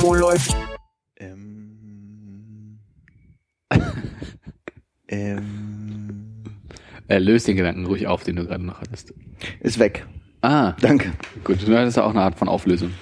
Wo 0.00 0.14
läuft? 0.14 0.56
Ähm. 1.16 2.78
ähm. 5.08 6.44
Äh, 7.08 7.18
löst 7.18 7.48
den 7.48 7.56
Gedanken 7.56 7.86
ruhig 7.86 8.06
auf, 8.06 8.22
den 8.22 8.36
du 8.36 8.46
gerade 8.46 8.64
noch 8.64 8.80
hattest. 8.80 9.12
Ist 9.60 9.80
weg. 9.80 10.06
Ah, 10.40 10.74
Danke. 10.80 11.12
gut. 11.42 11.66
Das 11.66 11.88
ist 11.88 11.96
ja 11.96 12.04
auch 12.04 12.10
eine 12.10 12.22
Art 12.22 12.38
von 12.38 12.48
Auflösung. 12.48 12.92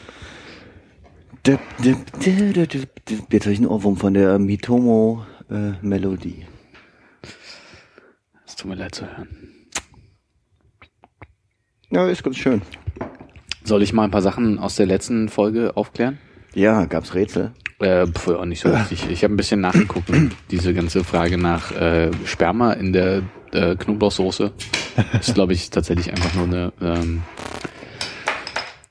Jetzt 1.46 1.60
habe 3.44 3.52
ich 3.52 3.58
einen 3.58 3.66
Ohrwurm 3.66 3.98
von 3.98 4.14
der 4.14 4.38
Mitomo-Melodie. 4.38 6.46
Es 8.46 8.56
tut 8.56 8.70
mir 8.70 8.76
leid 8.76 8.94
zu 8.94 9.06
hören. 9.06 9.28
ja, 11.90 12.08
ist 12.08 12.22
ganz 12.22 12.38
schön. 12.38 12.62
Soll 13.64 13.82
ich 13.82 13.92
mal 13.94 14.04
ein 14.04 14.10
paar 14.10 14.22
Sachen 14.22 14.58
aus 14.58 14.76
der 14.76 14.84
letzten 14.86 15.28
Folge 15.30 15.76
aufklären? 15.76 16.18
Ja, 16.54 16.84
gab's 16.84 17.14
Rätsel. 17.14 17.52
Äh, 17.80 18.06
pf, 18.06 18.28
auch 18.28 18.44
nicht 18.44 18.60
so 18.60 18.70
richtig. 18.70 19.10
Ich 19.10 19.24
habe 19.24 19.34
ein 19.34 19.36
bisschen 19.36 19.60
nachgeguckt. 19.60 20.08
Diese 20.50 20.74
ganze 20.74 21.02
Frage 21.02 21.38
nach 21.38 21.72
äh, 21.72 22.10
Sperma 22.26 22.74
in 22.74 22.92
der 22.92 23.22
äh, 23.52 23.74
Knoblauchsoße 23.74 24.52
ist, 25.18 25.34
glaube 25.34 25.54
ich, 25.54 25.70
tatsächlich 25.70 26.10
einfach 26.10 26.34
nur 26.34 26.44
eine. 26.44 26.72
Ähm, 26.80 27.22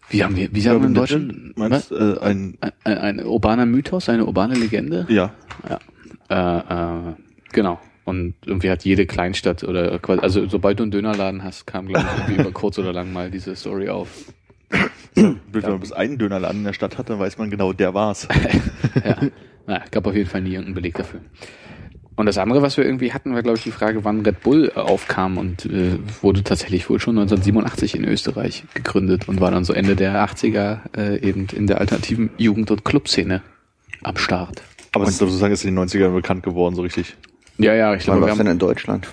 wie 0.09 0.23
haben 0.23 0.35
wir? 0.35 0.53
Wie 0.53 0.61
sagen 0.61 0.81
wir 0.81 0.87
im 0.87 0.93
Deutschen? 0.93 1.53
Meinst 1.55 1.91
äh, 1.91 2.17
ein, 2.19 2.57
Was? 2.59 2.71
Ein, 2.83 2.97
ein 2.97 3.25
urbaner 3.25 3.65
Mythos, 3.65 4.09
eine 4.09 4.25
urbane 4.25 4.55
Legende? 4.55 5.05
ja. 5.69 5.79
Äh, 6.29 7.09
äh, 7.09 7.13
genau. 7.51 7.79
Und 8.05 8.33
irgendwie 8.45 8.69
hat 8.69 8.83
jede 8.83 9.05
Kleinstadt 9.05 9.63
oder 9.63 9.97
quasi, 9.99 10.21
also 10.21 10.47
sobald 10.49 10.79
du 10.79 10.83
einen 10.83 10.91
Dönerladen 10.91 11.43
hast, 11.43 11.67
kam, 11.67 11.87
glaube 11.87 12.05
ich, 12.27 12.37
über 12.37 12.51
kurz 12.51 12.79
oder 12.79 12.91
lang 12.91 13.13
mal 13.13 13.31
diese 13.31 13.55
Story 13.55 13.89
auf. 13.89 14.09
Wenn 15.15 15.39
man 15.61 15.79
bis 15.79 15.91
einen 15.91 16.17
Dönerladen 16.17 16.59
in 16.59 16.63
der 16.65 16.73
Stadt 16.73 16.97
hat, 16.97 17.09
dann 17.09 17.19
weiß 17.19 17.37
man 17.37 17.49
genau, 17.49 17.73
der 17.73 17.93
war's. 17.93 18.27
ja. 19.05 19.17
Naja, 19.67 19.83
gab 19.91 20.07
auf 20.07 20.15
jeden 20.15 20.29
Fall 20.29 20.41
nie 20.41 20.51
irgendeinen 20.51 20.75
Beleg 20.75 20.95
dafür. 20.95 21.21
Und 22.15 22.27
das 22.27 22.37
andere, 22.37 22.61
was 22.61 22.77
wir 22.77 22.85
irgendwie 22.85 23.11
hatten, 23.11 23.33
war, 23.33 23.41
glaube 23.41 23.57
ich, 23.57 23.63
die 23.63 23.71
Frage, 23.71 24.03
wann 24.03 24.21
Red 24.21 24.41
Bull 24.41 24.71
äh, 24.75 24.79
aufkam 24.79 25.37
und 25.37 25.65
äh, 25.65 25.97
wurde 26.21 26.43
tatsächlich 26.43 26.89
wohl 26.89 26.99
schon 26.99 27.17
1987 27.17 27.95
in 27.95 28.05
Österreich 28.05 28.65
gegründet 28.73 29.27
und 29.27 29.41
war 29.41 29.51
dann 29.51 29.63
so 29.63 29.73
Ende 29.73 29.95
der 29.95 30.23
80er 30.27 30.79
äh, 30.95 31.27
eben 31.27 31.47
in 31.53 31.65
der 31.65 31.79
alternativen 31.79 32.29
Jugend- 32.37 32.69
und 32.69 32.85
Clubszene 32.85 33.41
am 34.03 34.17
Start. 34.17 34.61
Aber 34.91 35.05
es 35.05 35.11
ist 35.11 35.17
sozusagen 35.19 35.53
ist 35.53 35.65
in 35.65 35.75
den 35.75 35.87
90ern 35.87 36.13
bekannt 36.13 36.43
geworden, 36.43 36.75
so 36.75 36.83
richtig. 36.83 37.15
Ja, 37.57 37.73
ja, 37.73 37.95
ich 37.95 38.07
Wann 38.07 38.17
glaube, 38.17 38.21
wir 38.21 38.27
war's 38.27 38.37
denn 38.37 38.47
haben, 38.47 38.53
in 38.53 38.59
Deutschland? 38.59 39.07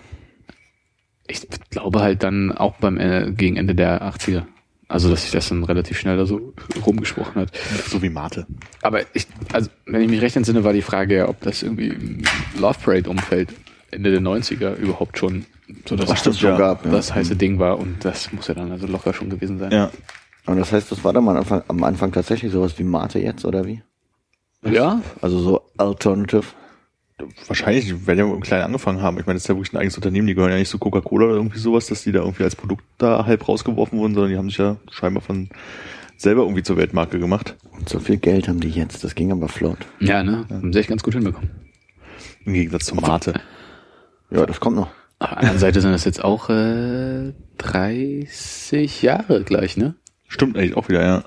ich 1.30 1.46
glaube 1.70 2.00
halt 2.00 2.22
dann 2.22 2.52
auch 2.52 2.76
beim 2.76 2.98
äh, 2.98 3.32
gegen 3.32 3.56
Ende 3.56 3.74
der 3.74 4.02
80er. 4.02 4.42
Also, 4.90 5.08
dass 5.08 5.22
sich 5.22 5.30
das 5.30 5.48
dann 5.48 5.62
relativ 5.62 5.98
schnell 5.98 6.16
da 6.16 6.26
so 6.26 6.52
rumgesprochen 6.84 7.42
hat. 7.42 7.56
So 7.88 8.02
wie 8.02 8.10
Mate. 8.10 8.46
Aber 8.82 9.02
ich, 9.14 9.28
also, 9.52 9.70
wenn 9.86 10.02
ich 10.02 10.10
mich 10.10 10.20
recht 10.20 10.34
entsinne, 10.34 10.64
war 10.64 10.72
die 10.72 10.82
Frage 10.82 11.16
ja, 11.18 11.28
ob 11.28 11.40
das 11.42 11.62
irgendwie 11.62 11.88
im 11.88 12.22
Love 12.58 12.78
Parade-Umfeld 12.82 13.50
Ende 13.92 14.10
der 14.10 14.20
90er 14.20 14.74
überhaupt 14.74 15.16
schon 15.16 15.46
so 15.86 15.94
das, 15.94 16.22
das 16.22 16.38
schon 16.38 16.50
ja. 16.50 16.58
gab. 16.58 16.84
Ja. 16.84 16.90
das 16.90 17.14
heiße 17.14 17.36
Ding 17.36 17.60
war 17.60 17.78
und 17.78 18.04
das 18.04 18.32
muss 18.32 18.48
ja 18.48 18.54
dann 18.54 18.72
also 18.72 18.88
locker 18.88 19.12
schon 19.12 19.30
gewesen 19.30 19.58
sein. 19.58 19.70
Ja. 19.70 19.90
Aber 20.46 20.56
das 20.56 20.72
heißt, 20.72 20.90
das 20.90 21.04
war 21.04 21.12
dann 21.12 21.28
am 21.28 21.36
Anfang, 21.36 21.62
am 21.68 21.84
Anfang 21.84 22.10
tatsächlich 22.10 22.50
sowas 22.50 22.78
wie 22.78 22.84
Mate 22.84 23.20
jetzt, 23.20 23.44
oder 23.44 23.66
wie? 23.66 23.82
Ja? 24.64 25.00
Also 25.20 25.38
so 25.38 25.62
Alternative. 25.76 26.46
Wahrscheinlich, 27.46 28.06
wenn 28.06 28.18
die 28.18 28.40
klein 28.40 28.62
angefangen 28.62 29.02
haben. 29.02 29.18
Ich 29.18 29.26
meine, 29.26 29.36
das 29.36 29.44
ist 29.44 29.48
ja 29.48 29.56
wirklich 29.56 29.72
ein 29.72 29.78
eigenes 29.78 29.96
Unternehmen, 29.96 30.26
die 30.26 30.34
gehören 30.34 30.52
ja 30.52 30.58
nicht 30.58 30.70
zu 30.70 30.78
Coca-Cola 30.78 31.26
oder 31.26 31.34
irgendwie 31.34 31.58
sowas, 31.58 31.86
dass 31.86 32.02
die 32.02 32.12
da 32.12 32.20
irgendwie 32.20 32.44
als 32.44 32.56
Produkt 32.56 32.84
da 32.98 33.26
halb 33.26 33.48
rausgeworfen 33.48 33.98
wurden, 33.98 34.14
sondern 34.14 34.30
die 34.30 34.38
haben 34.38 34.48
sich 34.48 34.58
ja 34.58 34.76
scheinbar 34.90 35.22
von 35.22 35.48
selber 36.16 36.42
irgendwie 36.42 36.62
zur 36.62 36.76
Weltmarke 36.76 37.18
gemacht. 37.18 37.56
Und 37.72 37.88
so 37.88 37.98
viel 37.98 38.18
Geld 38.18 38.48
haben 38.48 38.60
die 38.60 38.68
jetzt. 38.68 39.02
Das 39.04 39.14
ging 39.14 39.32
aber 39.32 39.48
flott. 39.48 39.78
Ja, 40.00 40.22
ne? 40.22 40.46
Haben 40.50 40.72
sie 40.72 40.80
echt 40.80 40.88
ganz 40.88 41.02
gut 41.02 41.14
hinbekommen. 41.14 41.50
Im 42.44 42.52
Gegensatz 42.52 42.86
zum 42.86 43.00
Mate. 43.00 43.34
Ja, 44.30 44.46
das 44.46 44.60
kommt 44.60 44.76
noch. 44.76 44.88
Auf 45.18 45.28
der 45.28 45.38
anderen 45.38 45.58
Seite 45.58 45.80
sind 45.80 45.92
das 45.92 46.04
jetzt 46.04 46.24
auch 46.24 46.48
äh, 46.48 47.32
30 47.58 49.02
Jahre 49.02 49.44
gleich, 49.44 49.76
ne? 49.76 49.94
Stimmt 50.28 50.56
eigentlich 50.56 50.76
auch 50.76 50.88
wieder, 50.88 51.02
ja. 51.02 51.24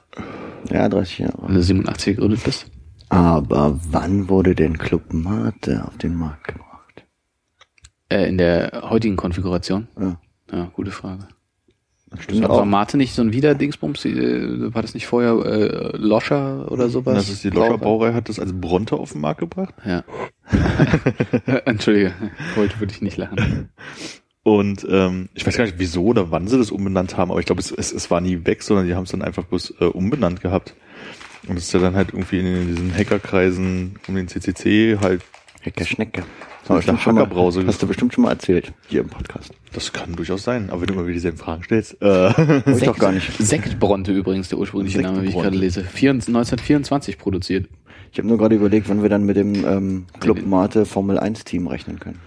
Ja, 0.71 0.89
30 0.89 1.19
Jahre. 1.19 1.37
Wenn 1.41 1.55
du 1.55 1.61
87 1.61 2.15
gegründet 2.15 2.43
bist. 2.43 2.67
Aber 3.13 3.79
wann 3.91 4.27
wurde 4.27 4.55
denn 4.55 4.77
Club 4.79 5.13
Mate 5.13 5.85
auf 5.85 5.97
den 5.97 6.15
Markt 6.15 6.47
gebracht? 6.47 7.05
Äh, 8.09 8.27
in 8.27 8.39
der 8.39 8.89
heutigen 8.89 9.17
Konfiguration. 9.17 9.87
Ja, 9.99 10.19
Ja, 10.51 10.71
gute 10.73 10.89
Frage. 10.89 11.27
stimmt 12.17 12.49
War. 12.49 12.65
Mate 12.65 12.97
nicht 12.97 13.13
so 13.13 13.21
ein 13.21 13.31
Wiederdingsbums? 13.31 14.05
Äh, 14.05 14.73
War 14.73 14.81
das 14.81 14.95
nicht 14.95 15.05
vorher 15.05 15.33
äh, 15.45 15.95
Loscher 15.97 16.71
oder 16.71 16.89
sowas? 16.89 17.15
Das 17.15 17.29
ist 17.29 17.43
die 17.43 17.51
Loscher 17.51 17.77
Brauerei 17.77 18.13
hat 18.13 18.29
das 18.29 18.39
als 18.39 18.51
Bronte 18.59 18.95
auf 18.95 19.11
den 19.11 19.21
Markt 19.21 19.41
gebracht. 19.41 19.75
Ja. 19.85 20.03
Entschuldige, 21.65 22.13
ich 22.49 22.57
wollte 22.57 22.77
für 22.77 22.87
dich 22.87 23.01
nicht 23.03 23.17
lachen. 23.17 23.69
Und 24.41 24.85
ähm, 24.89 25.29
ich 25.35 25.45
weiß 25.45 25.55
gar 25.55 25.65
nicht, 25.65 25.77
wieso 25.77 26.03
oder 26.05 26.31
wann 26.31 26.47
sie 26.47 26.57
das 26.57 26.71
umbenannt 26.71 27.15
haben, 27.15 27.29
aber 27.29 27.39
ich 27.39 27.45
glaube, 27.45 27.61
es, 27.61 27.71
es, 27.71 27.93
es 27.93 28.09
war 28.11 28.21
nie 28.21 28.45
weg, 28.45 28.63
sondern 28.63 28.87
die 28.87 28.95
haben 28.95 29.03
es 29.03 29.11
dann 29.11 29.21
einfach 29.21 29.45
bloß 29.45 29.75
äh, 29.79 29.85
umbenannt 29.85 30.41
gehabt. 30.41 30.75
Und 31.47 31.57
es 31.57 31.65
ist 31.65 31.73
ja 31.73 31.79
dann 31.79 31.95
halt 31.95 32.09
irgendwie 32.13 32.39
in 32.39 32.67
diesen 32.67 32.93
Hackerkreisen 32.95 33.95
um 34.07 34.15
den 34.15 34.27
CCC 34.27 34.97
halt, 35.01 35.21
Hacker 35.65 35.85
Schnecke. 35.85 36.21
So 36.21 36.25
Hast 36.25 36.67
du 36.69 36.73
eine 36.73 36.77
bestimmt 36.77 37.01
schon 37.01 37.15
mal- 37.15 37.21
Hackerbrause. 37.21 37.65
Hast 37.67 37.81
du 37.83 37.87
bestimmt 37.87 38.13
schon 38.13 38.23
mal 38.23 38.31
erzählt, 38.31 38.73
hier 38.87 39.01
im 39.01 39.09
Podcast. 39.09 39.51
das 39.73 39.91
kann 39.91 40.13
durchaus 40.15 40.43
sein, 40.43 40.69
aber 40.69 40.81
wenn 40.81 40.87
du 40.87 40.93
immer 40.93 41.03
wieder 41.03 41.13
dieselben 41.15 41.37
Fragen 41.37 41.63
stellst. 41.63 42.01
Äh, 42.01 42.29
ich 42.71 42.83
doch 42.85 42.97
gar 42.97 43.11
nicht. 43.11 43.29
Sektbronte 43.37 44.13
übrigens, 44.13 44.47
der 44.49 44.59
ursprüngliche 44.59 45.01
Name, 45.01 45.23
wie 45.23 45.27
ich 45.27 45.33
gerade 45.35 45.57
lese. 45.57 45.83
24, 45.83 46.29
1924 46.29 47.17
produziert. 47.17 47.67
Ich 48.13 48.19
habe 48.19 48.27
nur 48.27 48.37
gerade 48.37 48.55
überlegt, 48.55 48.87
wann 48.87 49.01
wir 49.01 49.09
dann 49.09 49.25
mit 49.25 49.35
dem 49.35 49.65
ähm, 49.65 50.05
Club 50.21 50.45
Mate 50.45 50.85
Formel 50.85 51.17
1 51.19 51.43
Team 51.43 51.67
rechnen 51.67 51.99
können. 51.99 52.19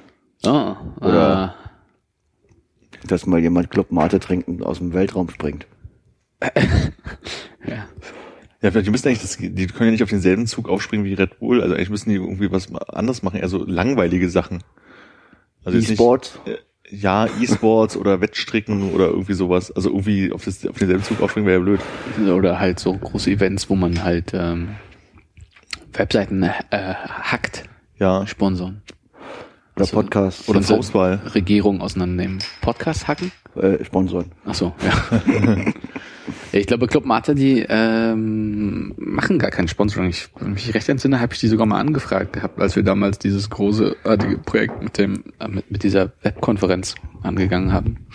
Ah, 0.45 0.77
Oder- 1.01 1.55
Dass 3.07 3.25
mal 3.27 3.41
jemand 3.41 3.71
Club 3.71 3.91
Mate 3.93 4.21
trinkt 4.21 4.49
und 4.49 4.63
aus 4.65 4.79
dem 4.79 4.93
Weltraum 4.93 5.31
springt. 5.31 5.67
äh, 6.41 6.51
ja. 7.67 7.87
Ja, 8.67 8.71
vielleicht, 8.73 8.87
die 8.87 8.91
müssen 8.91 9.09
eigentlich, 9.09 9.21
das, 9.23 9.37
die 9.39 9.67
können 9.67 9.87
ja 9.89 9.91
nicht 9.93 10.03
auf 10.03 10.11
denselben 10.11 10.47
Zug 10.47 10.69
aufspringen 10.69 11.07
wie 11.07 11.15
Red 11.15 11.39
Bull, 11.39 11.63
also 11.63 11.75
eigentlich 11.75 11.91
müssen 11.91 12.11
die 12.11 12.17
irgendwie 12.17 12.51
was 12.51 12.75
anderes 12.75 13.23
machen, 13.23 13.39
eher 13.41 13.49
so 13.49 13.65
langweilige 13.65 14.29
Sachen. 14.29 14.63
Also 15.65 15.79
nicht- 15.79 15.91
E-Sports? 15.91 16.39
äh, 16.47 16.57
Ja, 16.95 17.27
E-Sports 17.41 17.97
oder 17.97 18.21
Wettstricken 18.21 18.93
oder 18.93 19.07
irgendwie 19.09 19.33
sowas. 19.35 19.73
Also 19.73 19.91
irgendwie 19.91 20.31
auf, 20.33 20.45
das, 20.45 20.65
auf 20.67 20.77
denselben 20.79 21.03
Zug 21.03 21.21
aufspringen 21.21 21.47
wäre 21.49 21.59
ja 21.59 21.65
blöd. 21.65 21.81
Oder 22.33 22.61
halt 22.61 22.79
so 22.79 22.93
große 22.97 23.31
Events, 23.31 23.69
wo 23.69 23.75
man 23.75 24.05
halt 24.05 24.33
ähm, 24.35 24.77
Webseiten 25.93 26.43
äh, 26.45 26.53
hackt, 26.71 27.65
Ja, 27.99 28.25
sponsoren. 28.27 28.83
Oder 29.75 29.83
Also, 29.85 29.97
Podcast? 29.97 30.49
oder 30.49 30.63
Faustball. 30.63 31.21
Regierung 31.35 31.81
auseinandernehmen. 31.81 32.39
Podcast 32.61 33.09
hacken? 33.09 33.33
Äh, 33.57 33.85
Sponsoren. 33.85 34.31
Ach 34.45 34.55
so, 34.55 34.73
ja. 34.85 34.93
ich 36.53 36.67
glaube, 36.67 36.87
Club 36.87 37.05
Mate, 37.07 37.35
die 37.35 37.65
ähm, 37.69 38.95
machen 38.97 39.39
gar 39.39 39.51
kein 39.51 39.69
Sponsoring. 39.69 40.11
Ich, 40.11 40.29
wenn 40.39 40.57
ich 40.57 40.67
mich 40.67 40.75
recht 40.75 40.89
entsinne, 40.89 41.21
habe 41.21 41.35
ich 41.35 41.41
die 41.41 41.49
sogar 41.49 41.67
mal 41.67 41.81
angefragt 41.81 42.33
gehabt, 42.33 42.61
als 42.61 42.77
wir 42.77 42.83
damals 42.83 43.19
dieses 43.19 43.51
großartige 43.51 44.39
Projekt 44.39 44.83
mit 44.83 44.99
dem 44.99 45.25
äh, 45.39 45.49
mit, 45.49 45.71
mit 45.71 45.83
dieser 45.83 46.13
Webkonferenz 46.23 46.95
angegangen 47.23 47.73
haben. 47.73 48.07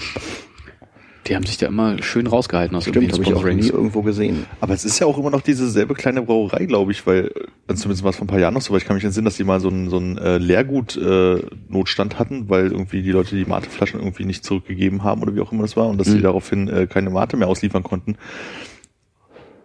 Die 1.31 1.35
haben 1.37 1.45
sich 1.45 1.57
da 1.57 1.67
immer 1.67 2.03
schön 2.03 2.27
rausgehalten 2.27 2.75
aus 2.75 2.83
Stimmt, 2.83 3.13
habe 3.13 3.23
ich 3.23 3.33
auch 3.33 3.45
nie 3.45 3.69
irgendwo 3.69 4.01
gesehen. 4.01 4.45
Aber 4.59 4.73
es 4.73 4.83
ist 4.83 4.99
ja 4.99 5.07
auch 5.07 5.17
immer 5.17 5.29
noch 5.29 5.39
diese 5.39 5.69
selbe 5.69 5.93
kleine 5.93 6.21
Brauerei, 6.23 6.65
glaube 6.65 6.91
ich, 6.91 7.07
weil, 7.07 7.31
äh, 7.69 7.73
zumindest 7.73 8.03
war 8.03 8.09
es 8.09 8.17
vor 8.17 8.25
ein 8.25 8.27
paar 8.27 8.39
Jahren 8.39 8.53
noch 8.53 8.61
so, 8.61 8.71
weil 8.73 8.79
ich 8.79 8.85
kann 8.85 8.97
mich 8.97 9.05
entsinnen, 9.05 9.23
dass 9.23 9.37
die 9.37 9.45
mal 9.45 9.61
so 9.61 9.69
einen, 9.69 9.89
so 9.89 9.95
einen 9.95 10.17
äh, 10.17 10.37
Leergut-Notstand 10.39 12.19
hatten, 12.19 12.49
weil 12.49 12.73
irgendwie 12.73 13.01
die 13.01 13.11
Leute 13.11 13.37
die 13.37 13.45
Mateflaschen 13.45 14.01
irgendwie 14.01 14.25
nicht 14.25 14.43
zurückgegeben 14.43 15.05
haben 15.05 15.21
oder 15.21 15.33
wie 15.33 15.39
auch 15.39 15.53
immer 15.53 15.61
das 15.61 15.77
war 15.77 15.87
und 15.87 15.97
dass 15.99 16.07
Mhm. 16.09 16.11
sie 16.11 16.21
daraufhin 16.21 16.67
äh, 16.67 16.87
keine 16.87 17.09
Mate 17.09 17.37
mehr 17.37 17.47
ausliefern 17.47 17.83
konnten. 17.83 18.17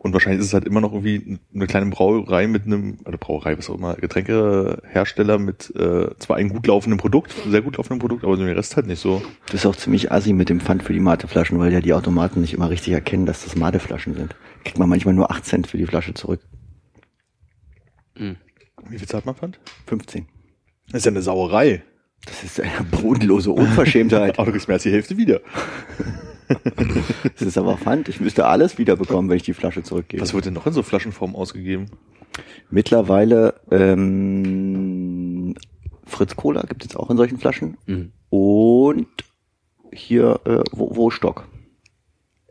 Und 0.06 0.12
wahrscheinlich 0.12 0.40
ist 0.40 0.46
es 0.46 0.54
halt 0.54 0.66
immer 0.66 0.80
noch 0.80 0.92
irgendwie 0.92 1.40
eine 1.52 1.66
kleine 1.66 1.90
Brauerei 1.90 2.46
mit 2.46 2.64
einem, 2.64 2.98
oder 3.04 3.18
Brauerei, 3.18 3.58
was 3.58 3.68
auch 3.68 3.74
immer, 3.74 3.94
Getränkehersteller 3.94 5.40
mit 5.40 5.74
äh, 5.74 6.16
zwar 6.20 6.36
einem 6.36 6.50
gut 6.50 6.68
laufenden 6.68 6.96
Produkt, 6.96 7.34
sehr 7.50 7.60
gut 7.60 7.76
laufenden 7.76 7.98
Produkt, 7.98 8.22
aber 8.22 8.36
den 8.36 8.46
Rest 8.46 8.76
halt 8.76 8.86
nicht 8.86 9.00
so. 9.00 9.20
Das 9.46 9.56
ist 9.56 9.66
auch 9.66 9.74
ziemlich 9.74 10.12
assi 10.12 10.32
mit 10.32 10.48
dem 10.48 10.60
Pfand 10.60 10.84
für 10.84 10.92
die 10.92 11.00
Mateflaschen, 11.00 11.58
weil 11.58 11.72
ja 11.72 11.80
die 11.80 11.92
Automaten 11.92 12.40
nicht 12.40 12.54
immer 12.54 12.70
richtig 12.70 12.92
erkennen, 12.92 13.26
dass 13.26 13.42
das 13.42 13.56
Mateflaschen 13.56 14.14
sind. 14.14 14.36
Kriegt 14.62 14.78
man 14.78 14.88
manchmal 14.88 15.14
nur 15.14 15.32
8 15.32 15.44
Cent 15.44 15.66
für 15.66 15.76
die 15.76 15.86
Flasche 15.86 16.14
zurück. 16.14 16.40
Wie 18.88 18.98
viel 18.98 19.08
zahlt 19.08 19.26
man 19.26 19.34
Pfand? 19.34 19.58
15. 19.88 20.28
Das 20.86 20.98
ist 21.00 21.04
ja 21.06 21.10
eine 21.10 21.22
Sauerei. 21.22 21.82
Das 22.24 22.44
ist 22.44 22.60
eine 22.60 22.84
bodenlose 22.90 23.50
Unverschämtheit. 23.50 24.38
Aber 24.38 24.46
du 24.46 24.52
kriegst 24.52 24.68
mehr 24.68 24.76
als 24.76 24.84
die 24.84 24.92
Hälfte 24.92 25.16
wieder. 25.16 25.40
Das 27.34 27.42
ist 27.42 27.58
aber 27.58 27.76
Pfand. 27.76 28.08
Ich 28.08 28.20
müsste 28.20 28.46
alles 28.46 28.78
wiederbekommen, 28.78 29.28
wenn 29.30 29.36
ich 29.36 29.42
die 29.42 29.54
Flasche 29.54 29.82
zurückgebe. 29.82 30.22
Was 30.22 30.34
wird 30.34 30.46
denn 30.46 30.54
noch 30.54 30.66
in 30.66 30.72
so 30.72 30.82
Flaschenform 30.82 31.34
ausgegeben? 31.36 31.86
Mittlerweile 32.70 33.54
ähm, 33.70 35.54
Fritz 36.04 36.36
Cola 36.36 36.62
gibt 36.62 36.84
es 36.84 36.96
auch 36.96 37.10
in 37.10 37.16
solchen 37.16 37.38
Flaschen. 37.38 37.76
Mhm. 37.86 38.12
Und 38.30 39.06
hier 39.92 40.40
äh, 40.44 40.62
Wo- 40.72 40.94
Wostock. 40.96 41.48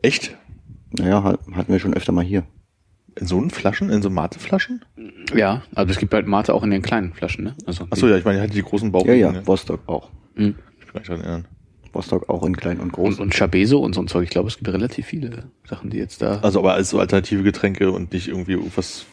Echt? 0.02 0.36
Naja, 0.98 1.22
ha- 1.22 1.38
hatten 1.52 1.72
wir 1.72 1.78
schon 1.78 1.94
öfter 1.94 2.12
mal 2.12 2.24
hier. 2.24 2.44
In 3.18 3.26
so 3.26 3.38
einen 3.38 3.50
Flaschen? 3.50 3.88
In 3.90 4.02
so 4.02 4.10
Mateflaschen? 4.10 4.84
Ja, 5.34 5.62
also 5.74 5.90
es 5.90 5.98
gibt 5.98 6.12
halt 6.12 6.26
Mate 6.26 6.52
auch 6.52 6.62
in 6.62 6.70
den 6.70 6.82
kleinen 6.82 7.14
Flaschen, 7.14 7.44
ne? 7.44 7.54
Also 7.64 7.86
Achso, 7.90 8.06
ja, 8.08 8.16
ich 8.18 8.24
meine, 8.24 8.38
ich 8.38 8.42
hatte 8.44 8.52
die 8.54 8.62
großen 8.62 8.92
Bauch. 8.92 9.06
Ja, 9.06 9.14
ja, 9.14 9.46
Wostock 9.46 9.80
auch. 9.88 10.10
Mhm. 10.34 10.56
Ich 10.80 10.86
kann 10.86 11.00
mich 11.00 11.06
daran 11.08 11.22
erinnern. 11.22 11.48
Rostock 11.96 12.28
auch 12.28 12.44
in 12.44 12.56
klein 12.56 12.78
und 12.80 12.92
groß. 12.92 13.16
Und, 13.16 13.20
und 13.20 13.34
Chabeso 13.34 13.78
und 13.80 13.94
so 13.94 14.00
ein 14.00 14.08
Zeug. 14.08 14.24
Ich 14.24 14.30
glaube, 14.30 14.48
es 14.48 14.56
gibt 14.58 14.68
relativ 14.68 15.06
viele 15.06 15.44
Sachen, 15.68 15.90
die 15.90 15.98
jetzt 15.98 16.22
da. 16.22 16.38
Also 16.40 16.58
aber 16.60 16.74
als 16.74 16.90
so 16.90 16.98
alternative 17.00 17.42
Getränke 17.42 17.90
und 17.90 18.12
nicht 18.12 18.28
irgendwie 18.28 18.52
irgendwas. 18.52 19.06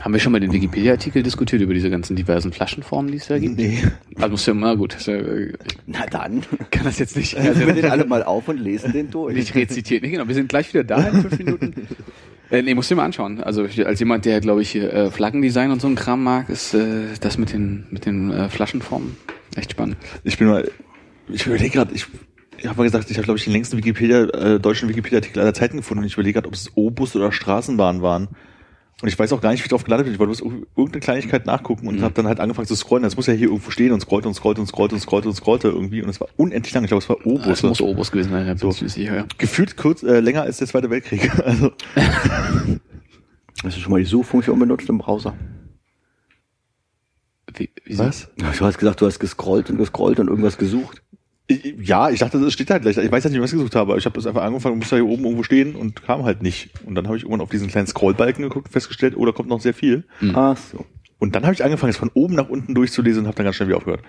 Haben 0.00 0.12
wir 0.12 0.18
schon 0.18 0.32
mal 0.32 0.40
den 0.40 0.52
Wikipedia-Artikel 0.52 1.22
diskutiert 1.22 1.62
über 1.62 1.72
diese 1.72 1.88
ganzen 1.88 2.16
diversen 2.16 2.52
Flaschenformen, 2.52 3.12
die 3.12 3.18
es 3.18 3.28
da 3.28 3.38
gibt? 3.38 3.56
Nee. 3.56 3.78
Also 4.16 4.30
muss 4.30 4.44
ja 4.46 4.54
mal 4.54 4.76
gut. 4.76 5.06
Äh, 5.06 5.50
ich 5.50 5.56
Na 5.86 6.04
dann. 6.06 6.42
kann 6.72 6.84
das 6.84 6.98
jetzt 6.98 7.16
nicht, 7.16 7.36
Also 7.36 7.60
wir 7.66 7.72
den 7.72 7.84
alle 7.84 8.04
mal 8.04 8.24
auf 8.24 8.48
und 8.48 8.58
lesen 8.58 8.92
den 8.92 9.10
durch. 9.10 9.34
nicht 9.36 9.54
rezitiert. 9.54 10.02
Nee, 10.02 10.10
genau. 10.10 10.26
Wir 10.26 10.34
sind 10.34 10.48
gleich 10.48 10.74
wieder 10.74 10.82
da 10.82 11.06
in 11.06 11.22
fünf 11.22 11.38
Minuten. 11.38 11.74
Äh, 12.50 12.60
nee, 12.60 12.74
musst 12.74 12.90
du 12.90 12.94
dir 12.94 12.98
mal 13.00 13.06
anschauen. 13.06 13.42
Also 13.42 13.66
als 13.86 13.98
jemand, 13.98 14.26
der, 14.26 14.38
glaube 14.42 14.60
ich, 14.60 14.76
äh, 14.76 15.10
Flaggendesign 15.10 15.70
und 15.70 15.80
so 15.80 15.88
ein 15.88 15.94
Kram 15.94 16.22
mag, 16.22 16.50
ist 16.50 16.74
äh, 16.74 17.04
das 17.18 17.38
mit 17.38 17.50
den 17.54 17.86
mit 17.90 18.04
den 18.04 18.30
äh, 18.30 18.50
Flaschenformen 18.50 19.16
echt 19.56 19.70
spannend. 19.70 19.96
Ich 20.22 20.36
bin 20.36 20.48
mal. 20.48 20.70
Ich 21.32 21.46
überlege 21.46 21.70
gerade, 21.70 21.94
ich, 21.94 22.06
ich 22.58 22.66
habe 22.66 22.76
mal 22.78 22.84
gesagt, 22.84 23.10
ich 23.10 23.16
habe, 23.16 23.24
glaube 23.24 23.38
ich, 23.38 23.44
den 23.44 23.52
längsten 23.52 23.76
Wikipedia, 23.76 24.24
äh, 24.24 24.60
deutschen 24.60 24.88
Wikipedia-Artikel 24.88 25.40
aller 25.40 25.54
Zeiten 25.54 25.76
gefunden 25.78 26.02
und 26.02 26.06
ich 26.06 26.14
überlege 26.14 26.34
gerade, 26.34 26.48
ob 26.48 26.54
es 26.54 26.70
O-Bus 26.74 27.16
oder 27.16 27.32
Straßenbahn 27.32 28.02
waren. 28.02 28.28
Und 29.00 29.08
ich 29.08 29.18
weiß 29.18 29.32
auch 29.32 29.40
gar 29.40 29.50
nicht, 29.50 29.60
wie 29.60 29.64
ich 29.64 29.70
drauf 29.70 29.82
gelandet 29.82 30.04
bin. 30.06 30.12
Ich 30.14 30.20
wollte 30.20 30.40
irgendeine 30.76 31.00
Kleinigkeit 31.00 31.44
nachgucken 31.44 31.88
und 31.88 32.02
habe 32.02 32.14
dann 32.14 32.28
halt 32.28 32.38
angefangen 32.38 32.68
zu 32.68 32.76
scrollen. 32.76 33.02
Das 33.02 33.16
muss 33.16 33.26
ja 33.26 33.32
hier 33.32 33.48
irgendwo 33.48 33.72
stehen 33.72 33.90
und 33.90 34.00
scrollte 34.00 34.28
und 34.28 34.34
scrollte 34.34 34.60
und 34.60 34.68
scrollte 34.68 34.94
und 34.94 35.00
scrollte 35.00 35.28
und 35.28 35.34
scrollte 35.34 35.68
irgendwie. 35.68 36.02
Und 36.02 36.08
es 36.08 36.20
war 36.20 36.28
unendlich 36.36 36.72
lang. 36.72 36.84
Ich 36.84 36.88
glaube, 36.88 37.02
es 37.02 37.08
war 37.08 37.16
Das 37.16 37.26
O-Busse. 37.26 37.66
muss 37.66 37.80
Obus 37.80 38.12
gewesen 38.12 38.30
sein, 38.30 38.46
ja, 38.46 38.56
So. 38.56 38.70
sicher, 38.70 39.16
ja. 39.16 39.26
Gefühlt 39.38 39.76
kurz 39.76 40.04
äh, 40.04 40.20
länger 40.20 40.42
als 40.42 40.58
der 40.58 40.68
Zweite 40.68 40.88
Weltkrieg. 40.90 41.28
Also 41.44 41.72
Hast 43.64 43.76
du 43.76 43.80
schon 43.80 43.90
mal 43.92 43.98
die 43.98 44.06
Suchfunktion 44.06 44.58
benutzt 44.58 44.88
im 44.88 44.98
Browser? 44.98 45.34
Wie, 47.54 47.70
wieso? 47.84 48.04
was? 48.04 48.30
Du 48.36 48.64
hast 48.64 48.78
gesagt, 48.78 49.00
du 49.00 49.06
hast 49.06 49.18
gescrollt 49.18 49.68
und 49.70 49.78
gescrollt 49.78 50.20
und 50.20 50.28
irgendwas 50.28 50.58
gesucht. 50.58 51.01
Ich, 51.52 51.88
ja, 51.88 52.10
ich 52.10 52.20
dachte, 52.20 52.40
das 52.40 52.52
steht 52.52 52.70
halt 52.70 52.82
gleich. 52.82 52.96
Ich 52.96 53.10
weiß 53.10 53.24
halt 53.24 53.32
nicht, 53.32 53.42
was 53.42 53.52
ich 53.52 53.58
gesucht 53.58 53.74
habe. 53.74 53.92
aber 53.92 53.98
Ich 53.98 54.04
habe 54.04 54.14
das 54.14 54.26
einfach 54.26 54.42
angefangen, 54.42 54.78
musste 54.78 54.96
hier 54.96 55.06
oben 55.06 55.24
irgendwo 55.24 55.42
stehen 55.42 55.74
und 55.74 56.02
kam 56.02 56.24
halt 56.24 56.42
nicht. 56.42 56.70
Und 56.86 56.94
dann 56.94 57.06
habe 57.06 57.16
ich 57.16 57.22
irgendwann 57.22 57.42
auf 57.42 57.50
diesen 57.50 57.68
kleinen 57.68 57.86
Scrollbalken 57.86 58.42
geguckt 58.42 58.66
und 58.66 58.72
festgestellt, 58.72 59.14
oh, 59.16 59.24
da 59.26 59.32
kommt 59.32 59.48
noch 59.48 59.60
sehr 59.60 59.74
viel. 59.74 60.04
Mhm. 60.20 60.36
Ach 60.36 60.56
so. 60.56 60.84
Und 61.18 61.34
dann 61.36 61.44
habe 61.44 61.54
ich 61.54 61.62
angefangen, 61.62 61.90
es 61.90 61.96
von 61.96 62.10
oben 62.14 62.34
nach 62.34 62.48
unten 62.48 62.74
durchzulesen 62.74 63.22
und 63.22 63.26
habe 63.28 63.36
dann 63.36 63.44
ganz 63.44 63.56
schnell 63.56 63.68
wieder 63.68 63.76
aufgehört. 63.76 64.02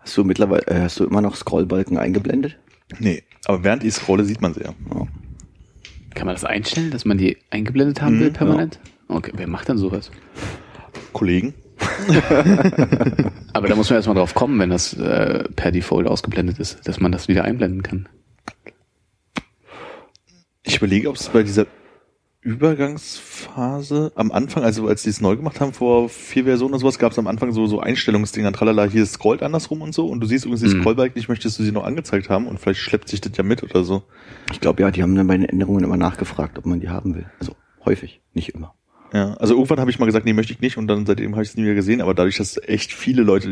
Hast 0.00 0.16
du 0.16 0.24
mittlerweile, 0.24 0.66
äh, 0.66 0.80
hast 0.80 0.98
du 1.00 1.04
immer 1.04 1.20
noch 1.20 1.36
Scrollbalken 1.36 1.96
eingeblendet? 1.96 2.58
Nee, 2.98 3.22
aber 3.46 3.64
während 3.64 3.84
ich 3.84 3.94
scrolle, 3.94 4.24
sieht 4.24 4.42
man 4.42 4.52
sie 4.52 4.60
ja. 4.60 4.74
Ja. 4.94 5.06
Kann 6.14 6.26
man 6.26 6.34
das 6.34 6.44
einstellen, 6.44 6.90
dass 6.90 7.04
man 7.04 7.16
die 7.16 7.38
eingeblendet 7.50 8.02
haben 8.02 8.20
will 8.20 8.28
Mhm, 8.28 8.32
permanent? 8.34 8.80
Okay, 9.08 9.32
wer 9.34 9.46
macht 9.46 9.68
dann 9.68 9.78
sowas? 9.78 10.10
Kollegen? 11.12 11.54
Aber 13.52 13.68
da 13.68 13.74
muss 13.74 13.90
man 13.90 13.96
erstmal 13.96 14.16
drauf 14.16 14.34
kommen, 14.34 14.58
wenn 14.58 14.70
das 14.70 14.94
äh, 14.94 15.44
per 15.54 15.70
Default 15.72 16.06
ausgeblendet 16.06 16.58
ist, 16.58 16.86
dass 16.86 17.00
man 17.00 17.12
das 17.12 17.28
wieder 17.28 17.44
einblenden 17.44 17.82
kann. 17.82 18.08
Ich 20.64 20.76
überlege, 20.76 21.08
ob 21.08 21.16
es 21.16 21.28
bei 21.28 21.42
dieser 21.42 21.66
Übergangsphase 22.40 24.10
am 24.16 24.32
Anfang, 24.32 24.64
also 24.64 24.88
als 24.88 25.04
die 25.04 25.10
es 25.10 25.20
neu 25.20 25.36
gemacht 25.36 25.60
haben 25.60 25.72
vor 25.72 26.08
vier 26.08 26.44
Versionen 26.44 26.74
oder 26.74 26.80
sowas, 26.80 26.98
gab 26.98 27.12
es 27.12 27.18
am 27.18 27.28
Anfang 27.28 27.52
so 27.52 27.66
so 27.66 27.78
Einstellungsdinger, 27.78 28.52
tralala, 28.52 28.84
hier 28.84 29.06
scrollt 29.06 29.42
andersrum 29.44 29.80
und 29.80 29.94
so 29.94 30.06
und 30.08 30.20
du 30.20 30.26
siehst 30.26 30.44
übrigens 30.44 30.62
die 30.68 30.74
Mhm. 30.76 30.80
Scrollbalken 30.80 31.16
nicht, 31.16 31.28
möchtest 31.28 31.58
du 31.58 31.62
sie 31.62 31.70
noch 31.70 31.84
angezeigt 31.84 32.30
haben 32.30 32.48
und 32.48 32.58
vielleicht 32.58 32.80
schleppt 32.80 33.08
sich 33.08 33.20
das 33.20 33.36
ja 33.36 33.44
mit 33.44 33.62
oder 33.62 33.84
so. 33.84 34.02
Ich 34.50 34.60
glaube 34.60 34.82
ja, 34.82 34.90
die 34.90 35.02
haben 35.02 35.14
dann 35.14 35.28
bei 35.28 35.36
den 35.36 35.48
Änderungen 35.48 35.84
immer 35.84 35.96
nachgefragt, 35.96 36.58
ob 36.58 36.66
man 36.66 36.80
die 36.80 36.88
haben 36.88 37.14
will. 37.14 37.26
Also 37.38 37.54
häufig, 37.84 38.20
nicht 38.34 38.48
immer. 38.54 38.74
Ja, 39.12 39.34
also 39.34 39.54
irgendwann 39.54 39.78
habe 39.78 39.90
ich 39.90 39.98
mal 39.98 40.06
gesagt, 40.06 40.24
nee, 40.24 40.32
möchte 40.32 40.52
ich 40.54 40.60
nicht 40.60 40.78
und 40.78 40.86
dann 40.86 41.04
seitdem 41.04 41.32
habe 41.32 41.42
ich 41.42 41.50
es 41.50 41.56
nie 41.56 41.64
wieder 41.64 41.74
gesehen, 41.74 42.00
aber 42.00 42.14
dadurch, 42.14 42.38
dass 42.38 42.56
echt 42.66 42.92
viele 42.92 43.22
Leute, 43.22 43.50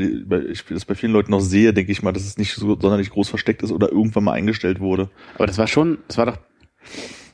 ich 0.51 0.65
das 0.65 0.85
bei 0.87 0.95
vielen 0.95 1.13
Leuten 1.13 1.31
noch 1.31 1.41
sehe, 1.41 1.75
denke 1.75 1.93
ich 1.93 2.03
mal, 2.03 2.13
dass 2.13 2.25
es 2.25 2.39
nicht 2.39 2.55
so 2.55 2.79
sonderlich 2.81 3.11
groß 3.11 3.29
versteckt 3.29 3.63
ist 3.63 3.71
oder 3.71 3.93
irgendwann 3.93 4.25
mal 4.25 4.33
eingestellt 4.33 4.81
wurde. 4.81 5.11
Aber 5.35 5.47
das 5.47 5.59
war 5.59 5.67
schon, 5.67 5.99
das 6.09 6.17
war 6.17 6.27
doch 6.27 6.39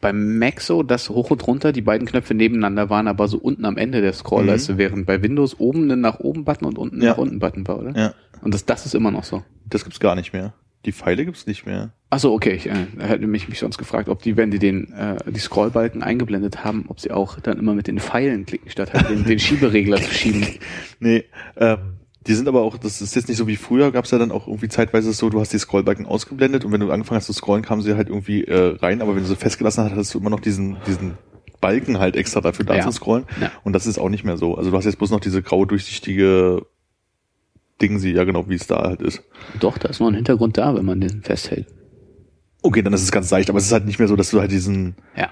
beim 0.01 0.39
Mac 0.39 0.61
so, 0.61 0.83
dass 0.83 1.09
hoch 1.09 1.31
und 1.31 1.47
runter 1.47 1.73
die 1.73 1.81
beiden 1.83 2.07
Knöpfe 2.07 2.35
nebeneinander 2.35 2.91
waren, 2.91 3.07
aber 3.09 3.29
so 3.29 3.39
unten 3.39 3.65
am 3.65 3.77
Ende 3.77 4.01
der 4.01 4.13
Scrollleiste, 4.13 4.77
während 4.77 5.07
bei 5.07 5.23
Windows 5.23 5.59
oben 5.61 5.91
ein 5.91 6.01
nach 6.01 6.19
oben 6.21 6.45
Button 6.45 6.67
und 6.67 6.79
unten 6.79 6.97
Mhm. 6.97 7.03
Ja. 7.03 7.11
nach 7.11 7.19
unten 7.19 7.39
Button 7.39 7.67
war, 7.69 7.79
oder? 7.79 7.97
Ja, 7.97 8.15
Und 8.43 8.53
das, 8.55 8.65
das 8.67 8.87
ist 8.87 8.95
immer 8.95 9.11
noch 9.11 9.25
so. 9.25 9.43
das 9.69 9.85
gibt's 9.85 10.01
gar 10.01 10.15
nicht 10.17 10.33
mehr. 10.33 10.53
Die 10.87 10.93
Pfeile 10.93 11.25
gibt's 11.25 11.47
nicht 11.47 11.67
mehr. 11.67 11.91
Ach 12.11 12.19
so, 12.21 12.33
okay. 12.33 12.53
Ich 12.55 12.67
äh, 12.67 12.87
hätte 13.01 13.27
mich, 13.27 13.49
mich 13.49 13.59
sonst 13.59 13.77
gefragt, 13.77 14.09
ob 14.09 14.23
die, 14.23 14.37
wenn 14.37 14.51
die 14.51 14.59
den 14.61 14.93
äh, 14.93 15.17
die 15.31 15.41
Scrollbalken 15.41 16.03
eingeblendet 16.03 16.65
haben, 16.65 16.85
ob 16.89 17.01
sie 17.01 17.11
auch 17.11 17.41
dann 17.41 17.59
immer 17.59 17.75
mit 17.75 17.89
den 17.89 17.99
Pfeilen 17.99 18.47
klicken, 18.47 18.71
statt 18.71 18.95
halt 18.95 19.11
den, 19.11 19.25
den 19.25 19.39
Schieberegler 19.39 19.99
zu 19.99 20.15
schieben. 20.15 20.47
Nee, 21.01 21.25
ähm, 21.57 21.79
die 22.27 22.35
sind 22.35 22.49
aber 22.49 22.63
auch, 22.63 22.79
das 22.79 23.03
ist 23.03 23.15
jetzt 23.15 23.29
nicht 23.29 23.37
so 23.37 23.47
wie 23.47 23.57
früher, 23.57 23.93
gab's 23.93 24.11
ja 24.13 24.19
dann 24.19 24.33
auch 24.33 24.47
irgendwie 24.47 24.69
zeitweise 24.69 25.13
so, 25.13 25.29
du 25.29 25.41
hast 25.41 25.53
die 25.53 25.59
Scrollbalken 25.59 26.07
ausgeblendet 26.07 26.65
und 26.65 26.73
wenn 26.73 26.81
du 26.81 26.91
angefangen 26.91 27.19
hast 27.19 27.27
zu 27.27 27.33
scrollen, 27.35 27.63
kamen 27.65 27.83
sie 27.83 27.95
halt 27.97 28.09
irgendwie 28.09 28.45
äh, 28.45 28.77
rein, 28.77 29.03
aber 29.03 29.15
wenn 29.15 29.23
du 29.23 29.29
sie 29.29 29.37
festgelassen 29.37 29.85
hast, 29.85 29.91
hattest 29.93 30.15
du 30.15 30.19
immer 30.19 30.31
noch 30.31 30.41
diesen, 30.41 30.77
diesen 30.87 31.19
Balken 31.61 31.99
halt 31.99 32.17
extra 32.17 32.41
dafür 32.41 32.65
da 32.65 32.77
Ja. 32.77 32.83
zu 32.83 32.93
scrollen. 32.93 33.25
Ja. 33.41 33.51
Und 33.65 33.73
das 33.75 33.87
ist 33.87 33.99
auch 33.99 34.09
nicht 34.09 34.25
mehr 34.25 34.37
so. 34.37 34.55
Also 34.57 34.71
du 34.71 34.77
hast 34.77 34.85
jetzt 34.85 34.99
bloß 34.99 35.11
noch 35.11 35.21
diese 35.21 35.43
graue, 35.43 35.67
durchsichtige 35.67 36.63
Ding 37.81 37.99
sie, 37.99 38.13
ja 38.13 38.25
genau, 38.25 38.49
wie 38.49 38.55
es 38.55 38.67
da 38.67 38.83
halt 38.83 39.03
ist. 39.03 39.23
Doch, 39.61 39.77
da 39.79 39.89
ist 39.89 40.01
noch 40.01 40.09
ein 40.09 40.15
Hintergrund 40.15 40.57
da, 40.57 40.75
wenn 40.75 40.85
man 40.85 41.01
den 41.01 41.23
festhält. 41.23 41.67
Okay, 42.63 42.83
dann 42.83 42.93
ist 42.93 43.03
es 43.03 43.13
ganz 43.13 43.31
leicht, 43.31 43.51
aber 43.51 43.59
es 43.59 43.67
ist 43.67 43.73
halt 43.73 43.85
nicht 43.87 43.99
mehr 43.99 44.09
so, 44.09 44.17
dass 44.17 44.31
du 44.31 44.41
halt 44.41 44.51
diesen 44.51 44.97
Ja. 45.15 45.31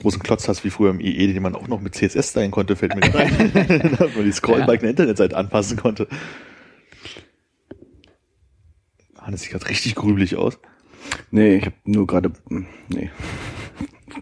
großen 0.00 0.22
Klotz 0.22 0.46
hast 0.48 0.62
wie 0.64 0.70
früher 0.70 0.90
im 0.90 1.00
IE, 1.00 1.32
den 1.32 1.42
man 1.42 1.54
auch 1.54 1.68
noch 1.68 1.80
mit 1.80 1.94
CSS 1.94 2.30
stylen 2.30 2.50
konnte, 2.50 2.76
fällt 2.76 2.94
mir 2.94 3.00
gerade 3.00 3.24
ein. 3.24 3.96
Dass 3.98 4.14
man 4.14 4.24
die 4.24 4.32
Scrollbalken 4.32 4.82
der 4.82 4.90
Internetseite 4.90 5.36
anpassen 5.36 5.78
konnte. 5.78 6.06
Hannes 9.18 9.42
sieht 9.42 9.50
gerade 9.52 9.68
richtig 9.68 9.94
grübelig 9.94 10.36
aus. 10.36 10.58
Nee, 11.30 11.56
ich 11.56 11.66
habe 11.66 11.76
nur 11.84 12.06
gerade, 12.06 12.32
hm, 12.48 12.66
nee. 12.88 13.10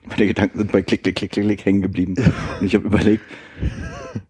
Meine 0.08 0.26
Gedanken 0.26 0.58
sind 0.58 0.72
bei 0.72 0.82
Klick, 0.82 1.02
Klick, 1.02 1.16
Klick, 1.16 1.32
Klick, 1.32 1.46
Klick 1.46 1.64
hängen 1.64 1.82
geblieben. 1.82 2.14
Und 2.60 2.66
ich 2.66 2.74
habe 2.74 2.86
überlegt, 2.86 3.22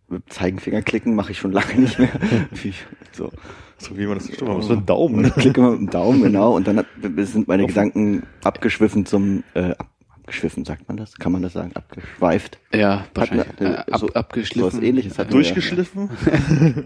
mit 0.09 0.33
Zeigenfinger 0.33 0.83
klicken 0.83 1.15
mache 1.15 1.33
ich 1.33 1.39
schon 1.39 1.53
lange 1.53 1.75
nicht 1.77 1.99
mehr. 1.99 2.11
Wie, 2.51 2.75
so. 3.15 3.31
So 3.79 3.97
wie 3.99 4.07
man 4.07 4.19
das 4.19 4.29
stimmt, 4.29 4.49
man 4.49 4.57
muss 4.59 4.67
so 4.67 4.75
einen 4.75 4.87
Daumen. 4.87 5.17
Und 5.17 5.27
ich 5.27 5.35
klicke 5.35 5.61
immer 5.61 5.73
mit 5.73 5.81
dem 5.81 5.91
Daumen, 5.91 6.23
genau, 6.23 6.55
und 6.55 6.67
dann 6.67 6.85
sind 7.19 7.49
meine 7.49 7.67
Gedanken 7.67 8.23
abgeschwiffen 8.43 9.05
zum, 9.05 9.43
äh, 9.55 9.73
ab, 9.73 9.89
abgeschwiffen, 10.11 10.65
sagt 10.65 10.89
man 10.89 10.97
das? 10.97 11.17
Kann 11.17 11.33
man 11.33 11.43
das 11.43 11.53
sagen? 11.53 11.73
Abgeschweift? 11.75 12.59
Ja, 12.75 13.05
wahrscheinlich. 13.15 13.49
Hat 13.49 13.61
mir, 13.61 13.71
äh, 13.71 13.93
ab, 13.93 13.99
so- 14.01 14.09
abgeschliffen. 14.13 14.71
So 14.71 14.77
was 14.79 14.83
ähnliches 14.85 15.19
hat 15.19 15.33
Durchgeschliffen? 15.33 16.11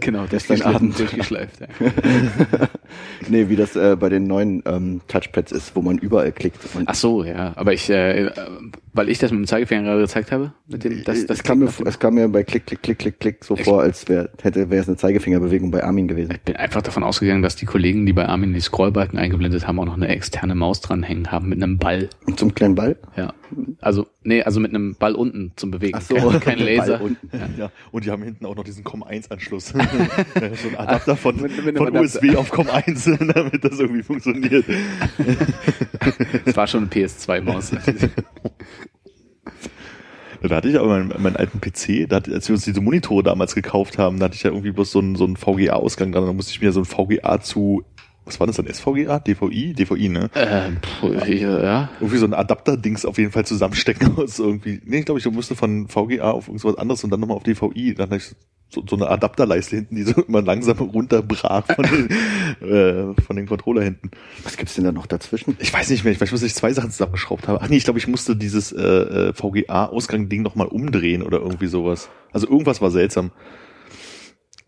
Genau, 0.00 0.24
Gestern 0.28 0.62
Abend. 0.62 0.98
durchgeschleift. 0.98 1.60
Ja. 1.60 1.66
Nee, 3.28 3.48
wie 3.50 3.56
das 3.56 3.76
äh, 3.76 3.96
bei 3.98 4.08
den 4.08 4.26
neuen 4.26 4.62
ähm, 4.64 5.02
Touchpads 5.08 5.52
ist, 5.52 5.76
wo 5.76 5.82
man 5.82 5.98
überall 5.98 6.32
klickt. 6.32 6.58
Und 6.74 6.88
Ach 6.88 6.94
so, 6.94 7.22
ja. 7.24 7.52
Aber 7.56 7.74
ich, 7.74 7.90
äh, 7.90 8.26
äh, 8.26 8.30
weil 8.94 9.10
ich 9.10 9.18
das 9.18 9.30
mit 9.30 9.40
dem 9.40 9.46
Zeigefinger 9.46 9.82
gerade 9.82 10.00
gezeigt 10.00 10.32
habe, 10.32 10.52
mit 10.66 10.84
dem, 10.84 11.04
das, 11.04 11.26
das 11.26 11.38
es, 11.38 11.42
kam 11.42 11.58
mir, 11.58 11.68
es 11.84 11.98
kam 11.98 12.14
mir 12.14 12.28
bei 12.28 12.44
Klick, 12.44 12.64
Klick, 12.66 12.82
Klick, 12.82 12.98
Klick, 12.98 13.20
Klick 13.20 13.44
so 13.44 13.54
Ich- 13.56 13.64
vor, 13.64 13.82
als 13.82 14.08
wär, 14.08 14.30
hätte 14.40 14.70
wäre 14.70 14.80
es 14.80 14.88
eine 14.88 14.96
Zeigefingerbewegung 14.96 15.70
bei 15.70 15.84
Armin 15.84 16.08
gewesen. 16.08 16.32
Ich 16.32 16.40
bin 16.40 16.56
einfach 16.56 16.80
davon 16.80 17.02
ausgegangen, 17.04 17.42
dass 17.42 17.56
die 17.56 17.66
Kollegen, 17.66 18.06
die 18.06 18.12
bei 18.14 18.26
Armin 18.26 18.54
die 18.54 18.60
Scrollbalken 18.60 19.18
eingeblendet 19.18 19.66
haben, 19.66 19.78
auch 19.80 19.84
noch 19.86 19.96
eine 19.96 20.08
externe 20.08 20.54
Maus 20.54 20.80
dranhängen 20.80 21.30
haben 21.30 21.50
mit 21.50 21.62
einem 21.62 21.76
Ball. 21.76 22.08
Und 22.26 22.38
zum 22.38 22.54
kleinen 22.54 22.74
Ball? 22.74 22.96
Ja. 23.16 23.34
Also, 23.80 24.06
nee, 24.28 24.42
also 24.42 24.60
mit 24.60 24.72
einem 24.72 24.94
Ball 24.94 25.14
unten 25.14 25.52
zum 25.56 25.70
Bewegen. 25.70 25.98
Ach 25.98 26.02
so. 26.02 26.14
kein, 26.14 26.40
kein 26.40 26.58
Laser. 26.58 27.00
Unten. 27.00 27.30
Ja. 27.58 27.70
Und 27.90 28.04
die 28.04 28.10
haben 28.10 28.22
hinten 28.22 28.46
auch 28.46 28.54
noch 28.54 28.64
diesen 28.64 28.84
COM1-Anschluss. 28.84 29.68
so 29.72 29.78
ein 29.78 30.76
Adapter 30.76 31.16
von, 31.16 31.36
Mit- 31.40 31.64
mit 31.64 31.76
von 31.76 31.88
Adapter. 31.88 32.00
USB 32.02 32.36
auf 32.36 32.52
COM1, 32.52 33.32
damit 33.34 33.64
das 33.64 33.80
irgendwie 33.80 34.02
funktioniert. 34.02 34.64
Das 36.44 36.56
war 36.56 36.66
schon 36.66 36.82
eine 36.82 36.90
PS2-Maus. 36.90 37.72
Da 40.40 40.54
hatte 40.54 40.68
ich 40.68 40.78
aber 40.78 40.86
meinen, 40.88 41.08
meinen 41.20 41.34
alten 41.34 41.60
PC, 41.60 42.08
da 42.08 42.16
hatte, 42.16 42.32
als 42.32 42.48
wir 42.48 42.54
uns 42.54 42.64
diese 42.64 42.80
Monitore 42.80 43.24
damals 43.24 43.56
gekauft 43.56 43.98
haben, 43.98 44.20
da 44.20 44.26
hatte 44.26 44.36
ich 44.36 44.44
ja 44.44 44.50
irgendwie 44.50 44.70
bloß 44.70 44.92
so 44.92 45.00
einen, 45.00 45.16
so 45.16 45.24
einen 45.24 45.36
VGA-Ausgang 45.36 46.12
dran. 46.12 46.26
Da 46.26 46.32
musste 46.32 46.52
ich 46.52 46.60
mir 46.60 46.70
so 46.70 46.80
ein 46.80 46.84
VGA 46.84 47.40
zu, 47.40 47.82
was 48.28 48.38
war 48.40 48.46
das 48.46 48.56
dann, 48.56 48.66
SVGA? 48.66 49.18
DVI? 49.18 49.72
DVI, 49.72 50.08
ne? 50.08 50.30
Äh, 50.34 50.70
puh, 51.00 51.24
hier, 51.24 51.62
ja. 51.62 51.90
Irgendwie 52.00 52.18
so 52.18 52.26
ein 52.26 52.34
Adapter-Dings 52.34 53.04
auf 53.04 53.18
jeden 53.18 53.32
Fall 53.32 53.46
zusammenstecken 53.46 54.16
aus 54.16 54.38
irgendwie. 54.38 54.80
Nee, 54.84 55.00
ich 55.00 55.04
glaube, 55.06 55.18
ich 55.18 55.30
musste 55.30 55.56
von 55.56 55.88
VGA 55.88 56.30
auf 56.30 56.48
irgendwas 56.48 56.76
anderes 56.76 57.02
und 57.04 57.10
dann 57.10 57.20
nochmal 57.20 57.36
auf 57.36 57.42
DVI. 57.42 57.94
Dann 57.94 58.10
hatte 58.10 58.16
ich 58.16 58.36
so, 58.70 58.84
so 58.88 58.96
eine 58.96 59.08
Adapterleiste 59.08 59.76
hinten, 59.76 59.96
die 59.96 60.02
so 60.02 60.20
immer 60.28 60.42
langsam 60.42 60.78
runterbrach 60.78 61.64
von 61.66 61.84
den, 61.84 62.10
äh, 62.68 63.14
von 63.22 63.36
den 63.36 63.46
Controller 63.46 63.82
hinten. 63.82 64.10
Was 64.44 64.56
gibt's 64.56 64.74
denn 64.74 64.84
da 64.84 64.92
noch 64.92 65.06
dazwischen? 65.06 65.56
Ich 65.58 65.72
weiß 65.72 65.88
nicht 65.90 66.04
mehr, 66.04 66.12
ich 66.12 66.20
weiß, 66.20 66.32
was 66.32 66.42
ich 66.42 66.54
zwei 66.54 66.72
Sachen 66.72 66.90
zusammengeschraubt 66.90 67.48
habe. 67.48 67.60
Ach 67.62 67.68
nee, 67.68 67.76
ich 67.76 67.84
glaube, 67.84 67.98
ich 67.98 68.06
musste 68.06 68.36
dieses 68.36 68.72
äh, 68.72 68.82
äh, 68.82 69.32
VGA-Ausgang-Ding 69.32 70.42
nochmal 70.42 70.66
umdrehen 70.66 71.22
oder 71.22 71.38
irgendwie 71.38 71.66
sowas. 71.66 72.10
Also 72.32 72.46
irgendwas 72.46 72.82
war 72.82 72.90
seltsam. 72.90 73.30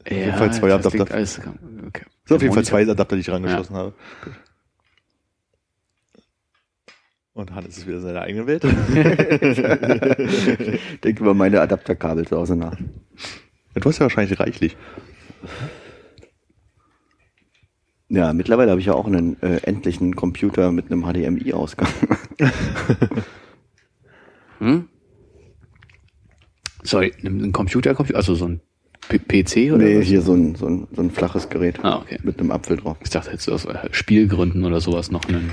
Ja, 0.09 0.17
jeden 0.17 0.37
Fall 0.37 0.53
zwei 0.53 0.73
Adapter. 0.73 1.03
okay. 1.87 2.05
Sind 2.31 2.37
auf 2.37 2.43
jeden 2.43 2.55
Fall 2.55 2.65
zwei 2.65 2.89
Adapter, 2.89 3.17
die 3.17 3.23
ich 3.23 3.29
rangeschlossen 3.29 3.75
habe. 3.75 3.93
Und 7.33 7.53
Hannes 7.53 7.77
ist 7.77 7.89
wieder 7.89 7.97
in 7.97 8.03
seiner 8.05 8.23
eigenen 8.23 8.47
Welt. 8.47 8.63
Denk 11.03 11.19
über 11.19 11.35
meine 11.35 11.61
Adapterkabel 11.61 12.29
zu 12.29 12.37
Hause 12.37 12.55
nach. 12.55 12.77
du 13.75 13.83
hast 13.83 13.99
ja 13.99 14.05
wahrscheinlich 14.05 14.39
reichlich. 14.39 14.77
Ja, 18.09 18.33
mittlerweile 18.33 18.71
habe 18.71 18.81
ich 18.81 18.87
ja 18.87 18.95
auch 18.95 19.09
einen 19.09 19.43
äh, 19.43 19.57
endlichen 19.65 20.15
Computer 20.15 20.71
mit 20.71 20.93
einem 20.93 21.03
HDMI-Ausgang. 21.03 21.89
Hm? 24.61 24.89
Sorry, 26.83 27.15
ein 27.25 27.43
ein 27.43 27.53
Computer, 27.53 27.95
Computer, 27.95 28.19
also 28.19 28.35
so 28.35 28.45
ein 28.45 28.61
PC 29.19 29.73
oder 29.75 29.85
nee, 29.85 29.99
was? 29.99 30.07
hier 30.07 30.23
so 30.23 30.35
ein, 30.35 30.55
so, 30.55 30.67
ein, 30.67 30.87
so 30.95 31.03
ein 31.03 31.11
flaches 31.11 31.49
Gerät 31.49 31.83
Ah, 31.85 31.99
okay. 31.99 32.19
mit 32.23 32.39
einem 32.39 32.51
Apfel 32.51 32.77
drauf. 32.77 32.97
Ich 33.03 33.11
dachte 33.11 33.31
jetzt 33.31 33.49
aus 33.49 33.65
äh, 33.65 33.89
Spielgründen 33.91 34.65
oder 34.65 34.81
sowas 34.81 35.11
noch 35.11 35.25
einen. 35.29 35.51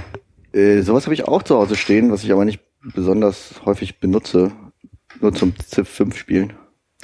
Äh, 0.54 0.82
sowas 0.82 1.06
habe 1.06 1.14
ich 1.14 1.28
auch 1.28 1.44
zu 1.44 1.56
Hause 1.56 1.76
stehen, 1.76 2.12
was 2.12 2.24
ich 2.24 2.32
aber 2.32 2.46
nicht 2.46 2.60
besonders 2.94 3.62
häufig 3.66 4.00
benutze. 4.00 4.52
Nur 5.22 5.34
zum 5.34 5.54
Civ 5.60 5.88
5 5.90 6.16
spielen. 6.18 6.54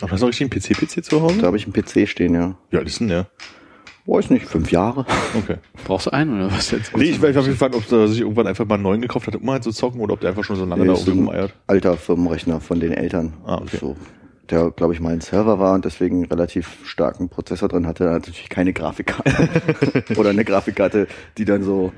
Aber 0.01 0.12
hast 0.12 0.22
du 0.22 0.27
richtig 0.27 0.51
einen 0.51 0.62
PC-PC 0.62 1.03
zu 1.03 1.22
Hause? 1.22 1.39
Da 1.41 1.48
habe 1.48 1.57
ich 1.57 1.65
einen 1.65 1.74
PC 1.74 2.07
stehen, 2.07 2.33
ja. 2.36 2.57
Ja, 2.72 2.81
das 2.81 2.93
ist 2.93 3.00
denn 3.00 3.07
der. 3.10 3.27
Weiß 4.05 4.29
nicht, 4.31 4.45
fünf 4.45 4.72
Jahre. 4.72 5.05
Okay. 5.36 5.55
Brauchst 5.86 6.05
du 6.07 6.12
einen 6.12 6.36
oder 6.36 6.51
was 6.51 6.69
jetzt? 6.72 6.95
Nee, 6.95 7.05
ich 7.05 7.22
weiß 7.22 7.36
auf 7.38 7.45
jeden 7.45 7.57
Fall, 7.57 7.74
ob 7.74 7.91
er 7.91 8.07
sich 8.07 8.19
irgendwann 8.22 8.45
einfach 8.45 8.65
mal 8.65 8.75
einen 8.75 8.83
neuen 8.83 9.01
gekauft 9.01 9.25
hat, 9.27 9.36
um 9.36 9.50
halt 9.50 9.63
zu 9.63 9.72
zocken, 9.72 10.00
oder 10.01 10.13
ob 10.13 10.19
der 10.19 10.29
einfach 10.29 10.43
schon 10.43 10.57
so 10.57 10.65
lange 10.65 10.83
Nee, 10.86 10.93
da 10.93 10.93
ein 10.93 11.17
rumeiert. 11.19 11.53
alter 11.65 11.98
Firmenrechner 11.98 12.60
von 12.62 12.79
den 12.79 12.91
Eltern. 12.91 13.33
Ah, 13.45 13.55
okay. 13.55 13.77
So, 13.79 13.95
der, 14.50 14.71
glaube 14.71 14.93
ich, 14.93 15.00
mal 15.00 15.13
ein 15.13 15.21
Server 15.21 15.59
war 15.59 15.73
und 15.73 15.85
deswegen 15.85 16.17
einen 16.17 16.25
relativ 16.25 16.79
starken 16.85 17.29
Prozessor 17.29 17.69
drin 17.69 17.88
hatte. 17.88 18.05
Natürlich 18.05 18.50
keine 18.50 18.73
Grafikkarte. 18.73 20.13
Oder 20.17 20.31
eine 20.31 20.43
Grafikkarte, 20.43 21.07
die 21.38 21.45
dann 21.45 21.63
so 21.63 21.93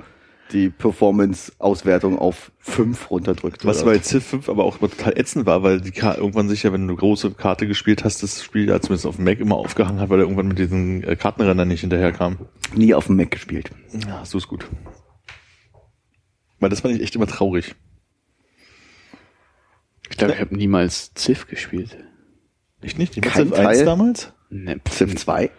die 0.52 0.70
Performance-Auswertung 0.70 2.20
auf 2.20 2.52
fünf 2.60 3.10
runterdrückt. 3.10 3.66
Was 3.66 3.82
oder 3.82 3.94
bei 3.94 4.00
Civ 4.00 4.26
5 4.26 4.50
aber 4.50 4.64
auch 4.64 4.78
total 4.78 5.18
ätzend 5.18 5.46
war, 5.46 5.64
weil 5.64 5.82
die 5.82 5.92
Ka 5.92 6.16
irgendwann 6.16 6.50
sich 6.50 6.64
ja, 6.64 6.72
wenn 6.72 6.82
du 6.88 6.94
eine 6.94 7.00
große 7.00 7.32
Karte 7.32 7.66
gespielt 7.68 8.04
hast, 8.04 8.22
das 8.22 8.44
Spiel 8.44 8.68
ja 8.68 8.80
zumindest 8.80 9.08
auf 9.08 9.16
dem 9.16 9.26
Mac 9.26 9.40
immer 9.40 9.56
aufgehangen 9.56 10.00
hat, 10.00 10.10
weil 10.10 10.20
er 10.20 10.24
irgendwann 10.24 10.48
mit 10.48 10.60
diesen 10.60 11.04
äh, 11.04 11.16
Kartenrändern 11.16 11.68
nicht 11.68 11.82
hinterherkam. 11.82 12.38
nie 12.76 12.94
auf 12.94 13.08
dem 13.08 13.16
Mac 13.16 13.32
gespielt. 13.32 13.72
Ja, 14.08 14.24
so 14.24 14.38
ist 14.38 14.48
gut. 14.48 14.68
Weil 16.60 16.70
das 16.70 16.82
fand 16.82 16.96
ich 16.96 17.02
echt 17.02 17.16
immer 17.16 17.28
traurig. 17.28 17.76
Ich 20.10 20.18
glaube, 20.18 20.34
ich 20.34 20.40
habe 20.40 20.56
niemals 20.56 21.12
Civ 21.18 21.48
gespielt. 21.48 21.98
Echt 22.86 23.00
nicht? 23.00 23.16
Die 23.16 23.22
Kein 23.22 23.48
Civ 23.48 23.54
1 23.54 23.78
Teil? 23.78 23.86
damals? 23.86 24.32
Ne, 24.50 24.80
Civ 24.90 25.16
2? 25.16 25.50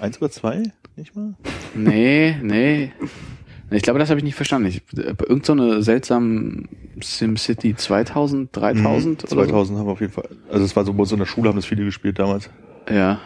Eins 0.00 0.22
oder 0.22 0.30
zwei? 0.30 0.62
Nicht 0.96 1.14
mal? 1.16 1.34
Nee, 1.74 2.36
nee. 2.40 2.92
Ich 3.70 3.82
glaube, 3.82 3.98
das 3.98 4.10
habe 4.10 4.18
ich 4.18 4.24
nicht 4.24 4.36
verstanden. 4.36 4.68
Ich, 4.68 4.82
irgend 4.96 5.44
so 5.44 5.52
eine 5.52 5.82
seltsame 5.82 6.64
SimCity 7.02 7.74
2000, 7.74 8.56
3000 8.56 9.32
oder 9.32 9.44
2000 9.44 9.78
haben 9.78 9.86
wir 9.86 9.92
auf 9.92 10.00
jeden 10.00 10.12
Fall. 10.12 10.28
Also 10.50 10.64
es 10.64 10.76
war 10.76 10.84
so, 10.84 10.92
bei 10.92 11.00
uns 11.00 11.12
in 11.12 11.18
der 11.18 11.26
Schule 11.26 11.48
haben 11.48 11.56
das 11.56 11.66
viele 11.66 11.84
gespielt 11.84 12.18
damals. 12.18 12.50
So. 12.88 12.94
Ja. 12.94 13.20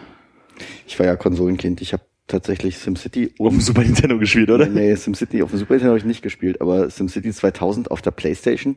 Ich 0.87 0.99
war 0.99 1.07
ja 1.07 1.17
Konsolenkind. 1.17 1.83
Ich 1.83 1.93
habe 1.93 2.03
tatsächlich 2.27 2.79
SimCity 2.79 3.35
Auf 3.39 3.51
dem 3.51 3.61
Super 3.61 3.83
Nintendo 3.83 4.19
gespielt, 4.19 4.51
oder? 4.51 4.67
Nee, 4.67 4.95
SimCity 4.95 5.43
auf 5.43 5.51
dem 5.51 5.59
Super 5.59 5.75
Nintendo 5.75 5.91
habe 5.91 5.99
ich 5.99 6.05
nicht 6.05 6.23
gespielt, 6.23 6.61
aber 6.61 6.89
SimCity 6.89 7.33
2000 7.33 7.91
auf 7.91 8.01
der 8.01 8.11
Playstation, 8.13 8.77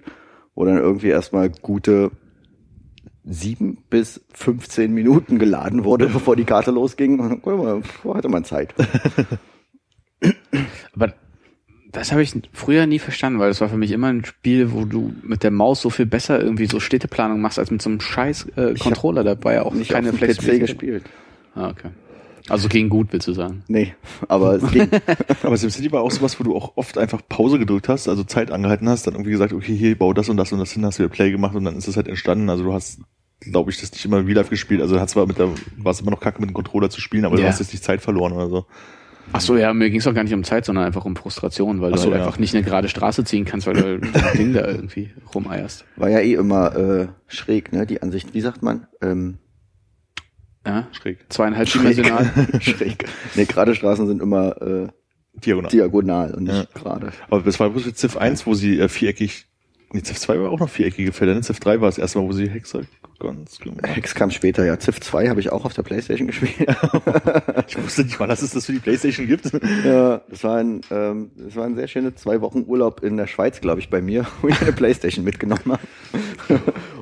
wo 0.56 0.66
dann 0.66 0.78
irgendwie 0.78 1.08
erstmal 1.08 1.50
gute 1.50 2.12
sieben 3.24 3.78
bis 3.90 4.22
15 4.34 4.94
Minuten 4.94 5.40
geladen 5.40 5.84
wurde, 5.84 6.08
bevor 6.14 6.36
die 6.36 6.46
Karte 6.46 6.72
losging. 6.72 7.20
Und 7.20 7.42
guck 7.42 7.58
mal, 7.58 7.82
wo 8.04 8.16
hatte 8.16 8.30
man 8.30 8.44
Zeit? 8.44 8.74
Aber 10.94 11.14
das 11.92 12.12
habe 12.12 12.22
ich 12.24 12.34
früher 12.54 12.86
nie 12.86 13.00
verstanden, 13.00 13.40
weil 13.40 13.50
das 13.50 13.60
war 13.60 13.70
für 13.70 13.78
mich 13.78 13.92
immer 13.92 14.08
ein 14.08 14.24
Spiel, 14.24 14.72
wo 14.72 14.86
du 14.86 15.14
mit 15.24 15.44
der 15.44 15.52
Maus 15.52 15.82
so 15.82 15.90
viel 15.90 16.06
besser 16.06 16.42
irgendwie 16.42 16.68
so 16.68 16.80
Städteplanung 16.80 17.42
machst, 17.42 17.60
als 17.60 17.70
mit 17.72 17.82
so 17.82 17.90
einem 17.90 18.00
scheiß 18.00 18.48
äh, 18.56 18.74
Controller. 18.76 19.24
Da 19.24 19.44
war 19.44 19.54
ja 19.54 19.64
auch 19.64 19.74
Nicht 19.74 19.92
keine 19.92 20.12
auf 20.12 20.20
PC 20.20 20.60
gespielt. 20.60 21.04
Ah, 21.54 21.70
okay. 21.70 21.90
Also 22.50 22.68
ging 22.70 22.90
gut, 22.90 23.08
willst 23.12 23.28
du 23.28 23.34
sagen. 23.34 23.64
Nee, 23.68 23.94
aber 24.28 24.56
es 24.56 24.72
ging. 24.72 24.88
Aber 25.44 25.58
SimCity 25.58 25.92
war 25.92 26.02
auch 26.02 26.12
sowas, 26.12 26.40
wo 26.40 26.44
du 26.44 26.56
auch 26.56 26.74
oft 26.76 26.98
einfach 26.98 27.22
Pause 27.30 27.60
gedrückt 27.60 27.88
hast, 27.90 28.08
also 28.08 28.24
Zeit 28.24 28.52
angehalten 28.52 28.90
hast, 28.90 29.08
dann 29.08 29.14
irgendwie 29.14 29.32
gesagt, 29.32 29.54
okay, 29.54 29.76
hier, 29.76 29.98
bau 29.98 30.14
das 30.14 30.30
und 30.30 30.38
das 30.38 30.52
und 30.52 30.60
das 30.60 30.72
hin, 30.72 30.86
hast 30.86 31.00
wieder 31.00 31.10
Play 31.10 31.32
gemacht 31.32 31.56
und 31.56 31.64
dann 31.66 31.76
ist 31.76 31.88
es 31.88 31.96
halt 31.98 32.08
entstanden. 32.08 32.50
Also 32.50 32.64
du 32.64 32.74
hast, 32.74 33.00
glaube 33.40 33.72
ich, 33.72 33.80
das 33.80 33.92
nicht 33.92 34.04
immer 34.06 34.18
Real 34.26 34.34
Life 34.38 34.50
gespielt. 34.50 34.82
Also 34.82 35.00
hat 35.00 35.10
zwar 35.10 35.28
mit 35.28 35.38
der, 35.40 35.50
war 35.78 35.92
es 35.92 36.02
immer 36.02 36.12
noch 36.12 36.20
kacke 36.20 36.40
mit 36.42 36.50
dem 36.50 36.54
Controller 36.54 36.90
zu 36.90 37.00
spielen, 37.02 37.26
aber 37.26 37.36
du 37.38 37.42
Ja. 37.44 37.48
hast 37.50 37.60
jetzt 37.60 37.72
nicht 37.74 37.84
Zeit 37.84 38.02
verloren 38.02 38.34
oder 38.34 38.50
so. 38.50 38.66
Ach 39.34 39.40
so, 39.42 39.56
ja, 39.56 39.74
mir 39.74 39.90
ging 39.90 40.00
es 40.00 40.08
auch 40.08 40.14
gar 40.14 40.24
nicht 40.24 40.34
um 40.34 40.44
Zeit, 40.44 40.66
sondern 40.66 40.84
einfach 40.84 41.06
um 41.06 41.16
Frustration, 41.16 41.80
weil 41.80 41.92
Ach 41.94 41.96
du 41.98 42.02
so, 42.02 42.06
halt 42.12 42.20
ja. 42.20 42.26
einfach 42.26 42.40
nicht 42.40 42.54
eine 42.54 42.64
gerade 42.66 42.90
Straße 42.90 43.24
ziehen 43.24 43.46
kannst, 43.46 43.66
weil 43.68 43.76
du 43.76 44.00
das 44.14 44.34
Ding 44.34 44.52
da 44.54 44.68
irgendwie 44.68 45.12
rumeierst. 45.34 45.86
War 45.96 46.10
ja 46.10 46.20
eh 46.20 46.34
immer 46.34 46.76
äh, 46.76 47.08
schräg, 47.28 47.72
ne? 47.72 47.86
Die 47.86 48.02
Ansicht, 48.02 48.34
wie 48.34 48.42
sagt 48.42 48.62
man? 48.62 48.88
Ähm, 49.02 49.38
Ja? 50.66 50.88
Schräg. 50.92 51.20
Zweieinhalb 51.30 51.68
schräg. 51.68 51.82
dimensional. 51.82 52.30
schräg. 52.62 53.06
Nee, 53.36 53.46
gerade 53.46 53.74
Straßen 53.76 54.08
sind 54.08 54.22
immer 54.22 54.62
äh, 54.62 54.88
Diagonal. 55.34 55.72
diagonal 55.72 56.34
und 56.36 56.44
nicht 56.44 56.56
Ja. 56.56 56.80
gerade. 56.82 57.12
Aber 57.30 57.42
das 57.42 57.60
war 57.60 57.70
bloß 57.70 57.86
mit 57.86 57.98
Civ 57.98 58.18
1, 58.18 58.46
wo 58.46 58.54
sie 58.54 58.80
äh, 58.80 58.88
viereckig, 58.90 59.48
nee, 59.92 60.02
Civ 60.04 60.20
2 60.20 60.40
war 60.42 60.52
auch 60.52 60.60
noch 60.60 60.70
viereckige 60.70 61.12
Felder, 61.14 61.34
ne? 61.36 61.42
Civ 61.42 61.60
3 61.60 61.82
war 61.82 61.88
das 61.88 61.98
erste 61.98 62.20
Mal, 62.20 62.28
wo 62.28 62.34
sie 62.34 62.50
Hexagons 62.50 63.60
gemacht 63.60 63.88
Hex 63.88 64.14
kam 64.14 64.30
später, 64.32 64.66
ja. 64.66 64.78
Civ 64.80 65.00
2 65.00 65.30
habe 65.30 65.40
ich 65.40 65.52
auch 65.52 65.64
auf 65.66 65.74
der 65.74 65.84
Playstation 65.84 66.28
gespielt. 66.28 66.54
Ich 67.68 67.82
wusste 67.82 68.04
nicht 68.04 68.20
mal, 68.20 68.28
dass 68.28 68.42
es 68.42 68.52
das 68.52 68.66
für 68.66 68.74
die 68.74 68.80
Playstation 68.80 69.28
gibt. 69.28 69.50
Ja, 69.86 70.22
das 70.30 70.44
war 70.44 70.58
ein, 70.58 70.82
ähm, 70.92 71.32
das 71.38 71.56
war 71.56 71.66
ein 71.66 71.76
sehr 71.76 71.88
schöner 71.88 72.14
zwei 72.18 72.42
Wochen 72.42 72.64
Urlaub 72.68 73.02
in 73.02 73.16
der 73.16 73.28
Schweiz, 73.28 73.62
glaube 73.62 73.80
ich, 73.80 73.90
bei 73.90 74.02
mir, 74.02 74.26
wo 74.42 74.50
ich 74.50 74.62
eine 74.62 74.74
Playstation 74.74 75.24
mitgenommen 75.24 75.62
habe. 75.66 76.62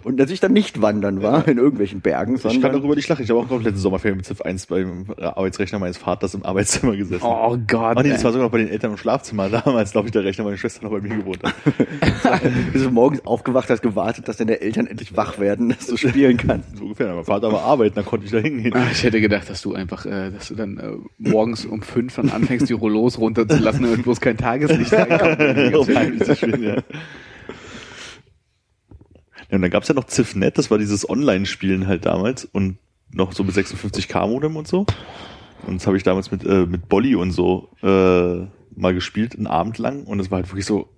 Und 0.10 0.18
dass 0.18 0.32
ich 0.32 0.40
dann 0.40 0.54
nicht 0.54 0.82
wandern 0.82 1.22
war 1.22 1.48
in 1.48 1.60
irgendwelchen 1.60 2.02
Bergen, 2.02 2.38
Ich 2.38 2.42
kann 2.42 2.52
sondern 2.54 2.72
darüber 2.74 2.96
nicht 2.96 3.08
lachen. 3.10 3.22
Ich 3.24 3.30
habe 3.30 3.42
auch 3.42 3.48
kompletten 3.48 3.80
Sommerferien 3.80 4.18
mit 4.18 4.26
Civ 4.26 4.42
1 4.42 4.66
beim 4.66 5.06
Arbeitsrechner 5.20 5.78
meines 5.78 6.00
Vaters 6.00 6.34
im 6.34 6.44
Arbeitszimmer 6.44 6.96
gesessen. 6.96 7.24
Oh 7.24 7.56
Gott. 7.68 7.96
Ach 7.96 8.02
nee, 8.02 8.10
das 8.10 8.24
war 8.24 8.32
sogar 8.32 8.48
noch 8.48 8.52
bei 8.52 8.58
den 8.58 8.70
Eltern 8.70 8.90
im 8.90 8.98
Schlafzimmer. 8.98 9.50
Damals, 9.50 9.92
glaube 9.92 10.08
ich, 10.08 10.12
der 10.12 10.24
Rechner 10.24 10.46
meine 10.46 10.58
Schwester 10.58 10.84
noch 10.84 10.90
bei 10.90 11.00
mir 11.00 11.16
gewohnt 11.18 11.44
hat. 11.44 11.54
bist 12.74 12.86
du 12.86 12.90
morgens 12.90 13.24
aufgewacht 13.24 13.70
hast, 13.70 13.84
gewartet, 13.84 14.28
dass 14.28 14.38
deine 14.38 14.60
Eltern 14.62 14.88
endlich 14.88 15.16
wach 15.16 15.38
werden, 15.38 15.70
dass 15.70 15.86
du 15.86 15.96
spielen 15.96 16.38
kannst. 16.38 16.76
So 16.76 16.86
ungefähr. 16.86 17.14
Mein 17.14 17.26
Vater 17.26 17.52
war 17.52 17.62
arbeiten, 17.62 17.94
dann 17.94 18.06
konnte 18.06 18.26
ich 18.26 18.32
da 18.32 18.40
hingehen. 18.40 18.74
Ah, 18.74 18.88
Ich 18.92 19.04
hätte 19.04 19.22
gedacht, 19.22 19.48
dass 19.48 19.62
du 19.62 19.76
einfach, 19.76 20.08
äh, 20.08 20.32
dass 20.32 20.48
du 20.48 20.56
dann 20.56 20.78
äh, 20.80 20.90
morgens 21.20 21.68
um 21.68 21.84
fünf 21.84 22.16
dann 22.16 22.32
anfängst, 22.32 22.68
die 22.68 22.74
Rollos 22.74 23.20
runterzulassen, 23.20 23.84
damit 23.84 24.02
bloß 24.02 24.20
kein 24.20 24.38
Tageslicht 24.38 24.92
reinkommt. 24.92 25.40
Spielen, 26.36 26.64
ja. 26.64 26.78
Ja, 29.50 29.56
und 29.56 29.62
dann 29.62 29.72
gab's 29.72 29.88
ja 29.88 29.96
noch 29.96 30.08
CivNet, 30.08 30.58
das 30.58 30.70
war 30.72 30.78
dieses 30.78 31.10
Online-Spielen 31.10 31.88
halt 31.88 32.06
damals 32.06 32.46
und 32.46 32.78
noch 33.12 33.32
so 33.32 33.44
mit 33.44 33.56
56k 33.56 34.28
Modem 34.28 34.56
und 34.56 34.68
so. 34.68 34.86
Und 35.66 35.76
das 35.82 35.88
habe 35.88 35.98
ich 35.98 36.04
damals 36.04 36.32
mit, 36.32 36.46
äh, 36.46 36.66
mit 36.66 36.88
Bolly 36.88 37.16
und 37.16 37.32
so 37.32 37.70
äh, 37.82 38.48
mal 38.76 38.94
gespielt, 38.94 39.36
einen 39.36 39.48
Abend 39.48 39.78
lang. 39.78 40.04
Und 40.04 40.20
es 40.20 40.32
war 40.32 40.38
halt 40.38 40.50
wirklich 40.50 40.66
so, 40.66 40.90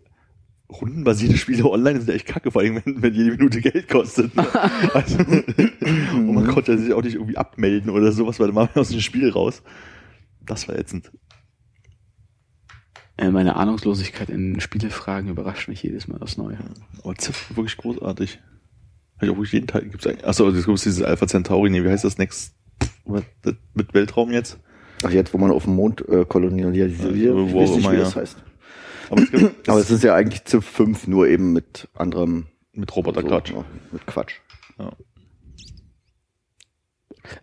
rundenbasierte 0.72 1.38
Spiele 1.38 1.66
online 1.66 2.00
sind 2.00 2.14
echt 2.14 2.26
kacke, 2.26 2.52
vor 2.52 2.62
allem 2.62 2.82
wenn, 2.86 3.02
wenn 3.02 3.14
jede 3.14 3.32
Minute 3.32 3.62
Geld 3.62 3.90
kostet. 3.90 4.36
Ne? 4.36 4.48
Also, 4.94 5.18
und 5.20 6.34
man 6.34 6.48
konnte 6.48 6.78
sich 6.78 6.94
auch 6.94 7.04
nicht 7.04 7.16
irgendwie 7.16 7.38
abmelden 7.38 7.90
oder 7.90 8.12
sowas, 8.12 8.40
weil 8.40 8.48
dann 8.48 8.56
war 8.56 8.70
man 8.74 8.82
aus 8.82 8.90
dem 8.90 9.02
Spiel 9.02 9.30
raus. 9.30 9.64
Das 10.46 10.68
war 10.68 10.78
ätzend. 10.78 11.12
Äh, 13.22 13.30
Meine 13.30 13.56
Ahnungslosigkeit 13.56 14.30
in 14.30 14.60
Spielefragen 14.60 15.30
überrascht 15.30 15.70
mich 15.70 15.84
jedes 15.84 16.08
Mal 16.08 16.22
aufs 16.22 16.38
Neue. 16.38 16.58
Aber 17.04 17.16
Ziff 17.16 17.52
war 17.52 17.58
wirklich 17.58 17.78
großartig. 17.78 18.40
Habe 19.18 19.26
ich 19.28 19.32
auch 19.32 19.36
wirklich 19.36 19.52
jeden 19.52 19.68
Teil. 19.68 19.84
Gibt's 19.84 20.08
eigentlich, 20.08 20.26
achso, 20.26 20.46
also 20.46 20.58
jetzt 20.58 20.66
gibt's 20.66 20.82
dieses 20.84 21.04
Alpha 21.04 21.28
Centauri, 21.28 21.70
nee, 21.70 21.84
wie 21.84 21.90
heißt 21.90 22.04
das 22.04 22.18
Next? 22.18 22.56
Mit 23.06 23.94
Weltraum 23.94 24.32
jetzt? 24.32 24.60
Ach, 25.04 25.12
jetzt, 25.12 25.34
wo 25.34 25.38
man 25.38 25.52
auf 25.52 25.66
dem 25.66 25.76
Mond 25.76 26.08
äh, 26.10 26.26
kolonialisiert, 26.26 27.16
ich 27.16 27.30
wo 27.30 27.60
weiß 27.60 27.70
auch 27.70 27.76
nicht, 27.76 27.86
immer, 27.86 27.92
wie 27.92 27.98
ja. 27.98 28.04
das 28.04 28.16
heißt. 28.16 28.38
Aber 29.12 29.22
es 29.22 29.32
gibt, 29.32 29.56
Aber 29.70 29.80
es 29.80 29.92
ist 29.92 30.04
ja 30.04 30.16
eigentlich 30.16 30.44
Civ 30.46 30.66
5, 30.66 31.08
nur 31.08 31.28
eben 31.28 31.54
mit 31.54 31.90
anderem 31.94 32.48
Mit 32.74 32.96
Roboterquatsch. 32.96 33.50
So, 33.50 33.58
ja, 33.58 33.66
mit 33.92 34.08
Quatsch. 34.08 34.34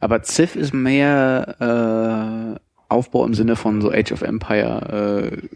Aber 0.01 0.23
Civ 0.25 0.57
ist 0.57 0.75
mehr 0.75 2.59
äh, 2.59 2.68
Aufbau 2.89 3.25
im 3.25 3.35
Sinne 3.35 3.57
von 3.57 3.81
so 3.81 3.91
Age 3.91 4.13
of 4.13 4.23
Empire, 4.23 5.31
äh, 5.33 5.49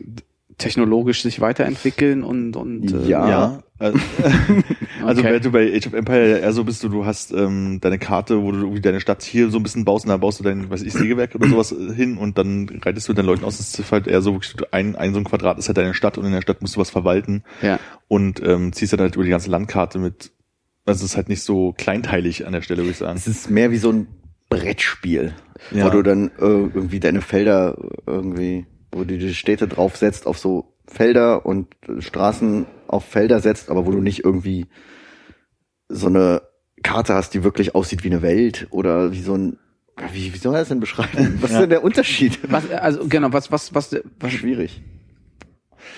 technologisch 0.58 1.22
sich 1.22 1.40
weiterentwickeln 1.40 2.22
und 2.22 2.56
und 2.56 2.92
äh, 2.92 3.08
Ja. 3.08 3.28
Ja. 3.28 3.62
Also, 3.78 3.98
also 5.04 5.20
Okay. 5.22 5.32
wenn 5.32 5.42
du 5.42 5.50
bei 5.50 5.74
Age 5.74 5.88
of 5.88 5.94
Empire 5.94 6.38
eher 6.38 6.52
so 6.52 6.62
bist, 6.62 6.84
du, 6.84 6.88
du 6.88 7.04
hast 7.04 7.32
ähm, 7.32 7.80
deine 7.80 7.98
Karte, 7.98 8.40
wo 8.40 8.52
du 8.52 8.58
irgendwie 8.58 8.80
deine 8.80 9.00
Stadt 9.00 9.22
hier 9.24 9.50
so 9.50 9.58
ein 9.58 9.64
bisschen 9.64 9.84
baust 9.84 10.04
und 10.04 10.10
dann 10.10 10.20
baust 10.20 10.38
du 10.38 10.44
dein, 10.44 10.70
weiß 10.70 10.82
ich, 10.82 10.92
Sägewerk 10.92 11.34
oder 11.34 11.48
sowas 11.48 11.72
äh, 11.72 11.92
hin 11.92 12.16
und 12.16 12.38
dann 12.38 12.70
reitest 12.84 13.08
du 13.08 13.12
den 13.12 13.26
Leuten 13.26 13.44
aus. 13.44 13.58
Das 13.58 13.76
ist 13.76 13.90
halt 13.90 14.06
eher 14.06 14.22
so, 14.22 14.38
ein, 14.70 14.94
ein 14.94 15.12
so 15.14 15.18
ein 15.18 15.24
Quadrat 15.24 15.58
ist 15.58 15.66
halt 15.68 15.78
deine 15.78 15.94
Stadt 15.94 16.16
und 16.16 16.24
in 16.26 16.32
der 16.32 16.42
Stadt 16.42 16.62
musst 16.62 16.76
du 16.76 16.80
was 16.80 16.90
verwalten 16.90 17.42
ja. 17.60 17.80
und 18.06 18.40
ähm, 18.46 18.72
ziehst 18.72 18.92
dann 18.92 19.00
halt 19.00 19.16
über 19.16 19.24
die 19.24 19.30
ganze 19.30 19.50
Landkarte 19.50 19.98
mit. 19.98 20.30
Also 20.84 21.04
es 21.04 21.12
ist 21.12 21.16
halt 21.16 21.28
nicht 21.28 21.42
so 21.42 21.72
kleinteilig 21.76 22.46
an 22.46 22.52
der 22.52 22.62
Stelle, 22.62 22.82
würde 22.82 22.90
ich 22.92 22.98
sagen. 22.98 23.16
Es 23.16 23.26
ist 23.26 23.50
mehr 23.50 23.72
wie 23.72 23.78
so 23.78 23.90
ein 23.90 24.06
Brettspiel, 24.48 25.32
Ja. 25.70 25.86
wo 25.86 25.90
du 25.90 26.02
dann 26.02 26.28
äh, 26.28 26.30
irgendwie 26.40 27.00
deine 27.00 27.20
Felder 27.20 27.76
irgendwie, 28.06 28.66
wo 28.90 29.04
du 29.04 29.18
die 29.18 29.34
Städte 29.34 29.68
draufsetzt 29.68 30.26
auf 30.26 30.38
so 30.38 30.74
Felder 30.86 31.46
und 31.46 31.68
äh, 31.88 32.00
Straßen 32.00 32.66
auf 32.88 33.04
Felder 33.04 33.40
setzt, 33.40 33.70
aber 33.70 33.86
wo 33.86 33.90
du 33.90 34.00
nicht 34.00 34.24
irgendwie 34.24 34.66
so 35.88 36.08
eine 36.08 36.42
Karte 36.82 37.14
hast, 37.14 37.34
die 37.34 37.44
wirklich 37.44 37.74
aussieht 37.74 38.04
wie 38.04 38.10
eine 38.10 38.22
Welt 38.22 38.66
oder 38.70 39.12
wie 39.12 39.22
so 39.22 39.34
ein 39.34 39.58
wie, 40.12 40.32
wie 40.32 40.38
soll 40.38 40.52
man 40.52 40.60
das 40.60 40.68
denn 40.68 40.80
beschreiben? 40.80 41.38
Was 41.40 41.50
ist 41.50 41.60
denn 41.60 41.70
der 41.70 41.84
Unterschied? 41.84 42.38
Was, 42.50 42.70
also 42.70 43.06
genau, 43.06 43.32
was, 43.32 43.52
was, 43.52 43.74
was, 43.74 43.94
was 44.18 44.32
Schwierig. 44.32 44.82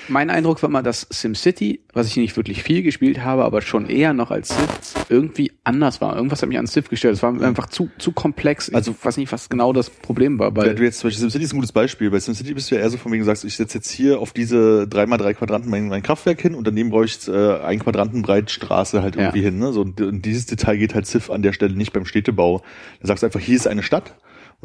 Mein 0.09 0.31
Eindruck 0.31 0.63
war 0.63 0.71
mal, 0.71 0.83
dass 0.83 1.07
SimCity, 1.11 1.81
was 1.93 2.07
ich 2.09 2.17
nicht 2.17 2.37
wirklich 2.37 2.63
viel 2.63 2.83
gespielt 2.83 3.23
habe, 3.25 3.45
aber 3.45 3.63
schon 3.63 3.89
eher 3.89 4.13
noch 4.13 4.31
als 4.31 4.49
Civ 4.49 5.07
irgendwie 5.09 5.53
anders 5.65 6.01
war. 6.01 6.17
Irgendwas 6.17 6.43
hat 6.43 6.49
mich 6.49 6.59
an 6.59 6.67
Civ 6.67 6.89
gestellt. 6.89 7.15
Es 7.15 7.23
war 7.23 7.41
einfach 7.43 7.69
zu, 7.69 7.89
zu 7.99 8.13
komplex. 8.13 8.73
Also- 8.73 8.93
ich 8.93 9.05
weiß 9.05 9.17
nicht, 9.17 9.33
was 9.33 9.49
genau 9.49 9.73
das 9.73 9.91
Problem 9.91 10.39
war, 10.39 10.55
weil 10.57 10.75
du 10.75 10.83
jetzt 10.83 10.99
zum 11.01 11.09
Beispiel 11.09 11.21
SimCity 11.23 11.45
ist 11.45 11.53
ein 11.53 11.57
gutes 11.57 11.73
Beispiel. 11.73 12.11
Bei 12.11 12.21
SimCity 12.21 12.55
bist 12.55 12.71
du 12.71 12.75
ja 12.75 12.81
eher 12.83 12.91
so 12.91 12.97
von 12.99 13.13
wegen 13.13 13.25
sagst, 13.25 13.45
ich 13.45 13.57
setze 13.57 13.79
jetzt 13.79 13.91
hier 13.91 14.19
auf 14.21 14.33
diese 14.33 14.87
3x3 14.91 15.35
Quadranten 15.35 15.71
mein, 15.71 15.89
mein 15.89 16.03
Kraftwerk 16.03 16.41
hin 16.41 16.55
und 16.55 16.67
daneben 16.67 16.91
brauche 16.91 17.05
ich 17.07 17.27
äh, 17.29 17.61
ein 17.63 17.79
Quadranten 17.79 18.23
breit 18.23 18.51
Straße 18.51 19.03
halt 19.03 19.17
irgendwie 19.17 19.39
Ja. 19.41 19.45
hin. 19.47 19.59
Ne? 19.59 19.73
So, 19.73 19.81
und, 19.83 20.01
und 20.01 20.23
dieses 20.25 20.47
Detail 20.47 20.77
geht 20.77 20.95
halt 20.95 21.07
Civ 21.07 21.31
an 21.31 21.43
der 21.43 21.53
Stelle 21.53 21.75
nicht 21.75 21.93
beim 21.93 22.05
Städtebau. 22.07 22.63
Da 23.01 23.09
sagst 23.09 23.23
du 23.23 23.27
einfach, 23.27 23.41
hier 23.41 23.57
ist 23.57 23.67
eine 23.67 23.83
Stadt 23.83 24.15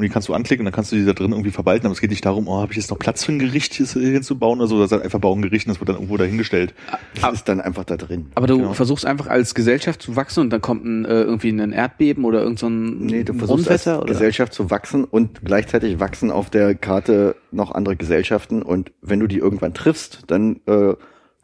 und 0.00 0.04
die 0.04 0.08
kannst 0.08 0.28
du 0.28 0.34
anklicken 0.34 0.62
und 0.62 0.72
dann 0.72 0.74
kannst 0.74 0.92
du 0.92 0.96
die 0.96 1.04
da 1.04 1.12
drin 1.12 1.32
irgendwie 1.32 1.50
verwalten. 1.50 1.86
Aber 1.86 1.92
es 1.92 2.00
geht 2.00 2.10
nicht 2.10 2.24
darum, 2.24 2.48
oh, 2.48 2.60
habe 2.60 2.72
ich 2.72 2.78
jetzt 2.78 2.90
noch 2.90 2.98
Platz 2.98 3.24
für 3.24 3.32
ein 3.32 3.38
Gericht 3.38 3.74
hier 3.74 3.86
hinzubauen 3.86 4.58
oder 4.58 4.68
so. 4.68 4.80
Das 4.80 4.90
ist 4.92 5.02
einfach 5.02 5.18
bauen 5.20 5.42
Gericht 5.42 5.66
und 5.66 5.74
das 5.74 5.80
wird 5.80 5.88
dann 5.90 5.96
irgendwo 5.96 6.16
dahingestellt. 6.16 6.74
Das 7.20 7.34
ist 7.34 7.48
dann 7.48 7.60
einfach 7.60 7.84
da 7.84 7.96
drin. 7.96 8.26
aber 8.34 8.46
du 8.46 8.56
Genau. 8.58 8.72
versuchst 8.72 9.04
einfach 9.06 9.26
als 9.26 9.54
Gesellschaft 9.54 10.02
zu 10.02 10.16
wachsen 10.16 10.40
und 10.40 10.50
dann 10.50 10.60
kommt 10.60 10.84
ein, 10.84 11.04
äh, 11.04 11.22
irgendwie 11.22 11.50
ein 11.50 11.72
Erdbeben 11.72 12.24
oder 12.24 12.42
irgend 12.42 12.58
so 12.58 12.68
ein 12.68 12.98
Nee, 13.06 13.24
du 13.24 13.34
versuchst 13.34 13.70
als 13.70 13.86
oder 13.86 14.04
Gesellschaft 14.06 14.52
zu 14.52 14.70
wachsen 14.70 15.04
und 15.04 15.44
gleichzeitig 15.44 16.00
wachsen 16.00 16.30
auf 16.30 16.50
der 16.50 16.74
Karte 16.74 17.36
noch 17.50 17.72
andere 17.72 17.96
Gesellschaften 17.96 18.62
und 18.62 18.92
wenn 19.02 19.20
du 19.20 19.26
die 19.26 19.38
irgendwann 19.38 19.74
triffst, 19.74 20.22
dann 20.28 20.60
äh, 20.66 20.94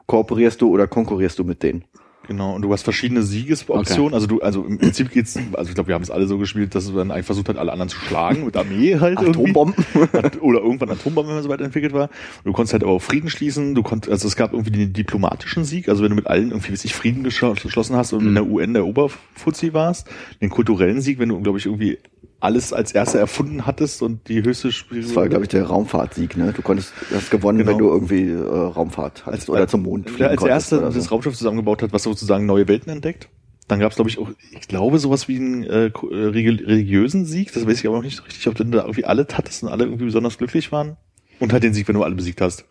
kooperierst 0.06 0.60
du 0.62 0.70
oder 0.70 0.86
konkurrierst 0.86 1.38
du 1.38 1.44
mit 1.44 1.62
denen. 1.62 1.84
Genau, 2.28 2.54
und 2.54 2.62
du 2.62 2.73
hast 2.73 2.83
verschiedene 2.83 3.23
Siegesoptionen. 3.23 4.12
Also 4.14 4.26
du, 4.26 4.40
also 4.40 4.64
im 4.64 4.78
Prinzip 4.78 5.11
geht's, 5.12 5.37
also 5.52 5.68
ich 5.68 5.75
glaube, 5.75 5.88
wir 5.88 5.95
haben 5.95 6.02
es 6.02 6.11
alle 6.11 6.26
so 6.26 6.38
gespielt, 6.38 6.75
dass 6.75 6.92
dann 6.92 7.11
eigentlich 7.11 7.26
versucht 7.26 7.49
hat, 7.49 7.56
alle 7.56 7.71
anderen 7.73 7.88
zu 7.88 7.99
schlagen 7.99 8.45
mit 8.45 8.56
Armee 8.56 8.99
halt. 8.99 9.18
Atombomben. 9.18 9.85
At- 10.12 10.42
Oder 10.42 10.61
irgendwann 10.61 10.90
Atombomben, 10.90 11.28
wenn 11.28 11.37
man 11.37 11.42
so 11.45 11.49
weit 11.49 11.61
entwickelt 11.61 11.92
war. 11.92 12.11
Du 12.45 12.52
konntest 12.52 12.73
halt 12.73 12.83
aber 12.83 12.92
auch 12.92 13.02
Frieden 13.02 13.30
schließen. 13.30 13.75
Du 13.75 13.83
konntest, 13.83 14.11
also 14.11 14.26
es 14.26 14.35
gab 14.37 14.52
irgendwie 14.52 14.71
den 14.73 14.92
diplomatischen 14.92 15.64
Sieg. 15.64 15.88
Also 15.88 16.02
wenn 16.02 16.11
du 16.11 16.16
mit 16.16 16.26
allen 16.26 16.50
irgendwie, 16.50 16.73
wie 16.73 16.76
sich 16.76 16.95
Frieden 16.95 17.25
geschl- 17.25 17.61
geschlossen 17.62 17.95
hast 17.97 18.12
und 18.12 18.26
in 18.26 18.35
der 18.35 18.47
UN 18.47 18.75
der 18.75 18.87
Oberfuzzi 18.87 19.73
warst. 19.73 20.09
Den 20.40 20.50
kulturellen 20.50 21.00
Sieg, 21.00 21.18
wenn 21.21 21.28
du, 21.28 21.40
glaube 21.40 21.59
ich, 21.59 21.66
irgendwie 21.66 21.99
alles 22.40 22.73
als 22.73 22.93
erster 22.93 23.19
erfunden 23.19 23.66
hattest 23.66 24.02
und 24.02 24.28
die 24.28 24.43
höchste 24.43 24.71
Spiel 24.71 25.02
Das 25.02 25.14
war, 25.16 25.28
glaube 25.28 25.45
ich, 25.45 25.49
der 25.49 25.64
Raumfahrtsieg, 25.64 26.37
ne? 26.37 26.52
Du 26.55 26.62
konntest 26.62 26.93
hast 27.14 27.31
gewonnen, 27.31 27.59
Genau. 27.59 27.71
wenn 27.73 27.78
du 27.78 27.88
irgendwie 27.88 28.28
äh, 28.28 28.43
Raumfahrt 28.43 29.25
hattest 29.26 29.49
oder 29.49 29.66
zum 29.66 29.83
Mond 29.83 30.11
fliegen 30.11 30.25
als 30.31 30.40
konntest 30.40 30.73
erster 30.73 30.78
oder 30.87 30.90
das 30.95 31.05
so. 31.05 31.11
Raumschiff 31.11 31.37
zusammengebaut 31.37 31.83
hat, 31.83 31.93
was 31.93 32.02
sozusagen 32.02 32.45
neue 32.47 32.69
Welten 32.69 32.93
entdeckt. 32.93 33.28
Dann 33.69 33.81
gab 33.81 33.90
es, 33.90 33.97
glaube 33.97 34.11
ich, 34.11 34.19
auch, 34.19 34.31
ich 34.52 34.69
glaube, 34.69 34.99
sowas 34.99 35.26
wie 35.28 35.37
einen 35.37 35.64
äh, 35.64 35.87
äh, 35.87 35.90
religiösen 36.02 37.25
Sieg. 37.25 37.53
Das 37.53 37.66
weiß 37.66 37.81
ich 37.81 37.87
aber 37.87 37.96
noch 37.96 38.05
nicht 38.05 38.16
so 38.16 38.22
richtig, 38.22 38.46
ob 38.46 38.55
du 38.55 38.64
da 38.64 38.83
irgendwie 38.83 39.05
alle 39.07 39.27
hattest 39.33 39.62
und 39.64 39.70
alle 39.70 39.85
irgendwie 39.85 40.05
besonders 40.05 40.38
glücklich 40.38 40.70
waren. 40.70 40.96
Und 41.40 41.53
halt 41.53 41.62
den 41.64 41.75
Sieg, 41.75 41.88
wenn 41.88 41.96
du 41.96 42.03
alle 42.05 42.14
besiegt 42.14 42.40
hast. 42.40 42.64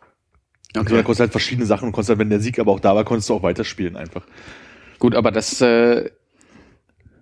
Also 0.73 0.87
Okay. 0.87 0.95
da 0.95 1.03
konntest 1.03 1.19
du 1.19 1.21
halt 1.23 1.31
verschiedene 1.31 1.65
Sachen 1.65 1.87
und 1.87 1.91
konntest 1.91 2.09
halt, 2.09 2.19
wenn 2.19 2.29
der 2.29 2.39
Sieg 2.39 2.59
aber 2.59 2.71
auch 2.71 2.79
da 2.79 2.95
war, 2.95 3.03
konntest 3.03 3.29
du 3.29 3.33
auch 3.33 3.43
weiterspielen 3.43 3.95
einfach. 3.97 4.25
Gut, 4.99 5.15
aber 5.15 5.31
das, 5.31 5.59
äh, 5.61 6.09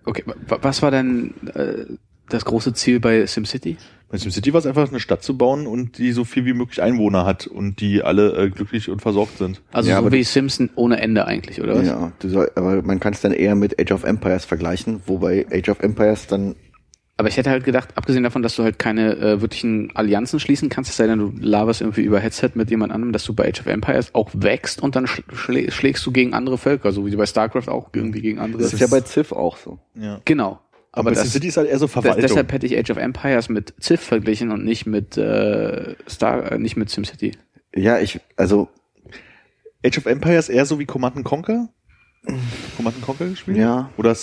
okay, 0.05 0.23
wa- 0.25 0.59
was 0.61 0.81
war 0.81 0.91
denn 0.91 1.33
äh, 1.55 1.85
das 2.33 2.45
große 2.45 2.73
Ziel 2.73 2.99
bei 2.99 3.25
SimCity? 3.25 3.77
Bei 4.09 4.17
SimCity 4.19 4.53
war 4.53 4.59
es 4.59 4.67
einfach, 4.67 4.89
eine 4.89 4.99
Stadt 4.99 5.23
zu 5.23 5.37
bauen 5.37 5.65
und 5.65 5.97
die 5.97 6.11
so 6.11 6.23
viel 6.23 6.45
wie 6.45 6.53
möglich 6.53 6.83
Einwohner 6.83 7.25
hat 7.25 7.47
und 7.47 7.79
die 7.81 8.03
alle 8.03 8.35
äh, 8.37 8.49
glücklich 8.49 8.89
und 8.89 9.01
versorgt 9.01 9.39
sind. 9.39 9.61
Also 9.71 9.89
Ja, 9.89 9.95
so 9.95 10.01
aber 10.05 10.11
wie 10.11 10.23
Simpson 10.23 10.69
ohne 10.75 11.01
Ende 11.01 11.25
eigentlich, 11.25 11.61
oder 11.61 11.75
was? 11.75 11.87
Ja, 11.87 12.11
du 12.19 12.29
soll, 12.29 12.51
aber 12.55 12.83
man 12.83 12.99
kann 12.99 13.13
es 13.13 13.21
dann 13.21 13.31
eher 13.31 13.55
mit 13.55 13.81
Age 13.81 13.91
of 13.91 14.03
Empires 14.03 14.45
vergleichen, 14.45 15.01
wobei 15.07 15.47
Age 15.51 15.69
of 15.69 15.79
Empires 15.79 16.27
dann 16.27 16.55
Aber 17.17 17.27
ich 17.27 17.37
hätte 17.37 17.49
halt 17.49 17.63
gedacht, 17.63 17.89
abgesehen 17.95 18.23
davon, 18.23 18.43
dass 18.43 18.55
du 18.55 18.61
halt 18.61 18.77
keine 18.77 19.15
äh, 19.17 19.41
wirklichen 19.41 19.95
Allianzen 19.95 20.39
schließen 20.39 20.69
kannst, 20.69 20.91
es 20.91 20.97
sei 20.97 21.07
denn, 21.07 21.17
du 21.17 21.33
laberst 21.39 21.81
irgendwie 21.81 22.03
über 22.03 22.19
Headset 22.19 22.51
mit 22.53 22.69
jemand 22.69 22.91
anderem, 22.91 23.13
dass 23.13 23.23
du 23.23 23.33
bei 23.33 23.47
Age 23.49 23.61
of 23.61 23.65
Empires 23.65 24.13
auch 24.13 24.29
wächst 24.33 24.79
und 24.83 24.95
dann 24.95 25.07
schl 25.07 25.23
schlä 25.33 25.71
schlägst 25.71 26.05
du 26.05 26.11
gegen 26.11 26.35
andere 26.35 26.59
Völker, 26.59 26.91
so 26.91 27.03
wie 27.05 27.09
du 27.09 27.17
bei 27.17 27.25
StarCraft 27.25 27.67
auch 27.67 27.89
irgendwie 27.93 28.21
gegen 28.21 28.37
andere. 28.37 28.61
das 28.61 28.73
ist 28.73 28.79
ja 28.79 28.85
bei 28.85 29.01
Civ 29.01 29.31
auch 29.31 29.57
so. 29.57 29.79
Ja. 29.95 30.21
genau. 30.23 30.59
Aber, 30.95 31.07
Aber 31.07 31.15
das, 31.15 31.23
SimCity 31.23 31.47
ist 31.47 31.57
halt 31.57 31.69
eher 31.69 31.79
so 31.79 31.87
Verwaltung. 31.87 32.21
deshalb 32.21 32.51
hätte 32.51 32.67
ich 32.67 32.77
Age 32.77 32.91
of 32.91 32.97
Empires 32.97 33.49
mit 33.49 33.73
Civ 33.81 33.99
verglichen 33.99 34.51
und 34.51 34.63
nicht 34.63 34.85
mit 34.85 35.17
äh, 35.17 35.95
Star, 36.07 36.51
äh, 36.51 36.59
nicht 36.59 36.77
mit 36.77 36.91
SimCity. 36.91 37.35
Ja, 37.75 37.99
ich 37.99 38.21
also 38.37 38.69
Age 39.83 39.97
of 39.97 40.05
Empires 40.05 40.49
eher 40.49 40.67
so 40.67 40.77
wie 40.77 40.85
Command 40.85 41.23
Conquer? 41.25 41.69
Command 42.77 43.01
Conquer 43.01 43.27
gespielt? 43.27 43.57
Ja. 43.57 43.89
Oder 43.97 44.15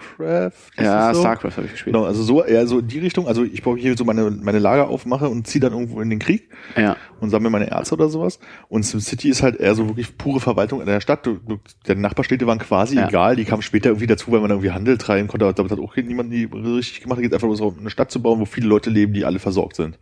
StarCraft? 0.00 0.52
Ja, 0.78 1.14
so? 1.14 1.20
StarCraft 1.20 1.56
habe 1.56 1.66
ich 1.66 1.72
gespielt. 1.72 1.94
Genau, 1.94 2.06
also 2.06 2.22
so 2.22 2.42
eher 2.44 2.66
so 2.66 2.78
in 2.78 2.88
die 2.88 2.98
Richtung. 2.98 3.26
Also 3.26 3.44
ich 3.44 3.62
baue 3.62 3.78
hier 3.78 3.96
so 3.96 4.04
meine, 4.04 4.30
meine 4.30 4.58
Lager 4.58 4.88
aufmache 4.88 5.28
und 5.28 5.46
ziehe 5.46 5.60
dann 5.60 5.72
irgendwo 5.72 6.00
in 6.00 6.10
den 6.10 6.18
Krieg 6.18 6.48
Ja. 6.76 6.96
und 7.20 7.30
sammle 7.30 7.50
meine 7.50 7.70
Erze 7.70 7.94
oder 7.94 8.08
sowas. 8.08 8.38
Und 8.68 8.84
SimCity 8.84 9.28
ist 9.28 9.42
halt 9.42 9.56
eher 9.60 9.74
so 9.74 9.88
wirklich 9.88 10.16
pure 10.16 10.40
Verwaltung 10.40 10.80
in 10.80 10.86
der 10.86 11.00
Stadt. 11.00 11.26
Du, 11.26 11.34
du, 11.46 11.58
der 11.86 11.96
Nachbarstädte 11.96 12.46
waren 12.46 12.58
quasi 12.58 12.96
Ja. 12.96 13.08
egal, 13.08 13.36
die 13.36 13.44
kamen 13.44 13.62
später 13.62 13.90
irgendwie 13.90 14.06
dazu, 14.06 14.32
weil 14.32 14.40
man 14.40 14.50
irgendwie 14.50 14.70
Handel 14.70 14.98
treiben 14.98 15.28
konnte. 15.28 15.44
Aber 15.46 15.54
damit 15.54 15.72
hat 15.72 15.78
auch 15.78 15.96
niemand 15.96 16.30
nie 16.30 16.44
richtig 16.52 17.02
gemacht. 17.02 17.18
Es 17.18 17.22
geht 17.22 17.34
einfach 17.34 17.48
nur 17.48 17.56
so, 17.56 17.74
eine 17.78 17.90
Stadt 17.90 18.10
zu 18.10 18.22
bauen, 18.22 18.40
wo 18.40 18.44
viele 18.44 18.66
Leute 18.68 18.90
leben, 18.90 19.12
die 19.12 19.24
alle 19.24 19.38
versorgt 19.38 19.76
sind. 19.76 19.98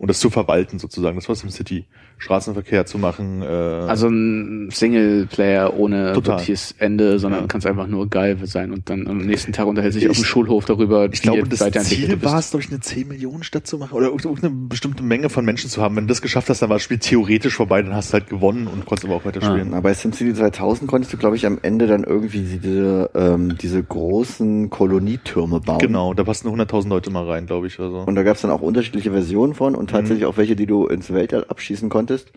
Und 0.00 0.08
das 0.08 0.18
zu 0.18 0.30
verwalten 0.30 0.78
sozusagen. 0.78 1.16
Das 1.16 1.28
war 1.28 1.36
SimCity. 1.36 1.84
Straßenverkehr 2.16 2.86
zu 2.86 2.96
machen. 2.96 3.42
Äh, 3.42 3.46
Also 3.46 4.08
ein 4.08 4.70
Singleplayer 4.70 5.74
ohne 5.78 6.14
Total. 6.14 6.36
wirkliches 6.38 6.74
Ende, 6.78 7.18
sondern 7.18 7.42
Ja. 7.42 7.46
kannst 7.46 7.66
einfach 7.66 7.86
nur 7.86 8.08
geil 8.08 8.38
sein 8.44 8.72
und 8.72 8.88
dann 8.88 9.06
am 9.08 9.18
nächsten 9.18 9.52
Tag 9.52 9.66
unterhält 9.66 9.92
sich 9.92 10.04
Ich- 10.04 10.10
auf 10.10 10.16
dem 10.16 10.24
Schulhof 10.24 10.64
darüber, 10.64 11.06
Ich 11.12 11.20
glaube, 11.20 11.46
das 11.48 11.58
Ziel 11.84 12.22
war 12.22 12.38
es, 12.38 12.50
glaube 12.50 12.64
ich, 12.64 12.70
eine 12.70 12.80
10 12.80 13.08
Millionen 13.08 13.42
Stadt 13.42 13.66
zu 13.66 13.76
machen 13.76 13.92
oder 13.94 14.06
irgend- 14.06 14.24
irgendeine 14.24 14.54
bestimmte 14.68 15.02
Menge 15.02 15.28
von 15.28 15.44
Menschen 15.44 15.68
zu 15.68 15.82
haben. 15.82 15.96
Wenn 15.96 16.04
du 16.06 16.08
das 16.12 16.22
geschafft 16.22 16.48
hast, 16.48 16.62
dann 16.62 16.70
war 16.70 16.76
das 16.76 16.82
Spiel 16.82 16.98
theoretisch 16.98 17.54
vorbei, 17.56 17.82
dann 17.82 17.94
hast 17.94 18.10
du 18.10 18.14
halt 18.14 18.28
gewonnen 18.30 18.68
und 18.68 18.86
konntest 18.86 19.04
aber 19.06 19.16
auch 19.16 19.24
weiterspielen. 19.26 19.68
na, 19.70 19.80
bei 19.80 19.92
SimCity 19.92 20.32
2000 20.34 20.90
konntest 20.90 21.12
du 21.12 21.18
glaube 21.18 21.36
ich 21.36 21.44
am 21.44 21.58
Ende 21.60 21.86
dann 21.86 22.04
irgendwie 22.04 22.40
diese 22.40 23.10
ähm, 23.14 23.56
diese 23.60 23.82
großen 23.82 24.70
Kolonietürme 24.70 25.60
bauen. 25.60 25.78
Genau, 25.78 26.14
da 26.14 26.24
passen 26.24 26.48
100.000 26.48 26.88
Leute 26.88 27.10
mal 27.10 27.26
rein, 27.26 27.44
glaube 27.46 27.66
ich. 27.66 27.78
Also. 27.78 27.98
Und 28.06 28.14
da 28.14 28.22
gab 28.22 28.36
es 28.36 28.42
dann 28.42 28.50
auch 28.50 28.62
unterschiedliche 28.62 29.10
Versionen 29.10 29.52
von 29.54 29.74
und 29.74 29.89
tatsächlich 29.90 30.26
auch 30.26 30.36
welche, 30.36 30.56
die 30.56 30.66
du 30.66 30.86
ins 30.86 31.12
Weltall 31.12 31.44
abschießen 31.48 31.88
konntest. 31.88 32.32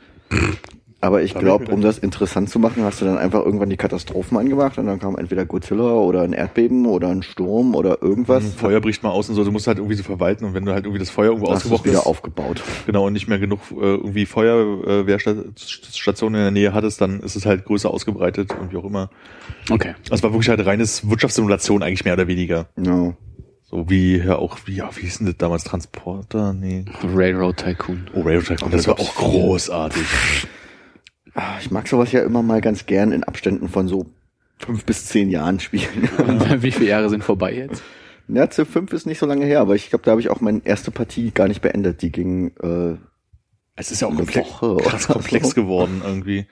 Aber 1.03 1.21
ich 1.21 1.33
glaube, 1.33 1.69
um 1.69 1.81
das 1.81 1.97
interessant 1.97 2.49
zu 2.49 2.59
machen, 2.59 2.83
hast 2.83 3.01
du 3.01 3.05
dann 3.05 3.17
einfach 3.17 3.43
irgendwann 3.43 3.69
die 3.69 3.75
Katastrophen 3.75 4.37
angemacht 4.37 4.77
und 4.77 4.85
dann 4.85 4.99
kam 4.99 5.17
entweder 5.17 5.45
Godzilla 5.45 5.95
oder 5.95 6.21
ein 6.21 6.31
Erdbeben 6.31 6.85
oder 6.85 7.09
ein 7.09 7.23
Sturm 7.23 7.75
oder 7.75 8.01
irgendwas. 8.01 8.45
Ein 8.45 8.53
Feuer 8.53 8.79
bricht 8.79 9.03
mal 9.03 9.09
aus 9.09 9.27
und 9.27 9.35
so, 9.35 9.43
du 9.43 9.51
musst 9.51 9.67
halt 9.67 9.79
irgendwie 9.79 9.97
so 9.97 10.03
verwalten 10.03 10.45
und 10.45 10.53
wenn 10.53 10.63
du 10.63 10.71
halt 10.71 10.85
irgendwie 10.85 10.99
das 10.99 11.09
Feuer 11.09 11.31
irgendwo 11.31 11.49
hast 11.49 11.57
ausgebrochen 11.57 11.87
wieder 11.87 11.99
ist, 11.99 12.05
aufgebaut. 12.05 12.63
genau, 12.85 13.05
und 13.05 13.11
nicht 13.11 13.27
mehr 13.27 13.37
genug 13.37 13.59
äh, 13.71 13.75
irgendwie 13.75 14.25
Feuerwehrstationen 14.25 16.39
in 16.39 16.45
der 16.45 16.51
Nähe 16.51 16.73
hattest, 16.73 17.01
dann 17.01 17.19
ist 17.19 17.35
es 17.35 17.45
halt 17.45 17.65
größer 17.65 17.91
ausgebreitet 17.91 18.53
und 18.57 18.71
wie 18.71 18.77
auch 18.77 18.85
immer. 18.85 19.09
Okay. 19.69 19.95
Also 20.03 20.13
es 20.13 20.23
war 20.23 20.31
wirklich 20.31 20.47
halt 20.47 20.65
reines 20.65 21.09
Wirtschaftssimulation 21.09 21.83
eigentlich 21.83 22.05
mehr 22.05 22.13
oder 22.13 22.29
weniger. 22.29 22.69
Ja. 22.81 23.13
So 23.73 23.89
wie 23.89 24.17
ja 24.17 24.35
auch, 24.35 24.59
wie, 24.65 24.75
ja, 24.75 24.95
wie 24.95 25.01
hieß 25.01 25.17
denn 25.17 25.25
das 25.25 25.37
damals? 25.37 25.63
Transporter? 25.63 26.53
Nee. 26.53 26.85
Railroad 27.03 27.57
Tycoon. 27.57 28.07
Oh, 28.13 28.21
Railroad 28.21 28.45
Tycoon, 28.45 28.71
das 28.71 28.87
war 28.87 28.99
auch 28.99 29.15
großartig. 29.15 30.05
Ah, 31.33 31.57
Ich 31.59 31.71
mag 31.71 31.87
sowas 31.87 32.11
ja 32.11 32.21
immer 32.21 32.43
mal 32.43 32.61
ganz 32.61 32.85
gern 32.85 33.11
in 33.11 33.23
Abständen 33.23 33.67
von 33.69 33.87
so 33.87 34.05
fünf 34.59 34.85
bis 34.85 35.07
zehn 35.07 35.31
Jahren 35.31 35.59
spielen. 35.59 36.07
Und 36.19 36.61
wie 36.61 36.71
viele 36.71 36.89
Jahre 36.91 37.09
sind 37.09 37.23
vorbei 37.23 37.51
jetzt? 37.55 37.81
ja, 38.27 38.47
Civ 38.49 38.69
5 38.69 38.93
ist 38.93 39.07
nicht 39.07 39.17
so 39.17 39.25
lange 39.25 39.45
her, 39.45 39.59
aber 39.61 39.73
ich 39.73 39.89
glaube, 39.89 40.05
da 40.05 40.11
habe 40.11 40.21
ich 40.21 40.29
auch 40.29 40.39
meine 40.39 40.61
erste 40.63 40.91
Partie 40.91 41.31
gar 41.31 41.47
nicht 41.47 41.61
beendet. 41.63 42.03
Die 42.03 42.11
ging 42.11 42.51
äh, 42.61 42.95
Es 43.75 43.89
ist 43.91 44.01
ja 44.01 44.07
auch 44.07 44.11
Eine 44.11 44.19
komplex, 44.19 44.47
Woche 44.49 44.77
krass 44.83 45.07
komplex 45.07 45.47
so. 45.49 45.55
geworden 45.55 46.03
irgendwie. 46.05 46.45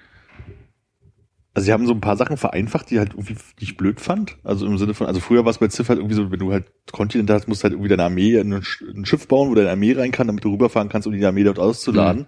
Also 1.53 1.65
sie 1.65 1.73
haben 1.73 1.85
so 1.85 1.93
ein 1.93 1.99
paar 2.01 2.15
Sachen 2.15 2.37
vereinfacht, 2.37 2.89
die 2.89 2.99
halt 2.99 3.11
irgendwie 3.13 3.35
ich 3.59 3.75
blöd 3.75 3.99
fand. 3.99 4.37
Also 4.43 4.65
im 4.65 4.77
Sinne 4.77 4.93
von, 4.93 5.07
also 5.07 5.19
früher 5.19 5.43
war 5.43 5.51
es 5.51 5.57
bei 5.57 5.69
Civ 5.69 5.89
halt 5.89 5.99
irgendwie 5.99 6.15
so, 6.15 6.31
wenn 6.31 6.39
du 6.39 6.51
halt 6.51 6.65
Kontinente 6.91 7.33
hast, 7.33 7.47
musst 7.49 7.61
du 7.61 7.63
halt 7.65 7.73
irgendwie 7.73 7.89
deine 7.89 8.03
Armee 8.03 8.39
ein, 8.39 8.53
ein 8.53 9.05
Schiff 9.05 9.27
bauen, 9.27 9.49
wo 9.49 9.55
deine 9.55 9.69
Armee 9.69 9.91
rein 9.93 10.11
kann, 10.11 10.27
damit 10.27 10.45
du 10.45 10.51
rüberfahren 10.51 10.87
kannst, 10.87 11.07
um 11.07 11.13
die 11.13 11.25
Armee 11.25 11.43
dort 11.43 11.59
auszuladen. 11.59 12.25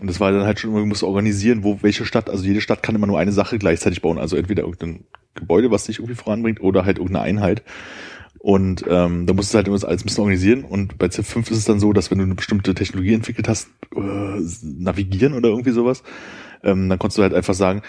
Und 0.00 0.06
das 0.06 0.20
war 0.20 0.32
dann 0.32 0.44
halt 0.44 0.60
schon 0.60 0.70
immer, 0.70 0.80
du 0.80 0.86
musst 0.86 1.02
organisieren, 1.02 1.64
wo 1.64 1.78
welche 1.82 2.04
Stadt, 2.04 2.28
also 2.28 2.44
jede 2.44 2.60
Stadt 2.60 2.82
kann 2.82 2.94
immer 2.94 3.06
nur 3.06 3.18
eine 3.18 3.32
Sache 3.32 3.58
gleichzeitig 3.58 4.02
bauen. 4.02 4.18
Also 4.18 4.36
entweder 4.36 4.64
irgendein 4.64 5.04
Gebäude, 5.34 5.70
was 5.70 5.84
dich 5.84 5.98
irgendwie 5.98 6.14
voranbringt, 6.14 6.60
oder 6.60 6.84
halt 6.84 6.98
irgendeine 6.98 7.24
Einheit. 7.24 7.62
Und 8.38 8.84
ähm, 8.88 9.26
da 9.26 9.34
musst 9.34 9.54
du 9.54 9.56
halt 9.56 9.68
immer 9.68 9.76
das 9.76 9.84
alles 9.84 10.02
ein 10.02 10.06
bisschen 10.06 10.22
organisieren. 10.22 10.64
Und 10.64 10.98
bei 10.98 11.08
Civ 11.08 11.26
5 11.26 11.50
ist 11.50 11.58
es 11.58 11.64
dann 11.64 11.80
so, 11.80 11.92
dass 11.92 12.10
wenn 12.10 12.18
du 12.18 12.24
eine 12.24 12.34
bestimmte 12.34 12.74
Technologie 12.74 13.14
entwickelt 13.14 13.48
hast, 13.48 13.68
äh, 13.94 14.40
navigieren 14.62 15.34
oder 15.34 15.48
irgendwie 15.50 15.70
sowas, 15.70 16.02
ähm, 16.64 16.88
dann 16.88 16.98
konntest 16.98 17.18
du 17.18 17.22
halt 17.22 17.34
einfach 17.34 17.54
sagen, 17.54 17.82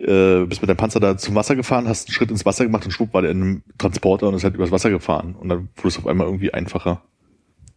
äh, 0.00 0.44
bist 0.46 0.62
mit 0.62 0.68
deinem 0.68 0.76
Panzer 0.76 1.00
da 1.00 1.16
zum 1.16 1.34
Wasser 1.34 1.56
gefahren, 1.56 1.88
hast 1.88 2.08
einen 2.08 2.14
Schritt 2.14 2.30
ins 2.30 2.44
Wasser 2.44 2.64
gemacht 2.64 2.84
und 2.84 2.90
schwupp 2.90 3.14
war 3.14 3.22
der 3.22 3.30
in 3.30 3.42
einem 3.42 3.62
Transporter 3.78 4.28
und 4.28 4.34
ist 4.34 4.44
halt 4.44 4.54
übers 4.54 4.70
Wasser 4.70 4.90
gefahren. 4.90 5.34
Und 5.34 5.48
dann 5.48 5.68
wurde 5.76 5.88
es 5.88 5.98
auf 5.98 6.06
einmal 6.06 6.26
irgendwie 6.26 6.52
einfacher. 6.52 7.02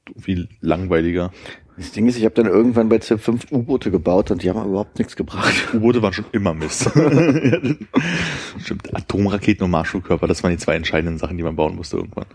Irgendwie 0.08 0.48
langweiliger. 0.62 1.32
Das 1.78 1.92
Ding 1.92 2.08
ist, 2.08 2.18
ich 2.18 2.26
habe 2.26 2.36
dann 2.36 2.48
irgendwann 2.48 2.90
bei 2.90 3.00
Civ 3.00 3.22
5 3.22 3.52
U-Boote 3.52 3.90
gebaut 3.90 4.32
und 4.32 4.44
die 4.44 4.50
haben 4.50 4.68
überhaupt 4.68 5.00
nichts 5.00 5.16
gebracht. 5.16 5.54
U-Boote 5.74 6.02
waren 6.02 6.12
schon 6.12 6.26
immer 6.34 6.54
Mist. 6.54 6.92
Stimmt, 8.60 8.94
Atomraketen 8.94 9.64
und 9.64 9.72
Marschflugkörper, 9.72 10.28
das 10.28 10.44
waren 10.44 10.52
die 10.52 10.58
zwei 10.58 10.76
entscheidenden 10.76 11.18
Sachen, 11.18 11.38
die 11.38 11.44
man 11.44 11.56
bauen 11.56 11.76
musste 11.76 11.98
irgendwann. 11.98 12.26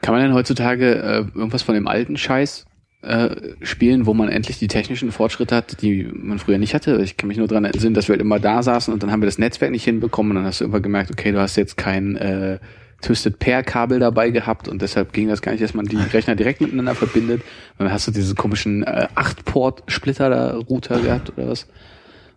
Kann 0.00 0.14
man 0.14 0.22
denn 0.22 0.34
heutzutage 0.34 0.94
äh, 0.94 1.18
irgendwas 1.34 1.62
von 1.62 1.74
dem 1.74 1.88
alten 1.88 2.16
Scheiß 2.16 2.65
äh, 3.06 3.54
spielen, 3.62 4.06
wo 4.06 4.14
man 4.14 4.28
endlich 4.28 4.58
die 4.58 4.68
technischen 4.68 5.12
Fortschritte 5.12 5.54
hat, 5.54 5.82
die 5.82 6.04
man 6.12 6.38
früher 6.38 6.58
nicht 6.58 6.74
hatte? 6.74 7.00
Ich 7.02 7.16
kann 7.16 7.28
mich 7.28 7.38
nur 7.38 7.48
daran 7.48 7.64
erinnern, 7.64 7.94
dass 7.94 8.08
wir 8.08 8.14
halt 8.14 8.20
immer 8.20 8.40
da 8.40 8.62
saßen 8.62 8.92
und 8.92 9.02
dann 9.02 9.10
haben 9.10 9.22
wir 9.22 9.26
das 9.26 9.38
Netzwerk 9.38 9.70
nicht 9.70 9.84
hinbekommen 9.84 10.32
und 10.32 10.36
dann 10.36 10.46
hast 10.46 10.60
du 10.60 10.64
irgendwann 10.64 10.82
gemerkt, 10.82 11.10
okay, 11.10 11.32
du 11.32 11.40
hast 11.40 11.56
jetzt 11.56 11.76
kein 11.76 12.16
äh, 12.16 12.58
Twisted 13.02 13.38
Pair 13.38 13.62
Kabel 13.62 14.00
dabei 14.00 14.30
gehabt 14.30 14.68
und 14.68 14.82
deshalb 14.82 15.12
ging 15.12 15.28
das 15.28 15.42
gar 15.42 15.52
nicht, 15.52 15.62
dass 15.62 15.74
man 15.74 15.86
die 15.86 15.96
Rechner 15.96 16.34
direkt 16.34 16.60
miteinander 16.60 16.94
verbindet. 16.94 17.42
Und 17.78 17.84
dann 17.84 17.92
hast 17.92 18.08
du 18.08 18.10
diese 18.10 18.34
komischen 18.34 18.82
äh, 18.84 19.08
8-Port 19.14 19.84
Splitter 19.86 20.54
Router 20.68 21.00
gehabt 21.00 21.32
oder 21.36 21.48
was? 21.48 21.66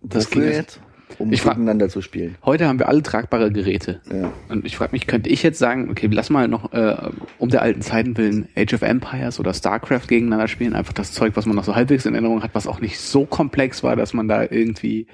Das 0.02 0.30
ging 0.30 0.44
jetzt, 0.44 0.80
um 1.20 1.32
Ich 1.32 1.42
frag- 1.42 1.58
miteinander 1.58 1.90
zu 1.90 2.02
spielen. 2.02 2.36
Heute 2.44 2.68
haben 2.68 2.80
wir 2.80 2.88
alle 2.90 3.04
tragbare 3.04 3.52
Geräte. 3.52 4.02
Ja. 4.12 4.32
Und 4.50 4.66
ich 4.66 4.76
frage 4.78 4.94
mich, 4.94 5.06
könnte 5.06 5.30
ich 5.30 5.44
jetzt 5.44 5.60
sagen, 5.60 5.90
okay, 5.92 6.08
lass 6.12 6.30
mal 6.30 6.48
noch 6.48 6.74
äh, 6.74 6.96
um 7.38 7.50
der 7.50 7.62
alten 7.62 7.82
Zeiten 7.82 8.18
willen 8.18 8.48
Age 8.56 8.74
of 8.74 8.82
Empires 8.82 9.40
oder 9.40 9.54
StarCraft 9.54 10.08
gegeneinander 10.08 10.48
spielen, 10.48 10.74
einfach 10.74 10.94
das 10.94 11.12
Zeug, 11.12 11.34
was 11.36 11.46
man 11.46 11.56
noch 11.56 11.64
so 11.66 11.76
halbwegs 11.76 12.06
in 12.06 12.14
Erinnerung 12.16 12.42
hat, 12.42 12.52
was 12.56 12.66
auch 12.68 12.80
nicht 12.82 13.00
so 13.00 13.26
komplex 13.26 13.84
war, 13.84 13.96
dass 13.96 14.14
man 14.14 14.28
da 14.28 14.42
irgendwie 14.44 15.08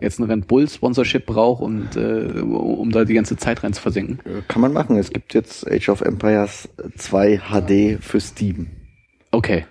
jetzt 0.00 0.18
ein 0.18 0.24
Red 0.30 0.48
Bull 0.48 0.68
Sponsorship 0.68 1.24
braucht 1.24 1.62
und 1.62 1.96
äh, 1.96 2.40
um 2.40 2.90
da 2.90 3.04
die 3.04 3.14
ganze 3.14 3.36
Zeit 3.36 3.62
rein 3.62 3.72
zu 3.72 3.80
versenken. 3.80 4.18
Äh, 4.24 4.42
Kann 4.48 4.60
man 4.60 4.72
machen. 4.72 4.96
Es 4.98 5.10
gibt 5.10 5.34
jetzt 5.34 5.70
Age 5.70 5.88
of 5.88 6.00
Empires 6.00 6.68
2 6.98 7.38
HD 7.38 8.02
für 8.02 8.20
Steam. 8.20 8.66
Okay. 9.30 9.64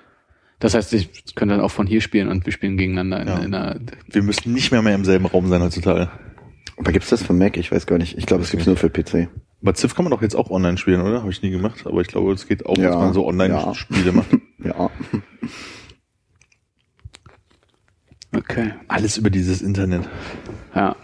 Das 0.60 0.74
heißt, 0.74 0.94
ich 0.94 1.36
könnte 1.36 1.56
dann 1.56 1.64
auch 1.64 1.72
von 1.72 1.88
hier 1.88 2.00
spielen 2.02 2.30
und 2.30 2.46
wir 2.46 2.54
spielen 2.54 2.78
gegeneinander 2.78 3.22
in, 3.22 3.28
Ja. 3.28 3.38
in 3.40 3.54
einer 3.54 3.80
Wir 4.10 4.24
müssten 4.24 4.54
nicht 4.54 4.72
mehr 4.72 4.82
mehr 4.82 4.96
im 4.96 5.04
selben 5.06 5.26
Raum 5.26 5.48
sein 5.50 5.62
heutzutage. 5.62 6.10
Aber 6.78 6.92
gibt's 6.92 7.10
das 7.10 7.22
für 7.24 7.34
Mac? 7.34 7.58
Ich 7.58 7.72
weiß 7.72 7.86
gar 7.86 7.98
nicht. 7.98 8.18
Ich 8.18 8.26
glaube, 8.26 8.44
es 8.44 8.52
gibt's 8.52 8.66
nur 8.66 8.78
für 8.78 8.90
PC. 8.90 9.30
Bei 9.62 9.74
Civ 9.74 9.96
kann 9.96 10.04
man 10.06 10.12
doch 10.12 10.22
jetzt 10.22 10.36
auch 10.36 10.50
online 10.50 10.78
spielen, 10.78 11.02
oder? 11.02 11.22
Habe 11.22 11.32
ich 11.32 11.42
nie 11.42 11.52
gemacht, 11.52 11.86
aber 11.86 12.02
ich 12.02 12.08
glaube, 12.08 12.34
es 12.34 12.48
geht 12.48 12.66
auch, 12.66 12.78
Ja, 12.78 12.90
dass 12.90 12.96
man 12.98 13.14
so 13.14 13.22
ja. 13.22 13.28
Online-Spiele 13.28 14.12
macht. 14.12 14.28
Ja. 14.64 14.90
Okay. 18.36 18.74
Alles 18.88 19.18
über 19.18 19.30
dieses 19.30 19.62
Internet. 19.62 20.08
Ja. 20.74 20.96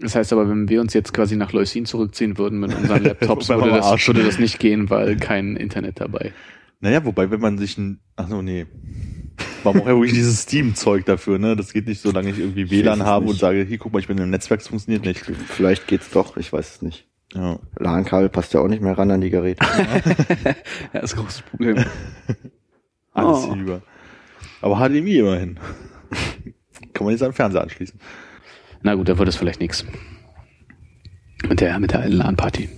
Das 0.00 0.14
heißt 0.14 0.32
aber, 0.32 0.48
wenn 0.48 0.68
wir 0.68 0.80
uns 0.80 0.94
jetzt 0.94 1.12
quasi 1.14 1.36
nach 1.36 1.52
Leusin 1.52 1.84
zurückziehen 1.86 2.36
würden 2.38 2.60
mit 2.60 2.74
unseren 2.74 3.02
Laptops, 3.04 3.48
würde 3.48 3.70
das, 3.70 4.06
würde 4.06 4.24
das 4.24 4.38
nicht 4.38 4.58
gehen, 4.58 4.90
weil 4.90 5.16
kein 5.16 5.56
Internet 5.56 6.00
dabei. 6.00 6.32
Naja, 6.80 7.04
wobei, 7.04 7.30
wenn 7.30 7.40
man 7.40 7.58
sich 7.58 7.76
ein, 7.78 8.00
ach 8.16 8.28
so, 8.28 8.40
nee. 8.42 8.66
Man 9.64 9.74
braucht 9.74 9.86
ja 9.88 9.94
wirklich 9.94 10.12
dieses 10.12 10.42
Steam-Zeug 10.42 11.04
dafür, 11.06 11.38
ne? 11.38 11.56
Das 11.56 11.72
geht 11.72 11.86
nicht, 11.88 12.00
solange 12.00 12.30
ich 12.30 12.38
irgendwie 12.38 12.70
WLAN 12.70 13.00
es 13.00 13.06
habe 13.06 13.24
nicht. 13.24 13.32
und 13.34 13.38
sage, 13.40 13.64
hier, 13.64 13.78
guck 13.78 13.92
mal, 13.92 13.98
ich 13.98 14.06
bin 14.06 14.16
im 14.18 14.30
Netzwerk, 14.30 14.60
es 14.60 14.68
funktioniert 14.68 15.04
nicht. 15.04 15.20
Vielleicht 15.48 15.86
geht's 15.88 16.10
doch. 16.10 16.36
Ich 16.36 16.52
weiß 16.52 16.76
es 16.76 16.82
nicht. 16.82 17.06
Ja. 17.34 17.58
LAN-Kabel 17.78 18.28
passt 18.28 18.54
ja 18.54 18.60
auch 18.60 18.68
nicht 18.68 18.80
mehr 18.82 18.96
ran 18.96 19.10
an 19.10 19.20
die 19.20 19.30
Geräte. 19.30 19.64
Ja, 20.92 21.00
das 21.00 21.12
ist 21.12 21.18
ein 21.18 21.22
großes 21.24 21.42
Problem. 21.42 21.76
Alles 23.12 23.44
Oh. 23.48 23.54
über. 23.54 23.82
Aber 24.60 24.76
HDMI 24.76 25.18
immerhin. 25.18 25.58
Kann 26.94 27.04
man 27.04 27.12
jetzt 27.12 27.22
am 27.22 27.32
Fernseher 27.32 27.62
anschließen. 27.62 27.98
Na 28.82 28.94
gut, 28.94 29.08
da 29.08 29.18
wird 29.18 29.28
es 29.28 29.36
vielleicht 29.36 29.60
nichts. 29.60 29.84
Mit 31.48 31.60
der, 31.60 31.78
mit 31.80 31.90
der 31.92 32.00
alten 32.00 32.16
LAN-Party. 32.16 32.68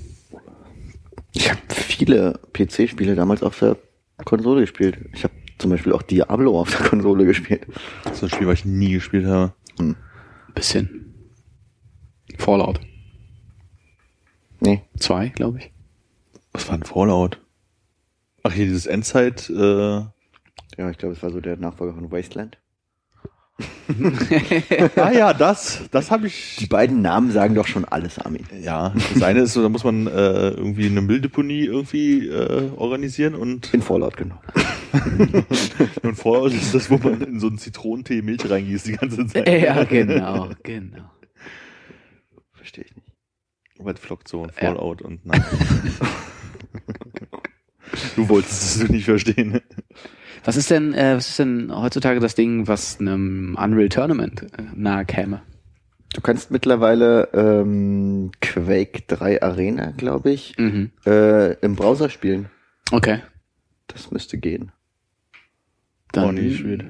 Ich 1.33 1.49
habe 1.51 1.61
viele 1.69 2.41
PC-Spiele 2.53 3.15
damals 3.15 3.43
auf 3.43 3.59
der 3.59 3.77
Konsole 4.25 4.63
gespielt. 4.63 4.99
Ich 5.13 5.25
habe 5.25 5.35
zum 5.59 5.71
Beispiel 5.71 5.93
auch 5.93 6.03
Diablo 6.03 6.61
auf 6.61 6.71
der 6.77 6.87
Konsole 6.87 7.25
gespielt. 7.27 7.67
Das 8.05 8.15
ist 8.15 8.23
ein 8.25 8.31
Spiel, 8.31 8.47
was 8.47 8.61
ich 8.61 8.65
nie 8.65 8.93
gespielt 8.93 9.27
habe. 9.27 9.53
Bisschen. 10.55 11.15
Fallout 12.39 12.81
Nee. 14.61 14.83
2, 14.99 15.29
glaube 15.31 15.59
ich. 15.59 15.73
Was 16.53 16.69
war 16.69 16.75
ein 16.75 16.83
Fallout? 16.83 17.41
Ach, 18.43 18.53
hier 18.53 18.67
dieses 18.67 18.87
Endzeit, 18.87 19.49
äh, 19.51 20.01
Ja, 20.77 20.91
ich 20.91 20.99
glaube, 20.99 21.15
es 21.15 21.23
war 21.23 21.31
so 21.31 21.41
der 21.41 21.57
Nachfolger 21.57 21.95
von 21.95 22.11
Wasteland. 22.11 22.59
ah 24.97 25.11
ja, 25.11 25.33
das, 25.33 25.83
das 25.91 26.11
habe 26.11 26.27
ich. 26.27 26.57
Die 26.57 26.67
beiden 26.67 27.03
Namen 27.03 27.31
sagen 27.31 27.55
doch 27.55 27.67
schon 27.67 27.85
alles, 27.85 28.19
Armin. 28.19 28.47
Ja, 28.63 28.95
das 29.13 29.23
eine 29.23 29.41
ist 29.41 29.53
so, 29.53 29.63
da 29.63 29.69
muss 29.69 29.85
man 29.85 30.07
äh, 30.07 30.51
irgendwie 30.51 30.87
eine 30.87 31.01
Mülldeponie 31.01 31.65
irgendwie 31.65 32.29
äh, 32.29 32.71
organisieren 32.77 33.35
und 33.35 33.73
In 33.75 33.83
Fallout, 33.83 34.17
genau. 34.17 34.41
und 36.03 36.15
Fallout 36.17 36.53
ist 36.53 36.75
das, 36.75 36.91
wo 36.91 36.99
man 36.99 37.21
in 37.23 37.41
so 37.41 37.49
einen 37.49 37.59
Zitronentee 37.59 38.23
Milch 38.23 38.49
reingießt 38.49 38.87
die 38.87 38.93
ganze 38.93 39.27
Zeit. 39.27 39.49
ja, 39.63 39.85
genau, 39.85 40.51
genau. 40.63 41.11
Verstehe 42.53 42.85
ich 42.85 42.95
nicht. 42.95 43.09
Weil 43.79 43.97
flockt 43.97 44.29
so 44.29 44.45
ein 44.45 44.51
Fallout 44.51 45.01
und 45.01 45.25
nein. 45.25 45.43
du 48.17 48.29
wolltest 48.29 48.83
es 48.83 48.89
nicht 48.89 49.07
verstehen. 49.07 49.61
Was 50.45 50.57
ist 50.57 50.71
denn, 50.71 50.95
äh, 50.95 51.17
was 51.17 51.29
ist 51.29 51.39
denn 51.39 51.71
heutzutage 51.75 52.21
das 52.21 52.35
Ding, 52.35 52.67
was 52.67 52.99
einem 52.99 53.57
Unreal 53.61 53.89
Tournament 53.89 54.43
äh, 54.57 54.63
nahe 54.75 55.05
käme? 55.05 55.43
Du 56.15 56.21
kannst 56.23 56.51
mittlerweile 56.51 57.29
ähm, 57.35 58.33
Quake 58.41 59.03
3 59.07 59.43
Arena, 59.43 59.93
glaube 59.97 60.31
ich, 60.31 60.55
Mhm. 60.59 60.91
äh, 61.07 61.53
im 61.61 61.77
Browser 61.77 62.09
spielen. 62.11 62.47
Okay. 62.91 63.21
Das 63.87 64.11
müsste 64.11 64.39
gehen. 64.39 64.73
Dann, 66.13 66.25
Oh, 66.29 66.33
nee, 66.33 66.51
schwierig. 66.51 66.87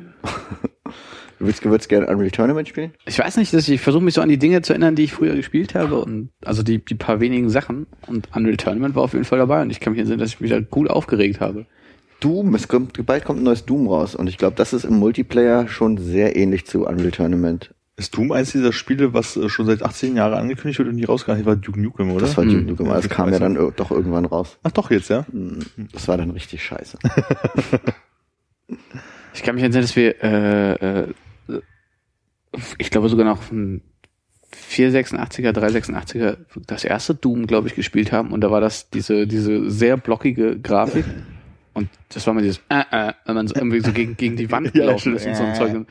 Du 1.38 1.46
willst, 1.46 1.62
würdest 1.64 1.88
gerne 1.90 2.06
Unreal 2.06 2.30
Tournament 2.30 2.68
spielen? 2.68 2.92
Ich 3.04 3.18
weiß 3.18 3.36
nicht, 3.36 3.52
dass 3.52 3.68
ich, 3.68 3.74
ich 3.74 3.80
versuche 3.82 4.02
mich 4.04 4.14
so 4.14 4.22
an 4.22 4.30
die 4.30 4.38
Dinge 4.38 4.62
zu 4.62 4.72
erinnern, 4.72 4.94
die 4.94 5.04
ich 5.04 5.12
früher 5.12 5.34
gespielt 5.34 5.74
habe 5.74 6.00
und 6.00 6.30
also 6.44 6.62
die, 6.62 6.82
die 6.82 6.94
paar 6.94 7.20
wenigen 7.20 7.50
Sachen 7.50 7.86
und 8.06 8.28
Unreal 8.34 8.56
Tournament 8.56 8.94
war 8.94 9.02
auf 9.02 9.12
jeden 9.12 9.24
Fall 9.26 9.38
dabei 9.38 9.60
und 9.60 9.70
ich 9.70 9.80
kann 9.80 9.92
mich 9.92 10.00
erinnern, 10.00 10.18
dass 10.20 10.30
ich 10.30 10.40
mich 10.40 10.50
da 10.50 10.60
cool 10.74 10.88
aufgeregt 10.88 11.40
habe. 11.40 11.66
Doom, 12.20 12.54
es 12.54 12.68
kommt, 12.68 13.04
bald 13.06 13.24
kommt 13.24 13.40
ein 13.40 13.44
neues 13.44 13.64
Doom 13.64 13.88
raus 13.88 14.14
und 14.14 14.28
ich 14.28 14.38
glaube, 14.38 14.56
das 14.56 14.72
ist 14.72 14.85
im 14.85 14.98
Multiplayer 14.98 15.68
schon 15.68 15.98
sehr 15.98 16.37
ähnlich 16.37 16.66
zu 16.66 16.87
Unreal 16.87 17.11
Tournament. 17.11 17.74
Ist 17.96 18.16
Doom 18.16 18.33
eins 18.33 18.52
dieser 18.52 18.72
Spiele, 18.72 19.12
was 19.12 19.37
äh, 19.37 19.48
schon 19.50 19.66
seit 19.66 19.83
18 19.83 20.16
Jahren 20.16 20.33
angekündigt 20.35 20.78
wird 20.78 20.88
und 20.88 20.94
nie 20.94 21.04
rausgegangen? 21.04 21.44
War 21.44 21.56
Duke 21.56 21.78
Nukem, 21.80 22.11
oder? 22.12 22.20
Das 22.22 22.37
war 22.37 22.44
Hm. 22.44 22.50
Duke 22.52 22.64
Nukem, 22.64 22.87
aber 22.88 22.98
es 22.98 23.04
Ja, 23.04 23.11
kam 23.11 23.30
ja 23.33 23.38
dann 23.38 23.54
doch 23.76 23.90
irgendwann 23.90 24.24
raus. 24.24 24.59
Ach 24.62 24.70
doch, 24.72 24.90
jetzt, 24.90 25.11
ja? 25.11 25.26
Hm, 25.30 25.59
Das 25.92 26.09
war 26.09 26.16
dann 26.16 26.30
richtig 26.30 26.62
scheiße. 26.64 26.98
Ich 29.35 29.42
kann 29.42 29.54
mich 29.54 29.62
erinnern, 29.62 29.83
dass 29.83 29.96
wir, 29.96 30.22
äh, 30.22 31.02
äh, 31.02 31.09
ich 32.78 32.90
glaube 32.90 33.09
sogar 33.09 33.24
noch 33.24 33.50
ein 33.52 33.80
486er, 34.52 35.52
386er, 35.52 36.37
das 36.66 36.85
erste 36.85 37.14
Doom, 37.14 37.46
glaube 37.46 37.68
ich, 37.68 37.74
gespielt 37.76 38.11
haben 38.12 38.33
und 38.33 38.40
da 38.40 38.50
war 38.50 38.61
das 38.61 38.90
diese, 38.90 39.26
diese 39.28 39.70
sehr 39.70 39.96
blockige 39.96 40.59
Grafik 40.59 41.04
und 41.80 41.88
das 42.08 42.26
war 42.26 42.34
mal 42.34 42.42
dieses, 42.42 42.60
äh, 42.68 42.82
äh, 42.90 43.12
wenn 43.26 43.34
man 43.34 43.48
so 43.48 43.54
irgendwie 43.54 43.80
so 43.80 43.92
gegen, 43.92 44.16
gegen 44.16 44.36
die 44.36 44.50
Wand 44.50 44.72
gelaufen 44.72 45.14
ist 45.16 45.26
und 45.26 45.36
so 45.36 45.42
ein 45.42 45.54
Zeug. 45.54 45.86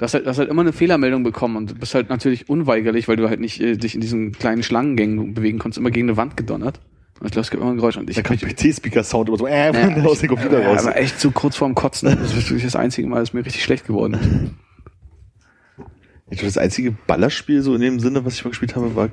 Hast 0.00 0.14
halt, 0.14 0.26
du 0.26 0.30
hast 0.30 0.38
halt 0.38 0.50
immer 0.50 0.62
eine 0.62 0.72
Fehlermeldung 0.72 1.22
bekommen 1.22 1.56
und 1.56 1.70
du 1.70 1.74
bist 1.76 1.94
halt 1.94 2.08
natürlich 2.08 2.48
unweigerlich, 2.48 3.06
weil 3.06 3.16
du 3.16 3.28
halt 3.28 3.38
nicht 3.38 3.60
äh, 3.60 3.76
dich 3.76 3.94
in 3.94 4.00
diesen 4.00 4.32
kleinen 4.32 4.64
Schlangengängen 4.64 5.32
bewegen 5.32 5.60
konntest, 5.60 5.78
immer 5.78 5.92
gegen 5.92 6.08
eine 6.08 6.16
Wand 6.16 6.36
gedonnert. 6.36 6.80
Und 7.20 7.26
ich 7.26 7.32
glaube, 7.32 7.42
es 7.44 7.50
gibt 7.50 7.62
immer 7.62 7.70
ein 7.70 7.76
Geräusch. 7.76 7.96
Und 7.96 8.10
ich 8.10 8.16
Da 8.16 8.22
kam 8.22 8.36
PC-Speaker-Sound 8.36 9.28
immer 9.28 9.38
so, 9.38 9.46
äh, 9.46 9.72
Ja, 9.72 10.04
aus 10.04 10.18
dem 10.18 10.30
Computer 10.30 10.60
ja, 10.60 10.68
raus. 10.70 10.84
aber 10.84 10.96
echt 10.96 11.20
so 11.20 11.30
kurz 11.30 11.54
vorm 11.54 11.76
Kotzen. 11.76 12.08
Das 12.18 12.34
ist 12.34 12.50
wirklich 12.50 12.64
das 12.64 12.74
einzige 12.74 13.06
Mal, 13.06 13.20
dass 13.20 13.32
mir 13.32 13.46
richtig 13.46 13.62
schlecht 13.62 13.86
geworden 13.86 14.14
ist. 14.14 15.84
Ich 16.30 16.38
glaube, 16.38 16.48
das 16.52 16.58
einzige 16.58 16.90
Ballerspiel 16.90 17.62
so 17.62 17.74
in 17.76 17.80
dem 17.80 18.00
Sinne, 18.00 18.24
was 18.24 18.34
ich 18.34 18.44
mal 18.44 18.50
gespielt 18.50 18.74
habe, 18.74 18.96
war 18.96 19.10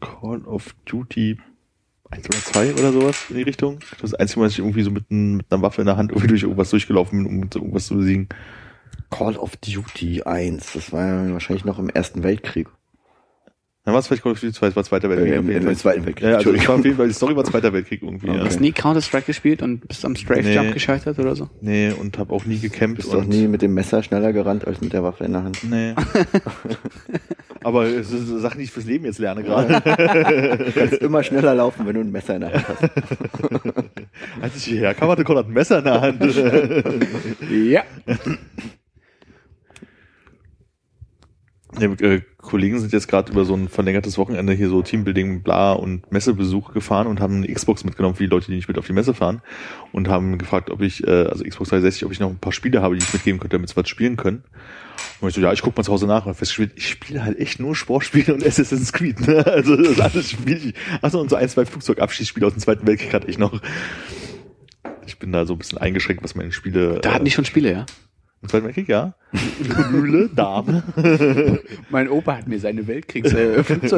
Call 0.00 0.42
of 0.46 0.74
Duty 0.84 1.38
1 2.14 2.28
oder 2.28 2.38
2 2.38 2.74
oder 2.74 2.92
sowas 2.92 3.26
in 3.28 3.36
die 3.36 3.42
Richtung. 3.42 3.78
Das 4.00 4.14
einzige 4.14 4.40
Mal, 4.40 4.46
dass 4.46 4.54
ich 4.54 4.60
irgendwie 4.60 4.82
so 4.82 4.90
mit, 4.90 5.10
ein, 5.10 5.36
mit 5.36 5.46
einer 5.50 5.62
Waffe 5.62 5.82
in 5.82 5.86
der 5.86 5.96
Hand 5.96 6.12
irgendwie 6.12 6.28
durch 6.28 6.42
irgendwas 6.42 6.70
durchgelaufen 6.70 7.24
bin, 7.24 7.26
um 7.26 7.48
irgendwas 7.52 7.86
zu 7.86 7.96
besiegen. 7.96 8.28
Call 9.10 9.36
of 9.36 9.56
Duty 9.56 10.22
1. 10.22 10.72
Das 10.72 10.92
war 10.92 11.06
ja 11.06 11.32
wahrscheinlich 11.32 11.64
noch 11.64 11.78
im 11.78 11.88
Ersten 11.88 12.22
Weltkrieg. 12.22 12.68
Dann 13.84 13.92
war 13.92 14.00
es 14.00 14.06
vielleicht 14.06 14.22
Call 14.22 14.32
of 14.32 14.40
Duty 14.40 14.54
2, 14.54 14.66
es 14.68 14.76
war 14.76 14.84
Zweiter 14.84 15.10
Weltkrieg. 15.10 15.32
Äh, 15.32 15.36
im, 15.36 15.44
Fall. 15.46 15.56
im 15.72 15.76
Zweiten 15.76 16.06
Weltkrieg. 16.06 16.26
ja, 16.30 16.36
also 16.36 16.52
es 16.54 16.66
war 16.66 16.76
auf 16.76 16.84
jeden 16.86 16.96
Fall, 16.96 17.06
die 17.08 17.12
Story 17.12 17.36
war 17.36 17.44
Zweiter 17.44 17.70
Weltkrieg 17.74 18.02
irgendwie. 18.02 18.30
Okay. 18.30 18.38
Ja. 18.38 18.44
Hast 18.46 18.58
nie 18.58 18.72
Counter-Strike 18.72 19.26
gespielt 19.26 19.60
und 19.60 19.86
bist 19.86 20.06
am 20.06 20.16
Strafe 20.16 20.40
Jump 20.40 20.68
Nee. 20.68 20.72
gescheitert 20.72 21.18
oder 21.18 21.36
so? 21.36 21.50
Nee, 21.60 21.90
und 21.92 22.16
habe 22.16 22.32
auch 22.32 22.46
nie 22.46 22.58
gecampt. 22.58 22.96
Bist 22.96 23.12
doch 23.12 23.18
und 23.18 23.28
nie 23.28 23.46
mit 23.46 23.60
dem 23.60 23.74
Messer 23.74 24.02
schneller 24.02 24.32
gerannt 24.32 24.66
als 24.66 24.80
mit 24.80 24.94
der 24.94 25.02
Waffe 25.02 25.24
in 25.24 25.32
der 25.32 25.42
Hand. 25.44 25.58
Nee. 25.70 25.94
Aber 27.62 27.84
es 27.84 28.10
ist 28.10 28.30
eine 28.30 28.40
Sache, 28.40 28.56
die 28.56 28.64
ich 28.64 28.70
fürs 28.70 28.86
Leben 28.86 29.04
jetzt 29.04 29.18
lerne 29.18 29.42
gerade. 29.42 29.80
Du 30.64 30.72
kannst 30.72 30.94
immer 30.94 31.22
schneller 31.22 31.54
laufen, 31.54 31.86
wenn 31.86 31.94
du 31.94 32.00
ein 32.00 32.10
Messer 32.10 32.36
in 32.36 32.40
der 32.40 32.52
Hand 32.54 32.64
hast. 32.68 32.82
Als 34.40 34.56
ich 34.56 34.64
hierher 34.64 34.94
kam, 34.94 35.10
hatte 35.10 35.24
Konrad 35.24 35.46
ein 35.46 35.52
Messer 35.52 35.78
in 35.78 35.84
der 35.84 36.00
Hand. 36.00 36.22
Ja. 37.50 37.82
Ja, 41.78 41.88
äh, 42.00 42.20
Kollegen 42.44 42.78
sind 42.78 42.92
jetzt 42.92 43.08
gerade 43.08 43.32
über 43.32 43.44
so 43.44 43.54
ein 43.54 43.68
verlängertes 43.68 44.18
Wochenende 44.18 44.52
hier 44.52 44.68
so 44.68 44.82
Teambuilding, 44.82 45.42
bla 45.42 45.72
und 45.72 46.10
Messebesuch 46.12 46.72
gefahren 46.72 47.06
und 47.06 47.20
haben 47.20 47.36
eine 47.36 47.52
Xbox 47.52 47.84
mitgenommen 47.84 48.14
für 48.14 48.24
die 48.24 48.30
Leute, 48.30 48.46
die 48.46 48.56
nicht 48.56 48.68
mit 48.68 48.78
auf 48.78 48.86
die 48.86 48.92
Messe 48.92 49.14
fahren 49.14 49.42
und 49.92 50.08
haben 50.08 50.38
gefragt, 50.38 50.70
ob 50.70 50.82
ich, 50.82 51.06
äh, 51.06 51.10
also 51.10 51.42
Xbox 51.42 51.70
360, 51.70 52.04
ob 52.04 52.12
ich 52.12 52.20
noch 52.20 52.30
ein 52.30 52.38
paar 52.38 52.52
Spiele 52.52 52.82
habe, 52.82 52.96
die 52.96 53.04
ich 53.04 53.12
mitgeben 53.12 53.40
könnte, 53.40 53.56
damit 53.56 53.70
sie 53.70 53.76
was 53.76 53.88
spielen 53.88 54.16
können. 54.16 54.44
Und 55.20 55.28
ich 55.28 55.34
so, 55.34 55.40
ja, 55.40 55.52
ich 55.52 55.62
guck 55.62 55.76
mal 55.76 55.82
zu 55.82 55.92
Hause 55.92 56.06
nach 56.06 56.26
und 56.26 56.34
festgestellt, 56.34 56.72
ich 56.76 56.88
spiele 56.88 57.24
halt 57.24 57.38
echt 57.38 57.60
nur 57.60 57.74
Sportspiele 57.74 58.34
und 58.34 58.44
Assassin's 58.46 58.92
Creed, 58.92 59.26
ne? 59.26 59.46
Also 59.46 59.76
das 59.76 59.98
alles 60.00 60.30
spiele 60.30 60.56
ich. 60.56 60.74
Achso, 61.02 61.20
und 61.20 61.30
so 61.30 61.36
ein, 61.36 61.48
zwei 61.48 61.64
Flugzeugabschießspiele 61.64 62.46
aus 62.46 62.52
dem 62.52 62.60
Zweiten 62.60 62.86
Weltkrieg 62.86 63.14
hatte 63.14 63.28
ich 63.28 63.38
noch. 63.38 63.60
Ich 65.06 65.18
bin 65.18 65.32
da 65.32 65.46
so 65.46 65.54
ein 65.54 65.58
bisschen 65.58 65.78
eingeschränkt, 65.78 66.22
was 66.22 66.34
meine 66.34 66.52
Spiele. 66.52 67.00
Da 67.00 67.14
hatten 67.14 67.24
die 67.24 67.30
schon 67.30 67.44
Spiele, 67.44 67.72
ja? 67.72 67.86
Im 68.44 68.50
Zweiten 68.50 68.66
Weltkrieg, 68.66 68.88
ja. 68.90 69.14
Mühle, 69.90 70.28
Dame. 70.28 70.82
Mein 71.88 72.10
Opa 72.10 72.36
hat 72.36 72.46
mir 72.46 72.60
seine 72.60 72.86
Weltkriegs 72.86 73.32
äh, 73.32 73.64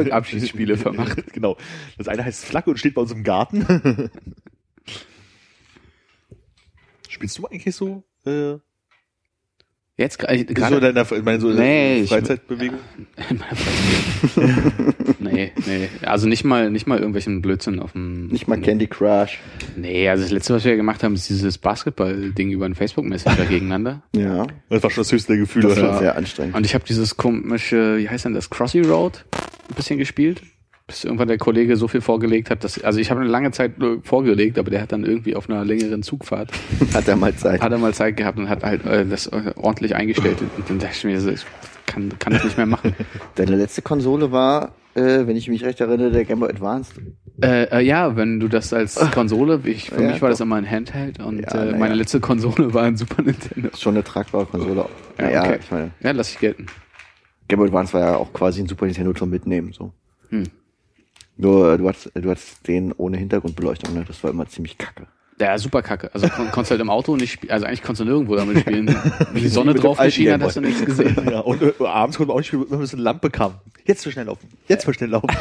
vermacht. 0.77 1.33
Genau. 1.33 1.57
Das 1.97 2.07
eine 2.07 2.23
heißt 2.23 2.45
Flagge 2.45 2.69
und 2.69 2.77
steht 2.77 2.93
bei 2.93 3.01
uns 3.01 3.11
im 3.11 3.25
Garten. 3.25 4.09
Spielst 7.09 7.37
du 7.37 7.45
eigentlich 7.45 7.75
so, 7.75 8.05
äh, 8.25 8.55
Jetzt 9.99 10.21
so 10.21 10.27
gerade 10.27 10.75
in 10.75 10.81
deiner, 10.81 11.11
ich 11.11 11.23
meine, 11.23 11.39
so 11.39 11.49
Nee, 11.49 12.01
ich- 12.03 12.09
Freizeitbewegung? 12.09 12.77
in 13.31 13.37
meiner 13.37 13.55
Freizeit. 13.55 14.95
nee, 15.19 15.51
nee. 15.65 15.89
Also 16.03 16.27
nicht 16.27 16.43
mal, 16.43 16.69
nicht 16.69 16.85
mal 16.85 16.97
irgendwelchen 16.99 17.41
Blödsinn 17.41 17.79
auf 17.79 17.93
dem. 17.93 18.27
Nicht 18.27 18.47
mal 18.47 18.59
Candy 18.61 18.85
Crush. 18.85 19.39
Nee, 19.75 20.07
also 20.07 20.21
das 20.23 20.31
letzte, 20.31 20.53
was 20.53 20.65
wir 20.65 20.75
gemacht 20.75 21.03
haben, 21.03 21.15
ist 21.15 21.27
dieses 21.29 21.57
Basketball-Ding 21.57 22.51
über 22.51 22.65
einen 22.65 22.75
Facebook-Messenger 22.75 23.45
gegeneinander. 23.49 24.03
Ja, 24.15 24.45
Das 24.69 24.83
war 24.83 24.91
schon 24.91 25.01
das 25.01 25.11
höchste 25.11 25.35
Gefühl. 25.37 25.63
das 25.63 25.73
oder? 25.79 25.87
war 25.89 25.99
sehr 25.99 26.15
anstrengend. 26.15 26.55
Und 26.55 26.65
ich 26.65 26.75
habe 26.75 26.83
dieses 26.87 27.17
komische, 27.17 27.97
wie 27.97 28.07
heißt 28.07 28.25
denn 28.25 28.35
das, 28.35 28.49
Crossy 28.51 28.81
Road 28.81 29.25
ein 29.69 29.75
bisschen 29.75 29.97
gespielt. 29.97 30.41
Bis 30.87 31.03
irgendwann 31.03 31.27
der 31.27 31.37
Kollege 31.37 31.75
so 31.75 31.89
viel 31.89 31.99
vorgelegt 31.99 32.49
hat, 32.49 32.63
dass, 32.63 32.81
also 32.81 32.99
ich 32.99 33.11
habe 33.11 33.19
eine 33.19 33.29
lange 33.29 33.51
Zeit 33.51 33.77
nur 33.77 34.01
vorgelegt, 34.03 34.57
aber 34.57 34.71
der 34.71 34.81
hat 34.81 34.93
dann 34.93 35.03
irgendwie 35.03 35.35
auf 35.35 35.49
einer 35.49 35.65
längeren 35.65 36.01
Zugfahrt, 36.01 36.49
Hat 36.93 37.07
er 37.09 37.17
mal 37.17 37.35
Zeit. 37.35 37.61
hat 37.61 37.71
er 37.73 37.77
mal 37.77 37.93
Zeit 37.93 38.15
gehabt 38.15 38.37
und 38.39 38.47
hat 38.47 38.63
halt 38.63 38.85
äh, 38.85 39.05
das 39.05 39.27
äh, 39.27 39.51
ordentlich 39.57 39.95
eingestellt. 39.95 40.37
Und 40.57 40.69
dann 40.69 40.79
dachte 40.79 40.93
ich 40.95 41.03
mir, 41.03 41.19
so, 41.19 41.29
ich 41.29 41.45
kann, 41.85 42.17
kann 42.19 42.31
das 42.33 42.45
nicht 42.45 42.55
mehr 42.55 42.65
machen. 42.65 42.95
Deine 43.35 43.57
letzte 43.57 43.81
Konsole 43.81 44.31
war, 44.31 44.71
äh, 44.95 45.27
wenn 45.27 45.35
ich 45.35 45.49
mich 45.49 45.65
recht 45.65 45.81
erinnere, 45.81 46.09
der 46.11 46.23
Game 46.23 46.39
Boy 46.39 46.49
Advance. 46.49 46.93
Äh, 47.43 47.63
äh, 47.65 47.81
ja, 47.81 48.15
wenn 48.15 48.39
du 48.39 48.47
das 48.47 48.71
als 48.71 48.95
Konsole, 49.11 49.59
ich, 49.65 49.89
für 49.89 50.01
Ja, 50.01 50.11
mich 50.11 50.21
war 50.21 50.29
das 50.29 50.37
doch. 50.39 50.45
immer 50.45 50.55
ein 50.55 50.69
Handheld 50.71 51.19
und 51.21 51.39
Ja, 51.41 51.65
äh, 51.65 51.71
meine 51.73 51.89
ja. 51.89 51.93
letzte 51.95 52.21
Konsole 52.21 52.73
war 52.73 52.83
ein 52.83 52.95
Super 52.95 53.21
Nintendo. 53.23 53.69
Schon 53.77 53.95
eine 53.95 54.05
tragbare 54.05 54.45
Konsole. 54.45 54.85
Ja, 55.19 55.43
okay. 55.43 55.59
ich 55.61 55.69
meine, 55.69 55.91
Ja, 56.01 56.11
lass 56.11 56.29
ich 56.31 56.39
gelten. 56.39 56.65
Game 57.49 57.59
Boy 57.59 57.67
Advance 57.67 57.91
war 57.93 58.01
ja 58.01 58.15
auch 58.15 58.31
quasi 58.31 58.61
ein 58.61 58.67
Super 58.67 58.85
Nintendo 58.85 59.11
zum 59.13 59.29
Mitnehmen, 59.29 59.73
so. 59.73 59.91
Hm. 60.29 60.43
Nur, 61.37 61.73
äh, 61.73 61.77
du 61.77 61.87
hattest, 61.87 62.11
du 62.15 62.29
hattest 62.29 62.67
den 62.67 62.91
ohne 62.93 63.17
Hintergrundbeleuchtung, 63.17 63.93
ne? 63.93 64.03
Das 64.07 64.23
war 64.23 64.31
immer 64.31 64.47
ziemlich 64.47 64.77
kacke. 64.77 65.07
Ja, 65.39 65.55
super 65.59 65.83
kacke. 65.83 66.09
Also 66.15 66.27
kon 66.29 66.49
konntest 66.49 66.71
halt 66.71 66.81
im 66.81 66.89
Auto 66.89 67.15
nicht 67.15 67.31
spielen, 67.31 67.51
also 67.51 67.67
eigentlich 67.67 67.83
konntest 67.83 68.01
du 68.01 68.05
nirgendwo 68.05 68.35
damit 68.35 68.59
spielen. 68.59 68.87
Wenn 69.31 69.43
die 69.43 69.47
Sonne 69.49 69.75
drauf 69.75 69.99
geschienen 69.99 70.33
hat, 70.33 70.41
hast 70.41 70.55
du 70.55 70.61
nichts 70.61 70.83
gesehen. 70.83 71.15
Ja, 71.31 71.41
und 71.41 71.61
äh, 71.61 71.73
abends 71.85 72.17
konnte 72.17 72.29
man 72.29 72.35
auch 72.35 72.39
nicht 72.39 72.47
spielen, 72.47 72.63
wenn 72.63 72.69
man 72.69 72.79
ein 72.79 72.81
bisschen 72.81 72.99
Lampe 72.99 73.29
kam. 73.29 73.53
Jetzt 73.85 74.03
für 74.03 74.11
schnell 74.11 74.25
laufen. 74.25 74.49
Jetzt 74.67 74.85
für 74.85 74.93
schnell 74.95 75.11
laufen. 75.11 75.29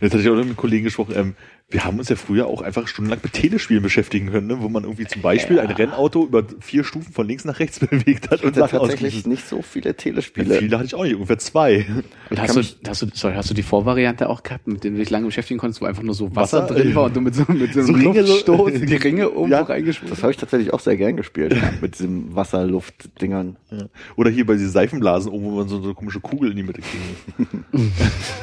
Jetzt 0.00 0.12
hatte 0.12 0.22
ich 0.22 0.28
auch 0.28 0.32
noch 0.32 0.38
mit 0.38 0.46
einem 0.46 0.56
Kollegen 0.56 0.84
gesprochen, 0.84 1.14
ähm, 1.16 1.34
wir 1.68 1.84
haben 1.84 1.98
uns 1.98 2.08
ja 2.08 2.14
früher 2.14 2.46
auch 2.46 2.62
einfach 2.62 2.86
stundenlang 2.86 3.18
mit 3.24 3.32
Telespielen 3.32 3.82
beschäftigen 3.82 4.30
können, 4.30 4.46
ne? 4.46 4.58
wo 4.60 4.68
man 4.68 4.84
irgendwie 4.84 5.06
zum 5.06 5.20
Beispiel 5.20 5.58
ein 5.58 5.68
Rennauto 5.70 6.24
über 6.24 6.44
vier 6.60 6.84
Stufen 6.84 7.12
von 7.12 7.26
links 7.26 7.44
nach 7.44 7.58
rechts 7.58 7.80
bewegt 7.86 8.30
hat 8.30 8.42
und 8.42 8.56
Und 8.56 8.70
tatsächlich 8.70 9.26
nicht 9.26 9.48
so 9.48 9.62
viele 9.62 9.90
Ja, 9.90 9.92
Telespiele. 9.94 10.58
Viele 10.58 10.76
hatte 10.76 10.86
ich 10.86 10.94
auch 10.94 11.02
nicht, 11.02 11.14
ungefähr 11.16 11.38
zwei. 11.38 11.84
Und 12.30 12.40
hast 12.40 12.54
du, 12.56 12.62
hast 12.88 13.02
du, 13.02 13.06
sorry, 13.12 13.34
hast 13.34 13.50
du 13.50 13.54
die 13.54 13.64
Vorvariante 13.64 14.28
auch 14.28 14.44
gehabt, 14.44 14.68
mit 14.68 14.84
dem 14.84 14.92
du 14.94 15.00
dich 15.00 15.10
lange 15.10 15.26
beschäftigen 15.26 15.58
konntest, 15.58 15.80
wo 15.80 15.86
einfach 15.86 16.04
nur 16.04 16.14
so 16.14 16.34
Wasser, 16.36 16.62
Wasser? 16.62 16.74
drin 16.74 16.94
war 16.94 17.04
und 17.06 17.16
du 17.16 17.20
mit 17.20 17.34
so, 17.34 17.44
mit 17.48 17.72
so 17.74 17.80
einem 17.80 17.86
So 17.88 17.92
Ringe 17.94 18.22
so- 18.24 18.32
Luftstoß 18.32 18.72
die 18.86 18.94
Ringe 18.96 19.30
oben 19.32 19.50
Ja. 19.50 19.62
reingeschmissen 19.62 20.14
Das 20.14 20.22
habe 20.22 20.30
ich 20.30 20.38
tatsächlich 20.38 20.72
auch 20.72 20.80
sehr 20.80 20.96
gern 20.96 21.16
gespielt. 21.16 21.56
Mit 21.80 21.94
diesem 21.98 22.32
Wasserluft-Dingern. 22.36 23.56
Ja. 23.72 23.86
Oder 24.14 24.30
hier 24.30 24.46
bei 24.46 24.52
diesen 24.54 24.70
Seifenblasen, 24.70 25.32
oben, 25.32 25.44
wo 25.44 25.50
man 25.56 25.68
so, 25.68 25.78
so 25.78 25.86
eine 25.86 25.94
komische 25.94 26.20
Kugel 26.20 26.52
in 26.52 26.56
die 26.58 26.62
Mitte 26.62 26.80
kriegen 26.80 27.94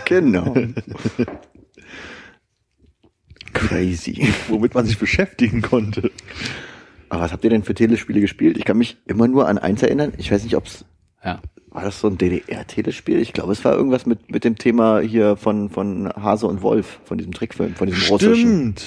Genau. 0.04 0.54
Crazy. 3.54 4.28
womit 4.50 4.74
man 4.76 4.86
sich 4.86 4.98
beschäftigen 4.98 5.62
konnte. 5.62 6.12
Aber 7.10 7.22
was 7.24 7.32
habt 7.32 7.44
ihr 7.44 7.50
denn 7.50 7.64
für 7.64 7.74
Telespiele 7.76 8.20
gespielt? 8.22 8.58
Ich 8.58 8.66
kann 8.66 8.78
mich 8.78 8.98
immer 9.06 9.28
nur 9.28 9.48
an 9.48 9.58
eins 9.58 9.84
erinnern. 9.84 10.14
Ich 10.18 10.32
weiß 10.32 10.44
nicht, 10.44 10.56
ob's 10.56 10.84
Ja. 11.24 11.40
war 11.70 11.84
das 11.84 12.00
so 12.00 12.08
ein 12.08 12.18
DDR-Telespiel? 12.18 13.20
Ich 13.20 13.34
glaube, 13.34 13.52
es 13.52 13.64
war 13.64 13.74
irgendwas 13.74 14.06
mit, 14.06 14.32
mit 14.32 14.44
dem 14.44 14.56
Thema 14.58 15.00
hier 15.00 15.36
von, 15.36 15.70
von 15.70 16.10
Hase 16.16 16.48
und 16.48 16.62
Wolf, 16.64 17.00
von 17.06 17.18
diesem 17.18 17.34
Trickfilm, 17.34 17.76
von 17.76 17.88
diesem 17.88 18.04
russischen. 18.10 18.76
Stimmt. 18.78 18.84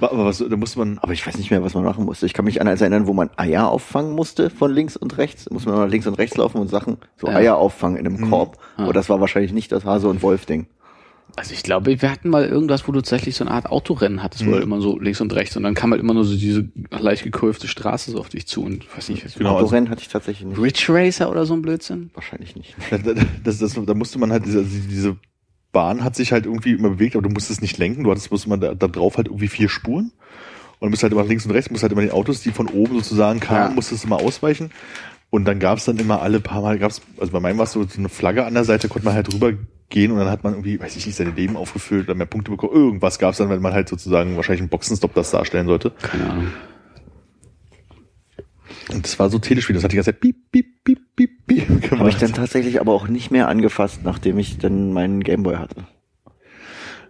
Aber 0.00 0.24
was, 0.24 0.38
da 0.38 0.56
musste 0.56 0.80
man, 0.80 0.98
Aber 0.98 1.12
ich 1.12 1.24
weiß 1.24 1.36
nicht 1.38 1.52
mehr, 1.52 1.62
was 1.62 1.74
man 1.74 1.84
machen 1.84 2.04
musste. 2.04 2.26
Ich 2.26 2.34
kann 2.34 2.44
mich 2.44 2.60
an 2.60 2.66
eins 2.66 2.80
erinnern, 2.80 3.06
wo 3.06 3.12
man 3.12 3.30
Eier 3.36 3.68
auffangen 3.68 4.12
musste 4.16 4.50
von 4.50 4.72
links 4.72 4.96
und 4.96 5.16
rechts. 5.16 5.44
Da 5.44 5.54
muss 5.54 5.64
man 5.64 5.76
mal 5.76 5.88
links 5.88 6.08
und 6.08 6.14
rechts 6.14 6.36
laufen 6.36 6.58
und 6.60 6.68
Sachen, 6.68 6.96
so 7.16 7.28
Ja. 7.28 7.34
Eier 7.36 7.56
auffangen 7.56 7.96
in 7.98 8.06
einem 8.06 8.28
Korb. 8.28 8.58
Ah. 8.76 8.82
Aber 8.84 8.92
das 8.92 9.08
war 9.08 9.20
wahrscheinlich 9.20 9.52
nicht 9.52 9.70
das 9.70 9.84
Hase 9.84 10.08
und 10.08 10.20
Wolf-Ding. 10.22 10.66
Also 11.36 11.54
ich 11.54 11.62
glaube, 11.62 12.00
wir 12.02 12.10
hatten 12.10 12.28
mal 12.28 12.44
irgendwas, 12.44 12.86
wo 12.86 12.92
du 12.92 13.00
tatsächlich 13.00 13.36
so 13.36 13.44
eine 13.44 13.52
Art 13.52 13.66
Autorennen 13.66 14.22
hattest, 14.22 14.44
wo 14.44 14.50
Mhm. 14.50 14.54
halt 14.54 14.62
immer 14.64 14.80
so 14.82 14.98
links 14.98 15.20
und 15.20 15.32
rechts 15.34 15.56
und 15.56 15.62
dann 15.62 15.74
kam 15.74 15.90
halt 15.92 16.00
immer 16.02 16.12
nur 16.14 16.24
so 16.24 16.36
diese 16.36 16.68
leicht 16.90 17.24
gekurvte 17.24 17.68
Straße 17.68 18.10
so 18.10 18.18
auf 18.20 18.28
dich 18.28 18.46
zu 18.46 18.62
und 18.62 18.84
weiß 18.96 19.08
nicht, 19.08 19.24
was 19.24 19.34
Genau, 19.34 19.54
also- 19.54 19.66
Autorennen 19.66 19.88
hatte 19.90 20.02
ich 20.02 20.08
tatsächlich 20.08 20.46
nicht. 20.46 20.58
Ridge 20.60 20.84
Racer 20.90 21.30
oder 21.30 21.46
so 21.46 21.54
ein 21.54 21.62
Blödsinn? 21.62 22.10
Wahrscheinlich 22.14 22.54
nicht. 22.54 22.74
Da, 22.90 22.98
da, 22.98 23.14
das, 23.44 23.58
das, 23.58 23.72
da 23.74 23.94
musste 23.94 24.18
man 24.18 24.30
halt, 24.30 24.44
diese, 24.44 24.62
diese 24.62 25.16
Bahn 25.72 26.04
hat 26.04 26.16
sich 26.16 26.32
halt 26.32 26.44
irgendwie 26.44 26.72
immer 26.72 26.90
bewegt, 26.90 27.16
aber 27.16 27.26
du 27.26 27.32
musstest 27.32 27.62
nicht 27.62 27.78
lenken. 27.78 28.04
Du 28.04 28.10
hattest 28.10 28.28
bloß 28.28 28.44
immer 28.44 28.58
da, 28.58 28.74
da 28.74 28.88
drauf 28.88 29.16
halt 29.16 29.28
irgendwie 29.28 29.48
vier 29.48 29.70
Spuren. 29.70 30.12
Und 30.80 30.86
du 30.88 30.90
musst 30.90 31.02
halt 31.02 31.12
immer 31.14 31.24
links 31.24 31.46
und 31.46 31.52
rechts, 31.52 31.70
musst 31.70 31.82
halt 31.82 31.92
immer 31.92 32.02
den 32.02 32.10
Autos, 32.10 32.42
die 32.42 32.50
von 32.50 32.66
oben 32.66 32.96
sozusagen 32.96 33.40
kamen, 33.40 33.70
Ja. 33.70 33.74
musstest 33.74 34.02
du 34.02 34.08
immer 34.08 34.16
ausweichen. 34.20 34.70
Und 35.32 35.46
dann 35.46 35.58
gab's 35.60 35.86
dann 35.86 35.96
immer 35.96 36.20
alle 36.20 36.40
paar 36.40 36.60
Mal, 36.60 36.78
gab's, 36.78 37.00
also 37.18 37.32
bei 37.32 37.40
meinem 37.40 37.56
war 37.56 37.64
es 37.64 37.72
so, 37.72 37.82
so 37.84 37.98
eine 37.98 38.10
Flagge 38.10 38.44
an 38.44 38.52
der 38.52 38.64
Seite, 38.64 38.88
konnte 38.88 39.06
man 39.06 39.14
halt 39.14 39.32
drüber 39.32 39.54
gehen 39.88 40.12
und 40.12 40.18
dann 40.18 40.28
hat 40.28 40.44
man 40.44 40.52
irgendwie, 40.52 40.78
weiß 40.78 40.94
ich 40.94 41.06
nicht, 41.06 41.16
seine 41.16 41.30
Leben 41.30 41.56
aufgefüllt 41.56 42.04
oder 42.04 42.14
mehr 42.14 42.26
Punkte 42.26 42.50
bekommen. 42.50 42.74
Irgendwas 42.74 43.18
gab's 43.18 43.38
dann, 43.38 43.48
wenn 43.48 43.62
man 43.62 43.72
halt 43.72 43.88
sozusagen 43.88 44.36
wahrscheinlich 44.36 44.60
einen 44.60 44.68
Boxenstopp 44.68 45.14
das 45.14 45.30
darstellen 45.30 45.66
sollte. 45.66 45.92
Keine 46.02 46.28
Ahnung. 46.28 46.48
Und 48.92 49.06
das 49.06 49.18
war 49.18 49.30
so 49.30 49.38
Telespiel, 49.38 49.72
das 49.74 49.84
hat 49.84 49.92
die 49.92 49.96
ganze 49.96 50.12
Zeit 50.12 50.20
piep, 50.20 50.36
piep, 50.52 50.84
piep, 50.84 50.98
piep, 51.16 51.46
piep 51.46 51.68
Habe 51.68 51.80
ich 51.80 51.88
gemacht. 51.88 52.22
dann 52.22 52.34
tatsächlich 52.34 52.78
aber 52.78 52.92
auch 52.92 53.08
nicht 53.08 53.30
mehr 53.30 53.48
angefasst, 53.48 54.00
nachdem 54.04 54.38
ich 54.38 54.58
dann 54.58 54.92
meinen 54.92 55.22
Gameboy 55.24 55.56
hatte. 55.56 55.86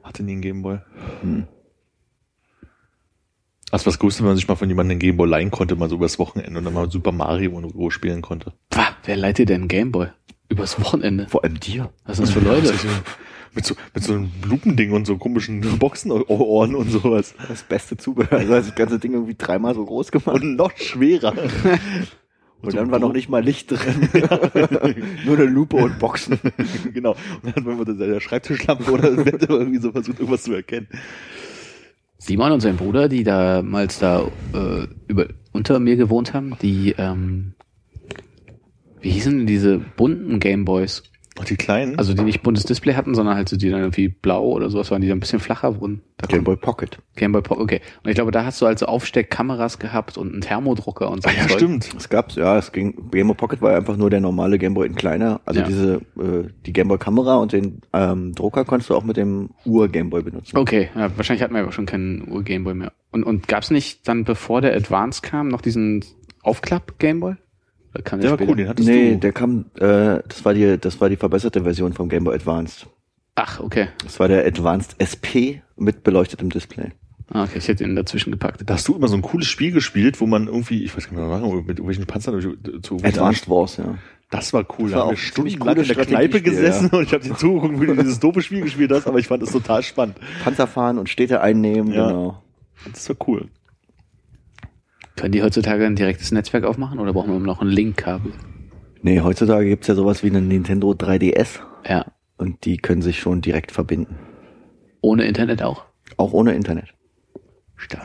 Hatte 0.04 0.22
nie 0.22 0.32
einen 0.32 0.42
Gameboy. 0.42 0.78
Hm. 1.22 1.48
Das 3.72 3.86
war 3.86 3.90
das 3.90 3.98
Größte, 3.98 4.20
wenn 4.20 4.28
man 4.28 4.36
sich 4.36 4.46
mal 4.46 4.54
von 4.54 4.68
jemandem 4.68 4.92
einen 4.92 5.00
Gameboy 5.00 5.26
leihen 5.26 5.50
konnte, 5.50 5.76
mal 5.76 5.88
so 5.88 5.96
übers 5.96 6.18
Wochenende 6.18 6.58
und 6.58 6.64
dann 6.66 6.74
mal 6.74 6.90
Super 6.90 7.10
Mario 7.10 7.58
in 7.58 7.64
Ruhe 7.64 7.90
spielen 7.90 8.20
konnte. 8.20 8.52
Pah, 8.68 8.94
wer 9.04 9.16
leiht 9.16 9.38
dir 9.38 9.46
denn 9.46 9.62
einen 9.62 9.68
Gameboy? 9.68 10.08
Übers 10.50 10.78
Wochenende. 10.78 11.26
Vor 11.30 11.42
allem 11.42 11.58
dir. 11.58 11.90
Was 12.04 12.18
sind 12.18 12.28
das 12.28 12.34
für 12.34 12.40
Leute? 12.40 12.74
Mit 13.54 13.64
so, 13.64 13.74
mit 13.94 14.04
so 14.04 14.12
einem 14.12 14.30
Lupending 14.46 14.92
und 14.92 15.06
so 15.06 15.16
komischen 15.16 15.78
Boxenohren 15.78 16.74
und 16.74 16.90
sowas. 16.90 17.34
Das 17.48 17.62
beste 17.62 17.96
Zubehör. 17.96 18.38
Also 18.38 18.52
das 18.52 18.74
ganze 18.74 18.98
Ding 18.98 19.14
irgendwie 19.14 19.36
dreimal 19.38 19.74
so 19.74 19.86
groß 19.86 20.12
gemacht. 20.12 20.42
Und 20.42 20.56
noch 20.56 20.76
schwerer. 20.76 21.34
Und 22.62 22.76
dann 22.76 22.92
war 22.92 23.00
noch 23.00 23.12
nicht 23.12 23.28
mal 23.28 23.42
Licht 23.42 23.72
drin. 23.72 24.08
Nur 25.24 25.36
eine 25.36 25.46
Lupe 25.46 25.76
und 25.78 25.98
Boxen. 25.98 26.38
genau. 26.94 27.16
Und 27.42 27.44
dann 27.44 27.54
hat 27.56 27.64
man 27.64 27.76
mit 27.76 28.00
der 28.00 28.20
Schreibtischlampe 28.20 28.88
oder 28.88 29.10
irgendwie 29.10 29.80
so 29.80 29.90
versucht, 29.90 30.20
irgendwas 30.20 30.44
zu 30.44 30.52
erkennen. 30.52 30.86
Simon 32.24 32.52
und 32.52 32.60
sein 32.60 32.76
Bruder, 32.76 33.08
die 33.08 33.24
damals 33.24 33.98
da 33.98 34.30
äh, 34.54 34.86
über, 35.08 35.26
unter 35.50 35.80
mir 35.80 35.96
gewohnt 35.96 36.32
haben, 36.32 36.56
die, 36.62 36.94
ähm, 36.96 37.54
wie 39.00 39.10
hießen 39.10 39.44
diese 39.44 39.78
bunten 39.78 40.38
Gameboys? 40.38 41.02
Ach, 41.40 41.44
die 41.46 41.56
kleinen? 41.56 41.98
Also 41.98 42.12
die 42.12 42.24
nicht 42.24 42.42
buntes 42.42 42.64
Display 42.64 42.92
hatten, 42.94 43.14
sondern 43.14 43.36
halt 43.36 43.48
so 43.48 43.56
die 43.56 43.70
dann 43.70 43.80
irgendwie 43.80 44.08
blau 44.08 44.44
oder 44.50 44.68
sowas 44.68 44.90
waren, 44.90 45.00
die 45.00 45.08
dann 45.08 45.16
ein 45.16 45.20
bisschen 45.20 45.40
flacher 45.40 45.80
wurden. 45.80 46.02
Da 46.18 46.26
Game 46.26 46.44
Boy 46.44 46.56
Pocket. 46.56 46.98
Game 47.16 47.32
Boy 47.32 47.40
Pocket, 47.40 47.62
okay. 47.62 47.80
Und 48.04 48.10
ich 48.10 48.14
glaube, 48.16 48.30
da 48.32 48.44
hast 48.44 48.60
du 48.60 48.66
also 48.66 48.84
Aufsteckkameras 48.84 49.78
gehabt 49.78 50.18
und 50.18 50.30
einen 50.32 50.40
Thermodrucker 50.42 51.10
und 51.10 51.22
so. 51.22 51.30
ah, 51.30 51.32
ja, 51.32 51.48
Zeug. 51.48 51.52
stimmt. 51.58 51.88
Es 51.96 52.10
gab's, 52.10 52.34
ja, 52.34 52.58
es 52.58 52.70
ging, 52.70 53.10
Game 53.10 53.28
Boy 53.28 53.36
Pocket 53.36 53.62
war 53.62 53.70
ja 53.72 53.78
einfach 53.78 53.96
nur 53.96 54.10
der 54.10 54.20
normale 54.20 54.58
Game 54.58 54.74
Boy 54.74 54.86
in 54.86 54.94
kleiner. 54.94 55.40
Also 55.46 55.60
Ja. 55.60 55.66
diese, 55.66 55.94
äh, 56.18 56.48
die 56.66 56.72
Game 56.74 56.88
Boy 56.88 56.98
Kamera 56.98 57.36
und 57.36 57.52
den 57.52 57.80
ähm, 57.94 58.34
Drucker 58.34 58.66
konntest 58.66 58.90
du 58.90 58.94
auch 58.94 59.04
mit 59.04 59.16
dem 59.16 59.50
Ur 59.64 59.88
Game 59.88 60.10
Boy 60.10 60.22
benutzen. 60.22 60.58
Okay, 60.58 60.90
ja, 60.94 61.10
wahrscheinlich 61.16 61.42
hatten 61.42 61.54
wir 61.54 61.62
aber 61.62 61.72
schon 61.72 61.86
keinen 61.86 62.28
Ur-Gameboy 62.30 62.74
mehr. 62.74 62.92
Und, 63.10 63.24
und 63.24 63.48
gab's 63.48 63.70
nicht 63.70 64.06
dann, 64.06 64.24
bevor 64.24 64.60
der 64.60 64.76
Advance 64.76 65.22
kam, 65.22 65.48
noch 65.48 65.62
diesen 65.62 66.04
Aufklapp-Gameboy? 66.42 67.34
Der 67.94 68.30
war 68.30 68.40
cool, 68.40 68.56
den 68.56 68.68
hattest 68.68 68.88
Nee, 68.88 69.12
du. 69.12 69.18
der 69.18 69.32
kam, 69.32 69.66
äh, 69.78 70.20
das 70.26 70.44
war 70.44 70.54
die, 70.54 70.78
das 70.78 71.00
war 71.00 71.08
die 71.08 71.16
verbesserte 71.16 71.62
Version 71.62 71.92
vom 71.92 72.08
Game 72.08 72.24
Boy 72.24 72.34
Advanced. 72.34 72.86
Ach, 73.34 73.60
okay. 73.60 73.88
Das 74.04 74.18
war 74.20 74.28
der 74.28 74.46
Advanced 74.46 74.96
SP 75.00 75.60
mit 75.76 76.02
beleuchtetem 76.02 76.50
Display. 76.50 76.90
Ah, 77.30 77.44
okay, 77.44 77.58
ich 77.58 77.68
hätte 77.68 77.84
ihn 77.84 77.96
dazwischen 77.96 78.30
gepackt. 78.30 78.62
da 78.66 78.74
hast 78.74 78.86
du 78.88 78.94
immer 78.94 79.08
so 79.08 79.16
ein 79.16 79.22
cooles 79.22 79.46
Spiel 79.46 79.72
gespielt, 79.72 80.20
wo 80.20 80.26
man 80.26 80.48
irgendwie, 80.48 80.84
ich 80.84 80.94
weiß 80.96 81.04
gar 81.08 81.12
nicht 81.12 81.20
mehr, 81.20 81.30
was 81.30 81.40
war, 81.42 81.54
mit 81.56 81.68
irgendwelchen 81.68 82.04
Panzern 82.06 82.40
zu 82.82 82.96
Advanced 83.02 83.48
Wars, 83.48 83.76
ja. 83.78 83.94
Das 84.30 84.52
war 84.54 84.64
cool. 84.78 84.84
Das 84.84 84.92
da 84.92 84.96
war 84.96 85.02
haben 85.02 85.06
auch 85.08 85.10
wir 85.12 85.16
stundenlang 85.18 85.76
in 85.76 85.86
der 85.88 85.96
Kneipe 86.06 86.40
gesessen 86.42 86.88
und 86.90 87.02
ich 87.04 87.12
habe 87.12 87.22
dir 87.24 87.34
zugeguckt, 87.36 87.80
wie 87.80 87.86
du 87.86 87.94
dieses 87.96 88.18
doofe 88.20 88.40
Spiel 88.42 88.62
gespielt 88.62 88.90
hast, 88.90 89.06
aber 89.06 89.18
ich 89.18 89.26
fand 89.28 89.42
es 89.42 89.52
total 89.52 89.82
spannend. 89.82 90.16
Panzer 90.44 90.66
fahren 90.66 90.98
und 90.98 91.08
Städte 91.10 91.40
einnehmen, 91.42 91.92
Ja. 91.92 92.08
genau. 92.08 92.42
Das 92.90 93.08
war 93.08 93.16
cool. 93.28 93.48
Können 95.16 95.32
die 95.32 95.42
heutzutage 95.42 95.84
ein 95.86 95.96
direktes 95.96 96.32
Netzwerk 96.32 96.64
aufmachen 96.64 96.98
oder 96.98 97.12
brauchen 97.12 97.30
wir 97.30 97.36
immer 97.36 97.46
noch 97.46 97.60
ein 97.60 97.68
Linkkabel? 97.68 98.32
Nee, 99.02 99.20
heutzutage 99.20 99.68
gibt's 99.68 99.88
ja 99.88 99.94
sowas 99.94 100.22
wie 100.22 100.28
einen 100.28 100.48
Nintendo 100.48 100.92
3DS 100.92 101.60
Ja. 101.88 102.06
und 102.38 102.64
die 102.64 102.76
können 102.78 103.02
sich 103.02 103.20
schon 103.20 103.40
direkt 103.40 103.72
verbinden. 103.72 104.16
Ohne 105.00 105.24
Internet 105.24 105.62
auch? 105.62 105.84
Auch 106.16 106.32
ohne 106.32 106.54
Internet. 106.54 106.88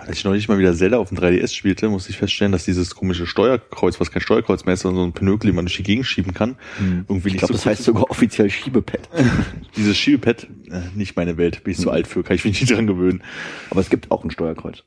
Als 0.07 0.17
ich 0.17 0.23
neulich 0.25 0.47
mal 0.47 0.57
wieder 0.57 0.73
Zelda 0.73 0.97
auf 0.97 1.09
dem 1.09 1.19
3DS 1.19 1.53
spielte, 1.53 1.87
musste 1.87 2.09
ich 2.09 2.17
feststellen, 2.17 2.51
dass 2.51 2.65
dieses 2.65 2.95
komische 2.95 3.27
Steuerkreuz, 3.27 3.99
was 3.99 4.09
kein 4.09 4.23
Steuerkreuz 4.23 4.65
mehr 4.65 4.73
ist, 4.73 4.79
sondern 4.81 5.03
so 5.03 5.07
ein 5.07 5.13
Pinökel, 5.13 5.51
den 5.51 5.55
man 5.55 5.65
durch 5.65 5.77
die 5.77 5.83
Gegend 5.83 6.07
schieben 6.07 6.33
kann, 6.33 6.55
irgendwie 6.79 7.27
Ich 7.27 7.33
nicht 7.33 7.37
glaube, 7.37 7.53
so 7.53 7.57
das 7.59 7.65
heißt 7.67 7.83
sogar 7.83 8.09
offiziell 8.09 8.49
Schiebepad. 8.49 9.07
Dieses 9.77 9.95
Schiebepad, 9.95 10.47
äh, 10.71 10.81
nicht 10.95 11.15
meine 11.15 11.37
Welt, 11.37 11.63
bin 11.63 11.73
ich 11.73 11.79
zu 11.79 11.91
alt 11.91 12.07
für, 12.07 12.23
kann 12.23 12.35
ich 12.35 12.43
mich 12.43 12.59
nicht 12.59 12.73
dran 12.75 12.87
gewöhnen. 12.87 13.21
Aber 13.69 13.79
es 13.79 13.91
gibt 13.91 14.09
auch 14.09 14.23
ein 14.23 14.31
Steuerkreuz. 14.31 14.83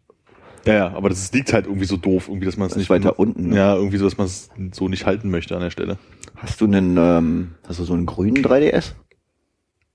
Ja, 0.66 0.74
ja, 0.74 0.92
aber 0.92 1.08
das 1.08 1.32
liegt 1.32 1.52
halt 1.52 1.66
irgendwie 1.66 1.86
so 1.86 1.96
doof, 1.96 2.28
irgendwie, 2.28 2.46
dass 2.46 2.56
man 2.56 2.68
es 2.68 2.76
nicht 2.76 2.90
weiter 2.90 3.18
unten, 3.18 3.48
ne? 3.48 3.56
Ja, 3.56 3.74
irgendwie 3.74 3.96
so, 3.96 4.04
dass 4.04 4.18
man 4.18 4.26
es 4.26 4.50
so 4.72 4.88
nicht 4.88 5.06
halten 5.06 5.30
möchte 5.30 5.54
an 5.54 5.62
der 5.62 5.70
Stelle. 5.70 5.98
Hast 6.36 6.60
du 6.60 6.66
einen, 6.66 6.96
ähm, 6.98 7.54
hast 7.66 7.78
du 7.80 7.84
so 7.84 7.94
einen 7.94 8.06
grünen 8.06 8.44
3DS? 8.44 8.92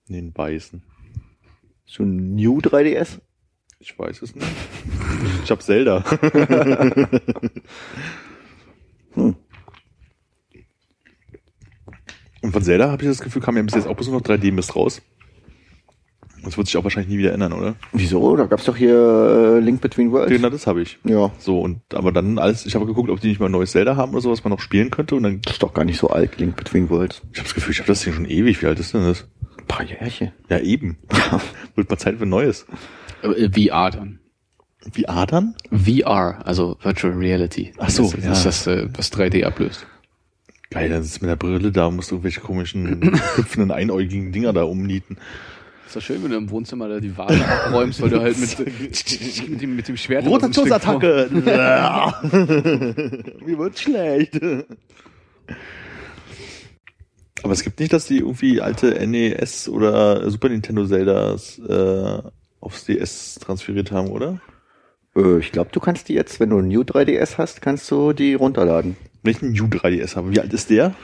Nee, 0.08 0.22
den 0.22 0.36
weißen. 0.36 0.82
So 1.86 2.04
einen 2.04 2.36
New 2.36 2.60
3DS? 2.60 3.20
Ich 3.80 3.98
weiß 3.98 4.22
es 4.24 4.36
nicht. 4.36 4.48
Ich 5.44 5.52
hab 5.52 5.62
Zelda. 5.62 6.04
Hm. 9.16 9.36
Und 12.42 12.52
von 12.52 12.62
Zelda 12.62 12.92
habe 12.92 13.02
ich 13.02 13.10
das 13.10 13.22
Gefühl, 13.22 13.42
kam 13.42 13.58
ja 13.58 13.64
bis 13.64 13.76
jetzt 13.76 13.88
auch 13.88 13.96
bloß 13.96 14.10
noch 14.10 14.22
3D-Mist 14.22 14.76
raus. 14.76 15.02
Das 16.46 16.58
wird 16.58 16.68
sich 16.68 16.78
auch 16.78 16.84
wahrscheinlich 16.84 17.12
nie 17.12 17.18
wieder 17.18 17.34
ändern, 17.34 17.52
oder? 17.54 17.76
Wieso? 17.92 18.36
Da 18.38 18.46
gab's 18.46 18.66
doch 18.66 18.76
hier 18.78 18.96
äh, 19.58 19.60
Link 19.60 19.82
Between 19.82 20.12
Worlds. 20.12 20.32
Genau, 20.32 20.50
das 20.50 20.68
habe 20.68 20.82
ich. 20.82 20.98
Ja. 21.04 21.32
So, 21.40 21.60
und 21.60 21.82
aber 21.94 22.12
dann 22.12 22.38
alles, 22.40 22.66
ich 22.66 22.76
habe 22.76 22.86
geguckt, 22.86 23.10
ob 23.10 23.20
die 23.20 23.28
nicht 23.30 23.40
mal 23.40 23.48
ein 23.48 23.52
neues 23.52 23.72
Zelda 23.72 23.96
haben 23.96 24.12
oder 24.14 24.22
so, 24.22 24.32
was 24.32 24.44
man 24.44 24.52
noch 24.52 24.60
spielen 24.60 24.92
könnte. 24.92 25.16
Und 25.16 25.24
dann, 25.24 25.42
Das 25.42 25.54
ist 25.54 25.64
doch 25.64 25.74
gar 25.74 25.84
nicht 25.86 25.98
so 26.00 26.10
alt, 26.10 26.38
Link 26.40 26.56
Between 26.56 26.90
Worlds. 26.90 27.22
ich 27.34 27.40
habe 27.40 27.48
das 27.48 27.56
Gefühl, 27.56 27.72
ich 27.74 27.80
habe 27.80 27.88
das 27.88 28.02
Ding 28.02 28.14
schon 28.14 28.26
ewig. 28.26 28.62
Wie 28.62 28.68
alt 28.68 28.80
ist 28.80 28.94
denn 28.94 29.04
das? 29.04 29.28
Ein 29.58 29.66
paar 29.68 29.84
Jährchen. 29.86 30.32
Ja, 30.50 30.60
eben. 30.60 30.98
Wird 31.76 31.90
mal 31.90 31.98
Zeit 31.98 32.18
für 32.18 32.24
ein 32.26 32.30
neues. 32.30 32.66
Äh, 33.24 33.50
VR 33.50 33.90
dann. 33.92 34.20
Wie 34.94 35.08
Adern? 35.10 35.56
VR, 35.72 36.42
also 36.46 36.78
Virtual 36.84 37.14
Reality. 37.14 37.74
Ach 37.80 37.90
so, 37.90 38.04
das, 38.04 38.14
ist- 38.14 38.24
ja. 38.24 38.30
das 38.30 38.46
ist 38.46 38.46
das, 38.46 38.68
äh, 38.68 38.88
was 38.96 39.12
3D 39.12 39.44
ablöst. 39.44 39.88
Geil, 40.70 40.90
dann 40.90 41.02
sitzt 41.04 41.22
mit 41.22 41.30
der 41.30 41.36
Brille 41.36 41.72
da 41.72 41.88
und 41.88 41.96
musst 41.96 42.12
irgendwelche 42.12 42.42
komischen, 42.42 43.02
hüpfenden, 43.36 43.72
einäugigen 43.72 44.32
Dinger 44.32 44.54
da 44.54 44.64
umnieten. 44.64 45.18
Ist 45.88 45.96
doch 45.96 46.02
schön, 46.02 46.24
wenn 46.24 46.32
du 46.32 46.38
im 46.38 46.50
Wohnzimmer 46.50 46.90
da 46.90 47.00
die 47.00 47.16
Vase 47.16 47.46
abräumst, 47.46 48.02
weil 48.02 48.10
du 48.10 48.20
halt 48.20 48.38
mit, 48.40 48.60
mit, 49.50 49.62
dem, 49.62 49.76
mit 49.76 49.88
dem 49.88 49.98
Schwert 49.98 50.26
Rotationsattacke! 50.26 51.30
Mir 53.46 53.58
wird 53.58 53.80
schlecht. 53.80 54.40
Aber 57.44 57.54
es 57.54 57.64
gibt 57.64 57.80
nicht, 57.80 57.94
dass 57.94 58.08
die 58.08 58.18
irgendwie 58.20 58.60
alte 58.62 59.06
NES 59.08 59.70
oder 59.70 60.30
Super 60.32 60.50
Nintendo 60.50 60.86
Zeldas 60.88 61.60
äh, 61.60 62.22
aufs 62.60 62.86
DS 62.86 63.36
transferiert 63.36 63.92
haben, 63.92 64.10
oder? 64.10 64.42
Äh, 65.16 65.38
ich 65.38 65.52
glaube, 65.52 65.70
du 65.72 65.80
kannst 65.80 66.10
die 66.10 66.14
jetzt, 66.14 66.40
wenn 66.40 66.50
du 66.50 66.58
einen 66.58 66.70
New 66.70 66.82
3DS 66.82 67.38
hast, 67.38 67.62
kannst 67.62 67.90
du 67.92 68.14
die 68.14 68.34
runterladen. 68.34 68.98
Welchen 69.22 69.52
New 69.54 69.66
3DS 69.66 70.16
habe? 70.16 70.32
Wie 70.32 70.40
alt 70.40 70.54
ist 70.54 70.72
der? 70.72 70.96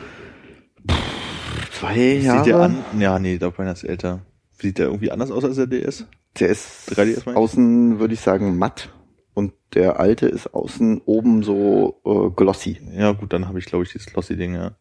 Zwei 1.71 1.93
Sieht 1.93 2.25
der 2.25 2.45
Jahre. 2.45 2.63
an? 2.63 2.77
Ja, 2.99 3.19
nee, 3.19 3.37
da 3.37 3.53
meiner 3.57 3.73
ist 3.73 3.83
älter. 3.83 4.21
Sieht 4.61 4.77
der 4.77 4.87
irgendwie 4.87 5.11
anders 5.11 5.31
aus 5.31 5.43
als 5.43 5.55
der 5.55 5.67
DS? 5.67 6.05
Der 6.39 6.49
ist 6.49 6.91
3DS 6.91 7.23
meine 7.25 7.31
ich? 7.31 7.35
außen, 7.35 7.99
würde 7.99 8.13
ich 8.13 8.19
sagen, 8.19 8.57
matt. 8.57 8.93
Und 9.33 9.53
der 9.73 9.99
alte 9.99 10.27
ist 10.27 10.53
außen 10.53 11.01
oben 11.05 11.41
so 11.41 12.01
äh, 12.05 12.29
glossy. 12.35 12.79
Ja, 12.93 13.13
gut, 13.13 13.33
dann 13.33 13.47
habe 13.47 13.59
ich, 13.59 13.65
glaube 13.65 13.85
ich, 13.85 13.91
dieses 13.91 14.13
Lossy-Ding, 14.13 14.55
ja. 14.55 14.77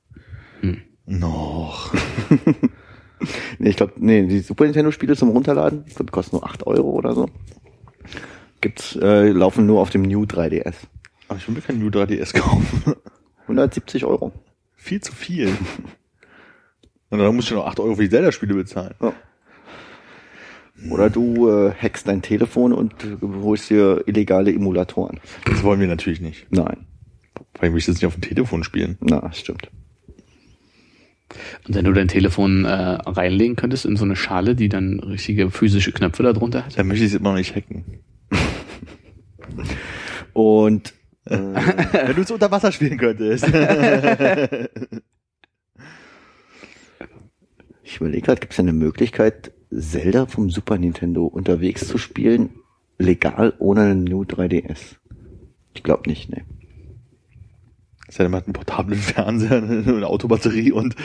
Hm. 0.60 0.82
Noch. 1.06 1.94
Nee, 3.58 3.70
ich 3.70 3.76
glaube, 3.76 3.92
nee, 3.96 4.26
die 4.26 4.40
Super 4.40 4.64
Nintendo-Spiele 4.64 5.14
zum 5.14 5.28
Runterladen, 5.30 5.84
ich 5.86 5.94
glaube, 5.94 6.06
die 6.06 6.12
kosten 6.12 6.36
nur 6.36 6.44
8 6.46 6.66
Euro 6.66 6.90
oder 6.90 7.14
so. 7.14 7.28
Gibt's, 8.60 8.96
äh, 8.96 9.28
laufen 9.28 9.66
nur 9.66 9.80
auf 9.80 9.90
dem 9.90 10.02
New 10.02 10.22
3DS. 10.22 10.74
Aber 11.28 11.38
ich 11.38 11.46
will 11.46 11.54
mir 11.54 11.60
kein 11.60 11.78
New 11.78 11.88
3DS 11.88 12.34
kaufen. 12.34 12.94
170 13.42 14.04
Euro. 14.04 14.32
Viel 14.74 15.00
zu 15.00 15.12
viel. 15.12 15.48
Und 17.10 17.18
dann 17.18 17.34
musst 17.34 17.50
du 17.50 17.56
noch 17.56 17.66
8 17.66 17.80
Euro 17.80 17.96
für 17.96 18.02
die 18.02 18.10
Zelda-Spiele 18.10 18.54
bezahlen. 18.54 18.94
Ja. 19.00 19.12
Oder 20.88 21.10
du 21.10 21.50
äh, 21.50 21.72
hackst 21.72 22.08
dein 22.08 22.22
Telefon 22.22 22.72
und 22.72 22.92
äh, 23.04 23.16
holst 23.42 23.70
dir 23.70 24.02
illegale 24.06 24.52
Emulatoren. 24.52 25.20
Das 25.44 25.62
wollen 25.62 25.80
wir 25.80 25.88
natürlich 25.88 26.20
nicht. 26.20 26.46
Nein, 26.50 26.86
Vor 27.54 27.62
allem 27.62 27.72
will 27.72 27.78
ich 27.78 27.86
das 27.86 27.96
nicht 27.96 28.06
auf 28.06 28.14
dem 28.14 28.22
Telefon 28.22 28.64
spielen. 28.64 28.96
na, 29.00 29.20
das 29.20 29.38
stimmt. 29.38 29.70
Und 31.68 31.74
wenn 31.74 31.84
du 31.84 31.92
dein 31.92 32.08
Telefon 32.08 32.64
äh, 32.64 32.70
reinlegen 32.70 33.56
könntest 33.56 33.84
in 33.84 33.96
so 33.96 34.04
eine 34.04 34.16
Schale, 34.16 34.56
die 34.56 34.68
dann 34.68 35.00
richtige 35.00 35.50
physische 35.50 35.92
Knöpfe 35.92 36.22
darunter 36.22 36.64
hat. 36.64 36.78
Dann 36.78 36.88
möchte 36.88 37.04
ich 37.04 37.12
es 37.12 37.18
immer 37.18 37.30
noch 37.30 37.38
nicht 37.38 37.54
hacken. 37.54 37.84
Und 40.32 40.94
Wenn 41.24 42.16
du 42.16 42.22
es 42.22 42.30
unter 42.30 42.50
Wasser 42.50 42.72
spielen 42.72 42.96
könntest. 42.98 43.44
ich 47.84 47.96
überlege 47.96 48.22
gerade, 48.22 48.40
gibt 48.40 48.54
es 48.54 48.58
eine 48.58 48.72
Möglichkeit, 48.72 49.52
Zelda 49.70 50.26
vom 50.26 50.50
Super 50.50 50.78
Nintendo 50.78 51.26
unterwegs 51.26 51.86
zu 51.86 51.98
spielen, 51.98 52.50
legal 52.98 53.54
ohne 53.58 53.82
einen 53.82 54.04
New 54.04 54.22
3DS? 54.22 54.96
Ich 55.74 55.82
glaube 55.82 56.08
nicht, 56.08 56.30
ne. 56.30 56.44
Das 58.06 58.18
heißt, 58.18 58.28
man 58.28 58.40
hat 58.40 58.46
einen 58.46 58.54
portablen 58.54 58.98
Fernseher, 58.98 59.62
eine 59.62 60.06
Autobatterie 60.06 60.72
und 60.72 60.96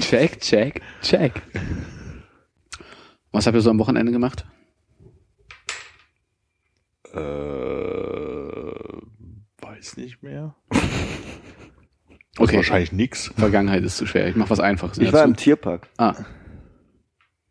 Check, 0.00 0.40
check, 0.40 0.82
check. 1.02 1.42
Was 3.30 3.46
habt 3.46 3.56
ihr 3.56 3.60
so 3.60 3.70
am 3.70 3.78
Wochenende 3.78 4.10
gemacht? 4.10 4.44
äh, 7.14 7.18
weiß 9.60 9.96
nicht 9.96 10.22
mehr. 10.22 10.54
Okay. 12.38 12.56
Wahrscheinlich 12.56 12.92
nix. 12.92 13.32
Vergangenheit 13.36 13.82
ist 13.84 13.96
zu 13.96 14.06
schwer. 14.06 14.28
Ich 14.28 14.36
mach 14.36 14.48
was 14.50 14.60
Einfaches. 14.60 14.98
Ich 14.98 15.12
war 15.12 15.24
im 15.24 15.36
Tierpark. 15.36 15.88
ah. 15.98 16.14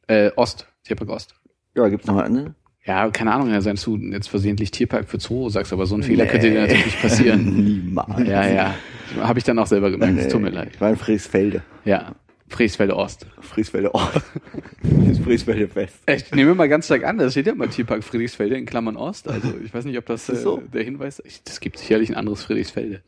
Äh, 0.08 0.32
Ost. 0.36 0.68
Tierpark 0.86 1.10
Ost. 1.10 1.36
Ja, 1.76 1.88
gibt's 1.90 2.08
noch 2.08 2.18
eine? 2.18 2.56
Ja, 2.86 3.10
keine 3.10 3.34
Ahnung, 3.34 3.52
ja, 3.52 3.60
sein 3.60 3.76
du 3.84 3.98
jetzt 3.98 4.30
versehentlich 4.30 4.72
Tierpark 4.72 5.10
für 5.10 5.20
Zoo 5.20 5.50
sagst, 5.50 5.74
aber 5.74 5.86
so 5.86 5.96
ein 5.96 6.04
Fehler 6.04 6.26
könnte 6.26 6.50
dir 6.50 6.62
natürlich 6.62 6.86
nicht 6.86 7.02
passieren. 7.02 7.44
Niemals. 7.66 8.26
ja, 8.28 8.48
ja. 8.48 8.76
Habe 9.20 9.40
ich 9.40 9.44
dann 9.46 9.60
auch 9.60 9.68
selber 9.68 9.92
gemerkt. 9.92 10.18
Es 10.18 10.30
tut 10.30 10.42
mir 10.42 10.50
leid. 10.52 10.70
Ich 10.74 10.80
war 10.82 10.90
in 10.90 10.96
Friesfelde. 10.96 11.64
Ja. 11.84 12.16
Friesfelde 12.48 12.96
Ost. 12.96 13.26
Friesfelde. 13.42 13.92
Das 13.92 15.20
Friesfelde 15.24 15.68
Fest. 15.68 15.98
Ich 16.08 16.32
nehme 16.32 16.56
mal 16.56 16.70
ganz 16.70 16.86
stark 16.86 17.04
an, 17.04 17.18
da 17.18 17.30
steht 17.30 17.48
ja 17.48 17.56
mal 17.56 17.68
Tierpark 17.68 18.06
Friedrichsfelde 18.06 18.56
in 18.56 18.66
Klammern 18.66 18.96
Ost. 18.96 19.28
Also 19.28 19.54
ich 19.62 19.74
weiß 19.74 19.84
nicht, 19.84 19.98
ob 19.98 20.06
das, 20.06 20.30
Ist 20.30 20.40
äh, 20.40 20.42
so? 20.44 20.64
der 20.74 20.84
Hinweis 20.84 21.20
ist. 21.20 21.50
Es 21.50 21.60
gibt 21.60 21.78
sicherlich 21.80 22.10
ein 22.10 22.16
anderes 22.16 22.44
Friedrichsfelde. 22.44 23.02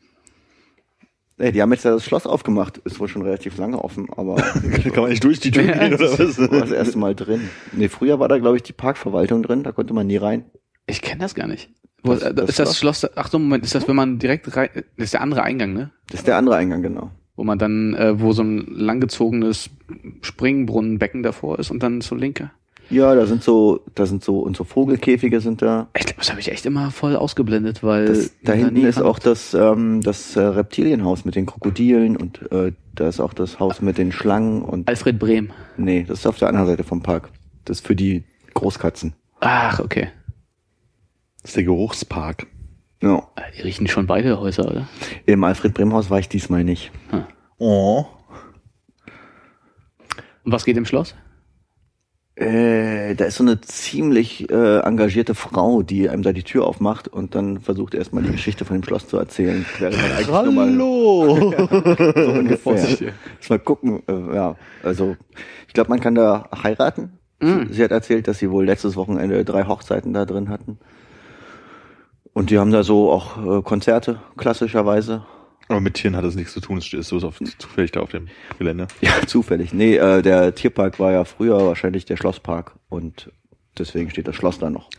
Ey, 1.39 1.51
die 1.51 1.61
haben 1.61 1.71
jetzt 1.71 1.85
ja 1.85 1.91
das 1.91 2.03
Schloss 2.05 2.27
aufgemacht. 2.27 2.77
Ist 2.79 2.99
wohl 2.99 3.07
schon 3.07 3.21
relativ 3.21 3.57
lange 3.57 3.81
offen, 3.83 4.07
aber 4.15 4.35
Kann 4.93 5.01
man 5.03 5.09
nicht 5.09 5.23
durch 5.23 5.39
die 5.39 5.51
Tür 5.51 5.63
gehen 5.63 5.93
oder 5.93 6.11
war 6.11 6.17
das 6.17 6.37
was? 6.37 6.71
erste 6.71 6.97
Mal 6.97 7.15
drin. 7.15 7.49
Nee, 7.71 7.87
früher 7.89 8.19
war 8.19 8.27
da, 8.27 8.37
glaube 8.37 8.57
ich, 8.57 8.63
die 8.63 8.73
Parkverwaltung 8.73 9.41
drin. 9.41 9.63
Da 9.63 9.71
konnte 9.71 9.93
man 9.93 10.05
nie 10.07 10.17
rein. 10.17 10.45
Ich 10.85 11.01
kenne 11.01 11.21
das 11.21 11.35
gar 11.35 11.47
nicht. 11.47 11.69
Wo, 12.03 12.13
Das- 12.13 12.23
äh, 12.23 12.33
das 12.33 12.49
ist 12.49 12.59
das 12.59 12.77
Schloss, 12.77 13.05
ach 13.15 13.29
so, 13.29 13.39
Moment, 13.39 13.63
ist 13.63 13.73
das, 13.75 13.87
wenn 13.87 13.95
man 13.95 14.19
direkt 14.19 14.55
rein, 14.55 14.69
das 14.73 14.83
ist 15.05 15.13
der 15.13 15.21
andere 15.21 15.43
Eingang, 15.43 15.73
ne? 15.73 15.91
Das 16.09 16.21
ist 16.21 16.27
der 16.27 16.37
andere 16.37 16.55
Eingang, 16.55 16.81
genau. 16.81 17.11
Wo 17.35 17.43
man 17.43 17.57
dann, 17.57 17.93
äh, 17.93 18.19
wo 18.19 18.31
so 18.33 18.41
ein 18.43 18.65
langgezogenes 18.69 19.69
Springbrunnenbecken 20.21 21.23
davor 21.23 21.59
ist 21.59 21.71
und 21.71 21.83
dann 21.83 22.01
zur 22.01 22.17
Linke. 22.17 22.51
Ja, 22.89 23.13
da 23.13 23.25
sind 23.27 23.43
so, 23.43 23.81
da 23.93 24.05
sind 24.05 24.23
so, 24.23 24.39
und 24.39 24.57
so 24.57 24.63
Vogelkäfige 24.63 25.41
sind 25.41 25.61
da. 25.61 25.87
Ich 25.95 26.05
glaube, 26.05 26.19
das 26.19 26.29
habe 26.31 26.39
ich 26.39 26.51
echt 26.51 26.65
immer 26.65 26.89
voll 26.91 27.15
ausgeblendet, 27.15 27.83
weil 27.83 28.05
Das, 28.07 28.31
da 28.43 28.53
hinten 28.53 28.83
ist 28.85 29.01
auch 29.01 29.19
das, 29.19 29.53
ähm, 29.53 30.01
das 30.01 30.35
äh, 30.35 30.41
Reptilienhaus 30.41 31.23
mit 31.23 31.35
den 31.35 31.45
Krokodilen 31.45 32.17
und 32.17 32.51
äh, 32.51 32.71
da 32.95 33.07
ist 33.07 33.19
auch 33.19 33.33
das 33.33 33.59
Haus 33.59 33.81
mit 33.81 33.97
den 33.97 34.11
Schlangen 34.11 34.63
und 34.63 34.87
Alfred 34.87 35.19
Brehm. 35.19 35.51
nee, 35.77 36.03
das 36.07 36.19
ist 36.19 36.25
auf 36.25 36.37
der 36.39 36.47
anderen 36.47 36.67
Seite 36.67 36.83
vom 36.83 37.03
Park. 37.03 37.29
Das 37.65 37.79
ist 37.79 37.87
für 37.87 37.95
die 37.95 38.23
Großkatzen. 38.55 39.13
Ach, 39.39 39.79
okay. 39.79 40.09
Das 41.41 41.51
ist 41.51 41.57
der 41.57 41.63
Geruchspark. 41.65 42.47
Ja. 43.01 43.23
Die 43.55 43.61
riechen 43.61 43.87
schon 43.87 44.07
beide 44.07 44.39
Häuser, 44.39 44.69
oder? 44.69 44.87
Im 45.25 45.43
Alfred 45.43 45.73
Brehm 45.73 45.93
Haus 45.93 46.09
war 46.09 46.19
ich 46.19 46.27
diesmal 46.27 46.63
nicht. 46.63 46.91
Oh. 47.57 48.05
Und 50.43 50.51
was 50.51 50.65
geht 50.65 50.75
im 50.75 50.85
Schloss? 50.85 51.15
Äh, 52.39 53.15
da 53.15 53.25
ist 53.25 53.35
so 53.35 53.43
eine 53.43 53.59
ziemlich 53.59 54.49
äh, 54.49 54.79
engagierte 54.79 55.35
Frau, 55.35 55.81
die 55.81 56.07
einem 56.09 56.23
da 56.23 56.31
die 56.31 56.43
Tür 56.43 56.65
aufmacht 56.65 57.09
und 57.09 57.35
dann 57.35 57.59
versucht 57.59 57.93
erstmal 57.93 58.23
die 58.23 58.31
Geschichte 58.31 58.63
von 58.63 58.77
dem 58.77 58.83
Schloss 58.83 59.09
zu 59.09 59.17
erzählen. 59.17 59.65
Mal 59.81 60.25
Hallo! 60.31 61.51
so 61.51 62.31
ungefähr. 62.31 63.11
Lass 63.39 63.49
mal 63.49 63.59
gucken. 63.59 64.03
Äh, 64.07 64.35
ja, 64.35 64.55
also 64.83 65.17
ich 65.67 65.73
glaube, 65.73 65.89
man 65.89 65.99
kann 65.99 66.15
da 66.15 66.47
heiraten. 66.63 67.19
Mm. 67.41 67.71
Sie 67.71 67.83
hat 67.83 67.91
erzählt, 67.91 68.29
dass 68.29 68.39
sie 68.39 68.49
wohl 68.49 68.65
letztes 68.65 68.95
Wochenende 68.95 69.43
drei 69.43 69.65
Hochzeiten 69.65 70.13
da 70.13 70.25
drin 70.25 70.47
hatten. 70.47 70.79
Und 72.31 72.51
die 72.51 72.57
haben 72.57 72.71
da 72.71 72.83
so 72.83 73.11
auch 73.11 73.57
äh, 73.57 73.61
Konzerte, 73.63 74.21
klassischerweise. 74.37 75.25
Aber 75.69 75.79
mit 75.79 75.93
Tieren 75.93 76.15
hat 76.15 76.25
das 76.25 76.35
nichts 76.35 76.53
zu 76.53 76.59
tun, 76.59 76.79
es 76.79 76.91
ist 76.91 77.07
so 77.07 77.17
auf, 77.19 77.39
zufällig 77.57 77.91
da 77.91 78.01
auf 78.01 78.09
dem 78.09 78.27
Gelände. 78.57 78.87
Ja, 79.01 79.11
zufällig. 79.27 79.73
Nee, 79.73 79.95
äh, 79.95 80.21
der 80.21 80.55
Tierpark 80.55 80.99
war 80.99 81.11
ja 81.11 81.23
früher 81.25 81.65
wahrscheinlich 81.65 82.05
der 82.05 82.17
Schlosspark 82.17 82.73
und 82.89 83.31
deswegen 83.77 84.09
steht 84.09 84.27
das 84.27 84.35
Schloss 84.35 84.59
da 84.59 84.69
noch 84.69 84.89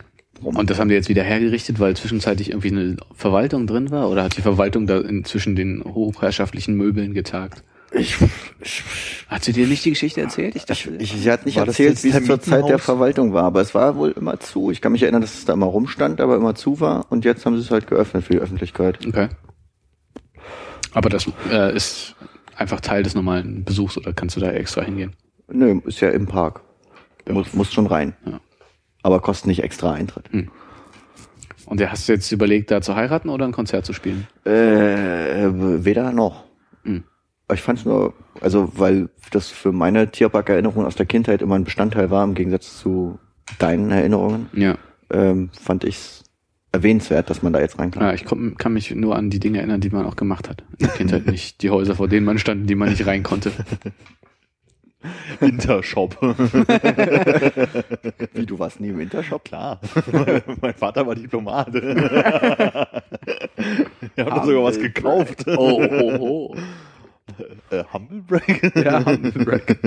rum. 0.43 0.57
Und 0.57 0.71
das 0.71 0.79
haben 0.79 0.89
die 0.89 0.95
jetzt 0.95 1.09
wieder 1.09 1.23
hergerichtet, 1.23 1.81
weil 1.81 1.97
zwischenzeitlich 1.97 2.51
irgendwie 2.51 2.69
eine 2.69 2.97
Verwaltung 3.15 3.67
drin 3.67 3.91
war? 3.91 4.11
Oder 4.11 4.25
hat 4.25 4.37
die 4.37 4.43
Verwaltung 4.43 4.87
da 4.87 4.99
inzwischen 5.01 5.57
den 5.57 5.83
hochherrschaftlichen 5.85 6.75
Möbeln 6.75 7.15
getagt? 7.15 7.65
ich, 7.93 8.17
ich, 8.61 8.85
Hat 9.29 9.43
sie 9.43 9.53
dir 9.53 9.67
nicht 9.67 9.85
die 9.85 9.91
Geschichte 9.91 10.21
erzählt? 10.21 10.55
Ich 10.55 10.63
ich, 10.63 10.67
dachte, 10.67 10.97
ich, 10.99 11.13
sie 11.13 11.31
hat 11.31 11.45
nicht 11.45 11.57
erzählt, 11.57 12.03
wie 12.05 12.11
es 12.11 12.25
zur 12.25 12.41
Zeit 12.41 12.69
der? 12.69 12.79
Verwaltung 12.79 13.33
war, 13.33 13.45
aber 13.45 13.61
es 13.61 13.75
war 13.75 13.97
wohl 13.97 14.13
immer 14.13 14.39
zu. 14.39 14.71
Ich 14.71 14.81
kann 14.81 14.93
mich 14.93 15.03
erinnern, 15.03 15.23
dass 15.23 15.35
es 15.35 15.45
da 15.45 15.55
immer 15.55 15.67
rumstand, 15.67 16.21
aber 16.21 16.37
immer 16.37 16.55
zu 16.55 16.81
war 16.81 17.07
und 17.11 17.25
jetzt 17.25 17.45
haben 17.47 17.57
sie 17.57 17.63
es 17.63 17.71
halt 17.71 17.87
geöffnet 17.89 18.25
für 18.25 18.35
die 18.35 18.39
Öffentlichkeit. 18.39 19.05
okay. 19.07 19.29
Aber 20.95 21.09
das 21.09 21.31
äh, 21.51 21.75
ist 21.75 22.15
einfach 22.57 22.81
Teil 22.81 23.03
des 23.03 23.15
normalen 23.15 23.65
Besuchs 23.65 23.97
oder 23.97 24.13
kannst 24.13 24.37
du 24.37 24.41
da 24.41 24.51
extra 24.51 24.83
hingehen? 24.83 25.15
Nö, 25.49 25.81
ist 25.87 26.01
ja 26.01 26.11
im 26.11 26.27
Park. 26.27 26.63
Muss, 27.29 27.53
muss 27.55 27.73
schon 27.73 27.87
rein. 27.87 28.15
Ja. 28.25 28.41
Aber 29.03 29.21
kostet 29.21 29.47
nicht 29.47 29.63
extra 29.63 29.93
Eintritt. 29.93 30.31
Und 31.67 31.81
der 31.81 31.93
hast 31.93 32.09
du 32.09 32.13
jetzt 32.13 32.31
überlegt, 32.33 32.71
da 32.71 32.81
zu 32.81 32.97
heiraten 32.97 33.29
oder 33.29 33.45
ein 33.47 33.53
Konzert 33.53 33.87
zu 33.87 33.93
spielen? 33.93 34.27
Äh, 34.45 34.51
weder 35.85 36.13
noch. 36.13 36.45
Hm. 36.85 37.05
Ich 37.53 37.63
fand 37.63 37.79
es 37.81 37.85
nur, 37.85 38.15
also 38.41 38.73
weil 38.77 39.09
das 39.33 39.49
für 39.49 39.73
meine 39.73 40.11
Tierpark-Erinnerungen 40.11 40.87
aus 40.87 40.97
der 40.97 41.07
Kindheit 41.07 41.43
immer 41.43 41.57
ein 41.57 41.65
Bestandteil 41.65 42.11
war, 42.11 42.25
im 42.25 42.35
Gegensatz 42.35 42.79
zu 42.79 43.19
deinen 43.59 43.91
Erinnerungen, 43.91 44.49
Ja. 44.53 44.77
ähm, 45.11 45.51
fand 45.61 45.85
ich 45.85 45.97
es 45.97 46.20
erwähnenswert, 46.73 47.31
dass 47.31 47.43
man 47.43 47.53
da 47.53 47.61
jetzt 47.61 47.79
rein 47.79 47.91
kann. 47.91 48.03
ja 48.03 48.15
ich 48.15 48.25
komm, 48.25 48.57
kann 48.57 48.73
mich 48.73 48.95
nur 48.95 49.17
an 49.17 49.31
die 49.31 49.41
Dinge 49.41 49.59
erinnern, 49.59 49.81
die 49.81 49.91
man 49.91 50.07
auch 50.07 50.17
gemacht 50.17 50.49
hat. 50.49 50.63
In 50.79 50.87
der 50.87 50.89
Kindheit 50.89 51.27
nicht 51.27 51.63
die 51.63 51.71
Häuser, 51.71 51.97
vor 51.97 52.09
denen 52.09 52.27
man 52.27 52.39
stand, 52.39 52.63
in 52.63 52.67
die 52.67 52.75
man 52.75 52.91
nicht 52.91 53.07
rein 53.07 53.23
konnte. 53.23 53.53
Intershop. 55.41 56.21
Wie, 58.35 58.45
du 58.45 58.59
warst 58.59 58.81
nie 58.81 58.89
im 58.89 59.01
Intershop? 59.01 59.45
Klar. 59.45 59.81
mein 60.61 60.75
Vater 60.75 61.07
war 61.07 61.15
Diplomat. 61.15 61.73
Wir 61.73 62.87
haben 64.19 64.47
sogar 64.47 64.65
was 64.65 64.79
gekauft. 64.79 65.47
Oh, 65.47 65.81
oh, 65.83 66.19
oh. 66.21 66.55
Äh, 67.71 67.85
Humble 67.93 68.21
Break? 68.21 68.77
Ja, 68.77 69.07
Humblebrack. 69.07 69.79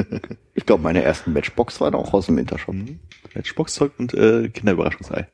Ich 0.55 0.65
glaube, 0.65 0.81
meine 0.81 1.03
ersten 1.03 1.33
Matchbox 1.33 1.79
waren 1.81 1.93
auch 1.93 2.13
aus 2.13 2.25
dem 2.25 2.39
Intershop. 2.39 2.73
Mhm. 2.73 2.99
Matchbox-Zeug 3.35 3.91
und 3.99 4.15
äh, 4.15 4.49
Kinderüberraschungsei. 4.49 5.27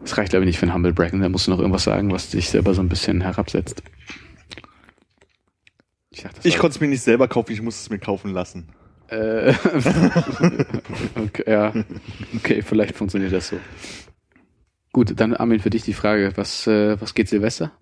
Das 0.00 0.16
reicht, 0.16 0.30
glaube 0.30 0.44
ich, 0.44 0.48
nicht 0.48 0.58
für 0.58 0.66
ein 0.66 0.74
Humble 0.74 0.92
Bracken. 0.92 1.20
Da 1.20 1.28
musst 1.28 1.46
du 1.46 1.50
noch 1.50 1.58
irgendwas 1.58 1.84
sagen, 1.84 2.12
was 2.12 2.30
dich 2.30 2.48
selber 2.48 2.74
so 2.74 2.82
ein 2.82 2.88
bisschen 2.88 3.20
herabsetzt. 3.20 3.82
Ich, 6.10 6.22
dachte, 6.22 6.40
Ich 6.42 6.58
konnte 6.58 6.74
es 6.74 6.80
mir 6.80 6.88
nicht 6.88 7.02
selber 7.02 7.28
kaufen, 7.28 7.52
ich 7.52 7.62
musste 7.62 7.82
es 7.82 7.90
mir 7.90 7.98
kaufen 7.98 8.32
lassen. 8.32 8.68
Äh, 9.08 9.54
okay, 11.16 11.44
ja, 11.46 11.72
okay, 12.36 12.62
vielleicht 12.62 12.96
funktioniert 12.96 13.32
das 13.32 13.48
so. 13.48 13.58
Gut, 14.92 15.18
dann 15.18 15.34
Armin, 15.34 15.60
für 15.60 15.70
dich 15.70 15.82
die 15.82 15.94
Frage, 15.94 16.32
was, 16.36 16.66
äh, 16.66 17.00
was 17.00 17.14
geht 17.14 17.28
Silvester? 17.28 17.72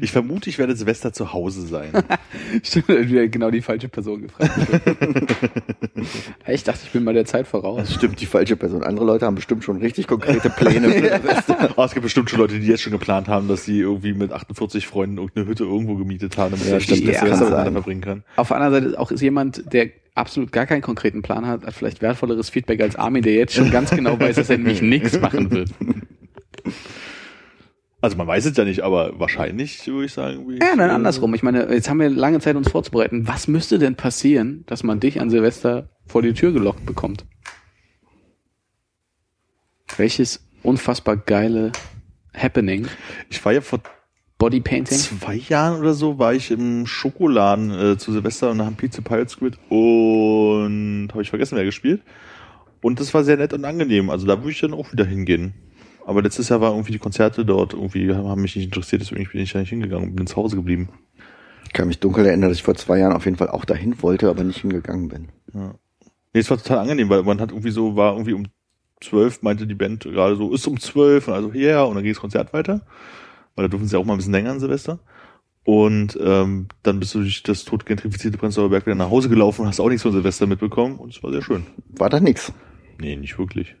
Ich 0.00 0.12
vermute, 0.12 0.50
ich 0.50 0.58
werde 0.58 0.74
Silvester 0.76 1.12
zu 1.12 1.32
Hause 1.32 1.62
sein. 1.62 1.90
Stimmt, 2.62 2.88
wieder 2.88 3.28
genau 3.28 3.50
die 3.50 3.62
falsche 3.62 3.88
Person 3.88 4.22
gefragt. 4.22 4.52
ich 6.46 6.64
dachte, 6.64 6.80
ich 6.84 6.90
bin 6.90 7.04
mal 7.04 7.14
der 7.14 7.24
Zeit 7.24 7.46
voraus. 7.46 7.80
Das 7.80 7.94
stimmt, 7.94 8.20
die 8.20 8.26
falsche 8.26 8.56
Person. 8.56 8.82
Andere 8.82 9.04
Leute 9.06 9.26
haben 9.26 9.34
bestimmt 9.34 9.64
schon 9.64 9.78
richtig 9.78 10.06
konkrete 10.06 10.50
Pläne 10.50 10.90
für 10.90 11.00
Silvester. 11.20 11.74
Oh, 11.76 11.84
es 11.84 11.92
gibt 11.92 12.04
bestimmt 12.04 12.30
schon 12.30 12.40
Leute, 12.40 12.58
die 12.58 12.66
jetzt 12.66 12.82
schon 12.82 12.92
geplant 12.92 13.28
haben, 13.28 13.48
dass 13.48 13.64
sie 13.64 13.80
irgendwie 13.80 14.12
mit 14.12 14.32
48 14.32 14.86
Freunden 14.86 15.18
irgendeine 15.18 15.46
Hütte 15.46 15.64
irgendwo 15.64 15.96
gemietet 15.96 16.36
haben, 16.36 16.52
damit 16.52 16.66
Ja, 16.66 16.80
sie 16.80 16.96
Silvester 16.96 17.26
ja, 17.26 17.30
kann 17.30 17.40
miteinander 17.40 17.72
verbringen 17.72 18.00
kann. 18.00 18.24
Auf 18.36 18.48
der 18.48 18.58
anderen 18.58 18.84
Seite 18.84 19.00
auch 19.00 19.10
ist 19.10 19.20
jemand, 19.20 19.72
der 19.72 19.90
absolut 20.14 20.52
gar 20.52 20.66
keinen 20.66 20.82
konkreten 20.82 21.22
Plan 21.22 21.46
hat, 21.46 21.64
hat 21.64 21.74
vielleicht 21.74 22.02
wertvolleres 22.02 22.50
Feedback 22.50 22.80
als 22.80 22.96
Armin, 22.96 23.22
der 23.22 23.34
jetzt 23.34 23.54
schon 23.54 23.70
ganz 23.70 23.90
genau 23.90 24.18
weiß, 24.18 24.36
dass 24.36 24.50
er 24.50 24.58
nämlich 24.58 24.82
nichts 24.82 25.20
machen 25.20 25.50
wird. 25.50 25.70
Also 28.06 28.18
man 28.18 28.28
weiß 28.28 28.44
es 28.44 28.56
ja 28.56 28.64
nicht, 28.64 28.82
aber 28.82 29.18
wahrscheinlich 29.18 29.84
würde 29.88 30.04
ich 30.04 30.12
sagen. 30.12 30.48
Ja, 30.62 30.76
dann 30.76 30.90
andersrum. 30.90 31.34
Ich 31.34 31.42
meine, 31.42 31.72
jetzt 31.74 31.90
haben 31.90 31.98
wir 31.98 32.08
lange 32.08 32.38
Zeit 32.38 32.54
uns 32.54 32.70
vorzubereiten. 32.70 33.26
Was 33.26 33.48
müsste 33.48 33.80
denn 33.80 33.96
passieren, 33.96 34.62
dass 34.68 34.84
man 34.84 35.00
dich 35.00 35.20
an 35.20 35.28
Silvester 35.28 35.88
vor 36.06 36.22
die 36.22 36.32
Tür 36.32 36.52
gelockt 36.52 36.86
bekommt? 36.86 37.26
Welches 39.96 40.48
unfassbar 40.62 41.16
geile 41.16 41.72
Happening, 42.32 42.86
Ich 43.28 43.44
war 43.44 43.52
ja 43.52 43.60
vor 43.60 43.80
Bodypainting, 44.38 44.98
zwei 44.98 45.34
Jahren 45.34 45.80
oder 45.80 45.94
so, 45.94 46.20
war 46.20 46.32
ich 46.32 46.52
im 46.52 46.86
Schokoladen 46.86 47.72
äh, 47.72 47.98
zu 47.98 48.12
Silvester 48.12 48.52
und 48.52 48.62
haben 48.62 48.76
Pizza 48.76 49.02
Pirate 49.02 49.30
Squid 49.30 49.58
und 49.68 51.08
habe 51.10 51.22
ich 51.22 51.30
vergessen, 51.30 51.56
wer 51.56 51.64
gespielt. 51.64 52.02
Und 52.82 53.00
das 53.00 53.12
war 53.14 53.24
sehr 53.24 53.36
nett 53.36 53.52
und 53.52 53.64
angenehm. 53.64 54.10
Also 54.10 54.28
da 54.28 54.38
würde 54.38 54.52
ich 54.52 54.60
dann 54.60 54.74
auch 54.74 54.92
wieder 54.92 55.04
hingehen. 55.06 55.54
Aber 56.06 56.22
letztes 56.22 56.50
Jahr 56.50 56.60
waren 56.60 56.74
irgendwie 56.74 56.92
die 56.92 57.00
Konzerte 57.00 57.44
dort 57.44 57.72
irgendwie, 57.72 58.14
haben 58.14 58.40
mich 58.40 58.54
nicht 58.54 58.66
interessiert, 58.66 59.02
deswegen 59.02 59.28
bin 59.28 59.40
ich 59.40 59.52
da 59.52 59.58
nicht 59.58 59.70
hingegangen 59.70 60.10
und 60.10 60.14
bin 60.14 60.28
zu 60.28 60.36
Hause 60.36 60.54
geblieben. 60.54 60.88
Ich 61.64 61.72
kann 61.72 61.88
mich 61.88 61.98
dunkel 61.98 62.24
erinnern, 62.24 62.48
dass 62.48 62.58
ich 62.58 62.62
vor 62.62 62.76
zwei 62.76 62.98
Jahren 62.98 63.12
auf 63.12 63.24
jeden 63.24 63.36
Fall 63.36 63.48
auch 63.48 63.64
dahin 63.64 64.00
wollte, 64.02 64.30
aber 64.30 64.44
nicht 64.44 64.60
hingegangen 64.60 65.08
bin. 65.08 65.28
Nee, 65.52 66.40
es 66.40 66.48
war 66.48 66.58
total 66.58 66.78
angenehm, 66.78 67.08
weil 67.08 67.24
man 67.24 67.40
hat 67.40 67.50
irgendwie 67.50 67.72
so, 67.72 67.96
war 67.96 68.12
irgendwie 68.12 68.34
um 68.34 68.46
zwölf, 69.00 69.42
meinte 69.42 69.66
die 69.66 69.74
Band 69.74 70.04
gerade 70.04 70.36
so, 70.36 70.54
ist 70.54 70.68
um 70.68 70.78
zwölf, 70.78 71.26
und 71.26 71.34
also 71.34 71.50
ja, 71.52 71.70
yeah, 71.70 71.82
und 71.82 71.96
dann 71.96 72.04
ging 72.04 72.12
das 72.12 72.20
Konzert 72.20 72.52
weiter. 72.52 72.82
Weil 73.56 73.64
da 73.64 73.68
durften 73.68 73.88
sie 73.88 73.98
auch 73.98 74.04
mal 74.04 74.14
ein 74.14 74.18
bisschen 74.18 74.32
länger 74.32 74.52
an 74.52 74.60
Silvester. 74.60 75.00
Und 75.64 76.16
ähm, 76.22 76.68
dann 76.84 77.00
bist 77.00 77.16
du 77.16 77.22
durch 77.22 77.42
das 77.42 77.64
totgentrifizierte 77.64 78.38
Prenzlauer 78.38 78.70
Berg 78.70 78.86
wieder 78.86 78.94
nach 78.94 79.10
Hause 79.10 79.28
gelaufen 79.28 79.62
und 79.62 79.68
hast 79.68 79.80
auch 79.80 79.88
nichts 79.88 80.02
von 80.04 80.12
Silvester 80.12 80.46
mitbekommen 80.46 80.98
und 80.98 81.16
es 81.16 81.20
war 81.24 81.32
sehr 81.32 81.42
schön. 81.42 81.66
War 81.88 82.10
da 82.10 82.20
nix. 82.20 82.52
Nee, 83.00 83.16
nicht 83.16 83.36
wirklich. 83.40 83.74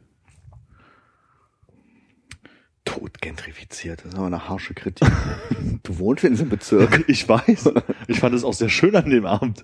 Tot 2.86 3.20
gentrifiziert, 3.20 4.00
das 4.00 4.12
ist 4.12 4.16
aber 4.16 4.28
eine 4.28 4.48
harsche 4.48 4.72
Kritik. 4.72 5.06
du 5.82 5.98
wohnst 5.98 6.24
in 6.24 6.30
diesem 6.30 6.48
Bezirk. 6.48 7.04
Ich 7.08 7.28
weiß. 7.28 7.70
Ich 8.08 8.20
fand 8.20 8.34
es 8.34 8.44
auch 8.44 8.54
sehr 8.54 8.70
schön 8.70 8.96
an 8.96 9.10
dem 9.10 9.26
Abend. 9.26 9.62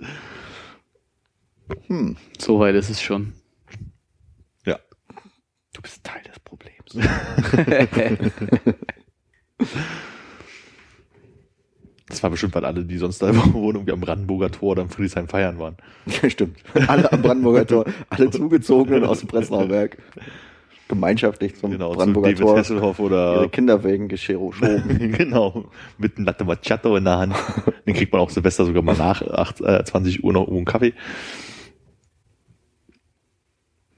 Hm, 1.86 2.18
so 2.38 2.60
weit 2.60 2.74
ist 2.74 2.90
es 2.90 3.00
schon. 3.00 3.32
Ja. 4.66 4.78
du 5.72 5.80
bist 5.80 6.04
Teil 6.04 6.22
des 6.24 6.38
Problems. 6.40 6.98
Das 12.08 12.22
war 12.22 12.28
bestimmt, 12.28 12.54
weil 12.54 12.66
alle, 12.66 12.84
die 12.84 12.98
sonst 12.98 13.22
da 13.22 13.34
wohnen, 13.54 13.76
irgendwie 13.76 13.92
am 13.92 14.00
Brandenburger 14.00 14.50
Tor 14.50 14.72
oder 14.72 14.82
am 14.82 14.90
Friedrichshain 14.90 15.28
feiern 15.28 15.58
waren. 15.58 15.78
Ja, 16.04 16.28
stimmt. 16.28 16.58
Alle 16.86 17.10
am 17.10 17.22
Brandenburger 17.22 17.66
Tor, 17.66 17.86
alle 18.10 18.30
Zugezogenen 18.30 19.04
aus 19.04 19.20
dem 19.20 19.28
Prenzlauer 19.28 19.68
Berg. 19.68 19.96
Gemeinschaftlich 20.93 21.57
zum 21.57 21.70
Genau, 21.70 21.93
zu 21.93 21.97
Brandenburger 21.97 22.32
David 22.32 22.45
Tor. 22.45 22.59
Hasselhoff 22.59 22.99
oder 23.01 23.36
Ihre 23.36 23.49
Kinder 23.49 23.82
wegen 23.82 24.09
Geschero 24.09 24.53
schoben. 24.53 25.12
genau, 25.16 25.64
mit 25.97 26.18
einem 26.18 26.26
Latte 26.26 26.45
Macchiato 26.45 26.95
in 26.97 27.05
der 27.05 27.18
Hand. 27.18 27.34
Den 27.86 27.95
kriegt 27.95 28.12
man 28.12 28.20
auch 28.20 28.28
Silvester 28.28 28.66
sogar 28.66 28.82
mal 28.82 28.97
nach 28.97 29.22
8, 29.22 29.62
äh, 29.62 29.84
20 29.84 30.22
Uhr 30.22 30.34
noch 30.34 30.43
irgendwo 30.43 30.59
einen 30.59 30.66
Kaffee. 30.66 30.93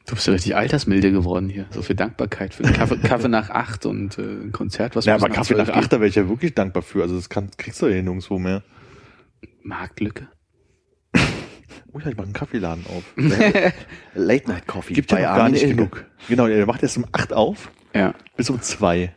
Du 0.07 0.15
bist 0.15 0.27
ja 0.27 0.35
richtig 0.35 0.55
altersmilde 0.55 1.11
geworden 1.11 1.49
hier. 1.49 1.67
So 1.71 1.83
viel 1.83 1.97
Dankbarkeit 1.97 2.55
für 2.55 2.63
Kaffee, 2.63 2.99
Kaffee 3.03 3.29
nach 3.29 3.51
acht 3.51 3.87
und 3.87 4.19
äh, 4.19 4.23
ein 4.23 4.53
Konzert, 4.53 4.95
was 4.95 5.07
Ja, 5.07 5.17
aber 5.17 5.31
Kaffee 5.31 5.55
nach 5.55 5.65
12 5.65 5.77
8, 5.79 5.93
da 5.95 5.97
wäre 5.97 6.09
ich 6.09 6.15
ja 6.15 6.29
wirklich 6.29 6.55
dankbar 6.55 6.83
für. 6.83 7.03
Also 7.03 7.17
das 7.17 7.29
kann, 7.29 7.51
kriegst 7.57 7.83
du 7.83 7.87
ja 7.87 8.01
nirgendwo 8.01 8.39
mehr. 8.39 8.63
Marktlücke. 9.63 10.29
Oh 11.95 12.01
ja, 12.01 12.09
ich 12.09 12.17
mache 12.17 12.25
einen 12.25 12.33
Kaffeeladen 12.33 12.85
auf. 12.89 13.05
Late 14.15 14.49
Night 14.51 14.67
Coffee. 14.67 14.95
Gibt 14.95 15.13
ja 15.13 15.19
noch 15.19 15.25
gar 15.25 15.39
Armin 15.39 15.53
nicht 15.53 15.67
genug. 15.69 16.05
Genau, 16.29 16.47
der 16.49 16.67
macht 16.67 16.83
erst 16.83 16.97
um 16.99 17.07
8 17.13 17.33
auf 17.33 17.71
Ja. 17.95 18.15
bis 18.37 18.51
um 18.51 18.61
2. 18.61 19.15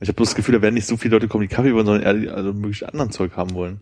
Ich 0.00 0.08
habe 0.08 0.14
bloß 0.16 0.28
das 0.30 0.34
Gefühl, 0.36 0.54
da 0.54 0.62
werden 0.62 0.74
nicht 0.74 0.86
so 0.86 0.96
viele 0.96 1.14
Leute 1.16 1.28
kommen, 1.28 1.42
die 1.42 1.54
Kaffee 1.54 1.74
wollen, 1.74 1.86
sondern 1.86 2.02
eher 2.04 2.14
die 2.14 2.28
also 2.28 2.52
mögliche 2.52 2.88
anderen 2.88 3.10
Zeug 3.10 3.36
haben 3.36 3.54
wollen. 3.54 3.80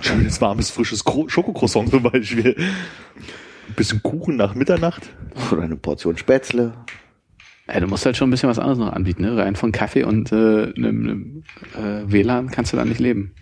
Schönes, 0.00 0.40
warmes, 0.40 0.70
frisches 0.70 1.00
Schokocroissant 1.00 1.90
zum 1.90 2.02
Beispiel. 2.02 2.56
Ein 2.56 3.74
bisschen 3.76 4.02
Kuchen 4.02 4.36
nach 4.36 4.54
Mitternacht. 4.54 5.10
Oder 5.52 5.62
eine 5.62 5.76
Portion 5.76 6.16
Spätzle. 6.16 6.74
ja. 7.68 7.80
Du 7.80 7.86
musst 7.86 8.04
halt 8.04 8.16
schon 8.16 8.28
ein 8.28 8.30
bisschen 8.32 8.48
was 8.48 8.58
anderes 8.58 8.78
noch 8.78 8.92
anbieten, 8.92 9.22
ne? 9.22 9.36
Rein 9.36 9.54
von 9.56 9.70
Kaffee 9.72 10.02
und 10.04 10.32
äh, 10.32 10.72
einem, 10.74 10.74
einem 10.76 11.44
äh, 11.76 12.12
WLAN 12.12 12.50
kannst 12.50 12.72
du 12.72 12.76
da 12.76 12.84
nicht 12.84 12.98
leben. 13.00 13.34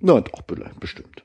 Na, 0.00 0.20
doch, 0.20 0.42
bestimmt. 0.78 1.24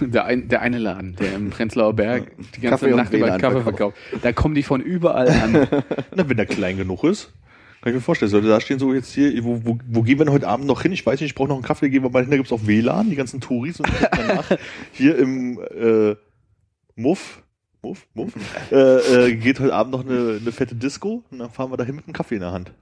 Der, 0.00 0.26
ein, 0.26 0.48
der 0.48 0.60
eine 0.60 0.78
Laden, 0.78 1.16
der 1.16 1.34
im 1.34 1.48
Prenzlauer 1.48 1.94
Berg 1.94 2.32
die 2.54 2.60
ganze 2.60 2.86
Kaffee 2.86 2.94
Nacht 2.94 3.12
über 3.12 3.38
Kaffee 3.38 3.62
verkauft. 3.62 3.96
Da 4.20 4.32
kommen 4.32 4.54
die 4.54 4.62
von 4.62 4.82
überall 4.82 5.30
an. 5.30 5.52
Na, 6.14 6.28
wenn 6.28 6.36
der 6.36 6.44
klein 6.44 6.76
genug 6.76 7.04
ist, 7.04 7.32
kann 7.80 7.90
ich 7.90 7.94
mir 7.94 8.00
vorstellen, 8.02 8.30
sollte 8.30 8.48
da 8.48 8.60
stehen 8.60 8.78
so 8.78 8.92
jetzt 8.92 9.12
hier, 9.12 9.42
wo, 9.42 9.64
wo, 9.64 9.78
wo 9.88 10.02
gehen 10.02 10.18
wir 10.18 10.26
denn 10.26 10.34
heute 10.34 10.46
Abend 10.46 10.66
noch 10.66 10.82
hin? 10.82 10.92
Ich 10.92 11.04
weiß 11.04 11.20
nicht, 11.20 11.30
ich 11.30 11.34
brauche 11.34 11.48
noch 11.48 11.56
einen 11.56 11.64
Kaffee, 11.64 11.88
gehen 11.88 12.02
wir 12.02 12.10
mal 12.10 12.22
hin, 12.22 12.30
da 12.30 12.36
gibt's 12.36 12.52
auch 12.52 12.66
WLAN, 12.66 13.08
die 13.08 13.16
ganzen 13.16 13.40
Touris 13.40 13.80
und 13.80 13.88
danach 14.12 14.50
hier 14.92 15.18
im 15.18 15.58
äh, 15.58 16.14
Muff, 16.94 17.42
Muff, 17.82 18.06
Muff, 18.14 18.34
äh, 18.70 18.76
äh, 19.30 19.34
geht 19.34 19.58
heute 19.58 19.74
Abend 19.74 19.92
noch 19.92 20.06
eine, 20.06 20.38
eine 20.40 20.52
fette 20.52 20.76
Disco 20.76 21.24
und 21.30 21.38
dann 21.38 21.50
fahren 21.50 21.72
wir 21.72 21.76
dahin 21.76 21.96
mit 21.96 22.04
einem 22.04 22.12
Kaffee 22.12 22.36
in 22.36 22.42
der 22.42 22.52
Hand. 22.52 22.72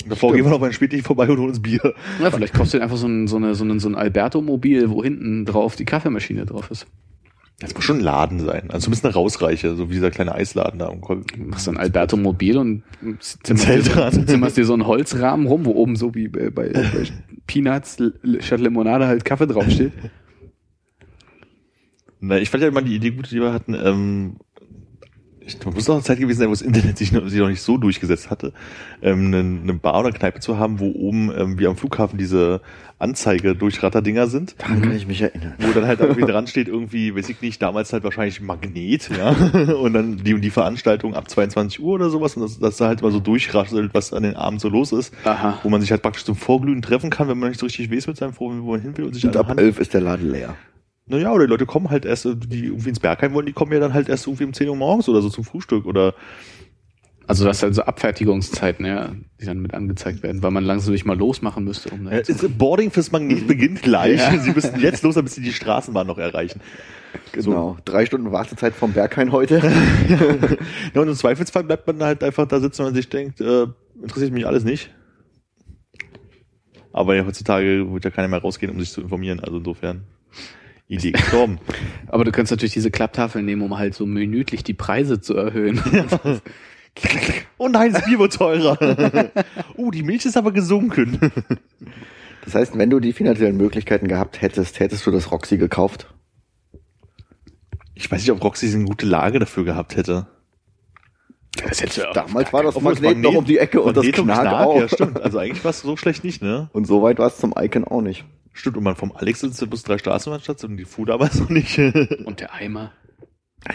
Davor 0.00 0.16
Stimmt. 0.16 0.34
gehen 0.34 0.44
wir 0.44 0.50
noch 0.50 0.62
einem 0.62 0.72
Spätlich 0.72 1.02
vorbei 1.02 1.28
und 1.28 1.38
holen 1.38 1.48
uns 1.48 1.62
Bier. 1.62 1.94
Ja, 2.20 2.30
vielleicht 2.30 2.54
kaufst 2.54 2.74
du 2.74 2.78
dir 2.78 2.84
einfach 2.84 2.96
so 2.96 3.06
ein, 3.06 3.26
so 3.26 3.36
eine, 3.36 3.54
so 3.54 3.64
ein, 3.64 3.78
so 3.78 3.88
ein 3.88 3.94
Alberto-Mobil, 3.94 4.90
wo 4.90 5.02
hinten 5.02 5.44
drauf 5.44 5.76
die 5.76 5.84
Kaffeemaschine 5.84 6.46
drauf 6.46 6.70
ist. 6.70 6.86
Das 7.60 7.72
muss 7.74 7.84
schon 7.84 7.98
ein 7.98 8.02
Laden 8.02 8.40
sein, 8.40 8.70
also 8.70 8.86
zumindest 8.86 9.04
eine 9.04 9.14
Rausreiche, 9.14 9.76
so 9.76 9.88
wie 9.88 9.94
dieser 9.94 10.10
kleine 10.10 10.34
Eisladen 10.34 10.80
da. 10.80 10.92
Machst 11.38 11.68
ein 11.68 11.76
Alberto-Mobil 11.76 12.58
und 12.58 12.82
zimmerst 13.20 13.68
dir, 13.68 14.26
zimmerst 14.26 14.56
dir 14.56 14.64
so 14.64 14.72
einen 14.72 14.86
Holzrahmen 14.86 15.46
rum, 15.46 15.64
wo 15.64 15.70
oben 15.70 15.94
so 15.94 16.14
wie 16.16 16.26
bei, 16.26 16.50
bei, 16.50 16.70
bei 16.70 17.04
Peanuts 17.46 17.98
statt 18.40 18.60
Limonade 18.60 19.06
halt 19.06 19.24
Kaffee 19.24 19.46
draufsteht. 19.46 19.92
Na, 22.18 22.38
ich 22.38 22.50
fand 22.50 22.62
ja 22.62 22.68
immer 22.68 22.82
die 22.82 22.96
Idee 22.96 23.10
gut, 23.10 23.30
die 23.30 23.40
wir 23.40 23.52
hatten, 23.52 23.74
ähm, 23.74 24.36
ich, 25.46 25.64
muss 25.64 25.88
auch 25.88 25.94
eine 25.94 26.02
Zeit 26.02 26.18
gewesen 26.18 26.38
sein, 26.38 26.48
wo 26.48 26.52
das 26.52 26.62
Internet 26.62 26.98
sich 26.98 27.12
noch, 27.12 27.26
sich 27.28 27.38
noch 27.38 27.48
nicht 27.48 27.62
so 27.62 27.76
durchgesetzt 27.76 28.30
hatte, 28.30 28.52
ähm, 29.02 29.26
eine, 29.26 29.38
eine 29.38 29.74
Bar 29.74 30.00
oder 30.00 30.12
Kneipe 30.12 30.40
zu 30.40 30.58
haben, 30.58 30.80
wo 30.80 30.90
oben 30.90 31.30
ähm, 31.36 31.58
wie 31.58 31.66
am 31.66 31.76
Flughafen 31.76 32.18
diese 32.18 32.60
Anzeige 32.98 33.54
Durchratterdinger 33.54 34.28
sind, 34.28 34.54
Daran 34.58 34.80
kann 34.80 34.96
ich 34.96 35.06
mich 35.06 35.20
erinnern. 35.20 35.54
wo 35.58 35.72
dann 35.72 35.86
halt 35.86 36.00
irgendwie 36.00 36.22
dran 36.24 36.46
steht, 36.46 36.68
irgendwie, 36.68 37.14
weiß 37.14 37.28
ich 37.28 37.42
nicht, 37.42 37.60
damals 37.60 37.92
halt 37.92 38.04
wahrscheinlich 38.04 38.40
Magnet, 38.40 39.10
ja, 39.10 39.30
und 39.74 39.92
dann 39.92 40.18
die 40.18 40.32
und 40.32 40.40
die 40.40 40.50
Veranstaltung 40.50 41.14
ab 41.14 41.28
22 41.28 41.80
Uhr 41.80 41.94
oder 41.94 42.08
sowas, 42.08 42.36
und 42.36 42.42
das, 42.42 42.58
das 42.58 42.76
da 42.76 42.86
halt 42.86 43.02
mal 43.02 43.10
so 43.12 43.20
durchrasselt, 43.20 43.92
was 43.92 44.12
an 44.12 44.22
den 44.22 44.36
Abend 44.36 44.60
so 44.60 44.68
los 44.68 44.92
ist, 44.92 45.12
Aha. 45.24 45.58
wo 45.62 45.68
man 45.68 45.80
sich 45.80 45.90
halt 45.90 46.02
praktisch 46.02 46.24
zum 46.24 46.36
Vorglühen 46.36 46.82
treffen 46.82 47.10
kann, 47.10 47.28
wenn 47.28 47.38
man 47.38 47.50
nicht 47.50 47.60
so 47.60 47.66
richtig 47.66 47.90
weiß 47.90 48.06
mit 48.06 48.16
seinem 48.16 48.32
Vorglühen, 48.32 48.64
wo 48.64 48.72
man 48.72 48.80
hin 48.80 48.96
will 48.96 49.06
und 49.06 49.14
sich 49.14 49.24
Und 49.24 49.36
ab 49.36 49.52
elf 49.58 49.80
ist 49.80 49.92
der 49.92 50.00
Laden 50.00 50.30
leer. 50.30 50.54
Naja, 51.06 51.32
oder 51.32 51.46
die 51.46 51.50
Leute 51.50 51.66
kommen 51.66 51.90
halt 51.90 52.04
erst, 52.04 52.26
äh, 52.26 52.34
die 52.36 52.66
irgendwie 52.66 52.88
ins 52.90 53.00
Bergheim 53.00 53.34
wollen, 53.34 53.46
die 53.46 53.52
kommen 53.52 53.72
ja 53.72 53.80
dann 53.80 53.94
halt 53.94 54.08
erst 54.08 54.26
irgendwie 54.26 54.44
um 54.44 54.52
10 54.52 54.68
Uhr 54.68 54.76
morgens 54.76 55.08
oder 55.08 55.20
so 55.22 55.28
zum 55.28 55.44
Frühstück 55.44 55.84
oder 55.86 56.14
Also 57.26 57.44
das 57.46 57.60
sind 57.60 57.74
so 57.74 57.82
Abfertigungszeiten, 57.82 58.84
ja, 58.84 59.12
die 59.40 59.46
dann 59.46 59.60
mit 59.60 59.72
angezeigt 59.74 60.22
werden, 60.22 60.42
weil 60.42 60.50
man 60.50 60.64
langsam 60.64 60.92
nicht 60.92 61.06
mal 61.06 61.16
losmachen 61.16 61.64
müsste. 61.64 61.88
Um 61.90 62.04
da 62.04 62.12
jetzt- 62.12 62.28
ist, 62.28 62.58
Boarding 62.58 62.90
fürs 62.90 63.12
Magnet 63.12 63.46
beginnt 63.46 63.80
gleich. 63.82 64.20
Ja. 64.20 64.38
Sie 64.38 64.52
müssen 64.52 64.78
jetzt 64.80 65.02
los, 65.02 65.14
damit 65.14 65.32
sie 65.32 65.40
die 65.40 65.52
Straßenbahn 65.52 66.06
noch 66.06 66.18
erreichen. 66.18 66.60
Genau. 67.32 67.76
Drei 67.84 68.04
Stunden 68.06 68.30
Wartezeit 68.32 68.74
vom 68.74 68.92
Berghain 68.92 69.32
heute. 69.32 69.62
Ja, 70.94 71.00
und 71.00 71.08
im 71.08 71.14
Zweifelsfall 71.14 71.64
bleibt 71.64 71.86
man 71.86 72.02
halt 72.02 72.22
einfach 72.22 72.46
da 72.46 72.60
sitzen, 72.60 72.78
wenn 72.80 72.86
man 72.86 72.94
sich 72.94 73.08
denkt, 73.08 73.40
äh, 73.40 73.66
interessiert 74.02 74.32
mich 74.32 74.46
alles 74.46 74.64
nicht. 74.64 74.90
Aber 76.92 77.14
ja, 77.16 77.24
heutzutage 77.26 77.90
wird 77.92 78.04
ja 78.04 78.10
keiner 78.10 78.28
mehr 78.28 78.40
rausgehen, 78.40 78.70
um 78.72 78.78
sich 78.78 78.90
zu 78.92 79.00
informieren. 79.00 79.40
Also 79.40 79.58
insofern, 79.58 80.04
Idee 80.88 81.12
gestorben. 81.12 81.58
Aber 82.08 82.24
du 82.24 82.32
kannst 82.32 82.50
natürlich 82.50 82.74
diese 82.74 82.90
Klapptafeln 82.90 83.44
nehmen, 83.44 83.62
um 83.62 83.78
halt 83.78 83.94
so 83.94 84.06
minütlich 84.06 84.64
die 84.64 84.74
Preise 84.74 85.20
zu 85.20 85.36
erhöhen. 85.36 85.80
oh 87.58 87.68
nein, 87.68 87.92
das 87.92 88.04
Bier 88.04 88.18
wird 88.18 88.34
teurer. 88.34 88.78
uh, 89.76 89.90
die 89.90 90.02
Milch 90.02 90.24
ist 90.26 90.36
aber 90.36 90.52
gesunken. 90.52 91.18
Das 92.44 92.54
heißt, 92.54 92.78
wenn 92.78 92.90
du 92.90 93.00
die 93.00 93.12
finanziellen 93.12 93.56
Möglichkeiten 93.56 94.08
gehabt 94.08 94.42
hättest, 94.42 94.80
hättest 94.80 95.06
du 95.06 95.10
das 95.10 95.30
Roxy 95.30 95.56
gekauft. 95.56 96.12
Ich 97.94 98.10
weiß 98.10 98.20
nicht, 98.20 98.32
ob 98.32 98.42
Roxy 98.42 98.72
eine 98.74 98.84
gute 98.84 99.06
Lage 99.06 99.38
dafür 99.38 99.64
gehabt 99.64 99.96
hätte. 99.96 100.26
Das 101.62 101.80
hätte 101.80 102.00
ja 102.00 102.12
Damals 102.12 102.52
war 102.52 102.62
das 102.62 102.76
Obwohl 102.76 102.94
Magnet, 102.94 103.18
noch 103.18 103.34
um 103.34 103.44
die 103.44 103.58
Ecke 103.58 103.80
und 103.80 103.96
das 103.96 104.04
Magnet 104.04 104.24
Knark 104.24 104.66
auch. 104.66 104.80
Ja, 104.80 104.88
stimmt. 104.88 105.20
Also 105.20 105.38
eigentlich 105.38 105.62
war 105.64 105.70
es 105.70 105.80
so 105.80 105.96
schlecht 105.96 106.24
nicht, 106.24 106.42
ne? 106.42 106.68
Und 106.72 106.86
so 106.86 107.02
weit 107.02 107.18
war 107.18 107.28
es 107.28 107.38
zum 107.38 107.54
Icon 107.56 107.84
auch 107.84 108.00
nicht. 108.00 108.24
Stimmt, 108.52 108.76
und 108.76 108.84
man 108.84 108.96
vom 108.96 109.12
Alex 109.12 109.40
sitzt 109.40 109.60
ja 109.60 109.66
bloß 109.66 109.82
drei 109.82 109.98
Straßenbahnstationen 109.98 110.74
und 110.74 110.78
die 110.78 110.84
Fuhr 110.84 111.06
damals 111.06 111.40
noch 111.40 111.48
nicht. 111.48 111.76
Und 112.24 112.38
der 112.38 112.54
Eimer. 112.54 112.92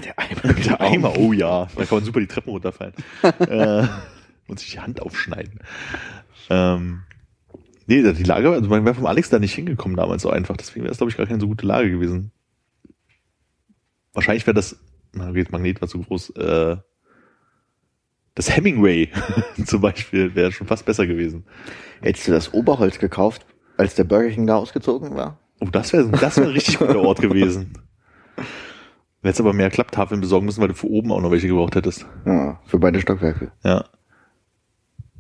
Der 0.04 0.18
Eimer, 0.18 0.54
Der 0.66 0.82
Eimer, 0.82 1.18
oh 1.18 1.34
ja, 1.34 1.68
da 1.76 1.86
kann 1.86 1.98
man 1.98 2.06
super 2.06 2.20
die 2.20 2.28
Treppen 2.28 2.52
runterfallen. 2.52 2.94
äh, 3.40 3.88
und 4.48 4.60
sich 4.60 4.72
die 4.72 4.80
Hand 4.80 5.02
aufschneiden. 5.02 5.60
Ähm, 6.50 7.02
nee, 7.88 8.02
die 8.02 8.24
Lage, 8.24 8.52
also 8.52 8.70
man 8.70 8.86
wäre 8.86 8.96
vom 8.96 9.06
Alex 9.06 9.30
da 9.30 9.40
nicht 9.40 9.54
hingekommen 9.54 9.98
damals 9.98 10.22
so 10.22 10.30
einfach. 10.30 10.58
Deswegen 10.58 10.84
wäre 10.84 10.92
es, 10.92 10.98
glaube 10.98 11.12
ich, 11.12 11.18
gar 11.18 11.26
keine 11.26 11.40
so 11.40 11.48
gute 11.48 11.66
Lage 11.66 11.90
gewesen. 11.90 12.32
Wahrscheinlich 14.14 14.48
wäre 14.48 14.56
das, 14.56 14.80
na 15.14 15.30
okay, 15.30 15.44
das 15.44 15.52
Magnet 15.52 15.82
war 15.82 15.88
zu 15.88 16.02
groß, 16.02 16.32
äh, 16.32 16.78
das 18.40 18.56
Hemingway 18.56 19.10
zum 19.66 19.82
Beispiel 19.82 20.34
wäre 20.34 20.54
schon 20.54 20.66
fast 20.66 20.86
besser 20.86 21.06
gewesen. 21.06 21.44
Hättest 22.00 22.26
du 22.30 22.32
das 22.32 22.54
Oberholz 22.54 22.98
gekauft, 22.98 23.46
als 23.76 23.96
der 23.96 24.06
Burger 24.06 24.30
King 24.30 24.48
da 24.48 24.56
ausgezogen 24.56 25.14
war? 25.14 25.38
Oh, 25.60 25.68
das 25.70 25.92
wäre 25.92 26.08
das 26.08 26.38
wär 26.38 26.46
ein 26.46 26.52
richtig 26.52 26.80
guter 26.80 27.02
Ort 27.02 27.20
gewesen. 27.20 27.74
Du 28.38 29.28
hättest 29.28 29.42
aber 29.42 29.52
mehr 29.52 29.70
Klapptafeln 29.70 30.22
besorgen 30.22 30.46
müssen, 30.46 30.62
weil 30.62 30.70
du 30.70 30.74
für 30.74 30.88
oben 30.88 31.12
auch 31.12 31.20
noch 31.20 31.32
welche 31.32 31.50
gebraucht 31.50 31.76
hättest. 31.76 32.06
Ja, 32.26 32.62
für 32.66 32.80
beide 32.80 33.02
Stockwerke. 33.02 33.52
Ja. 33.66 33.84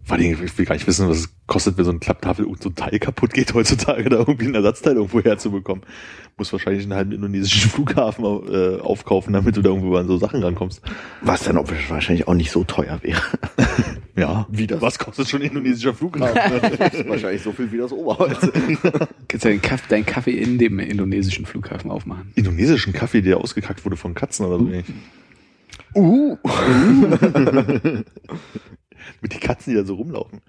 Vor 0.09 0.17
allem, 0.17 0.43
ich 0.43 0.57
will 0.57 0.65
gar 0.65 0.73
nicht 0.73 0.87
wissen, 0.87 1.07
was 1.07 1.17
es 1.19 1.29
kostet, 1.45 1.77
wenn 1.77 1.85
so 1.85 1.91
eine 1.91 1.99
Klapptafel 1.99 2.45
und 2.45 2.63
so 2.63 2.69
ein 2.69 2.75
Teil 2.75 2.97
kaputt 2.97 3.31
geht 3.31 3.53
heutzutage, 3.53 4.09
da 4.09 4.17
irgendwie 4.17 4.47
ein 4.47 4.55
Ersatzteil 4.55 4.95
irgendwo 4.95 5.21
herzubekommen. 5.21 5.83
Muss 6.35 6.51
wahrscheinlich 6.51 6.81
einen 6.81 6.95
halben 6.95 7.11
indonesischen 7.11 7.69
Flughafen 7.69 8.25
äh, 8.25 8.79
aufkaufen, 8.79 9.33
damit 9.33 9.55
du 9.55 9.61
da 9.61 9.69
irgendwo 9.69 9.95
an 9.97 10.07
so 10.07 10.17
Sachen 10.17 10.41
rankommst. 10.41 10.81
Was 11.21 11.43
dann 11.43 11.57
auch 11.57 11.67
wahrscheinlich 11.89 12.27
auch 12.27 12.33
nicht 12.33 12.49
so 12.49 12.63
teuer 12.63 12.99
wäre. 13.03 13.21
Ja. 14.15 14.47
Wie 14.49 14.67
das? 14.67 14.81
Was 14.81 14.99
kostet 14.99 15.29
schon 15.29 15.41
ein 15.41 15.47
indonesischer 15.47 15.93
Flughafen? 15.93 16.35
wahrscheinlich 17.07 17.41
so 17.41 17.53
viel 17.53 17.71
wie 17.71 17.77
das 17.77 17.93
Oberholz. 17.93 18.51
Kannst 19.29 19.45
ja 19.45 19.51
den 19.51 19.61
Kaff, 19.61 19.87
deinen 19.87 20.05
Kaffee 20.05 20.33
in 20.33 20.57
dem 20.57 20.79
indonesischen 20.79 21.45
Flughafen 21.45 21.89
aufmachen. 21.89 22.33
Indonesischen 22.35 22.91
Kaffee, 22.91 23.21
der 23.21 23.37
ausgekackt 23.37 23.85
wurde 23.85 23.95
von 23.95 24.15
Katzen 24.15 24.45
oder 24.45 24.59
so. 24.59 24.65
ähnlich. 24.65 24.87
Uh. 25.95 26.37
Den 29.29 29.39
Katzen, 29.39 29.71
die 29.71 29.77
da 29.77 29.85
so 29.85 29.95
rumlaufen. 29.95 30.41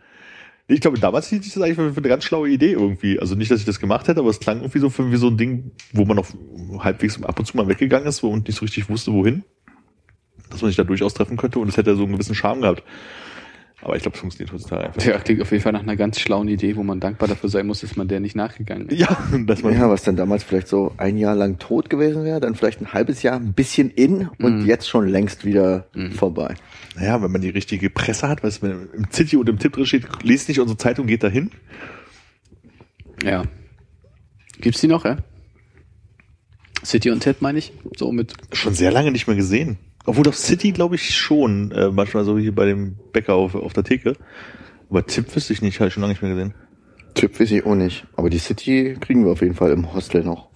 Ich 0.67 0.81
glaube, 0.81 1.01
damals 1.01 1.29
hielt 1.29 1.43
sich 1.43 1.53
das 1.53 1.63
eigentlich 1.63 1.77
für, 1.77 1.93
für 1.93 1.99
eine 1.99 2.09
ganz 2.09 2.25
schlaue 2.25 2.49
Idee 2.49 2.73
irgendwie. 2.73 3.19
Also 3.19 3.35
nicht, 3.35 3.51
dass 3.51 3.59
ich 3.59 3.67
das 3.67 3.81
gemacht 3.81 4.07
hätte, 4.07 4.21
aber 4.21 4.31
es 4.31 4.39
klang 4.39 4.59
irgendwie 4.59 4.79
so 4.79 4.89
für 4.89 5.11
wie 5.11 5.17
so 5.17 5.27
ein 5.27 5.37
Ding, 5.37 5.73
wo 5.93 6.05
man 6.05 6.19
auf 6.19 6.37
halbwegs 6.79 7.21
ab 7.23 7.39
und 7.39 7.45
zu 7.47 7.57
mal 7.57 7.67
weggegangen 7.67 8.07
ist 8.07 8.23
und 8.23 8.47
nicht 8.47 8.57
so 8.57 8.65
richtig 8.65 8.89
wusste, 8.89 9.13
wohin. 9.13 9.43
Dass 10.49 10.63
man 10.63 10.71
sich 10.71 10.77
da 10.77 10.85
durchaus 10.85 11.15
treffen 11.15 11.37
könnte 11.37 11.59
und 11.59 11.69
es 11.69 11.77
hätte 11.77 11.97
so 11.97 12.05
einen 12.05 12.13
gewissen 12.13 12.37
Charme 12.37 12.61
gehabt. 12.61 12.85
Aber 13.83 13.97
ich 13.97 14.03
glaube, 14.03 14.15
es 14.15 14.21
funktioniert 14.21 14.53
heutzutage 14.53 14.85
einfach. 14.89 15.03
Ja, 15.03 15.19
klingt 15.19 15.41
auf 15.41 15.51
jeden 15.53 15.63
Fall 15.63 15.73
nach 15.73 15.81
einer 15.83 15.97
ganz 15.97 16.21
schlauen 16.21 16.49
Idee, 16.49 16.77
wo 16.77 16.83
man 16.83 17.01
dankbar 17.01 17.29
dafür 17.29 17.49
sein 17.49 17.67
muss, 17.67 17.81
dass 17.81 17.97
man 17.97 18.09
der 18.09 18.21
nicht 18.21 18.37
nachgegangen 18.37 18.89
ist. 18.91 18.99
Ja, 18.99 19.09
dass 19.47 19.63
man 19.63 19.73
Ja, 19.73 19.89
was 19.89 20.03
dann 20.03 20.17
damals 20.17 20.45
vielleicht 20.45 20.69
so 20.69 20.93
ein 20.99 21.17
Jahr 21.17 21.35
lang 21.35 21.59
tot 21.59 21.89
gewesen 21.89 22.23
wäre, 22.25 22.41
dann 22.41 22.55
vielleicht 22.55 22.83
ein 22.83 22.93
halbes 22.93 23.23
Jahr 23.23 23.37
ein 23.37 23.55
bisschen 23.55 23.91
in 23.91 24.29
und 24.39 24.61
Mhm. 24.61 24.67
jetzt 24.67 24.87
schon 24.89 25.09
längst 25.09 25.47
wieder 25.47 25.87
Mhm. 25.95 26.13
vorbei. 26.13 26.55
Naja, 26.97 27.23
wenn 27.23 27.31
man 27.33 27.41
die 27.41 27.49
richtige 27.49 27.89
Presse 27.89 28.29
hat, 28.29 28.43
weißt 28.45 28.63
du, 28.63 28.67
wenn 28.69 28.89
im 29.05 29.11
City 29.11 29.37
und 29.39 29.49
im 29.49 29.59
Tipp 29.59 29.73
drin 29.73 29.87
steht, 29.87 30.05
lest 30.23 30.49
nicht 30.49 30.61
unsere 30.61 30.77
Zeitung, 30.77 31.07
geht 31.07 31.23
dahin. 31.23 31.51
Ja. 33.23 33.45
Gibt's 34.61 34.81
die 34.83 34.89
noch, 34.89 35.05
ja? 35.07 35.17
City 36.85 37.11
und 37.11 37.21
Ted 37.21 37.41
meine 37.43 37.59
ich? 37.59 37.73
So 37.97 38.13
mit. 38.13 38.35
Schon 38.53 38.75
sehr 38.75 38.91
lange 38.91 39.11
nicht 39.11 39.27
mehr 39.27 39.37
gesehen. 39.37 39.79
Obwohl 40.07 40.25
doch 40.25 40.35
City, 40.35 40.73
glaube 40.73 40.95
ich, 40.95 41.15
schon. 41.17 41.73
Äh, 41.73 41.91
manchmal 41.91 42.25
so 42.25 42.39
hier 42.39 42.55
bei 42.55 42.67
dem 42.67 42.97
Bäcker 43.13 43.35
auf, 43.35 43.55
auf 43.55 43.73
der 43.73 43.85
Theke. 43.85 44.15
Aber 44.89 45.07
Tipp 45.07 45.35
wüsste 45.35 45.53
ich 45.53 45.63
nicht, 45.63 45.79
habe 45.81 45.89
ich 45.89 45.95
schon 45.95 46.01
lange 46.01 46.13
nicht 46.13 46.23
mehr 46.23 46.33
gesehen. 46.33 46.55
Tipp 47.15 47.39
weiß 47.39 47.51
ich 47.51 47.65
auch 47.65 47.75
nicht. 47.75 48.07
Aber 48.17 48.31
die 48.31 48.39
City 48.39 48.97
kriegen 49.01 49.25
wir 49.25 49.33
auf 49.33 49.43
jeden 49.43 49.55
Fall 49.55 49.73
im 49.73 49.93
Hostel 49.93 50.25
noch. 50.25 50.49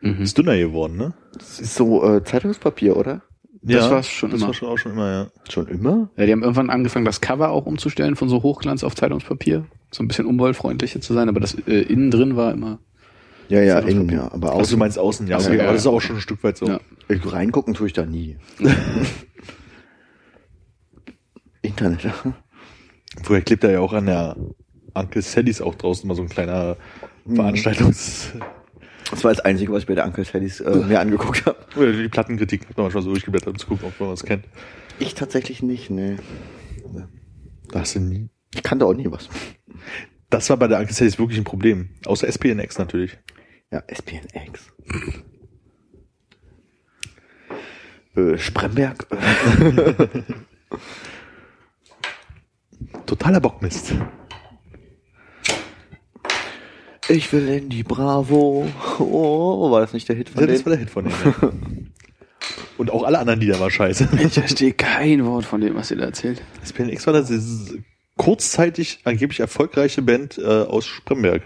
Mhm. 0.00 0.22
Ist 0.22 0.38
dünner 0.38 0.56
geworden, 0.56 0.96
ne? 0.96 1.14
Das 1.34 1.60
ist 1.60 1.74
so 1.74 2.02
äh, 2.04 2.24
Zeitungspapier, 2.24 2.96
oder? 2.96 3.22
Das 3.62 3.90
war's 3.90 4.08
schon 4.08 4.30
das 4.30 4.40
immer. 4.40 4.48
war 4.48 4.54
schon 4.54 4.68
auch 4.68 4.78
schon 4.78 4.92
immer, 4.92 5.10
ja. 5.10 5.26
Schon 5.50 5.68
immer? 5.68 6.10
Ja, 6.16 6.24
die 6.24 6.32
haben 6.32 6.42
irgendwann 6.42 6.70
angefangen, 6.70 7.04
das 7.04 7.20
Cover 7.20 7.50
auch 7.50 7.66
umzustellen 7.66 8.16
von 8.16 8.28
so 8.30 8.42
Hochglanz 8.42 8.82
auf 8.84 8.94
Zeitungspapier. 8.94 9.66
so 9.90 10.02
ein 10.02 10.08
bisschen 10.08 10.24
umweltfreundlicher 10.24 11.00
zu 11.02 11.12
sein, 11.12 11.28
aber 11.28 11.40
das 11.40 11.54
äh, 11.66 11.82
innen 11.82 12.10
drin 12.10 12.36
war 12.36 12.52
immer. 12.52 12.78
Ja, 13.50 13.60
ja, 13.62 13.80
innen, 13.80 14.08
ja. 14.08 14.30
Aber 14.30 14.50
Also 14.50 14.58
du 14.58 14.60
außen, 14.60 14.78
meinst 14.78 14.98
außen, 14.98 15.26
ja, 15.26 15.36
Außen, 15.36 15.48
okay, 15.48 15.58
ja, 15.58 15.64
aber 15.64 15.72
das 15.72 15.82
ist 15.82 15.88
auch 15.88 16.00
schon 16.00 16.16
ein 16.16 16.22
Stück 16.22 16.44
weit 16.44 16.56
so. 16.56 16.66
Ja. 16.66 16.80
ich, 17.08 17.32
reingucken 17.32 17.74
tue 17.74 17.88
ich 17.88 17.92
da 17.92 18.06
nie. 18.06 18.36
Internet. 21.62 22.00
Vorher 23.24 23.44
klebt 23.44 23.64
da 23.64 23.70
ja 23.70 23.80
auch 23.80 23.92
an 23.92 24.06
der 24.06 24.36
Uncle 24.94 25.20
Sallys 25.20 25.60
auch 25.60 25.74
draußen 25.74 26.06
mal 26.06 26.14
so 26.14 26.22
ein 26.22 26.28
kleiner 26.28 26.76
Veranstaltungs... 27.26 28.32
Das 29.10 29.24
war 29.24 29.32
das 29.32 29.40
Einzige, 29.40 29.72
was 29.72 29.82
ich 29.82 29.88
bei 29.88 29.96
der 29.96 30.06
Uncle 30.06 30.24
Sallys 30.24 30.60
äh, 30.60 30.76
mir 30.76 31.00
angeguckt 31.00 31.44
habe. 31.44 31.58
Oder 31.76 31.92
die 31.92 32.08
Plattenkritik 32.08 32.68
hat 32.68 32.76
man 32.76 32.84
manchmal 32.84 33.02
so 33.02 33.10
durchgeblättert, 33.10 33.48
um 33.48 33.58
zu 33.58 33.66
gucken, 33.66 33.88
ob 33.88 33.98
man 33.98 34.10
was 34.10 34.22
kennt. 34.22 34.44
Ich 35.00 35.14
tatsächlich 35.14 35.60
nicht, 35.60 35.90
nee. 35.90 36.14
Da 37.72 37.80
hast 37.80 37.96
du 37.96 38.00
nie... 38.00 38.28
Ich 38.54 38.62
kannte 38.62 38.86
auch 38.86 38.94
nie 38.94 39.10
was. 39.10 39.28
Das 40.28 40.48
war 40.50 40.56
bei 40.56 40.68
der 40.68 40.78
Uncle 40.78 40.94
Sallys 40.94 41.18
wirklich 41.18 41.38
ein 41.38 41.44
Problem. 41.44 41.90
Außer 42.06 42.28
SPNX 42.30 42.78
natürlich. 42.78 43.18
Ja, 43.72 43.82
SPNX. 43.86 44.72
äh, 48.16 48.36
Spremberg. 48.36 49.06
Totaler 53.06 53.40
Bockmist. 53.40 53.94
Ich 57.08 57.32
will 57.32 57.48
in 57.48 57.68
die 57.68 57.82
Bravo. 57.82 58.68
Oh, 58.98 59.70
war 59.70 59.80
das 59.80 59.92
nicht 59.92 60.08
der 60.08 60.16
Hit 60.16 60.30
von 60.30 60.40
Ja, 60.40 60.46
das 60.46 60.62
denen? 60.62 60.66
war 60.66 60.70
der 60.72 60.78
Hit 60.80 60.90
von 60.90 61.04
denen. 61.04 61.92
Und 62.78 62.90
auch 62.90 63.02
alle 63.04 63.18
anderen 63.18 63.40
Lieder 63.40 63.60
waren 63.60 63.70
scheiße. 63.70 64.08
Ich 64.24 64.32
verstehe 64.32 64.72
kein 64.72 65.24
Wort 65.26 65.44
von 65.44 65.60
dem, 65.60 65.74
was 65.74 65.90
ihr 65.90 65.98
da 65.98 66.04
erzählt. 66.06 66.40
SPNX 66.64 67.06
war 67.06 67.12
das 67.12 67.30
kurzzeitig 68.16 69.00
angeblich 69.04 69.40
erfolgreiche 69.40 70.02
Band 70.02 70.38
äh, 70.38 70.42
aus 70.44 70.86
Spremberg. 70.86 71.42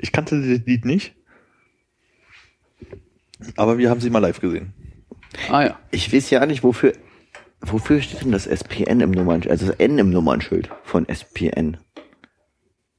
Ich 0.00 0.10
kannte 0.10 0.40
das 0.40 0.66
Lied 0.66 0.84
nicht. 0.84 1.14
Aber 3.56 3.78
wir 3.78 3.90
haben 3.90 4.00
sie 4.00 4.10
mal 4.10 4.20
live 4.20 4.40
gesehen. 4.40 4.72
Ah 5.50 5.64
ja. 5.64 5.78
Ich 5.90 6.12
weiß 6.12 6.30
ja 6.30 6.44
nicht, 6.46 6.62
wofür, 6.62 6.92
wofür 7.60 8.00
steht 8.00 8.22
denn 8.22 8.32
das 8.32 8.46
SPN 8.46 9.00
im 9.00 9.10
Nummernschild, 9.10 9.50
also 9.50 9.66
das 9.66 9.76
N 9.76 9.98
im 9.98 10.10
Nummernschild 10.10 10.70
von 10.84 11.08
SPN. 11.08 11.78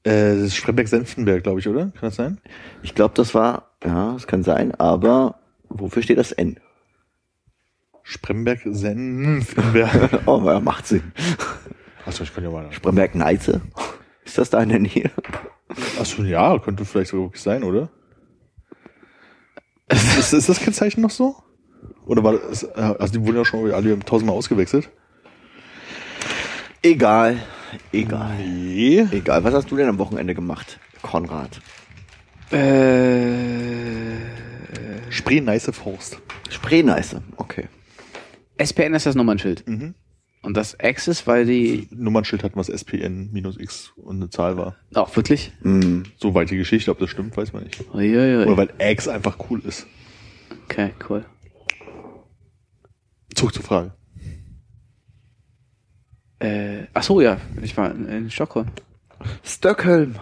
Äh, 0.03 0.35
das 0.35 0.41
ist 0.41 0.55
Spremberg-Senftenberg, 0.55 1.43
glaube 1.43 1.59
ich, 1.59 1.67
oder? 1.67 1.91
Kann 1.91 2.01
das 2.01 2.15
sein? 2.15 2.39
Ich 2.81 2.95
glaube, 2.95 3.13
das 3.15 3.33
war, 3.33 3.71
ja, 3.85 4.13
das 4.13 4.27
kann 4.27 4.43
sein, 4.43 4.73
aber 4.75 5.39
wofür 5.69 6.03
steht 6.03 6.17
das 6.17 6.31
N? 6.31 6.59
Spremberg-Senftenberg. 8.03 10.23
Oh, 10.27 10.41
ja, 10.45 10.59
macht 10.59 10.87
Sinn. 10.87 11.13
Achso, 12.05 12.23
ich 12.23 12.33
kann 12.33 12.43
ja 12.43 12.49
mal. 12.49 12.71
Spremberg 12.71 13.15
Neiße? 13.15 13.61
Ist 14.25 14.37
das 14.37 14.49
da 14.49 14.61
in 14.61 14.69
der 14.69 14.79
Nähe? 14.79 15.09
Achso, 15.99 16.23
ja, 16.23 16.57
könnte 16.59 16.85
vielleicht 16.85 17.11
sogar 17.11 17.27
wirklich 17.27 17.41
sein, 17.41 17.63
oder? 17.63 17.89
Ist, 20.19 20.33
ist 20.33 20.49
das 20.49 20.59
Kennzeichen 20.59 21.01
noch 21.01 21.09
so? 21.09 21.35
Oder 22.05 22.23
war 22.23 22.33
das, 22.37 22.63
äh, 22.63 22.69
also 22.99 23.13
die 23.13 23.25
wurden 23.25 23.37
ja 23.37 23.45
schon 23.45 23.71
alle 23.71 23.97
tausendmal 23.99 24.35
ausgewechselt? 24.35 24.89
Egal, 26.81 27.37
egal, 27.91 28.37
Nee. 28.37 29.07
egal. 29.11 29.43
Was 29.43 29.53
hast 29.53 29.71
du 29.71 29.77
denn 29.77 29.87
am 29.87 29.99
Wochenende 29.99 30.35
gemacht, 30.35 30.79
Konrad? 31.01 31.61
Äh, 32.51 34.17
Spree-Neiße 35.09 35.71
Forst. 35.73 36.19
Spree-Neiße, 36.49 37.21
okay. 37.37 37.67
SPN 38.57 38.93
ist 38.93 39.05
das 39.05 39.15
Nummernschild. 39.15 39.67
Mhm. 39.67 39.95
Und 40.43 40.57
das 40.57 40.75
X 40.81 41.07
ist, 41.07 41.25
weil 41.25 41.45
die 41.45 41.87
Nummernschild 41.89 42.43
hatten, 42.43 42.57
was 42.57 42.67
SPN 42.67 43.31
minus 43.31 43.57
X 43.57 43.93
und 43.95 44.17
eine 44.17 44.29
Zahl 44.29 44.57
war. 44.57 44.75
auch 44.93 45.15
wirklich. 45.15 45.53
Hm. 45.61 46.03
So 46.17 46.33
weit 46.33 46.51
die 46.51 46.57
Geschichte, 46.57 46.91
ob 46.91 46.99
das 46.99 47.09
stimmt, 47.09 47.35
weiß 47.37 47.53
man 47.53 47.63
nicht. 47.63 47.81
Uiuiui. 47.93 48.45
Oder 48.45 48.57
weil 48.57 48.73
X 48.77 49.07
einfach 49.07 49.37
cool 49.49 49.61
ist. 49.65 49.87
Okay, 50.65 50.91
cool. 51.09 51.25
Zurück 53.33 53.53
zur 53.53 53.63
Frage. 53.63 53.93
Äh, 56.39 56.87
ach 56.93 57.03
so, 57.03 57.21
ja, 57.21 57.37
ich 57.61 57.75
war 57.77 57.89
in, 57.91 58.05
in 58.09 58.29
Stockholm. 58.29 58.67
Stockholm. 59.45 60.15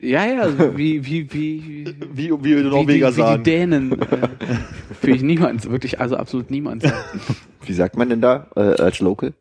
Ja, 0.00 0.24
ja, 0.24 0.40
also 0.40 0.58
wie, 0.76 1.04
wie, 1.04 1.32
wie, 1.32 1.86
wie, 1.86 1.94
Wie, 2.12 2.30
wie 2.30 2.48
die 2.48 2.56
wie, 2.56 2.62
Norweger 2.62 3.08
wie, 3.08 3.16
wie 3.16 3.20
sagen. 3.20 3.44
die 3.44 3.50
Dänen. 3.50 4.00
Äh, 4.00 4.28
für 5.00 5.10
ich 5.10 5.22
niemand, 5.22 5.70
wirklich, 5.70 6.00
also 6.00 6.16
absolut 6.16 6.50
niemand. 6.50 6.82
sagt. 6.82 6.96
Wie 7.66 7.74
sagt 7.74 7.94
man 7.96 8.08
denn 8.08 8.22
da 8.22 8.48
äh, 8.56 8.80
als 8.80 9.00
Local? 9.00 9.34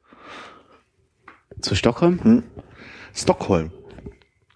Zu 1.62 1.74
Stockholm? 1.76 2.20
Hm? 2.22 2.43
Stockholm. 3.16 3.72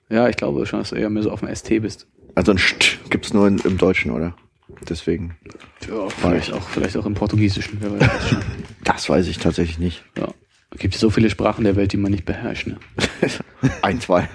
Ja, 0.10 0.28
ich 0.28 0.36
glaube 0.36 0.66
schon, 0.66 0.80
dass 0.80 0.90
du 0.90 0.96
eher 0.96 1.10
mehr 1.10 1.24
so 1.24 1.32
auf 1.32 1.40
dem 1.40 1.56
ST 1.56 1.70
bist. 1.82 2.06
Also 2.36 2.52
ein 2.52 2.58
St 2.58 3.00
gibt's 3.10 3.34
nur 3.34 3.48
in, 3.48 3.60
im 3.60 3.78
Deutschen, 3.78 4.12
oder? 4.12 4.36
Deswegen. 4.90 5.38
Ja, 5.88 6.10
vielleicht 6.10 6.52
auch, 6.52 6.62
vielleicht 6.68 6.98
auch 6.98 7.06
im 7.06 7.14
Portugiesischen, 7.14 7.78
wer 7.82 7.94
weiß 7.94 8.00
das 8.00 8.30
schon. 8.30 8.42
Das 8.84 9.10
weiß 9.10 9.28
ich 9.28 9.38
tatsächlich 9.38 9.80
nicht. 9.80 10.04
Ja. 10.18 10.28
Es 10.72 10.80
gibt 10.80 10.96
so 10.96 11.10
viele 11.10 11.30
Sprachen 11.30 11.64
der 11.64 11.76
Welt, 11.78 11.94
die 11.94 11.98
man 11.98 12.12
nicht 12.12 12.26
beherrscht. 12.26 12.68
Ne? 12.68 12.78
Ein, 13.82 14.02
zwei. 14.02 14.28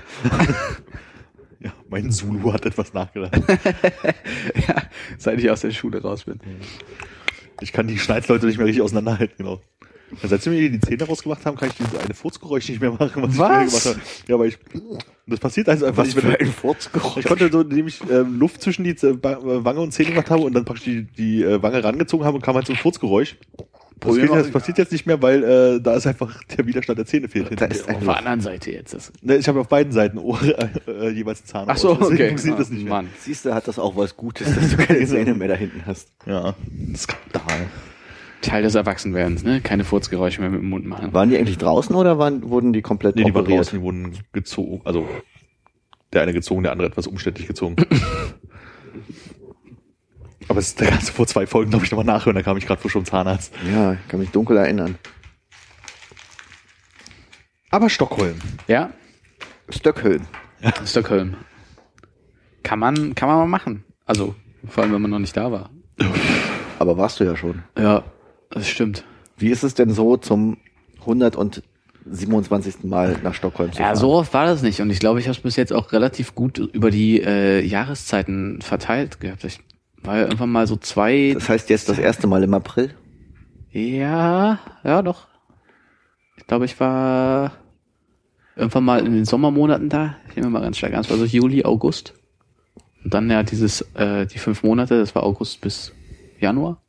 Ja, 1.61 1.73
mein 1.89 2.11
Zulu 2.11 2.53
hat 2.53 2.65
etwas 2.67 2.93
nachgedacht. 2.95 3.37
ja, 4.69 4.83
seit 5.19 5.41
ich 5.41 5.51
aus 5.51 5.63
der 5.63 5.73
Schule 5.73 6.01
raus 6.01 6.25
bin. 6.25 6.39
Ich 7.61 7.73
kann 7.73 7.89
die 7.89 7.99
Schneidleute 7.99 8.47
nicht 8.47 8.59
mehr 8.59 8.67
richtig 8.67 8.83
auseinanderhalten, 8.83 9.35
genau. 9.39 9.61
Ja, 10.23 10.29
Seit 10.29 10.43
sie 10.43 10.51
mir 10.51 10.71
die 10.71 10.81
Zähne 10.81 11.05
rausgemacht 11.05 11.45
haben, 11.45 11.57
kann 11.57 11.69
ich 11.69 11.75
dieses 11.75 11.97
eine 11.99 12.15
Furzgeräusch 12.15 12.69
nicht 12.69 12.81
mehr 12.81 12.93
machen, 12.93 13.23
was, 13.23 13.35
ich 13.35 13.39
Was? 13.39 13.49
früher 13.49 13.65
gemacht 13.67 13.87
habe. 13.87 14.01
Ja, 14.29 14.35
aber 14.37 14.47
ich, 14.47 14.59
das 15.27 15.41
passiert 15.41 15.69
also 15.69 15.87
einfach 15.87 16.07
Was 16.07 16.15
nicht. 16.15 16.27
für 16.27 16.41
ein 16.41 16.53
Furzgeräusch. 16.53 17.17
Ich 17.19 17.25
konnte 17.27 17.51
so, 17.51 17.61
indem 17.61 17.89
ich 17.89 18.01
ähm, 18.11 18.39
Luft 18.39 18.63
zwischen 18.63 18.85
die 18.85 18.97
Wange 19.03 19.81
und 19.81 19.93
Zähne 19.93 20.11
gemacht 20.11 20.31
habe 20.31 20.43
und 20.43 20.55
dann 20.55 20.65
praktisch 20.65 20.85
die, 20.85 21.03
die 21.03 21.43
äh, 21.43 21.63
Wange 21.63 21.83
rangezogen 21.85 22.25
habe 22.25 22.37
und 22.37 22.43
kam 22.43 22.55
halt 22.55 22.67
so 22.67 22.73
ein 22.73 22.79
Furzgeräusch. 22.79 23.37
Das, 24.01 24.17
geht, 24.17 24.31
das 24.31 24.51
passiert 24.51 24.79
jetzt 24.79 24.93
nicht 24.93 25.07
mehr, 25.07 25.21
weil 25.23 25.43
äh, 25.45 25.81
da 25.81 25.95
ist 25.95 26.07
einfach 26.07 26.43
der 26.45 26.67
Widerstand 26.67 26.99
der 26.99 27.07
Zähne 27.07 27.29
fehlt. 27.29 27.61
Da 27.61 27.67
ist 27.67 27.89
Auf 27.89 27.99
der 27.99 28.17
anderen 28.17 28.41
Seite 28.41 28.71
jetzt. 28.71 28.95
Das. 28.95 29.13
Ne, 29.23 29.37
ich 29.37 29.49
habe 29.49 29.61
auf 29.61 29.69
beiden 29.69 29.93
Seiten 29.93 30.19
Ohr, 30.19 30.41
äh, 30.43 30.69
äh, 30.91 31.11
jeweils 31.11 31.45
Zahn. 31.45 31.65
Ach 31.69 31.77
so, 31.77 31.93
okay. 31.93 32.29
funktioniert 32.29 32.61
das 32.61 32.71
nicht 32.71 32.85
mehr. 32.85 32.95
Mann. 32.95 33.09
Siehst 33.21 33.45
du, 33.45 33.55
hat 33.55 33.67
das 33.67 33.79
auch 33.79 33.97
was 33.97 34.17
Gutes, 34.17 34.55
dass 34.55 34.71
du 34.71 34.77
keine 34.77 35.05
Zähne 35.07 35.35
mehr 35.35 35.49
da 35.49 35.55
hinten 35.55 35.83
hast. 35.87 36.09
Ja, 36.27 36.55
Skandal. 36.95 37.67
Teil 38.41 38.63
des 38.63 38.75
Erwachsenwerdens, 38.75 39.43
ne? 39.43 39.61
Keine 39.61 39.85
Furzgeräusche 39.85 40.41
mehr 40.41 40.51
mit 40.51 40.61
dem 40.61 40.69
Mund 40.69 40.87
machen. 40.87 41.13
Waren 41.13 41.31
die 41.31 41.37
eigentlich 41.37 41.59
draußen 41.59 41.95
oder 41.97 42.19
waren, 42.19 42.49
wurden 42.49 42.73
die 42.73 42.83
komplett 42.83 43.17
Nee, 43.17 43.25
die 43.25 43.35
waren 43.35 43.45
draußen, 43.45 43.79
die 43.79 43.85
wurden 43.85 44.17
gezogen. 44.33 44.81
Also 44.85 45.09
der 46.13 46.23
eine 46.23 46.33
gezogen, 46.33 46.63
der 46.63 46.73
andere 46.73 46.89
etwas 46.89 47.07
umständlich 47.07 47.49
gezogen. 47.49 47.77
Aber 50.49 50.59
es, 50.61 50.75
da 50.75 50.87
kannst 50.87 51.09
du 51.11 51.13
vor 51.13 51.27
zwei 51.27 51.47
Folgen, 51.47 51.71
glaube 51.71 51.85
ich, 51.85 51.91
nochmal 51.91 52.07
nachhören, 52.07 52.35
da 52.35 52.43
kam 52.43 52.57
ich 52.57 52.67
gerade 52.67 52.81
frisch 52.81 52.93
vom 52.93 53.05
Zahnarzt. 53.05 53.53
Ja, 53.71 53.93
ich 53.95 54.09
kann 54.09 54.19
mich 54.21 54.31
dunkel 54.31 54.57
erinnern. 54.57 54.99
Aber 57.71 57.91
Stockholm. 57.91 58.37
Ja, 58.67 58.91
Stockholm. 59.69 60.23
Stockholm. 60.87 61.37
Kann 62.63 62.79
man, 62.79 63.15
kann 63.15 63.29
man 63.29 63.39
mal 63.39 63.47
machen. 63.47 63.85
Also, 64.07 64.35
vor 64.67 64.83
allem, 64.83 64.95
wenn 64.95 65.03
man 65.03 65.11
noch 65.11 65.19
nicht 65.19 65.37
da 65.37 65.53
war. 65.53 65.71
Aber 66.79 66.97
warst 66.97 67.21
du 67.21 67.25
ja 67.25 67.37
schon. 67.37 67.63
Ja, 67.79 68.05
das 68.51 68.69
stimmt. 68.69 69.05
Wie 69.37 69.51
ist 69.51 69.63
es 69.65 69.75
denn 69.75 69.91
so 69.91 70.17
zum 70.17 70.57
127. 71.01 72.85
Mal 72.85 73.19
nach 73.23 73.35
Stockholm 73.35 73.73
zu 73.73 73.79
Ja, 73.81 73.87
fahren? 73.89 73.97
so 73.97 74.13
oft 74.15 74.33
war 74.33 74.47
das 74.47 74.63
nicht. 74.63 74.81
Und 74.81 74.91
ich 74.91 74.99
glaube, 74.99 75.21
ich 75.21 75.27
habe 75.27 75.37
es 75.37 75.43
bis 75.43 75.57
jetzt 75.57 75.73
auch 75.73 75.93
relativ 75.93 76.35
gut 76.35 76.59
über 76.59 76.91
die 76.91 77.21
äh, 77.23 77.61
Jahreszeiten 77.65 78.61
verteilt 78.63 79.21
gehabt. 79.21 79.45
Ich 79.45 79.61
war 80.03 80.17
ja 80.17 80.23
irgendwann 80.23 80.51
mal 80.51 80.67
so 80.67 80.77
zwei. 80.77 81.33
Das 81.35 81.49
heißt 81.49 81.71
jetzt 81.71 81.89
das 81.89 81.99
erste 81.99 82.27
Mal 82.27 82.43
im 82.43 82.55
April? 82.55 82.95
Ja, 83.71 84.59
ja, 84.85 85.03
doch. 85.03 85.29
Ich 86.37 86.47
glaube, 86.47 86.65
ich 86.65 86.79
war 86.81 87.53
irgendwann 88.57 88.85
mal 88.85 89.07
in 89.07 89.13
den 89.13 89.25
Sommermonaten 89.25 89.89
da. 89.89 90.17
Ich 90.29 90.37
nehme 90.37 90.51
mal 90.51 90.61
ganz 90.61 90.79
stark 90.79 90.95
an. 90.95 91.01
Es 91.01 91.11
war 91.11 91.17
so 91.17 91.25
Juli, 91.25 91.65
August. 91.65 92.15
Und 93.05 93.15
dann 93.15 93.31
ja 93.31 93.43
dieses, 93.43 93.83
äh, 93.95 94.27
die 94.27 94.39
fünf 94.39 94.63
Monate, 94.63 94.99
das 94.99 95.15
war 95.15 95.23
August 95.23 95.61
bis 95.61 95.93
Januar. 96.41 96.83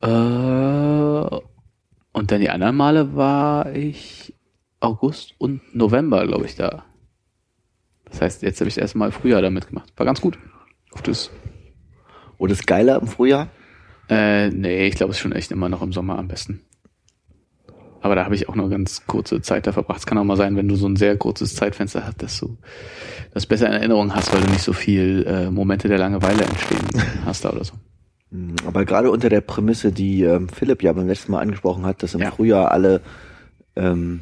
Äh, 0.00 0.06
und 0.06 2.30
dann 2.30 2.40
die 2.40 2.50
anderen 2.50 2.76
Male 2.76 3.16
war 3.16 3.74
ich 3.74 4.34
August 4.80 5.34
und 5.38 5.74
November, 5.74 6.26
glaube 6.26 6.44
ich, 6.44 6.56
da. 6.56 6.84
Das 8.04 8.20
heißt, 8.20 8.42
jetzt 8.42 8.60
habe 8.60 8.68
ich 8.68 8.74
das 8.74 8.82
erste 8.82 8.98
Mal 8.98 9.12
Frühjahr 9.12 9.42
damit 9.42 9.68
gemacht. 9.68 9.92
War 9.96 10.06
ganz 10.06 10.20
gut. 10.20 10.38
Das 11.02 11.30
Oder 12.38 12.52
ist 12.52 12.66
geiler 12.66 13.00
im 13.00 13.06
Frühjahr? 13.08 13.48
äh, 14.08 14.48
nee, 14.50 14.86
ich 14.86 14.94
glaube, 14.96 15.10
es 15.12 15.16
ist 15.16 15.22
schon 15.22 15.32
echt 15.32 15.50
immer 15.50 15.68
noch 15.68 15.82
im 15.82 15.92
Sommer 15.92 16.18
am 16.18 16.28
besten. 16.28 16.60
Aber 18.00 18.14
da 18.14 18.24
habe 18.24 18.34
ich 18.34 18.50
auch 18.50 18.54
nur 18.54 18.68
ganz 18.68 19.06
kurze 19.06 19.40
Zeit 19.40 19.66
da 19.66 19.72
verbracht. 19.72 20.00
Es 20.00 20.06
kann 20.06 20.18
auch 20.18 20.24
mal 20.24 20.36
sein, 20.36 20.56
wenn 20.56 20.68
du 20.68 20.76
so 20.76 20.86
ein 20.86 20.96
sehr 20.96 21.16
kurzes 21.16 21.54
Zeitfenster 21.54 22.04
hast, 22.06 22.22
dass 22.22 22.38
du 22.38 22.58
das 23.32 23.46
besser 23.46 23.66
in 23.66 23.72
Erinnerung 23.72 24.14
hast, 24.14 24.30
weil 24.34 24.42
du 24.42 24.50
nicht 24.50 24.60
so 24.62 24.74
viel 24.74 25.24
äh, 25.26 25.50
Momente 25.50 25.88
der 25.88 25.96
Langeweile 25.98 26.44
entstehen 26.44 26.86
hast 27.24 27.46
da 27.46 27.50
oder 27.52 27.64
so. 27.64 27.72
Hm, 28.30 28.56
Aber 28.66 28.84
gerade 28.84 29.10
unter 29.10 29.30
der 29.30 29.40
Prämisse, 29.40 29.90
die 29.90 30.22
ähm, 30.22 30.50
Philipp 30.50 30.82
ja 30.82 30.92
beim 30.92 31.06
letzten 31.06 31.32
Mal 31.32 31.40
angesprochen 31.40 31.86
hat, 31.86 32.02
dass 32.02 32.12
im 32.14 32.20
Ja. 32.20 32.30
Frühjahr 32.30 32.70
alle 32.72 33.00
ähm, 33.74 34.20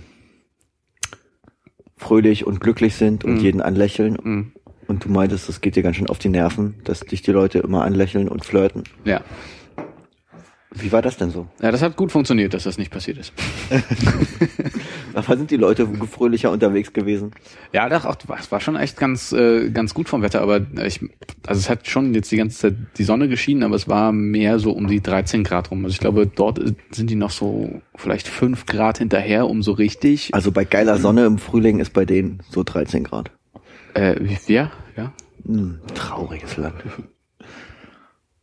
fröhlich 1.96 2.46
und 2.46 2.60
glücklich 2.60 2.94
sind 2.94 3.24
und 3.24 3.32
Mhm. 3.34 3.38
jeden 3.40 3.60
anlächeln. 3.62 4.16
Mhm. 4.22 4.52
Und 4.92 5.06
du 5.06 5.08
meintest, 5.08 5.48
das 5.48 5.62
geht 5.62 5.74
dir 5.74 5.82
ganz 5.82 5.96
schön 5.96 6.10
auf 6.10 6.18
die 6.18 6.28
Nerven, 6.28 6.74
dass 6.84 7.00
dich 7.00 7.22
die 7.22 7.32
Leute 7.32 7.60
immer 7.60 7.82
anlächeln 7.82 8.28
und 8.28 8.44
flirten. 8.44 8.84
Ja. 9.06 9.22
Wie 10.74 10.92
war 10.92 11.00
das 11.00 11.16
denn 11.16 11.30
so? 11.30 11.46
Ja, 11.62 11.70
das 11.70 11.80
hat 11.80 11.96
gut 11.96 12.12
funktioniert, 12.12 12.52
dass 12.52 12.64
das 12.64 12.76
nicht 12.76 12.90
passiert 12.90 13.16
ist. 13.16 13.32
Aber 15.14 15.38
sind 15.38 15.50
die 15.50 15.56
Leute 15.56 15.88
fröhlicher 16.10 16.50
unterwegs 16.50 16.92
gewesen? 16.92 17.30
Ja, 17.72 17.88
doch, 17.88 18.04
auch, 18.04 18.16
es 18.38 18.52
war 18.52 18.60
schon 18.60 18.76
echt 18.76 18.98
ganz, 18.98 19.32
äh, 19.32 19.70
ganz 19.70 19.94
gut 19.94 20.10
vom 20.10 20.20
Wetter, 20.20 20.42
aber 20.42 20.60
ich, 20.84 21.00
also 21.46 21.58
es 21.58 21.70
hat 21.70 21.86
schon 21.86 22.14
jetzt 22.14 22.30
die 22.30 22.36
ganze 22.36 22.58
Zeit 22.58 22.74
die 22.98 23.04
Sonne 23.04 23.28
geschienen, 23.28 23.62
aber 23.62 23.76
es 23.76 23.88
war 23.88 24.12
mehr 24.12 24.58
so 24.58 24.72
um 24.72 24.88
die 24.88 25.00
13 25.00 25.42
Grad 25.42 25.70
rum. 25.70 25.84
Also 25.84 25.94
ich 25.94 26.00
glaube, 26.00 26.26
dort 26.26 26.60
sind 26.90 27.08
die 27.08 27.14
noch 27.14 27.30
so 27.30 27.80
vielleicht 27.94 28.28
5 28.28 28.66
Grad 28.66 28.98
hinterher, 28.98 29.48
um 29.48 29.62
so 29.62 29.72
richtig. 29.72 30.34
Also 30.34 30.52
bei 30.52 30.64
geiler 30.64 30.98
Sonne 30.98 31.24
im 31.24 31.38
Frühling 31.38 31.80
ist 31.80 31.94
bei 31.94 32.04
denen 32.04 32.40
so 32.50 32.62
13 32.62 33.04
Grad. 33.04 33.30
Äh, 33.94 34.16
ja. 34.46 34.70
Hm, 35.46 35.80
trauriges 35.94 36.56
Land. 36.56 36.74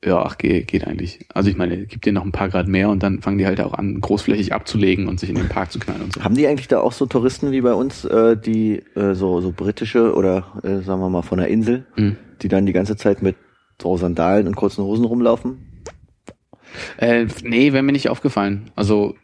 Ja, 0.04 0.22
ach, 0.24 0.38
geht, 0.38 0.68
geht 0.68 0.88
eigentlich. 0.88 1.26
Also 1.34 1.50
ich 1.50 1.58
meine, 1.58 1.86
gibt 1.86 2.06
dir 2.06 2.14
noch 2.14 2.24
ein 2.24 2.32
paar 2.32 2.48
Grad 2.48 2.68
mehr 2.70 2.90
und 2.90 3.04
dann 3.04 3.22
fangen 3.22 3.38
die 3.38 3.46
halt 3.46 3.60
auch 3.60 3.74
an, 3.74 4.00
großflächig 4.00 4.54
abzulegen 4.54 5.08
und 5.10 5.20
sich 5.20 5.30
in 5.30 5.36
den 5.36 5.50
Park 5.50 5.74
zu 5.74 5.80
knallen 5.80 6.02
und 6.04 6.14
so. 6.14 6.24
Haben 6.24 6.36
die 6.36 6.48
eigentlich 6.48 6.70
da 6.70 6.80
auch 6.80 6.94
so 6.94 7.06
Touristen 7.06 7.52
wie 7.52 7.60
bei 7.60 7.74
uns, 7.74 8.06
äh, 8.06 8.38
die 8.38 8.78
äh, 8.96 9.14
so, 9.14 9.42
so 9.42 9.52
britische 9.52 10.14
oder 10.16 10.54
äh, 10.64 10.80
sagen 10.84 11.02
wir 11.02 11.10
mal 11.10 11.22
von 11.22 11.38
der 11.40 11.50
Insel, 11.50 11.86
Mhm. 11.98 12.16
die 12.42 12.48
dann 12.48 12.66
die 12.66 12.72
ganze 12.72 12.96
Zeit 12.96 13.22
mit 13.22 13.36
so 13.82 13.98
Sandalen 13.98 14.48
und 14.48 14.56
kurzen 14.56 14.86
Hosen 14.86 15.04
rumlaufen? 15.04 15.58
Äh, 16.98 17.26
nee, 17.44 17.74
wäre 17.74 17.84
mir 17.84 17.92
nicht 17.92 18.08
aufgefallen. 18.10 18.72
Also 18.76 19.16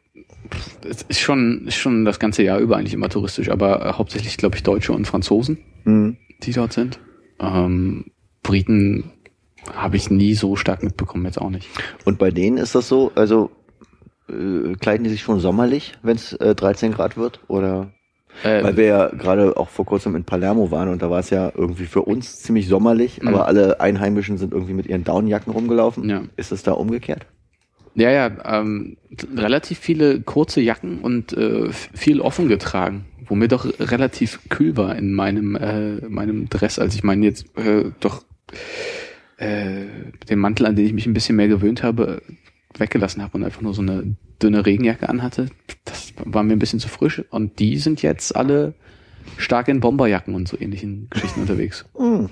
es 0.87 1.03
ist 1.03 1.19
schon, 1.21 1.67
ist 1.67 1.75
schon 1.77 2.03
das 2.03 2.19
ganze 2.19 2.43
Jahr 2.43 2.59
über 2.59 2.75
eigentlich 2.75 2.93
immer 2.93 3.07
touristisch, 3.09 3.49
aber 3.49 3.85
äh, 3.85 3.93
hauptsächlich, 3.93 4.35
glaube 4.37 4.57
ich, 4.57 4.63
Deutsche 4.63 4.91
und 4.91 5.07
Franzosen, 5.07 5.57
Mhm. 5.85 6.17
die 6.43 6.51
dort 6.51 6.73
sind. 6.73 6.99
Ähm, 7.39 8.05
Briten 8.43 9.11
habe 9.73 9.97
ich 9.97 10.09
nie 10.11 10.35
so 10.35 10.55
stark 10.55 10.83
mitbekommen, 10.83 11.25
jetzt 11.25 11.39
auch 11.41 11.49
nicht. 11.49 11.67
Und 12.05 12.19
bei 12.19 12.31
denen 12.31 12.57
ist 12.57 12.75
das 12.75 12.87
so, 12.87 13.11
also 13.15 13.49
äh, 14.29 14.73
kleiden 14.75 15.03
die 15.03 15.09
sich 15.09 15.21
schon 15.21 15.39
sommerlich, 15.39 15.93
wenn 16.03 16.15
es 16.15 16.33
äh, 16.33 16.53
13 16.55 16.91
Grad 16.91 17.17
wird? 17.17 17.39
Oder 17.47 17.91
Äh, 18.43 18.63
weil 18.63 18.75
wir 18.77 18.85
ja 18.85 19.07
gerade 19.07 19.55
auch 19.55 19.69
vor 19.69 19.85
kurzem 19.85 20.15
in 20.15 20.23
Palermo 20.25 20.69
waren 20.69 20.89
und 20.89 21.01
da 21.01 21.09
war 21.09 21.19
es 21.19 21.29
ja 21.29 21.51
irgendwie 21.55 21.85
für 21.85 22.01
uns 22.01 22.41
ziemlich 22.41 22.67
sommerlich, 22.67 23.21
Mhm. 23.21 23.29
aber 23.29 23.47
alle 23.47 23.79
Einheimischen 23.79 24.37
sind 24.37 24.51
irgendwie 24.53 24.73
mit 24.73 24.87
ihren 24.87 25.03
Downjacken 25.05 25.53
rumgelaufen. 25.53 26.09
Ja. 26.09 26.21
Ist 26.35 26.51
es 26.51 26.61
da 26.63 26.73
umgekehrt? 26.73 27.25
ja, 27.97 28.11
ja, 28.11 28.29
ähm, 28.59 28.97
relativ 29.37 29.79
viele 29.79 30.19
kurze 30.19 30.59
Jacken 30.59 30.99
und 30.99 31.31
äh, 31.31 31.71
viel 31.71 32.19
offen 32.19 32.49
getragen, 32.49 33.05
wo 33.25 33.35
mir 33.35 33.47
doch 33.47 33.65
relativ 33.79 34.39
kühl 34.49 34.77
war 34.77 34.95
in 34.95 35.13
meinem, 35.13 35.55
äh, 35.55 36.07
meinem 36.07 36.49
Dress, 36.49 36.79
als 36.79 36.95
ich 36.95 37.03
meinen 37.03 37.23
jetzt 37.23 37.57
äh, 37.57 37.91
doch 37.99 38.23
äh, 39.37 39.85
den 40.29 40.39
Mantel, 40.39 40.65
an 40.65 40.75
den 40.75 40.85
ich 40.85 40.93
mich 40.93 41.05
ein 41.05 41.13
bisschen 41.13 41.35
mehr 41.35 41.47
gewöhnt 41.47 41.83
habe, 41.83 42.21
weggelassen 42.77 43.21
habe 43.21 43.37
und 43.37 43.43
einfach 43.43 43.61
nur 43.61 43.73
so 43.73 43.81
eine 43.81 44.15
dünne 44.41 44.65
Regenjacke 44.65 45.09
anhatte. 45.09 45.47
Das 45.85 46.13
war 46.23 46.43
mir 46.43 46.53
ein 46.53 46.59
bisschen 46.59 46.79
zu 46.79 46.87
frisch. 46.87 47.23
Und 47.29 47.59
die 47.59 47.77
sind 47.77 48.01
jetzt 48.01 48.35
alle 48.35 48.73
stark 49.37 49.67
in 49.67 49.79
Bomberjacken 49.79 50.33
und 50.35 50.47
so 50.47 50.57
ähnlichen 50.59 51.07
Geschichten 51.09 51.41
unterwegs. 51.41 51.85
Mhm. 51.99 52.29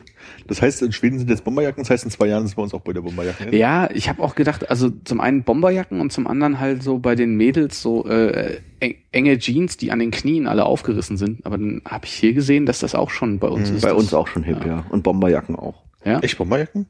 Das 0.48 0.62
heißt, 0.62 0.82
in 0.82 0.92
Schweden 0.92 1.20
sind 1.20 1.30
jetzt 1.30 1.44
Bomberjacken, 1.44 1.84
das 1.84 1.90
heißt, 1.90 2.06
in 2.06 2.12
zwei 2.12 2.28
Jahren 2.28 2.48
sind 2.48 2.58
wir 2.58 2.64
uns 2.64 2.74
auch 2.74 2.82
bei 2.82 2.94
der 2.94 3.02
Bomberjacke. 3.02 3.46
hin. 3.46 3.54
Ja, 3.54 3.90
ich 3.92 4.10
habe 4.10 4.22
auch 4.22 4.36
gedacht, 4.36 4.70
also 4.70 4.90
zum 5.04 5.20
einen 5.20 5.44
Bomberjacken 5.44 6.00
und 6.00 6.12
zum 6.14 6.28
anderen 6.28 6.60
halt 6.60 6.84
so 6.84 7.00
bei 7.00 7.16
den 7.16 7.36
Mädels 7.36 7.82
so 7.82 8.06
äh, 8.08 8.58
eng- 8.80 8.96
enge 9.12 9.38
Jeans, 9.38 9.78
die 9.78 9.92
an 9.92 10.00
den 10.00 10.12
Knien 10.12 10.48
alle 10.48 10.66
aufgerissen 10.66 11.18
sind. 11.18 11.46
Aber 11.46 11.58
dann 11.58 11.82
habe 11.86 12.06
ich 12.06 12.14
hier 12.14 12.34
gesehen, 12.34 12.66
dass 12.66 12.80
das 12.80 12.96
auch 12.96 13.10
schon 13.10 13.40
bei 13.40 13.48
uns 13.48 13.70
ist. 13.70 13.82
Bei 13.82 13.94
uns 13.94 14.14
auch 14.14 14.28
schon 14.28 14.44
hip, 14.44 14.62
ja. 14.62 14.68
ja. 14.68 14.86
Und 14.90 15.04
Bomberjacken 15.04 15.56
auch. 15.56 15.84
Ja? 16.06 16.20
Echt 16.20 16.38
Bomberjacken? 16.38 16.86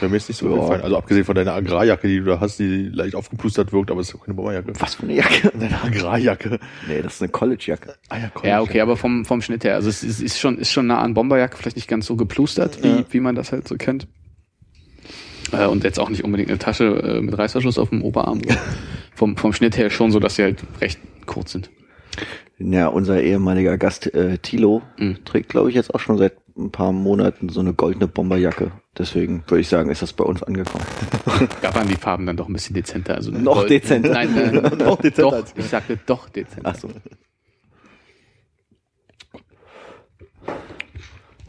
Mir 0.00 0.08
jetzt 0.12 0.28
nicht 0.28 0.38
so 0.38 0.48
Ja. 0.48 0.56
gefallen. 0.60 0.82
Also 0.82 0.96
abgesehen 0.96 1.24
von 1.24 1.34
deiner 1.34 1.52
Agrarjacke, 1.54 2.08
die 2.08 2.18
du 2.18 2.24
da 2.24 2.40
hast, 2.40 2.58
die 2.58 2.88
leicht 2.88 3.14
aufgeplustert 3.14 3.72
wirkt, 3.72 3.90
aber 3.90 4.00
es 4.00 4.08
ist 4.08 4.16
auch 4.16 4.24
keine 4.24 4.34
Bomberjacke. 4.34 4.72
Was 4.78 4.96
für 4.96 5.04
eine 5.04 5.14
Jacke? 5.14 5.50
Deine 5.58 5.82
Agrarjacke. 5.82 6.58
Nee, 6.88 7.00
das 7.02 7.14
ist 7.14 7.22
eine 7.22 7.30
College-Jacke. 7.30 7.94
Ah 8.08 8.18
ja, 8.18 8.30
komm, 8.34 8.48
Ja, 8.48 8.60
okay, 8.60 8.80
aber 8.80 8.96
vom, 8.96 9.24
vom 9.24 9.40
Schnitt 9.40 9.64
her. 9.64 9.74
Also 9.76 9.88
es 9.88 10.02
ist, 10.02 10.20
ist 10.20 10.38
schon, 10.40 10.58
ist 10.58 10.70
schon 10.72 10.86
nah 10.88 10.98
an 11.00 11.14
Bomberjacke, 11.14 11.56
vielleicht 11.56 11.76
nicht 11.76 11.88
ganz 11.88 12.06
so 12.06 12.16
geplustert, 12.16 12.82
wie, 12.82 12.88
Ja. 12.88 13.04
wie 13.10 13.20
man 13.20 13.34
das 13.34 13.52
halt 13.52 13.66
so 13.68 13.76
kennt. 13.76 14.08
Äh, 15.52 15.66
und 15.66 15.84
jetzt 15.84 15.98
auch 15.98 16.10
nicht 16.10 16.24
unbedingt 16.24 16.50
eine 16.50 16.58
Tasche 16.58 16.84
äh, 16.84 17.20
mit 17.20 17.36
Reißverschluss 17.38 17.78
auf 17.78 17.90
dem 17.90 18.02
Oberarm. 18.02 18.40
vom, 19.14 19.36
vom 19.36 19.52
Schnitt 19.52 19.76
her 19.78 19.90
schon 19.90 20.10
so, 20.10 20.20
dass 20.20 20.36
sie 20.36 20.42
halt 20.42 20.62
recht 20.80 20.98
kurz 21.26 21.52
sind. 21.52 21.70
Ja, 22.58 22.88
unser 22.88 23.22
ehemaliger 23.22 23.78
Gast 23.78 24.12
äh, 24.14 24.38
Tilo 24.38 24.82
Mhm. 24.98 25.24
trägt, 25.24 25.48
glaube 25.48 25.68
ich, 25.70 25.76
jetzt 25.76 25.94
auch 25.94 26.00
schon 26.00 26.18
seit 26.18 26.32
ein 26.58 26.70
paar 26.70 26.92
Monaten 26.92 27.48
so 27.48 27.60
eine 27.60 27.72
goldene 27.72 28.08
Bomberjacke. 28.08 28.72
Deswegen 28.96 29.44
würde 29.46 29.60
ich 29.60 29.68
sagen, 29.68 29.90
ist 29.90 30.02
das 30.02 30.12
bei 30.12 30.24
uns 30.24 30.42
angekommen. 30.42 30.84
Da 31.62 31.74
waren 31.74 31.86
die 31.88 31.94
Farben 31.96 32.26
dann 32.26 32.36
doch 32.36 32.48
ein 32.48 32.52
bisschen 32.52 32.74
dezenter. 32.74 33.14
Also 33.14 33.30
Noch 33.30 33.66
dezenter. 33.66 34.10
Nein, 34.10 34.36
äh, 34.36 34.52
Noch 34.76 35.00
dezenter 35.00 35.42
doch, 35.42 35.44
ich 35.56 35.66
sagte 35.66 35.98
doch 36.04 36.28
dezenter. 36.28 36.72
Ach 36.74 36.74
so. 36.74 36.88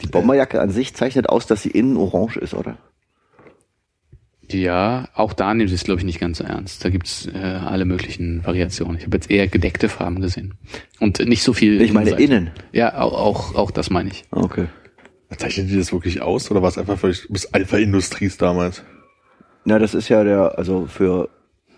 Die 0.01 0.07
Bomberjacke 0.07 0.61
an 0.61 0.69
sich 0.69 0.93
zeichnet 0.93 1.27
aus, 1.27 1.47
dass 1.47 1.63
sie 1.63 1.71
innen 1.71 1.97
orange 1.97 2.37
ist, 2.37 2.53
oder? 2.53 2.77
Ja, 4.51 5.09
auch 5.13 5.33
da 5.33 5.53
nehmen 5.53 5.67
sie 5.67 5.75
es, 5.75 5.83
glaube 5.83 5.99
ich, 5.99 6.05
nicht 6.05 6.19
ganz 6.19 6.39
so 6.39 6.43
ernst. 6.43 6.83
Da 6.83 6.89
gibt's 6.89 7.27
äh, 7.27 7.37
alle 7.37 7.85
möglichen 7.85 8.43
Variationen. 8.45 8.97
Ich 8.97 9.05
habe 9.05 9.17
jetzt 9.17 9.29
eher 9.29 9.47
gedeckte 9.47 9.89
Farben 9.89 10.21
gesehen. 10.21 10.55
Und 10.99 11.19
nicht 11.19 11.43
so 11.43 11.53
viel. 11.53 11.79
Ich 11.81 11.93
meine 11.93 12.11
Innenseite. 12.11 12.33
innen. 12.33 12.51
Ja, 12.71 12.99
auch, 12.99 13.13
auch, 13.13 13.55
auch 13.55 13.71
das 13.71 13.89
meine 13.91 14.09
ich. 14.09 14.25
Okay. 14.31 14.67
Zeichnet 15.37 15.69
die 15.69 15.77
das 15.77 15.91
wirklich 15.93 16.21
aus 16.21 16.49
oder 16.49 16.61
war 16.61 16.69
es 16.69 16.77
einfach 16.77 16.97
vielleicht 16.97 17.31
bis 17.31 17.45
Alpha 17.53 17.77
Industries 17.77 18.37
damals? 18.37 18.83
Na, 19.65 19.77
das 19.77 19.93
ist 19.93 20.09
ja 20.09 20.23
der, 20.23 20.57
also 20.57 20.87
für, 20.87 21.29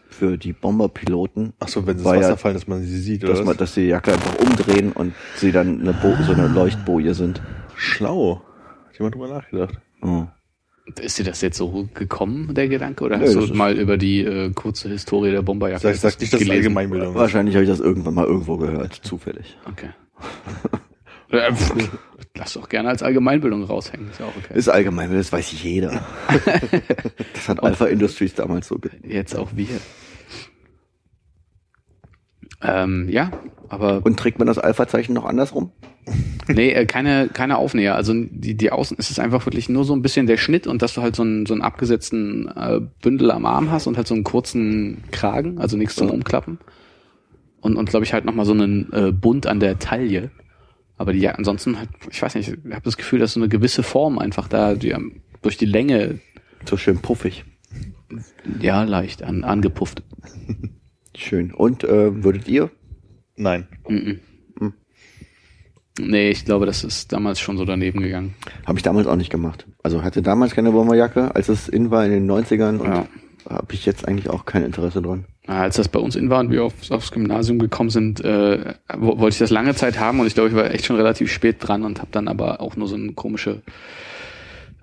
für 0.09 0.37
die 0.37 0.53
Bomberpiloten, 0.53 1.53
Ach 1.59 1.67
so, 1.67 1.85
wenn 1.85 1.97
sie 1.97 2.03
ins 2.03 2.05
War 2.05 2.15
ja- 2.15 2.21
Wasser 2.21 2.37
fallen, 2.37 2.53
dass 2.53 2.67
man 2.67 2.81
sie 2.83 2.97
sieht 3.01 3.23
oder 3.23 3.33
dass, 3.33 3.43
man, 3.43 3.57
dass 3.57 3.73
die 3.73 3.81
Jacke 3.87 4.13
einfach 4.13 4.35
umdrehen 4.39 4.91
und 4.93 5.13
sie 5.35 5.51
dann 5.51 5.81
eine 5.81 5.93
Bo 5.93 6.15
so 6.25 6.31
eine 6.31 6.47
Leuchtboje 6.47 7.13
sind. 7.13 7.41
Schlau. 7.75 8.41
Hat 8.87 8.97
jemand 8.97 9.15
drüber 9.15 9.27
nachgedacht? 9.27 9.79
Oh. 10.01 10.25
Ist 10.99 11.19
dir 11.19 11.23
das 11.23 11.41
jetzt 11.41 11.57
so 11.57 11.87
gekommen, 11.93 12.53
der 12.53 12.67
Gedanke? 12.67 13.03
Oder 13.03 13.17
Nö, 13.17 13.25
hast 13.25 13.49
du 13.49 13.53
mal 13.53 13.77
über 13.77 13.97
die 13.97 14.21
äh, 14.23 14.51
kurze 14.51 14.89
Historie 14.89 15.31
der 15.31 15.41
Bomberjacke 15.41 15.81
Sag, 15.81 15.95
sag 15.95 16.19
nicht, 16.19 16.33
dass 16.33 16.39
es 16.41 16.47
gelesen? 16.47 16.65
Allgemeinbildung. 16.67 17.15
Wahrscheinlich 17.15 17.55
habe 17.55 17.63
ich 17.63 17.69
das 17.69 17.79
irgendwann 17.79 18.13
mal 18.13 18.25
irgendwo 18.25 18.57
gehört, 18.57 18.93
zufällig. 18.93 19.57
Okay. 19.69 19.89
Pff, 22.41 22.45
Lass 22.45 22.53
doch 22.53 22.69
gerne 22.69 22.89
als 22.89 23.03
Allgemeinbildung 23.03 23.63
raushängen. 23.63 24.09
Ist 24.09 24.19
ja 24.19 24.25
auch 24.25 24.35
okay. 24.35 24.57
Ist 24.57 24.67
allgemein, 24.67 25.13
das 25.13 25.31
weiß 25.31 25.61
jeder. 25.61 26.03
das 27.33 27.47
hat 27.47 27.61
Alpha 27.61 27.85
Industries 27.85 28.33
damals 28.33 28.67
so 28.67 28.79
ge 28.79 28.89
Jetzt 29.03 29.35
auch 29.35 29.49
wir. 29.53 29.79
Ähm, 32.63 33.07
ja, 33.09 33.29
aber 33.69 34.03
Und 34.03 34.17
trägt 34.17 34.39
man 34.39 34.47
das 34.47 34.57
Alpha-Zeichen 34.57 35.13
noch 35.13 35.25
andersrum? 35.25 35.71
nee, 36.47 36.71
äh, 36.71 36.87
keine, 36.87 37.29
keine 37.31 37.57
Aufnäher. 37.57 37.95
Also 37.95 38.13
die, 38.15 38.55
die 38.55 38.71
Außen 38.71 38.97
ist 38.97 39.11
es 39.11 39.19
einfach 39.19 39.45
wirklich 39.45 39.69
nur 39.69 39.85
so 39.85 39.95
ein 39.95 40.01
bisschen 40.01 40.25
der 40.25 40.37
Schnitt 40.37 40.65
und 40.65 40.81
dass 40.81 40.95
du 40.95 41.03
halt 41.03 41.15
so 41.15 41.21
einen, 41.21 41.45
so 41.45 41.53
einen 41.53 41.61
abgesetzten 41.61 42.47
äh, 42.55 42.81
Bündel 43.03 43.29
am 43.29 43.45
Arm 43.45 43.69
hast 43.69 43.85
und 43.85 43.97
halt 43.97 44.07
so 44.07 44.15
einen 44.15 44.23
kurzen 44.23 45.03
Kragen, 45.11 45.59
also 45.59 45.77
nichts 45.77 45.95
zum. 45.95 46.09
Umklappen. 46.09 46.57
Und, 47.61 47.77
und 47.77 47.89
glaube 47.89 48.03
ich 48.03 48.13
halt 48.13 48.25
nochmal 48.25 48.47
so 48.47 48.53
einen 48.53 48.91
äh, 48.93 49.11
Bund 49.11 49.45
an 49.45 49.59
der 49.59 49.77
Taille. 49.77 50.31
Aber 51.01 51.13
die 51.13 51.19
ja 51.19 51.31
ansonsten 51.31 51.79
halt, 51.79 51.89
ich 52.11 52.21
weiß 52.21 52.35
nicht, 52.35 52.49
ich 52.49 52.71
habe 52.71 52.83
das 52.83 52.95
Gefühl, 52.97 53.17
dass 53.19 53.33
so 53.33 53.39
eine 53.39 53.49
gewisse 53.49 53.81
Form 53.81 54.19
einfach 54.19 54.47
da, 54.47 54.75
die 54.75 54.91
ähm, 54.91 55.21
durch 55.41 55.57
die 55.57 55.65
Länge 55.65 56.19
So 56.65 56.77
schön 56.77 56.99
puffig. 56.99 57.43
ja 58.59 58.83
leicht 58.83 59.23
an, 59.23 59.43
angepufft. 59.43 60.03
Schön. 61.17 61.51
Und 61.53 61.83
äh, 61.83 62.23
würdet 62.23 62.47
ihr? 62.47 62.69
Nein. 63.35 63.67
Mhm. 63.87 64.19
Nee, 65.99 66.29
ich 66.31 66.45
glaube, 66.45 66.65
das 66.65 66.83
ist 66.85 67.11
damals 67.11 67.39
schon 67.39 67.57
so 67.57 67.65
daneben 67.65 68.01
gegangen. 68.01 68.33
Habe 68.65 68.79
ich 68.79 68.83
damals 68.83 69.07
auch 69.07 69.17
nicht 69.17 69.29
gemacht. 69.29 69.67
Also 69.83 70.03
hatte 70.03 70.21
damals 70.21 70.55
keine 70.55 70.71
Bomberjacke, 70.71 71.35
als 71.35 71.49
es 71.49 71.67
in 71.67 71.91
war 71.91 72.05
in 72.05 72.11
den 72.11 72.31
90ern 72.31 72.77
und 72.77 72.87
Ja. 72.87 73.07
habe 73.49 73.73
ich 73.73 73.85
jetzt 73.85 74.07
eigentlich 74.07 74.29
auch 74.29 74.45
kein 74.45 74.63
Interesse 74.63 75.01
dran. 75.01 75.25
Als 75.47 75.75
das 75.77 75.87
bei 75.87 75.99
uns 75.99 76.15
in 76.15 76.29
war 76.29 76.39
und 76.39 76.51
wir 76.51 76.63
aufs, 76.63 76.91
aufs 76.91 77.11
Gymnasium 77.11 77.57
gekommen 77.59 77.89
sind, 77.89 78.23
äh, 78.23 78.75
wo- 78.95 79.17
wollte 79.19 79.33
ich 79.33 79.39
das 79.39 79.49
lange 79.49 79.73
Zeit 79.73 79.99
haben 79.99 80.19
und 80.19 80.27
ich 80.27 80.35
glaube, 80.35 80.49
ich 80.49 80.55
war 80.55 80.69
echt 80.71 80.85
schon 80.85 80.95
relativ 80.97 81.31
spät 81.31 81.57
dran 81.59 81.83
und 81.83 81.99
habe 81.99 82.11
dann 82.11 82.27
aber 82.27 82.61
auch 82.61 82.75
nur 82.75 82.87
so 82.87 82.95
eine 82.95 83.13
komische, 83.13 83.61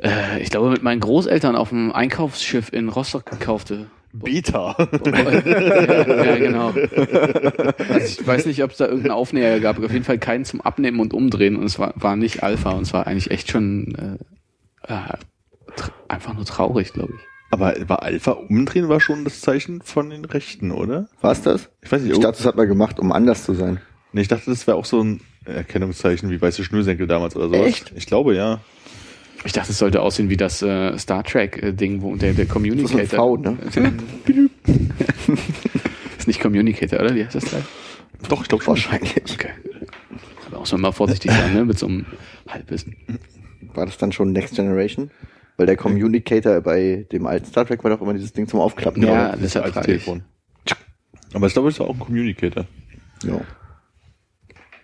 äh, 0.03 0.41
ich 0.43 0.51
glaube, 0.51 0.71
mit 0.71 0.83
meinen 0.83 1.01
Großeltern 1.01 1.55
auf 1.55 1.69
dem 1.69 1.93
Einkaufsschiff 1.93 2.73
in 2.73 2.89
Rostock 2.89 3.27
gekaufte. 3.27 3.87
Beta. 4.13 4.75
ja, 5.05 6.25
ja, 6.25 6.37
genau. 6.37 6.73
Also 7.89 8.21
ich 8.21 8.27
weiß 8.27 8.47
nicht, 8.47 8.65
ob 8.65 8.71
es 8.73 8.79
da 8.79 8.87
irgendeinen 8.87 9.13
Aufnäher 9.13 9.61
gab, 9.61 9.77
aber 9.77 9.87
auf 9.87 9.93
jeden 9.93 10.05
Fall 10.05 10.19
keinen 10.19 10.45
zum 10.45 10.61
Abnehmen 10.61 10.99
und 10.99 11.13
Umdrehen 11.15 11.55
und 11.57 11.65
es 11.65 11.79
war, 11.79 11.93
war 11.95 12.17
nicht 12.17 12.43
Alpha 12.43 12.71
und 12.71 12.83
es 12.83 12.93
war 12.93 13.07
eigentlich 13.07 13.31
echt 13.31 13.51
schon 13.51 14.19
äh, 14.89 14.93
äh, 14.93 15.19
einfach 16.09 16.35
nur 16.35 16.47
traurig, 16.47 16.93
glaube 16.95 17.13
ich. 17.17 17.21
Aber 17.51 17.75
war 17.87 18.03
Alpha 18.03 18.33
umdrehen 18.33 18.89
war 18.89 19.01
schon 19.01 19.25
das 19.25 19.41
Zeichen 19.41 19.81
von 19.81 20.11
den 20.11 20.25
Rechten, 20.25 20.71
oder? 20.71 21.09
War's 21.21 21.43
das? 21.43 21.71
Ich 21.83 21.91
weiß 21.91 22.03
nicht. 22.03 22.13
Ich 22.13 22.21
dachte, 22.21 22.39
das 22.39 22.47
hat 22.47 22.57
man 22.57 22.69
gemacht, 22.69 23.01
um 23.01 23.11
anders 23.13 23.45
zu 23.45 23.55
sein. 23.55 23.81
nee, 24.13 24.21
ich 24.21 24.29
dachte, 24.29 24.51
das 24.51 24.67
wäre 24.67 24.77
auch 24.77 24.85
so 24.85 25.03
ein 25.03 25.21
Erkennungszeichen 25.47 26.31
wie 26.31 26.41
weiße 26.41 26.63
Schnürsenkel 26.63 27.07
damals 27.07 27.37
oder 27.37 27.49
sowas. 27.49 27.67
Echt? 27.67 27.93
Ich 27.97 28.07
glaube, 28.07 28.35
ja. 28.35 28.61
Ich 29.45 29.53
dachte, 29.53 29.71
es 29.71 29.79
sollte 29.79 30.03
aussehen 30.03 30.29
wie 30.31 30.37
das 30.37 30.63
äh, 30.63 30.99
Star 30.99 31.23
Trek-Ding, 31.23 32.03
wo 32.03 32.15
der, 32.17 32.35
der 32.35 32.47
So 32.47 32.59
ein 32.59 32.65
Communicator. 32.65 33.07
V, 33.17 33.37
ne? 33.37 33.57
ist 36.19 36.27
nicht 36.27 36.41
Communicator, 36.41 37.01
oder? 37.01 37.15
Wie 37.15 37.25
heißt 37.25 37.37
das 37.37 37.45
gleich? 37.45 37.65
Doch, 38.29 38.43
ich 38.43 38.49
glaube 38.49 38.65
schon. 38.65 38.75
Wahrscheinlich. 38.75 39.15
Okay. 39.17 39.51
Da 40.51 40.59
muss 40.59 40.73
man 40.73 40.81
mal 40.81 40.93
vorsichtig 40.93 41.31
sein, 41.31 41.55
ne? 41.55 41.65
Mit 41.65 41.79
so 41.79 41.87
einem 41.87 42.05
Halbwissen. 42.49 42.97
War 43.75 43.87
das 43.87 43.97
dann 43.97 44.11
schon 44.13 44.33
Next 44.33 44.57
Generation? 44.57 45.11
Weil 45.59 45.67
der 45.67 45.77
Communicator 45.77 46.61
bei 46.61 47.07
dem 47.13 47.27
alten 47.27 47.45
Star 47.47 47.67
Trek 47.67 47.85
war 47.85 47.91
doch 47.91 48.01
immer 48.01 48.15
dieses 48.15 48.33
Ding 48.33 48.47
zum 48.47 48.61
Aufklappen. 48.61 49.03
Ja, 49.03 49.37
deshalb 49.37 49.67
Als 49.67 49.75
frage 49.75 49.93
ich. 49.93 50.05
Telefon. 50.05 50.25
Aber 51.35 51.47
ich 51.47 51.53
glaube, 51.53 51.69
es 51.69 51.75
ist 51.75 51.81
auch 51.81 51.93
ein 51.93 51.99
Communicator. 51.99 52.65
ja. 53.25 53.41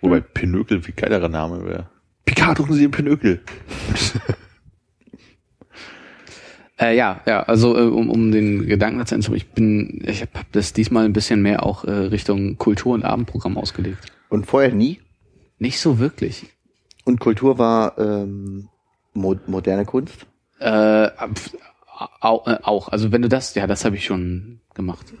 Wobei 0.01 0.19
Pinökel 0.19 0.83
viel 0.83 0.93
geilerer 0.93 1.29
Name 1.29 1.65
wäre. 1.65 1.89
Picard, 2.25 2.59
drucken 2.59 2.73
Sie 2.73 2.81
den 2.81 2.91
Pinökel. 2.91 3.41
Äh, 6.77 6.97
ja, 6.97 7.21
ja, 7.25 7.41
also 7.43 7.77
äh, 7.77 7.83
um, 7.83 8.09
um 8.09 8.33
den 8.33 8.67
Gedanken 8.67 9.05
zu 9.05 9.15
Ende 9.15 9.33
ich 9.37 9.47
bin, 9.51 10.03
ich 10.05 10.19
habe 10.19 10.31
hab 10.33 10.51
das 10.51 10.73
diesmal 10.73 11.05
ein 11.05 11.13
bisschen 11.13 11.41
mehr 11.41 11.65
auch 11.65 11.85
äh, 11.85 11.89
Richtung 11.89 12.57
Kultur- 12.57 12.93
und 12.93 13.05
Abendprogramm 13.05 13.57
ausgelegt. 13.57 14.11
Und 14.27 14.45
vorher 14.45 14.73
nie. 14.73 14.99
Nicht 15.57 15.79
so 15.79 15.99
wirklich. 15.99 16.47
Und 17.05 17.21
Kultur 17.21 17.57
war 17.59 17.97
ähm, 17.97 18.67
mo 19.13 19.37
moderne 19.47 19.85
Kunst. 19.85 20.27
Äh, 20.59 21.05
äh, 21.05 21.09
auch, 22.21 22.89
also 22.89 23.11
wenn 23.11 23.21
du 23.21 23.29
das, 23.29 23.55
ja, 23.55 23.67
das 23.67 23.85
habe 23.85 23.95
ich 23.95 24.05
schon 24.05 24.59
gemacht. 24.73 25.13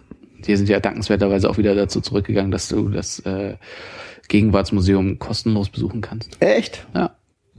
Die 0.45 0.55
sind 0.55 0.69
ja 0.69 0.79
dankenswerterweise 0.79 1.49
auch 1.49 1.57
wieder 1.57 1.75
dazu 1.75 2.01
zurückgegangen, 2.01 2.51
dass 2.51 2.67
du 2.67 2.89
das 2.89 3.19
äh, 3.19 3.55
Gegenwartsmuseum 4.27 5.19
kostenlos 5.19 5.69
besuchen 5.69 6.01
kannst. 6.01 6.41
Echt? 6.41 6.85
Ja. 6.93 7.15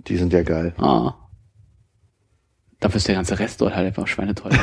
Die 0.09 0.16
sind 0.16 0.33
ja 0.33 0.43
geil. 0.43 0.74
Ah. 0.79 1.14
Dafür 2.81 2.99
ist 2.99 3.09
der 3.09 3.14
ganze 3.14 3.39
Rest 3.39 3.61
dort 3.61 3.74
halt 3.74 3.87
einfach 3.87 4.07
schweineteuer. 4.07 4.53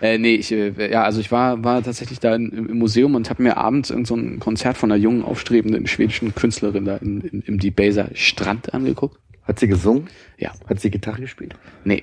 äh, 0.00 0.16
nee, 0.18 0.36
ich, 0.36 0.52
äh, 0.52 0.92
ja, 0.92 1.02
also 1.02 1.20
ich 1.20 1.32
war, 1.32 1.64
war 1.64 1.82
tatsächlich 1.82 2.20
da 2.20 2.34
in, 2.34 2.50
im 2.52 2.78
Museum 2.78 3.14
und 3.14 3.28
habe 3.28 3.42
mir 3.42 3.56
abends 3.56 3.90
irgend 3.90 4.06
so 4.06 4.14
ein 4.14 4.38
Konzert 4.38 4.76
von 4.76 4.92
einer 4.92 5.00
jungen, 5.00 5.22
aufstrebenden 5.22 5.86
schwedischen 5.86 6.34
Künstlerin 6.34 6.84
da 6.84 6.96
in, 6.96 7.20
in, 7.22 7.40
im 7.42 7.58
Debaser 7.58 8.10
Strand 8.14 8.72
angeguckt. 8.72 9.18
Hat 9.46 9.58
sie 9.58 9.68
gesungen? 9.68 10.08
Ja. 10.38 10.52
Hat 10.68 10.80
sie 10.80 10.90
Gitarre 10.90 11.20
gespielt? 11.20 11.54
Nee. 11.84 12.02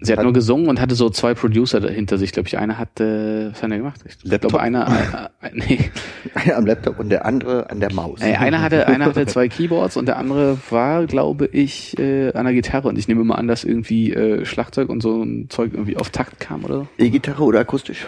Sie 0.00 0.12
hat 0.12 0.18
Hat- 0.18 0.24
nur 0.24 0.32
gesungen 0.32 0.68
und 0.68 0.80
hatte 0.80 0.94
so 0.94 1.10
zwei 1.10 1.34
Producer 1.34 1.80
dahinter 1.80 2.18
sich, 2.18 2.30
glaube 2.30 2.46
ich. 2.46 2.56
Einer 2.56 2.78
hat, 2.78 3.00
äh, 3.00 3.50
was 3.50 3.60
hat 3.64 3.70
er 3.72 3.78
gemacht? 3.78 4.00
Ich 4.06 4.16
Laptop? 4.22 4.50
glaube, 4.52 4.62
einer, 4.62 5.30
äh, 5.42 5.46
äh, 5.48 5.50
nee, 5.54 5.90
Einer 6.34 6.56
am 6.56 6.66
Laptop 6.66 7.00
und 7.00 7.08
der 7.08 7.24
andere 7.26 7.68
an 7.68 7.80
der 7.80 7.92
Maus. 7.92 8.20
äh, 8.22 8.34
einer 8.36 8.62
hatte, 8.62 8.86
einer 8.86 9.06
hatte 9.06 9.26
zwei 9.26 9.48
Keyboards 9.48 9.96
und 9.96 10.06
der 10.06 10.16
andere 10.16 10.56
war, 10.70 11.06
glaube 11.06 11.46
ich, 11.46 11.98
äh, 11.98 12.32
an 12.32 12.44
der 12.44 12.54
Gitarre. 12.54 12.86
Und 12.86 12.96
ich 12.96 13.08
nehme 13.08 13.24
mal 13.24 13.34
an, 13.34 13.48
dass 13.48 13.64
irgendwie 13.64 14.12
äh, 14.12 14.44
Schlagzeug 14.44 14.88
und 14.88 15.02
so 15.02 15.20
ein 15.20 15.50
Zeug 15.50 15.72
irgendwie 15.72 15.96
auf 15.96 16.10
Takt 16.10 16.38
kam 16.38 16.64
oder 16.64 16.74
so. 16.74 16.88
E-Gitarre 16.98 17.42
oder 17.42 17.58
akustisch? 17.60 18.06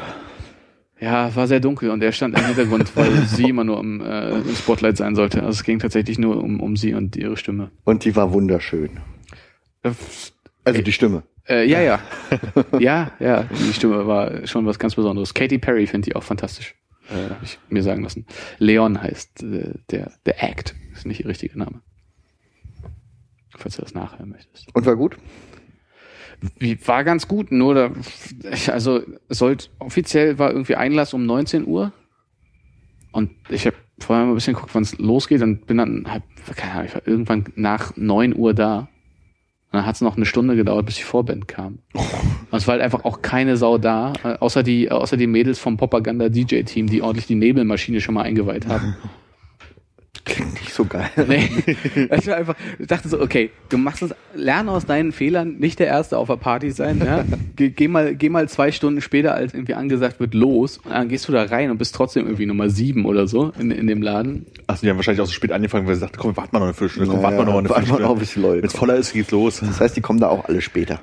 Ja, 1.00 1.34
war 1.34 1.46
sehr 1.46 1.60
dunkel 1.60 1.90
und 1.90 2.02
er 2.02 2.12
stand 2.12 2.38
im 2.38 2.44
Hintergrund, 2.44 2.94
weil 2.96 3.10
sie 3.26 3.48
immer 3.48 3.64
nur 3.64 3.80
im, 3.80 4.00
äh, 4.00 4.30
im 4.30 4.54
Spotlight 4.54 4.96
sein 4.96 5.14
sollte. 5.14 5.38
Also 5.42 5.50
es 5.60 5.64
ging 5.64 5.78
tatsächlich 5.78 6.18
nur 6.18 6.42
um, 6.42 6.60
um 6.60 6.76
sie 6.76 6.94
und 6.94 7.16
ihre 7.16 7.36
Stimme. 7.36 7.70
Und 7.84 8.04
die 8.04 8.14
war 8.16 8.32
wunderschön. 8.32 9.00
Äh, 9.82 9.92
Also 10.64 10.82
die 10.82 10.92
Stimme. 10.92 11.22
Äh, 11.48 11.66
ja, 11.68 11.80
ja. 11.80 12.00
ja, 12.78 13.12
ja, 13.18 13.44
die 13.44 13.72
Stimme 13.72 14.06
war 14.06 14.46
schon 14.46 14.66
was 14.66 14.78
ganz 14.78 14.94
Besonderes. 14.94 15.32
Katy 15.32 15.58
Perry 15.58 15.86
finde 15.86 16.08
ich 16.10 16.16
auch 16.16 16.22
fantastisch. 16.22 16.74
Äh, 17.10 17.34
ich 17.42 17.58
mir 17.70 17.82
sagen 17.82 18.02
lassen. 18.02 18.26
Leon 18.58 19.02
heißt 19.02 19.42
äh, 19.42 19.74
der, 19.90 20.12
der 20.26 20.42
Act. 20.42 20.74
Ist 20.92 21.06
nicht 21.06 21.20
ihr 21.20 21.26
richtiger 21.28 21.56
Name. 21.56 21.80
Falls 23.56 23.76
du 23.76 23.82
das 23.82 23.94
nachhören 23.94 24.30
möchtest. 24.30 24.74
Und 24.74 24.86
war 24.86 24.96
gut? 24.96 25.16
Wie, 26.58 26.78
war 26.86 27.04
ganz 27.04 27.28
gut, 27.28 27.52
nur 27.52 27.74
da, 27.74 27.90
also 28.68 29.02
sollte 29.28 29.68
offiziell 29.78 30.38
war 30.38 30.50
irgendwie 30.50 30.76
Einlass 30.76 31.14
um 31.14 31.26
19 31.26 31.66
Uhr. 31.66 31.92
Und 33.12 33.30
ich 33.48 33.66
habe 33.66 33.76
vorher 33.98 34.24
mal 34.24 34.32
ein 34.32 34.34
bisschen 34.36 34.54
geguckt, 34.54 34.74
wann 34.74 34.82
es 34.82 34.98
losgeht 34.98 35.42
und 35.42 35.66
bin 35.66 35.78
dann 35.78 36.06
halt, 36.08 36.22
keine 36.56 36.72
Ahnung, 36.72 36.86
ich 36.86 36.94
war 36.94 37.06
irgendwann 37.06 37.44
nach 37.56 37.96
9 37.96 38.34
Uhr 38.36 38.54
da. 38.54 38.88
Und 39.72 39.76
dann 39.78 39.86
hat 39.86 39.94
es 39.94 40.00
noch 40.00 40.16
eine 40.16 40.26
Stunde 40.26 40.56
gedauert, 40.56 40.86
bis 40.86 40.96
die 40.96 41.02
Vorband 41.02 41.46
kam. 41.46 41.78
Und 41.92 42.58
es 42.58 42.66
war 42.66 42.72
halt 42.72 42.82
einfach 42.82 43.04
auch 43.04 43.22
keine 43.22 43.56
Sau 43.56 43.78
da, 43.78 44.12
äh, 44.24 44.36
außer 44.38 44.62
die, 44.62 44.90
außer 44.90 45.16
die 45.16 45.28
Mädels 45.28 45.58
vom 45.58 45.76
Propaganda-DJ-Team, 45.76 46.88
die 46.88 47.02
ordentlich 47.02 47.26
die 47.26 47.36
Nebelmaschine 47.36 48.00
schon 48.00 48.14
mal 48.14 48.22
eingeweiht 48.22 48.66
haben. 48.66 48.96
Klingt 50.30 50.54
nicht 50.54 50.72
so 50.72 50.84
geil. 50.84 51.10
Nee. 51.28 51.48
Ich 52.16 52.26
war 52.26 52.36
einfach, 52.36 52.54
ich 52.78 52.86
dachte 52.86 53.08
so, 53.08 53.20
okay, 53.20 53.50
du 53.68 53.78
machst 53.78 54.02
es, 54.02 54.14
lerne 54.34 54.70
aus 54.70 54.86
deinen 54.86 55.12
Fehlern, 55.12 55.56
nicht 55.58 55.78
der 55.78 55.86
Erste 55.86 56.18
auf 56.18 56.28
der 56.28 56.36
Party 56.36 56.70
sein, 56.70 57.00
ja? 57.04 57.24
Geh, 57.56 57.70
geh 57.70 57.88
mal, 57.88 58.14
geh 58.14 58.28
mal 58.28 58.48
zwei 58.48 58.72
Stunden 58.72 59.00
später, 59.00 59.34
als 59.34 59.52
irgendwie 59.54 59.74
angesagt 59.74 60.18
wird, 60.20 60.34
los. 60.34 60.78
Und 60.78 60.92
dann 60.92 61.08
gehst 61.08 61.28
du 61.28 61.32
da 61.32 61.42
rein 61.44 61.70
und 61.70 61.78
bist 61.78 61.94
trotzdem 61.94 62.24
irgendwie 62.24 62.46
Nummer 62.46 62.70
sieben 62.70 63.04
oder 63.04 63.26
so 63.26 63.52
in, 63.58 63.70
in 63.70 63.86
dem 63.86 64.00
Laden. 64.02 64.46
Achso, 64.66 64.82
die 64.86 64.90
haben 64.90 64.96
wahrscheinlich 64.96 65.20
auch 65.20 65.26
so 65.26 65.32
spät 65.32 65.52
angefangen, 65.52 65.86
weil 65.86 65.94
sie 65.94 66.00
dachten, 66.00 66.16
komm, 66.18 66.36
warten 66.36 66.52
wir 66.52 66.58
noch 66.60 66.66
eine 66.66 66.74
Viertelstunde, 66.74 67.10
komm, 67.12 67.22
warten 67.22 67.36
wir 67.38 67.44
noch 67.44 67.58
eine 67.58 67.68
warten 67.68 67.82
wir 67.82 67.96
Viertelstunde. 67.98 68.20
noch, 68.22 68.32
die 68.34 68.40
Leute 68.40 68.62
Wenn 68.62 68.68
es 68.68 68.76
voller 68.76 68.96
ist, 68.96 69.12
geht's 69.12 69.30
los. 69.30 69.60
Das 69.60 69.80
heißt, 69.80 69.96
die 69.96 70.00
kommen 70.00 70.20
da 70.20 70.28
auch 70.28 70.46
alle 70.46 70.60
später. 70.60 71.00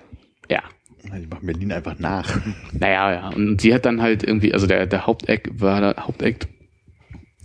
Ja. 0.49 0.61
Die 1.03 1.27
machen 1.27 1.45
Berlin 1.45 1.71
einfach 1.71 1.97
nach. 1.99 2.37
Naja, 2.73 3.11
ja. 3.13 3.29
Und 3.29 3.61
sie 3.61 3.73
hat 3.73 3.85
dann 3.85 4.01
halt 4.01 4.23
irgendwie, 4.23 4.53
also 4.53 4.67
der, 4.67 4.85
der 4.87 5.05
Hauptact 5.07 5.61
war 5.61 5.79
da, 5.81 5.95
Hauptact 6.05 6.47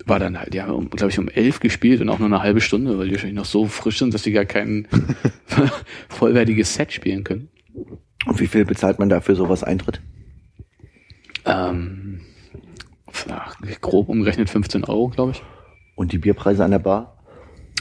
war 0.06 0.18
dann 0.18 0.38
halt, 0.38 0.54
ja, 0.54 0.70
um, 0.70 0.90
glaube 0.90 1.10
ich, 1.10 1.18
um 1.18 1.28
elf 1.28 1.60
gespielt 1.60 2.00
und 2.00 2.08
auch 2.08 2.18
nur 2.18 2.28
eine 2.28 2.42
halbe 2.42 2.60
Stunde, 2.60 2.98
weil 2.98 3.06
die 3.06 3.12
wahrscheinlich 3.12 3.36
noch 3.36 3.44
so 3.44 3.66
frisch 3.66 3.98
sind, 3.98 4.14
dass 4.14 4.22
sie 4.22 4.32
gar 4.32 4.44
kein 4.44 4.88
vollwertiges 6.08 6.74
Set 6.74 6.92
spielen 6.92 7.24
können. 7.24 7.48
Und 8.26 8.40
wie 8.40 8.46
viel 8.46 8.64
bezahlt 8.64 8.98
man 8.98 9.08
dafür 9.08 9.34
sowas 9.34 9.64
Eintritt? 9.64 10.00
Ähm, 11.44 12.20
ach, 13.28 13.56
grob 13.80 14.08
umgerechnet 14.08 14.50
15 14.50 14.84
Euro, 14.84 15.08
glaube 15.08 15.32
ich. 15.32 15.42
Und 15.96 16.12
die 16.12 16.18
Bierpreise 16.18 16.64
an 16.64 16.70
der 16.70 16.78
Bar? 16.78 17.18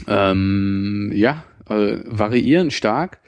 Ähm, 0.08 1.10
ja, 1.14 1.44
äh, 1.68 1.98
variieren 2.04 2.70
stark. 2.70 3.20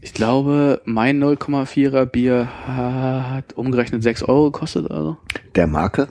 Ich 0.00 0.14
glaube, 0.14 0.80
mein 0.84 1.22
0,4er 1.22 2.06
Bier 2.06 2.48
hat 2.66 3.52
umgerechnet 3.54 4.02
6 4.02 4.22
Euro 4.22 4.50
gekostet 4.50 4.86
oder 4.86 5.02
so. 5.02 5.16
Der 5.54 5.66
Marke? 5.66 6.08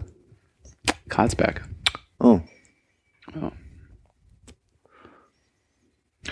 Karlsberg. 1.07 1.68
Oh. 2.19 2.39
Ja. 3.35 3.51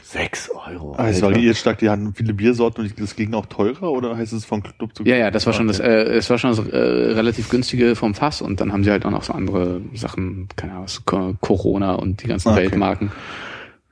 Sechs 0.03 0.49
Euro. 0.49 0.93
Ah, 0.97 1.09
es 1.09 1.15
Alter. 1.17 1.27
variiert 1.27 1.57
stark, 1.57 1.79
die 1.79 1.89
hatten 1.89 2.13
viele 2.13 2.33
Biersorten 2.33 2.83
und 2.83 2.99
das 2.99 3.15
ging 3.15 3.33
auch 3.33 3.45
teurer 3.45 3.91
oder 3.91 4.15
heißt 4.15 4.33
es 4.33 4.45
von 4.45 4.63
Club 4.63 4.95
zu 4.95 5.03
Club? 5.03 5.07
Ja, 5.07 5.15
ja, 5.15 5.31
das 5.31 5.45
war 5.45 5.53
schon 5.53 5.67
das, 5.67 5.79
äh, 5.79 5.87
es 5.87 6.29
war 6.29 6.37
schon 6.37 6.51
das 6.51 6.59
äh, 6.59 6.77
relativ 6.77 7.49
günstige 7.49 7.95
vom 7.95 8.13
Fass 8.13 8.41
und 8.41 8.61
dann 8.61 8.71
haben 8.71 8.83
sie 8.83 8.91
halt 8.91 9.05
auch 9.05 9.11
noch 9.11 9.23
so 9.23 9.33
andere 9.33 9.81
Sachen, 9.93 10.47
keine 10.55 10.73
Ahnung, 10.73 10.85
was, 10.85 11.03
Corona 11.05 11.95
und 11.95 12.23
die 12.23 12.27
ganzen 12.27 12.49
Okay. 12.49 12.63
Weltmarken. 12.63 13.11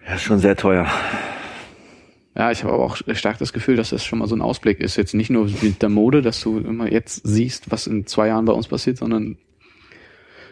Ja, 0.08 0.16
ist 0.16 0.22
schon 0.22 0.40
sehr 0.40 0.56
teuer. 0.56 0.88
Ja, 2.38 2.52
ich 2.52 2.64
habe 2.64 2.74
aber 2.74 2.84
auch 2.84 2.98
stark 3.14 3.38
das 3.40 3.54
Gefühl, 3.54 3.78
dass 3.78 3.92
das 3.92 4.04
schon 4.04 4.20
mal 4.20 4.28
so 4.28 4.36
ein 4.36 4.42
Ausblick 4.42 4.82
ist. 4.82 4.98
Jetzt 4.98 5.14
nicht 5.14 5.30
nur 5.30 5.50
mit 5.62 5.82
der 5.82 5.90
Mode, 5.90 6.22
dass 6.22 6.42
du 6.42 6.60
immer 6.60 6.92
jetzt 6.92 7.22
siehst, 7.26 7.72
was 7.72 7.88
in 7.88 8.06
zwei 8.08 8.28
Jahren 8.28 8.46
bei 8.46 8.54
uns 8.54 8.68
passiert, 8.68 8.98
sondern 8.98 9.38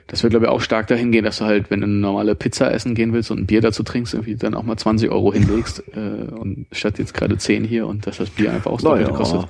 das 0.07 0.21
wird, 0.23 0.31
glaube 0.31 0.45
ich, 0.45 0.51
auch 0.51 0.61
stark 0.61 0.87
dahin 0.87 1.11
gehen, 1.11 1.23
dass 1.23 1.37
du 1.37 1.45
halt, 1.45 1.69
wenn 1.71 1.79
du 1.81 1.85
eine 1.87 1.95
normale 1.95 2.35
Pizza 2.35 2.71
essen 2.71 2.93
gehen 2.95 3.13
willst 3.13 3.31
und 3.31 3.39
ein 3.39 3.45
Bier 3.47 3.61
dazu 3.61 3.83
trinkst, 3.83 4.13
irgendwie 4.13 4.35
dann 4.35 4.53
auch 4.53 4.63
mal 4.63 4.77
20 4.77 5.09
Euro 5.09 5.33
hinlegst 5.33 5.83
äh, 5.95 5.99
und 5.99 6.67
statt 6.71 6.99
jetzt 6.99 7.13
gerade 7.13 7.37
10 7.37 7.63
hier 7.63 7.87
und 7.87 8.05
dass 8.07 8.17
das 8.17 8.29
Bier 8.29 8.51
einfach 8.51 8.71
auch 8.71 8.79
so 8.79 8.89
Naja. 8.93 9.07
viel 9.07 9.15
kostet. 9.15 9.47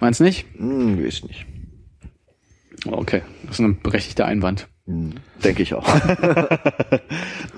Meinst 0.00 0.20
nicht? 0.20 0.46
Hm, 0.56 1.02
weiß 1.04 1.24
nicht. 1.24 1.46
Okay, 2.86 3.22
das 3.44 3.56
ist 3.58 3.60
ein 3.64 3.80
berechtigter 3.82 4.24
Einwand. 4.26 4.68
Hm, 4.86 5.12
Denke 5.44 5.62
ich 5.62 5.74
auch. 5.74 5.86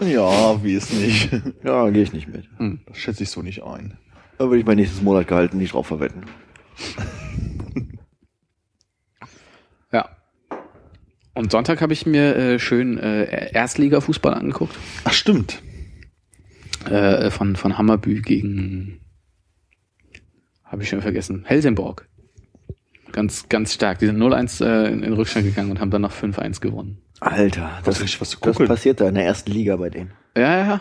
Ja, 0.00 0.62
wie 0.64 0.74
es 0.74 0.92
nicht. 0.92 1.30
ja, 1.62 1.88
gehe 1.90 2.02
ich 2.02 2.12
nicht 2.12 2.26
mit. 2.28 2.48
Das 2.88 2.96
schätze 2.98 3.22
ich 3.22 3.30
so 3.30 3.40
nicht 3.42 3.62
ein. 3.62 3.96
Da 4.38 4.46
würde 4.46 4.58
ich 4.58 4.66
mein 4.66 4.76
nächstes 4.78 5.00
Monat 5.02 5.28
gehalten 5.28 5.58
nicht 5.58 5.74
drauf 5.74 5.86
verwetten. 5.86 6.22
Ja. 9.92 10.08
Und 11.34 11.50
Sonntag 11.50 11.80
habe 11.80 11.92
ich 11.92 12.04
mir 12.04 12.36
äh, 12.36 12.58
schön 12.58 12.98
äh, 12.98 13.52
Erstliga-Fußball 13.52 14.34
angeguckt. 14.34 14.76
Ach, 15.04 15.12
stimmt. 15.12 15.62
Äh, 16.90 17.30
von, 17.30 17.56
von 17.56 17.78
Hammerbü 17.78 18.20
gegen, 18.20 19.00
habe 20.64 20.82
ich 20.82 20.88
schon 20.88 21.00
vergessen, 21.00 21.44
Helsingborg. 21.46 22.08
Ganz, 23.12 23.48
ganz 23.48 23.74
stark. 23.74 23.98
Die 23.98 24.06
sind 24.06 24.18
0-1 24.18 24.64
äh, 24.64 24.90
in, 24.90 25.02
in 25.02 25.12
Rückstand 25.12 25.46
gegangen 25.46 25.70
und 25.70 25.80
haben 25.80 25.90
dann 25.90 26.02
noch 26.02 26.12
5-1 26.12 26.60
gewonnen. 26.60 26.98
Alter, 27.20 27.78
Das 27.84 27.96
ist 27.96 28.02
richtig 28.02 28.20
was 28.20 28.30
zu 28.30 28.38
das 28.40 28.58
passiert 28.58 29.00
da 29.00 29.08
in 29.08 29.14
der 29.14 29.24
ersten 29.24 29.52
Liga 29.52 29.76
bei 29.76 29.90
denen. 29.90 30.12
Ja, 30.36 30.58
ja. 30.58 30.80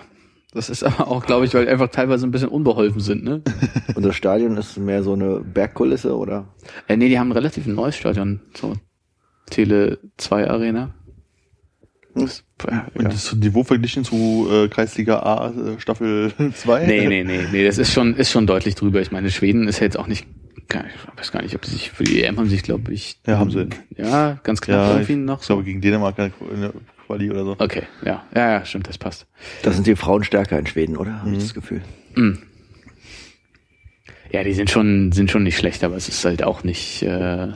Das 0.53 0.69
ist 0.69 0.83
aber 0.83 1.07
auch, 1.07 1.25
glaube 1.25 1.45
ich, 1.45 1.53
weil 1.53 1.65
die 1.65 1.71
einfach 1.71 1.89
teilweise 1.89 2.27
ein 2.27 2.31
bisschen 2.31 2.49
unbeholfen 2.49 2.99
sind, 2.99 3.23
ne? 3.23 3.41
Und 3.95 4.03
das 4.03 4.15
Stadion 4.15 4.57
ist 4.57 4.77
mehr 4.77 5.03
so 5.03 5.13
eine 5.13 5.39
Bergkulisse, 5.39 6.17
oder? 6.17 6.53
äh, 6.87 6.97
nee, 6.97 7.07
die 7.09 7.19
haben 7.19 7.29
ein 7.29 7.33
relativ 7.33 7.67
neues 7.67 7.95
Stadion, 7.95 8.41
so 8.53 8.73
Tele 9.51 9.99
2 10.17 10.49
Arena. 10.49 10.93
Das, 12.13 12.43
ja, 12.69 12.87
Und 12.93 13.05
das 13.05 13.33
Niveau 13.35 13.63
verglichen 13.63 14.03
zu 14.03 14.47
äh, 14.51 14.67
Kreisliga 14.67 15.19
A 15.19 15.51
äh, 15.51 15.79
Staffel 15.79 16.33
2? 16.53 16.85
Nee, 16.85 17.07
nee, 17.07 17.23
nee, 17.23 17.45
nee, 17.51 17.63
das 17.63 17.77
ist 17.77 17.93
schon, 17.93 18.15
ist 18.15 18.31
schon 18.31 18.47
deutlich 18.47 18.75
drüber. 18.75 18.99
Ich 19.01 19.11
meine, 19.11 19.31
Schweden 19.31 19.67
ist 19.69 19.79
ja 19.79 19.85
jetzt 19.85 19.97
auch 19.97 20.07
nicht, 20.07 20.25
ich 20.57 21.17
weiß 21.17 21.31
gar 21.31 21.41
nicht, 21.41 21.55
ob 21.55 21.65
sie 21.65 21.71
sich 21.73 21.91
für 21.91 22.03
die 22.03 22.23
EM 22.23 22.37
haben 22.37 22.49
sich, 22.49 22.63
glaube 22.63 22.91
ich. 22.93 23.17
Ja, 23.27 23.37
haben 23.39 23.51
sie. 23.51 23.67
Ja, 23.97 24.39
ganz 24.43 24.59
knapp 24.61 24.75
Ja, 24.77 25.01
ich 25.01 25.09
irgendwie 25.09 25.25
noch 25.25 25.41
glaube 25.41 25.61
so. 25.61 25.65
gegen 25.65 25.79
Dänemark 25.81 26.15
der 26.17 26.31
Quali 27.07 27.29
oder 27.31 27.43
so. 27.45 27.55
Okay, 27.59 27.83
ja, 28.05 28.25
ja, 28.35 28.51
ja, 28.51 28.65
stimmt, 28.65 28.87
das 28.89 28.97
passt. 28.97 29.27
Da 29.63 29.71
sind 29.71 29.87
die 29.87 29.95
Frauen 29.95 30.23
stärker 30.23 30.59
in 30.59 30.65
Schweden, 30.67 30.97
oder? 30.97 31.19
Habe 31.21 31.31
ich 31.31 31.39
das 31.39 31.53
Gefühl. 31.53 31.81
Ja, 34.31 34.43
die 34.43 34.53
sind 34.53 34.69
schon, 34.69 35.11
sind 35.11 35.29
schon 35.31 35.43
nicht 35.43 35.57
schlecht, 35.57 35.83
aber 35.83 35.95
es 35.95 36.07
ist 36.07 36.23
halt 36.23 36.43
auch 36.43 36.63
nicht 36.63 37.03
äh, 37.03 37.49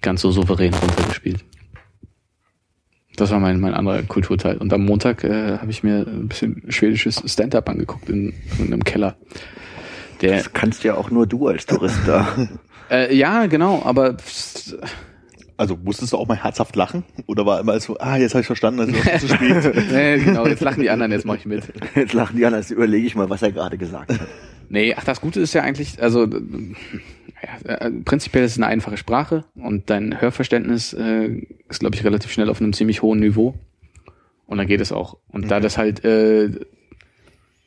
ganz 0.00 0.20
so 0.20 0.30
souverän 0.30 0.74
runtergespielt. 0.74 1.44
Das 3.16 3.30
war 3.30 3.40
mein, 3.40 3.60
mein 3.60 3.74
anderer 3.74 4.02
Kulturteil. 4.02 4.56
Und 4.56 4.72
am 4.72 4.84
Montag 4.84 5.24
äh, 5.24 5.58
habe 5.58 5.70
ich 5.70 5.82
mir 5.82 6.06
ein 6.06 6.28
bisschen 6.28 6.62
schwedisches 6.68 7.22
Stand-up 7.26 7.68
angeguckt 7.68 8.08
in, 8.08 8.32
in 8.58 8.66
einem 8.66 8.84
Keller. 8.84 9.16
Der, 10.22 10.38
Das 10.38 10.52
kannst 10.52 10.84
ja 10.84 10.94
auch 10.94 11.10
nur 11.10 11.26
du 11.26 11.48
als 11.48 11.66
Tourist 11.66 11.98
da. 12.06 12.48
äh, 12.90 13.14
ja, 13.14 13.46
genau, 13.46 13.82
aber 13.84 14.16
Also 15.56 15.76
musstest 15.76 16.14
du 16.14 16.16
auch 16.16 16.26
mal 16.28 16.42
herzhaft 16.42 16.74
lachen? 16.76 17.04
Oder 17.26 17.44
war 17.44 17.60
immer 17.60 17.78
so, 17.80 17.98
ah, 17.98 18.16
jetzt 18.16 18.32
habe 18.32 18.40
ich 18.40 18.46
verstanden, 18.46 18.94
es 18.94 19.06
ist 19.06 19.28
zu 19.28 19.34
spät. 19.34 19.92
äh, 19.92 20.18
genau, 20.18 20.46
jetzt 20.46 20.60
lachen 20.62 20.80
die 20.80 20.88
anderen, 20.88 21.12
jetzt 21.12 21.26
mache 21.26 21.36
ich 21.38 21.46
mit. 21.46 21.64
Jetzt 21.94 22.14
lachen 22.14 22.36
die 22.38 22.46
an, 22.46 22.54
als 22.54 22.70
überlege 22.70 23.06
ich 23.06 23.14
mal, 23.14 23.28
was 23.28 23.42
er 23.42 23.52
gerade 23.52 23.76
gesagt 23.76 24.12
hat. 24.12 24.28
Nee, 24.70 24.94
ach, 24.96 25.04
das 25.04 25.20
Gute 25.20 25.40
ist 25.40 25.52
ja 25.52 25.62
eigentlich, 25.62 26.00
also 26.02 26.24
äh, 26.24 26.74
ja, 27.42 27.74
äh, 27.74 27.90
prinzipiell 27.90 28.44
ist 28.44 28.52
es 28.52 28.58
eine 28.58 28.66
einfache 28.66 28.96
Sprache 28.96 29.44
und 29.54 29.90
dein 29.90 30.20
Hörverständnis 30.20 30.92
äh, 30.92 31.46
ist, 31.68 31.80
glaube 31.80 31.96
ich, 31.96 32.04
relativ 32.04 32.32
schnell 32.32 32.50
auf 32.50 32.60
einem 32.60 32.72
ziemlich 32.72 33.02
hohen 33.02 33.20
Niveau. 33.20 33.54
Und 34.46 34.58
dann 34.58 34.66
geht 34.66 34.80
es 34.80 34.92
auch. 34.92 35.16
Und 35.28 35.50
da 35.50 35.60
das 35.60 35.78
halt 35.78 36.04
äh, 36.04 36.50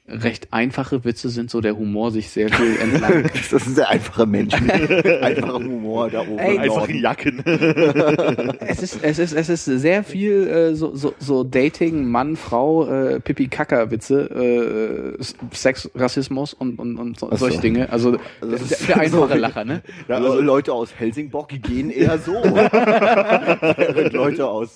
recht 0.05 0.51
einfache 0.51 1.05
Witze 1.05 1.29
sind, 1.29 1.49
so 1.49 1.61
der 1.61 1.77
Humor 1.77 2.11
sich 2.11 2.29
sehr 2.29 2.49
viel 2.49 2.75
entlang. 2.77 3.23
Das 3.33 3.53
ist 3.53 3.67
ein 3.67 3.75
sehr 3.75 3.89
einfacher 3.89 4.25
Mensch. 4.25 4.53
Einfacher 5.21 5.53
Humor 5.53 6.09
da 6.09 6.21
oben. 6.21 6.39
Ey, 6.39 6.57
Einfache. 6.59 6.91
Jacken. 6.91 7.39
es 8.59 8.83
ist, 8.83 8.99
es 9.01 9.19
ist, 9.19 9.33
es 9.33 9.49
ist 9.49 9.65
sehr 9.65 10.03
viel 10.03 10.47
äh, 10.47 10.75
so, 10.75 10.93
so, 10.93 11.13
so 11.19 11.43
Dating, 11.45 12.05
Mann, 12.09 12.35
Frau, 12.35 12.85
äh, 12.87 13.19
Pipi 13.21 13.47
Kaka 13.47 13.91
Witze, 13.91 15.15
äh, 15.19 15.23
Sex, 15.53 15.89
Rassismus 15.95 16.53
und, 16.53 16.79
und, 16.79 16.97
und 16.97 17.17
so, 17.19 17.29
solche 17.35 17.61
Dinge. 17.61 17.89
Also 17.89 18.11
der, 18.11 18.19
das 18.41 18.61
ist 18.71 18.89
der 18.89 18.99
einfache 18.99 19.33
so- 19.33 19.39
Lacher, 19.39 19.63
ne? 19.63 19.83
Ja, 20.09 20.17
also 20.17 20.41
Leute 20.41 20.73
aus 20.73 20.89
Helsingborg 20.97 21.49
gehen 21.61 21.89
eher 21.89 22.17
so. 22.17 22.33
Während 22.33 24.13
Leute 24.13 24.47
aus 24.47 24.75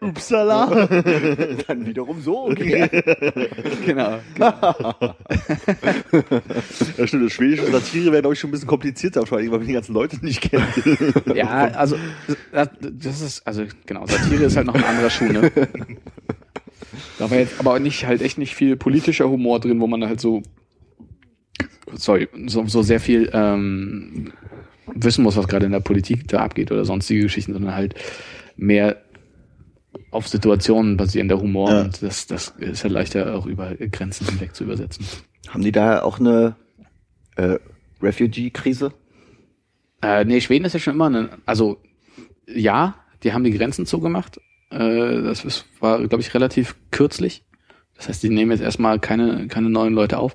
Upsala. 0.00 0.88
dann 1.66 1.86
wiederum 1.86 2.20
so 2.22 2.46
gehen. 2.54 2.88
Genau. 3.84 4.18
Ja, 6.96 7.06
stimmt, 7.06 7.26
das 7.26 7.32
schwedische 7.32 7.70
Satire 7.70 8.12
wäre, 8.12 8.22
glaube 8.22 8.34
ich, 8.34 8.40
schon 8.40 8.48
ein 8.48 8.52
bisschen 8.52 8.68
komplizierter, 8.68 9.26
vor 9.26 9.38
allem, 9.38 9.50
weil 9.50 9.58
man 9.58 9.66
die 9.66 9.74
ganzen 9.74 9.94
Leute 9.94 10.24
nicht 10.24 10.40
kennt. 10.40 10.64
Ja, 11.34 11.68
also 11.68 11.96
das, 12.52 13.20
ist, 13.20 13.46
also 13.46 13.64
genau, 13.86 14.06
Satire 14.06 14.44
ist 14.44 14.56
halt 14.56 14.66
noch 14.66 14.74
ein 14.74 14.84
anderer 14.84 15.10
Schuh, 15.10 15.26
ne? 15.26 15.50
Da 17.18 17.30
war 17.30 17.38
jetzt 17.38 17.58
aber 17.58 17.78
nicht 17.78 18.06
halt 18.06 18.22
echt 18.22 18.38
nicht 18.38 18.54
viel 18.54 18.76
politischer 18.76 19.28
Humor 19.28 19.60
drin, 19.60 19.80
wo 19.80 19.86
man 19.86 20.04
halt 20.04 20.20
so 20.20 20.42
sorry, 21.94 22.28
so, 22.46 22.66
so 22.66 22.82
sehr 22.82 23.00
viel 23.00 23.30
ähm, 23.32 24.32
wissen 24.86 25.22
muss, 25.22 25.36
was 25.36 25.48
gerade 25.48 25.66
in 25.66 25.72
der 25.72 25.80
Politik 25.80 26.28
da 26.28 26.40
abgeht 26.40 26.70
oder 26.70 26.84
sonstige 26.84 27.22
Geschichten, 27.22 27.52
sondern 27.52 27.74
halt 27.74 27.94
mehr 28.56 29.02
auf 30.10 30.28
Situationen 30.28 30.96
basierender 30.96 31.40
Humor 31.40 31.70
Ja. 31.70 31.82
und 31.82 32.02
das, 32.02 32.26
das 32.26 32.54
ist 32.58 32.82
ja 32.82 32.90
leichter 32.90 33.34
auch 33.34 33.46
über 33.46 33.74
Grenzen 33.74 34.26
hinweg 34.26 34.54
zu 34.54 34.64
übersetzen. 34.64 35.06
Haben 35.48 35.62
die 35.62 35.72
da 35.72 36.02
auch 36.02 36.18
eine 36.20 36.56
äh, 37.36 37.58
Refugee-Krise? 38.02 38.92
Äh, 40.02 40.24
nee, 40.24 40.40
Schweden 40.40 40.64
ist 40.64 40.72
ja 40.74 40.80
schon 40.80 40.94
immer 40.94 41.06
eine, 41.06 41.30
also 41.46 41.78
ja, 42.46 42.96
die 43.22 43.32
haben 43.32 43.44
die 43.44 43.52
Grenzen 43.52 43.86
zugemacht. 43.86 44.40
Äh, 44.70 45.22
das 45.22 45.44
ist, 45.44 45.66
war, 45.80 45.98
glaube 46.06 46.20
ich, 46.20 46.34
relativ 46.34 46.76
kürzlich. 46.90 47.44
Das 47.96 48.08
heißt, 48.08 48.22
die 48.22 48.28
nehmen 48.28 48.50
jetzt 48.50 48.60
erstmal 48.60 48.98
keine, 48.98 49.48
keine 49.48 49.70
neuen 49.70 49.94
Leute 49.94 50.18
auf. 50.18 50.34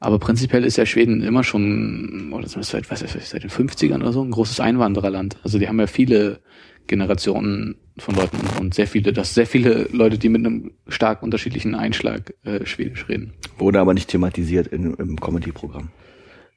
Aber 0.00 0.18
prinzipiell 0.18 0.64
ist 0.64 0.76
ja 0.76 0.86
Schweden 0.86 1.22
immer 1.22 1.44
schon, 1.44 2.32
oder 2.32 2.46
zumindest 2.46 2.72
seit, 2.72 2.90
was 2.90 3.02
weiß 3.02 3.14
ich, 3.14 3.26
seit 3.28 3.42
den 3.42 3.50
50ern 3.50 3.96
oder 3.96 4.12
so, 4.12 4.22
ein 4.22 4.30
großes 4.30 4.60
Einwandererland. 4.60 5.36
Also 5.44 5.58
die 5.58 5.68
haben 5.68 5.80
ja 5.80 5.86
viele 5.86 6.40
Generationen 6.86 7.76
von 7.98 8.14
Leuten 8.16 8.38
und, 8.58 8.74
sehr 8.74 8.86
viele, 8.86 9.12
das 9.12 9.34
sehr 9.34 9.46
viele 9.46 9.88
Leute, 9.92 10.18
die 10.18 10.28
mit 10.28 10.44
einem 10.44 10.72
stark 10.88 11.22
unterschiedlichen 11.22 11.74
Einschlag 11.74 12.34
äh, 12.44 12.66
Schwedisch 12.66 13.08
reden. 13.08 13.32
Wurde 13.58 13.80
aber 13.80 13.94
nicht 13.94 14.10
thematisiert 14.10 14.66
in, 14.66 14.94
im 14.94 15.20
Comedy-Programm. 15.20 15.90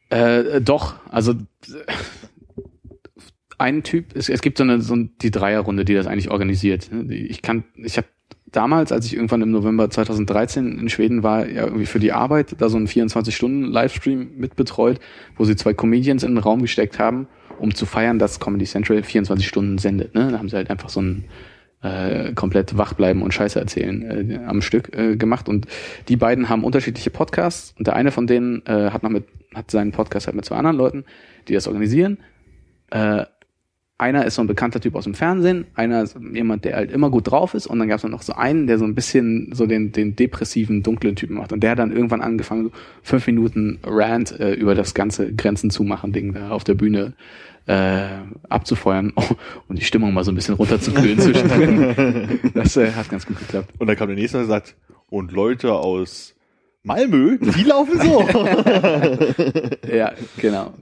Äh, 0.10 0.62
doch, 0.62 0.96
also 1.10 1.34
äh, 1.34 1.36
ein 3.58 3.84
Typ, 3.84 4.16
es, 4.16 4.30
es 4.30 4.42
gibt 4.42 4.58
so 4.58 4.64
eine 4.64 4.82
so 4.82 4.96
die 4.96 5.32
Dreierrunde, 5.32 5.86
die 5.86 5.94
das 5.94 6.08
eigentlich 6.08 6.32
organisiert. 6.32 6.90
Ich 7.10 7.42
kann, 7.42 7.66
ich 7.76 7.98
habe 7.98 8.08
damals, 8.52 8.92
als 8.92 9.06
ich 9.06 9.16
irgendwann 9.16 9.42
im 9.42 9.52
November 9.52 9.90
2013 9.90 10.80
in 10.80 10.90
Schweden 10.90 11.24
war, 11.24 11.48
ja 11.48 11.66
irgendwie 11.66 11.86
für 11.86 12.00
die 12.00 12.14
Arbeit 12.14 12.56
da 12.60 12.70
so 12.70 12.78
einen 12.78 12.88
24-Stunden-Livestream 12.88 14.38
mitbetreut, 14.38 15.00
wo 15.36 15.46
sie 15.46 15.56
zwei 15.56 15.74
Comedians 15.74 16.24
in 16.24 16.36
den 16.36 16.38
Raum 16.40 16.62
gesteckt 16.62 17.00
haben, 17.00 17.28
um 17.60 17.74
zu 17.74 17.86
feiern, 17.86 18.20
dass 18.20 18.40
Comedy 18.40 18.66
Central 18.66 19.04
24 19.04 19.48
Stunden 19.48 19.78
sendet. 19.78 20.16
Ne? 20.16 20.30
Da 20.32 20.40
haben 20.40 20.50
sie 20.50 20.56
halt 20.56 20.70
einfach 20.70 20.90
so 20.90 21.02
ein 21.02 21.26
äh, 21.82 22.34
komplett 22.34 22.78
wach 22.78 22.94
bleiben 22.94 23.22
und 23.22 23.34
Scheiße 23.34 23.60
erzählen 23.60 24.32
äh, 24.32 24.40
am 24.46 24.62
Stück 24.62 24.96
äh, 24.96 25.16
gemacht 25.16 25.48
und 25.48 25.68
die 26.08 26.18
beiden 26.18 26.50
haben 26.50 26.64
unterschiedliche 26.64 27.12
Podcasts 27.12 27.76
und 27.78 27.88
der 27.88 27.96
eine 27.96 28.12
von 28.12 28.26
denen 28.26 28.66
äh, 28.66 28.90
hat 28.92 29.04
noch 29.04 29.10
mit 29.10 29.26
hat 29.54 29.72
seinen 29.72 29.92
Podcast 29.92 30.28
halt 30.28 30.36
mit 30.36 30.46
zwei 30.46 30.58
anderen 30.58 30.78
Leuten, 30.78 31.06
die 31.48 31.54
das 31.54 31.68
organisieren. 31.68 32.18
Äh, 32.92 33.26
einer 33.98 34.26
ist 34.26 34.36
so 34.36 34.42
ein 34.42 34.48
bekannter 34.48 34.80
Typ 34.80 34.96
aus 34.96 35.06
dem 35.06 35.16
Fernsehen, 35.16 35.66
einer 35.74 36.04
ist 36.04 36.18
jemand, 36.34 36.66
der 36.66 36.76
halt 36.76 36.92
immer 36.92 37.10
gut 37.10 37.32
drauf 37.32 37.54
ist 37.54 37.66
und 37.68 37.80
dann 37.80 37.88
gab 37.88 37.98
es 37.98 38.04
noch 38.04 38.22
so 38.22 38.34
einen, 38.34 38.68
der 38.68 38.78
so 38.78 38.86
ein 38.86 38.94
bisschen 38.94 39.50
so 39.54 39.66
den, 39.66 39.92
den 39.92 40.16
depressiven, 40.16 40.84
dunklen 40.84 41.16
Typen 41.16 41.36
macht 41.36 41.52
und 41.52 41.62
der 41.62 41.72
hat 41.72 41.80
dann 41.80 41.92
irgendwann 41.92 42.22
angefangen, 42.22 42.66
so 42.66 42.72
fünf 43.02 43.26
Minuten 43.26 43.80
Rant 43.84 44.40
äh, 44.40 44.54
über 44.54 44.76
das 44.76 44.94
ganze 44.94 45.34
Grenzen 45.34 45.72
zumachen 45.72 46.14
Ding 46.14 46.34
da 46.34 46.52
auf 46.52 46.64
der 46.64 46.76
Bühne 46.76 47.14
äh, 47.66 48.08
abzufeuern 48.50 49.14
und 49.68 49.80
die 49.80 49.84
Stimmung 49.84 50.14
mal 50.14 50.24
so 50.24 50.32
ein 50.32 50.36
bisschen 50.36 50.56
runterzukühlen 50.56 51.20
zwischendrin. 51.20 52.40
Das 52.54 52.78
äh, 52.78 52.92
hat 52.92 53.10
ganz 53.10 53.26
gut 53.26 53.40
geklappt. 53.40 53.74
Und 53.78 53.88
dann 53.88 53.96
kam 53.96 54.08
der 54.08 54.16
nächste 54.16 54.40
und 54.40 54.48
sagt, 54.48 54.76
und 55.10 55.32
Leute 55.32 55.74
aus 55.74 56.36
Malmö, 56.84 57.38
die 57.40 57.64
laufen 57.64 58.00
so. 58.00 58.28
Ja, 59.94 60.14
genau. 60.38 60.74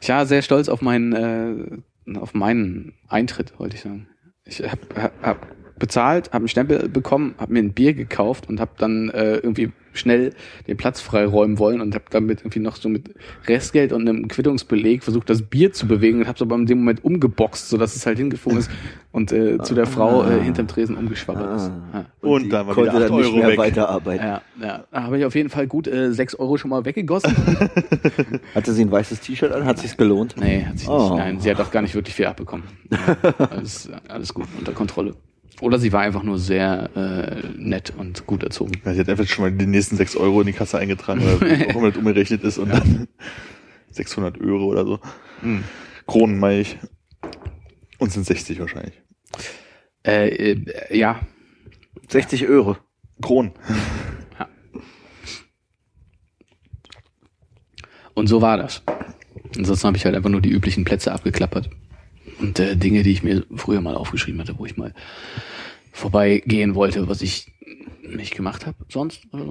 Ich 0.00 0.08
war 0.08 0.26
sehr 0.26 0.42
stolz 0.42 0.68
auf 0.68 0.80
meinen, 0.80 1.12
äh, 1.12 1.78
auf 2.16 2.34
meinen 2.34 2.94
Eintritt, 3.08 3.58
wollte 3.58 3.76
ich 3.76 3.82
sagen. 3.82 4.08
Ich 4.44 4.62
habe 4.62 4.80
hab, 4.96 5.22
hab 5.22 5.57
bezahlt, 5.78 6.28
habe 6.28 6.38
einen 6.38 6.48
Stempel 6.48 6.88
bekommen, 6.88 7.34
habe 7.38 7.52
mir 7.52 7.60
ein 7.60 7.72
Bier 7.72 7.94
gekauft 7.94 8.48
und 8.48 8.60
habe 8.60 8.72
dann 8.78 9.10
äh, 9.10 9.36
irgendwie 9.36 9.72
schnell 9.98 10.32
den 10.66 10.76
Platz 10.76 11.00
freiräumen 11.00 11.58
wollen 11.58 11.80
und 11.80 11.94
habe 11.94 12.04
damit 12.10 12.40
irgendwie 12.40 12.60
noch 12.60 12.76
so 12.76 12.88
mit 12.88 13.14
Restgeld 13.46 13.92
und 13.92 14.08
einem 14.08 14.28
Quittungsbeleg 14.28 15.02
versucht, 15.02 15.28
das 15.28 15.42
Bier 15.42 15.72
zu 15.72 15.86
bewegen 15.86 16.20
und 16.20 16.26
habe 16.26 16.36
es 16.36 16.42
aber 16.42 16.54
in 16.56 16.66
dem 16.66 16.78
Moment 16.78 17.04
umgeboxt, 17.04 17.68
sodass 17.68 17.96
es 17.96 18.06
halt 18.06 18.18
hingeflogen 18.18 18.60
ist 18.60 18.70
und 19.12 19.32
äh, 19.32 19.58
zu 19.58 19.74
der 19.74 19.86
Frau 19.86 20.24
äh, 20.24 20.40
hinterm 20.40 20.68
Tresen 20.68 20.96
umgeschwabbert 20.96 21.56
ist. 21.56 21.70
Ja. 21.92 22.04
Und 22.20 22.44
die 22.44 22.48
dann 22.48 22.66
war 22.66 22.74
konnte 22.74 22.92
wieder 22.92 23.04
8 23.04 23.10
dann 23.10 23.16
nicht 23.18 23.26
Euro 23.26 23.36
mehr 23.36 23.48
weg. 23.48 23.58
weiterarbeiten. 23.58 24.26
Ja, 24.26 24.42
ja. 24.60 24.84
Da 24.90 25.02
habe 25.02 25.18
ich 25.18 25.24
auf 25.24 25.34
jeden 25.34 25.50
Fall 25.50 25.66
gut 25.66 25.88
äh, 25.88 26.12
sechs 26.12 26.34
Euro 26.34 26.56
schon 26.56 26.70
mal 26.70 26.84
weggegossen. 26.84 27.34
Hatte 28.54 28.72
sie 28.72 28.84
ein 28.84 28.90
weißes 28.90 29.20
T-Shirt 29.20 29.52
an? 29.52 29.64
Hat 29.64 29.78
sich's 29.78 29.96
gelohnt? 29.96 30.36
Nee, 30.38 30.64
hat 30.64 30.78
sie 30.78 30.86
nicht. 30.86 30.88
Oh. 30.88 31.16
Nein, 31.16 31.40
sie 31.40 31.50
hat 31.50 31.60
auch 31.60 31.70
gar 31.70 31.82
nicht 31.82 31.94
wirklich 31.94 32.14
viel 32.14 32.26
abbekommen. 32.26 32.64
Ja, 33.08 33.16
alles, 33.50 33.90
alles 34.08 34.32
gut, 34.32 34.46
unter 34.58 34.72
Kontrolle. 34.72 35.14
Oder 35.60 35.78
sie 35.78 35.92
war 35.92 36.02
einfach 36.02 36.22
nur 36.22 36.38
sehr 36.38 36.90
äh, 36.94 37.48
nett 37.56 37.92
und 37.96 38.26
gut 38.26 38.42
erzogen. 38.42 38.80
Ja, 38.84 38.94
sie 38.94 39.00
hat 39.00 39.08
einfach 39.08 39.26
schon 39.26 39.44
mal 39.44 39.52
die 39.52 39.66
nächsten 39.66 39.96
6 39.96 40.16
Euro 40.16 40.40
in 40.40 40.46
die 40.46 40.52
Kasse 40.52 40.78
eingetragen, 40.78 41.20
weil 41.24 41.70
auch 41.70 41.76
immer 41.76 41.90
das 41.90 41.98
umgerechnet 41.98 42.44
ist 42.44 42.58
und 42.58 42.70
dann 42.70 43.08
600 43.90 44.40
Euro 44.40 44.66
oder 44.66 44.84
so. 44.84 45.00
Hm. 45.40 45.64
Kronen 46.06 46.38
meine 46.38 46.60
ich. 46.60 46.78
Und 47.98 48.12
sind 48.12 48.24
60 48.24 48.60
wahrscheinlich. 48.60 49.02
Äh, 50.06 50.52
äh, 50.52 50.96
ja, 50.96 51.20
60 52.08 52.48
Euro. 52.48 52.76
Kronen. 53.20 53.52
und 58.14 58.28
so 58.28 58.40
war 58.40 58.56
das. 58.56 58.82
Ansonsten 59.56 59.88
habe 59.88 59.96
ich 59.96 60.04
halt 60.04 60.14
einfach 60.14 60.30
nur 60.30 60.40
die 60.40 60.50
üblichen 60.50 60.84
Plätze 60.84 61.12
abgeklappert. 61.12 61.68
Und 62.38 62.58
äh, 62.58 62.76
Dinge, 62.76 63.02
die 63.02 63.12
ich 63.12 63.22
mir 63.22 63.44
früher 63.54 63.80
mal 63.80 63.94
aufgeschrieben 63.94 64.40
hatte, 64.40 64.58
wo 64.58 64.66
ich 64.66 64.76
mal 64.76 64.94
vorbeigehen 65.92 66.74
wollte, 66.74 67.08
was 67.08 67.22
ich 67.22 67.52
nicht 68.02 68.34
gemacht 68.34 68.66
habe 68.66 68.76
sonst 68.88 69.22
oder 69.32 69.44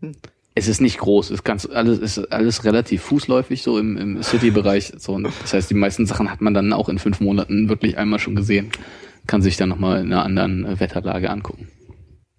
so. 0.00 0.16
es 0.54 0.68
ist 0.68 0.80
nicht 0.80 0.98
groß, 0.98 1.26
es 1.26 1.32
ist 1.32 1.44
ganz 1.44 1.66
alles 1.66 1.98
ist 1.98 2.32
alles 2.32 2.64
relativ 2.64 3.02
fußläufig 3.02 3.62
so 3.62 3.78
im, 3.78 3.96
im 3.96 4.22
City-Bereich. 4.22 4.92
So, 4.98 5.14
und 5.14 5.24
das 5.24 5.54
heißt, 5.54 5.70
die 5.70 5.74
meisten 5.74 6.06
Sachen 6.06 6.30
hat 6.30 6.40
man 6.40 6.54
dann 6.54 6.72
auch 6.72 6.88
in 6.88 6.98
fünf 6.98 7.20
Monaten 7.20 7.68
wirklich 7.68 7.96
einmal 7.96 8.18
schon 8.18 8.36
gesehen, 8.36 8.70
kann 9.26 9.42
sich 9.42 9.56
dann 9.56 9.68
nochmal 9.68 10.00
in 10.00 10.12
einer 10.12 10.24
anderen 10.24 10.64
äh, 10.66 10.80
Wetterlage 10.80 11.30
angucken. 11.30 11.68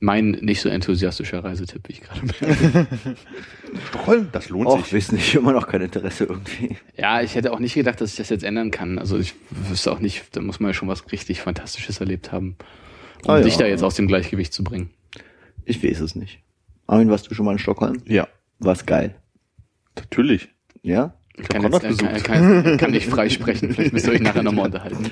Mein 0.02 0.32
nicht 0.32 0.62
so 0.62 0.70
enthusiastischer 0.70 1.44
Reisetipp, 1.44 1.82
wie 1.88 1.92
ich 1.94 2.02
gerade 2.02 2.22
merke. 2.26 2.88
Stockholm, 3.90 4.30
das 4.32 4.48
lohnt 4.50 4.68
Och, 4.68 4.84
sich. 4.84 4.94
wissen 4.94 5.16
nicht 5.16 5.36
immer 5.36 5.52
noch 5.52 5.68
kein 5.68 5.82
Interesse 5.82 6.24
irgendwie. 6.26 6.78
Ja, 6.96 7.22
ich 7.22 7.36
hätte 7.36 7.52
auch 7.52 7.60
nicht 7.60 7.74
gedacht, 7.74 8.00
dass 8.00 8.12
ich 8.12 8.18
das 8.18 8.30
jetzt 8.30 8.44
ändern 8.44 8.72
kann. 8.72 8.98
Also 8.98 9.18
ich 9.18 9.34
wüsste 9.50 9.92
auch 9.92 10.00
nicht, 10.00 10.24
da 10.36 10.42
muss 10.42 10.60
man 10.62 10.70
ja 10.70 10.74
schon 10.74 10.88
was 10.88 11.12
richtig 11.12 11.42
Fantastisches 11.42 12.00
erlebt 12.00 12.32
haben, 12.32 12.56
um 13.26 13.32
Ah, 13.32 13.38
ja. 13.40 13.44
dich 13.44 13.58
da 13.58 13.66
jetzt 13.66 13.84
aus 13.84 13.96
dem 13.96 14.08
Gleichgewicht 14.08 14.54
zu 14.54 14.64
bringen. 14.64 14.90
Ich 15.66 15.84
weiß 15.84 16.00
es 16.00 16.16
nicht. 16.16 16.40
Armin, 16.88 17.10
warst 17.10 17.30
du 17.30 17.36
schon 17.36 17.46
mal 17.46 17.52
in 17.52 17.60
Stockholm? 17.60 18.02
Ja, 18.06 18.28
War's 18.60 18.86
geil. 18.86 19.16
natürlich. 19.98 20.48
Ja? 20.82 21.14
Ich 21.38 21.48
kann, 21.50 21.62
jetzt, 21.62 21.80
kann, 21.82 21.90
besucht. 21.90 22.24
kann, 22.24 22.78
kann 22.78 22.92
nicht 22.92 23.08
frei 23.10 23.30
sprechen. 23.30 23.74
Vielleicht 23.74 23.94
müsst 23.94 24.08
ihr 24.08 24.14
euch 24.14 24.22
nachher 24.22 24.44
nochmal 24.44 24.66
unterhalten. 24.68 25.12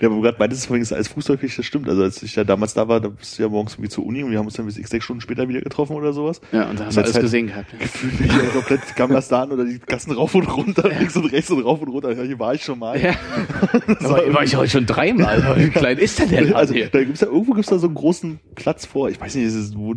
Ja, 0.00 0.08
aber 0.08 0.20
gerade 0.20 0.36
meintest, 0.38 0.70
ist 0.70 0.92
alles 0.92 1.08
fußläufig, 1.08 1.56
das 1.56 1.64
stimmt. 1.64 1.88
Also 1.88 2.02
als 2.02 2.22
ich 2.22 2.36
ja 2.36 2.44
damals 2.44 2.74
da 2.74 2.86
war, 2.86 3.00
da 3.00 3.08
bist 3.08 3.38
du 3.38 3.42
ja 3.42 3.48
morgens 3.48 3.74
irgendwie 3.74 3.88
zur 3.88 4.04
Uni 4.04 4.22
und 4.22 4.30
wir 4.30 4.38
haben 4.38 4.44
uns 4.46 4.54
dann 4.54 4.66
bis 4.66 4.74
sechs 4.74 5.04
Stunden 5.04 5.20
später 5.22 5.48
wieder 5.48 5.60
getroffen 5.60 5.96
oder 5.96 6.12
sowas. 6.12 6.40
Ja, 6.52 6.68
und 6.68 6.78
da 6.78 6.86
hast 6.86 6.96
du 6.96 7.00
alles 7.00 7.12
Zeit- 7.14 7.22
gesehen 7.22 7.46
gehabt. 7.46 7.78
Gefühlt 7.78 8.18
bin 8.18 8.26
ich 8.26 8.32
ja 8.32 8.42
komplett 8.50 8.96
Gamlastan 8.96 9.52
oder 9.52 9.64
die 9.64 9.78
Gassen 9.78 10.12
rauf 10.12 10.34
und 10.34 10.44
runter, 10.46 10.88
links 10.88 11.16
und 11.16 11.24
rechts 11.32 11.50
und 11.50 11.62
rauf 11.62 11.80
und 11.80 11.88
runter. 11.88 12.12
Ja, 12.12 12.22
hier 12.22 12.38
war 12.38 12.54
ich 12.54 12.62
schon 12.62 12.78
mal. 12.78 13.00
Ja. 13.00 13.14
Aber 14.04 14.34
war 14.34 14.42
ich 14.44 14.54
heute 14.56 14.70
schon 14.70 14.86
dreimal. 14.86 15.56
Wie 15.58 15.70
klein 15.70 15.98
ist 15.98 16.18
der 16.18 16.26
denn? 16.26 16.52
Also 16.54 16.74
hier? 16.74 16.88
da 16.88 17.02
gibt's 17.02 17.20
ja 17.22 17.28
irgendwo 17.28 17.52
gibt's 17.54 17.70
da 17.70 17.78
so 17.78 17.86
einen 17.86 17.94
großen 17.94 18.38
Platz 18.54 18.84
vor. 18.86 19.08
Ich 19.08 19.20
weiß 19.20 19.34
nicht, 19.34 19.44
ist 19.46 19.54
es 19.54 19.76
wo 19.76 19.94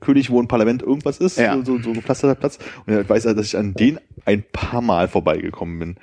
König, 0.00 0.30
wo 0.30 0.40
ein 0.40 0.48
Parlament 0.48 0.82
irgendwas 0.82 1.18
ist, 1.18 1.38
Ja. 1.38 1.54
so, 1.56 1.62
so, 1.64 1.78
so 1.82 1.92
gepflasterter 1.92 2.34
Platz. 2.36 2.58
Und 2.86 2.98
ich 2.98 3.08
weiß 3.08 3.24
ja, 3.24 3.34
dass 3.34 3.46
ich 3.46 3.56
an 3.56 3.74
den 3.74 3.98
ein 4.24 4.42
paar 4.52 4.80
Mal 4.80 5.08
vorbeigekommen 5.08 5.78
bin. 5.78 5.96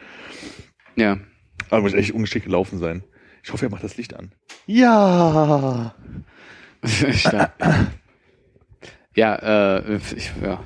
Ja. 0.96 1.18
Aber 1.70 1.82
muss 1.82 1.94
echt 1.94 2.12
ungeschickt 2.14 2.46
gelaufen 2.46 2.80
sein. 2.80 3.04
Ich 3.44 3.52
hoffe, 3.54 3.66
er 3.66 3.72
macht 3.72 3.84
das 3.84 3.98
Licht 3.98 4.16
an. 4.16 4.32
Ja. 4.66 5.96
Ja, 9.16 9.36
äh, 9.36 10.00
ich, 10.16 10.32
ja. 10.42 10.64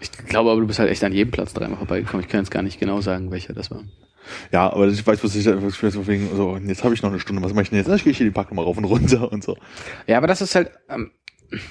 Ich 0.00 0.10
glaube 0.10 0.50
aber, 0.50 0.60
du 0.60 0.66
bist 0.66 0.80
halt 0.80 0.90
echt 0.90 1.04
an 1.04 1.12
jedem 1.12 1.30
Platz 1.30 1.54
dreimal 1.54 1.78
vorbeigekommen. 1.78 2.24
Ich 2.24 2.28
kann 2.28 2.40
jetzt 2.40 2.50
gar 2.50 2.62
nicht 2.62 2.80
genau 2.80 3.00
sagen, 3.00 3.30
welcher 3.30 3.52
das 3.52 3.70
war. 3.70 3.84
Ja, 4.50 4.72
aber 4.72 4.88
ich 4.88 5.06
weiß, 5.06 5.22
was 5.22 5.36
ich, 5.36 5.46
was 5.46 5.80
ich 5.80 5.92
so 5.92 6.06
wegen, 6.08 6.34
so, 6.34 6.50
und 6.50 6.68
jetzt 6.68 6.82
habe 6.82 6.94
ich 6.94 7.02
noch 7.02 7.10
eine 7.10 7.20
Stunde, 7.20 7.42
was 7.42 7.52
mache 7.52 7.62
ich 7.62 7.70
denn 7.70 7.78
jetzt? 7.78 7.88
Ich 7.88 8.02
gehe 8.04 8.12
hier 8.12 8.26
die 8.26 8.32
Park 8.32 8.52
mal 8.52 8.62
rauf 8.62 8.76
und 8.76 8.84
runter 8.84 9.30
und 9.30 9.44
so. 9.44 9.56
Ja, 10.06 10.16
aber 10.18 10.26
das 10.26 10.40
ist 10.40 10.54
halt, 10.54 10.72
ähm, 10.88 11.12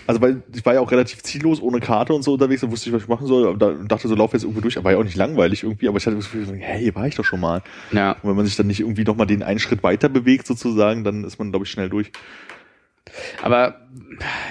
Also 0.07 0.21
weil 0.21 0.43
ich 0.53 0.65
war 0.65 0.73
ja 0.73 0.79
auch 0.79 0.91
relativ 0.91 1.23
ziellos, 1.23 1.61
ohne 1.61 1.79
Karte 1.79 2.13
und 2.13 2.23
so 2.23 2.33
unterwegs, 2.33 2.63
und 2.63 2.71
wusste 2.71 2.89
ich, 2.89 2.95
was 2.95 3.03
ich 3.03 3.07
machen 3.07 3.27
soll. 3.27 3.47
Und 3.47 3.61
da 3.61 3.71
dachte 3.71 4.07
so, 4.07 4.15
lauf 4.15 4.33
jetzt 4.33 4.43
irgendwo 4.43 4.61
durch, 4.61 4.77
aber 4.77 4.85
war 4.85 4.91
ja 4.93 4.97
auch 4.97 5.03
nicht 5.03 5.15
langweilig 5.17 5.63
irgendwie, 5.63 5.87
aber 5.87 5.97
ich 5.97 6.05
hatte 6.05 6.15
das 6.17 6.31
Gefühl, 6.31 6.55
hä, 6.57 6.77
hier 6.79 6.95
war 6.95 7.07
ich 7.07 7.15
doch 7.15 7.25
schon 7.25 7.39
mal. 7.39 7.61
ja. 7.91 8.11
Und 8.21 8.29
wenn 8.29 8.35
man 8.35 8.45
sich 8.45 8.55
dann 8.55 8.67
nicht 8.67 8.79
irgendwie 8.79 9.03
nochmal 9.03 9.27
den 9.27 9.43
einen 9.43 9.59
Schritt 9.59 9.83
weiter 9.83 10.09
bewegt, 10.09 10.47
sozusagen, 10.47 11.03
dann 11.03 11.23
ist 11.23 11.39
man, 11.39 11.51
glaube 11.51 11.65
ich, 11.65 11.71
schnell 11.71 11.89
durch. 11.89 12.11
Aber 13.41 13.81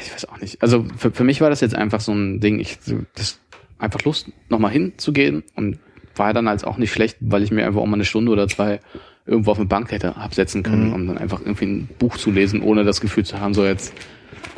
ich 0.05 0.13
weiß 0.13 0.27
auch 0.27 0.41
nicht. 0.41 0.61
Also 0.63 0.85
für, 0.97 1.11
für 1.11 1.25
mich 1.25 1.41
war 1.41 1.51
das 1.51 1.61
jetzt 1.61 1.75
einfach 1.75 2.01
so 2.01 2.13
ein 2.13 2.41
Ding, 2.41 2.59
ich 2.59 2.79
das 3.15 3.39
einfach 3.79 4.03
Lust, 4.05 4.29
nochmal 4.49 4.73
hinzugehen 4.73 5.43
und 5.57 5.79
war 6.17 6.35
dann 6.35 6.49
als 6.49 6.65
auch 6.65 6.77
nicht 6.77 6.93
schlecht, 6.93 7.17
weil 7.21 7.43
ich 7.43 7.51
mir 7.51 7.65
einfach 7.67 7.81
auch 7.81 7.87
mal 7.87 7.95
eine 7.95 8.05
Stunde 8.05 8.33
oder 8.33 8.49
zwei 8.49 8.81
irgendwo 9.27 9.53
auf 9.53 9.59
eine 9.59 9.67
Bank 9.67 9.93
hätte 9.93 10.17
absetzen 10.17 10.63
können, 10.63 10.89
Mhm. 10.89 10.93
um 10.95 11.07
dann 11.07 11.19
einfach 11.19 11.41
irgendwie 11.41 11.67
ein 11.67 11.89
Buch 11.99 12.17
zu 12.17 12.31
lesen, 12.31 12.63
ohne 12.63 12.85
das 12.85 13.01
Gefühl 13.01 13.25
zu 13.25 13.41
haben, 13.41 13.55
so 13.55 13.65
jetzt 13.65 13.95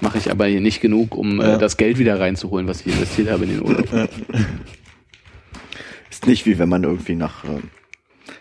mache 0.00 0.18
ich 0.18 0.30
aber 0.30 0.46
hier 0.46 0.60
nicht 0.60 0.80
genug, 0.80 1.14
um 1.16 1.40
Ja. 1.40 1.54
äh, 1.54 1.58
das 1.58 1.76
Geld 1.76 1.98
wieder 1.98 2.18
reinzuholen, 2.20 2.66
was 2.68 2.80
ich 2.80 2.88
investiert 2.88 3.30
habe 3.30 3.44
in 3.44 3.50
den 3.50 3.62
Urlaub. 3.62 3.88
Ist 6.10 6.26
nicht 6.26 6.46
wie 6.46 6.58
wenn 6.58 6.68
man 6.68 6.84
irgendwie 6.84 7.14
nach 7.14 7.44
ähm, 7.44 7.64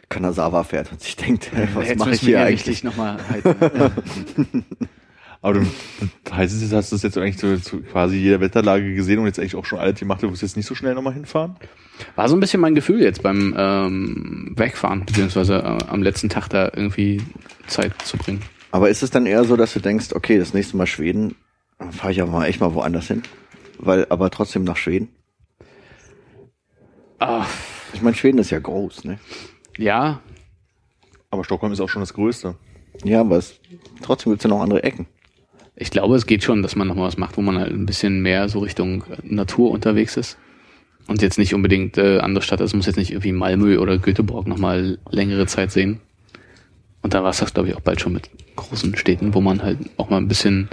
Kanazawa 0.10 0.64
fährt 0.64 0.92
und 0.92 1.02
sich 1.02 1.16
denkt, 1.16 1.50
hey, 1.54 1.68
was 1.74 1.88
Jetzt 1.88 2.00
mache 2.00 2.12
ich 2.12 2.20
hier 2.22 2.42
eigentlich 2.42 2.62
eigentlich? 2.68 2.84
nochmal 2.84 3.18
halten. 3.30 4.66
Aber 5.44 5.56
du, 5.56 5.66
heißt 6.32 6.54
es 6.54 6.62
jetzt, 6.62 6.72
hast 6.74 6.92
du 6.92 6.96
das 6.96 7.02
jetzt 7.04 7.18
eigentlich 7.18 7.40
zu, 7.40 7.60
zu 7.60 7.82
quasi 7.82 8.16
jeder 8.18 8.40
Wetterlage 8.42 8.94
gesehen 8.94 9.18
und 9.18 9.26
jetzt 9.26 9.40
eigentlich 9.40 9.56
auch 9.56 9.66
schon 9.66 9.80
alles 9.80 10.00
gemacht, 10.00 10.22
du 10.22 10.28
musst 10.30 10.44
jetzt 10.44 10.56
nicht 10.56 10.68
so 10.68 10.76
schnell 10.76 10.94
nochmal 10.94 11.14
hinfahren? 11.14 11.56
War 12.16 12.30
so 12.30 12.36
ein 12.36 12.40
bisschen 12.40 12.62
mein 12.62 12.76
Gefühl 12.76 13.02
jetzt 13.02 13.24
beim 13.24 13.56
ähm, 13.58 14.54
Wegfahren, 14.56 15.04
beziehungsweise 15.06 15.56
äh, 15.56 15.78
am 15.88 16.04
letzten 16.04 16.30
Tag 16.30 16.48
da 16.50 16.66
irgendwie 16.76 17.22
Zeit 17.66 17.94
zu 18.04 18.18
bringen. 18.18 18.42
Aber 18.72 18.90
ist 18.90 19.04
es 19.04 19.10
dann 19.12 19.26
eher 19.26 19.44
so, 19.44 19.56
dass 19.56 19.74
du 19.74 19.80
denkst, 19.80 20.14
okay, 20.14 20.38
das 20.38 20.54
nächste 20.54 20.78
Mal 20.78 20.88
Schweden, 20.88 21.36
dann 21.78 21.92
fahre 21.92 22.14
ich 22.14 22.22
aber 22.22 22.32
mal 22.32 22.46
echt 22.46 22.62
mal 22.62 22.74
woanders 22.74 23.08
hin? 23.08 23.24
Weil, 23.78 24.06
aber 24.10 24.30
trotzdem 24.30 24.64
nach 24.64 24.78
Schweden? 24.78 25.10
Ah, 27.20 27.46
Ich 27.94 28.02
meine, 28.02 28.16
Schweden 28.16 28.38
ist 28.40 28.50
ja 28.52 28.60
groß, 28.60 29.04
ne? 29.04 29.20
ja, 29.78 30.22
Aber 31.30 31.44
Stockholm 31.44 31.72
ist 31.74 31.80
auch 31.82 31.90
schon 31.90 32.02
das 32.02 32.14
Größte. 32.14 32.56
Ja, 33.04 33.22
aber 33.22 33.38
es, 33.38 33.60
trotzdem 34.02 34.32
gibt's 34.32 34.44
ja 34.44 34.50
noch 34.50 34.62
andere 34.62 34.84
Ecken. 34.84 35.08
ich 35.76 35.92
glaube, 35.92 36.16
es 36.16 36.26
geht 36.26 36.44
schon, 36.44 36.62
dass 36.62 36.76
man 36.76 36.88
nochmal 36.88 37.08
was 37.08 37.18
macht, 37.18 37.38
wo 37.38 37.42
man 37.42 37.58
halt 37.58 37.72
ein 37.72 37.86
bisschen 37.86 38.22
mehr 38.22 38.50
so 38.50 38.60
Richtung 38.60 39.04
Natur 39.24 39.72
unterwegs 39.72 40.18
ist. 40.18 40.38
Und 41.08 41.22
jetzt 41.22 41.38
nicht 41.40 41.54
unbedingt 41.56 41.98
äh, 41.98 42.20
andere 42.20 42.44
Stadt, 42.44 42.62
also 42.62 42.78
muss 42.78 42.86
jetzt 42.86 42.98
nicht 42.98 43.12
irgendwie 43.12 43.32
Malmö 43.32 43.78
oder 43.80 43.98
Göteborg 43.98 44.48
nochmal 44.48 45.00
längere 45.10 45.48
Zeit 45.48 45.72
sehen. 45.72 46.00
Und 47.02 47.14
da 47.14 47.24
war 47.24 47.32
es 47.32 47.40
das, 47.40 47.54
glaube 47.54 47.70
ich, 47.70 47.76
auch 47.76 47.82
bald 47.82 48.00
schon 48.00 48.14
mit 48.14 48.30
großen 48.56 48.96
Städten, 48.96 49.34
wo 49.34 49.42
man 49.42 49.64
halt 49.64 49.80
auch 49.98 50.10
mal 50.10 50.18
ein 50.18 50.28
bisschen 50.28 50.70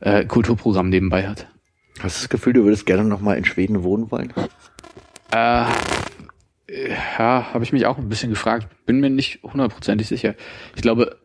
äh, 0.00 0.24
Kulturprogramm 0.24 0.88
nebenbei 0.88 1.26
hat. 1.26 1.46
Hast 2.00 2.18
du 2.18 2.22
das 2.22 2.28
Gefühl, 2.28 2.52
du 2.52 2.64
würdest 2.64 2.86
gerne 2.86 3.04
noch 3.04 3.20
mal 3.20 3.36
in 3.36 3.44
Schweden 3.44 3.82
wohnen 3.82 4.10
wollen? 4.10 4.32
Äh, 5.32 5.64
ja, 6.78 7.46
habe 7.52 7.64
ich 7.64 7.72
mich 7.72 7.86
auch 7.86 7.98
ein 7.98 8.08
bisschen 8.08 8.30
gefragt. 8.30 8.68
Bin 8.86 9.00
mir 9.00 9.10
nicht 9.10 9.42
hundertprozentig 9.42 10.08
sicher. 10.08 10.34
Ich 10.76 10.82
glaube, 10.82 11.18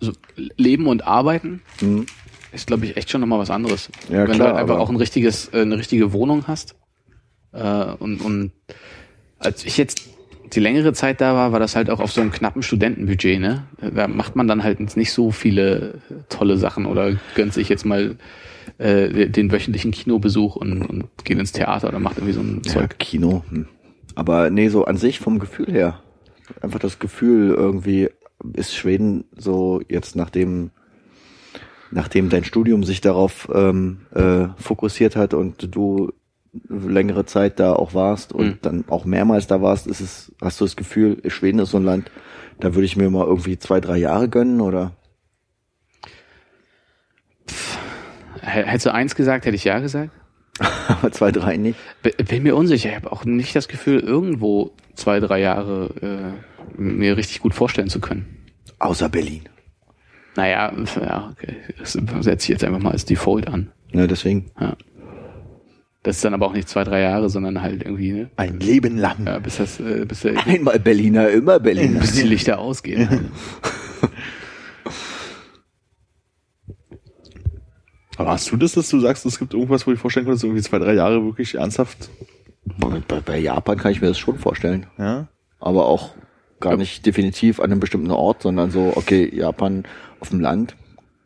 so 0.00 0.12
Leben 0.56 0.86
und 0.86 1.06
Arbeiten 1.06 1.62
Hm. 1.80 2.06
ist, 2.52 2.66
glaube 2.66 2.86
ich, 2.86 2.96
echt 2.96 3.10
schon 3.10 3.20
nochmal 3.20 3.38
was 3.38 3.50
anderes. 3.50 3.90
Ja, 4.08 4.26
Wenn 4.26 4.36
klar, 4.36 4.38
du 4.38 4.44
halt 4.44 4.56
einfach 4.56 4.78
auch 4.78 4.88
ein 4.90 4.96
richtiges, 4.96 5.48
äh, 5.52 5.60
eine 5.62 5.78
richtige 5.78 6.12
Wohnung 6.12 6.46
hast. 6.46 6.74
Äh, 7.52 7.84
und, 7.98 8.20
und 8.20 8.52
als 9.38 9.64
ich 9.64 9.76
jetzt 9.76 10.08
die 10.52 10.60
längere 10.60 10.92
Zeit 10.92 11.20
da 11.20 11.34
war, 11.34 11.52
war 11.52 11.60
das 11.60 11.76
halt 11.76 11.90
auch 11.90 12.00
auf 12.00 12.12
so 12.12 12.20
einem 12.20 12.32
knappen 12.32 12.62
Studentenbudget, 12.62 13.40
ne? 13.40 13.64
Da 13.80 14.08
macht 14.08 14.36
man 14.36 14.48
dann 14.48 14.62
halt 14.62 14.96
nicht 14.96 15.12
so 15.12 15.30
viele 15.30 15.94
tolle 16.28 16.56
Sachen 16.56 16.86
oder 16.86 17.16
gönnt 17.34 17.54
sich 17.54 17.68
jetzt 17.68 17.84
mal 17.84 18.16
äh, 18.78 19.28
den 19.28 19.52
wöchentlichen 19.52 19.90
Kinobesuch 19.90 20.56
und, 20.56 20.82
und 20.82 21.04
geht 21.24 21.38
ins 21.38 21.52
Theater 21.52 21.88
oder 21.88 21.98
macht 21.98 22.18
irgendwie 22.18 22.34
so 22.34 22.40
ein 22.40 22.62
Ja, 22.64 22.72
Zeug. 22.72 22.98
Kino. 22.98 23.44
Hm. 23.50 23.66
Aber 24.14 24.50
nee, 24.50 24.68
so 24.68 24.84
an 24.84 24.96
sich 24.96 25.20
vom 25.20 25.38
Gefühl 25.38 25.72
her. 25.72 26.00
Einfach 26.60 26.78
das 26.80 26.98
Gefühl 26.98 27.50
irgendwie 27.50 28.08
ist 28.54 28.74
Schweden 28.74 29.24
so 29.36 29.80
jetzt 29.88 30.16
nachdem 30.16 30.70
nachdem 31.92 32.28
dein 32.28 32.44
Studium 32.44 32.84
sich 32.84 33.00
darauf 33.00 33.48
ähm, 33.52 33.98
äh, 34.14 34.46
fokussiert 34.56 35.16
hat 35.16 35.34
und 35.34 35.74
du 35.74 36.12
längere 36.68 37.24
Zeit 37.26 37.60
da 37.60 37.72
auch 37.74 37.94
warst 37.94 38.32
und 38.32 38.46
Mhm. 38.46 38.58
dann 38.62 38.84
auch 38.88 39.04
mehrmals 39.04 39.46
da 39.46 39.62
warst, 39.62 39.86
ist 39.86 40.00
es, 40.00 40.32
hast 40.42 40.60
du 40.60 40.64
das 40.64 40.76
Gefühl, 40.76 41.22
Schweden 41.28 41.60
ist 41.60 41.70
so 41.70 41.76
ein 41.78 41.84
Land, 41.84 42.10
da 42.58 42.74
würde 42.74 42.84
ich 42.86 42.96
mir 42.96 43.08
mal 43.10 43.24
irgendwie 43.26 43.58
zwei, 43.58 43.80
drei 43.80 43.96
Jahre 43.98 44.28
gönnen 44.28 44.60
oder? 44.60 44.92
Hättest 48.42 48.86
du 48.86 48.92
eins 48.94 49.14
gesagt, 49.14 49.44
hätte 49.44 49.54
ich 49.56 49.64
ja 49.64 49.78
gesagt. 49.80 50.10
Aber 50.88 51.10
zwei, 51.12 51.30
drei 51.30 51.56
nicht. 51.56 51.78
Bin 52.28 52.42
mir 52.42 52.56
unsicher. 52.56 52.90
Ich 52.90 52.96
habe 52.96 53.12
auch 53.12 53.24
nicht 53.24 53.54
das 53.56 53.68
Gefühl, 53.68 54.00
irgendwo 54.00 54.72
zwei, 54.94 55.20
drei 55.20 55.40
Jahre 55.40 56.34
äh, 56.76 56.80
mir 56.80 57.16
richtig 57.16 57.40
gut 57.40 57.54
vorstellen 57.54 57.88
zu 57.88 58.00
können. 58.00 58.26
Außer 58.78 59.08
Berlin. 59.08 59.42
Naja, 60.36 60.72
ja, 60.96 61.32
okay. 61.32 61.56
Das 61.78 61.92
setze 61.92 62.44
ich 62.44 62.48
jetzt 62.48 62.64
einfach 62.64 62.78
mal 62.80 62.92
als 62.92 63.04
Default 63.04 63.48
an. 63.48 63.72
Ja, 63.92 64.06
deswegen. 64.06 64.50
Ja. 64.60 64.76
Das 66.02 66.16
ist 66.16 66.24
dann 66.24 66.32
aber 66.32 66.46
auch 66.46 66.54
nicht 66.54 66.68
zwei, 66.68 66.82
drei 66.84 67.00
Jahre, 67.02 67.28
sondern 67.28 67.60
halt 67.60 67.82
irgendwie, 67.82 68.12
ne? 68.12 68.30
Ein 68.36 68.58
Leben 68.58 68.96
lang. 68.96 69.26
Ja, 69.26 69.38
bis 69.38 69.58
das, 69.58 69.80
äh, 69.80 70.06
bis, 70.06 70.20
der, 70.20 70.46
Einmal 70.46 70.78
Berliner, 70.78 71.28
immer 71.28 71.60
Berliner. 71.60 72.00
bis 72.00 72.12
die 72.12 72.22
Lichter 72.22 72.58
ausgehen. 72.58 73.10
Halt. 73.10 73.20
Aber 78.16 78.30
hast 78.32 78.50
du 78.50 78.56
das, 78.56 78.72
dass 78.72 78.88
du 78.90 79.00
sagst, 79.00 79.24
es 79.24 79.38
gibt 79.38 79.54
irgendwas, 79.54 79.86
wo 79.86 79.92
ich 79.92 79.98
vorstellen 79.98 80.26
könnte, 80.26 80.36
dass 80.36 80.44
irgendwie 80.44 80.62
zwei, 80.62 80.78
drei 80.78 80.94
Jahre 80.94 81.24
wirklich 81.24 81.54
ernsthaft, 81.54 82.10
Bei, 82.78 83.20
bei 83.20 83.38
Japan 83.38 83.78
kann 83.78 83.92
ich 83.92 84.02
mir 84.02 84.08
das 84.08 84.18
schon 84.18 84.38
vorstellen. 84.38 84.86
ja? 84.98 85.28
Aber 85.58 85.86
auch 85.86 86.14
gar 86.60 86.76
nicht 86.76 87.04
definitiv 87.06 87.60
an 87.60 87.72
einem 87.72 87.80
bestimmten 87.80 88.10
Ort, 88.10 88.42
sondern 88.42 88.70
so, 88.70 88.92
okay, 88.94 89.34
Japan 89.34 89.84
auf 90.20 90.28
dem 90.28 90.40
Land, 90.40 90.76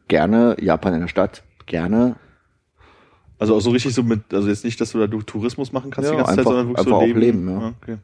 gerne, 0.06 0.56
Japan 0.60 0.94
in 0.94 1.00
der 1.00 1.08
Stadt, 1.08 1.42
gerne. 1.66 2.16
Also 3.38 3.56
auch 3.56 3.60
so 3.60 3.70
richtig 3.70 3.94
so 3.94 4.02
mit, 4.02 4.32
also 4.32 4.48
jetzt 4.48 4.64
nicht, 4.64 4.80
dass 4.80 4.92
du 4.92 4.98
da 4.98 5.06
du 5.06 5.20
Tourismus 5.22 5.72
machen 5.72 5.90
kannst 5.90 6.10
Ja, 6.10 6.16
die 6.16 6.18
ganze 6.18 6.30
Zeit, 6.30 6.38
einfach- 6.40 6.50
sondern 6.50 6.68
wirklich 6.68 6.78
einfach 6.86 6.90
so 6.90 6.96
auch 7.02 7.06
leben. 7.06 7.20
leben, 7.20 7.48
ja. 7.48 7.74
okay. 7.82 7.96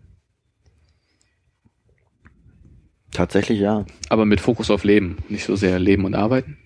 Tatsächlich 3.12 3.58
ja. 3.60 3.84
Aber 4.08 4.24
mit 4.24 4.40
Fokus 4.40 4.70
auf 4.70 4.84
Leben, 4.84 5.18
nicht 5.28 5.44
so 5.44 5.56
sehr 5.56 5.78
Leben 5.78 6.04
und 6.04 6.14
Arbeiten. 6.14 6.58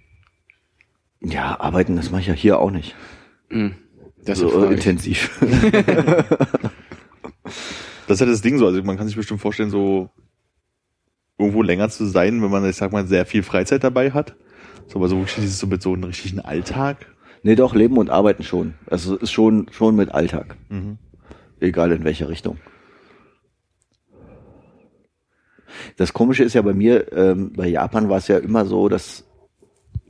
Ja, 1.20 1.58
arbeiten, 1.58 1.96
das 1.96 2.10
mache 2.10 2.20
ich 2.20 2.26
ja 2.26 2.34
hier 2.34 2.58
auch 2.58 2.70
nicht. 2.70 2.94
Mhm. 3.48 3.74
Das 4.24 4.38
so 4.38 4.64
ich. 4.70 4.70
intensiv. 4.78 5.40
Das 8.06 8.16
ist 8.16 8.20
ja 8.20 8.26
das 8.26 8.42
Ding 8.42 8.58
so. 8.58 8.66
Also 8.66 8.82
man 8.82 8.98
kann 8.98 9.06
sich 9.06 9.16
bestimmt 9.16 9.40
vorstellen, 9.40 9.70
so 9.70 10.10
irgendwo 11.38 11.62
länger 11.62 11.88
zu 11.88 12.04
sein, 12.04 12.42
wenn 12.42 12.50
man, 12.50 12.68
ich 12.68 12.76
sag 12.76 12.92
mal, 12.92 13.06
sehr 13.06 13.24
viel 13.24 13.42
Freizeit 13.42 13.82
dabei 13.82 14.10
hat. 14.10 14.36
So, 14.88 14.96
aber 14.98 15.08
so 15.08 15.16
wirklich 15.16 15.36
dieses 15.36 15.58
so 15.58 15.66
mit 15.66 15.80
so 15.80 15.94
einem 15.94 16.04
richtigen 16.04 16.40
Alltag. 16.40 17.06
Nee, 17.44 17.54
doch, 17.54 17.74
Leben 17.74 17.96
und 17.98 18.10
Arbeiten 18.10 18.42
schon. 18.42 18.74
Also 18.86 19.14
es 19.16 19.22
ist 19.24 19.30
schon, 19.32 19.68
schon 19.70 19.94
mit 19.94 20.12
Alltag. 20.12 20.56
Mhm. 20.68 20.98
Egal 21.60 21.92
in 21.92 22.02
welche 22.04 22.28
Richtung. 22.28 22.58
Das 25.96 26.12
Komische 26.12 26.44
ist 26.44 26.54
ja 26.54 26.62
bei 26.62 26.74
mir, 26.74 27.12
ähm, 27.12 27.52
bei 27.52 27.68
Japan 27.68 28.08
war 28.08 28.18
es 28.18 28.28
ja 28.28 28.38
immer 28.38 28.64
so, 28.66 28.88
dass, 28.88 29.24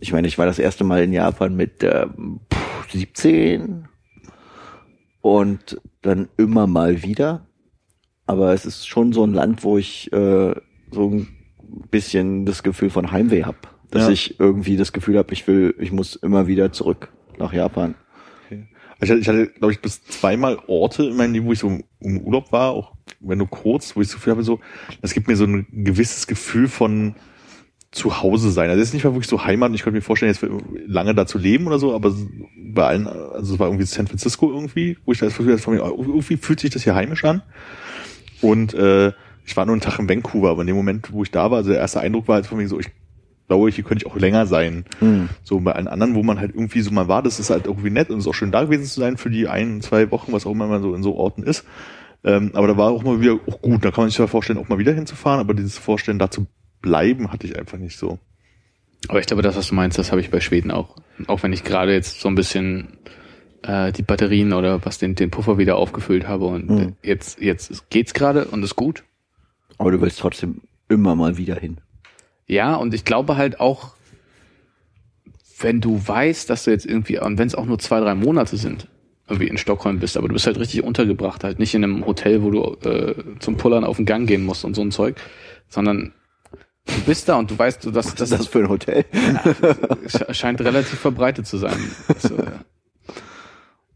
ich 0.00 0.12
meine, 0.12 0.26
ich 0.28 0.38
war 0.38 0.46
das 0.46 0.58
erste 0.58 0.84
Mal 0.84 1.02
in 1.02 1.12
Japan 1.12 1.54
mit 1.56 1.82
ähm, 1.82 2.40
pff, 2.52 2.90
17 2.92 3.88
und 5.20 5.80
dann 6.02 6.28
immer 6.36 6.66
mal 6.66 7.02
wieder. 7.02 7.46
Aber 8.26 8.52
es 8.54 8.64
ist 8.66 8.86
schon 8.88 9.12
so 9.12 9.24
ein 9.24 9.34
Land, 9.34 9.64
wo 9.64 9.76
ich 9.78 10.12
äh, 10.12 10.54
so 10.90 11.08
ein 11.10 11.28
bisschen 11.90 12.46
das 12.46 12.62
Gefühl 12.62 12.90
von 12.90 13.10
Heimweh 13.12 13.44
habe. 13.44 13.58
Dass 13.90 14.04
Ja. 14.04 14.10
ich 14.10 14.40
irgendwie 14.40 14.76
das 14.76 14.92
Gefühl 14.92 15.18
habe, 15.18 15.32
ich 15.32 15.46
will, 15.46 15.74
ich 15.78 15.92
muss 15.92 16.16
immer 16.16 16.46
wieder 16.46 16.72
zurück 16.72 17.12
nach 17.38 17.52
Japan. 17.52 17.94
Also 19.00 19.16
ich 19.16 19.28
hatte, 19.28 19.48
glaube 19.48 19.72
ich, 19.72 19.80
bis 19.80 20.02
zweimal 20.04 20.58
Orte 20.66 21.04
in 21.04 21.16
meinem 21.16 21.34
Leben, 21.34 21.46
wo 21.46 21.52
ich 21.52 21.58
so 21.58 21.78
im, 22.00 22.20
Urlaub 22.20 22.52
war, 22.52 22.70
auch 22.70 22.92
wenn 23.20 23.38
nur 23.38 23.50
kurz, 23.50 23.96
wo 23.96 24.00
ich 24.00 24.08
so 24.08 24.18
viel 24.18 24.30
habe, 24.30 24.42
so, 24.42 24.60
das 25.02 25.14
gibt 25.14 25.28
mir 25.28 25.36
so 25.36 25.44
ein 25.44 25.66
gewisses 25.70 26.26
Gefühl 26.26 26.68
von 26.68 27.14
zu 27.90 28.22
Hause 28.22 28.50
sein. 28.50 28.70
Also 28.70 28.80
das 28.80 28.88
ist 28.88 28.94
nicht 28.94 29.04
mal 29.04 29.12
wirklich 29.12 29.28
so 29.28 29.44
Heimat. 29.44 29.72
Ich 29.74 29.82
könnte 29.82 29.96
mir 29.96 30.02
vorstellen, 30.02 30.32
jetzt 30.32 30.44
lange 30.86 31.14
da 31.14 31.26
zu 31.26 31.38
leben 31.38 31.66
oder 31.66 31.78
so, 31.78 31.94
aber 31.94 32.14
bei 32.56 32.84
allen, 32.84 33.06
also 33.06 33.54
es 33.54 33.58
war 33.58 33.68
irgendwie 33.68 33.84
San 33.84 34.06
Francisco 34.06 34.50
irgendwie, 34.50 34.98
wo 35.04 35.12
ich 35.12 35.18
da 35.18 35.26
das 35.26 35.36
Gefühl 35.36 35.56
hatte, 35.56 35.70
mir, 35.70 35.78
irgendwie 35.78 36.36
fühlt 36.36 36.60
sich 36.60 36.70
das 36.70 36.82
hier 36.82 36.94
heimisch 36.94 37.24
an. 37.24 37.42
Und 38.40 38.74
äh, 38.74 39.12
ich 39.46 39.56
war 39.56 39.64
nur 39.64 39.74
einen 39.74 39.80
Tag 39.80 39.98
in 39.98 40.08
Vancouver, 40.08 40.50
aber 40.50 40.62
in 40.62 40.66
dem 40.66 40.76
Moment, 40.76 41.12
wo 41.12 41.22
ich 41.22 41.30
da 41.30 41.50
war, 41.50 41.58
also 41.58 41.70
der 41.70 41.78
erste 41.78 42.00
Eindruck 42.00 42.26
war 42.26 42.36
halt 42.36 42.46
von 42.46 42.58
mir 42.58 42.68
so, 42.68 42.80
ich 42.80 42.90
glaube, 43.46 43.70
hier 43.70 43.84
könnte 43.84 44.04
ich 44.04 44.10
auch 44.10 44.16
länger 44.16 44.46
sein. 44.46 44.84
Hm. 45.00 45.28
So 45.42 45.60
bei 45.60 45.72
allen 45.72 45.88
anderen, 45.88 46.14
wo 46.14 46.22
man 46.22 46.40
halt 46.40 46.52
irgendwie 46.54 46.80
so 46.80 46.90
mal 46.90 47.08
war, 47.08 47.22
das 47.22 47.40
ist 47.40 47.50
halt 47.50 47.66
irgendwie 47.66 47.90
nett 47.90 48.10
und 48.10 48.18
es 48.18 48.24
ist 48.24 48.28
auch 48.28 48.34
schön 48.34 48.52
da 48.52 48.64
gewesen 48.64 48.84
zu 48.84 49.00
sein 49.00 49.16
für 49.16 49.30
die 49.30 49.48
ein, 49.48 49.80
zwei 49.82 50.10
Wochen, 50.10 50.32
was 50.32 50.46
auch 50.46 50.52
immer 50.52 50.66
man 50.66 50.82
so 50.82 50.94
in 50.94 51.02
so 51.02 51.14
Orten 51.14 51.42
ist. 51.42 51.64
Ähm, 52.24 52.52
aber 52.54 52.66
da 52.68 52.76
war 52.76 52.90
auch 52.90 53.02
mal 53.02 53.20
wieder 53.20 53.34
auch 53.46 53.60
gut. 53.60 53.84
Da 53.84 53.90
kann 53.90 54.04
man 54.04 54.10
sich 54.10 54.18
ja 54.18 54.26
vorstellen, 54.26 54.58
auch 54.58 54.68
mal 54.68 54.78
wieder 54.78 54.92
hinzufahren, 54.92 55.40
aber 55.40 55.52
dieses 55.54 55.76
Vorstellen, 55.76 56.18
da 56.18 56.30
zu 56.30 56.46
bleiben, 56.80 57.30
hatte 57.32 57.46
ich 57.46 57.58
einfach 57.58 57.78
nicht 57.78 57.98
so. 57.98 58.18
Aber 59.08 59.20
ich 59.20 59.26
glaube, 59.26 59.42
das, 59.42 59.56
was 59.56 59.68
du 59.68 59.74
meinst, 59.74 59.98
das 59.98 60.10
habe 60.10 60.22
ich 60.22 60.30
bei 60.30 60.40
Schweden 60.40 60.70
auch. 60.70 60.96
Auch 61.26 61.42
wenn 61.42 61.52
ich 61.52 61.64
gerade 61.64 61.92
jetzt 61.92 62.20
so 62.22 62.28
ein 62.28 62.34
bisschen 62.34 62.88
äh, 63.62 63.92
die 63.92 64.02
Batterien 64.02 64.54
oder 64.54 64.84
was 64.86 64.96
den, 64.98 65.14
den 65.14 65.30
Puffer 65.30 65.58
wieder 65.58 65.76
aufgefüllt 65.76 66.26
habe 66.26 66.46
und 66.46 66.70
Mhm. 66.70 66.92
jetzt, 67.02 67.40
jetzt 67.40 67.90
geht's 67.90 68.14
gerade 68.14 68.46
und 68.46 68.62
ist 68.62 68.76
gut. 68.76 69.04
Aber 69.76 69.90
du 69.90 70.00
willst 70.00 70.18
trotzdem 70.20 70.62
immer 70.88 71.14
mal 71.14 71.36
wieder 71.36 71.56
hin. 71.56 71.78
Ja, 72.46 72.74
und 72.76 72.92
ich 72.94 73.04
glaube 73.04 73.36
halt 73.36 73.60
auch, 73.60 73.94
wenn 75.60 75.80
du 75.80 76.00
weißt, 76.06 76.50
dass 76.50 76.64
du 76.64 76.70
jetzt 76.70 76.84
irgendwie, 76.86 77.18
und 77.18 77.38
wenn 77.38 77.46
es 77.46 77.54
auch 77.54 77.64
nur 77.64 77.78
zwei, 77.78 78.00
drei 78.00 78.14
Monate 78.14 78.56
sind, 78.56 78.88
irgendwie 79.28 79.48
in 79.48 79.56
Stockholm 79.56 79.98
bist, 80.00 80.16
aber 80.16 80.28
du 80.28 80.34
bist 80.34 80.46
halt 80.46 80.58
richtig 80.58 80.82
untergebracht, 80.82 81.44
halt 81.44 81.58
nicht 81.58 81.74
in 81.74 81.82
einem 81.84 82.04
Hotel, 82.06 82.42
wo 82.42 82.50
du 82.50 82.88
äh, 82.88 83.14
zum 83.38 83.56
Pullern 83.56 83.84
auf 83.84 83.96
den 83.96 84.04
Gang 84.04 84.26
gehen 84.28 84.44
musst 84.44 84.64
und 84.64 84.74
so 84.74 84.82
ein 84.82 84.90
Zeug, 84.90 85.16
sondern 85.68 86.12
du 86.86 87.00
bist 87.06 87.28
da 87.28 87.36
und 87.36 87.50
du 87.50 87.58
weißt, 87.58 87.84
du, 87.86 87.90
dass 87.90 88.12
Was 88.12 88.20
ist 88.20 88.32
das 88.32 88.46
für 88.46 88.58
ein 88.58 88.68
Hotel? 88.68 89.04
Sch- 90.06 90.34
scheint 90.34 90.60
relativ 90.60 90.98
verbreitet 90.98 91.46
zu 91.46 91.56
sein. 91.56 91.78
Also, 92.14 92.36
ja. 92.36 92.64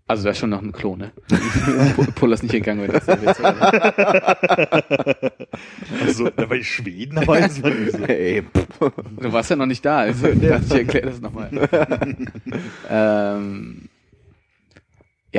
Also 0.09 0.24
da 0.24 0.30
ist 0.30 0.39
schon 0.39 0.51
noch 0.51 0.60
ein 0.62 0.72
Klo, 0.72 0.97
ne? 0.97 1.12
Pu- 1.97 2.10
Puller 2.12 2.35
ist 2.35 2.43
nicht 2.43 2.52
gegangen, 2.52 2.82
wenn 2.82 2.90
das 2.93 3.06
der 3.06 3.22
Witz 3.22 3.40
war. 3.43 3.72
Also, 6.05 6.30
da 6.30 6.48
war 6.48 6.56
ich 6.56 6.68
Schweden, 6.70 7.26
war 7.26 7.40
nicht 7.40 7.52
so. 7.55 7.68
Ey, 7.68 8.43
Du 9.20 9.32
warst 9.32 9.51
ja 9.51 9.56
noch 9.56 9.66
nicht 9.66 9.85
da, 9.85 9.98
also 9.98 10.28
ich 10.28 10.43
erkläre 10.43 11.06
das 11.10 11.20
nochmal. 11.20 11.51
ähm, 12.90 13.89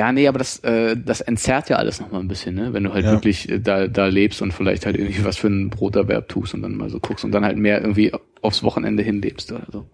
ja, 0.00 0.12
nee, 0.12 0.26
aber 0.28 0.38
das, 0.38 0.60
äh, 0.60 0.96
das 0.96 1.20
entzerrt 1.20 1.68
ja 1.68 1.76
alles 1.76 2.00
nochmal 2.00 2.22
ein 2.22 2.28
bisschen, 2.28 2.54
ne? 2.54 2.72
Wenn 2.72 2.84
du 2.84 2.92
halt 2.94 3.04
Ja. 3.04 3.12
wirklich 3.12 3.50
äh, 3.50 3.58
da, 3.60 3.86
da 3.86 4.06
lebst 4.06 4.40
und 4.40 4.52
vielleicht 4.54 4.86
halt 4.86 4.96
irgendwie 4.96 5.22
was 5.24 5.36
für 5.36 5.48
einen 5.48 5.68
Broterwerb 5.68 6.26
tust 6.28 6.54
und 6.54 6.62
dann 6.62 6.74
mal 6.74 6.88
so 6.88 6.98
guckst 7.00 7.22
und 7.24 7.32
dann 7.32 7.44
halt 7.44 7.58
mehr 7.58 7.80
irgendwie 7.82 8.10
aufs 8.40 8.62
Wochenende 8.62 9.02
hinlebst 9.02 9.52
oder 9.52 9.66
so. 9.70 9.84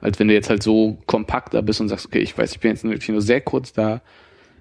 Als 0.00 0.20
wenn 0.20 0.28
du 0.28 0.34
jetzt 0.34 0.48
halt 0.48 0.62
so 0.62 0.98
kompakt 1.06 1.54
da 1.54 1.60
bist 1.60 1.80
und 1.80 1.88
sagst, 1.88 2.06
okay, 2.06 2.20
ich 2.20 2.38
weiß, 2.38 2.52
ich 2.52 2.60
bin 2.60 2.70
jetzt 2.70 2.84
wirklich 2.84 3.08
nur 3.08 3.20
sehr 3.20 3.40
kurz 3.40 3.72
da, 3.72 4.00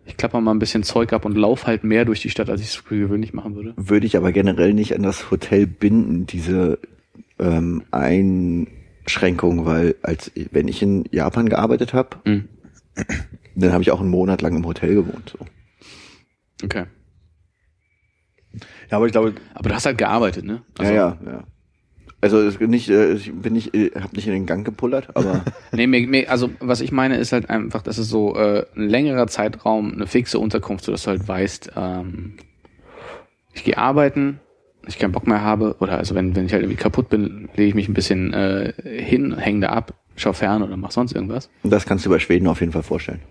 ich 0.08 0.18
klapper 0.18 0.42
mal 0.42 0.52
ein 0.52 0.58
bisschen 0.60 0.82
Zeug 0.84 1.14
ab 1.14 1.26
und 1.26 1.38
lauf 1.38 1.68
halt 1.68 1.84
mehr 1.84 2.04
durch 2.06 2.22
die 2.22 2.30
Stadt, 2.32 2.50
als 2.50 2.62
ich 2.62 2.68
es 2.70 2.84
gewöhnlich 2.84 3.34
machen 3.34 3.56
würde. 3.56 3.74
würde 3.78 4.08
ich 4.08 4.18
aber 4.18 4.32
generell 4.32 4.74
nicht 4.74 4.96
an 4.96 5.04
das 5.04 5.30
Hotel 5.30 5.68
binden, 5.68 6.26
diese 6.26 6.80
ähm, 7.38 7.84
Einschränkung, 7.92 9.66
weil 9.66 9.96
als 10.02 10.32
wenn 10.52 10.68
ich 10.68 10.82
in 10.82 11.06
Japan 11.12 11.50
gearbeitet 11.50 11.94
habe, 11.94 12.18
Mhm. 12.26 12.46
Dann 13.56 13.74
habe 13.74 13.84
ich 13.84 13.92
auch 13.92 14.00
einen 14.00 14.10
Monat 14.10 14.42
lang 14.42 14.56
im 14.56 14.66
Hotel 14.66 14.96
gewohnt. 14.96 15.36
So. 15.38 15.46
Okay. 16.64 16.86
Ja, 18.90 18.98
aber 18.98 19.06
ich 19.06 19.12
glaube, 19.12 19.34
Aber 19.54 19.70
du 19.70 19.76
hast 19.76 19.86
halt 19.86 19.98
gearbeitet, 19.98 20.46
ne? 20.46 20.62
Also, 20.78 20.94
ja, 20.94 21.18
ja, 21.24 21.32
ja. 21.32 21.44
Also 22.20 22.38
nicht, 22.66 22.90
äh, 22.90 23.14
ich 23.14 23.32
bin 23.32 23.54
nicht, 23.54 23.76
äh, 23.76 23.92
habe 23.92 24.16
nicht 24.16 24.26
in 24.26 24.34
den 24.34 24.48
Gang 24.48 24.66
gepullert, 24.66 25.16
aber 25.16 25.44
Nee, 25.72 25.86
mir, 25.86 26.08
mir, 26.08 26.32
also 26.32 26.50
was 26.60 26.82
ich 26.82 26.92
meine 26.92 27.18
ist 27.18 27.32
halt 27.32 27.50
einfach, 27.50 27.84
dass 27.84 28.00
es 28.00 28.10
so 28.10 28.36
äh, 28.36 28.66
ein 28.76 28.90
längerer 28.90 29.28
Zeitraum, 29.28 29.94
eine 29.94 30.08
fixe 30.08 30.40
Unterkunft, 30.40 30.86
sodass 30.86 31.04
du 31.04 31.10
halt 31.10 31.28
weißt, 31.28 31.74
ähm, 31.76 32.38
ich 33.54 33.64
gehe 33.64 33.78
arbeiten, 33.78 34.40
ich 34.88 34.98
keinen 34.98 35.12
Bock 35.12 35.28
mehr 35.28 35.42
habe, 35.42 35.76
oder 35.80 35.98
also 35.98 36.16
wenn, 36.16 36.36
wenn 36.36 36.48
ich 36.48 36.54
halt 36.54 36.64
irgendwie 36.64 36.82
kaputt 36.82 37.10
bin, 37.10 37.50
lege 37.56 37.70
ich 37.70 37.76
mich 37.76 37.88
ein 37.88 37.94
bisschen 37.94 38.34
äh, 38.34 38.74
hin, 38.84 39.38
hänge 39.38 39.62
da 39.62 39.70
ab, 39.70 39.94
schau 40.18 40.34
fern 40.34 40.62
oder 40.64 40.76
mach 40.76 40.92
sonst 40.92 41.14
irgendwas. 41.14 41.50
das 41.64 41.86
kannst 41.86 42.06
du 42.06 42.10
bei 42.10 42.20
Schweden 42.20 42.48
auf 42.48 42.60
jeden 42.60 42.74
Fall 42.74 42.84
vorstellen. 42.84 43.22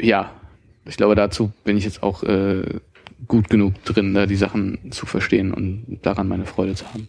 Ja, 0.00 0.32
ich 0.84 0.96
glaube, 0.96 1.14
dazu 1.14 1.52
bin 1.62 1.76
ich 1.76 1.84
jetzt 1.84 2.02
auch 2.02 2.24
äh, 2.24 2.64
gut 3.28 3.48
genug 3.48 3.82
drin, 3.84 4.14
da 4.14 4.26
die 4.26 4.34
Sachen 4.36 4.90
zu 4.90 5.06
verstehen 5.06 5.54
und 5.54 5.98
daran 6.02 6.26
meine 6.26 6.44
Freude 6.46 6.74
zu 6.74 6.84
haben. 6.92 7.08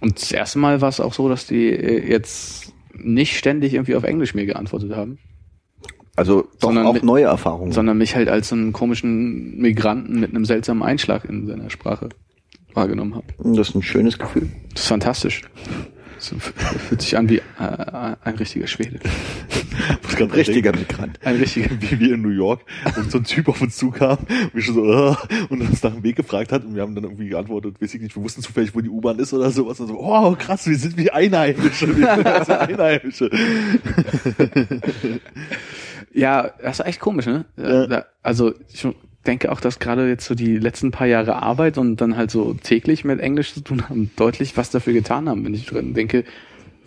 Und 0.00 0.20
das 0.20 0.32
erste 0.32 0.58
Mal 0.58 0.80
war 0.80 0.88
es 0.88 1.00
auch 1.00 1.12
so, 1.12 1.28
dass 1.28 1.46
die 1.46 1.68
äh, 1.68 2.08
jetzt 2.10 2.72
nicht 2.94 3.36
ständig 3.36 3.74
irgendwie 3.74 3.94
auf 3.94 4.04
Englisch 4.04 4.34
mir 4.34 4.46
geantwortet 4.46 4.94
haben. 4.96 5.18
Also 6.16 6.42
doch 6.42 6.68
Sondern 6.68 6.86
auch 6.86 6.92
mit- 6.94 7.04
neue 7.04 7.24
Erfahrungen. 7.24 7.72
sondern 7.72 7.98
mich 7.98 8.14
halt 8.16 8.28
als 8.28 8.48
so 8.48 8.54
einen 8.54 8.72
komischen 8.72 9.56
Migranten 9.58 10.20
mit 10.20 10.30
einem 10.30 10.44
seltsamen 10.44 10.82
Einschlag 10.82 11.24
in 11.24 11.46
seiner 11.46 11.70
Sprache 11.70 12.08
wahrgenommen 12.74 13.14
habe. 13.14 13.26
das 13.56 13.70
ist 13.70 13.74
ein 13.74 13.82
schönes 13.82 14.18
Gefühl. 14.18 14.48
Das 14.74 14.82
ist 14.82 14.88
fantastisch. 14.88 15.42
Das 16.30 16.52
fühlt 16.88 17.02
sich 17.02 17.16
an 17.16 17.28
wie 17.28 17.38
äh, 17.38 17.42
ein 17.58 18.34
richtiger 18.36 18.66
Schwede. 18.66 19.00
grad 20.16 20.34
Richtiger 20.34 20.72
denken, 20.72 20.94
Ein 20.94 21.10
Migrant. 21.10 21.40
richtiger. 21.40 21.70
wie 21.80 21.98
wir 21.98 22.14
in 22.14 22.22
New 22.22 22.28
York 22.28 22.60
und 22.96 23.10
so 23.10 23.18
ein 23.18 23.24
Typ 23.24 23.48
auf 23.48 23.60
uns 23.60 23.76
zukam 23.76 24.18
und 24.18 24.54
wir 24.54 24.62
schon 24.62 24.74
so 24.74 24.84
äh, 24.84 25.14
und 25.48 25.60
uns 25.62 25.82
nach 25.82 25.92
dem 25.92 26.02
Weg 26.02 26.16
gefragt 26.16 26.52
hat 26.52 26.64
und 26.64 26.74
wir 26.74 26.82
haben 26.82 26.94
dann 26.94 27.04
irgendwie 27.04 27.28
geantwortet, 27.28 27.80
weiß 27.80 27.94
ich 27.94 28.00
nicht, 28.00 28.14
wir 28.16 28.22
wussten 28.22 28.42
zufällig, 28.42 28.74
wo 28.74 28.80
die 28.80 28.88
U-Bahn 28.88 29.18
ist 29.18 29.32
oder 29.32 29.50
sowas 29.50 29.80
und 29.80 29.88
so, 29.88 29.98
oh 29.98 30.36
krass, 30.38 30.66
wir 30.66 30.76
sind 30.76 30.96
wie 30.96 31.10
Einheimische, 31.10 31.88
wir 31.96 32.14
sind 32.14 32.26
also 32.26 32.52
Einheimische. 32.52 33.30
Ja, 36.14 36.50
das 36.62 36.80
ist 36.80 36.86
echt 36.86 37.00
komisch, 37.00 37.26
ne? 37.26 37.46
Ja. 37.56 38.04
Also 38.22 38.52
ich 38.72 38.86
denke 39.26 39.52
auch, 39.52 39.60
dass 39.60 39.78
gerade 39.78 40.08
jetzt 40.08 40.26
so 40.26 40.34
die 40.34 40.58
letzten 40.58 40.90
paar 40.90 41.06
Jahre 41.06 41.42
Arbeit 41.42 41.78
und 41.78 42.00
dann 42.00 42.16
halt 42.16 42.30
so 42.30 42.54
täglich 42.54 43.04
mit 43.04 43.20
Englisch 43.20 43.54
zu 43.54 43.60
tun 43.60 43.88
haben, 43.88 44.10
deutlich 44.16 44.56
was 44.56 44.70
dafür 44.70 44.92
getan 44.92 45.28
haben, 45.28 45.44
wenn 45.44 45.54
ich 45.54 45.66
drin 45.66 45.94
denke, 45.94 46.24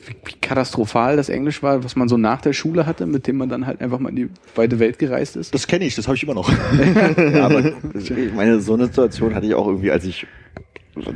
wie, 0.05 0.33
katastrophal 0.39 1.15
das 1.15 1.29
Englisch 1.29 1.63
war, 1.63 1.83
was 1.83 1.95
man 1.95 2.07
so 2.07 2.17
nach 2.17 2.41
der 2.41 2.53
Schule 2.53 2.85
hatte, 2.85 3.05
mit 3.05 3.27
dem 3.27 3.37
man 3.37 3.49
dann 3.49 3.65
halt 3.65 3.81
einfach 3.81 3.99
mal 3.99 4.09
in 4.09 4.15
die 4.15 4.29
weite 4.55 4.79
Welt 4.79 4.99
gereist 4.99 5.35
ist. 5.35 5.53
Das 5.53 5.67
kenne 5.67 5.85
ich, 5.85 5.95
das 5.95 6.07
habe 6.07 6.15
ich 6.15 6.23
immer 6.23 6.35
noch. 6.35 6.51
Ja, 7.17 7.45
aber 7.45 7.73
ich 7.95 8.33
meine, 8.33 8.59
so 8.61 8.73
eine 8.73 8.87
Situation 8.87 9.33
hatte 9.33 9.47
ich 9.47 9.55
auch 9.55 9.67
irgendwie, 9.67 9.91
als 9.91 10.05
ich 10.05 10.27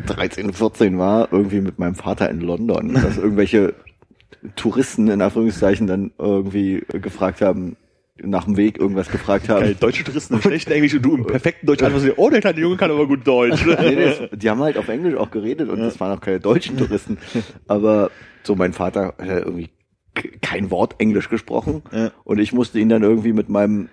13, 0.07 0.53
14 0.53 0.97
war, 0.97 1.29
irgendwie 1.31 1.61
mit 1.61 1.79
meinem 1.79 1.95
Vater 1.95 2.29
in 2.29 2.41
London, 2.41 2.93
dass 2.93 3.17
irgendwelche 3.17 3.75
Touristen 4.55 5.09
in 5.09 5.21
Anführungszeichen 5.21 5.87
dann 5.87 6.11
irgendwie 6.17 6.83
gefragt 6.87 7.41
haben, 7.41 7.75
nach 8.23 8.45
dem 8.45 8.57
Weg 8.57 8.77
irgendwas 8.79 9.09
gefragt 9.09 9.49
haben. 9.49 9.61
Geil, 9.61 9.75
deutsche 9.79 10.03
Touristen 10.03 10.35
im 10.35 10.41
schlechten 10.41 10.71
Englisch 10.71 10.93
und 10.93 11.01
du 11.03 11.15
im 11.15 11.25
perfekten 11.25 11.65
Deutsch 11.67 11.83
einfach 11.83 11.99
so, 11.99 12.09
oh, 12.17 12.29
der 12.29 12.41
kleine 12.41 12.59
Junge 12.59 12.77
kann 12.77 12.91
aber 12.91 13.07
gut 13.07 13.25
Deutsch. 13.27 13.65
Nee, 13.79 13.93
es- 13.95 14.19
die 14.33 14.49
haben 14.49 14.61
halt 14.61 14.77
auf 14.77 14.87
Englisch 14.87 15.15
auch 15.15 15.31
geredet 15.31 15.69
und 15.69 15.79
das 15.79 15.99
waren 15.99 16.17
auch 16.17 16.21
keine 16.21 16.39
deutschen 16.39 16.77
Touristen. 16.77 17.17
Aber 17.67 18.11
so 18.43 18.55
mein 18.55 18.73
Vater 18.73 19.15
hat 19.17 19.27
halt 19.29 19.45
irgendwie 19.45 19.69
kein 20.41 20.69
Wort 20.71 20.95
Englisch 20.99 21.29
gesprochen 21.29 21.83
Ja. 21.91 22.11
und 22.23 22.39
ich 22.39 22.51
musste 22.53 22.79
ihn 22.79 22.89
dann 22.89 23.03
irgendwie 23.03 23.31
mit 23.33 23.47
meinem 23.49 23.89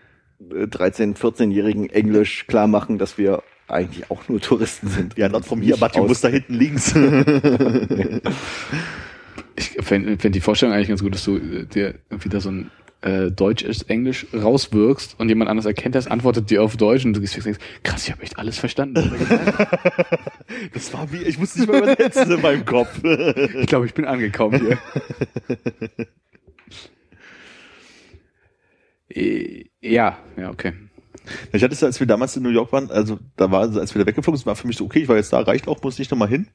äh, 0.52 0.66
13, 0.66 1.14
14-jährigen 1.14 1.88
Englisch 1.90 2.46
klar 2.46 2.66
machen, 2.66 2.98
dass 2.98 3.16
wir 3.18 3.42
eigentlich 3.68 4.10
auch 4.10 4.28
nur 4.28 4.40
Touristen 4.40 4.88
sind. 4.88 5.16
Ja, 5.18 5.28
not 5.28 5.44
from 5.44 5.60
here, 5.60 5.76
but 5.78 5.94
you 5.96 6.04
musst 6.04 6.24
da 6.24 6.28
hinten 6.28 6.54
links. 6.54 6.94
Ich 9.58 9.76
finde 9.80 10.18
find 10.18 10.34
die 10.34 10.40
Vorstellung 10.40 10.74
eigentlich 10.74 10.88
ganz 10.88 11.02
gut, 11.02 11.14
dass 11.14 11.24
du 11.24 11.36
äh, 11.36 11.64
dir 11.66 11.94
irgendwie 12.10 12.28
da 12.28 12.40
so 12.40 12.50
ein 12.50 12.70
äh, 13.02 13.30
Deutsch 13.30 13.62
ist 13.62 13.90
Englisch 13.90 14.26
rauswirkst 14.34 15.18
und 15.18 15.28
jemand 15.28 15.50
anders 15.50 15.66
erkennt 15.66 15.94
das, 15.94 16.06
antwortet 16.06 16.50
dir 16.50 16.62
auf 16.62 16.76
Deutsch 16.76 17.04
und 17.04 17.14
du 17.14 17.20
gehst 17.20 17.36
denkst, 17.44 17.60
krass, 17.82 18.04
ich 18.06 18.12
habe 18.12 18.22
echt 18.22 18.38
alles 18.38 18.58
verstanden. 18.58 19.12
er. 19.28 19.68
Das 20.72 20.92
war 20.92 21.12
wie, 21.12 21.22
ich 21.22 21.38
musste 21.38 21.60
nicht 21.60 21.68
mal 21.68 21.78
übersetzen 21.78 22.30
in 22.30 22.40
meinem 22.40 22.64
Kopf. 22.64 22.98
ich 23.04 23.66
glaube, 23.66 23.86
ich 23.86 23.94
bin 23.94 24.04
angekommen 24.04 24.60
hier. 24.60 24.78
Äh, 29.08 29.64
ja, 29.80 30.18
ja, 30.36 30.50
okay. 30.50 30.72
Ich 31.52 31.62
hatte 31.62 31.74
es, 31.74 31.82
als 31.82 31.98
wir 31.98 32.06
damals 32.06 32.36
in 32.36 32.42
New 32.42 32.50
York 32.50 32.72
waren, 32.72 32.90
also 32.90 33.18
da 33.36 33.50
war, 33.50 33.62
als 33.62 33.94
wir 33.94 34.04
da 34.04 34.06
weggeflogen 34.06 34.38
sind, 34.38 34.46
war 34.46 34.56
für 34.56 34.66
mich 34.66 34.76
so, 34.76 34.84
okay, 34.84 35.00
ich 35.00 35.08
war 35.08 35.16
jetzt 35.16 35.32
da, 35.32 35.40
reicht 35.40 35.66
auch, 35.68 35.82
muss 35.82 35.98
nicht 35.98 36.10
nochmal 36.10 36.28
hin. 36.28 36.48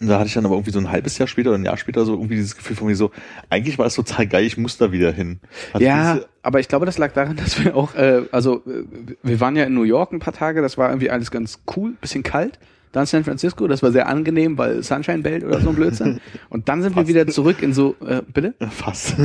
Und 0.00 0.08
da 0.08 0.18
hatte 0.18 0.28
ich 0.28 0.34
dann 0.34 0.46
aber 0.46 0.54
irgendwie 0.54 0.70
so 0.70 0.78
ein 0.78 0.90
halbes 0.90 1.18
Jahr 1.18 1.28
später 1.28 1.50
oder 1.50 1.58
ein 1.58 1.64
Jahr 1.64 1.76
später 1.76 2.06
so 2.06 2.14
irgendwie 2.14 2.36
dieses 2.36 2.56
Gefühl 2.56 2.74
von 2.74 2.88
mir 2.88 2.96
so, 2.96 3.10
eigentlich 3.50 3.78
war 3.78 3.86
es 3.86 3.94
total 3.94 4.26
geil, 4.26 4.44
ich 4.44 4.56
muss 4.56 4.78
da 4.78 4.92
wieder 4.92 5.12
hin. 5.12 5.40
Hatte 5.74 5.84
ja, 5.84 6.20
aber 6.42 6.58
ich 6.58 6.68
glaube, 6.68 6.86
das 6.86 6.96
lag 6.96 7.12
daran, 7.12 7.36
dass 7.44 7.62
wir 7.62 7.76
auch, 7.76 7.94
äh, 7.94 8.22
also 8.32 8.62
äh, 8.66 8.84
wir 9.22 9.40
waren 9.40 9.56
ja 9.56 9.64
in 9.64 9.74
New 9.74 9.82
York 9.82 10.12
ein 10.12 10.18
paar 10.18 10.32
Tage, 10.32 10.62
das 10.62 10.78
war 10.78 10.88
irgendwie 10.88 11.10
alles 11.10 11.30
ganz 11.30 11.60
cool, 11.76 11.92
bisschen 12.00 12.22
kalt. 12.22 12.58
Dann 12.92 13.06
San 13.06 13.22
Francisco, 13.22 13.68
das 13.68 13.84
war 13.84 13.92
sehr 13.92 14.08
angenehm, 14.08 14.58
weil 14.58 14.82
Sunshine 14.82 15.18
Belt 15.18 15.44
oder 15.44 15.60
so 15.60 15.68
ein 15.68 15.76
Blödsinn. 15.76 16.20
Und 16.48 16.68
dann 16.68 16.82
sind 16.82 16.96
wir 16.96 17.06
wieder 17.06 17.24
zurück 17.28 17.62
in 17.62 17.72
so, 17.72 17.94
äh, 18.04 18.20
bitte? 18.26 18.54
Fast. 18.70 19.16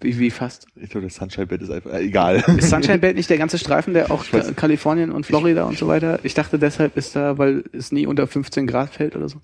Wie, 0.00 0.18
wie 0.18 0.30
fast? 0.32 0.66
Ich 0.74 0.90
glaube, 0.90 1.06
das 1.06 1.14
Sunshine 1.14 1.46
Bed 1.46 1.62
ist 1.62 1.70
einfach, 1.70 1.92
äh, 1.92 2.02
egal. 2.02 2.42
Ist 2.56 2.70
Sunshine 2.70 2.98
Belt 2.98 3.14
nicht 3.14 3.30
der 3.30 3.38
ganze 3.38 3.58
Streifen, 3.58 3.94
der 3.94 4.10
auch 4.10 4.24
Ka 4.28 4.40
Kalifornien 4.56 5.12
und 5.12 5.24
Florida 5.24 5.64
und 5.66 5.78
so 5.78 5.86
weiter? 5.86 6.18
Ich 6.24 6.34
dachte 6.34 6.58
deshalb 6.58 6.96
ist 6.96 7.14
da, 7.14 7.38
weil 7.38 7.62
es 7.72 7.92
nie 7.92 8.08
unter 8.08 8.26
15 8.26 8.66
Grad 8.66 8.90
fällt 8.90 9.14
oder 9.14 9.28
so. 9.28 9.40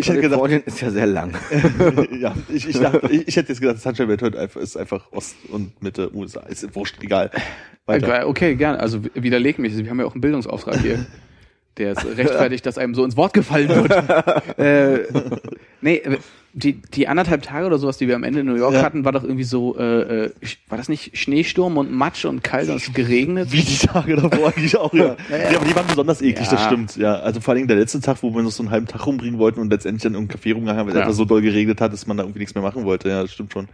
Ich 0.00 0.08
hätte 0.08 0.20
gedacht, 0.20 0.48
ist 0.64 0.80
ja 0.80 0.90
sehr 0.92 1.06
lang. 1.06 1.34
ja, 2.20 2.32
ich, 2.48 2.68
ich, 2.68 2.78
dachte, 2.78 3.08
ich, 3.10 3.26
ich 3.26 3.36
hätte 3.36 3.48
jetzt 3.48 3.60
gedacht, 3.60 3.80
Sunshine 3.80 4.08
heute 4.20 4.38
einfach, 4.38 4.60
ist 4.60 4.76
einfach 4.76 5.10
Ost 5.10 5.34
und 5.48 5.82
Mitte 5.82 6.14
USA. 6.14 6.40
Ist 6.42 6.72
wurscht, 6.76 7.02
egal. 7.02 7.32
Weiter. 7.84 8.20
Äh, 8.20 8.24
Okay, 8.24 8.54
gerne. 8.54 8.78
Also 8.78 9.04
w- 9.04 9.10
widerlegen 9.14 9.60
mich. 9.62 9.76
Wir 9.76 9.90
haben 9.90 9.98
ja 9.98 10.06
auch 10.06 10.12
einen 10.14 10.20
Bildungsauftrag 10.20 10.76
hier. 10.80 11.04
Der 11.78 11.92
ist 11.92 12.04
rechtfertigt, 12.04 12.66
dass 12.66 12.76
einem 12.78 12.94
so 12.94 13.04
ins 13.04 13.16
Wort 13.16 13.32
gefallen 13.32 13.68
wird. 13.68 13.90
äh, 14.58 15.06
nee, 15.80 15.96
äh, 15.96 16.18
die, 16.54 16.72
die 16.74 17.06
anderthalb 17.06 17.42
Tage 17.42 17.66
oder 17.66 17.78
sowas, 17.78 17.98
die 17.98 18.08
wir 18.08 18.16
am 18.16 18.24
Ende 18.24 18.40
in 18.40 18.46
New 18.46 18.56
York 18.56 18.74
Ja. 18.74 18.82
hatten, 18.82 19.04
war 19.04 19.12
doch 19.12 19.22
irgendwie 19.22 19.44
so, 19.44 19.76
äh, 19.78 20.24
äh, 20.24 20.30
war 20.68 20.76
das 20.78 20.88
nicht 20.88 21.16
Schneesturm 21.16 21.76
und 21.76 21.92
Matsch 21.92 22.24
und 22.24 22.42
kalt 22.42 22.68
und 22.68 22.76
es 22.76 22.92
geregnet? 22.92 23.52
Wie 23.52 23.60
die 23.62 23.76
Tage 23.86 24.16
davor 24.16 24.48
eigentlich 24.48 24.76
auch, 24.76 24.92
ja. 24.92 25.16
ja. 25.30 25.56
aber 25.56 25.64
die 25.66 25.76
waren 25.76 25.86
besonders 25.86 26.20
eklig, 26.20 26.46
Ja. 26.46 26.52
das 26.52 26.64
stimmt. 26.64 26.96
Ja, 26.96 27.14
also 27.20 27.40
vor 27.40 27.52
allen 27.52 27.58
Dingen 27.58 27.68
der 27.68 27.76
letzte 27.76 28.00
Tag, 28.00 28.22
wo 28.22 28.34
wir 28.34 28.42
noch 28.42 28.50
so 28.50 28.62
einen 28.62 28.70
halben 28.70 28.86
Tag 28.86 29.06
rumbringen 29.06 29.38
wollten 29.38 29.60
und 29.60 29.70
letztendlich 29.70 30.02
dann 30.02 30.14
irgendein 30.14 30.38
Café 30.38 30.52
rumgegangen 30.54 30.80
haben, 30.80 30.86
weil 30.86 30.94
es 30.94 30.96
Ja. 30.96 31.02
einfach 31.02 31.14
so 31.14 31.24
doll 31.26 31.42
geregnet 31.42 31.80
hat, 31.80 31.92
dass 31.92 32.06
man 32.06 32.16
da 32.16 32.24
irgendwie 32.24 32.40
nichts 32.40 32.54
mehr 32.54 32.62
machen 32.64 32.84
wollte. 32.84 33.08
Ja, 33.08 33.22
das 33.22 33.32
stimmt 33.32 33.52
schon. 33.52 33.68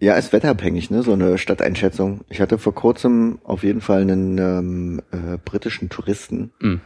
Ja, 0.00 0.14
ist 0.14 0.32
wetterabhängig, 0.32 0.90
ne? 0.90 1.02
So 1.02 1.12
eine 1.12 1.36
Stadteinschätzung. 1.38 2.20
Ich 2.30 2.40
hatte 2.40 2.56
vor 2.58 2.74
kurzem 2.74 3.38
auf 3.44 3.62
jeden 3.62 3.82
Fall 3.82 4.00
einen 4.00 4.38
ähm, 4.38 5.02
äh, 5.12 5.36
britischen 5.44 5.90
Touristen 5.90 6.52
Mhm. 6.60 6.80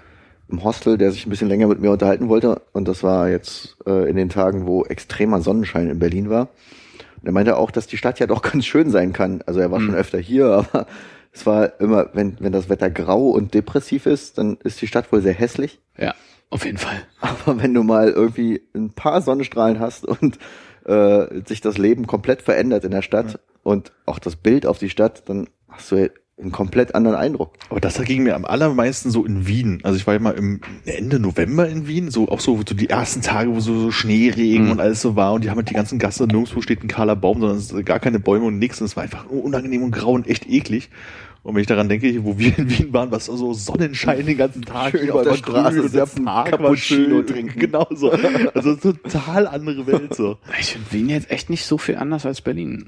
im 0.48 0.64
Hostel, 0.64 0.98
der 0.98 1.12
sich 1.12 1.24
ein 1.24 1.30
bisschen 1.30 1.48
länger 1.48 1.68
mit 1.68 1.80
mir 1.80 1.92
unterhalten 1.92 2.28
wollte. 2.28 2.62
Und 2.72 2.88
das 2.88 3.02
war 3.04 3.28
jetzt 3.28 3.76
äh, 3.86 4.10
in 4.10 4.16
den 4.16 4.30
Tagen, 4.30 4.66
wo 4.66 4.84
extremer 4.84 5.40
Sonnenschein 5.40 5.88
in 5.88 5.98
Berlin 6.00 6.28
war. 6.28 6.48
Und 7.20 7.26
er 7.26 7.32
meinte 7.32 7.56
auch, 7.56 7.70
dass 7.70 7.86
die 7.86 7.96
Stadt 7.96 8.18
ja 8.18 8.26
doch 8.26 8.42
ganz 8.50 8.66
schön 8.66 8.90
sein 8.90 9.12
kann. 9.12 9.42
Also 9.46 9.60
er 9.60 9.70
war 9.70 9.80
schon 9.80 9.94
öfter 9.94 10.18
hier, 10.18 10.46
aber 10.52 10.86
es 11.32 11.46
war 11.46 11.80
immer, 11.80 12.10
wenn, 12.14 12.36
wenn 12.40 12.52
das 12.52 12.68
Wetter 12.68 12.90
grau 12.90 13.30
und 13.30 13.54
depressiv 13.54 14.06
ist, 14.06 14.38
dann 14.38 14.56
ist 14.64 14.82
die 14.82 14.88
Stadt 14.88 15.12
wohl 15.12 15.22
sehr 15.22 15.34
hässlich. 15.34 15.78
Ja, 15.98 16.14
auf 16.50 16.64
jeden 16.64 16.78
Fall. 16.78 17.00
Aber 17.20 17.62
wenn 17.62 17.74
du 17.74 17.84
mal 17.84 18.10
irgendwie 18.10 18.60
ein 18.74 18.90
paar 18.90 19.22
Sonnenstrahlen 19.22 19.78
hast 19.78 20.04
und 20.04 20.38
äh, 20.84 21.26
sich 21.46 21.60
das 21.60 21.78
Leben 21.78 22.06
komplett 22.06 22.42
verändert 22.42 22.84
in 22.84 22.90
der 22.90 23.02
Stadt 23.02 23.38
und 23.62 23.92
auch 24.06 24.18
das 24.18 24.36
Bild 24.36 24.66
auf 24.66 24.78
die 24.78 24.90
Stadt, 24.90 25.22
dann 25.28 25.48
hast 25.68 25.90
du 25.92 26.10
einen 26.36 26.50
komplett 26.50 26.96
anderen 26.96 27.16
Eindruck. 27.16 27.52
Aber 27.70 27.78
das 27.80 28.02
ging 28.02 28.24
mir 28.24 28.34
am 28.34 28.44
allermeisten 28.44 29.10
so 29.12 29.24
in 29.24 29.46
Wien. 29.46 29.78
Also 29.84 29.96
ich 29.96 30.06
war 30.08 30.14
ja 30.14 30.20
mal 30.20 30.32
im 30.34 30.60
Ende 30.84 31.20
November 31.20 31.68
in 31.68 31.86
Wien, 31.86 32.10
so 32.10 32.28
auch 32.28 32.40
so, 32.40 32.56
so 32.68 32.74
die 32.74 32.90
ersten 32.90 33.22
Tage, 33.22 33.54
wo 33.54 33.60
so, 33.60 33.78
so 33.78 33.90
Schneeregen 33.92 34.64
Mhm. 34.66 34.72
und 34.72 34.80
alles 34.80 35.00
so 35.00 35.14
war 35.14 35.32
und 35.32 35.44
die 35.44 35.50
haben 35.50 35.58
halt 35.58 35.70
die 35.70 35.74
ganzen 35.74 36.00
Gasse, 36.00 36.26
nirgendwo 36.26 36.60
steht 36.60 36.82
ein 36.82 36.88
kahler 36.88 37.14
Baum, 37.14 37.38
sondern 37.40 37.58
es 37.58 37.70
ist 37.70 37.86
gar 37.86 38.00
keine 38.00 38.18
Bäume 38.18 38.46
und 38.46 38.58
nichts 38.58 38.80
und 38.80 38.86
es 38.86 38.96
war 38.96 39.04
einfach 39.04 39.26
unangenehm 39.30 39.84
und 39.84 39.92
grau 39.92 40.10
und 40.12 40.26
echt 40.26 40.48
eklig. 40.50 40.90
Und 41.44 41.54
wenn 41.54 41.60
ich 41.60 41.66
daran 41.66 41.88
denke, 41.90 42.24
wo 42.24 42.38
wir 42.38 42.58
in 42.58 42.70
Wien 42.70 42.92
waren, 42.94 43.10
was 43.10 43.26
so 43.26 43.52
Sonnenschein 43.52 44.24
den 44.24 44.38
ganzen 44.38 44.62
Tag, 44.62 44.92
Schön 44.92 45.08
überall 45.08 45.28
auf 45.28 45.36
der 45.42 45.50
Straße 45.50 45.82
und 45.82 45.94
der 45.94 46.06
Park 46.06 46.24
war 46.52 46.58
Cappuccino 46.58 47.18
schön. 47.18 47.26
trinken. 47.26 47.58
Genau 47.60 47.86
so. 47.94 48.10
Also 48.54 48.74
total 48.76 49.46
andere 49.46 49.86
Welt 49.86 50.14
so. 50.14 50.38
Ich 50.58 50.72
finde 50.72 50.90
Wien 50.92 51.08
jetzt 51.10 51.30
echt 51.30 51.50
nicht 51.50 51.66
so 51.66 51.76
viel 51.78 51.96
anders 51.96 52.24
als 52.24 52.40
Berlin. 52.40 52.86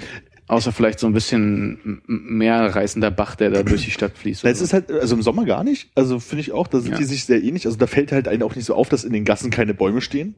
Außer 0.48 0.72
vielleicht 0.72 1.00
so 1.00 1.06
ein 1.06 1.12
bisschen 1.12 2.00
mehr 2.06 2.74
reißender 2.74 3.10
Bach, 3.10 3.34
der 3.34 3.50
da 3.50 3.62
durch 3.62 3.84
die 3.84 3.90
Stadt 3.90 4.16
fließt. 4.16 4.44
Es 4.46 4.60
ist 4.62 4.72
halt, 4.72 4.90
also 4.90 5.16
im 5.16 5.22
Sommer 5.22 5.44
gar 5.44 5.62
nicht. 5.62 5.90
Also 5.94 6.18
finde 6.18 6.40
ich 6.40 6.52
auch, 6.52 6.66
da 6.66 6.80
sind 6.80 6.92
Ja. 6.92 6.98
die 6.98 7.04
sich 7.04 7.24
sehr 7.26 7.42
ähnlich. 7.42 7.66
Also 7.66 7.76
da 7.76 7.86
fällt 7.86 8.10
halt 8.10 8.26
einen 8.26 8.42
auch 8.42 8.54
nicht 8.56 8.64
so 8.64 8.74
auf, 8.74 8.88
dass 8.88 9.04
in 9.04 9.12
den 9.12 9.24
Gassen 9.26 9.50
keine 9.50 9.74
Bäume 9.74 10.00
stehen. 10.00 10.34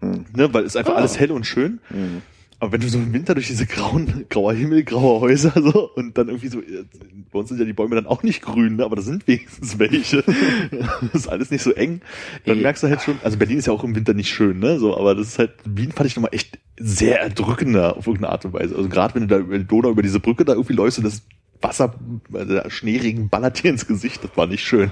Hm. 0.00 0.26
Ne, 0.36 0.54
weil 0.54 0.64
es 0.64 0.76
einfach 0.76 0.92
Ah. 0.92 0.98
alles 0.98 1.18
hell 1.18 1.32
und 1.32 1.44
schön. 1.44 1.80
Mhm. 1.90 2.22
Aber 2.60 2.72
wenn 2.72 2.80
du 2.80 2.88
so 2.88 2.98
im 2.98 3.12
Winter 3.12 3.34
durch 3.34 3.46
diese 3.46 3.66
grauen, 3.66 4.26
grauer 4.30 4.52
Himmel, 4.52 4.82
graue 4.82 5.20
Häuser 5.20 5.52
so 5.54 5.90
und 5.94 6.18
dann 6.18 6.26
irgendwie 6.26 6.48
so, 6.48 6.60
bei 7.30 7.38
uns 7.38 7.50
sind 7.50 7.60
ja 7.60 7.64
die 7.64 7.72
Bäume 7.72 7.94
dann 7.94 8.06
auch 8.06 8.24
nicht 8.24 8.42
grün, 8.42 8.76
ne, 8.76 8.84
aber 8.84 8.96
da 8.96 9.02
sind 9.02 9.28
wenigstens 9.28 9.78
welche. 9.78 10.22
das 10.22 11.12
ist 11.12 11.28
alles 11.28 11.52
nicht 11.52 11.62
so 11.62 11.72
eng. 11.72 12.00
Dann 12.46 12.56
Ey. 12.56 12.62
merkst 12.62 12.82
du 12.82 12.88
halt 12.88 13.02
schon, 13.02 13.18
also 13.22 13.36
Berlin 13.36 13.58
ist 13.58 13.66
ja 13.66 13.72
auch 13.72 13.84
im 13.84 13.94
Winter 13.94 14.12
nicht 14.12 14.30
schön, 14.30 14.58
ne, 14.58 14.80
so, 14.80 14.96
aber 14.96 15.14
das 15.14 15.28
ist 15.28 15.38
halt, 15.38 15.52
Wien 15.64 15.92
fand 15.92 16.08
ich 16.08 16.16
nochmal 16.16 16.34
echt 16.34 16.58
sehr 16.76 17.20
erdrückender 17.20 17.96
auf 17.96 18.08
irgendeine 18.08 18.32
Art 18.32 18.44
und 18.44 18.52
Weise. 18.54 18.74
Also 18.74 18.88
gerade 18.88 19.14
wenn 19.14 19.22
du 19.22 19.28
da 19.28 19.38
über 19.38 19.56
die 19.56 19.64
Donau, 19.64 19.90
über 19.90 20.02
diese 20.02 20.18
Brücke 20.18 20.44
da 20.44 20.54
irgendwie 20.54 20.74
läufst 20.74 20.98
und 20.98 21.04
das 21.04 21.22
Wasser, 21.60 21.94
äh, 22.32 22.44
der 22.44 22.70
Schneeregen 22.70 23.28
ballert 23.28 23.62
dir 23.62 23.70
ins 23.70 23.86
Gesicht, 23.86 24.24
das 24.24 24.36
war 24.36 24.48
nicht 24.48 24.64
schön. 24.64 24.90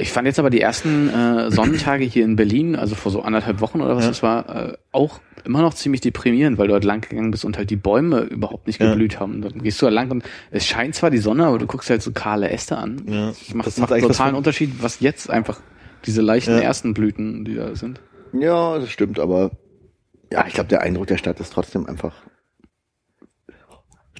Ich 0.00 0.12
fand 0.12 0.26
jetzt 0.26 0.38
aber 0.38 0.48
die 0.50 0.60
ersten 0.60 1.08
äh, 1.08 1.50
Sonnentage 1.50 2.04
hier 2.04 2.24
in 2.24 2.36
Berlin, 2.36 2.76
also 2.76 2.94
vor 2.94 3.10
so 3.10 3.22
anderthalb 3.22 3.60
Wochen 3.60 3.80
oder 3.80 3.96
was 3.96 4.04
Ja. 4.04 4.10
das 4.10 4.22
war, 4.22 4.68
äh, 4.70 4.76
auch 4.92 5.20
immer 5.44 5.60
noch 5.60 5.74
ziemlich 5.74 6.00
deprimierend, 6.00 6.56
weil 6.56 6.68
du 6.68 6.74
halt 6.74 6.84
lang 6.84 7.00
gegangen 7.00 7.30
bist 7.32 7.44
und 7.44 7.58
halt 7.58 7.68
die 7.70 7.76
Bäume 7.76 8.20
überhaupt 8.20 8.66
nicht 8.68 8.80
Ja. 8.80 8.90
geblüht 8.90 9.18
haben. 9.18 9.42
Dann 9.42 9.58
gehst 9.62 9.82
du 9.82 9.86
da 9.86 9.90
lang 9.90 10.10
und 10.10 10.22
es 10.52 10.66
scheint 10.66 10.94
zwar 10.94 11.10
die 11.10 11.18
Sonne, 11.18 11.46
aber 11.46 11.58
du 11.58 11.66
guckst 11.66 11.90
halt 11.90 12.02
so 12.02 12.12
kahle 12.12 12.48
Äste 12.50 12.76
an. 12.78 13.02
Ja. 13.08 13.26
Das 13.28 13.54
macht, 13.54 13.66
Das 13.66 13.78
macht 13.78 13.90
was 13.90 14.00
totalen 14.02 14.34
Unterschied, 14.36 14.72
was 14.82 15.00
jetzt 15.00 15.30
einfach 15.30 15.60
diese 16.06 16.22
leichten 16.22 16.52
Ja. 16.54 16.60
ersten 16.60 16.94
Blüten, 16.94 17.44
die 17.44 17.54
da 17.56 17.74
sind. 17.74 18.00
Ja, 18.32 18.78
das 18.78 18.90
stimmt, 18.90 19.18
aber 19.18 19.50
ja, 20.32 20.44
ich 20.46 20.54
glaube, 20.54 20.68
der 20.68 20.82
Eindruck 20.82 21.08
der 21.08 21.16
Stadt 21.16 21.40
ist 21.40 21.52
trotzdem 21.52 21.86
einfach 21.86 22.12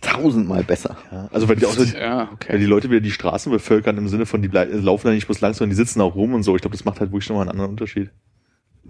tausendmal 0.00 0.64
besser. 0.64 0.96
Ja, 1.10 1.28
also 1.32 1.48
wenn 1.48 1.58
die, 1.58 1.66
auch 1.66 1.76
Ja, 1.76 2.28
wenn 2.46 2.58
die 2.58 2.64
okay. 2.64 2.64
Leute 2.64 2.90
wieder 2.90 3.00
die 3.00 3.10
Straßen 3.10 3.50
bevölkern, 3.52 3.96
im 3.98 4.08
Sinne 4.08 4.26
von, 4.26 4.42
die 4.42 4.48
blei- 4.48 4.64
laufen 4.66 5.06
da 5.08 5.12
nicht 5.12 5.26
bloß 5.26 5.40
lang, 5.40 5.54
sondern 5.54 5.70
die 5.70 5.76
sitzen 5.76 6.00
auch 6.00 6.14
rum 6.14 6.34
und 6.34 6.42
so. 6.42 6.54
Ich 6.56 6.62
glaube, 6.62 6.76
das 6.76 6.84
macht 6.84 7.00
halt 7.00 7.12
wirklich 7.12 7.28
nochmal 7.28 7.42
einen 7.44 7.52
anderen 7.52 7.70
Unterschied. 7.70 8.10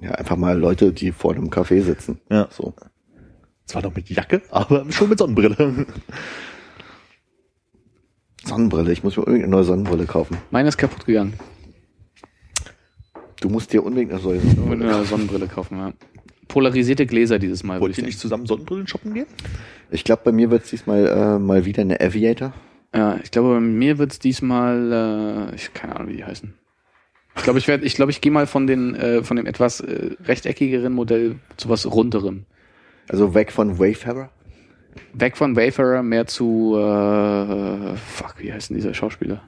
Ja, 0.01 0.13
einfach 0.13 0.37
mal 0.37 0.59
Leute, 0.59 0.93
die 0.93 1.13
vor 1.13 1.35
einem 1.35 1.49
Café 1.51 1.83
sitzen. 1.83 2.21
Ja. 2.31 2.49
So. 2.51 2.75
Zwar 3.67 3.83
noch 3.83 3.95
mit 3.95 4.09
Jacke, 4.09 4.43
aber 4.51 4.91
schon 4.91 5.09
mit 5.09 5.19
Sonnenbrille. 5.19 5.87
Sonnenbrille, 8.45 8.93
ich 8.93 9.03
muss 9.03 9.17
mir 9.17 9.25
unbedingt 9.25 9.45
eine 9.45 9.51
neue 9.57 9.65
Sonnenbrille 9.65 10.07
kaufen. 10.07 10.37
Meine 10.51 10.69
ist 10.69 10.79
kaputt 10.79 11.05
gegangen. 11.05 11.35
Du 13.41 13.49
musst 13.49 13.73
dir 13.73 13.85
unbedingt 13.85 14.11
eine 14.13 14.21
Sonnenbrille 14.21 14.95
eine 14.97 15.05
Sonnenbrille 15.05 15.47
kaufen, 15.49 15.79
ja. 15.79 15.93
Polarisierte 16.49 17.07
Gläser 17.07 17.39
dieses 17.39 17.63
Mal. 17.63 17.81
Wollt 17.81 17.97
ihr 17.97 18.03
ich 18.03 18.07
nicht 18.07 18.19
zusammen 18.19 18.47
Sonnenbrillen 18.47 18.87
shoppen 18.87 19.15
gehen? 19.15 19.27
Ich 19.91 20.05
glaube, 20.05 20.23
bei 20.25 20.33
mir 20.33 20.51
wird 20.51 20.65
es 20.65 20.71
diesmal 20.71 21.07
äh, 21.07 21.39
mal 21.39 21.65
wieder 21.65 21.83
eine 21.83 22.01
Aviator. 22.01 22.53
Ja, 22.95 23.19
ich 23.23 23.31
glaube, 23.31 23.55
bei 23.55 23.61
mir 23.61 23.99
wird's 23.99 24.19
diesmal, 24.19 25.51
äh, 25.53 25.55
ich 25.55 25.73
keine 25.75 25.97
Ahnung, 25.97 26.09
wie 26.09 26.17
die 26.17 26.25
heißen. 26.25 26.55
Ich 27.37 27.45
glaube, 27.45 27.59
ich 27.59 27.69
werde, 27.69 27.85
ich 27.85 27.95
glaube, 27.95 28.11
ich 28.11 28.21
gehe 28.21 28.33
mal 28.33 28.47
von 28.47 28.67
den, 28.67 28.95
äh, 28.95 29.23
von 29.23 29.37
dem 29.37 29.47
etwas 29.47 29.81
äh, 29.81 30.17
rechteckigeren 30.25 30.93
Modell 30.93 31.37
zu 31.57 31.69
was 31.69 31.87
runderem. 31.87 32.47
Also 33.09 33.35
weg 33.35 33.53
von 33.53 33.79
Wayfarer. 33.79 34.31
Weg 35.13 35.37
von 35.37 35.55
Wayfarer, 35.55 36.03
mehr 36.03 36.27
zu, 36.27 36.77
äh, 36.77 37.97
fuck, 37.97 38.35
wie 38.39 38.53
heißt 38.53 38.71
denn 38.71 38.77
dieser 38.77 38.95
Schauspieler? 38.95 39.43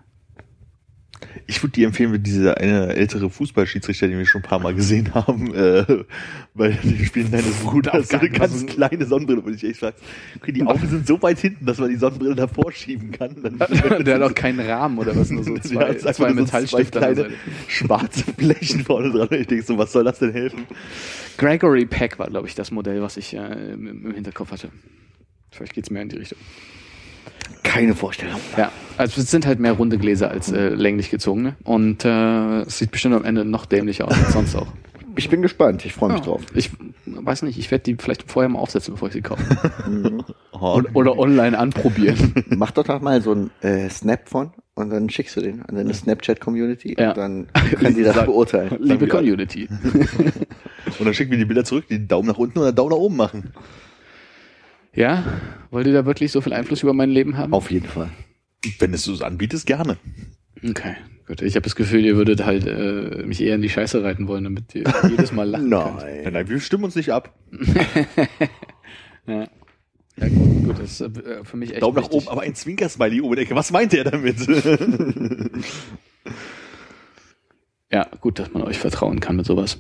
Ich 1.46 1.62
würde 1.62 1.72
dir 1.72 1.86
empfehlen, 1.86 2.10
mit 2.10 2.26
dieser 2.26 2.58
eine 2.58 2.94
ältere 2.94 3.30
Fußballschiedsrichter, 3.30 4.08
den 4.08 4.18
wir 4.18 4.26
schon 4.26 4.40
ein 4.42 4.48
paar 4.48 4.58
Mal 4.58 4.74
gesehen 4.74 5.14
haben, 5.14 5.54
äh, 5.54 5.84
weil 6.54 6.78
die 6.82 7.04
spielen 7.04 7.30
deines 7.30 7.56
Bruders 7.60 8.08
so 8.08 8.18
eine 8.18 8.30
ganz 8.30 8.66
kleine 8.66 9.06
Sonnenbrille, 9.06 9.44
wo 9.44 9.48
ich 9.50 9.62
echt 9.64 9.80
frage, 9.80 9.96
okay, 10.36 10.52
die 10.52 10.62
Augen 10.62 10.86
sind 10.88 11.06
so 11.06 11.20
weit 11.22 11.38
hinten, 11.38 11.66
dass 11.66 11.78
man 11.78 11.90
die 11.90 11.96
Sonnenbrille 11.96 12.34
davor 12.34 12.72
schieben 12.72 13.12
kann. 13.12 13.36
Der 14.04 14.14
hat 14.16 14.22
auch 14.22 14.34
keinen 14.34 14.60
Rahmen 14.60 14.98
oder 14.98 15.16
was, 15.16 15.30
nur 15.30 15.44
so 15.44 15.54
Ja, 15.56 15.60
zwei, 15.60 15.88
es 15.88 16.06
einfach 16.06 16.14
zwei 16.14 16.28
so 16.30 16.34
Metallstifte. 16.34 16.98
kleine 16.98 17.16
Seite. 17.16 17.34
schwarze 17.68 18.24
Flächen 18.36 18.84
vorne 18.84 19.10
dran. 19.10 19.28
Ich 19.32 19.46
denke 19.46 19.64
so, 19.64 19.78
was 19.78 19.92
soll 19.92 20.04
das 20.04 20.18
denn 20.18 20.32
helfen? 20.32 20.66
Gregory 21.36 21.86
Peck 21.86 22.18
war, 22.18 22.28
glaube 22.28 22.48
ich, 22.48 22.54
das 22.54 22.70
Modell, 22.70 23.02
was 23.02 23.16
ich 23.16 23.34
äh, 23.34 23.72
im, 23.72 24.12
Hinterkopf 24.12 24.52
hatte. 24.52 24.70
Vielleicht 25.50 25.74
geht's 25.74 25.90
mehr 25.90 26.02
in 26.02 26.08
die 26.08 26.16
Richtung. 26.16 26.38
Keine 27.72 27.94
Vorstellung. 27.94 28.40
Ja, 28.56 28.72
also 28.98 29.20
es 29.20 29.30
sind 29.30 29.46
halt 29.46 29.60
mehr 29.60 29.72
runde 29.72 29.96
Gläser 29.98 30.30
als 30.30 30.50
äh, 30.50 30.70
länglich 30.70 31.10
gezogene. 31.10 31.54
Und 31.62 32.04
äh, 32.04 32.62
es 32.62 32.78
sieht 32.78 32.90
bestimmt 32.90 33.14
am 33.14 33.24
Ende 33.24 33.44
noch 33.44 33.64
dämlicher 33.66 34.06
aus 34.08 34.14
als 34.14 34.32
sonst 34.32 34.56
auch. 34.56 34.66
Ich 35.16 35.28
bin 35.28 35.42
gespannt, 35.42 35.84
ich 35.84 35.92
freue 35.92 36.10
mich 36.12 36.20
Ja. 36.20 36.26
drauf. 36.26 36.42
Ich 36.54 36.70
weiß 37.06 37.42
nicht, 37.42 37.58
ich 37.58 37.70
werde 37.70 37.84
die 37.84 37.96
vielleicht 37.96 38.30
vorher 38.30 38.48
mal 38.48 38.58
aufsetzen, 38.58 38.94
bevor 38.94 39.08
ich 39.08 39.14
sie 39.14 39.22
kaufe. 39.22 39.42
Oh, 40.62 40.82
Oder, 40.92 41.18
online 41.18 41.58
anprobieren. 41.58 42.34
Mach 42.50 42.70
doch 42.72 42.84
doch 42.84 43.00
mal 43.00 43.22
so 43.22 43.32
einen 43.32 43.50
äh, 43.62 43.88
Snap 43.88 44.28
von 44.28 44.50
und 44.74 44.90
dann 44.90 45.08
schickst 45.08 45.34
du 45.36 45.40
den 45.40 45.62
an 45.62 45.74
deine 45.74 45.94
Snapchat-Community 45.94 46.96
Ja. 46.98 47.10
und 47.10 47.16
dann 47.16 47.46
kann 47.80 47.94
die 47.94 48.02
das 48.02 48.22
beurteilen. 48.26 48.76
Liebe 48.78 49.06
Community. 49.08 49.68
Und 49.70 51.04
dann 51.06 51.14
schicken 51.14 51.30
wir 51.30 51.38
die 51.38 51.46
Bilder 51.46 51.64
zurück, 51.64 51.86
die 51.88 51.94
einen 51.94 52.08
Daumen 52.08 52.28
nach 52.28 52.36
unten 52.36 52.58
oder 52.58 52.68
einen 52.68 52.76
Daumen 52.76 52.90
nach 52.90 52.98
oben 52.98 53.16
machen. 53.16 53.52
Ja? 54.94 55.24
Wollt 55.70 55.86
ihr 55.86 55.92
da 55.92 56.04
wirklich 56.06 56.32
so 56.32 56.40
viel 56.40 56.52
Einfluss 56.52 56.82
über 56.82 56.92
mein 56.92 57.10
Leben 57.10 57.36
haben? 57.36 57.52
Auf 57.52 57.70
jeden 57.70 57.86
Fall. 57.86 58.10
Wenn 58.78 58.92
es 58.92 59.04
so 59.04 59.14
anbietest, 59.24 59.66
gerne. 59.66 59.96
Okay, 60.68 60.96
gut. 61.26 61.40
Ich 61.42 61.54
habe 61.54 61.64
das 61.64 61.76
Gefühl, 61.76 62.04
ihr 62.04 62.16
würdet 62.16 62.44
halt 62.44 62.66
äh, 62.66 63.22
mich 63.24 63.40
eher 63.40 63.54
in 63.54 63.62
die 63.62 63.68
Scheiße 63.70 64.02
reiten 64.02 64.28
wollen, 64.28 64.44
damit 64.44 64.74
ihr 64.74 64.84
jedes 65.08 65.32
Mal 65.32 65.48
lachen 65.48 65.70
könnt. 65.70 65.96
Nein, 65.96 66.22
Nein. 66.24 66.32
nein, 66.32 66.48
wir 66.48 66.60
stimmen 66.60 66.84
uns 66.84 66.94
nicht 66.96 67.10
ab. 67.12 67.34
Ja. 69.26 69.46
Ja, 70.16 70.28
gut, 70.28 70.64
gut, 70.64 70.78
das 70.80 71.00
ist 71.00 71.16
äh, 71.18 71.44
für 71.44 71.56
mich 71.56 71.72
echt 71.72 71.82
Daumen 71.82 72.02
nach 72.02 72.10
oben, 72.10 72.26
aber 72.28 72.40
ein 72.40 72.54
Zwinker-Smiley 72.54 73.20
oben 73.20 73.36
der 73.36 73.44
Ecke. 73.44 73.54
Was 73.54 73.70
meint 73.70 73.94
er 73.94 74.04
damit? 74.04 74.36
Ja, 77.92 78.06
gut, 78.20 78.38
dass 78.38 78.52
man 78.52 78.62
euch 78.62 78.78
vertrauen 78.78 79.20
kann 79.20 79.36
mit 79.36 79.46
sowas. 79.46 79.78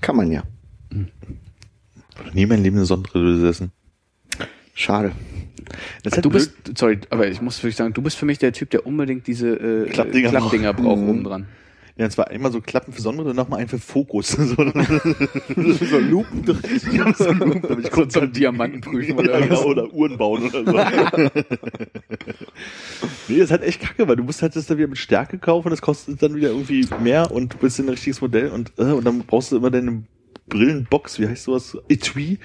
Kann 0.00 0.16
man 0.16 0.30
ja. 0.30 0.42
Ich 0.90 2.18
habe 2.18 2.30
nie 2.34 2.42
in 2.42 2.48
meinem 2.48 2.62
Leben 2.64 2.76
eine 2.76 2.84
Sonnenbrille 2.86 3.36
besessen. 3.36 3.72
Schade. 4.74 5.12
Das 6.02 6.12
ist 6.12 6.16
halt 6.16 6.24
Du 6.24 6.30
blöd. 6.30 6.50
bist, 6.64 6.78
sorry, 6.78 6.98
aber 7.10 7.26
ich 7.28 7.40
muss 7.40 7.58
wirklich 7.62 7.76
sagen, 7.76 7.94
du 7.94 8.02
bist 8.02 8.16
für 8.16 8.26
mich 8.26 8.38
der 8.38 8.52
Typ, 8.52 8.70
der 8.70 8.86
unbedingt 8.86 9.26
diese 9.26 9.48
äh, 9.48 9.88
Klappdinger 9.88 10.28
Klappdinger, 10.30 10.72
braucht. 10.74 11.00
Mhm. 11.00 11.08
oben 11.08 11.24
dran. 11.24 11.46
Ja, 11.96 12.06
und 12.06 12.10
zwar 12.10 12.26
einmal 12.28 12.50
so 12.50 12.60
Klappen 12.60 12.92
für 12.92 13.00
Sonnenbrille 13.00 13.30
und 13.30 13.36
nochmal 13.36 13.60
einen 13.60 13.68
für 13.68 13.78
Fokus. 13.78 14.28
so, 14.32 14.46
so 14.56 15.98
Lupen 15.98 16.44
drin. 16.44 16.58
Ja, 16.92 17.14
so 17.14 17.30
Lupen, 17.30 17.62
damit 17.62 17.84
ich 17.84 17.90
Kurz 17.92 18.14
zum 18.14 18.32
Diamanten 18.32 18.80
prüfen 18.80 19.12
oder 19.18 19.38
ja, 19.38 19.46
genau, 19.46 19.62
oder 19.62 19.92
Uhren 19.94 20.18
bauen 20.18 20.42
oder 20.52 20.64
so. 20.64 20.72
nee, 23.28 23.38
das 23.38 23.44
ist 23.46 23.50
halt 23.52 23.62
echt 23.62 23.80
kacke, 23.80 24.08
weil 24.08 24.16
du 24.16 24.24
musst 24.24 24.42
halt 24.42 24.56
das 24.56 24.66
dann 24.66 24.78
wieder 24.78 24.88
mit 24.88 24.98
Stärke 24.98 25.38
kaufen, 25.38 25.70
das 25.70 25.82
kostet 25.82 26.20
dann 26.20 26.34
wieder 26.34 26.48
irgendwie 26.48 26.84
mehr 27.00 27.30
und 27.30 27.54
du 27.54 27.58
bist 27.58 27.78
ein 27.78 27.88
richtiges 27.88 28.20
Modell 28.20 28.48
und, 28.50 28.72
äh, 28.76 28.82
und 28.84 29.04
dann 29.06 29.20
brauchst 29.20 29.52
du 29.52 29.56
immer 29.56 29.70
deine 29.70 30.02
Brillenbox, 30.48 31.18
wie 31.18 31.26
heißt 31.28 31.44
sowas? 31.44 31.76
Etui, 31.88 32.38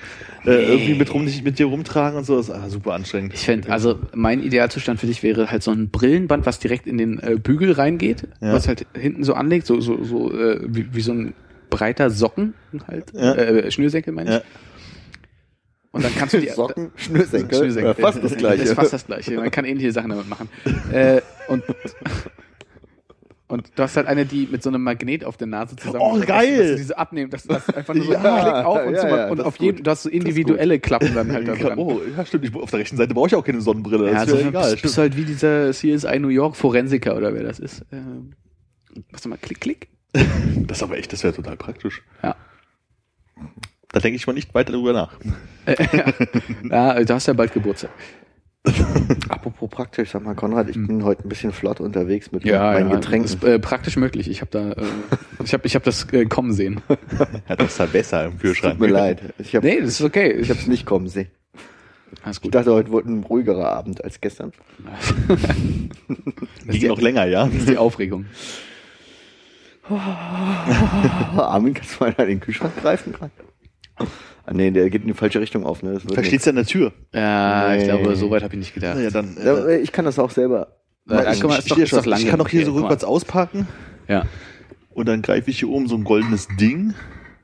äh, 0.46 0.52
irgendwie 0.52 0.94
mit 0.96 1.14
rum, 1.14 1.26
nicht 1.26 1.44
mit 1.44 1.60
dir 1.60 1.66
rumtragen 1.68 2.18
und 2.18 2.24
sowas. 2.26 2.50
Ah, 2.50 2.70
super 2.70 2.94
anstrengend. 2.94 3.34
Ich 3.34 3.42
fände, 3.46 3.72
also 3.72 4.00
mein 4.14 4.42
Idealzustand 4.42 5.00
für 5.00 5.08
dich 5.08 5.22
wäre 5.24 5.52
halt 5.52 5.64
so 5.64 5.72
ein 5.72 5.90
Brillenband, 5.90 6.46
was 6.46 6.60
direkt 6.60 6.88
in 6.88 6.98
den 6.98 7.20
äh, 7.20 7.36
Bügel 7.42 7.72
reingeht, 7.74 8.28
Ja. 8.42 8.54
was 8.54 8.68
halt 8.68 8.86
hinten 8.98 9.24
so 9.24 9.34
anlegt, 9.34 9.66
so, 9.68 9.80
so, 9.82 10.04
so 10.04 10.32
äh, 10.34 10.60
wie, 10.68 10.94
wie 10.94 11.02
so 11.02 11.12
ein 11.12 11.34
breiter 11.70 12.10
Socken 12.10 12.54
halt, 12.88 13.12
Ja. 13.14 13.36
äh, 13.36 13.70
Schnürsenkel 13.72 14.14
meine 14.14 14.30
ich. 14.30 14.36
Ja. 14.38 14.42
Und 15.92 16.04
dann 16.06 16.12
kannst 16.16 16.34
du 16.36 16.40
die 16.40 16.50
Socken, 16.56 16.92
Schnürsenkel, 16.96 17.58
Schnürsenkel. 17.58 17.96
Ja, 17.98 18.06
fast 18.06 18.24
das 18.24 18.36
gleiche. 18.38 18.60
Das 18.62 18.70
ist 18.70 18.76
fast 18.76 18.94
das 18.94 19.06
gleiche. 19.06 19.36
Man 19.36 19.52
kann 19.52 19.66
ähnliche 19.66 19.92
Sachen 19.92 20.10
damit 20.10 20.30
machen. 20.30 20.48
Äh, 20.92 21.22
und, 21.48 21.64
und 23.50 23.72
du 23.76 23.84
hast 23.84 23.98
halt 23.98 24.06
eine, 24.06 24.28
die 24.28 24.48
mit 24.50 24.62
so 24.62 24.70
einem 24.70 24.84
Magnet 24.84 25.26
auf 25.26 25.36
der 25.36 25.48
Nase 25.48 25.76
zusammen. 25.76 26.00
Oh, 26.02 26.20
geil! 26.20 26.58
Dass 26.60 26.70
du 26.70 26.76
diese 26.76 26.98
abnehmen, 27.00 27.32
dass 27.32 27.44
du 27.44 27.50
das 27.50 27.68
einfach 27.70 27.96
nur 27.96 28.06
so 28.06 28.14
Ja, 28.14 28.42
klick 28.42 28.54
auf 28.66 28.86
und, 28.86 28.94
ja, 28.94 29.18
ja, 29.18 29.28
und 29.30 29.38
das 29.40 29.46
auf 29.48 29.56
ist 29.56 29.62
jeden, 29.62 29.84
du 29.84 29.90
hast 29.92 30.04
so 30.04 30.10
individuelle 30.10 30.80
Klappen 30.80 31.16
dann 31.16 31.32
halt 31.32 31.48
da 31.48 31.56
dran. 31.56 31.80
Oh, 31.80 32.00
ja, 32.16 32.24
stimmt. 32.26 32.46
Ich, 32.46 32.56
auf 32.56 32.70
der 32.70 32.80
rechten 32.80 32.96
Seite 32.96 33.16
brauche 33.16 33.28
ich 33.28 33.36
auch 33.36 33.44
keine 33.44 33.60
Sonnenbrille. 33.60 34.06
Ja, 34.06 34.12
Das 34.14 34.22
also 34.22 34.36
ist 34.36 34.44
ja 34.44 34.52
bist, 34.52 34.66
egal. 34.68 34.78
bist 34.84 34.98
du 34.98 35.02
halt 35.02 35.18
wie 35.18 35.26
dieser 35.26 35.72
CSI 35.72 36.20
New 36.20 36.28
York 36.28 36.56
Forensiker 36.56 37.18
oder 37.18 37.34
wer 37.34 37.42
das 37.42 37.58
ist. 37.58 37.84
Ähm, 37.92 38.34
machst 39.12 39.26
du 39.26 39.30
mal 39.30 39.38
klick, 39.42 39.60
klick. 39.60 39.88
Das 40.68 40.78
ist 40.78 40.84
aber 40.84 40.98
echt, 41.00 41.12
das 41.12 41.24
wäre 41.24 41.34
total 41.34 41.58
praktisch. 41.58 42.04
Ja. 42.22 42.36
Da 43.92 44.00
denke 44.00 44.18
ich 44.18 44.28
mal 44.28 44.34
nicht 44.34 44.54
weiter 44.54 44.74
drüber 44.74 44.94
nach. 44.94 45.14
ja, 46.70 47.04
du 47.04 47.14
hast 47.16 47.26
ja 47.26 47.34
bald 47.34 47.52
Geburtstag. 47.54 47.90
Apropos 49.30 49.70
praktisch, 49.70 50.12
sag 50.12 50.24
mal, 50.24 50.36
Konrad, 50.36 50.70
ich 50.70 50.76
bin 50.76 51.04
heute 51.06 51.24
ein 51.26 51.30
bisschen 51.30 51.54
flott 51.54 51.80
unterwegs 51.80 52.32
mit 52.32 52.44
Hm. 52.44 52.50
Ja, 52.50 52.74
meinen 52.74 52.90
ja 52.90 52.96
Getränken. 52.96 53.26
Ist, 53.26 53.44
äh, 53.44 53.58
praktisch 53.58 53.96
möglich. 53.96 54.30
Ich 54.30 54.42
habe 54.42 54.52
da, 54.52 54.72
äh, 54.72 54.86
ich 55.44 55.54
habe, 55.54 55.66
ich 55.66 55.76
habe 55.76 55.86
das 55.86 56.12
äh, 56.12 56.26
kommen 56.26 56.52
sehen. 56.54 56.82
Ja, 57.48 57.56
das 57.56 57.74
ist 57.74 57.80
halt 57.80 57.94
besser 57.94 58.26
im 58.26 58.38
Kühlschrank. 58.38 58.74
Tut 58.74 58.82
mir 58.82 58.94
leid. 58.94 59.34
Ich 59.40 59.56
habe 59.56 59.66
Nee, 59.66 59.80
das 59.80 59.92
ist 59.92 60.02
okay. 60.02 60.32
ich 60.34 60.50
hab's 60.50 60.68
nicht 60.68 60.86
kommen 60.86 61.08
sehen. 61.08 61.30
Alles 62.24 62.38
Ich 62.38 62.42
gut. 62.44 62.56
dachte, 62.56 62.74
heute 62.74 62.90
wurde 62.92 63.10
ein 63.12 63.24
ruhigerer 63.24 63.70
Abend 63.72 64.04
als 64.04 64.20
gestern. 64.20 64.52
Ging 66.68 66.88
noch 66.88 67.00
länger, 67.02 67.26
ja. 67.26 67.46
Das 67.46 67.56
ist 67.56 67.70
die 67.70 67.78
Aufregung. 67.78 68.26
Armin, 71.38 71.74
kannst 71.74 72.00
du 72.00 72.04
mal 72.04 72.14
in 72.20 72.28
den 72.28 72.40
Kühlschrank 72.40 72.76
greifen 72.82 73.14
gerade? 73.14 73.32
Ah, 74.50 74.54
nee, 74.56 74.72
der 74.72 74.90
geht 74.90 75.02
in 75.04 75.08
die 75.10 75.14
falsche 75.14 75.40
Richtung 75.40 75.64
auf. 75.64 75.84
Ne? 75.84 76.00
Da 76.08 76.24
steht's 76.24 76.46
ja 76.46 76.50
an 76.50 76.56
der 76.56 76.66
Tür. 76.66 76.92
Ja, 77.14 77.76
ich 77.76 77.82
Nee. 77.82 77.86
glaube, 77.90 78.16
so 78.16 78.32
weit 78.32 78.42
habe 78.42 78.56
ich 78.56 78.60
nicht 78.60 78.74
gedacht. 78.74 78.98
Ja, 78.98 79.12
dann. 79.12 79.38
Ja, 79.44 79.68
ich 79.68 79.92
kann 79.92 80.06
das 80.06 80.18
auch 80.18 80.32
selber. 80.32 80.76
Ich, 81.08 81.40
guck 81.40 81.50
mal, 81.52 81.54
ich, 81.54 81.60
ist 81.60 81.72
doch- 81.72 81.78
ich, 81.78 81.84
ist 81.84 81.94
doch 81.94 82.06
lang 82.06 82.20
ich 82.20 82.28
kann 82.28 82.42
auch 82.42 82.48
hier 82.50 82.66
so 82.66 82.74
rückwärts 82.74 83.04
ausparken 83.04 83.68
Ja. 84.08 84.26
und 84.90 85.08
dann 85.08 85.22
greife 85.22 85.50
ich 85.52 85.60
hier 85.60 85.70
oben 85.70 85.88
so 85.88 85.96
ein 85.96 86.04
goldenes 86.04 86.48
Ding. 86.60 86.94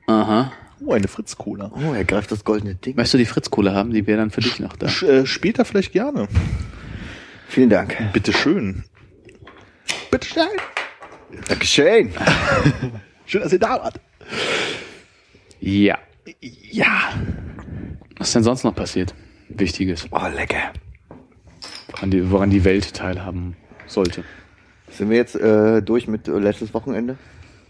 Aha. 0.08 0.52
Oh, 0.84 0.92
eine 0.92 1.08
Fritz-Cola. 1.08 1.72
Oh, 1.74 1.92
er 1.94 2.04
greift 2.04 2.30
das 2.32 2.44
goldene 2.44 2.74
Ding. 2.74 2.96
Möchtest 2.96 3.14
du 3.14 3.18
die 3.18 3.24
Fritz-Kohle 3.24 3.72
haben? 3.72 3.92
Die 3.92 4.06
wäre 4.06 4.18
dann 4.18 4.30
für 4.30 4.40
dich 4.40 4.58
noch 4.60 4.76
da. 4.76 4.86
Sch- 4.88 5.06
äh, 5.06 5.26
später 5.26 5.64
vielleicht 5.64 5.92
gerne. 5.92 6.28
Vielen 7.48 7.70
Dank. 7.70 7.96
Bitte 8.12 8.32
schön. 8.32 8.84
Bitte 10.10 10.26
schön. 10.28 10.48
Dankeschön. 11.48 12.10
Schön, 13.26 13.42
dass 13.42 13.52
ihr 13.52 13.58
da 13.58 13.70
wart. 13.82 14.00
Ja. 15.60 15.98
Ja. 16.40 17.12
Was 18.18 18.28
ist 18.28 18.34
denn 18.36 18.42
sonst 18.42 18.64
noch 18.64 18.74
passiert? 18.74 19.14
Wichtiges, 19.48 20.06
Oh, 20.10 20.26
lecker. 20.34 20.72
woran 21.92 22.10
die, 22.10 22.30
woran 22.30 22.50
die 22.50 22.64
Welt 22.64 22.94
teilhaben 22.94 23.56
sollte. 23.86 24.24
Sind 24.90 25.10
wir 25.10 25.16
jetzt 25.16 25.36
äh, 25.36 25.82
durch 25.82 26.08
mit 26.08 26.28
äh, 26.28 26.38
letztes 26.38 26.74
Wochenende? 26.74 27.16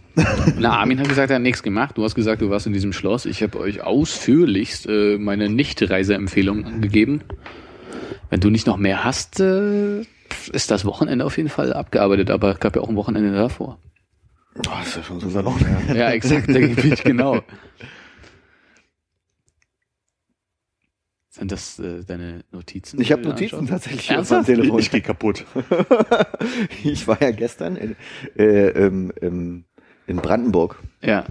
Na, 0.58 0.78
Armin 0.78 0.98
hat 0.98 1.08
gesagt, 1.08 1.30
er 1.30 1.36
hat 1.36 1.42
nichts 1.42 1.62
gemacht. 1.62 1.98
Du 1.98 2.04
hast 2.04 2.14
gesagt, 2.14 2.40
du 2.40 2.48
warst 2.48 2.66
in 2.66 2.72
diesem 2.72 2.92
Schloss. 2.94 3.26
Ich 3.26 3.42
habe 3.42 3.58
euch 3.58 3.82
ausführlichst 3.82 4.86
äh, 4.88 5.18
meine 5.18 5.48
Nicht-Reiseempfehlung 5.50 6.80
gegeben. 6.80 7.20
Wenn 8.30 8.40
du 8.40 8.48
nicht 8.48 8.66
noch 8.66 8.78
mehr 8.78 9.04
hast, 9.04 9.40
äh, 9.40 10.00
ist 10.52 10.70
das 10.70 10.84
Wochenende 10.86 11.24
auf 11.24 11.36
jeden 11.36 11.50
Fall 11.50 11.72
abgearbeitet. 11.74 12.30
Aber 12.30 12.52
es 12.52 12.60
gab 12.60 12.76
ja 12.76 12.82
auch 12.82 12.88
ein 12.88 12.96
Wochenende 12.96 13.32
davor. 13.32 13.78
Oh, 14.58 14.62
das 14.78 14.88
ist 14.88 14.96
ja 14.96 15.02
schon 15.02 15.20
so 15.20 15.28
ist 15.28 15.34
ja 15.34 15.42
noch 15.42 15.60
lange. 15.60 15.98
Ja, 15.98 16.10
exakt, 16.12 16.48
da 16.48 16.54
bin 16.54 16.92
ich 16.92 17.04
genau. 17.04 17.40
Sind 21.38 21.52
das 21.52 21.78
äh, 21.78 22.02
deine 22.04 22.44
Notizen? 22.50 23.00
Ich 23.00 23.12
habe 23.12 23.22
Notizen 23.22 23.56
anschaust? 23.58 23.84
tatsächlich 23.84 24.10
auf 24.10 24.16
Ernsthaft? 24.16 24.48
meinem 24.48 24.56
Telefon. 24.58 24.78
Ich 24.80 24.90
gehe 24.90 25.00
kaputt. 25.02 25.44
Ich 26.84 27.06
war 27.08 27.20
ja 27.20 27.30
gestern 27.30 27.76
in, 27.76 27.96
äh, 28.36 28.68
ähm, 28.68 29.12
ähm, 29.20 29.64
in 30.06 30.16
Brandenburg. 30.16 30.78
Ja. 31.02 31.24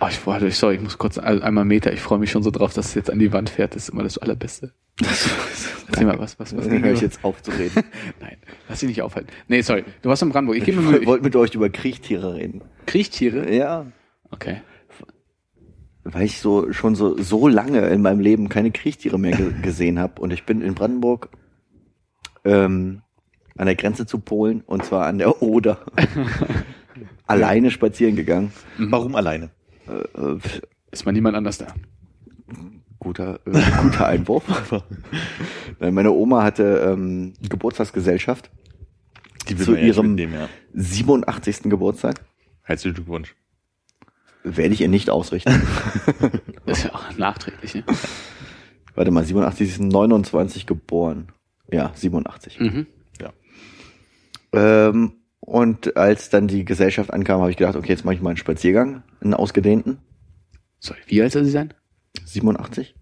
Oh, 0.00 0.06
ich, 0.10 0.18
boah, 0.20 0.38
sorry, 0.50 0.74
ich 0.76 0.80
muss 0.82 0.98
kurz 0.98 1.16
ein- 1.18 1.42
einmal 1.42 1.64
Meter. 1.64 1.92
Ich 1.92 2.00
freue 2.00 2.18
mich 2.18 2.30
schon 2.30 2.42
so 2.42 2.50
drauf, 2.50 2.74
dass 2.74 2.86
es 2.88 2.94
jetzt 2.94 3.10
an 3.10 3.18
die 3.18 3.32
Wand 3.32 3.48
fährt. 3.50 3.74
Das 3.74 3.84
ist 3.84 3.88
immer 3.90 4.02
das 4.02 4.18
Allerbeste. 4.18 4.72
Erzähl 5.88 6.06
mal, 6.06 6.18
was, 6.18 6.38
was, 6.38 6.56
was 6.56 6.68
höre 6.68 6.92
ich 6.92 7.00
jetzt 7.00 7.24
auf 7.24 7.42
zu 7.42 7.50
reden. 7.52 7.82
Nein, 8.20 8.36
lass 8.68 8.80
dich 8.80 8.88
nicht 8.88 9.02
aufhalten. 9.02 9.30
Nee, 9.48 9.62
sorry. 9.62 9.84
Du 10.02 10.08
warst 10.08 10.22
in 10.22 10.28
Brandenburg. 10.30 10.58
Ich 10.60 10.68
Ich 10.68 10.76
wollte 11.06 11.24
mit 11.24 11.34
euch 11.36 11.54
über 11.54 11.68
Kriechtiere 11.70 12.34
reden. 12.34 12.62
Kriechtiere? 12.86 13.52
Ja. 13.54 13.86
Okay. 14.30 14.60
Weil 16.08 16.22
ich 16.24 16.38
so 16.40 16.72
schon 16.72 16.94
so, 16.94 17.20
so 17.20 17.48
lange 17.48 17.80
in 17.88 18.00
meinem 18.02 18.20
Leben 18.20 18.48
keine 18.48 18.70
Kriechtiere 18.70 19.18
mehr 19.18 19.36
ge 19.36 19.52
gesehen 19.62 19.98
habe. 19.98 20.20
Und 20.22 20.32
ich 20.32 20.44
bin 20.44 20.60
in 20.62 20.74
Brandenburg 20.74 21.30
ähm, 22.44 23.02
an 23.56 23.66
der 23.66 23.74
Grenze 23.74 24.06
zu 24.06 24.18
Polen 24.20 24.60
und 24.66 24.84
zwar 24.84 25.06
an 25.06 25.18
der 25.18 25.42
Oder. 25.42 25.78
Alleine 27.26 27.70
spazieren 27.70 28.14
gegangen. 28.16 28.52
Warum 28.78 29.16
alleine? 29.16 29.50
Äh, 29.88 30.20
äh, 30.20 30.38
Ist 30.92 31.04
mal 31.06 31.12
niemand 31.12 31.36
anders 31.36 31.58
da. 31.58 31.66
guter, 33.00 33.40
äh, 33.46 33.60
guter 33.82 34.06
Einwurf. 34.06 34.44
Nein, 35.80 35.92
Meine 35.94 36.12
Oma 36.12 36.42
hatte 36.44 36.86
ähm, 36.92 37.32
Geburtstagsgesellschaft 37.48 38.50
Die 39.48 39.56
Zu 39.56 39.74
ja 39.74 39.80
ihrem- 39.82 40.16
ja. 40.16 40.48
87. 40.74 41.62
Geburtstag. 41.64 42.24
Herzlichen 42.62 42.94
Glückwunsch. 42.94 43.34
Werde 44.48 44.74
ich 44.74 44.80
ihr 44.80 44.88
nicht 44.88 45.10
ausrichten. 45.10 45.62
Das 46.66 46.78
ist 46.78 46.84
ja 46.84 46.94
auch 46.96 47.16
nachträglich, 47.16 47.76
ne? 47.76 47.84
Warte 48.96 49.12
mal, 49.12 49.24
87 49.24 49.68
ist 49.68 49.80
29 49.80 50.66
geboren. 50.66 51.28
Ja, 51.70 51.92
87. 51.94 52.58
Mhm. 52.58 52.86
Ähm, 54.52 55.12
und 55.40 55.96
als 55.96 56.30
dann 56.30 56.48
die 56.48 56.64
Gesellschaft 56.64 57.12
ankam, 57.12 57.40
habe 57.40 57.50
ich 57.50 57.56
gedacht, 57.56 57.76
okay, 57.76 57.90
jetzt 57.90 58.04
mache 58.04 58.14
ich 58.14 58.22
mal 58.22 58.30
einen 58.30 58.36
Spaziergang, 58.36 59.02
einen 59.20 59.34
ausgedehnten. 59.34 59.98
Sorry, 60.80 60.98
wie 61.06 61.22
alt 61.22 61.32
soll 61.32 61.44
sie 61.44 61.50
sein? 61.50 61.72
87. 62.24 62.94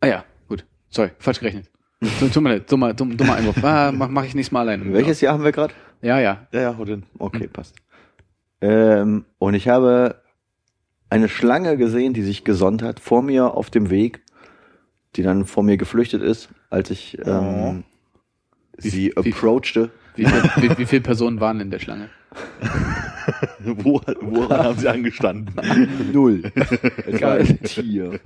Ah 0.00 0.06
ja, 0.06 0.24
gut. 0.48 0.64
Sorry, 0.88 1.10
falsch 1.18 1.38
gerechnet. 1.38 1.70
Dummer, 2.34 2.58
dumm, 2.58 3.16
dummer 3.16 3.34
Einwurf. 3.36 3.62
Ah, 3.62 3.92
mach, 3.92 4.08
mach 4.08 4.24
ich 4.24 4.34
nächstes 4.34 4.52
Mal 4.52 4.62
alleine. 4.62 4.92
Welches 4.92 5.20
Jahr 5.20 5.34
haben 5.34 5.44
wir 5.44 5.52
gerade? 5.52 5.74
Ja, 6.00 6.18
ja. 6.18 6.48
Ja, 6.50 6.60
ja, 6.60 6.76
hol 6.76 6.86
den. 6.86 7.04
Okay, 7.18 7.46
passt. 7.46 7.76
Ähm, 8.62 9.24
und 9.38 9.54
ich 9.54 9.68
habe 9.68 10.22
eine 11.10 11.28
Schlange 11.28 11.76
gesehen, 11.76 12.14
die 12.14 12.22
sich 12.22 12.44
gesonnt 12.44 12.82
hat 12.82 13.00
vor 13.00 13.20
mir 13.22 13.52
auf 13.54 13.68
dem 13.68 13.90
Weg, 13.90 14.22
die 15.16 15.22
dann 15.22 15.44
vor 15.44 15.62
mir 15.62 15.76
geflüchtet 15.76 16.22
ist, 16.22 16.48
als 16.70 16.88
ich 16.90 17.18
ähm, 17.26 17.84
sie 18.78 19.12
wie- 19.14 19.16
approachte. 19.16 19.90
Wie, 20.14 20.24
wie, 20.26 20.78
wie 20.78 20.86
viele 20.86 21.02
Personen 21.02 21.40
waren 21.40 21.60
in 21.60 21.70
der 21.70 21.78
Schlange? 21.80 22.08
Wo, 23.64 24.00
woran 24.20 24.64
haben 24.64 24.78
sie 24.78 24.88
angestanden? 24.88 25.54
Null. 26.12 26.42
Es 27.06 27.20
war 27.20 27.34
ein 27.34 27.60
Tier. 27.62 28.18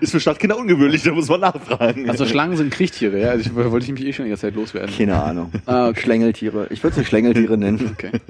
Ist 0.00 0.12
für 0.12 0.20
Stadtkinder 0.20 0.56
ungewöhnlich, 0.56 1.02
da 1.02 1.12
muss 1.12 1.28
man 1.28 1.40
nachfragen. 1.40 2.08
Also 2.08 2.26
Schlangen 2.26 2.56
sind 2.56 2.70
Kriechtiere, 2.72 3.20
ja. 3.20 3.30
Also 3.30 3.50
ich 3.50 3.54
wollte 3.54 3.86
ich 3.86 3.92
mich 3.92 4.04
eh 4.04 4.12
schon 4.12 4.26
die 4.26 4.30
ganze 4.30 4.42
Zeit 4.42 4.54
loswerden. 4.54 4.94
Keine 4.94 5.20
Ahnung. 5.20 5.50
Ah, 5.66 5.88
okay. 5.88 6.02
Schlängeltiere. 6.02 6.66
Ich 6.70 6.82
würde 6.82 6.96
sie 6.96 7.04
Schlängeltiere 7.04 7.56
nennen. 7.56 7.96
Okay. 7.98 8.12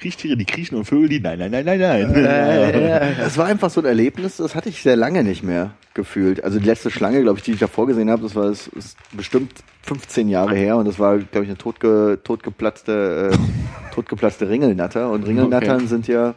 Kriechtiere, 0.00 0.36
die 0.36 0.44
kriechen 0.46 0.76
und 0.76 0.86
Vögel, 0.86 1.08
die 1.08 1.20
nein, 1.20 1.38
nein, 1.38 1.50
nein, 1.50 1.64
nein, 1.64 1.78
nein. 1.78 3.16
Es 3.20 3.36
war 3.38 3.46
einfach 3.46 3.70
so 3.70 3.80
ein 3.80 3.86
Erlebnis, 3.86 4.38
das 4.38 4.54
hatte 4.54 4.68
ich 4.70 4.82
sehr 4.82 4.96
lange 4.96 5.22
nicht 5.22 5.42
mehr 5.42 5.74
gefühlt. 5.94 6.42
Also 6.42 6.58
die 6.58 6.64
letzte 6.66 6.90
Schlange, 6.90 7.20
glaube 7.22 7.38
ich, 7.38 7.44
die 7.44 7.52
ich 7.52 7.58
davor 7.58 7.86
gesehen 7.86 8.10
habe, 8.10 8.22
das 8.22 8.34
war 8.34 8.46
das 8.48 8.66
ist 8.68 8.96
bestimmt 9.12 9.52
15 9.82 10.28
Jahre 10.28 10.56
her 10.56 10.76
und 10.76 10.86
das 10.86 10.98
war, 10.98 11.18
glaube 11.18 11.44
ich, 11.44 11.50
eine 11.50 11.58
totge, 11.58 12.18
totgeplatzte, 12.24 13.30
äh, 13.32 13.94
totgeplatzte 13.94 14.48
Ringelnatter. 14.48 15.10
Und 15.10 15.26
Ringelnattern 15.26 15.76
Okay. 15.76 15.86
sind 15.86 16.08
ja, 16.08 16.34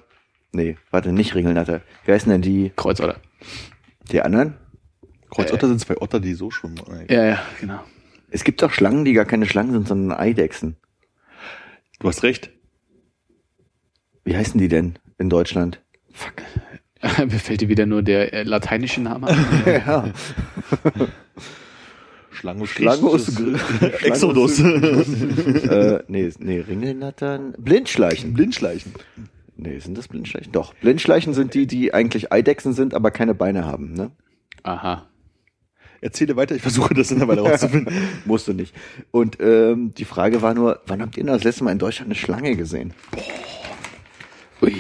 nee, 0.52 0.78
warte, 0.92 1.14
nicht 1.14 1.34
Ringelnatter. 1.36 1.82
Wie 2.06 2.12
heißen 2.12 2.32
denn 2.32 2.42
die, 2.42 2.72
Kreuzotter. 2.76 3.16
die 4.12 4.22
anderen? 4.22 4.56
Kreuzotter 5.30 5.68
sind 5.68 5.80
zwei 5.80 5.98
Otter, 5.98 6.20
die 6.20 6.34
so 6.34 6.52
schwimmen. 6.52 6.80
Ja, 7.10 7.24
ja, 7.26 7.40
genau. 7.60 7.80
Es 8.30 8.44
gibt 8.44 8.64
auch 8.64 8.72
Schlangen, 8.72 9.06
die 9.06 9.14
gar 9.14 9.26
keine 9.26 9.46
Schlangen 9.46 9.72
sind, 9.72 9.88
sondern 9.88 10.18
Eidechsen. 10.18 10.76
Du 12.00 12.08
hast 12.08 12.24
recht. 12.24 12.50
Wie 14.24 14.36
heißen 14.36 14.60
die 14.60 14.68
denn 14.68 14.98
in 15.18 15.30
Deutschland? 15.30 15.82
Fuck. 16.12 16.34
Mir 17.18 17.40
fällt 17.40 17.62
dir 17.62 17.70
wieder 17.70 17.86
nur 17.86 18.02
der 18.02 18.34
äh, 18.34 18.44
lateinische 18.44 19.02
Name 19.02 19.28
ein. 19.28 19.46
Ja, 19.86 20.14
Schlangus. 22.32 22.70
Schlangus, 22.72 23.38
Exodus. 24.02 24.60
äh, 24.60 26.04
nee, 26.08 26.30
nee, 26.40 26.60
Ringelnattern, 26.60 27.54
Blindschleichen. 27.58 28.34
Blindschleichen. 28.34 28.94
Nee, 29.56 29.80
sind 29.80 29.98
das 29.98 30.08
Blindschleichen? 30.08 30.52
Doch. 30.52 30.74
Blindschleichen 30.76 31.34
sind 31.34 31.54
die, 31.54 31.68
die 31.68 31.94
eigentlich 31.94 32.34
Eidechsen 32.34 32.74
sind, 32.74 32.96
aber 32.96 33.12
keine 33.12 33.36
Beine 33.36 33.66
haben, 33.66 33.94
ne? 33.94 34.12
Aha. 34.64 35.08
Erzähle 36.02 36.36
weiter, 36.36 36.56
ich 36.56 36.62
versuche 36.62 36.94
das 36.94 37.12
in 37.12 37.20
der 37.20 37.28
Weile 37.30 37.42
rauszufinden. 37.42 37.94
Musst 38.26 38.48
du 38.48 38.54
nicht. 38.54 38.76
Und 39.12 39.38
ähm, 39.40 39.94
die 39.94 40.04
Frage 40.04 40.42
war 40.42 40.54
nur, 40.54 40.82
wann 40.86 41.02
habt 41.02 41.16
ihr 41.16 41.24
denn 41.24 41.32
das 41.32 41.46
letzte 41.46 41.64
Mal 41.64 41.72
in 41.72 41.80
Deutschland 41.80 42.08
eine 42.08 42.16
Schlange 42.16 42.58
gesehen? 42.58 42.94
Ui. 44.64 44.74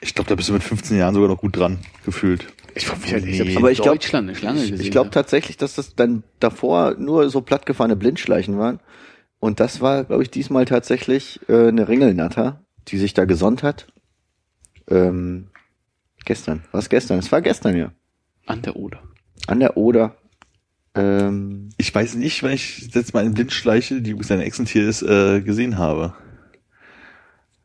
Ich 0.00 0.14
glaube, 0.14 0.28
da 0.28 0.34
bist 0.34 0.48
du 0.48 0.52
mit 0.52 0.62
15 0.62 0.96
Jahren 0.98 1.14
sogar 1.14 1.28
noch 1.28 1.38
gut 1.38 1.56
dran, 1.56 1.78
gefühlt. 2.04 2.46
Ich 2.74 2.86
mich 2.88 3.12
halt 3.12 3.24
nicht, 3.24 3.40
Aber 3.56 3.68
in 3.68 3.72
ich 3.72 3.78
glaub- 3.78 3.94
Deutschland 3.94 4.28
eine 4.28 4.36
Schlange 4.38 4.62
Ich, 4.62 4.70
gesehen 4.70 4.84
ich 4.84 4.90
glaube 4.92 5.06
habe. 5.06 5.14
tatsächlich, 5.14 5.56
dass 5.56 5.74
das 5.74 5.94
dann 5.96 6.22
davor 6.38 6.94
nur 6.98 7.30
so 7.30 7.40
plattgefahrene 7.40 7.96
Blindschleichen 7.96 8.58
waren. 8.58 8.78
Und 9.40 9.58
das 9.60 9.80
war, 9.80 10.04
glaube 10.04 10.22
ich, 10.22 10.30
diesmal 10.30 10.64
tatsächlich 10.64 11.40
äh, 11.48 11.68
eine 11.68 11.88
Ringelnatter, 11.88 12.64
die 12.88 12.98
sich 12.98 13.14
da 13.14 13.24
gesonnt 13.24 13.62
hat. 13.62 13.88
Ähm, 14.88 15.48
gestern. 16.24 16.62
Was 16.72 16.88
gestern? 16.88 17.18
Es 17.18 17.30
war 17.32 17.40
gestern, 17.42 17.76
ja. 17.76 17.92
An 18.46 18.62
der 18.62 18.76
Oder. 18.76 19.02
An 19.46 19.60
der 19.60 19.76
Oder. 19.76 20.16
Ähm, 20.94 21.70
Ich 21.76 21.94
weiß 21.94 22.14
nicht, 22.14 22.42
weil 22.42 22.54
ich 22.54 22.88
jetzt 22.94 23.14
mal 23.14 23.20
eine 23.20 23.30
Blindschleiche, 23.30 24.00
die 24.02 24.10
übrigens 24.10 24.30
ein 24.30 24.40
Echsentier 24.40 24.88
ist, 24.88 25.02
äh, 25.02 25.40
gesehen 25.40 25.78
habe. 25.78 26.14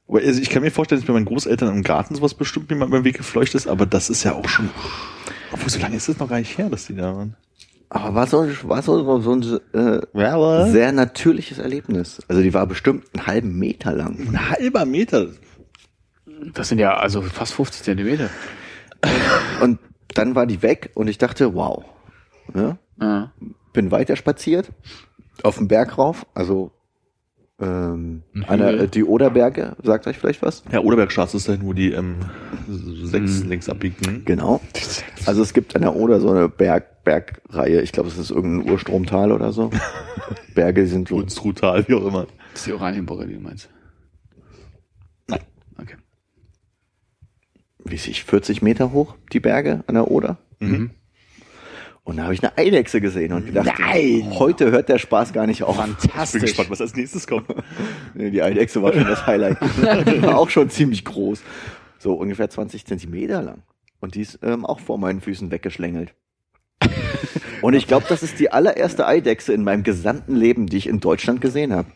Also 0.08 0.42
ich 0.42 0.50
kann 0.50 0.62
mir 0.62 0.72
vorstellen, 0.72 1.02
dass 1.02 1.08
bei 1.08 1.14
meinen 1.14 1.26
Großeltern 1.26 1.74
im 1.76 1.84
Garten 1.84 2.16
sowas 2.16 2.34
bestimmt 2.34 2.70
mir 2.70 2.76
mal 2.76 2.88
über 2.88 3.00
den 3.00 3.06
Weg 3.06 3.18
gefleucht 3.18 3.56
ist, 3.56 3.68
aber 3.68 3.86
das 3.86 4.10
ist 4.10 4.24
ja 4.24 4.34
auch 4.34 4.48
schon. 4.50 4.70
Obwohl, 5.52 5.70
so 5.70 5.80
lange 5.80 5.96
ist 5.96 6.10
es 6.10 6.20
noch 6.20 6.30
gar 6.30 6.40
nicht 6.40 6.58
her, 6.58 6.70
dass 6.70 6.86
die 6.88 6.96
da 6.96 7.16
waren. 7.16 7.36
aber 7.90 8.14
war 8.16 8.28
so, 8.28 8.48
war 8.64 8.82
so, 8.82 9.22
so 9.22 9.32
ein 9.34 9.60
äh, 9.74 10.02
Ja, 10.14 10.66
sehr 10.68 10.92
natürliches 10.92 11.58
Erlebnis. 11.60 12.22
Also 12.28 12.42
die 12.42 12.54
war 12.54 12.68
bestimmt 12.68 13.06
einen 13.14 13.28
halben 13.28 13.58
Meter 13.58 13.94
lang. 13.94 14.20
Ein 14.28 14.50
halber 14.50 14.86
Meter. 14.86 15.28
Das 16.54 16.68
sind 16.70 16.80
ja 16.80 16.96
also 16.98 17.22
fast 17.22 17.54
50 17.54 17.84
Zentimeter. 17.84 18.30
Und 19.62 19.80
dann 20.14 20.36
war 20.36 20.46
die 20.46 20.62
weg 20.62 20.92
und 20.96 21.08
ich 21.08 21.18
dachte, 21.18 21.54
wow. 21.56 21.86
Ja, 22.54 22.78
Ja. 23.00 23.32
bin 23.72 23.90
weiter 23.92 24.16
spaziert, 24.16 24.70
auf 25.44 25.58
den 25.58 25.68
Berg 25.68 25.98
rauf, 25.98 26.26
also 26.34 26.72
ähm, 27.64 28.24
Ein 28.34 28.44
an 28.46 28.60
der, 28.60 28.72
Hügel. 28.74 28.88
die 28.90 29.04
Oderberge, 29.04 29.76
sagt 29.84 30.08
euch 30.08 30.18
vielleicht 30.18 30.42
was? 30.42 30.64
Ja, 30.72 30.80
Oderbergstraße 30.82 31.38
ist 31.38 31.48
dahin, 31.50 31.64
wo 31.66 31.74
die 31.74 31.92
ähm, 31.92 32.16
sechs 32.70 33.44
Mhm. 33.44 33.50
links 33.50 33.70
abbiegen. 33.70 34.24
Genau. 34.26 34.62
Also 35.26 35.42
es 35.42 35.54
gibt 35.54 35.76
an 35.76 35.82
der 35.82 35.96
Oder 35.96 36.20
so 36.20 36.30
eine 36.32 36.50
Berg, 36.50 37.04
Bergreihe, 37.04 37.82
ich 37.82 37.92
glaube, 37.92 38.10
es 38.10 38.18
ist 38.18 38.32
irgendein 38.32 38.72
Urstromtal 38.72 39.32
oder 39.32 39.52
so. 39.52 39.70
Berge 40.56 40.88
sind 40.88 41.10
so 41.10 41.16
Unstrutal, 41.18 41.88
wie 41.88 41.94
auch 41.96 42.06
immer. 42.06 42.28
Das 42.52 42.62
ist 42.62 42.68
die 42.68 42.74
Oranienburger, 42.74 43.26
die 43.26 43.34
du 43.34 43.40
meinst. 43.42 43.70
Nein. 45.28 45.40
Okay. 45.82 45.96
wie 47.86 47.94
weiß 47.94 48.08
ich, 48.08 48.24
40 48.24 48.62
Meter 48.62 48.92
hoch, 48.94 49.16
die 49.34 49.40
Berge 49.40 49.84
an 49.88 49.96
der 49.96 50.10
Oder. 50.12 50.38
Mhm. 50.60 50.92
Und 52.06 52.18
da 52.18 52.24
habe 52.24 52.34
ich 52.34 52.44
eine 52.44 52.58
Eidechse 52.58 53.00
gesehen 53.00 53.32
und 53.32 53.46
gedacht, 53.46 53.72
heute 54.38 54.72
hört 54.72 54.90
der 54.90 54.98
Spaß 54.98 55.32
gar 55.32 55.48
nicht 55.48 55.64
auf. 55.64 55.78
Ich 55.78 55.86
bin 55.86 55.96
Fantastisch. 55.96 56.42
gespannt, 56.42 56.70
was 56.70 56.82
als 56.82 56.96
nächstes 56.96 57.28
kommt. 57.28 57.48
Die 58.16 58.42
Eidechse 58.42 58.82
war 58.82 58.92
schon 58.92 59.06
das 59.06 59.26
Highlight. 59.26 59.58
die 59.62 60.22
war 60.22 60.38
auch 60.38 60.50
schon 60.50 60.70
ziemlich 60.70 61.06
groß. 61.06 61.42
So 62.00 62.14
ungefähr 62.16 62.50
20 62.50 62.86
Zentimeter 62.86 63.42
lang. 63.42 63.64
Und 64.02 64.16
die 64.16 64.22
ist 64.22 64.40
ähm, 64.44 64.66
auch 64.66 64.82
vor 64.82 64.98
meinen 64.98 65.22
Füßen 65.22 65.50
weggeschlängelt. 65.50 66.14
Und 67.62 67.74
ich 67.74 67.88
glaube, 67.88 68.06
das 68.10 68.22
ist 68.22 68.38
die 68.38 68.52
allererste 68.52 69.08
Eidechse 69.08 69.54
in 69.54 69.64
meinem 69.64 69.84
gesamten 69.84 70.36
Leben, 70.36 70.68
die 70.68 70.76
ich 70.76 70.88
in 70.88 71.00
Deutschland 71.00 71.40
gesehen 71.40 71.72
habe. 71.72 71.88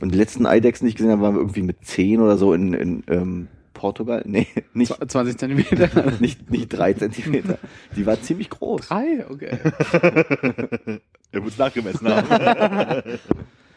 Und 0.00 0.12
die 0.12 0.18
letzten 0.18 0.46
Eidechsen, 0.46 0.86
die 0.86 0.90
ich 0.90 0.96
gesehen 0.96 1.12
habe, 1.12 1.22
waren 1.22 1.36
irgendwie 1.36 1.62
mit 1.62 1.84
10 1.84 2.20
oder 2.20 2.36
so 2.36 2.52
in, 2.52 2.74
in 2.74 3.04
ähm, 3.08 3.48
Portugal. 3.84 4.22
Nee, 4.24 4.46
nicht, 4.72 4.94
20 4.94 5.36
Zentimeter. 5.36 6.12
nicht, 6.18 6.50
nicht 6.50 6.68
drei 6.68 6.94
Zentimeter. 6.94 7.58
Die 7.94 8.06
war 8.06 8.18
ziemlich 8.22 8.48
groß. 8.48 8.88
Drei? 8.88 9.26
Okay. 9.28 9.58
Er 11.32 11.40
muss 11.40 11.58
nachgemessen 11.58 12.08
haben. 12.08 12.28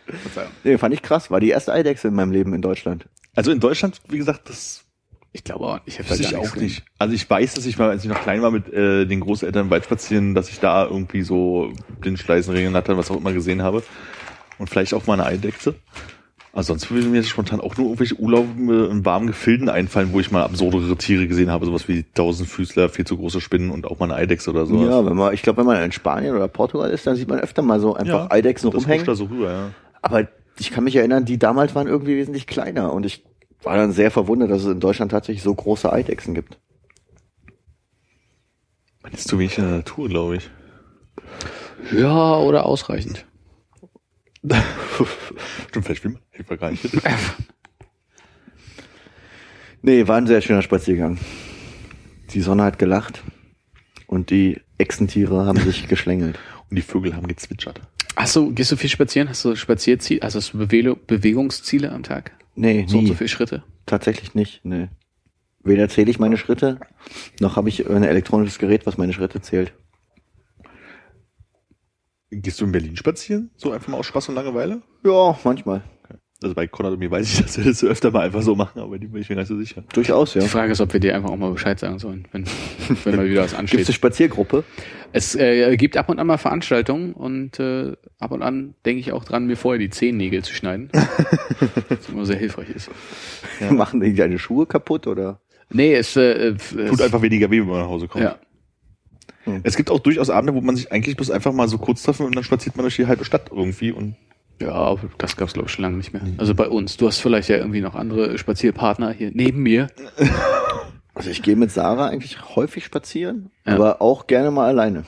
Verzeihung. 0.06 0.52
Nee, 0.64 0.78
fand 0.78 0.94
ich 0.94 1.02
krass. 1.02 1.32
War 1.32 1.40
die 1.40 1.50
erste 1.50 1.74
Eidechse 1.74 2.10
in 2.10 2.14
meinem 2.14 2.32
Leben 2.32 2.54
in 2.54 2.62
Deutschland. 2.62 3.10
Also 3.36 3.52
in 3.52 3.60
Deutschland, 3.60 4.00
wie 4.10 4.20
gesagt, 4.20 4.48
das 4.48 4.86
Ich 5.34 5.44
glaube 5.44 5.66
auch, 5.66 5.80
ich 5.86 5.98
da 5.98 6.14
ich 6.14 6.32
gar 6.34 6.42
auch 6.42 6.56
nicht. 6.56 6.84
Also 7.00 7.16
ich 7.16 7.28
weiß, 7.28 7.56
dass 7.56 7.66
ich 7.66 7.80
mal, 7.80 7.90
als 7.90 8.04
ich 8.04 8.10
noch 8.12 8.22
klein 8.22 8.44
war, 8.44 8.52
mit 8.52 8.72
äh, 8.72 9.06
den 9.06 9.22
Großeltern 9.22 9.66
im 9.66 9.70
Wald 9.72 9.86
spazieren, 9.86 10.36
dass 10.36 10.50
ich 10.50 10.60
da 10.60 10.86
irgendwie 10.86 11.24
so 11.24 11.74
Blindschleißen, 12.00 12.54
Regennattern, 12.54 12.96
was 12.96 13.10
auch 13.10 13.18
immer 13.18 13.34
gesehen 13.34 13.64
habe. 13.64 13.82
Und 14.60 14.70
vielleicht 14.70 14.94
auch 14.94 15.08
mal 15.08 15.14
eine 15.14 15.26
Eidechse. 15.26 15.74
Also 16.58 16.74
sonst 16.74 16.90
würde 16.90 17.08
mir 17.08 17.22
spontan 17.22 17.62
auch 17.62 17.78
nur 17.78 17.86
irgendwelche 17.86 18.16
Urlaube 18.16 18.90
in 18.90 19.06
warmen 19.06 19.28
Gefilden 19.28 19.70
einfallen, 19.70 20.12
wo 20.12 20.20
ich 20.20 20.32
mal 20.32 20.42
absurdere 20.42 20.98
Tiere 20.98 21.28
gesehen 21.28 21.52
habe, 21.52 21.68
sowas 21.68 21.88
wie 21.88 22.04
Tausendfüßler, 22.16 22.90
viel 22.90 23.06
zu 23.06 23.16
große 23.16 23.42
Spinnen 23.42 23.70
und 23.70 23.86
auch 23.86 24.00
mal 24.00 24.06
eine 24.06 24.16
Eidechse 24.16 24.50
oder 24.50 24.66
sowas. 24.66 24.90
Ja, 24.90 25.06
wenn 25.06 25.16
man, 25.16 25.36
ich 25.36 25.44
glaube, 25.44 25.60
wenn 25.60 25.68
man 25.68 25.84
in 25.84 25.92
Spanien 25.92 26.36
oder 26.36 26.48
Portugal 26.48 26.90
ist, 26.90 27.06
dann 27.06 27.16
sieht 27.16 27.30
man 27.30 27.40
öfter 27.40 27.62
mal 27.62 27.80
so 27.80 27.94
einfach 27.94 28.32
Eidechsen 28.32 28.72
das 28.72 28.82
rumhängen. 28.82 29.06
da 29.06 29.14
so 29.14 29.26
rüber, 29.26 29.52
ja. 29.52 29.70
Aber 30.02 30.28
ich 30.58 30.72
kann 30.72 30.84
mich 30.84 30.96
erinnern, 30.96 31.26
die 31.26 31.38
damals 31.38 31.76
waren 31.76 31.86
irgendwie 31.86 32.16
wesentlich 32.16 32.48
kleiner 32.48 32.92
und 32.92 33.06
ich 33.06 33.24
war 33.62 33.78
dann 33.78 33.92
sehr 33.92 34.10
verwundert, 34.10 34.50
dass 34.50 34.64
es 34.64 34.72
in 34.72 34.80
Deutschland 34.80 35.12
tatsächlich 35.12 35.44
so 35.44 35.54
große 35.54 35.94
Eidechsen 35.94 36.34
gibt. 36.34 36.58
Man 39.04 39.12
ist 39.12 39.28
zu 39.28 39.38
wenig 39.38 39.60
in 39.60 39.64
der 39.66 39.78
Natur, 39.78 40.10
glaube 40.10 40.38
ich. 40.38 40.50
Ja, 41.96 42.40
oder 42.40 42.66
ausreichend. 42.66 43.27
Stimmt, 45.70 45.86
vielleicht 45.86 46.04
will 46.04 46.12
man 46.12 46.22
man 46.50 46.60
gar 46.60 46.72
nicht. 46.72 46.84
Nee, 49.82 50.08
war 50.08 50.18
ein 50.18 50.28
sehr 50.28 50.42
schöner 50.42 50.62
Spaziergang. 50.64 51.18
Die 52.32 52.42
Sonne 52.42 52.64
hat 52.64 52.80
gelacht 52.80 53.24
und 54.08 54.32
die 54.32 54.60
Echsentiere 54.78 55.46
haben 55.46 55.60
sich 55.60 55.88
geschlängelt. 55.88 56.38
Und 56.70 56.76
die 56.76 56.82
Vögel 56.82 57.16
haben 57.16 57.28
gezwitschert. 57.28 57.80
Hast 58.16 58.36
du, 58.36 58.52
gehst 58.54 58.72
du 58.72 58.76
viel 58.76 58.90
spazieren? 58.90 59.30
Hast 59.30 59.46
du 59.46 59.56
Spazierziele, 59.56 60.22
also 60.24 60.40
hast 60.40 60.54
du 60.54 60.68
Bewe 60.68 60.96
Bewegungsziele 60.96 61.92
am 61.92 62.04
Tag? 62.04 62.32
Nee, 62.56 62.86
So 62.88 62.98
und 62.98 63.04
nie. 63.04 63.10
so 63.10 63.14
viele 63.14 63.30
Schritte? 63.30 63.64
Tatsächlich 63.86 64.34
nicht, 64.34 64.66
nee. 64.66 64.90
Weder 65.64 65.88
zähle 65.88 66.10
ich 66.10 66.20
meine 66.20 66.38
Schritte, 66.38 66.80
noch 67.40 67.56
habe 67.56 67.70
ich 67.70 67.88
ein 67.90 68.04
elektronisches 68.04 68.58
Gerät, 68.58 68.86
was 68.86 68.98
meine 68.98 69.14
Schritte 69.14 69.42
zählt. 69.42 69.74
Gehst 72.30 72.60
du 72.60 72.66
in 72.66 72.72
Berlin 72.72 72.96
spazieren? 72.98 73.52
So 73.56 73.72
einfach 73.72 73.88
mal 73.88 73.98
aus 73.98 74.06
Spaß 74.06 74.30
und 74.30 74.36
Langeweile? 74.36 74.82
Ja, 75.04 75.38
manchmal. 75.44 75.84
Also 76.44 76.54
bei 76.54 76.68
Konrad 76.68 76.94
und 76.94 77.00
mir 77.00 77.10
weiß 77.10 77.34
ich, 77.34 77.42
dass 77.42 77.58
wir 77.58 77.66
das 77.66 77.84
öfter 77.84 78.12
mal 78.12 78.26
einfach 78.26 78.42
so 78.42 78.54
machen, 78.56 78.80
aber 78.80 79.00
die 79.00 79.08
bin 79.08 79.22
ich 79.22 79.30
mir 79.30 79.36
gar 79.36 79.42
nicht 79.42 79.50
so 79.50 79.58
sicher. 79.58 79.84
Durchaus, 79.94 80.34
ja. 80.36 80.42
Die 80.42 80.48
Frage 80.48 80.72
ist, 80.74 80.82
ob 80.82 80.94
wir 80.94 81.00
dir 81.00 81.16
einfach 81.16 81.30
auch 81.30 81.38
mal 81.38 81.52
Bescheid 81.52 81.80
sagen 81.80 82.00
sollen, 82.00 82.28
wenn, 82.32 82.46
wenn 83.06 83.16
mal 83.16 83.30
wieder 83.30 83.42
was 83.44 83.52
Gibt 83.52 83.54
es 83.54 83.60
ansteht. 83.60 83.88
eine 83.88 83.94
Spaziergruppe? 83.94 84.64
Es 85.14 85.36
äh, 85.36 85.76
gibt 85.78 85.96
ab 85.98 86.10
und 86.10 86.20
an 86.20 86.28
mal 86.28 86.38
Veranstaltungen 86.38 87.14
und 87.14 87.60
äh, 87.60 87.94
ab 88.20 88.32
und 88.32 88.44
an 88.44 88.76
denke 88.86 89.00
ich 89.00 89.14
auch 89.14 89.24
dran, 89.24 89.48
mir 89.48 89.56
vorher 89.56 89.80
die 89.80 89.90
Zehennägel 89.90 90.44
zu 90.44 90.54
schneiden. 90.54 90.92
was 91.90 92.10
immer 92.10 92.26
sehr 92.26 92.38
hilfreich 92.38 92.70
ist. 92.70 92.92
Machen 93.72 94.02
die 94.02 94.14
deine 94.14 94.38
Schuhe 94.38 94.66
kaputt 94.66 95.08
oder? 95.08 95.40
Nee, 95.70 95.96
es, 95.96 96.16
äh, 96.18 96.56
es 96.56 96.70
Tut 96.70 97.02
einfach 97.02 97.22
weniger 97.22 97.50
weh, 97.50 97.62
wenn 97.62 97.68
man 97.68 97.80
nach 97.80 97.88
Hause 97.90 98.08
kommt. 98.08 98.24
ja. 98.26 98.38
Es 99.64 99.76
gibt 99.78 99.90
auch 99.90 100.00
durchaus 100.00 100.30
Abende, 100.30 100.54
wo 100.54 100.62
man 100.62 100.76
sich 100.76 100.92
eigentlich 100.92 101.16
bloß 101.18 101.32
einfach 101.32 101.54
mal 101.54 101.68
so 101.68 101.78
kurz 101.78 102.04
treffen 102.04 102.26
und 102.26 102.36
dann 102.36 102.44
spaziert 102.44 102.76
man 102.76 102.84
durch 102.84 102.96
die 102.96 103.08
halbe 103.08 103.26
Stadt 103.26 103.50
irgendwie 103.52 103.92
und 103.92 104.16
Ja, 104.62 104.96
das 105.18 105.36
gab's 105.38 105.54
glaube 105.54 105.68
ich 105.70 105.74
schon 105.74 105.84
lange 105.84 105.98
nicht 105.98 106.14
mehr. 106.14 106.22
Also 106.38 106.54
bei 106.56 106.68
uns. 106.68 106.98
Du 106.98 107.08
hast 107.08 107.20
vielleicht 107.20 107.50
ja 107.50 107.58
irgendwie 107.58 107.82
noch 107.82 107.96
andere 107.96 108.38
Spazierpartner 108.38 109.12
hier 109.12 109.32
neben 109.34 109.62
mir. 109.64 109.88
Also 111.14 111.32
ich 111.32 111.42
gehe 111.42 111.56
mit 111.56 111.72
Sarah 111.72 112.10
eigentlich 112.10 112.56
häufig 112.56 112.86
spazieren, 112.86 113.50
Ja. 113.66 113.74
aber 113.74 114.04
auch 114.04 114.28
gerne 114.28 114.52
mal 114.52 114.68
alleine. 114.68 115.04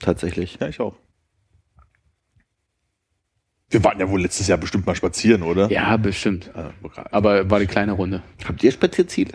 Tatsächlich. 0.00 0.58
ja, 0.60 0.66
ich 0.66 0.80
auch. 0.80 0.96
Wir 3.70 3.84
waren 3.84 4.00
ja 4.00 4.10
wohl 4.10 4.20
letztes 4.20 4.48
Jahr 4.48 4.58
bestimmt 4.58 4.84
mal 4.86 4.96
spazieren, 4.96 5.42
oder? 5.44 5.70
Ja, 5.70 5.96
bestimmt. 5.96 6.50
Äh, 6.56 6.70
Aber 7.12 7.48
war 7.50 7.60
die 7.60 7.66
kleine 7.68 7.92
Runde. 7.92 8.24
Habt 8.48 8.64
ihr 8.64 8.72
Spazierziele? 8.72 9.30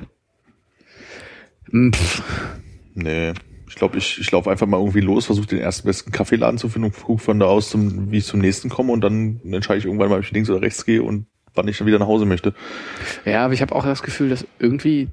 Hm, 1.72 1.94
Pff, 1.94 2.22
Nee. 2.96 3.32
Ich 3.74 3.80
glaube, 3.80 3.98
ich, 3.98 4.20
ich 4.20 4.32
laufe 4.32 4.52
einfach 4.52 4.68
mal 4.68 4.78
irgendwie 4.78 5.02
los, 5.02 5.26
versuche 5.26 5.48
den 5.48 5.58
ersten 5.58 5.88
besten 5.88 6.12
Kaffeeladen 6.12 6.60
zu 6.60 6.70
finden 6.70 6.90
und 6.90 7.04
gucke 7.04 7.24
von 7.24 7.40
da 7.40 7.48
aus, 7.48 7.72
zum, 7.72 8.12
wie 8.12 8.20
ich 8.20 8.26
zum 8.26 8.40
nächsten 8.40 8.70
komme 8.70 8.92
und 8.92 9.02
dann 9.02 9.42
entscheide 9.44 9.80
ich 9.80 9.86
irgendwann 9.86 10.10
mal, 10.10 10.20
ob 10.20 10.24
ich 10.24 10.30
links 10.30 10.48
oder 10.52 10.62
rechts 10.62 10.86
gehe 10.86 11.02
und 11.02 11.26
wann 11.56 11.68
ich 11.68 11.80
dann 11.80 11.88
wieder 11.88 11.98
nach 11.98 12.06
Hause 12.06 12.26
möchte. 12.26 12.54
Ja, 13.26 13.46
aber 13.46 13.56
ich 13.56 13.64
habe 13.64 13.74
auch 13.74 13.84
das 13.84 14.04
Gefühl, 14.04 14.30
dass 14.30 14.46
irgendwie 14.60 15.08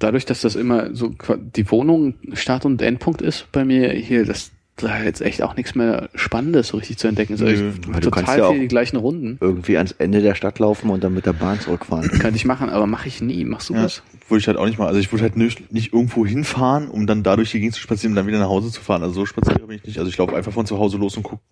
dadurch, 0.00 0.24
dass 0.24 0.40
das 0.40 0.56
immer 0.56 0.92
so 0.92 1.14
die 1.54 1.70
Wohnung 1.70 2.14
Start- 2.32 2.64
und 2.64 2.82
Endpunkt 2.82 3.22
ist 3.22 3.46
bei 3.52 3.64
mir 3.64 3.92
hier, 3.92 4.24
dass 4.24 4.50
da 4.50 4.53
jetzt 4.82 5.20
echt 5.22 5.40
auch 5.42 5.56
nichts 5.56 5.74
mehr 5.74 6.08
Spannendes 6.14 6.68
so 6.68 6.76
richtig 6.78 6.98
zu 6.98 7.06
entdecken 7.08 7.34
ist. 7.34 7.42
Also 7.42 7.62
Nö, 7.62 7.70
ich 7.70 7.80
du 7.80 7.90
kannst 7.92 8.04
total 8.28 8.38
ja 8.38 8.48
viel 8.48 8.56
auch- 8.56 8.60
die 8.60 8.68
gleichen 8.68 8.96
Runden. 8.96 9.38
Irgendwie 9.40 9.76
ans 9.76 9.92
Ende 9.92 10.20
der 10.20 10.34
Stadt 10.34 10.58
laufen 10.58 10.90
und 10.90 11.02
dann 11.04 11.14
mit 11.14 11.26
der 11.26 11.32
Bahn 11.32 11.60
zurückfahren. 11.60 12.08
Könnte 12.20 12.36
ich 12.36 12.44
machen, 12.44 12.68
aber 12.68 12.86
mache 12.86 13.08
ich 13.08 13.20
nie. 13.22 13.44
Machst 13.44 13.68
du 13.70 13.74
Ja, 13.74 13.82
das? 13.82 14.02
würde 14.28 14.40
ich 14.40 14.46
halt 14.48 14.56
auch 14.56 14.66
nicht 14.66 14.78
mal. 14.78 14.86
Also 14.88 14.98
ich 15.00 15.12
würde 15.12 15.22
halt 15.22 15.36
nicht, 15.36 15.72
nicht 15.72 15.92
irgendwo 15.92 16.26
hinfahren, 16.26 16.88
um 16.88 17.06
dann 17.06 17.22
dadurch 17.22 17.50
die 17.52 17.60
Gegend 17.60 17.74
zu 17.74 17.80
spazieren 17.80 18.12
und 18.12 18.16
dann 18.16 18.26
wieder 18.26 18.38
nach 18.40 18.48
Hause 18.48 18.70
zu 18.70 18.80
fahren. 18.80 19.02
Also 19.02 19.14
so 19.14 19.26
spazieren 19.26 19.66
bin 19.66 19.76
ich 19.76 19.84
nicht. 19.84 19.98
Also 19.98 20.10
ich 20.10 20.16
laufe 20.18 20.34
einfach 20.36 20.52
von 20.52 20.66
zu 20.66 20.78
Hause 20.78 20.96
los 20.98 21.16
und 21.16 21.22
gucke, 21.22 21.42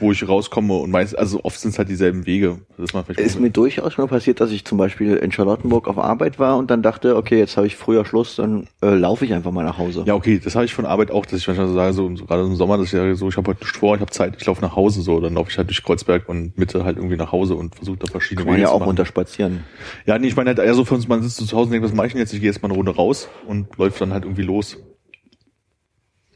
wo 0.00 0.12
ich 0.12 0.26
rauskomme 0.26 0.74
und 0.74 0.90
meist, 0.90 1.18
also 1.18 1.40
oft 1.44 1.58
sind 1.58 1.70
es 1.72 1.78
halt 1.78 1.88
dieselben 1.88 2.26
Wege. 2.26 2.58
Das 2.76 2.90
ist, 2.92 3.18
Ist 3.18 3.40
mir 3.40 3.50
durchaus 3.50 3.92
schon 3.92 4.04
mal 4.04 4.08
passiert, 4.08 4.40
dass 4.40 4.50
ich 4.50 4.64
zum 4.64 4.78
Beispiel 4.78 5.16
in 5.16 5.32
Charlottenburg 5.32 5.88
auf 5.88 5.98
Arbeit 5.98 6.38
war 6.38 6.56
und 6.56 6.70
dann 6.70 6.82
dachte, 6.82 7.16
okay, 7.16 7.38
jetzt 7.38 7.56
habe 7.56 7.66
ich 7.66 7.76
früher 7.76 8.04
Schluss, 8.04 8.36
dann 8.36 8.66
äh, 8.82 8.94
laufe 8.94 9.24
ich 9.24 9.32
einfach 9.32 9.52
mal 9.52 9.64
nach 9.64 9.78
Hause. 9.78 10.04
ja, 10.06 10.14
okay, 10.14 10.40
das 10.42 10.54
habe 10.54 10.64
ich 10.64 10.74
von 10.74 10.86
Arbeit 10.86 11.10
auch, 11.10 11.26
dass 11.26 11.40
ich 11.40 11.46
manchmal 11.46 11.68
so 11.68 11.74
sage, 11.74 11.92
so, 11.92 12.16
so 12.16 12.24
gerade 12.24 12.42
im 12.42 12.56
Sommer, 12.56 12.76
dass 12.76 12.86
ich 12.86 12.92
sage, 12.92 13.14
so, 13.16 13.28
ich 13.28 13.36
habe 13.36 13.50
heute 13.50 13.60
nichts 13.60 13.78
vor, 13.78 13.94
ich 13.94 14.00
habe 14.00 14.10
Zeit, 14.10 14.36
ich 14.38 14.46
laufe 14.46 14.62
nach 14.62 14.76
Hause, 14.76 15.02
so, 15.02 15.20
dann 15.20 15.34
laufe 15.34 15.50
ich 15.50 15.58
halt 15.58 15.68
durch 15.68 15.82
Kreuzberg 15.82 16.28
und 16.28 16.56
Mitte 16.58 16.84
halt 16.84 16.96
irgendwie 16.96 17.16
nach 17.16 17.32
Hause 17.32 17.54
und 17.54 17.74
versuche 17.74 17.98
da 17.98 18.06
verschiedene 18.06 18.44
Kann 18.44 18.54
man 18.54 18.60
ja 18.60 18.68
auch 18.70 18.84
runter 18.84 19.06
spazieren. 19.06 19.64
Ja, 20.06 20.18
nee, 20.18 20.28
ich 20.28 20.36
meine 20.36 20.48
halt 20.50 20.58
eher 20.58 20.74
so 20.74 20.84
für 20.84 20.94
uns, 20.94 21.08
man 21.08 21.22
sitzt 21.22 21.36
so 21.36 21.44
zu 21.44 21.56
Hause 21.56 21.66
und 21.66 21.72
denkt, 21.72 21.86
was 21.86 21.94
mache 21.94 22.08
ich 22.08 22.12
denn 22.12 22.20
jetzt? 22.20 22.32
Ich 22.32 22.40
gehe 22.40 22.50
jetzt 22.50 22.62
mal 22.62 22.68
eine 22.68 22.76
Runde 22.76 22.94
raus 22.94 23.28
und 23.46 23.76
läuft 23.76 24.00
dann 24.00 24.12
halt 24.12 24.24
irgendwie 24.24 24.42
los. 24.42 24.78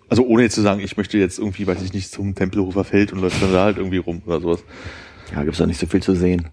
Also 0.09 0.24
ohne 0.26 0.43
jetzt 0.43 0.55
zu 0.55 0.62
sagen, 0.62 0.81
ich 0.81 0.97
möchte 0.97 1.18
jetzt 1.18 1.39
irgendwie, 1.39 1.66
weiß 1.66 1.82
ich 1.82 1.93
nicht, 1.93 2.10
zum 2.10 2.35
Tempelhofer 2.35 2.85
Feld 2.85 3.12
und 3.12 3.20
läuft 3.20 3.43
dann 3.43 3.52
da 3.52 3.64
halt 3.64 3.78
irgendwie 3.78 3.98
rum 3.98 4.22
oder 4.26 4.40
sowas. 4.40 4.64
Ja, 5.32 5.43
gibt's 5.43 5.59
doch 5.59 5.66
nicht 5.66 5.81
so 5.81 5.86
viel 5.86 6.02
zu 6.02 6.14
sehen. 6.14 6.48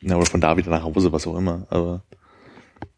Ja, 0.00 0.16
oder 0.16 0.26
von 0.26 0.40
da 0.40 0.56
wieder 0.56 0.70
nach 0.70 0.82
Hause, 0.82 1.12
was 1.12 1.26
auch 1.26 1.36
immer. 1.36 1.66
Aber 1.70 2.02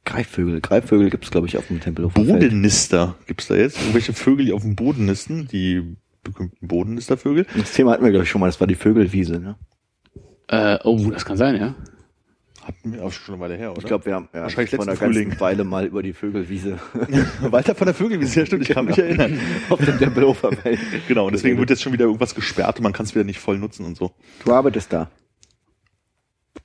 Greifvögel. 0.04 0.60
Greifvögel 0.60 1.10
gibt's 1.10 1.30
glaube 1.30 1.46
ich, 1.46 1.58
auf 1.58 1.66
dem 1.66 1.80
Tempelhofer 1.80 2.24
Feld. 2.24 2.40
Bodennister 2.40 3.16
gibt's 3.26 3.48
da 3.48 3.54
jetzt? 3.56 3.78
Irgendwelche 3.78 4.14
Vögel, 4.14 4.46
die 4.46 4.52
auf 4.52 4.62
dem 4.62 4.74
Boden 4.74 5.04
nisten? 5.04 5.46
Die 5.48 5.96
berühmten 6.24 6.66
Bodennistervögel? 6.66 7.46
Das 7.56 7.72
Thema 7.72 7.92
hatten 7.92 8.04
wir, 8.04 8.10
glaube 8.10 8.24
ich, 8.24 8.30
schon 8.30 8.40
mal. 8.40 8.46
Das 8.46 8.60
war 8.60 8.66
die 8.66 8.74
Vögelwiese. 8.74 9.38
Ne? 9.38 9.56
Äh, 10.48 10.78
oh, 10.84 11.10
das 11.10 11.24
kann 11.24 11.36
sein, 11.36 11.56
ja. 11.56 11.74
Hatten 12.68 12.92
wir 12.92 13.02
auch 13.02 13.10
schon 13.10 13.34
eine 13.36 13.42
Weile 13.42 13.56
her, 13.56 13.70
oder? 13.70 13.80
Ich 13.80 13.86
glaube, 13.86 14.04
wir 14.04 14.14
haben 14.14 14.28
ja, 14.34 14.42
Wahrscheinlich 14.42 14.74
vor 14.76 14.84
einer 14.86 14.94
Frühling. 14.94 15.30
ganzen 15.30 15.40
Weile 15.40 15.64
mal 15.64 15.86
über 15.86 16.02
die 16.02 16.12
Vögelwiese 16.12 16.78
Walter 17.40 17.74
von 17.74 17.86
der 17.86 17.94
Vögelwiese, 17.94 18.40
ja 18.40 18.46
stimmt, 18.46 18.62
ich 18.68 18.74
kann 18.74 18.84
mich 18.84 18.98
erinnern. 18.98 19.40
auf 19.70 19.82
dem 19.82 19.98
Tempelhofer. 19.98 20.50
Genau, 21.08 21.26
und 21.26 21.32
deswegen 21.32 21.56
wird 21.58 21.70
jetzt 21.70 21.80
schon 21.82 21.94
wieder 21.94 22.04
irgendwas 22.04 22.34
gesperrt 22.34 22.76
und 22.78 22.82
man 22.82 22.92
kann 22.92 23.06
es 23.06 23.14
wieder 23.14 23.24
nicht 23.24 23.38
voll 23.40 23.58
nutzen 23.58 23.86
und 23.86 23.96
so. 23.96 24.12
Du 24.44 24.52
arbeitest 24.52 24.92
da. 24.92 25.10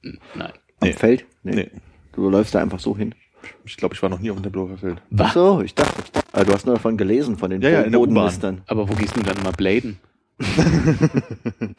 Nein. 0.04 0.18
Am 0.36 0.52
Nee. 0.90 0.94
Feld? 0.94 1.26
Nee. 1.44 1.70
Du 2.12 2.30
läufst 2.30 2.54
da 2.54 2.60
einfach 2.62 2.80
so 2.80 2.98
hin. 2.98 3.16
Ich 3.64 3.78
glaube, 3.78 3.96
ich 3.96 4.02
war 4.02 4.10
noch 4.10 4.20
nie 4.20 4.30
auf 4.30 4.38
dem 4.38 4.44
Tempelhofer 4.44 4.78
Feld. 4.78 5.02
Was? 5.10 5.28
Ach 5.30 5.34
so, 5.34 5.62
ich 5.62 5.74
dachte. 5.74 6.04
Ah, 6.34 6.44
du 6.44 6.54
hast 6.54 6.66
nur 6.66 6.76
davon 6.76 6.98
gelesen, 6.98 7.38
von 7.38 7.50
den 7.50 7.62
Ja, 7.62 7.70
ja, 7.70 7.90
Bodennistern. 7.90 8.62
Aber 8.68 8.90
wo 8.90 8.94
gehst 8.94 9.16
du 9.16 9.22
dann 9.22 9.42
mal 9.44 9.52
bladen? 9.52 10.00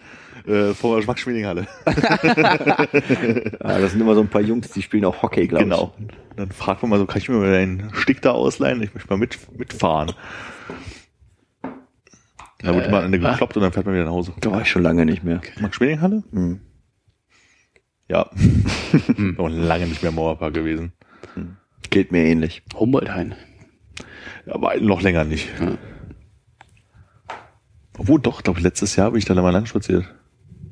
Äh, 0.47 0.75
vor 0.75 0.99
der 0.99 1.07
Max-Schmeling-Halle. 1.07 1.67
Ah, 3.61 3.79
das 3.79 3.93
sind 3.93 4.01
immer 4.03 4.15
so 4.15 4.21
ein 4.21 4.29
paar 4.29 4.43
Jungs, 4.43 4.71
die 4.73 4.83
spielen 4.83 5.07
auch 5.07 5.23
Hockey, 5.23 5.47
glaube 5.47 5.65
Genau. 5.65 5.95
Dann 6.37 6.51
fragt 6.51 6.83
man 6.83 6.91
mal 6.91 6.99
so, 6.99 7.07
kann 7.07 7.17
ich 7.17 7.31
mir 7.31 7.37
mal 7.37 7.55
einen 7.55 7.91
Stick 7.95 8.21
da 8.21 8.33
ausleihen? 8.33 8.83
Ich 8.83 8.93
möchte 8.95 9.09
mal 9.09 9.17
mit, 9.17 9.39
mitfahren. 9.59 10.13
Da 12.59 12.75
wird 12.75 12.89
Äh, 12.89 12.91
mal 12.91 13.05
an 13.05 13.13
der 13.13 13.25
ah. 13.25 13.31
gekloppt 13.31 13.57
und 13.57 13.63
dann 13.63 13.73
fährt 13.73 13.87
man 13.87 13.95
wieder 13.95 14.05
nach 14.05 14.13
Hause. 14.13 14.33
ich. 14.35 14.41
Da 14.43 14.51
war 14.51 14.61
ich 14.61 14.69
schon 14.69 14.83
lange 14.83 15.07
nicht 15.07 15.25
mehr. 15.25 15.41
Max-Schmeling-Halle? 15.61 16.25
Hm. 16.31 16.61
Ja. 18.09 18.29
Noch 19.17 19.49
lange 19.49 19.87
nicht 19.87 20.03
mehr 20.03 20.11
im 20.11 20.17
Mauerpark 20.17 20.53
gewesen. 20.53 20.93
Geht 21.89 22.13
mir 22.13 22.25
ähnlich. 22.25 22.63
Humboldt-Hain. 22.75 23.35
Aber 24.47 24.77
noch 24.79 25.01
länger 25.01 25.25
nicht. 25.25 25.49
Ja. 25.59 25.79
Obwohl 27.99 28.21
doch, 28.21 28.43
glaube 28.43 28.59
ich, 28.59 28.65
letztes 28.65 28.97
Jahr 28.97 29.11
bin 29.11 29.19
ich 29.19 29.25
da 29.25 29.35
mal 29.35 29.51
lang 29.51 29.67
spaziert. 29.67 30.05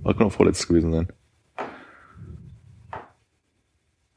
War 0.02 0.14
kann 0.14 0.26
auch 0.26 0.32
vorletztes 0.32 0.66
gewesen 0.66 0.92
sein. 0.92 1.08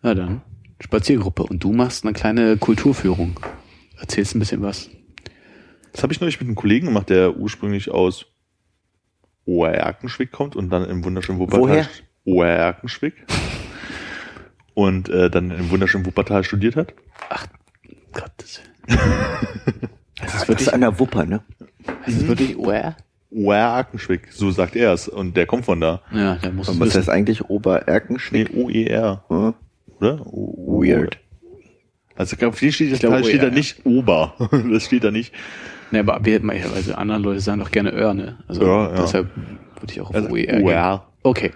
Ja, 0.02 0.14
dann. 0.16 0.42
Spaziergruppe. 0.80 1.44
Und 1.44 1.64
du 1.64 1.72
machst 1.72 2.04
eine 2.04 2.14
kleine 2.14 2.58
Kulturführung. 2.58 3.40
Erzählst 4.00 4.36
ein 4.36 4.40
bisschen 4.40 4.62
was. 4.62 4.90
Das 5.94 6.04
habe 6.04 6.12
ich 6.12 6.20
neulich 6.20 6.40
mit 6.40 6.48
einem 6.48 6.56
Kollegen 6.56 6.88
gemacht, 6.88 7.10
der 7.10 7.38
ursprünglich 7.38 7.90
aus 7.92 8.26
Oerkenschwick 9.46 10.32
kommt 10.32 10.56
und 10.56 10.70
dann 10.70 10.84
im 10.86 11.04
wunderschönen 11.06 11.40
Wuppertal. 11.40 11.62
Woher? 11.62 11.88
Oerkenschwick. 12.26 13.26
Und 14.74 15.08
äh, 15.10 15.30
dann 15.30 15.52
im 15.52 15.70
wunderschönen 15.70 16.06
Wuppertal 16.06 16.44
studiert 16.44 16.76
hat. 16.76 16.94
Gottes. 18.12 18.62
Das 20.18 20.34
ist 20.34 20.42
ist 20.44 20.48
wirklich- 20.48 20.74
an 20.74 20.80
der 20.82 20.98
Wupper, 20.98 21.26
ne? 21.26 21.44
Ist 22.06 22.22
das 22.22 22.28
wirklich 22.28 22.58
where? 22.58 22.96
Oerkenschwick, 23.32 24.28
so 24.32 24.50
sagt 24.52 24.76
er 24.76 24.94
es. 24.94 25.08
Und 25.08 25.36
der 25.36 25.46
kommt 25.46 25.66
von 25.66 25.82
da. 25.82 26.02
Ja, 26.14 26.38
da 26.42 26.52
muss 26.52 26.70
Und 26.70 26.76
es 26.76 26.80
was 26.80 26.88
wissen. 26.88 27.00
heißt 27.00 27.10
eigentlich 27.10 27.42
Nee, 27.42 27.48
Obererkenschwick? 27.50 28.52
O-E-R, 28.56 29.24
Hm? 29.28 29.54
oder? 30.00 30.26
O- 30.26 30.82
Weird. 30.82 31.18
Also 32.16 32.38
auf 32.48 32.62
jeden 32.62 32.74
steht, 32.74 32.94
Ich 32.94 33.00
glaube, 33.02 33.24
steht 33.26 33.42
da 33.42 33.48
OER, 33.48 33.52
nicht 33.52 33.86
Ober. 33.86 34.34
Das 34.72 34.86
steht 34.86 35.04
da 35.04 35.12
nicht. 35.12 35.34
Ne, 35.92 36.00
aber 36.00 36.20
wir, 36.24 36.42
also 36.74 36.94
andere 36.96 37.20
Leute 37.20 37.40
sagen 37.42 37.60
doch 37.60 37.72
gerne 37.72 37.92
Ör, 37.92 38.14
ne? 38.14 38.38
Also 38.48 38.64
Ja, 38.66 38.90
ja. 38.96 39.02
deshalb 39.02 39.28
würde 39.36 39.92
ich 39.92 40.00
auch 40.02 40.10
auf 40.10 40.16
Also 40.16 40.30
OER 40.30 40.44
gehen. 40.46 40.64
OER. 40.64 41.06
Okay, 41.24 41.52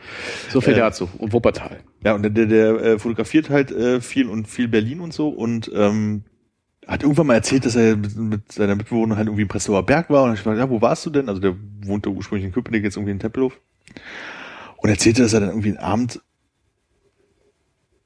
so 0.50 0.62
viel 0.62 0.74
Äh, 0.74 0.78
dazu. 0.78 1.08
Und 1.20 1.32
Wuppertal. 1.32 1.78
Ja, 2.04 2.14
und 2.16 2.24
der, 2.24 2.32
der, 2.32 2.46
der 2.48 2.70
äh, 2.84 3.00
fotografiert 3.00 3.50
halt 3.50 3.72
äh, 3.72 4.02
viel 4.02 4.28
und 4.28 4.48
viel 4.48 4.68
Berlin 4.68 5.00
und 5.00 5.14
so 5.14 5.30
und 5.30 5.72
ähm, 5.74 6.24
hat 6.90 7.04
irgendwann 7.04 7.28
mal 7.28 7.36
erzählt, 7.36 7.66
dass 7.66 7.76
er 7.76 7.96
mit, 7.96 8.52
seiner 8.52 8.76
Mitbewohnerin 8.76 9.18
halt 9.18 9.28
irgendwie 9.28 9.44
im 9.44 9.48
Prenzlauer 9.48 9.86
Berg 9.86 10.10
war 10.10 10.24
und 10.24 10.34
ich 10.34 10.46
war, 10.46 10.56
ja, 10.56 10.70
wo 10.70 10.82
warst 10.82 11.06
du 11.06 11.12
denn? 11.12 11.30
Also 11.30 11.40
der 11.40 11.56
wohnte 11.86 12.10
ursprünglich 12.10 12.46
in 12.46 12.52
Köpenick, 12.52 12.84
jetzt 12.84 12.98
irgendwie 12.98 13.12
in 13.12 13.20
Tempelhof. 13.20 13.60
Und 14.78 14.90
erzählte, 14.90 15.22
dass 15.22 15.34
er 15.34 15.42
dann 15.42 15.50
irgendwie 15.50 15.70
einen 15.70 15.78
Abend, 15.78 16.20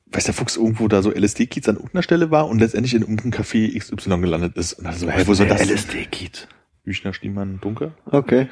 weiß 0.08 0.26
der 0.26 0.34
Fuchs, 0.34 0.58
irgendwo 0.58 0.90
da 0.90 1.02
so 1.02 1.12
LSD-Kiez 1.12 1.70
an 1.70 1.76
irgendeiner 1.76 2.04
Stelle 2.04 2.30
war 2.30 2.50
und 2.50 2.60
letztendlich 2.60 2.94
in 2.94 3.02
irgendeinem 3.02 3.32
Café 3.32 3.78
XY 3.78 4.20
gelandet 4.20 4.58
ist. 4.58 4.74
Und 4.74 4.84
dann 4.84 4.96
so, 4.96 5.10
hey, 5.10 5.26
wo 5.28 5.34
soll 5.34 5.48
das? 5.48 5.62
LSD-Kiez. 5.62 6.48
Büchner, 6.84 7.14
Stiemann, 7.14 7.60
Dunker. 7.62 7.94
Okay. 8.06 8.50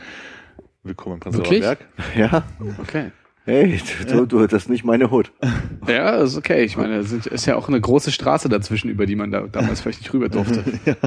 Willkommen 0.83 1.15
im 1.15 1.19
Prenzlauer 1.19 1.43
Wirklich? 1.43 1.61
Berg. 1.61 1.79
Ja. 2.15 2.43
Okay. 2.79 3.11
Hey, 3.43 3.81
du, 4.07 4.25
du, 4.27 4.45
das 4.45 4.63
ist 4.63 4.69
nicht 4.69 4.83
meine 4.83 5.09
Hut. 5.11 5.31
Ja, 5.87 6.17
ist 6.17 6.37
okay. 6.37 6.63
Ich 6.63 6.77
meine, 6.77 6.97
es 6.97 7.11
ist 7.11 7.47
ja 7.47 7.55
auch 7.55 7.67
eine 7.67 7.81
große 7.81 8.11
Straße 8.11 8.49
dazwischen, 8.49 8.87
über 8.89 9.07
die 9.07 9.15
man 9.15 9.31
da 9.31 9.41
damals 9.47 9.81
vielleicht 9.81 10.01
nicht 10.01 10.13
rüber 10.13 10.29
durfte. 10.29 10.63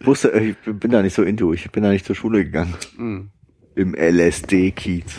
Ich 0.00 0.06
wusste, 0.06 0.32
äh, 0.32 0.50
ich 0.50 0.56
bin 0.64 0.92
da 0.92 1.02
nicht 1.02 1.14
so 1.14 1.24
into. 1.24 1.52
Ich 1.52 1.68
bin 1.72 1.82
da 1.82 1.90
nicht 1.90 2.06
zur 2.06 2.14
Schule 2.14 2.44
gegangen. 2.44 2.74
Mhm. 2.96 3.30
Im 3.74 3.94
LSD-Kiez. 3.96 5.12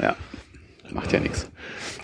Ja. 0.00 0.14
Macht 0.92 1.12
ja 1.12 1.18
nichts. 1.18 1.50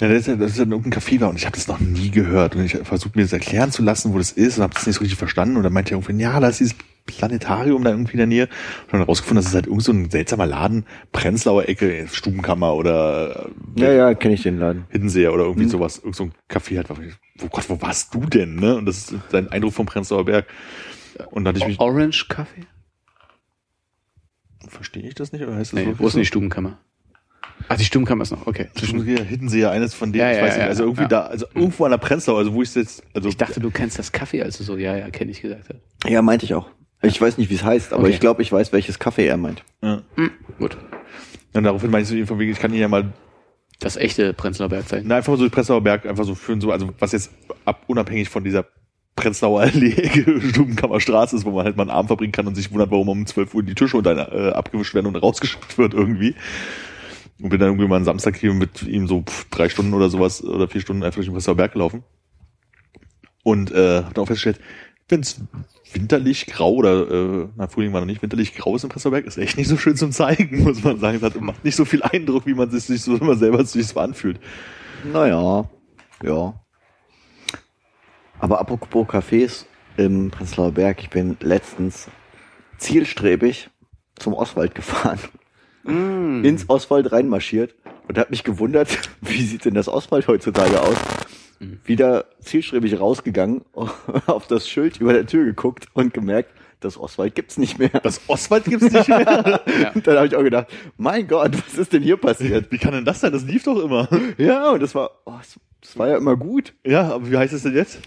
Ja, 0.01 0.09
das 0.09 0.19
ist 0.23 0.27
ja, 0.27 0.35
das 0.35 0.51
ist 0.51 0.57
ja 0.59 0.65
in 0.65 0.73
irgendeinem 0.73 1.01
Café 1.01 1.21
war 1.21 1.31
und 1.31 1.37
ich 1.37 1.47
habe 1.47 1.57
das 1.57 1.69
noch 1.69 1.79
nie 1.79 2.11
gehört 2.11 2.57
und 2.57 2.65
ich 2.65 2.77
versucht 2.79 3.15
mir 3.15 3.23
das 3.23 3.33
erklären 3.33 3.71
zu 3.71 3.85
lassen, 3.85 4.13
wo 4.13 4.19
das 4.19 4.33
ist 4.33 4.59
und 4.59 4.65
habe 4.65 4.75
das 4.75 4.85
nicht 4.85 4.97
so 4.97 5.01
richtig 5.01 5.19
verstanden 5.19 5.57
und 5.57 5.63
dann 5.63 5.73
meinte 5.73 5.93
er 5.93 5.99
irgendwann, 5.99 6.19
ja, 6.19 6.41
das 6.41 6.61
ist 6.61 6.75
Planetarium 7.07 7.85
da 7.85 7.91
irgendwie 7.91 8.13
in 8.13 8.19
der 8.19 8.27
Nähe 8.27 8.49
und 8.87 8.93
dann 8.93 9.03
rausgefunden, 9.03 9.43
dass 9.43 9.51
es 9.51 9.55
halt 9.55 9.67
irgend 9.67 9.83
so 9.83 9.93
ein 9.93 10.11
seltsamer 10.11 10.47
Laden, 10.47 10.87
Prenzlauer 11.13 11.69
Ecke, 11.69 12.07
Stubenkammer 12.11 12.75
oder 12.75 13.51
äh, 13.77 13.81
Ja, 13.81 13.93
ja, 13.93 14.15
kenne 14.15 14.35
ich 14.35 14.43
den 14.43 14.59
Laden. 14.59 14.85
Hiddenseer 14.91 15.33
oder 15.33 15.45
irgendwie 15.45 15.65
Mhm. 15.67 15.71
sowas, 15.71 15.99
irgend 15.99 16.17
so 16.17 16.25
ein 16.25 16.33
Café 16.49 16.77
halt. 16.77 16.89
Wo 17.39 17.49
Gott, 17.49 17.69
wo 17.69 17.81
warst 17.83 18.15
du 18.15 18.21
denn, 18.27 18.57
ne? 18.57 18.77
Und 18.77 18.87
das 18.87 19.11
ist 19.11 19.15
dein 19.31 19.49
Eindruck 19.49 19.73
vom 19.73 19.87
Prenzlauer 19.87 20.25
Berg. 20.25 20.47
Und 21.31 21.45
da 21.45 21.51
hatte 21.51 21.59
ich 21.59 21.67
mich, 21.67 21.81
Orange 21.81 22.27
Kaffee? 22.29 22.67
verstehe 24.69 25.03
ich 25.03 25.15
das 25.15 25.33
nicht 25.33 25.43
oder 25.43 25.57
heißt 25.57 25.73
das 25.73 25.81
Nee, 25.81 25.95
wo 25.99 26.07
ist 26.07 26.13
so? 26.13 26.19
denn 26.19 26.23
die 26.23 26.27
Stubenkammer? 26.27 26.79
Ach, 27.69 27.77
die 27.77 27.85
Stubenkammer 27.85 28.23
ist 28.23 28.31
noch, 28.33 28.47
okay. 28.47 28.69
Hiddenseer, 28.75 29.25
Hiddenseer, 29.25 29.71
eines 29.71 29.95
von 29.95 30.13
denen, 30.13 30.25
Ja, 30.25 30.31
ich 30.31 30.37
ja, 30.39 30.43
weiß 30.43 30.55
nicht, 30.55 30.63
ja, 30.63 30.69
also 30.69 30.85
irgendwie 30.85 31.03
ja. 31.03 31.09
da, 31.09 31.21
also 31.23 31.47
irgendwo 31.55 31.85
an 31.85 31.91
der 31.91 31.99
Prenzlau, 31.99 32.37
also 32.37 32.53
wo 32.55 32.63
ich 32.63 32.75
jetzt, 32.75 33.03
also 33.15 33.29
Ich 33.29 33.37
dachte, 33.37 33.61
du 33.61 33.71
kennst 33.71 33.99
das 33.99 34.13
Kaffee, 34.13 34.43
als 34.43 34.59
du 34.59 34.65
so, 34.65 34.77
ja, 34.77 34.97
ja, 34.97 35.11
kenne 35.11 35.31
ich 35.31 35.43
gesagt 35.43 35.69
hast. 35.69 36.11
Ja, 36.11 36.23
meinte 36.23 36.45
ich 36.45 36.55
auch. 36.55 36.69
Ich 37.03 37.21
weiß 37.21 37.37
nicht, 37.39 37.51
wie 37.51 37.55
es 37.55 37.65
heißt, 37.65 37.93
aber 37.93 38.05
Okay. 38.05 38.13
ich 38.13 38.21
glaube, 38.21 38.43
ich 38.43 38.53
weiß, 38.53 38.73
welches 38.73 38.99
Kaffee 38.99 39.27
er 39.27 39.37
meint. 39.37 39.65
ja. 39.83 40.03
Gut. 40.59 40.77
Und 41.55 41.65
daraufhin 41.65 41.91
meinte 41.91 42.15
ich 42.15 42.21
so, 42.21 42.27
von 42.27 42.39
wegen, 42.39 42.53
ich 42.53 42.59
kann 42.59 42.73
ihn 42.73 42.81
ja 42.81 42.89
mal 42.89 43.13
Das 43.81 43.97
echte 43.97 44.33
Prenzlauer 44.33 44.69
Bergzeichen. 44.71 45.07
Na, 45.09 45.17
einfach 45.17 45.37
so 45.37 45.49
Prenzlauer 45.51 45.83
Berg 45.83 46.07
einfach 46.07 46.25
so 46.25 46.35
führen, 46.35 46.61
so, 46.61 46.71
also 46.73 46.89
was 46.99 47.13
jetzt 47.13 47.31
ab, 47.65 47.83
unabhängig 47.89 48.29
von 48.31 48.43
dieser 48.45 48.65
Prenzlauer 49.17 49.61
Allee, 49.63 49.93
Stubenkammerstraße 50.51 51.37
ist, 51.37 51.45
wo 51.45 51.51
man 51.51 51.65
halt 51.67 51.77
mal 51.77 51.83
einen 51.83 51.91
Abend 51.91 52.09
verbringen 52.09 52.33
kann 52.33 52.47
und 52.47 52.55
sich 52.55 52.71
wundert, 52.73 52.91
warum 52.91 53.09
um 53.11 53.27
12 53.27 53.55
Uhr 53.55 53.63
die 53.63 53.75
Tische 53.75 53.97
unter 53.99 54.33
äh, 54.33 54.53
abgewischt 54.53 54.95
werden 54.95 55.07
und 55.09 55.17
rausgeschickt 55.17 55.77
wird 55.77 55.93
irgendwie. 55.93 56.35
Und 57.41 57.51
bin 57.51 57.59
dann 57.61 57.71
irgendwie 57.71 57.89
mal 57.89 57.97
am 57.97 58.05
Samstag 58.05 58.37
hier 58.37 58.55
mit 58.55 58.83
ihm 58.85 59.07
so 59.09 59.23
pff, 59.23 59.51
drei 59.51 59.69
Stunden 59.69 59.93
oder 59.93 60.09
sowas 60.09 60.43
oder 60.43 60.69
vier 60.69 60.81
Stunden 60.81 61.03
einfach 61.03 61.17
durch 61.17 61.27
den 61.27 61.33
Prenzlauer 61.35 61.57
Berg 61.57 61.73
gelaufen. 61.73 62.05
Und 63.43 63.73
äh, 63.73 64.03
hab 64.05 64.15
dann 64.15 64.23
auch 64.23 64.29
festgestellt, 64.29 64.61
wenn's 65.09 65.41
winterlich 65.95 66.47
grau 66.47 66.73
oder 66.73 67.11
äh, 67.11 67.49
na 67.57 67.69
Frühling 67.69 67.93
war 67.93 68.01
noch 68.01 68.07
nicht 68.07 68.23
winterlich 68.23 68.55
grau 68.55 68.77
ist 68.77 68.85
im 68.85 68.91
Prenzlauer 68.91 69.13
Berg, 69.13 69.27
ist 69.27 69.39
echt 69.39 69.57
nicht 69.57 69.69
so 69.69 69.77
schön 69.77 69.97
zum 69.97 70.13
zeigen, 70.13 70.63
muss 70.65 70.83
man 70.83 70.99
sagen. 70.99 71.17
Es 71.17 71.23
hat, 71.23 71.41
macht 71.41 71.65
nicht 71.65 71.77
so 71.77 71.85
viel 71.85 72.03
Eindruck, 72.03 72.47
wie 72.47 72.55
man 72.55 72.71
sich 72.71 72.85
sich 72.85 73.03
so 73.03 73.17
immer 73.17 73.37
selber 73.37 73.65
sich 73.65 73.87
so 73.87 74.01
anfühlt. 74.01 74.41
Naja, 75.13 75.69
ja. 76.23 76.55
Aber 78.39 78.61
apropos 78.61 79.07
Cafés 79.07 79.67
im 79.97 80.31
Prenzlauer 80.31 80.73
Berg, 80.73 81.01
ich 81.01 81.11
bin 81.11 81.37
letztens 81.41 82.09
zielstrebig 82.79 83.71
zum 84.17 84.35
Oswald 84.35 84.75
gefahren, 84.75 85.19
Mm. 85.85 86.45
ins 86.45 86.69
Oswald 86.69 87.11
reinmarschiert 87.11 87.75
und 88.07 88.17
habe 88.17 88.31
mich 88.31 88.45
gewundert, 88.45 88.99
wie 89.21 89.43
sieht 89.43 89.65
denn 89.65 89.75
das 89.75 89.89
Oswald 89.89 90.29
heutzutage 90.29 90.81
aus? 90.81 90.97
Wieder 91.85 92.27
zielstrebig 92.41 92.99
rausgegangen, 92.99 93.63
auf 94.27 94.47
das 94.47 94.69
Schild 94.69 95.01
über 95.01 95.13
der 95.13 95.27
Tür 95.27 95.45
geguckt 95.45 95.87
und 95.95 96.13
gemerkt, 96.13 96.51
das 96.83 96.99
Oswald 96.99 97.35
gibt's 97.35 97.59
nicht 97.59 97.79
mehr. 97.79 97.91
Das 98.03 98.21
Oswald 98.27 98.65
gibt's 98.65 98.91
nicht 98.91 99.09
mehr. 99.09 99.63
Und 99.95 100.07
dann 100.07 100.17
habe 100.17 100.27
ich 100.27 100.35
auch 100.35 100.43
gedacht, 100.43 100.67
mein 100.97 101.29
Gott, 101.29 101.53
was 101.65 101.79
ist 101.79 101.93
denn 101.93 102.03
hier 102.03 102.17
passiert? 102.17 102.73
Wie 102.73 102.79
kann 102.79 102.93
denn 102.93 103.05
das 103.05 103.21
sein? 103.21 103.33
Das 103.33 103.45
lief 103.45 103.63
doch 103.63 103.79
immer. 103.83 104.09
Ja, 104.39 104.71
und 104.71 104.83
das 104.83 104.95
war, 104.95 105.11
oh, 105.27 105.35
das, 105.39 105.61
das 105.81 105.99
war 105.99 106.09
ja 106.09 106.17
immer 106.17 106.37
gut. 106.37 106.75
Ja, 106.85 107.13
aber 107.13 107.31
wie 107.31 107.37
heißt 107.37 107.53
es 107.53 107.63
denn 107.63 107.75
jetzt? 107.75 108.01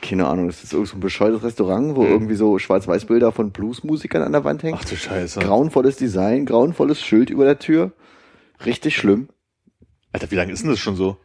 Keine 0.00 0.26
Ahnung, 0.26 0.46
das 0.46 0.64
ist 0.64 0.72
irgend 0.72 0.88
so 0.88 0.96
ein 0.96 1.00
bescheuertes 1.00 1.42
Restaurant, 1.42 1.96
wo 1.96 2.04
irgendwie 2.04 2.34
so 2.34 2.58
Schwarz-Weiß-Bilder 2.58 3.32
von 3.32 3.50
Bluesmusikern 3.50 4.22
an 4.22 4.32
der 4.32 4.44
Wand 4.44 4.62
hängen. 4.62 4.78
Ach 4.80 4.84
du 4.84 4.96
Scheiße. 4.96 5.40
Grauenvolles 5.40 5.96
Design, 5.96 6.46
grauenvolles 6.46 7.00
Schild 7.00 7.30
über 7.30 7.44
der 7.44 7.58
Tür. 7.58 7.92
Richtig 8.64 8.96
schlimm. 8.96 9.28
Alter, 10.12 10.30
wie 10.30 10.36
lange 10.36 10.52
ist 10.52 10.62
denn 10.62 10.70
das 10.70 10.78
schon 10.78 10.96
so? 10.96 11.18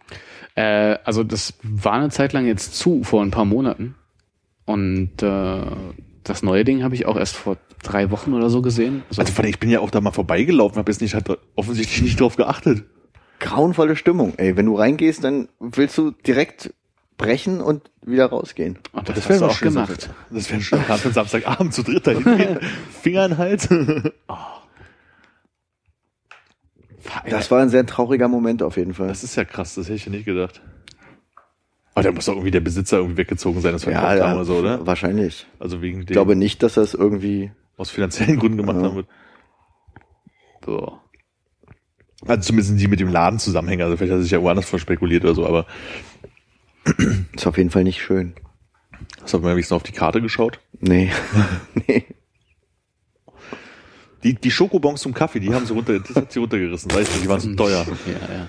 Äh, 0.58 0.98
also 1.04 1.24
das 1.24 1.54
war 1.62 1.94
eine 1.94 2.10
Zeit 2.10 2.34
lang 2.34 2.48
jetzt 2.48 2.76
zu, 2.76 3.04
vor 3.04 3.22
ein 3.22 3.32
paar 3.32 3.46
Monaten. 3.46 3.96
Und 4.66 5.22
äh, 5.22 5.62
das 6.24 6.42
neue 6.44 6.66
Ding 6.66 6.84
habe 6.84 6.96
ich 6.96 7.06
auch 7.06 7.16
erst 7.16 7.36
vor 7.36 7.58
drei 7.84 8.10
Wochen 8.10 8.34
oder 8.34 8.50
so 8.50 8.62
gesehen. 8.64 9.04
Also, 9.10 9.22
Also 9.22 9.44
ich 9.44 9.60
bin 9.60 9.70
ja 9.70 9.80
auch 9.80 9.92
da 9.92 10.02
mal 10.02 10.12
vorbeigelaufen, 10.12 10.78
habe 10.80 10.92
jetzt 10.92 11.02
nicht 11.02 11.14
halt 11.14 11.30
offensichtlich 11.56 12.02
nicht 12.02 12.20
drauf 12.20 12.36
geachtet. 12.36 12.84
Grauenvolle 13.40 13.96
Stimmung. 13.96 14.34
Ey, 14.38 14.58
wenn 14.58 14.66
du 14.66 14.76
reingehst, 14.76 15.24
dann 15.24 15.48
willst 15.60 15.96
du 15.98 16.10
direkt 16.26 16.74
brechen 17.18 17.62
und 17.62 17.84
wieder 18.04 18.26
rausgehen. 18.26 18.80
und 18.94 19.08
das, 19.10 19.16
Das 19.16 19.30
wäre 19.30 19.48
auch 19.48 19.60
gemacht. 19.60 20.10
Das 20.32 20.50
wäre 20.52 20.62
schon 20.62 20.80
Samstagabend 21.14 21.74
zu 21.74 21.84
dritt 21.84 22.08
da 22.08 22.12
hingehen. 22.20 22.60
Finger 23.02 23.26
in 23.26 23.32
den 23.32 23.38
Hals. 23.38 23.70
Das 27.30 27.50
war 27.52 27.62
ein 27.62 27.70
sehr 27.70 27.86
trauriger 27.86 28.28
Moment 28.28 28.62
auf 28.64 28.78
jeden 28.78 28.94
Fall. 28.94 29.08
Das 29.08 29.24
ist 29.24 29.36
ja 29.36 29.46
krass, 29.46 29.76
das 29.76 29.86
hätte 29.86 29.96
ich 29.96 30.06
ja 30.06 30.12
nicht 30.12 30.26
gedacht. 30.26 30.62
Aber 31.94 32.04
da 32.04 32.12
muss 32.12 32.26
doch 32.26 32.34
irgendwie 32.34 32.52
der 32.52 32.60
Besitzer 32.60 32.98
irgendwie 32.98 33.18
weggezogen 33.18 33.60
sein, 33.62 33.74
das 33.74 33.84
ja, 33.86 33.92
verkauft 33.92 34.12
haben 34.12 34.18
ja, 34.30 34.36
oder 34.36 34.46
so, 34.46 34.56
oder? 34.58 34.86
wahrscheinlich. 34.86 35.48
Also 35.60 35.82
wegen 35.82 36.00
dem, 36.00 36.04
Ich 36.04 36.08
glaube 36.12 36.36
nicht, 36.36 36.62
dass 36.62 36.76
das 36.76 36.94
irgendwie 36.94 37.52
aus 37.76 37.90
finanziellen 37.90 38.38
Gründen 38.40 38.58
gemacht 38.58 38.78
Ja. 38.78 38.84
haben 38.84 38.96
wird. 38.98 39.08
So. 40.66 41.00
Also 42.28 42.42
zumindest 42.42 42.80
die 42.80 42.88
mit 42.88 43.00
dem 43.00 43.10
Laden 43.10 43.40
zusammenhängen. 43.40 43.84
Also 43.84 43.98
vielleicht 43.98 44.12
hat 44.12 44.20
er 44.20 44.24
sich 44.24 44.32
ja 44.32 44.42
woanders 44.42 44.70
verspekuliert 44.70 45.24
oder 45.24 45.34
so, 45.36 45.46
aber 45.48 45.66
ist 47.36 47.48
auf 47.48 47.58
jeden 47.58 47.70
Fall 47.70 47.84
nicht 47.84 48.02
schön. 48.02 48.34
hast 49.22 49.34
du 49.34 49.40
mal 49.40 49.52
wenigstens 49.54 49.76
auf 49.76 49.84
die 49.84 49.92
Karte 49.92 50.22
geschaut? 50.22 50.60
Nee. 50.80 51.12
nee. 51.88 52.06
Die, 54.24 54.34
die 54.34 54.52
Schokobons 54.52 55.02
zum 55.02 55.14
Kaffee, 55.14 55.40
die 55.40 55.54
haben 55.54 55.66
sie 55.66 55.74
runter, 55.74 56.00
das 56.00 56.16
hat 56.16 56.32
sie 56.32 56.40
runtergerissen, 56.40 56.92
weißt 56.92 57.16
du, 57.18 57.22
die 57.22 57.30
waren 57.30 57.40
so 57.40 57.54
teuer. 57.56 57.86
Ja, 58.06 58.34
ja. 58.34 58.48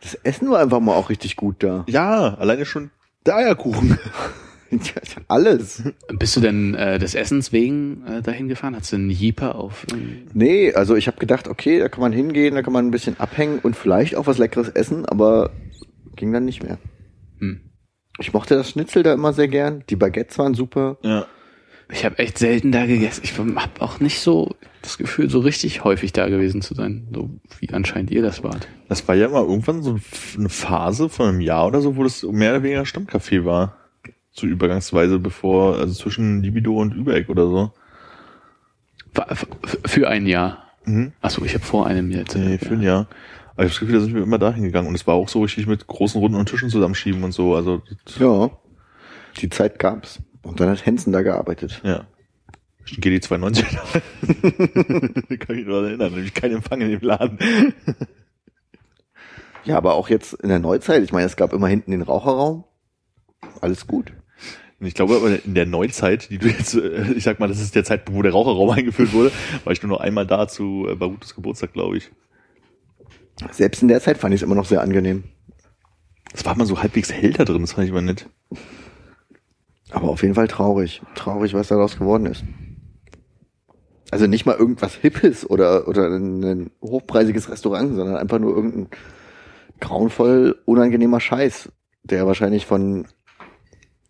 Das 0.00 0.14
Essen 0.14 0.50
war 0.50 0.60
einfach 0.60 0.80
mal 0.80 0.94
auch 0.94 1.10
richtig 1.10 1.36
gut 1.36 1.62
da. 1.62 1.84
Ja, 1.88 2.34
alleine 2.34 2.64
schon 2.66 2.90
der 3.26 3.36
Eierkuchen. 3.36 3.98
Alles. 5.28 5.82
Bist 6.18 6.36
du 6.36 6.40
denn 6.40 6.74
äh, 6.74 6.98
des 6.98 7.14
Essens 7.14 7.52
wegen 7.52 8.04
äh, 8.06 8.20
dahin 8.22 8.48
gefahren? 8.48 8.76
Hast 8.76 8.92
du 8.92 8.96
einen 8.96 9.10
Jeeper 9.10 9.54
auf? 9.54 9.86
ähm, 9.92 10.26
Nee, 10.34 10.74
also 10.74 10.94
ich 10.94 11.06
habe 11.06 11.18
gedacht, 11.18 11.48
okay, 11.48 11.78
da 11.78 11.88
kann 11.88 12.02
man 12.02 12.12
hingehen, 12.12 12.54
da 12.54 12.62
kann 12.62 12.74
man 12.74 12.86
ein 12.86 12.90
bisschen 12.90 13.18
abhängen 13.18 13.60
und 13.60 13.76
vielleicht 13.76 14.14
auch 14.14 14.26
was 14.26 14.36
Leckeres 14.38 14.68
essen, 14.68 15.06
aber 15.06 15.50
ging 16.16 16.32
dann 16.32 16.44
nicht 16.44 16.62
mehr. 16.62 16.78
Hm. 17.38 17.60
Ich 18.18 18.32
mochte 18.34 18.56
das 18.56 18.70
Schnitzel 18.70 19.02
da 19.02 19.14
immer 19.14 19.32
sehr 19.32 19.48
gern. 19.48 19.84
Die 19.88 19.96
Baguettes 19.96 20.38
waren 20.38 20.54
super. 20.54 20.98
Ja. 21.02 21.26
Ich 21.90 22.04
habe 22.04 22.18
echt 22.18 22.38
selten 22.38 22.70
da 22.70 22.86
gegessen. 22.86 23.22
Ich 23.24 23.38
habe 23.38 23.80
auch 23.80 24.00
nicht 24.00 24.20
so 24.20 24.54
das 24.82 24.98
Gefühl, 24.98 25.30
so 25.30 25.40
richtig 25.40 25.84
häufig 25.84 26.12
da 26.12 26.28
gewesen 26.28 26.60
zu 26.62 26.74
sein, 26.74 27.08
so 27.12 27.30
wie 27.58 27.70
anscheinend 27.70 28.10
ihr 28.10 28.22
das 28.22 28.42
wart. 28.42 28.68
Das 28.88 29.08
war 29.08 29.14
ja 29.14 29.26
immer 29.26 29.40
irgendwann 29.40 29.82
so 29.82 29.98
eine 30.36 30.48
Phase 30.48 31.08
von 31.08 31.28
einem 31.28 31.40
Jahr 31.40 31.66
oder 31.66 31.80
so, 31.80 31.96
wo 31.96 32.04
das 32.04 32.22
mehr 32.22 32.52
oder 32.52 32.62
weniger 32.62 32.82
Stammcafé 32.82 33.44
war. 33.44 33.76
So 34.30 34.46
übergangsweise 34.46 35.18
bevor, 35.18 35.78
also 35.78 35.94
zwischen 35.94 36.42
Libido 36.42 36.76
und 36.76 36.94
Übereck 36.94 37.28
oder 37.28 37.46
so. 37.46 37.72
Für 39.86 40.08
ein 40.08 40.26
Jahr. 40.26 40.64
Mhm. 40.84 41.12
Achso, 41.20 41.44
ich 41.44 41.54
habe 41.54 41.64
vor 41.64 41.86
einem 41.86 42.10
Jahr. 42.10 42.24
Nee, 42.34 42.58
für 42.58 42.74
ein 42.74 42.82
Jahr. 42.82 43.08
Aber 43.56 43.64
ich 43.66 43.70
habe 43.70 43.70
das 43.70 43.80
Gefühl, 43.80 43.94
da 43.96 44.00
sind 44.00 44.14
wir 44.14 44.22
immer 44.22 44.38
dahin 44.38 44.62
gegangen. 44.62 44.86
Und 44.86 44.94
es 44.94 45.06
war 45.06 45.14
auch 45.14 45.28
so 45.28 45.42
richtig 45.42 45.66
mit 45.66 45.86
großen 45.86 46.20
Runden 46.20 46.36
und 46.38 46.48
Tischen 46.48 46.70
zusammenschieben 46.70 47.24
und 47.24 47.32
so. 47.32 47.56
Also, 47.56 47.82
Ja. 48.18 48.50
Die 49.40 49.48
Zeit 49.48 49.78
gab's. 49.78 50.20
Und 50.48 50.60
dann 50.60 50.70
hat 50.70 50.84
Hensen 50.84 51.12
da 51.12 51.22
gearbeitet. 51.22 51.80
ja. 51.84 52.06
GD 52.90 53.20
92. 53.20 53.66
Kann 55.40 55.58
ich 55.58 55.66
nur 55.66 55.86
erinnern, 55.86 56.14
nämlich 56.14 56.32
kein 56.32 56.52
Empfang 56.52 56.80
in 56.80 56.88
dem 56.88 57.00
Laden. 57.02 57.38
Ja, 59.64 59.76
aber 59.76 59.94
auch 59.94 60.08
jetzt 60.08 60.32
in 60.32 60.48
der 60.48 60.58
Neuzeit, 60.58 61.02
ich 61.02 61.12
meine, 61.12 61.26
es 61.26 61.36
gab 61.36 61.52
immer 61.52 61.68
hinten 61.68 61.90
den 61.90 62.00
Raucherraum. 62.00 62.64
Alles 63.60 63.86
gut. 63.86 64.14
Und 64.80 64.86
ich 64.86 64.94
glaube 64.94 65.16
aber 65.16 65.44
in 65.44 65.54
der 65.54 65.66
Neuzeit, 65.66 66.30
die 66.30 66.38
du 66.38 66.48
jetzt, 66.48 66.74
äh, 66.74 67.12
ich 67.12 67.24
sag 67.24 67.40
mal, 67.40 67.48
das 67.48 67.60
ist 67.60 67.74
der 67.74 67.84
Zeitpunkt, 67.84 68.16
wo 68.18 68.22
der 68.22 68.32
Raucherraum 68.32 68.70
eingeführt 68.78 69.12
wurde, 69.12 69.32
war 69.64 69.72
ich 69.72 69.82
nur 69.82 69.90
noch 69.90 70.00
einmal 70.00 70.26
da 70.26 70.48
zu 70.48 70.86
äh, 70.88 70.94
Barutos 70.94 71.34
Geburtstag, 71.34 71.74
glaube 71.74 71.98
ich. 71.98 72.10
Selbst 73.50 73.82
in 73.82 73.88
der 73.88 74.00
Zeit 74.00 74.18
fand 74.18 74.34
ich 74.34 74.40
es 74.40 74.44
immer 74.44 74.54
noch 74.54 74.64
sehr 74.64 74.80
angenehm. 74.80 75.24
Es 76.32 76.44
war 76.44 76.56
mal 76.56 76.66
so 76.66 76.80
halbwegs 76.80 77.12
hell 77.12 77.32
da 77.32 77.44
drin, 77.44 77.60
das 77.60 77.72
fand 77.72 77.84
ich 77.84 77.90
immer 77.90 78.02
nett. 78.02 78.28
Aber 79.90 80.08
auf 80.08 80.22
jeden 80.22 80.34
Fall 80.34 80.48
traurig. 80.48 81.02
Traurig, 81.14 81.54
was 81.54 81.68
daraus 81.68 81.98
geworden 81.98 82.26
ist. 82.26 82.44
Also 84.10 84.26
nicht 84.26 84.46
mal 84.46 84.56
irgendwas 84.56 84.94
Hippes 84.94 85.48
oder, 85.48 85.86
oder 85.88 86.06
ein, 86.06 86.42
ein 86.42 86.70
hochpreisiges 86.82 87.50
Restaurant, 87.50 87.94
sondern 87.94 88.16
einfach 88.16 88.38
nur 88.38 88.54
irgendein 88.54 88.88
grauenvoll 89.80 90.56
unangenehmer 90.64 91.20
Scheiß, 91.20 91.70
der 92.04 92.26
wahrscheinlich 92.26 92.66
von 92.66 93.06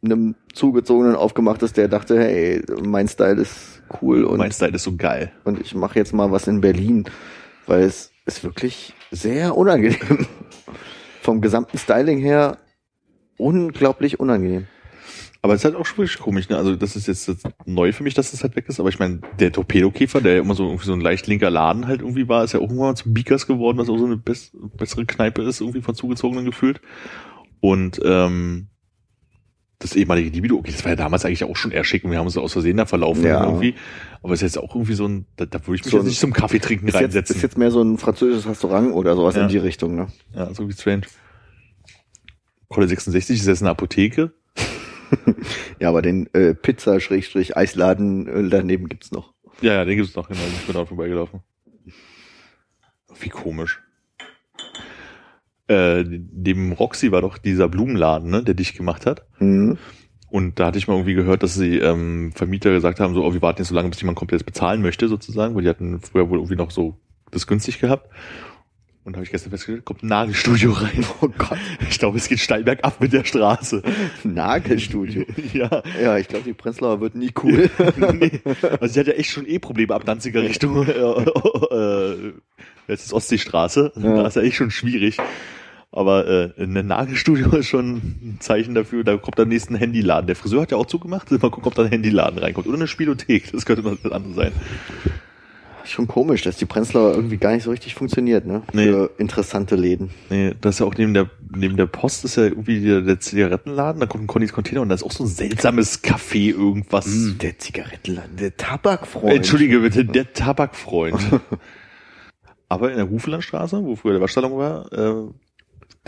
einem 0.02 0.36
Zugezogenen 0.55 1.16
aufgemacht 1.16 1.62
ist, 1.62 1.76
der 1.76 1.88
dachte, 1.88 2.18
hey, 2.18 2.62
mein 2.82 3.09
Style 3.09 3.40
ist 3.40 3.82
cool 4.00 4.24
und, 4.24 4.38
mein 4.38 4.52
Style 4.52 4.72
ist 4.72 4.84
so 4.84 4.96
geil. 4.96 5.32
und 5.44 5.60
ich 5.60 5.74
mache 5.74 5.98
jetzt 5.98 6.12
mal 6.12 6.30
was 6.30 6.46
in 6.46 6.60
Berlin, 6.60 7.05
weil 7.66 7.82
es 7.82 8.12
ist 8.24 8.44
wirklich 8.44 8.94
sehr 9.10 9.56
unangenehm. 9.56 9.98
Vom 11.22 11.40
gesamten 11.40 11.76
Styling 11.76 12.18
her 12.18 12.59
unglaublich 13.36 14.20
unangenehm. 14.20 14.66
Aber 15.40 15.55
es 15.55 15.60
ist 15.60 15.65
halt 15.66 15.77
auch 15.77 15.86
schon 15.86 15.98
wirklich 15.98 16.19
komisch, 16.19 16.48
ne? 16.48 16.56
Also 16.56 16.74
das 16.74 16.97
ist 16.97 17.06
jetzt 17.06 17.31
neu 17.65 17.93
für 17.93 18.02
mich, 18.02 18.15
dass 18.15 18.32
das 18.32 18.43
halt 18.43 18.56
weg 18.56 18.65
ist. 18.69 18.81
Aber 18.81 18.89
ich 18.89 18.98
meine, 18.98 19.20
der 19.39 19.52
Torpedokäfer, 19.52 20.20
der 20.20 20.35
ja 20.35 20.40
immer 20.40 20.55
so 20.55 20.65
irgendwie 20.66 20.85
so 20.86 20.93
ein 20.93 21.01
leicht 21.01 21.28
linker 21.28 21.48
Laden 21.51 21.86
halt 21.86 22.01
irgendwie 22.01 22.28
war, 22.28 22.43
ist 22.43 22.55
ja 22.55 22.59
auch 22.59 22.65
irgendwann 22.65 22.97
zum 22.97 23.15
Beakers 23.15 23.47
geworden, 23.47 23.78
was 23.78 23.89
auch 23.89 23.98
so 23.98 24.06
eine 24.06 24.16
bess 24.16 24.51
bessere 24.77 25.06
Kneipe 25.06 25.43
ist, 25.43 25.60
irgendwie 25.60 25.81
von 25.81 25.94
Zugezogenen 25.94 26.44
gefühlt. 26.44 26.81
Und 27.60 28.01
ähm, 28.05 28.66
das 29.81 29.94
ehemalige 29.94 30.31
Libido, 30.31 30.56
okay, 30.56 30.73
das 30.73 30.82
war 30.85 30.90
ja 30.90 30.97
damals 30.97 31.24
eigentlich 31.24 31.44
auch 31.44 31.55
schon 31.55 31.70
eher 31.70 31.85
schick 31.85 32.02
und 32.02 32.10
wir 32.10 32.19
haben 32.19 32.27
uns 32.27 32.36
aus 32.36 32.52
Versehen 32.52 32.77
da 32.77 32.86
verlaufen 32.86 33.23
Ja. 33.23 33.44
irgendwie. 33.44 33.77
Aber 34.24 34.32
es 34.35 34.43
ist 34.43 34.55
jetzt 34.56 34.59
auch 34.65 34.74
irgendwie 34.74 34.94
so 34.94 35.06
ein, 35.06 35.27
da, 35.36 35.47
da 35.47 35.60
würde 35.65 35.77
ich 35.77 35.85
mich 35.85 35.93
So 35.93 35.98
jetzt 35.98 36.06
nicht 36.06 36.19
zum 36.19 36.32
Kaffee 36.32 36.59
trinken 36.59 36.89
Ist 36.89 36.94
jetzt, 36.94 37.02
reinsetzen. 37.05 37.36
ist 37.36 37.43
jetzt 37.43 37.56
mehr 37.59 37.70
so 37.70 37.81
ein 37.81 37.97
französisches 37.97 38.48
Restaurant 38.48 38.93
oder 38.93 39.15
sowas 39.15 39.36
Ja. 39.36 39.43
in 39.43 39.48
die 39.48 39.59
Richtung, 39.59 39.94
ne? 39.94 40.09
ja, 40.35 40.52
so 40.52 40.69
wie 40.69 40.73
strange. 40.73 41.02
Kolle 42.69 42.89
66 42.89 43.39
ist 43.40 43.47
jetzt 43.47 43.62
eine 43.62 43.70
Apotheke. 43.70 44.32
Ja, 45.80 45.89
aber 45.89 46.02
den 46.02 46.32
äh, 46.35 46.55
Pizza-Eisladen 46.55 48.26
äh, 48.26 48.48
daneben 48.48 48.89
gibt's 48.89 49.12
noch. 49.12 49.35
Ja, 49.60 49.74
ja, 49.74 49.85
den 49.85 49.97
gibt's 49.97 50.14
noch, 50.14 50.28
genau, 50.28 50.40
ich 50.40 50.66
bin 50.66 50.74
dort 50.74 50.89
vorbeigelaufen. 50.89 51.40
Wie 53.20 53.28
komisch. 53.28 53.82
Äh, 55.68 56.02
neben 56.02 56.72
Roxy 56.72 57.12
war 57.12 57.20
doch 57.20 57.39
dieser 57.39 57.68
Blumenladen, 57.68 58.30
ne, 58.30 58.43
der 58.43 58.55
dich 58.55 58.74
gemacht 58.74 59.06
hat. 59.06 59.26
Mhm. 59.39 59.78
Und 60.30 60.60
da 60.60 60.66
hatte 60.66 60.78
ich 60.78 60.89
mal 60.89 60.94
irgendwie 60.94 61.14
gehört, 61.14 61.43
dass 61.43 61.59
die 61.59 61.78
ähm, 61.78 62.32
Vermieter 62.35 62.70
gesagt 62.70 63.01
haben, 63.01 63.14
so, 63.14 63.24
oh, 63.24 63.32
wir 63.32 63.43
warten 63.43 63.60
jetzt 63.60 63.68
so 63.68 63.74
lange, 63.74 63.89
bis 63.89 64.01
jemand 64.01 64.18
komplett 64.18 64.44
bezahlen 64.44 64.82
möchte, 64.82 65.09
sozusagen, 65.09 65.55
weil 65.55 65.62
die 65.62 65.68
hatten 65.68 66.01
früher 66.01 66.28
wohl 66.28 66.39
irgendwie 66.39 66.56
noch 66.56 66.70
so 66.70 67.01
das 67.30 67.47
günstig 67.47 67.80
gehabt. 67.80 68.09
Und 69.09 69.16
habe 69.16 69.24
ich 69.24 69.30
gestern 69.30 69.48
festgestellt, 69.48 69.86
kommt 69.86 70.02
ein 70.02 70.09
Nagelstudio 70.09 70.70
rein. 70.72 71.02
Oh 71.22 71.28
Gott, 71.28 71.56
Ich 71.89 71.98
glaube, 71.98 72.18
es 72.18 72.28
geht 72.28 72.40
steil 72.40 72.62
bergab 72.62 73.01
mit 73.01 73.14
der 73.14 73.24
Straße. 73.24 73.82
Nagelstudio. 74.22 75.24
ja. 75.55 75.82
Ja, 75.98 76.18
ich 76.18 76.28
glaube, 76.28 76.44
die 76.44 76.52
Prenzlauer 76.52 77.01
wird 77.01 77.14
nie 77.14 77.30
cool. 77.43 77.70
nee. 78.12 78.43
Also 78.78 78.93
sie 78.93 79.01
hat 79.01 79.06
ja 79.06 79.14
echt 79.14 79.30
schon 79.30 79.47
eh 79.47 79.59
Probleme 79.59 79.94
ab 79.94 80.05
Danziger 80.05 80.43
Richtung 80.43 80.86
äh, 80.86 80.93
äh, 80.93 82.32
jetzt 82.86 83.06
ist 83.06 83.14
Ostseestraße. 83.14 83.93
Ja. 83.97 84.14
Da 84.14 84.26
ist 84.26 84.36
ja 84.36 84.43
echt 84.43 84.56
schon 84.56 84.70
schwierig. 84.70 85.16
Aber 85.90 86.28
äh, 86.28 86.62
ein 86.62 86.86
Nagelstudio 86.86 87.56
ist 87.56 87.68
schon 87.68 87.97
ein 87.97 88.36
Zeichen 88.40 88.74
dafür, 88.74 89.05
da 89.05 89.16
kommt 89.16 89.40
am 89.40 89.48
nächsten 89.48 89.74
Handyladen. 89.74 90.26
Der 90.26 90.36
Friseur 90.36 90.60
hat 90.60 90.70
ja 90.70 90.76
auch 90.76 90.85
zugemacht, 90.85 91.30
mal 91.30 91.39
gucken, 91.39 91.64
ob 91.64 91.74
da 91.74 91.85
ein 91.85 91.89
Handyladen 91.89 92.39
reinkommt. 92.39 92.66
Oder 92.66 92.76
eine 92.76 92.86
Spielothek, 92.86 93.52
das 93.52 93.64
könnte 93.64 93.82
noch 93.82 93.97
das 94.02 94.12
andere 94.12 94.35
sein. 94.35 94.52
Schon 95.89 96.06
komisch, 96.06 96.43
dass 96.43 96.56
die 96.56 96.66
Prenzlauer 96.66 97.15
irgendwie 97.15 97.39
gar 97.39 97.52
nicht 97.52 97.62
so 97.62 97.70
richtig 97.70 97.94
funktioniert, 97.94 98.47
ne? 98.47 98.62
Nee. 98.73 98.85
Für 98.85 99.10
interessante 99.19 99.74
Läden. 99.74 100.10
Nee, 100.28 100.55
das 100.60 100.77
ist 100.77 100.81
ja 100.81 100.86
auch 100.86 100.94
neben 100.97 101.15
der, 101.15 101.31
neben 101.55 101.77
der 101.77 101.86
Post 101.86 102.24
ist 102.24 102.36
ja 102.36 102.44
irgendwie 102.44 102.81
der, 102.81 103.01
der 103.01 103.20
Zigarettenladen, 103.20 104.01
da 104.01 104.06
kommt 104.06 104.24
ein 104.24 104.27
Connys 104.27 104.52
Container 104.52 104.82
und 104.82 104.90
da 104.90 104.94
ist 104.94 105.02
auch 105.02 105.12
so 105.12 105.24
ein 105.24 105.28
seltsames 105.28 106.05
Café, 106.05 106.51
irgendwas. 106.51 107.06
Der 107.40 107.59
Zigarettenladen, 107.59 108.36
der 108.36 108.56
Tabakfreund. 108.56 109.35
Entschuldige 109.35 109.81
bitte, 109.81 110.05
der 110.05 110.32
Tabakfreund. 110.32 111.19
Aber 112.69 112.90
in 112.90 112.98
der 112.98 113.09
Hufelandstraße, 113.09 113.82
wo 113.82 113.97
früher 113.97 114.12
der 114.12 114.20
Waschsalon 114.20 114.59
war, 114.59 114.93
äh, 114.93 115.31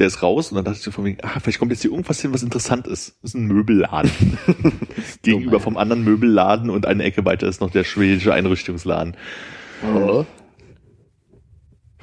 der 0.01 0.07
ist 0.07 0.23
raus 0.23 0.51
und 0.51 0.57
dann 0.57 0.65
dachte 0.65 0.79
ich 0.79 0.85
so 0.85 0.91
von 0.91 1.05
wegen, 1.05 1.19
ah, 1.23 1.39
vielleicht 1.41 1.59
kommt 1.59 1.73
jetzt 1.73 1.83
hier 1.83 1.91
irgendwas 1.91 2.21
hin, 2.21 2.33
was 2.33 2.43
interessant 2.43 2.87
ist. 2.87 3.19
Das 3.23 3.31
ist 3.31 3.35
ein 3.35 3.47
Möbelladen. 3.47 4.11
Gegenüber 5.23 5.61
vom 5.61 5.77
anderen 5.77 6.05
Möbelladen 6.05 6.71
und 6.71 6.87
eine 6.87 7.03
Ecke 7.05 7.25
weiter 7.25 7.47
ist 7.47 7.61
noch 7.61 7.71
der 7.71 7.85
schwedische 7.85 8.33
Einrichtungsladen. 8.33 9.15
Oh. 9.85 10.25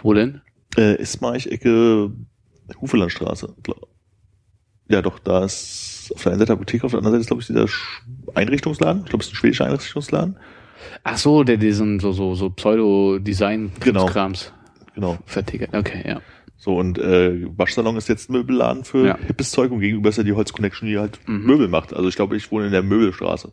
Wo 0.02 0.14
denn? 0.14 0.42
Äh, 0.78 0.96
Ismarch-Ecke 1.02 2.12
Hufelandstraße. 2.82 3.56
glaub- 3.64 3.88
Ja, 4.90 5.02
doch, 5.02 5.20
da 5.20 5.44
ist 5.46 6.12
auf 6.16 6.24
der 6.24 6.32
einen 6.34 6.40
Seite 6.40 6.54
Apotheke, 6.54 6.86
auf 6.86 6.92
der 6.92 7.00
anderen 7.00 7.14
Seite 7.16 7.22
ist, 7.22 7.28
glaube 7.28 7.42
ich, 7.42 7.48
dieser 7.48 7.66
Einrichtungsladen. 8.36 9.04
Ich 9.04 9.10
glaube, 9.10 9.22
es 9.22 9.28
ist 9.28 9.34
ein 9.34 9.38
schwedischer 9.38 9.66
Einrichtungsladen. 9.66 10.38
Ach 11.04 11.18
so, 11.18 11.44
der 11.44 11.58
diesen 11.58 12.00
so 12.00 12.12
so 12.12 12.36
so 12.36 12.50
Pseudo-Design 12.50 13.72
Genau. 13.80 14.06
Genau. 14.94 15.18
vertickert. 15.26 15.74
Okay, 15.76 16.04
ja. 16.08 16.22
So, 16.60 16.76
und 16.78 16.98
äh, 16.98 17.46
Waschsalon 17.58 17.98
ist 17.98 18.10
jetzt 18.10 18.30
ein 18.30 18.34
Möbelladen 18.34 18.84
für 18.84 19.06
Ja. 19.08 19.18
hippes 19.18 19.52
Zeug 19.52 19.72
und 19.72 19.80
gegenüber 19.80 20.10
ist 20.10 20.18
ja 20.18 20.24
die 20.24 20.34
Holz 20.34 20.54
Connection, 20.54 20.88
die 20.88 20.98
halt 20.98 21.20
Mhm. 21.28 21.46
Möbel 21.46 21.68
macht. 21.68 21.94
Also 21.94 22.08
ich 22.10 22.16
glaube, 22.16 22.36
ich 22.36 22.52
wohne 22.52 22.66
in 22.68 22.72
der 22.72 22.82
Möbelstraße. 22.84 23.52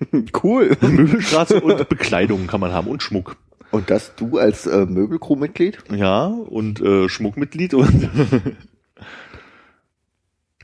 Cool. 0.42 0.76
Möbelstraße 0.80 1.60
und 1.60 1.88
Bekleidung 1.88 2.46
kann 2.46 2.60
man 2.60 2.72
haben 2.72 2.88
und 2.88 3.02
Schmuck. 3.02 3.36
Und 3.70 3.90
das 3.90 4.14
du 4.14 4.38
als 4.38 4.66
äh, 4.66 4.86
Möbelcrew-Mitglied? 4.86 5.78
Ja, 5.94 6.26
und 6.26 6.80
äh, 6.80 7.08
Schmuckmitglied 7.08 7.74
und 7.74 8.08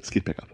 es 0.00 0.10
geht 0.10 0.24
bergab. 0.24 0.48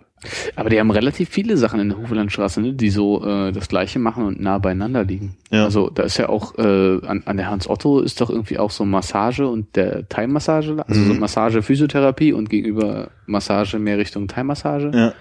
Aber 0.56 0.68
die 0.68 0.80
haben 0.80 0.90
relativ 0.90 1.28
viele 1.28 1.56
Sachen 1.56 1.78
in 1.78 1.90
der 1.90 1.98
Hufelandstraße, 1.98 2.60
ne, 2.60 2.72
die 2.72 2.90
so 2.90 3.24
äh, 3.24 3.52
das 3.52 3.68
gleiche 3.68 4.00
machen 4.00 4.24
und 4.24 4.40
nah 4.40 4.58
beieinander 4.58 5.04
liegen. 5.04 5.36
Ja. 5.50 5.64
Also 5.64 5.90
da 5.90 6.02
ist 6.02 6.16
ja 6.16 6.28
auch 6.28 6.58
äh, 6.58 7.06
an, 7.06 7.22
an 7.24 7.36
der 7.36 7.48
Hans 7.48 7.70
Otto 7.70 8.00
ist 8.00 8.20
doch 8.20 8.28
irgendwie 8.28 8.58
auch 8.58 8.72
so 8.72 8.84
Massage 8.84 9.46
und 9.46 9.76
der 9.76 10.08
Thai-Massage, 10.08 10.76
also 10.84 11.00
so 11.04 11.14
Mhm. 11.14 11.20
Massage, 11.20 11.62
Physiotherapie 11.62 12.32
und 12.32 12.50
gegenüber 12.50 13.10
Massage 13.26 13.78
mehr 13.78 13.98
Richtung 13.98 14.26
Thai-Massage. 14.26 14.90
Ja, 14.92 15.14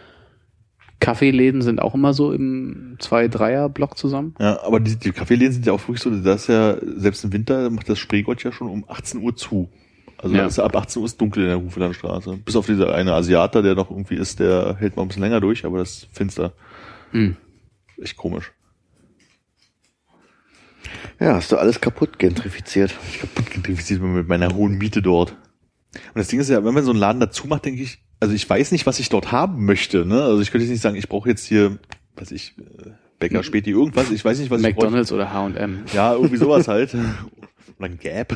Kaffeeläden 0.99 1.61
sind 1.61 1.81
auch 1.81 1.93
immer 1.93 2.13
so 2.13 2.31
im 2.33 2.95
zwei 2.99 3.27
dreier 3.27 3.69
block 3.69 3.97
zusammen. 3.97 4.33
ja 4.39 4.61
aber 4.63 4.79
die, 4.79 4.95
die 4.95 5.11
Kaffeeläden 5.11 5.53
sind 5.53 5.65
ja 5.65 5.73
auch 5.73 5.81
wirklich 5.81 6.01
so, 6.01 6.09
das 6.09 6.41
ist 6.43 6.47
ja, 6.47 6.77
selbst 6.81 7.23
im 7.23 7.33
Winter 7.33 7.69
macht 7.69 7.87
das 7.89 7.99
Spreegott 7.99 8.43
ja 8.43 8.51
schon 8.51 8.67
um 8.69 8.85
18 8.87 9.21
Uhr 9.21 9.35
zu. 9.35 9.69
Also 10.17 10.35
Ja. 10.35 10.47
ist 10.47 10.57
ab 10.57 10.75
18 10.75 10.99
Uhr 11.01 11.05
ist 11.05 11.21
dunkel 11.21 11.43
in 11.43 11.49
der 11.49 11.61
Hufelandstraße. 11.61 12.37
Bis 12.43 12.55
auf 12.55 12.65
dieser 12.65 12.95
eine 12.95 13.13
Asiater, 13.13 13.61
der 13.61 13.75
noch 13.75 13.91
irgendwie 13.91 14.15
ist, 14.15 14.39
der 14.39 14.75
hält 14.79 14.95
mal 14.95 15.03
ein 15.03 15.07
bisschen 15.09 15.21
länger 15.21 15.39
durch, 15.39 15.63
aber 15.65 15.77
das 15.77 15.89
ist 16.03 16.07
finster. 16.11 16.53
Hm. 17.11 17.35
Echt 18.01 18.17
komisch. 18.17 18.51
Ja, 21.19 21.35
hast 21.35 21.51
du 21.51 21.57
alles 21.57 21.81
kaputt 21.81 22.19
gentrifiziert. 22.19 22.95
kaputt 23.19 23.51
gentrifiziert 23.51 24.01
mit 24.01 24.27
meiner 24.27 24.53
hohen 24.53 24.77
Miete 24.77 25.01
dort. 25.01 25.31
Und 25.31 26.15
das 26.15 26.27
Ding 26.27 26.39
ist 26.39 26.49
ja, 26.49 26.63
wenn 26.63 26.73
man 26.73 26.83
so 26.83 26.91
einen 26.91 26.99
Laden 26.99 27.19
dazu 27.19 27.47
macht, 27.47 27.65
denke 27.65 27.81
ich, 27.81 28.03
also 28.19 28.34
ich 28.34 28.49
weiß 28.49 28.72
nicht, 28.72 28.85
was 28.85 28.99
ich 28.99 29.10
dort 29.10 29.31
haben 29.31 29.65
möchte. 29.65 30.06
Ne? 30.06 30.22
Also 30.23 30.41
ich 30.41 30.52
könnte 30.52 30.64
jetzt 30.65 30.72
nicht 30.72 30.81
sagen, 30.81 30.95
ich 30.95 31.07
brauche 31.10 31.30
jetzt 31.30 31.45
hier, 31.45 31.77
weiß 32.15 32.31
ich, 32.31 32.56
äh, 32.57 32.91
Bäcker, 33.19 33.44
Späti, 33.44 33.72
irgendwas. 33.72 34.11
Ich 34.11 34.23
weiß 34.23 34.39
nicht, 34.39 34.52
was 34.52 34.61
McDonalds 34.61 35.11
oder 35.11 35.34
H&M. 35.34 35.84
ich 35.85 35.94
Ja, 35.94 36.14
irgendwie 36.14 36.38
sowas 36.38 36.68
halt. 36.68 36.95
Oder 37.80 37.89
ein 37.89 37.99
Gap. 37.99 38.31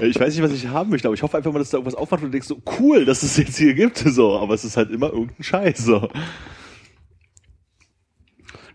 ich 0.00 0.20
weiß 0.20 0.34
nicht, 0.34 0.42
was 0.42 0.52
ich 0.52 0.68
haben 0.68 0.90
möchte, 0.90 1.08
aber 1.08 1.14
ich 1.14 1.22
hoffe 1.22 1.36
einfach 1.36 1.52
mal, 1.52 1.58
dass 1.58 1.70
da 1.70 1.78
irgendwas 1.78 1.94
aufmacht 1.94 2.22
und 2.22 2.28
du 2.28 2.32
denkst 2.32 2.48
so, 2.48 2.62
cool, 2.78 3.04
dass 3.04 3.22
es 3.22 3.36
jetzt 3.36 3.56
hier 3.56 3.74
gibt. 3.74 3.98
So, 3.98 4.38
aber 4.38 4.54
es 4.54 4.64
ist 4.64 4.76
halt 4.76 4.90
immer 4.90 5.10
irgendein 5.10 5.42
Scheiß. 5.42 5.78
So. 5.78 6.00
Du 6.00 6.10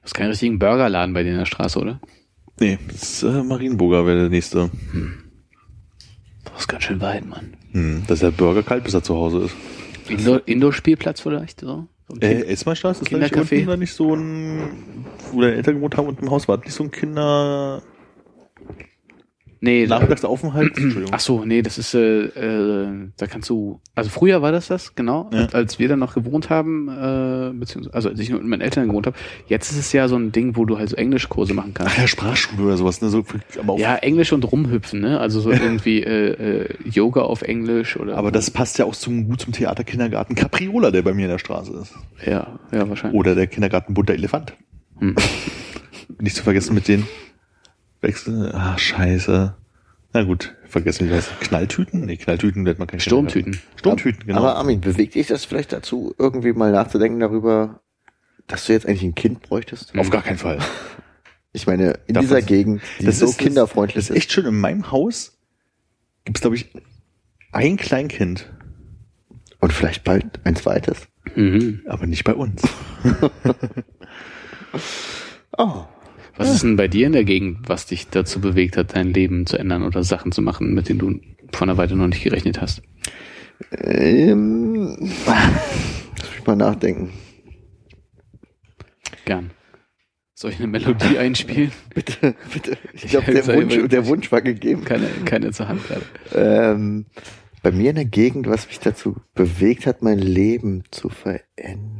hast 0.04 0.14
keinen 0.14 0.30
richtigen 0.30 0.60
Burgerladen 0.60 1.14
bei 1.14 1.24
dir 1.24 1.32
in 1.32 1.38
der 1.38 1.46
Straße, 1.46 1.80
oder? 1.80 2.00
Nee, 2.60 2.78
das 2.88 3.04
ist, 3.04 3.24
äh, 3.24 3.44
Marienburger 3.44 4.06
wäre 4.06 4.22
der 4.22 4.30
nächste. 4.30 4.70
Das 6.44 6.62
ist 6.62 6.68
ganz 6.68 6.84
schön 6.84 7.02
weit, 7.02 7.26
Mann. 7.26 7.56
Hm, 7.72 8.04
dass 8.08 8.20
der 8.20 8.32
Burger 8.32 8.64
kalt, 8.64 8.84
bis 8.84 8.94
er 8.94 9.04
zu 9.04 9.16
Hause 9.16 9.40
ist. 9.46 9.56
Indoor- 10.10 10.42
Indoor-Spielplatz 10.46 11.22
vielleicht? 11.22 11.62
So? 11.62 11.86
So 12.08 12.20
Äh, 12.20 12.44
Esmerstraße 12.46 13.04
ist 13.04 13.12
da 13.14 13.18
nicht 13.20 13.36
unten 13.36 13.68
da 13.68 13.78
nicht 13.78 13.94
so 13.94 14.16
ein, 14.16 15.06
wo 15.32 15.42
deine 15.42 15.56
Eltern 15.56 15.76
gewohnt 15.76 15.96
haben 15.98 16.08
und 16.08 16.20
im 16.22 16.32
Haus 16.32 16.48
war, 16.48 16.58
nicht 16.58 16.74
so 16.74 16.84
ein 16.84 16.90
Kinder, 16.92 17.82
nee, 19.62 19.86
Nachmittagsaufenthalt, 19.88 20.78
Entschuldigung. 20.78 21.14
ach 21.14 21.20
so, 21.20 21.46
nee, 21.46 21.62
das 21.62 21.78
ist, 21.78 21.94
äh, 21.94 22.26
äh, 22.26 22.88
da 23.18 23.28
kannst 23.28 23.50
du, 23.50 23.80
also 23.96 24.10
früher 24.10 24.42
war 24.42 24.52
das 24.52 24.68
das, 24.68 24.96
genau, 24.96 25.30
Ja. 25.34 25.48
als, 25.54 25.80
wir 25.80 25.88
dann 25.88 26.00
noch 26.00 26.14
gewohnt 26.16 26.50
haben, 26.50 26.88
äh, 26.90 27.52
beziehungsweise, 27.58 27.94
also 27.94 28.10
als 28.10 28.20
ich 28.20 28.32
mit 28.32 28.44
meinen 28.44 28.62
Eltern 28.62 28.88
gewohnt 28.88 29.06
habe. 29.08 29.18
Jetzt 29.48 29.72
ist 29.72 29.78
es 29.78 29.92
ja 29.94 30.08
so 30.08 30.16
ein 30.16 30.32
Ding, 30.32 30.56
wo 30.56 30.66
du 30.66 30.78
halt 30.78 30.90
so 30.90 30.96
Englischkurse 30.96 31.54
machen 31.54 31.74
kannst. 31.74 31.94
Ach 31.96 32.02
ja, 32.02 32.08
Sprachschule 32.08 32.64
oder 32.64 32.78
sowas, 32.78 33.02
ne, 33.02 33.10
so, 33.10 33.24
aber, 33.60 33.74
auch, 33.74 33.80
Ja, 33.80 33.96
Englisch 33.98 34.32
und 34.34 34.44
rumhüpfen, 34.52 35.02
ne? 35.02 35.20
Also 35.20 35.40
so 35.42 35.52
irgendwie 35.52 36.02
äh, 36.04 36.62
äh, 36.64 36.70
Yoga 36.90 37.22
auf 37.22 37.42
Englisch 37.42 37.98
oder. 37.98 38.18
aber 38.18 38.32
das 38.32 38.52
passt 38.52 38.78
ja 38.80 38.86
auch 38.86 38.96
zum, 38.96 39.28
gut 39.28 39.42
zum 39.42 39.54
Theaterkindergarten 39.54 40.36
Capriola, 40.36 40.92
der 40.92 41.02
bei 41.02 41.14
mir 41.14 41.24
in 41.26 41.32
der 41.32 41.40
Straße 41.40 41.74
ist. 41.82 41.94
ja, 42.26 42.60
ja 42.72 42.88
wahrscheinlich. 42.90 43.20
Oder 43.20 43.36
der 43.36 43.48
Kindergarten 43.48 43.94
Bunter 43.94 44.14
Elefant. 44.14 44.54
Hm. 45.00 45.16
Nicht 46.20 46.36
zu 46.36 46.44
vergessen 46.44 46.74
mit 46.74 46.88
den 46.88 47.06
Wechsel, 48.02 48.52
ah, 48.54 48.78
scheiße. 48.78 49.56
Na 50.14 50.24
gut, 50.24 50.56
vergessen 50.68 51.08
wie 51.08 51.12
das. 51.12 51.30
Knalltüten? 51.42 52.06
Nee, 52.06 52.18
Knalltüten 52.18 52.64
nennt 52.64 52.80
man 52.80 52.88
kein 52.88 53.00
Sturmtüten. 53.00 53.60
Sturmtüten, 53.76 54.26
genau. 54.26 54.40
Aber 54.40 54.56
Armin, 54.56 54.82
bewegt 54.82 55.16
dich 55.16 55.28
das 55.28 55.46
vielleicht 55.46 55.72
dazu, 55.74 56.16
irgendwie 56.18 56.54
mal 56.54 56.72
nachzudenken 56.72 57.20
darüber, 57.20 57.82
dass 58.48 58.66
du 58.66 58.74
jetzt 58.74 58.88
eigentlich 58.88 59.04
ein 59.04 59.16
Kind 59.16 59.42
bräuchtest? 59.42 59.96
Auf 59.98 60.10
gar 60.10 60.24
keinen 60.24 60.38
Fall. 60.40 60.60
Ich 61.52 61.68
meine, 61.68 62.00
in 62.08 62.14
Davon- 62.16 62.28
dieser 62.28 62.42
Gegend, 62.42 62.82
die 63.00 63.06
Das 63.06 63.20
so 63.20 63.26
ist- 63.26 63.38
kinderfreundlich 63.38 63.96
Das 63.96 64.10
ist 64.10 64.16
echt 64.16 64.32
schön. 64.32 64.46
In 64.46 64.60
meinem 64.60 64.92
Haus 64.92 65.38
gibt 66.26 66.38
es, 66.38 66.42
glaube 66.42 66.56
ich, 66.56 66.72
ein 67.52 67.78
Kleinkind, 67.78 68.52
Und 69.60 69.74
vielleicht 69.74 70.04
bald 70.06 70.40
ein 70.46 70.56
zweites. 70.56 71.08
Mhm. 71.36 71.82
aber 71.88 72.08
nicht 72.08 72.24
bei 72.24 72.34
uns. 72.34 72.62
Oh. 75.58 75.86
Was 76.40 76.52
ist 76.52 76.64
denn 76.64 76.78
bei 76.78 76.88
dir 76.88 77.06
in 77.06 77.12
der 77.12 77.26
Gegend, 77.26 77.68
was 77.68 77.86
dich 77.86 78.08
dazu 78.08 78.40
bewegt 78.40 78.78
hat, 78.78 78.96
dein 78.96 79.14
Leben 79.14 79.46
zu 79.46 79.60
ändern 79.60 79.84
oder 79.84 80.04
Sachen 80.06 80.32
zu 80.32 80.42
machen, 80.42 80.74
mit 80.74 80.88
denen 80.88 81.00
du 81.00 81.20
vor 81.52 81.68
einer 81.68 81.76
Weile 81.76 81.98
noch 81.98 82.08
nicht 82.08 82.24
gerechnet 82.24 82.62
hast? 82.62 82.82
Ähm, 83.72 84.96
lass 85.26 86.32
mich 86.34 86.48
mal 86.48 86.56
nachdenken. 86.56 87.10
Gern. 89.26 89.52
Soll 90.34 90.52
ich 90.52 90.60
eine 90.60 90.68
Melodie 90.68 91.18
einspielen? 91.20 91.74
Bitte, 91.94 92.36
bitte. 92.54 92.78
Ich 92.94 93.04
Ich 93.04 93.10
glaube, 93.10 93.34
der 93.34 93.46
Wunsch, 93.46 93.90
der 93.90 94.08
Wunsch 94.08 94.32
war 94.32 94.42
gegeben. 94.42 94.86
Keine, 94.86 95.08
keine 95.26 95.52
zur 95.52 95.68
Hand 95.68 95.82
gerade. 95.86 96.06
Ähm, 96.34 97.08
bei 97.62 97.72
mir 97.72 97.90
in 97.90 97.98
der 97.98 98.06
Gegend, 98.06 98.48
was 98.48 98.68
mich 98.68 98.80
dazu 98.80 99.18
bewegt 99.36 99.86
hat, 99.86 100.02
mein 100.02 100.20
Leben 100.20 100.84
zu 100.90 101.10
verändern. 101.10 101.99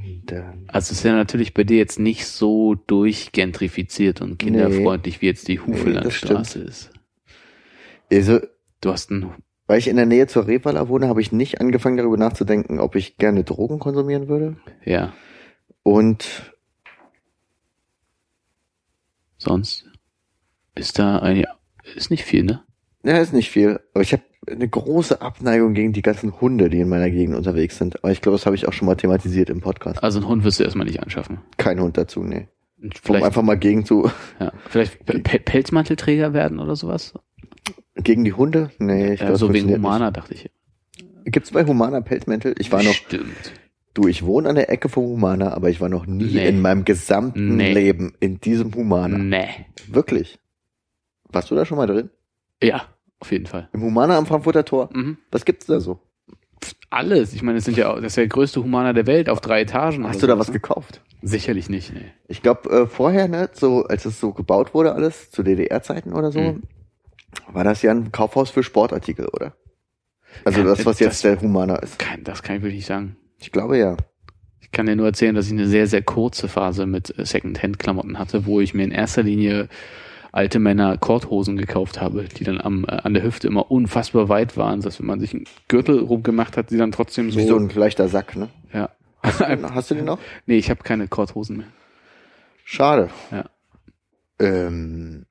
Also 0.68 0.92
es 0.92 1.00
ist 1.00 1.04
ja 1.04 1.14
natürlich 1.14 1.54
bei 1.54 1.64
dir 1.64 1.78
jetzt 1.78 2.00
nicht 2.00 2.26
so 2.26 2.76
durchgentrifiziert 2.76 4.22
und 4.22 4.38
kinderfreundlich, 4.40 5.22
wie 5.22 5.28
jetzt 5.28 5.48
die 5.48 5.60
Hufelandstraße 5.60 6.60
ist. 6.60 6.92
Also, 8.12 8.40
Du 8.82 8.92
hast 8.92 9.12
ein, 9.12 9.34
weil 9.68 9.78
ich 9.78 9.88
in 9.88 9.98
der 9.98 10.06
Nähe 10.06 10.28
zur 10.28 10.48
Revaler 10.48 10.88
wohne, 10.88 11.08
habe 11.10 11.22
ich 11.22 11.32
nicht 11.32 11.60
angefangen 11.60 11.98
darüber 11.98 12.18
nachzudenken, 12.18 12.80
ob 12.80 12.96
ich 12.96 13.18
gerne 13.18 13.44
Drogen 13.44 13.80
konsumieren 13.80 14.28
würde. 14.28 14.58
ja, 14.86 15.14
Und 15.84 16.54
sonst 19.38 19.86
ist 20.76 20.98
da 20.98 21.20
ein, 21.20 21.46
ist 21.96 22.10
nicht 22.10 22.24
viel, 22.24 22.44
ne? 22.44 22.64
Ja, 23.04 23.18
ist 23.18 23.34
nicht 23.34 23.50
viel. 23.50 23.80
Aber 23.94 24.02
ich 24.02 24.14
habe 24.14 24.24
eine 24.48 24.68
große 24.68 25.22
Abneigung 25.22 25.74
gegen 25.74 25.94
die 25.94 26.02
ganzen 26.02 26.40
Hunde, 26.42 26.70
die 26.70 26.80
in 26.80 26.90
meiner 26.90 27.10
Gegend 27.10 27.36
unterwegs 27.36 27.78
sind. 27.78 28.04
Aber 28.04 28.12
ich 28.12 28.22
glaube, 28.22 28.38
das 28.38 28.46
habe 28.46 28.56
ich 28.56 28.68
auch 28.68 28.74
schon 28.74 28.86
mal 28.88 28.96
thematisiert 28.96 29.50
im 29.50 29.62
Podcast. 29.62 30.02
Also 30.04 30.20
einen 30.20 30.28
Hund 30.28 30.44
wirst 30.44 30.60
du 30.60 30.64
erstmal 30.64 30.88
nicht 30.88 31.02
anschaffen. 31.04 31.40
Kein 31.58 31.80
Hund 31.80 31.98
dazu, 31.98 32.24
nee. 32.24 32.48
Um 32.82 32.90
Vielleicht, 32.96 33.26
einfach 33.26 33.42
mal 33.42 33.58
gegen 33.58 33.84
zu, 33.86 34.10
ja, 34.40 34.54
vielleicht 34.70 35.06
Pe- 35.06 35.20
Pe- 35.20 35.40
Pelzmantelträger 35.40 36.34
werden 36.34 36.60
oder 36.60 36.76
sowas? 36.78 37.14
gegen 37.96 38.24
die 38.24 38.32
Hunde? 38.32 38.72
Nee, 38.80 39.14
ich 39.14 39.20
Ja, 39.20 39.26
glaube, 39.28 39.40
so 39.40 39.54
wegen 39.54 39.70
Humana, 39.70 40.12
dachte 40.12 40.34
ich. 40.34 40.44
nicht. 40.46 40.56
Gibt's 41.26 41.52
bei 41.52 41.66
Humana 41.66 42.00
Pelzmäntel? 42.00 42.56
Ich 42.58 42.72
war 42.72 42.82
noch, 42.82 42.94
Stimmt. 42.94 43.52
du, 43.94 44.08
ich 44.08 44.24
wohne 44.26 44.48
an 44.48 44.56
der 44.56 44.70
Ecke 44.70 44.88
von 44.88 45.04
Humana, 45.04 45.52
aber 45.54 45.70
ich 45.70 45.82
war 45.82 45.90
noch 45.90 46.06
nie 46.06 46.34
Nee. 46.36 46.48
in 46.48 46.62
meinem 46.62 46.86
gesamten 46.86 47.58
Nee. 47.58 47.74
Leben 47.74 48.14
in 48.22 48.40
diesem 48.40 48.74
Humana. 48.74 49.18
Nee. 49.18 49.50
Wirklich? 49.88 50.40
Warst 51.30 51.52
du 51.52 51.56
da 51.56 51.66
schon 51.66 51.78
mal 51.78 51.88
drin? 51.88 52.10
Ja, 52.62 52.84
auf 53.20 53.32
jeden 53.32 53.46
Fall. 53.46 53.70
Im 53.74 53.82
Humana 53.84 54.18
am 54.18 54.26
Frankfurter 54.26 54.66
Tor? 54.66 54.90
Mhm. 54.94 55.18
Was 55.32 55.46
gibt's 55.46 55.66
da 55.66 55.80
so? 55.80 56.00
Alles. 56.90 57.34
Ich 57.34 57.42
meine, 57.44 57.60
es 57.60 57.66
sind 57.66 57.78
ja, 57.78 57.94
das 57.96 58.06
ist 58.06 58.16
ja 58.18 58.22
der 58.24 58.30
größte 58.30 58.62
Humana 58.64 58.94
der 58.94 59.08
Welt 59.08 59.30
auf 59.30 59.40
drei 59.42 59.62
Etagen. 59.62 60.08
Hast 60.08 60.22
du 60.24 60.28
da 60.28 60.38
was 60.40 60.48
ne? 60.48 60.54
gekauft? 60.54 61.02
Sicherlich 61.22 61.70
nicht, 61.70 61.94
nee. 61.94 62.12
Ich 62.28 62.42
glaube, 62.42 62.70
äh, 62.70 62.86
vorher, 62.88 63.28
ne, 63.28 63.50
so, 63.54 63.84
als 63.86 64.06
es 64.06 64.20
so 64.20 64.34
gebaut 64.34 64.74
wurde 64.74 64.94
alles, 64.94 65.32
zu 65.32 65.44
DDR-Zeiten 65.44 66.14
oder 66.14 66.32
so, 66.32 66.40
Mhm. 66.40 66.64
war 67.48 67.64
das 67.64 67.82
ja 67.82 67.92
ein 67.92 68.12
Kaufhaus 68.12 68.50
für 68.50 68.64
Sportartikel, 68.64 69.28
oder? 69.28 69.54
Also 70.46 70.60
Ja, 70.62 70.66
das, 70.68 70.86
was 70.86 71.00
jetzt 71.00 71.24
das- 71.24 71.40
der 71.40 71.42
Humana 71.42 71.76
ist. 71.78 72.00
Kein, 72.00 72.24
das 72.24 72.42
kann 72.44 72.58
ich 72.58 72.62
wirklich 72.62 72.78
nicht 72.80 72.88
sagen. 72.88 73.18
Ich 73.38 73.52
glaube 73.52 73.78
ja. 73.78 73.96
Ich 74.62 74.72
kann 74.72 74.86
dir 74.86 74.96
nur 74.96 75.08
erzählen, 75.08 75.36
dass 75.36 75.48
ich 75.48 75.54
eine 75.54 75.68
sehr, 75.68 75.88
sehr 75.88 76.02
kurze 76.04 76.48
Phase 76.48 76.86
mit 76.86 77.18
äh, 77.18 77.26
Second-Hand-Klamotten 77.26 78.20
hatte, 78.20 78.46
wo 78.46 78.60
ich 78.62 78.74
mir 78.74 78.84
in 78.84 78.92
erster 78.92 79.24
Linie 79.24 79.68
alte 80.32 80.60
Männer 80.60 80.98
Korthosen 80.98 81.58
gekauft 81.58 82.02
habe, 82.02 82.26
die 82.26 82.44
dann 82.44 82.60
am, 82.62 82.86
äh, 82.86 82.92
an 82.92 83.14
der 83.14 83.24
Hüfte 83.24 83.48
immer 83.48 83.72
unfassbar 83.72 84.30
weit 84.30 84.58
waren, 84.58 84.82
dass 84.82 85.00
wenn 85.00 85.08
man 85.08 85.20
sich 85.20 85.34
einen 85.34 85.46
Gürtel 85.68 86.00
rumgemacht 86.00 86.58
hat, 86.58 86.72
die 86.72 86.78
dann 86.78 86.92
trotzdem 86.92 87.32
so... 87.32 87.40
Wie 87.40 87.48
so 87.48 87.58
ein 87.58 87.70
leichter 87.70 88.08
Sack, 88.08 88.36
ne? 88.36 88.50
ja. 88.74 88.90
Hast 89.22 89.92
du 89.92 89.96
den 89.96 90.06
noch? 90.06 90.20
nee, 90.46 90.58
ich 90.58 90.70
habe 90.70 90.84
keine 90.84 91.08
Korthosen 91.08 91.58
mehr. 91.58 91.68
Schade. 92.64 93.10
Ja. 93.32 93.46
Ähm, 94.40 95.26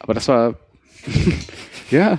Aber 0.00 0.14
das 0.14 0.28
war... 0.28 0.54
ja. 1.90 2.18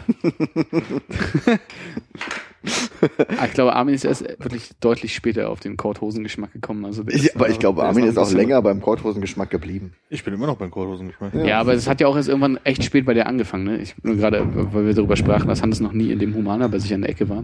Ich 3.46 3.54
glaube, 3.54 3.74
Armin 3.76 3.96
ist 3.96 4.04
erst 4.04 4.24
wirklich 4.40 4.72
deutlich 4.80 5.16
später 5.16 5.50
auf 5.50 5.60
den 5.60 5.78
Korthosen-Geschmack 5.78 6.54
gekommen. 6.54 6.86
Also 6.86 7.04
ist, 7.04 7.36
aber 7.36 7.50
ich 7.50 7.60
glaube, 7.60 7.84
Armin 7.84 8.06
ist 8.06 8.18
auch 8.18 8.32
länger 8.32 8.62
beim 8.62 8.82
Korthosengeschmack 8.82 9.50
geblieben. 9.50 9.94
Ich 10.10 10.24
bin 10.24 10.34
immer 10.34 10.48
noch 10.48 10.58
beim 10.58 10.72
Korthosengeschmack. 10.72 11.34
Ja, 11.46 11.60
aber 11.60 11.74
es 11.74 11.88
hat 11.88 12.02
ja 12.02 12.08
auch 12.08 12.16
erst 12.16 12.30
irgendwann 12.30 12.60
echt 12.64 12.84
spät 12.84 13.06
bei 13.06 13.14
dir 13.14 13.26
angefangen. 13.28 13.64
Ne? 13.64 13.78
Ich 13.78 13.96
nur 14.04 14.16
gerade, 14.16 14.46
weil 14.74 14.86
wir 14.86 14.94
darüber 14.94 15.16
sprachen, 15.16 15.48
dass 15.48 15.62
Hannes 15.62 15.80
noch 15.80 15.94
nie 15.94 16.12
in 16.12 16.20
dem 16.20 16.36
Humana 16.36 16.68
bei 16.68 16.80
sich 16.80 16.94
an 16.94 17.02
der 17.02 17.10
Ecke 17.10 17.30
war, 17.30 17.44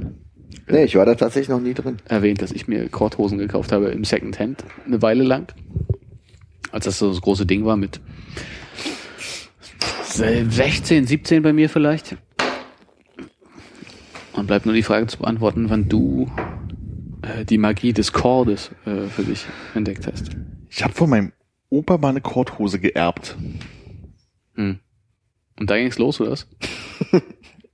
Nee, 0.67 0.83
ich 0.85 0.95
war 0.95 1.05
da 1.05 1.15
tatsächlich 1.15 1.49
noch 1.49 1.59
nie 1.59 1.73
drin. 1.73 1.97
erwähnt, 2.05 2.41
dass 2.41 2.51
ich 2.51 2.67
mir 2.67 2.87
Korthosen 2.87 3.37
gekauft 3.37 3.71
habe 3.71 3.87
im 3.87 4.03
Secondhand 4.03 4.63
eine 4.85 5.01
Weile 5.01 5.23
lang. 5.23 5.51
Als 6.71 6.85
das 6.85 6.99
so 6.99 7.09
das 7.09 7.21
große 7.21 7.45
Ding 7.45 7.65
war 7.65 7.75
mit 7.75 7.99
16, 10.15 11.07
17 11.07 11.41
bei 11.43 11.53
mir 11.53 11.69
vielleicht. 11.69 12.17
Und 14.33 14.47
bleibt 14.47 14.65
nur 14.65 14.75
die 14.75 14.83
Frage 14.83 15.07
zu 15.07 15.19
beantworten, 15.19 15.69
wann 15.69 15.87
du 15.89 16.29
äh, 17.21 17.45
die 17.45 17.57
Magie 17.57 17.93
des 17.93 18.13
Kordes 18.13 18.71
äh, 18.85 19.07
für 19.07 19.23
dich 19.23 19.45
entdeckt 19.75 20.07
hast. 20.07 20.31
Ich 20.69 20.83
habe 20.83 20.93
von 20.93 21.09
meinem 21.09 21.31
Opa 21.69 21.97
mal 21.97 22.09
eine 22.09 22.21
Korthose 22.21 22.79
geerbt. 22.79 23.37
Hm. 24.55 24.79
Und 25.59 25.69
da 25.69 25.77
ging's 25.77 25.97
los, 25.97 26.19
oder 26.19 26.31
was? 26.31 26.47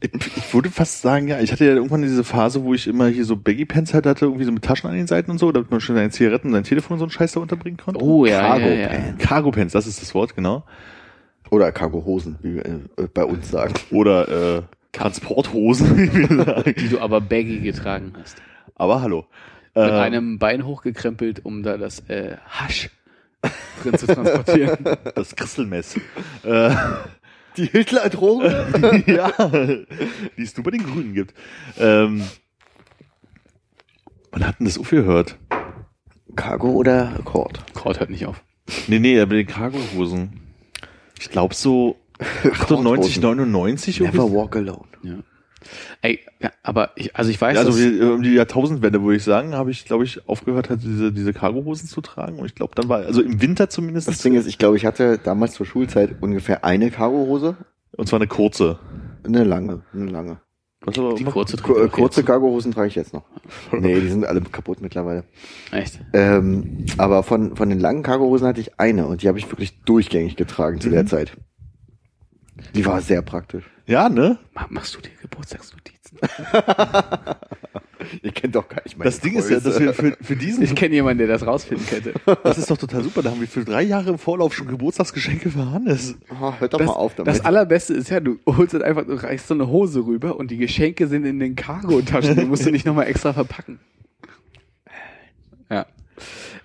Ich, 0.02 0.53
würde 0.53 0.69
fast 0.69 1.02
sagen, 1.02 1.27
ja, 1.27 1.41
ich 1.41 1.52
hatte 1.52 1.65
ja 1.65 1.73
irgendwann 1.73 2.02
diese 2.02 2.23
Phase, 2.23 2.64
wo 2.64 2.73
ich 2.73 2.88
immer 2.88 3.07
hier 3.07 3.26
so 3.26 3.36
Baggy 3.36 3.65
Pants 3.65 3.94
halt 3.94 4.06
hatte, 4.06 4.26
irgendwie 4.26 4.45
so 4.45 4.52
mit 4.53 4.64
Taschen 4.64 4.90
an 4.90 4.95
den 4.95 5.07
Seiten 5.07 5.30
und 5.30 5.40
so, 5.40 5.52
damit 5.52 5.72
man 5.72 5.81
schon 5.81 5.95
seine 5.95 6.10
Zigaretten, 6.10 6.53
sein 6.53 6.64
Telefon 6.64 6.94
und 6.94 6.99
so 6.99 7.03
einen 7.03 7.11
Scheiß 7.11 7.34
da 7.34 7.41
unterbringen 7.41 7.77
konnte. 7.77 8.02
Oh 8.02 8.26
ja, 8.26 8.40
Cargo 8.40 8.65
ja, 8.65 8.73
ja. 8.73 8.88
Pants. 8.88 9.26
Cargo 9.26 9.52
Pants, 9.52 9.73
das 9.73 9.88
ist 9.88 10.02
das 10.02 10.15
Wort, 10.15 10.38
genau. 10.38 10.64
Oder 11.49 11.73
Cargohosen, 11.73 12.40
wie 12.41 12.56
wir 12.56 12.65
äh, 12.65 12.80
bei 13.14 13.26
uns 13.26 13.52
sagen. 13.52 13.73
Oder 13.91 14.60
äh, 14.60 14.61
Transporthosen. 14.91 16.10
Die 16.78 16.90
du 16.90 16.99
aber 16.99 17.22
baggy 17.22 17.60
getragen 17.60 18.14
hast. 18.20 18.41
Aber 18.76 19.02
hallo. 19.02 19.26
Mit 19.76 19.86
Ähm, 19.86 19.91
einem 19.94 20.40
Bein 20.40 20.66
hochgekrempelt, 20.66 21.45
um 21.45 21.64
da 21.64 21.78
das 21.78 21.99
äh, 22.10 22.38
Hasch 22.48 22.90
drin 23.84 23.98
zu 23.98 24.07
transportieren. 24.07 24.78
das 25.16 25.36
Kristelmess. 25.36 25.95
äh, 26.44 26.76
Die 27.57 27.66
Hitler-Drogen? 27.66 29.03
ja, 29.07 29.32
die 30.38 30.41
es 30.44 30.56
nur 30.56 30.64
bei 30.64 30.72
den 30.72 30.84
Grünen 30.84 31.14
gibt. 31.14 31.34
Ähm, 31.78 32.24
wann 34.32 34.48
hat 34.48 34.60
denn 34.60 34.66
das 34.66 34.78
aufgehört? 34.78 35.38
Cargo 36.36 36.70
oder 36.70 37.11
Kord? 37.26 37.64
Kord 37.74 37.99
hört 37.99 38.11
nicht 38.11 38.26
auf. 38.28 38.44
Nee, 38.88 38.99
nee, 38.99 39.18
bei 39.26 39.36
den 39.36 39.48
Cargohosen. 39.48 40.40
Ich 41.20 41.30
glaube 41.32 41.56
so 41.56 41.98
98, 42.20 43.22
99 43.22 44.00
Never 44.02 44.14
irgendwie. 44.18 44.36
walk 44.36 44.56
alone. 44.56 44.86
Ja. 45.04 45.16
Ey, 46.02 46.20
ja, 46.40 46.52
aber 46.64 46.91
ich, 46.96 47.16
also 47.16 47.30
ich 47.30 47.40
weiß, 47.40 47.56
Ja, 47.56 47.64
also 47.64 47.78
die, 47.78 48.00
um 48.02 48.22
die 48.22 48.34
Jahrtausendwende, 48.34 49.02
würde 49.02 49.18
ich 49.18 49.24
sagen, 49.24 49.56
habe 49.56 49.72
ich, 49.72 49.86
glaube 49.86 50.06
ich, 50.06 50.28
aufgehört, 50.28 50.70
halt 50.70 50.82
diese, 50.84 51.12
diese 51.12 51.34
Cargohosen 51.34 51.88
zu 51.90 52.00
tragen. 52.02 52.40
Und 52.40 52.46
ich 52.46 52.56
glaube, 52.56 52.74
dann 52.76 52.88
war, 52.88 53.00
also 53.00 53.22
im 53.22 53.41
Winter 53.41 53.70
zumindest. 53.70 54.08
Das 54.08 54.20
Ding 54.20 54.36
ist, 54.36 54.48
ich 54.48 54.58
glaube, 54.58 54.78
ich 54.78 54.86
hatte 54.86 55.18
damals 55.18 55.54
zur 55.54 55.66
Schulzeit 55.66 56.16
ungefähr 56.22 56.64
eine 56.64 56.91
Cargohose. 56.91 57.58
und 57.98 58.08
zwar 58.08 58.20
eine 58.20 58.28
kurze. 58.28 58.80
Eine 59.26 59.44
lange, 59.44 59.84
eine 59.94 60.06
lange. 60.06 60.40
Was 60.82 60.98
aber 60.98 61.14
die 61.16 61.26
kurze 61.26 61.58
äh, 61.58 61.88
auch 61.88 61.91
kurze. 61.91 62.24
Cargohosen 62.24 62.72
trage 62.72 62.88
ich 62.88 62.96
jetzt 62.96 63.14
noch. 63.14 63.26
Nee, 63.74 64.00
die 64.00 64.08
sind 64.08 64.26
alle 64.26 64.40
kaputt 64.40 64.80
mittlerweile. 64.82 65.26
Echt? 65.72 66.00
Ähm, 66.14 66.86
aber 66.98 67.24
von, 67.24 67.58
von 67.58 67.68
den 67.70 67.82
langen 67.82 68.02
Cargohosen 68.02 68.48
hatte 68.48 68.62
ich 68.62 68.80
eine 68.80 69.06
und 69.08 69.22
die 69.22 69.28
habe 69.28 69.38
ich 69.38 69.52
wirklich 69.52 69.82
durchgängig 69.82 70.38
getragen 70.38 70.80
zu 70.80 70.90
der 70.90 71.06
Zeit. 71.06 71.36
Die 72.76 72.86
war 72.86 73.02
sehr 73.02 73.22
praktisch. 73.22 73.64
Ja, 73.86 74.10
ne? 74.10 74.38
Mach, 74.53 74.69
machst 74.69 74.95
du 74.95 75.02
dir 75.02 75.11
Geburtstagsnotizen? 75.22 76.19
Ihr 78.23 78.31
kennt 78.31 78.56
doch 78.56 78.68
gar 78.68 78.81
nicht 78.84 78.98
meine 78.98 79.10
Das 79.10 79.19
Ding 79.19 79.36
ist 79.36 79.49
ja, 79.49 79.60
dass 79.60 79.80
wir 79.80 79.94
für, 79.94 80.18
für 80.22 80.36
diesen, 80.36 80.64
Ich 80.64 80.73
kenne 80.73 80.95
jemanden, 80.95 81.19
der 81.19 81.27
das 81.27 81.45
rausfinden 81.45 81.86
könnte. 81.86 82.14
das 82.44 82.57
ist 82.57 82.72
doch 82.72 82.77
total 82.77 83.03
super. 83.03 83.22
Da 83.22 83.31
haben 83.31 83.41
wir 83.41 83.48
für 83.48 83.65
drei 83.65 83.84
Jahre 83.84 84.11
im 84.11 84.18
Vorlauf 84.18 84.53
schon 84.56 84.68
Geburtstagsgeschenke 84.68 85.49
für 85.52 85.69
Hannes. 85.72 86.15
Oh, 86.31 86.53
hört 86.60 86.73
doch 86.73 86.77
Das, 86.80 86.88
mal 86.88 86.94
auf 86.94 87.15
damit. 87.15 87.27
das 87.34 87.44
allerbeste 87.45 87.94
ist 87.94 88.10
ja, 88.10 88.19
du 88.19 88.40
holst 88.45 88.73
halt 88.73 88.84
einfach, 88.84 89.06
du 89.06 89.14
reichst 89.22 89.48
so 89.48 89.53
eine 89.53 89.68
Hose 89.68 90.06
rüber 90.06 90.38
und 90.38 90.49
die 90.49 90.57
Geschenke 90.57 91.07
sind 91.07 91.26
in 91.26 91.40
den 91.40 91.56
Cargo-Taschen. 91.56 92.38
Die 92.38 92.45
musst 92.45 92.65
du 92.65 92.72
nicht 92.72 92.86
nochmal 92.86 93.07
extra 93.07 93.34
verpacken. 93.34 93.80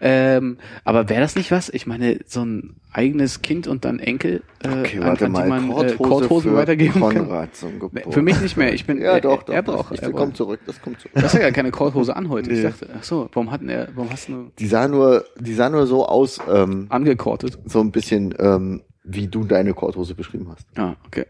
Ähm, 0.06 0.58
aber 0.84 1.08
wäre 1.08 1.22
das 1.22 1.34
nicht 1.34 1.50
was? 1.50 1.70
Ich 1.70 1.86
meine, 1.86 2.20
so 2.26 2.44
ein 2.44 2.76
eigenes 2.92 3.40
Kind 3.40 3.66
und 3.66 3.86
dann 3.86 3.98
Enkel, 4.00 4.42
äh, 4.62 4.68
okay, 4.80 5.00
warte 5.00 5.24
an 5.24 5.32
die 5.32 5.38
mal. 5.40 5.48
man 5.48 5.64
äh, 5.70 5.72
Korthose 5.72 5.96
Korthosen 5.96 6.50
für 6.50 6.56
weitergeben 6.58 7.00
kann? 7.00 7.14
Konrad 7.16 7.56
zum 7.56 7.80
Geburtstag. 7.80 8.12
Für 8.12 8.20
mich 8.20 8.38
nicht 8.42 8.56
mehr. 8.58 8.74
Ich 8.74 8.84
bin, 8.86 8.98
Ja, 9.00 9.12
er, 9.14 9.20
doch, 9.22 9.42
doch. 9.44 9.54
er 9.54 9.62
das, 9.62 9.74
braucht, 9.74 9.92
ich, 9.94 10.02
er 10.02 10.08
das 10.08 10.16
kommt 10.16 10.28
braucht. 10.32 10.36
zurück, 10.36 10.60
das 10.66 10.82
kommt 10.82 11.00
zurück. 11.00 11.12
Du 11.14 11.22
hast 11.22 11.32
ja 11.32 11.40
gar 11.40 11.52
keine 11.52 11.70
Korthose 11.70 12.14
an 12.14 12.28
heute. 12.28 12.50
Ich 12.52 12.58
Nee. 12.58 12.64
dachte, 12.64 12.86
ach 12.98 13.02
so, 13.02 13.30
warum 13.32 13.50
hatten 13.50 13.70
er, 13.70 13.88
warum 13.94 14.10
hast 14.10 14.28
du 14.28 14.50
Die 14.58 14.66
sah 14.66 14.88
nur, 14.88 15.24
die 15.40 15.54
sah 15.54 15.70
nur 15.70 15.86
so 15.86 16.04
aus, 16.06 16.38
ähm, 16.52 16.84
angekortet? 16.90 17.58
so 17.64 17.80
ein 17.80 17.90
bisschen, 17.90 18.34
ähm, 18.38 18.82
wie 19.04 19.26
du 19.26 19.44
deine 19.44 19.72
Korthose 19.72 20.14
beschrieben 20.14 20.48
hast. 20.50 20.66
Ah, 20.76 20.96
okay. 21.06 21.24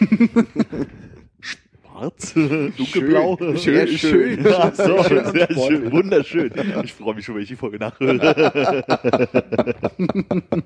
Schwarz, 1.96 2.34
dunkelblau. 2.76 3.36
Schön, 3.56 3.56
sehr 3.56 3.86
schön. 3.86 4.44
Ja, 4.44 4.70
so, 4.74 5.02
Schön 5.04 5.24
sehr 5.32 5.48
schön, 5.52 5.92
wunderschön. 5.92 6.52
Ich 6.84 6.92
freue 6.92 7.14
mich 7.14 7.24
schon, 7.24 7.36
wenn 7.36 7.42
ich 7.42 7.48
die 7.48 7.56
Folge 7.56 7.78
nachhöre. 7.78 8.84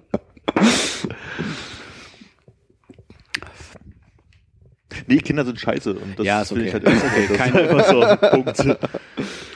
Nee, 5.07 5.19
Kinder 5.19 5.45
sind 5.45 5.59
scheiße. 5.59 5.95
Und 5.95 6.19
das 6.19 6.27
Ja, 6.27 6.43
ist 6.43 6.49
finde 6.49 6.65
ich 6.67 6.75
okay. 6.75 6.85
halt 6.85 7.03
immer 7.03 7.13
Okay, 7.15 7.37
kein- 7.37 7.85
so. 8.21 8.29
Punkt. 8.31 8.59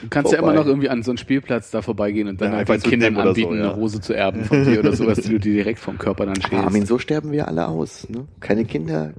Du 0.01 0.09
kannst 0.09 0.31
ja 0.31 0.37
Vorbei. 0.39 0.53
immer 0.53 0.61
noch 0.61 0.67
irgendwie 0.67 0.89
an 0.89 1.03
so 1.03 1.11
einen 1.11 1.17
Spielplatz 1.17 1.71
da 1.71 1.81
vorbeigehen 1.81 2.27
und 2.27 2.39
dann 2.39 2.51
Ja, 2.53 2.59
einfach 2.59 2.75
einfach 2.75 2.89
Kindern 2.89 3.17
anbieten, 3.17 3.49
so, 3.51 3.55
ja. 3.55 3.69
eine 3.71 3.75
Hose 3.75 3.99
zu 4.01 4.13
erben 4.13 4.45
von 4.45 4.63
dir 4.63 4.79
oder 4.79 4.93
sowas, 4.93 5.19
die 5.21 5.29
du 5.29 5.39
dir 5.39 5.53
direkt 5.53 5.79
vom 5.79 5.97
Körper 5.97 6.25
dann 6.25 6.35
schälst. 6.41 6.53
Armin, 6.65 6.85
so 6.85 6.99
sterben 6.99 7.31
wir 7.31 7.47
alle 7.47 7.67
aus. 7.67 8.07
Ne? 8.09 8.27
Keine 8.39 8.65
Kinder, 8.65 9.13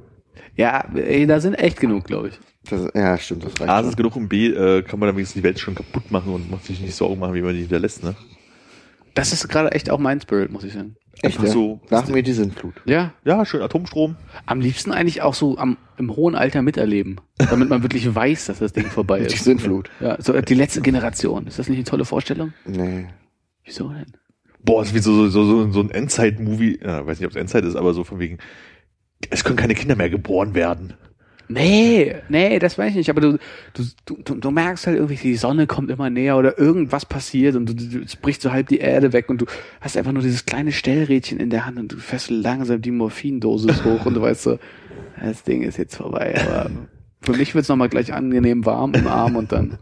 Ja, 0.56 0.86
ey, 0.94 1.26
da 1.26 1.40
sind 1.40 1.54
echt 1.54 1.78
genug, 1.80 2.04
glaube 2.04 2.28
ich. 2.28 2.38
Das, 2.70 2.88
ja, 2.94 3.16
stimmt, 3.18 3.44
das 3.44 3.60
reicht. 3.60 3.70
A, 3.70 3.80
es 3.80 3.88
ist 3.88 3.96
genug 3.96 4.16
und 4.16 4.28
B, 4.28 4.46
äh, 4.48 4.82
kann 4.82 4.98
man 4.98 5.08
dann 5.08 5.16
wenigstens 5.16 5.40
die 5.40 5.44
Welt 5.44 5.58
schon 5.60 5.74
kaputt 5.74 6.10
machen 6.10 6.32
und 6.32 6.50
muss 6.50 6.64
sich 6.66 6.80
nicht 6.80 6.94
Sorgen 6.94 7.18
machen, 7.20 7.34
wie 7.34 7.42
man 7.42 7.52
die 7.54 7.60
hinterlässt, 7.60 8.02
ne? 8.02 8.16
Das 9.14 9.32
ist 9.32 9.48
gerade 9.48 9.72
echt 9.72 9.88
auch 9.90 9.98
mein 9.98 10.20
Spirit, 10.20 10.50
muss 10.52 10.64
ich 10.64 10.72
sagen. 10.74 10.96
Echt, 11.22 11.40
ja? 11.42 11.48
so- 11.48 11.80
Nach 11.88 12.06
mir 12.08 12.22
die 12.22 12.32
Sintflut. 12.32 12.74
Ja, 12.84 13.14
Ja, 13.24 13.46
schön 13.46 13.62
Atomstrom. 13.62 14.16
am 14.44 14.60
liebsten 14.60 14.92
eigentlich 14.92 15.22
auch 15.22 15.32
so 15.32 15.56
am, 15.56 15.78
im 15.96 16.14
hohen 16.14 16.34
Alter 16.34 16.60
miterleben, 16.60 17.20
damit 17.38 17.70
man 17.70 17.82
wirklich 17.82 18.14
weiß, 18.14 18.46
dass 18.46 18.58
das 18.58 18.72
Ding 18.74 18.84
vorbei 18.86 19.20
Die 19.20 19.26
ist. 19.34 19.44
Sintflut. 19.44 19.90
Ja, 20.00 20.20
so 20.20 20.38
die 20.38 20.54
letzte 20.54 20.82
Generation. 20.82 21.46
Ist 21.46 21.58
das 21.58 21.68
nicht 21.68 21.78
eine 21.78 21.84
tolle 21.86 22.04
Vorstellung? 22.04 22.52
Nee. 22.66 23.06
Wieso 23.64 23.88
denn? 23.88 24.12
Boah, 24.62 24.82
ist 24.82 24.94
wie 24.94 24.98
so, 24.98 25.28
so, 25.28 25.44
so, 25.44 25.70
so 25.72 25.80
ein 25.80 25.90
Endzeit-Movie. 25.90 26.80
Ja, 26.84 27.06
weiß 27.06 27.18
nicht, 27.20 27.26
ob 27.26 27.30
es 27.32 27.36
Endzeit 27.40 27.64
ist, 27.64 27.76
aber 27.76 27.94
so 27.94 28.04
von 28.04 28.18
wegen, 28.18 28.36
es 29.30 29.44
können 29.44 29.56
keine 29.56 29.74
Kinder 29.74 29.96
mehr 29.96 30.10
geboren 30.10 30.54
werden. 30.54 30.94
Nee, 31.48 32.16
nee, 32.28 32.58
das 32.58 32.76
weiß 32.76 32.90
ich 32.90 32.96
nicht. 32.96 33.10
Aber 33.10 33.20
du, 33.20 33.38
du, 33.74 34.16
du, 34.24 34.34
du, 34.34 34.50
merkst 34.50 34.86
halt 34.86 34.96
irgendwie, 34.96 35.16
die 35.16 35.36
Sonne 35.36 35.66
kommt 35.66 35.90
immer 35.90 36.10
näher 36.10 36.36
oder 36.36 36.58
irgendwas 36.58 37.06
passiert 37.06 37.54
und 37.54 37.66
du, 37.66 37.74
du, 37.74 38.04
es 38.04 38.16
bricht 38.16 38.42
so 38.42 38.50
halb 38.50 38.68
die 38.68 38.78
Erde 38.78 39.12
weg 39.12 39.28
und 39.28 39.40
du 39.40 39.46
hast 39.80 39.96
einfach 39.96 40.12
nur 40.12 40.22
dieses 40.22 40.44
kleine 40.44 40.72
Stellrädchen 40.72 41.38
in 41.38 41.50
der 41.50 41.64
Hand 41.64 41.78
und 41.78 41.92
du 41.92 41.98
fährst 41.98 42.30
langsam 42.30 42.82
die 42.82 42.90
Morphindosis 42.90 43.84
hoch 43.84 44.06
und 44.06 44.14
du 44.14 44.22
weißt 44.22 44.42
so, 44.42 44.58
das 45.22 45.44
Ding 45.44 45.62
ist 45.62 45.78
jetzt 45.78 45.96
vorbei. 45.96 46.34
Aber 46.40 46.70
für 47.22 47.32
mich 47.32 47.54
wird's 47.54 47.68
noch 47.68 47.74
nochmal 47.74 47.90
gleich 47.90 48.12
angenehm 48.12 48.64
warm 48.66 48.94
im 48.94 49.06
Arm 49.06 49.36
und 49.36 49.52
dann. 49.52 49.78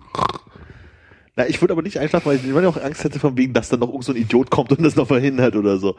Na, 1.37 1.49
ich 1.49 1.61
würde 1.61 1.73
aber 1.73 1.83
nicht 1.83 1.99
einschlafen, 1.99 2.27
weil 2.27 2.37
ich 2.37 2.47
immer 2.47 2.61
noch 2.61 2.81
Angst 2.81 3.05
hätte 3.05 3.19
von 3.19 3.37
wegen, 3.37 3.55
dass 3.55 3.69
dann 3.69 3.81
noch 3.81 3.89
irgend 3.89 4.05
so 4.05 4.13
ein 4.13 4.19
Idiot 4.19 4.51
kommt 4.51 4.71
und 4.71 4.83
das 4.83 4.97
noch 4.97 5.09
verhindert 5.09 5.57
oder 5.57 5.79
so. 5.79 5.97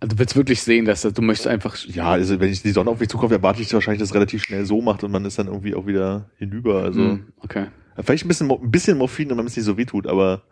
Also 0.00 0.14
du 0.14 0.18
willst 0.18 0.34
wirklich 0.34 0.62
sehen, 0.62 0.86
dass 0.86 1.02
das, 1.02 1.12
du 1.12 1.20
möchtest 1.22 1.46
einfach. 1.46 1.76
Ja, 1.86 2.10
also 2.10 2.40
wenn 2.40 2.50
ich 2.50 2.62
die 2.62 2.70
Sonne 2.70 2.90
auf 2.90 2.98
mich 3.00 3.10
zukommt, 3.10 3.32
erwarte 3.32 3.60
ich 3.60 3.72
wahrscheinlich, 3.72 4.00
dass 4.00 4.08
es 4.08 4.14
relativ 4.14 4.42
schnell 4.42 4.64
so 4.64 4.80
macht 4.80 5.04
und 5.04 5.10
man 5.12 5.24
ist 5.26 5.38
dann 5.38 5.46
irgendwie 5.46 5.74
auch 5.74 5.86
wieder 5.86 6.30
hinüber. 6.38 6.82
Also 6.82 7.00
Hm, 7.00 7.26
okay. 7.40 7.66
vielleicht 8.02 8.24
ein 8.24 8.28
bisschen, 8.28 8.50
ein 8.50 8.70
bisschen 8.70 8.96
Morphin, 8.96 9.28
damit 9.28 9.46
es 9.46 9.56
nicht 9.56 9.66
so 9.66 9.76
weh 9.76 9.84
tut, 9.84 10.06
aber 10.06 10.42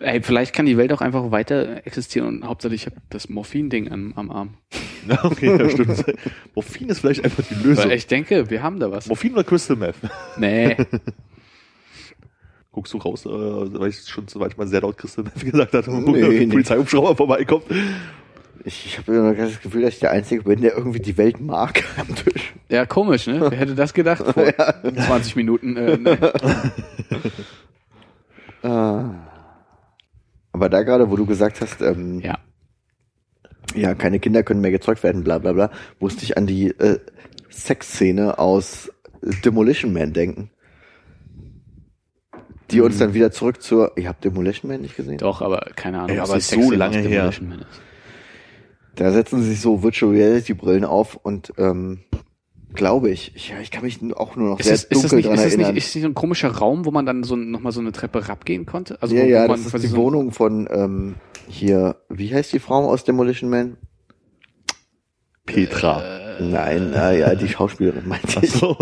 Ey, 0.00 0.20
vielleicht 0.22 0.54
kann 0.54 0.66
die 0.66 0.76
Welt 0.76 0.92
auch 0.92 1.00
einfach 1.00 1.30
weiter 1.30 1.86
existieren 1.86 2.26
und 2.26 2.44
hauptsächlich 2.44 2.82
ich 2.82 2.86
habe 2.86 2.96
das 3.10 3.28
Morphin-Ding 3.28 3.92
am, 3.92 4.12
am 4.16 4.30
Arm. 4.32 4.54
okay, 5.22 5.56
ja, 5.56 5.70
stimmt. 5.70 6.04
Morphin 6.56 6.88
ist 6.88 6.98
vielleicht 7.00 7.22
einfach 7.24 7.44
die 7.48 7.54
Lösung. 7.54 7.84
Weil 7.84 7.92
ich 7.92 8.08
denke, 8.08 8.50
wir 8.50 8.62
haben 8.62 8.80
da 8.80 8.90
was. 8.90 9.06
Morphin 9.06 9.32
oder 9.34 9.44
Crystal 9.44 9.76
Meth? 9.76 9.94
Nee. 10.38 10.76
Guckst 12.72 12.92
du 12.92 12.98
raus, 12.98 13.24
äh, 13.26 13.28
weil 13.30 13.88
ich 13.90 14.00
schon 14.08 14.28
zu 14.28 14.40
weit 14.40 14.56
mal 14.58 14.66
sehr 14.66 14.80
laut 14.80 14.98
Crystal 14.98 15.24
Meth 15.24 15.44
gesagt 15.44 15.72
hatte, 15.72 15.92
wo 15.92 16.10
Nee, 16.10 16.20
der 16.20 16.28
nee. 16.30 16.46
Polizeihubschrauber 16.46 17.16
vorbeikommt. 17.16 17.64
Ich, 18.64 18.86
ich 18.86 18.98
habe 18.98 19.14
immer 19.14 19.34
das 19.34 19.60
Gefühl, 19.60 19.82
dass 19.82 19.94
ich 19.94 20.00
der 20.00 20.10
Einzige 20.10 20.42
bin, 20.42 20.60
der 20.60 20.76
irgendwie 20.76 21.00
die 21.00 21.16
Welt 21.16 21.40
mag 21.40 21.82
am 21.98 22.14
Tisch. 22.14 22.54
Ja, 22.68 22.86
komisch, 22.86 23.26
ne? 23.26 23.40
Wer 23.50 23.58
hätte 23.58 23.74
das 23.74 23.94
gedacht 23.94 24.24
vor 24.24 24.44
20 25.06 25.36
Minuten? 25.36 25.76
Äh, 25.76 25.96
ne. 25.96 26.18
Ah. 28.62 29.10
Aber 30.52 30.68
da 30.68 30.82
gerade, 30.82 31.10
wo 31.10 31.16
du 31.16 31.26
gesagt 31.26 31.60
hast, 31.60 31.80
ähm, 31.80 32.20
Ja. 32.20 32.38
ja, 33.74 33.94
keine 33.94 34.18
Kinder 34.18 34.42
können 34.42 34.60
mehr 34.60 34.72
gezeugt 34.72 35.02
werden, 35.04 35.22
bla 35.22 35.38
bla 35.38 35.52
bla, 35.52 35.70
musste 36.00 36.24
ich 36.24 36.36
an 36.36 36.46
die 36.48 36.68
äh, 36.70 36.98
Sexszene 37.50 38.38
aus 38.38 38.90
Demolition 39.44 39.92
Man 39.92 40.12
denken. 40.12 40.50
Die 42.70 42.80
uns 42.82 42.98
dann 42.98 43.14
wieder 43.14 43.30
zurück 43.30 43.62
zur. 43.62 43.92
Ihr 43.96 44.08
habt 44.08 44.24
Demolition 44.24 44.70
Man 44.70 44.82
nicht 44.82 44.96
gesehen? 44.96 45.18
Doch, 45.18 45.40
aber 45.40 45.60
keine 45.74 45.98
Ahnung. 46.00 46.10
Ey, 46.10 46.18
aber 46.18 46.34
die 46.34 46.40
so 46.40 46.56
Sexszene 46.56 46.76
lange 46.76 46.98
her. 46.98 47.30
Demolition 47.30 47.48
Man 47.48 47.58
ist. 47.60 47.80
Da 48.98 49.12
setzen 49.12 49.42
sie 49.42 49.50
sich 49.50 49.60
so 49.60 49.84
Virtual 49.84 50.10
Reality 50.10 50.54
Brillen 50.54 50.84
auf 50.84 51.14
und 51.14 51.52
ähm, 51.56 52.00
glaube 52.74 53.10
ich, 53.10 53.30
ich, 53.36 53.50
ja, 53.50 53.60
ich 53.60 53.70
kann 53.70 53.84
mich 53.84 54.00
auch 54.16 54.34
nur 54.34 54.50
noch 54.50 54.58
Ist 54.58 54.66
sehr 54.66 54.74
das, 54.74 54.82
ist, 54.82 54.90
das 54.90 55.00
dunkel 55.02 55.16
nicht, 55.18 55.26
dran 55.28 55.34
ist, 55.36 55.44
das 55.44 55.52
erinnern. 55.52 55.74
nicht, 55.74 55.84
ist 55.84 55.90
das 55.90 55.94
nicht 55.94 56.02
so 56.02 56.08
ein 56.08 56.14
komischer 56.14 56.48
Raum, 56.50 56.84
wo 56.84 56.90
man 56.90 57.06
dann 57.06 57.22
so 57.22 57.36
nochmal 57.36 57.70
so 57.70 57.78
eine 57.78 57.92
Treppe 57.92 58.28
rabgehen 58.28 58.66
konnte? 58.66 59.00
Also 59.00 59.14
ja, 59.14 59.22
wo, 59.22 59.26
ja, 59.28 59.44
wo 59.44 59.48
man 59.52 59.62
das 59.62 59.72
ist 59.72 59.84
die 59.84 59.86
so 59.86 59.96
Wohnung 59.98 60.32
von 60.32 60.68
ähm, 60.68 61.14
hier. 61.46 61.94
Wie 62.08 62.34
heißt 62.34 62.52
die 62.52 62.58
Frau 62.58 62.90
aus 62.90 63.04
Demolition 63.04 63.48
Man? 63.48 63.76
Petra. 65.46 66.02
Nein, 66.40 66.94
ah, 66.94 67.10
ja, 67.10 67.34
die 67.34 67.48
Schauspielerin 67.48 68.06
meinte 68.06 68.40
ich. 68.42 68.52
so. 68.52 68.76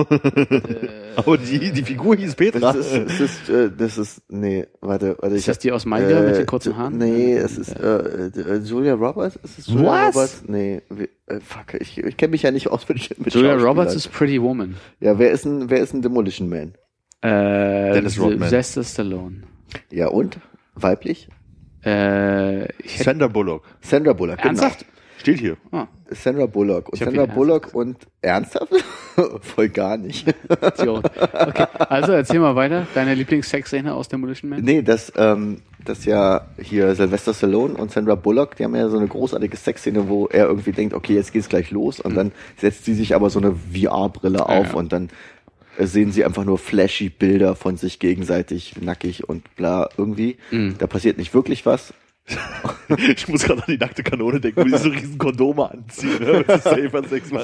aber 1.16 1.38
die, 1.38 1.72
die 1.72 1.82
Figur 1.82 2.16
hieß 2.16 2.34
Petra. 2.34 2.72
Das 2.72 2.76
ist, 2.76 2.94
das 2.94 3.20
ist, 3.20 3.48
äh, 3.48 3.70
das 3.76 3.98
ist, 3.98 4.22
nee, 4.28 4.66
warte, 4.80 5.16
warte. 5.20 5.34
Ist 5.34 5.48
das 5.48 5.58
die 5.58 5.72
aus 5.72 5.86
My 5.86 5.98
Girl 5.98 6.26
mit 6.26 6.36
den 6.36 6.46
kurzen 6.46 6.76
Haaren? 6.76 6.98
Nee, 6.98 7.34
es 7.34 7.58
ist 7.58 7.78
äh, 7.78 8.28
äh, 8.28 8.58
Julia 8.58 8.94
Roberts. 8.94 9.36
Ist 9.36 9.58
es 9.58 9.66
Julia 9.66 10.08
Was? 10.08 10.14
Roberts? 10.14 10.44
Nee, 10.46 10.82
wie, 10.90 11.08
äh, 11.26 11.40
fuck, 11.40 11.74
ich, 11.80 11.98
ich 11.98 12.16
kenne 12.16 12.32
mich 12.32 12.42
ja 12.42 12.50
nicht 12.50 12.68
aus 12.68 12.88
mit, 12.88 13.18
mit 13.18 13.34
Julia. 13.34 13.54
Roberts 13.54 13.94
ist 13.94 14.12
Pretty 14.12 14.40
Woman. 14.40 14.76
Ja, 15.00 15.18
wer 15.18 15.30
ist 15.30 15.44
ein, 15.44 15.70
wer 15.70 15.80
ist 15.80 15.94
ein 15.94 16.02
Demolition 16.02 16.48
Man? 16.48 16.74
Äh, 17.22 17.94
Dennis 17.94 18.18
Rodman. 18.18 18.48
Sylvester 18.48 18.84
Stallone. 18.84 19.42
Ja 19.90 20.08
und 20.08 20.38
weiblich? 20.74 21.28
Äh, 21.82 22.66
Sandra 22.84 23.28
Bullock. 23.28 23.62
Sandra 23.80 24.12
Bullock. 24.12 24.38
genau. 24.38 24.48
ernsthaft? 24.48 24.84
Steht 25.26 25.40
hier. 25.40 25.56
Ah, 25.72 25.88
Sandra 26.10 26.46
Bullock. 26.46 26.88
Und 26.90 26.98
Sandra 27.00 27.26
Bullock 27.26 27.74
und 27.74 27.96
ernsthaft? 28.22 28.72
Voll 29.40 29.70
gar 29.70 29.96
nicht. 29.96 30.32
Okay, 30.48 31.66
also 31.88 32.12
erzähl 32.12 32.38
mal 32.38 32.54
weiter. 32.54 32.86
Deine 32.94 33.14
Lieblings-Sex-Szene 33.14 33.92
aus 33.92 34.06
Demolition 34.06 34.50
Man? 34.50 34.60
Nee, 34.60 34.82
das, 34.82 35.12
ähm, 35.16 35.62
das 35.84 36.04
ja 36.04 36.46
hier 36.62 36.94
Sylvester 36.94 37.34
Stallone 37.34 37.74
und 37.74 37.90
Sandra 37.90 38.14
Bullock, 38.14 38.54
die 38.54 38.62
haben 38.62 38.76
ja 38.76 38.88
so 38.88 38.98
eine 38.98 39.08
großartige 39.08 39.56
Sexszene, 39.56 40.08
wo 40.08 40.28
er 40.28 40.46
irgendwie 40.46 40.70
denkt, 40.70 40.94
okay, 40.94 41.14
jetzt 41.14 41.32
geht's 41.32 41.48
gleich 41.48 41.72
los 41.72 41.98
und 41.98 42.14
dann 42.14 42.30
setzt 42.56 42.84
sie 42.84 42.94
sich 42.94 43.16
aber 43.16 43.28
so 43.28 43.40
eine 43.40 43.56
VR-Brille 43.74 44.38
Ja, 44.38 44.46
auf 44.46 44.68
ja. 44.68 44.74
und 44.74 44.92
dann 44.92 45.10
äh, 45.76 45.86
sehen 45.86 46.12
sie 46.12 46.24
einfach 46.24 46.44
nur 46.44 46.58
flashy 46.58 47.08
Bilder 47.08 47.56
von 47.56 47.76
sich 47.76 47.98
gegenseitig 47.98 48.80
nackig 48.80 49.28
und 49.28 49.56
bla 49.56 49.88
irgendwie. 49.96 50.36
Mhm. 50.52 50.76
Da 50.78 50.86
passiert 50.86 51.18
nicht 51.18 51.34
wirklich 51.34 51.66
was. 51.66 51.92
Ich 53.14 53.28
muss 53.28 53.44
gerade 53.44 53.60
an 53.62 53.66
die 53.68 53.78
nackte 53.78 54.02
Kanone 54.02 54.40
denken, 54.40 54.60
wo 54.60 54.64
die 54.64 54.76
so 54.76 54.88
riesen 54.88 55.18
Kondome 55.18 55.70
anziehen. 55.70 56.18
Ne? 56.20 56.44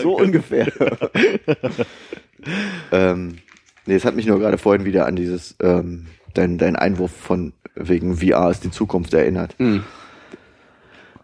So 0.02 0.16
ungefähr. 0.18 0.66
ähm, 2.92 3.38
nee, 3.86 3.94
es 3.94 4.04
hat 4.04 4.16
mich 4.16 4.26
nur 4.26 4.38
gerade 4.38 4.58
vorhin 4.58 4.84
wieder 4.84 5.06
an 5.06 5.16
dieses, 5.16 5.56
ähm, 5.62 6.06
dein, 6.34 6.58
dein 6.58 6.76
Einwurf 6.76 7.12
von 7.12 7.52
wegen 7.74 8.16
VR 8.18 8.50
ist 8.50 8.64
die 8.64 8.70
Zukunft 8.70 9.14
erinnert. 9.14 9.54
Mhm. 9.58 9.84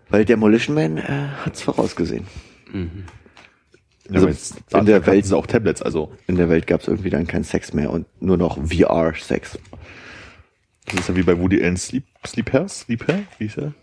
Weil 0.09 0.25
Demolition 0.25 0.75
Man 0.75 0.97
äh, 0.99 1.29
hat's 1.45 1.63
vorausgesehen. 1.63 2.27
Ja, 2.73 4.15
Also 4.15 4.27
aber 4.27 4.33
jetzt, 4.33 4.55
in 4.73 4.87
der 4.87 5.07
Welt- 5.07 5.27
sie 5.27 5.37
auch 5.37 5.47
Tablets, 5.47 5.83
also 5.83 6.13
In 6.27 6.37
der 6.37 6.49
Welt 6.49 6.67
gab's 6.67 6.89
irgendwie 6.89 7.11
dann 7.11 7.27
keinen 7.27 7.45
Sex 7.45 7.75
mehr 7.75 7.91
und 7.91 8.07
nur 8.23 8.39
noch 8.39 8.59
VR-Sex. 8.67 9.59
Das 10.89 11.01
ist 11.01 11.09
ja 11.09 11.17
wie 11.17 11.23
bei 11.23 11.39
Woody 11.39 11.63
Allen 11.63 11.77
Sleep, 11.77 12.05
Sleeper, 12.27 12.69
Sleeper, 12.69 13.19
wie 13.39 13.45
hieß 13.45 13.59
er? 13.59 13.75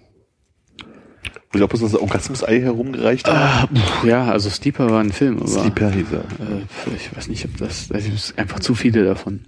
Wo 1.52 1.58
ich 1.58 1.64
auch 1.64 1.70
bloß 1.70 1.82
das 1.82 1.96
Orgasmus-Ei 1.96 2.60
herumgereicht 2.62 3.28
hat. 3.28 3.70
Ah, 3.72 4.06
ja, 4.06 4.26
also 4.26 4.50
Sleeper 4.50 4.90
war 4.90 5.00
ein 5.02 5.12
Film, 5.12 5.38
aber 5.38 5.48
Sleeper 5.48 5.92
hieß 5.92 6.08
er. 6.12 6.20
äh, 6.20 6.96
ich 6.96 7.16
weiß 7.16 7.28
nicht, 7.30 7.46
ob 7.46 7.58
das, 7.58 7.88
das 7.88 8.06
ist 8.06 8.38
einfach 8.38 8.60
zu 8.60 8.76
viele 8.76 9.06
davon. 9.06 9.46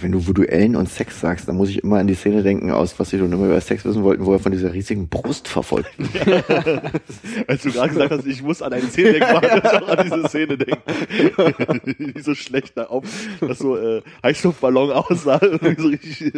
Wenn 0.00 0.12
du 0.12 0.26
Voodoo-Ellen 0.26 0.76
und 0.76 0.88
Sex 0.88 1.20
sagst, 1.20 1.48
dann 1.48 1.56
muss 1.56 1.68
ich 1.68 1.82
immer 1.82 1.98
an 1.98 2.06
die 2.06 2.14
Szene 2.14 2.42
denken, 2.42 2.70
aus 2.70 2.98
was 2.98 3.10
sie 3.10 3.18
schon 3.18 3.32
immer 3.32 3.46
über 3.46 3.60
Sex 3.60 3.84
wissen 3.84 4.02
wollten, 4.02 4.24
wo 4.26 4.32
er 4.32 4.38
von 4.38 4.52
dieser 4.52 4.72
riesigen 4.72 5.08
Brust 5.08 5.48
verfolgt. 5.48 5.90
Als 7.46 7.62
du 7.62 7.72
gerade 7.72 7.88
gesagt 7.88 8.10
hast, 8.10 8.26
ich 8.26 8.42
muss 8.42 8.62
an 8.62 8.72
eine 8.72 8.86
Szene 8.86 9.12
denken, 9.14 9.34
war 9.34 9.42
ich 9.42 9.64
auch 9.64 9.88
an 9.88 10.04
diese 10.04 10.28
Szene 10.28 10.58
denken. 10.58 12.12
Die 12.14 12.20
so 12.20 12.34
schlecht 12.34 12.76
da 12.76 12.84
auf, 12.84 13.04
dass 13.40 13.58
so 13.58 13.76
äh, 13.76 14.02
Heißluftballon 14.22 14.90
aussah. 14.92 15.40
So 15.82 15.88
richtig, 15.88 16.32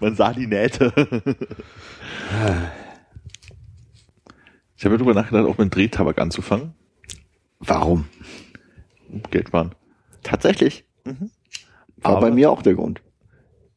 man 0.00 0.14
sah 0.14 0.32
die 0.32 0.46
Nähte. 0.46 0.92
Ich 4.76 4.84
habe 4.84 4.94
ja 4.94 4.98
drüber 4.98 5.14
nachgedacht, 5.14 5.46
auch 5.46 5.58
mit 5.58 5.74
Drehtabak 5.74 6.18
anzufangen. 6.18 6.74
Warum? 7.60 8.06
Geld 9.30 9.48
sparen. 9.48 9.74
Tatsächlich. 10.22 10.84
War 12.02 12.12
Aber- 12.16 12.20
bei 12.28 12.30
mir 12.32 12.50
auch 12.50 12.62
der 12.62 12.74
Grund. 12.74 13.00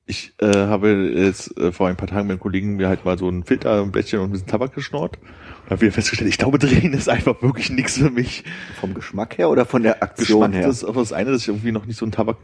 Ich 0.08 0.34
äh, 0.40 0.46
habe 0.68 0.92
jetzt 1.16 1.58
äh, 1.58 1.72
vor 1.72 1.88
ein 1.88 1.96
paar 1.96 2.08
Tagen 2.08 2.28
mit 2.28 2.34
einem 2.34 2.40
Kollegen 2.40 2.76
mir 2.76 2.88
halt 2.90 3.06
mal 3.06 3.18
so 3.18 3.28
ein 3.28 3.44
Filter, 3.44 3.82
ein 3.82 3.92
Blättchen 3.92 4.20
und 4.20 4.26
ein 4.30 4.32
bisschen 4.34 4.46
Tabak 4.48 4.76
geschnort. 4.76 5.18
Und 5.64 5.72
habe 5.72 5.82
wieder 5.82 5.92
festgestellt, 5.92 6.30
ich 6.30 6.38
glaube, 6.38 6.60
drehen 6.60 6.94
ist 6.94 7.10
einfach 7.10 7.42
wirklich 7.42 7.72
nichts 7.72 7.98
für 7.98 8.12
mich. 8.12 8.44
Vom 8.80 8.94
Geschmack 8.94 9.40
her 9.40 9.50
oder 9.50 9.66
von 9.66 9.82
der 9.82 10.04
Aktion 10.04 10.42
Geschmack, 10.52 10.54
her? 10.62 10.68
das 10.68 10.78
ist 10.78 10.84
auch 10.84 10.94
das 10.94 11.12
eine, 11.12 11.32
dass 11.32 11.42
ich 11.42 11.48
irgendwie 11.48 11.72
noch 11.72 11.88
nicht 11.88 11.98
so 11.98 12.06
einen 12.06 12.12
Tabak 12.12 12.38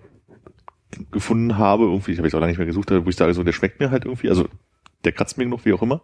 gefunden 1.12 1.60
habe. 1.60 1.84
Irgendwie, 1.84 2.14
ich 2.14 2.18
habe 2.18 2.28
jetzt 2.28 2.34
auch 2.34 2.40
lange 2.40 2.52
nicht 2.52 2.58
mehr 2.58 2.66
gesucht, 2.66 2.90
wo 2.90 3.08
ich 3.10 3.16
sage, 3.16 3.34
so, 3.36 3.44
der 3.44 3.53
schmeckt 3.53 3.80
mir 3.80 3.91
halt 3.91 4.06
irgendwie. 4.06 4.30
Also 4.30 4.48
der 5.03 5.12
kratzt 5.12 5.38
mir 5.38 5.45
noch, 5.45 5.64
wie 5.64 5.74
auch 5.74 5.84
immer. 5.84 6.02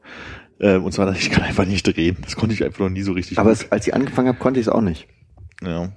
Ähm, 0.59 0.83
und 0.83 0.91
zwar, 0.91 1.11
ich 1.15 1.29
kann 1.31 1.43
einfach 1.43 1.65
nicht 1.65 1.87
drehen. 1.87 2.17
Das 2.21 2.35
konnte 2.35 2.53
ich 2.53 2.63
einfach 2.63 2.81
noch 2.81 2.89
nie 2.89 3.01
so 3.01 3.13
richtig. 3.13 3.39
Aber 3.39 3.49
es, 3.51 3.71
als 3.71 3.87
ich 3.87 3.95
angefangen 3.95 4.27
habe, 4.27 4.37
konnte 4.37 4.59
ich 4.59 4.67
es 4.67 4.71
auch 4.71 4.81
nicht. 4.81 5.07
ja. 5.63 5.91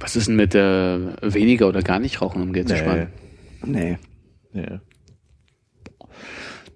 Was 0.00 0.16
ist 0.16 0.28
denn 0.28 0.36
mit 0.36 0.54
äh, 0.54 0.98
weniger 1.22 1.68
oder 1.68 1.82
gar 1.82 1.98
nicht 1.98 2.20
rauchen, 2.22 2.42
um 2.42 2.52
Geld 2.52 2.68
zu 2.68 2.76
sparen? 2.76 3.08
Nee. 3.64 3.98
Nee. 4.52 4.78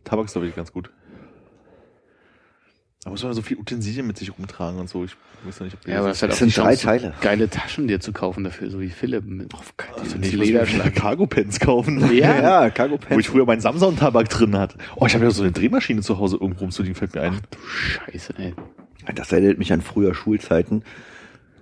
Tabak 0.05 0.27
ist, 0.27 0.33
glaube 0.33 0.49
ich, 0.49 0.55
ganz 0.57 0.73
gut. 0.73 0.91
Da 3.05 3.11
muss 3.11 3.23
man 3.25 3.33
so 3.35 3.43
viel 3.43 3.57
Utensilien 3.59 4.07
mit 4.07 4.17
sich 4.17 4.37
rumtragen 4.37 4.79
und 4.79 4.89
so. 4.89 5.05
Ich 5.05 5.17
weiß 5.45 5.59
noch 5.61 5.65
nicht, 5.67 5.77
ob 5.81 5.89
Ja, 5.89 5.99
aber 5.99 6.09
das 6.09 6.19
ist 6.19 6.23
halt 6.23 6.33
Das 6.33 6.39
sind 6.39 6.51
die 6.51 6.61
drei 6.61 6.77
Chance, 6.77 6.85
Teile. 6.85 7.15
geile 7.21 7.51
Taschen 7.51 7.89
dir 7.89 7.99
zu 7.99 8.13
kaufen 8.13 8.45
dafür, 8.45 8.71
so 8.71 8.81
wie 8.81 8.91
Philipp 8.91 9.25
mit 9.25 9.53
also 9.53 9.65
diesem 10.05 10.21
nicht, 10.21 10.37
muss 10.37 10.47
ich 10.47 10.53
Lederschlag. 10.53 10.95
Cargo-Pants 10.95 11.59
kaufen. 11.59 11.99
Ja. 12.13 12.41
Ja, 12.65 12.71
Cargo 12.71 12.99
Wo 13.09 13.19
ich 13.19 13.29
früher 13.29 13.45
meinen 13.45 13.61
Samsung-Tabak 13.61 14.29
drin 14.29 14.57
hatte. 14.57 14.79
Oh, 14.95 15.07
ich 15.07 15.15
habe 15.15 15.25
ja 15.25 15.31
so 15.33 15.43
eine 15.43 15.51
Drehmaschine 15.51 16.03
zu 16.03 16.19
Hause 16.19 16.37
irgendwo 16.41 16.61
rumzuliegen, 16.61 16.95
fällt 16.95 17.15
mir 17.15 17.23
ein. 17.23 17.41
Scheiße, 17.67 18.35
ey. 18.39 18.55
Das 19.17 19.33
erinnert 19.33 19.59
mich 19.59 19.73
an 19.73 19.81
früher 19.81 20.15
Schulzeiten. 20.15 20.85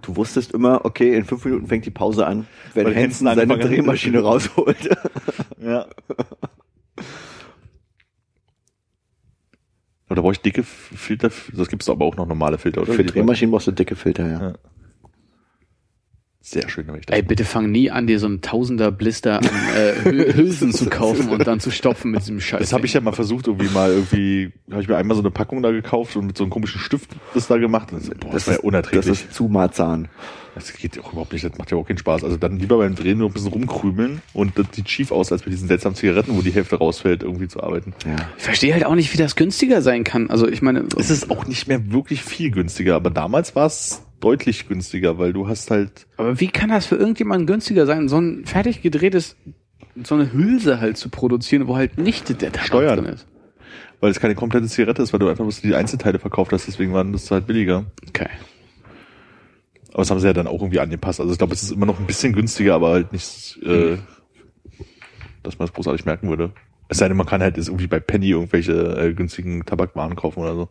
Du 0.03 0.17
wusstest 0.17 0.53
immer, 0.53 0.85
okay, 0.85 1.15
in 1.17 1.25
fünf 1.25 1.45
Minuten 1.45 1.67
fängt 1.67 1.87
die 1.87 1.91
Pause 1.91 2.27
an, 2.27 2.47
wenn 2.75 2.87
Weil 2.87 2.97
Hansen 2.97 3.27
seine. 3.27 3.59
Drehmaschine 3.59 4.21
rausholt. 4.21 4.89
Ja. 5.63 5.87
Oder 10.09 10.23
brauche 10.23 10.33
ich 10.33 10.41
dicke 10.41 10.63
Filter? 10.63 11.31
Das 11.53 11.69
gibt's 11.69 11.89
aber 11.91 12.07
auch 12.07 12.17
noch 12.17 12.27
normale 12.27 12.57
Filter, 12.57 12.81
oder? 12.81 12.95
Für 12.95 13.05
Drehmaschinen 13.05 13.53
brauchst 13.53 13.67
du 13.67 13.73
dicke 13.73 13.95
Filter, 13.95 14.27
ja. 14.27 14.41
Ja. 14.41 14.53
Sehr 16.51 16.69
schön, 16.69 16.87
wenn 16.89 16.97
ich 16.97 17.07
das 17.07 17.17
Ey, 17.17 17.23
bitte 17.23 17.45
fang 17.45 17.71
nie 17.71 17.91
an, 17.91 18.07
dir 18.07 18.19
so 18.19 18.27
ein 18.27 18.41
Tausender 18.41 18.91
Blister 18.91 19.39
an 19.39 19.45
äh, 19.45 19.93
Hü- 20.09 20.35
Hülsen 20.37 20.73
zu 20.73 20.87
kaufen 20.91 21.29
und 21.29 21.47
dann 21.47 21.61
zu 21.61 21.71
stopfen 21.71 22.11
mit 22.11 22.21
diesem 22.23 22.41
Scheiß. 22.41 22.61
Das 22.61 22.73
habe 22.73 22.87
ich 22.87 22.93
ja 22.95 23.01
mal 23.01 23.13
versucht, 23.13 23.47
irgendwie 23.47 23.69
mal 23.69 23.91
irgendwie, 23.93 24.53
habe 24.71 24.83
ich 24.83 24.89
mir 24.89 24.97
einmal 24.97 25.15
so 25.17 25.23
eine 25.23 25.31
Packung 25.31 25.63
da 25.63 25.71
gekauft 25.71 26.17
und 26.17 26.27
mit 26.27 26.37
so 26.37 26.45
einem 26.45 26.51
komischen 26.51 26.81
Stift 26.81 27.11
das 27.35 27.47
da 27.47 27.57
gemacht. 27.59 27.93
Und 27.93 28.03
das, 28.09 28.19
boah, 28.19 28.31
das, 28.33 28.47
war 28.47 28.55
ja 28.55 28.59
Das 28.59 28.65
unerträglich. 28.65 29.07
ist 29.07 29.33
zu 29.33 29.45
Marzahn. 29.45 30.09
Das 30.57 30.73
geht 30.73 30.99
auch 30.99 31.13
überhaupt 31.13 31.33
nicht, 31.33 31.45
das 31.45 31.57
macht 31.59 31.71
ja 31.71 31.77
auch 31.77 31.87
keinen 31.87 31.99
Spaß. 31.99 32.25
Also 32.25 32.37
dann 32.37 32.59
lieber 32.59 32.79
beim 32.79 32.97
Drehen 32.97 33.19
nur 33.19 33.31
ein 33.31 33.33
bisschen 33.33 33.53
rumkrümeln 33.53 34.21
und 34.33 34.59
das 34.59 34.67
sieht 34.73 34.91
schief 34.91 35.13
aus, 35.13 35.31
als 35.31 35.43
bei 35.43 35.51
diesen 35.51 35.69
seltsamen 35.69 35.95
Zigaretten, 35.95 36.37
wo 36.37 36.43
die 36.43 36.51
Hälfte 36.51 36.77
rausfällt, 36.77 37.23
irgendwie 37.23 37.47
zu 37.47 37.63
arbeiten. 37.63 37.95
Ja. 38.05 38.17
Ich 38.37 38.43
verstehe 38.43 38.73
halt 38.75 38.85
auch 38.85 38.97
nicht, 38.97 39.13
wie 39.13 39.17
das 39.19 39.37
günstiger 39.37 39.81
sein 39.81 40.03
kann. 40.03 40.29
Also 40.29 40.49
ich 40.49 40.61
meine, 40.61 40.85
Es 40.99 41.11
ist 41.11 41.31
auch 41.31 41.47
nicht 41.47 41.69
mehr 41.69 41.93
wirklich 41.93 42.25
viel 42.25 42.51
günstiger, 42.51 42.97
aber 42.97 43.11
damals 43.11 43.55
war 43.55 43.67
es 43.67 44.03
deutlich 44.21 44.69
günstiger, 44.69 45.19
weil 45.19 45.33
du 45.33 45.49
hast 45.49 45.71
halt, 45.71 46.07
aber 46.17 46.39
wie 46.41 46.49
kann 46.49 46.71
das 46.71 46.87
für 46.87 46.97
irgendjemanden 46.97 47.47
günstiger 47.47 47.87
sein, 47.87 48.09
so 48.09 48.19
ein 48.19 48.45
fertig 48.45 48.83
gedrehtes, 48.83 49.37
so 50.05 50.15
eine 50.15 50.33
Hülse 50.33 50.81
halt 50.81 50.97
zu 50.97 51.09
produzieren, 51.09 51.67
wo 51.67 51.77
halt 51.77 51.99
nicht 51.99 52.29
der 52.29 52.53
Tabak 52.53 52.67
Steuern. 52.67 53.05
drin 53.05 53.15
ist? 53.15 53.27
weil 54.01 54.11
es 54.11 54.21
keine 54.21 54.35
komplette 54.35 54.67
Zigarette 54.67 55.03
ist, 55.03 55.13
weil 55.13 55.21
du 55.21 55.29
einfach 55.29 55.45
bloß 55.45 55.61
die 55.61 55.75
Einzelteile 55.75 56.19
verkauft 56.19 56.53
hast, 56.53 56.67
deswegen 56.67 56.93
waren 56.93 57.13
das 57.13 57.31
halt 57.31 57.47
billiger. 57.47 57.85
Okay. 58.09 58.29
Aber 59.93 59.99
das 59.99 60.11
haben 60.11 60.21
sie 60.21 60.27
ja 60.27 60.33
dann 60.33 60.47
auch 60.47 60.61
irgendwie 60.61 60.81
angepasst. 60.81 61.21
Also 61.21 61.33
ich 61.33 61.39
glaube, 61.39 61.53
es 61.53 61.63
ist 61.63 61.73
immer 61.73 61.87
noch 61.87 61.99
ein 61.99 62.07
bisschen 62.07 62.33
günstiger, 62.33 62.75
aber 62.75 62.91
halt 62.91 63.13
nicht, 63.13 63.59
äh, 63.63 63.99
dass 65.43 65.59
man 65.59 65.69
es 65.69 65.75
großartig 65.75 66.07
merken 66.07 66.29
würde. 66.29 66.53
Es 66.89 66.99
sei 66.99 67.09
denn, 67.09 67.17
man 67.17 67.27
kann 67.27 67.43
halt 67.43 67.57
jetzt 67.57 67.69
irgendwie 67.69 67.87
bei 67.87 68.01
Penny 68.01 68.31
irgendwelche 68.31 68.73
äh, 68.73 69.13
günstigen 69.13 69.65
Tabakwaren 69.65 70.17
kaufen 70.17 70.41
oder 70.41 70.55
so. 70.55 70.69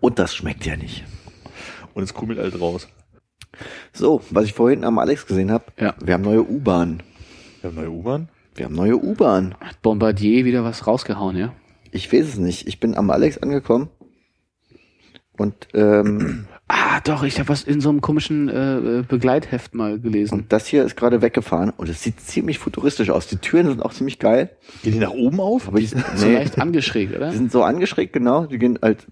Und 0.00 0.18
das 0.18 0.34
schmeckt 0.34 0.66
ja 0.66 0.76
nicht. 0.76 1.04
Und 1.94 2.02
es 2.02 2.14
krümelt 2.14 2.38
halt 2.38 2.60
raus. 2.60 2.88
So, 3.92 4.22
was 4.30 4.44
ich 4.44 4.52
vorhin 4.52 4.84
am 4.84 4.98
Alex 4.98 5.26
gesehen 5.26 5.50
habe, 5.50 5.64
Ja. 5.78 5.94
wir 6.02 6.14
haben 6.14 6.22
neue 6.22 6.42
U-Bahn. 6.48 7.02
Wir 7.60 7.70
haben 7.70 7.76
neue 7.76 7.90
U-Bahn. 7.90 8.28
Wir 8.54 8.66
haben 8.66 8.74
neue 8.74 8.96
U-Bahn. 8.96 9.54
Hat 9.60 9.80
Bombardier 9.82 10.44
wieder 10.44 10.64
was 10.64 10.86
rausgehauen, 10.86 11.36
ja? 11.36 11.52
Ich 11.90 12.12
weiß 12.12 12.26
es 12.26 12.38
nicht. 12.38 12.68
Ich 12.68 12.80
bin 12.80 12.96
am 12.96 13.10
Alex 13.10 13.38
angekommen 13.38 13.88
und 15.36 15.68
ähm, 15.74 16.46
Ah, 16.70 17.00
doch, 17.00 17.22
ich 17.22 17.38
habe 17.38 17.48
was 17.48 17.62
in 17.62 17.80
so 17.80 17.88
einem 17.88 18.02
komischen 18.02 18.50
äh, 18.50 18.98
äh, 18.98 19.02
Begleitheft 19.02 19.74
mal 19.74 19.98
gelesen. 19.98 20.34
und 20.34 20.52
das 20.52 20.66
hier 20.66 20.84
ist 20.84 20.96
gerade 20.96 21.22
weggefahren 21.22 21.70
und 21.70 21.88
es 21.88 22.02
sieht 22.02 22.20
ziemlich 22.20 22.58
futuristisch 22.58 23.08
aus. 23.08 23.26
Die 23.26 23.38
Türen 23.38 23.68
sind 23.68 23.82
auch 23.82 23.94
ziemlich 23.94 24.18
geil, 24.18 24.50
Gehen 24.82 24.92
die 24.92 24.98
nach 24.98 25.12
oben 25.12 25.40
auf? 25.40 25.66
aber 25.68 25.80
die 25.80 25.86
sind, 25.86 26.04
So 26.14 26.26
nee, 26.26 26.34
leicht 26.34 26.58
angeschrägt, 26.60 27.12
oder? 27.16 27.30
die 27.30 27.36
sind 27.38 27.50
so 27.50 27.62
angeschrägt 27.62 28.12
genau. 28.12 28.44
Die 28.44 28.58
gehen 28.58 28.78
halt 28.82 29.06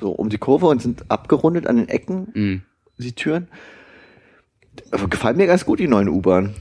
so 0.00 0.10
um 0.10 0.28
die 0.28 0.38
Kurve 0.38 0.66
und 0.66 0.80
sind 0.82 1.04
abgerundet 1.10 1.66
an 1.66 1.76
den 1.76 1.88
Ecken 1.88 2.28
Mhm. 2.34 2.62
die 2.98 3.12
Türen. 3.14 3.48
Aber 4.92 5.08
gefallen 5.08 5.36
mir 5.36 5.46
ganz 5.46 5.64
gut 5.64 5.80
die 5.80 5.88
neuen 5.88 6.08
U-Bahn. 6.08 6.54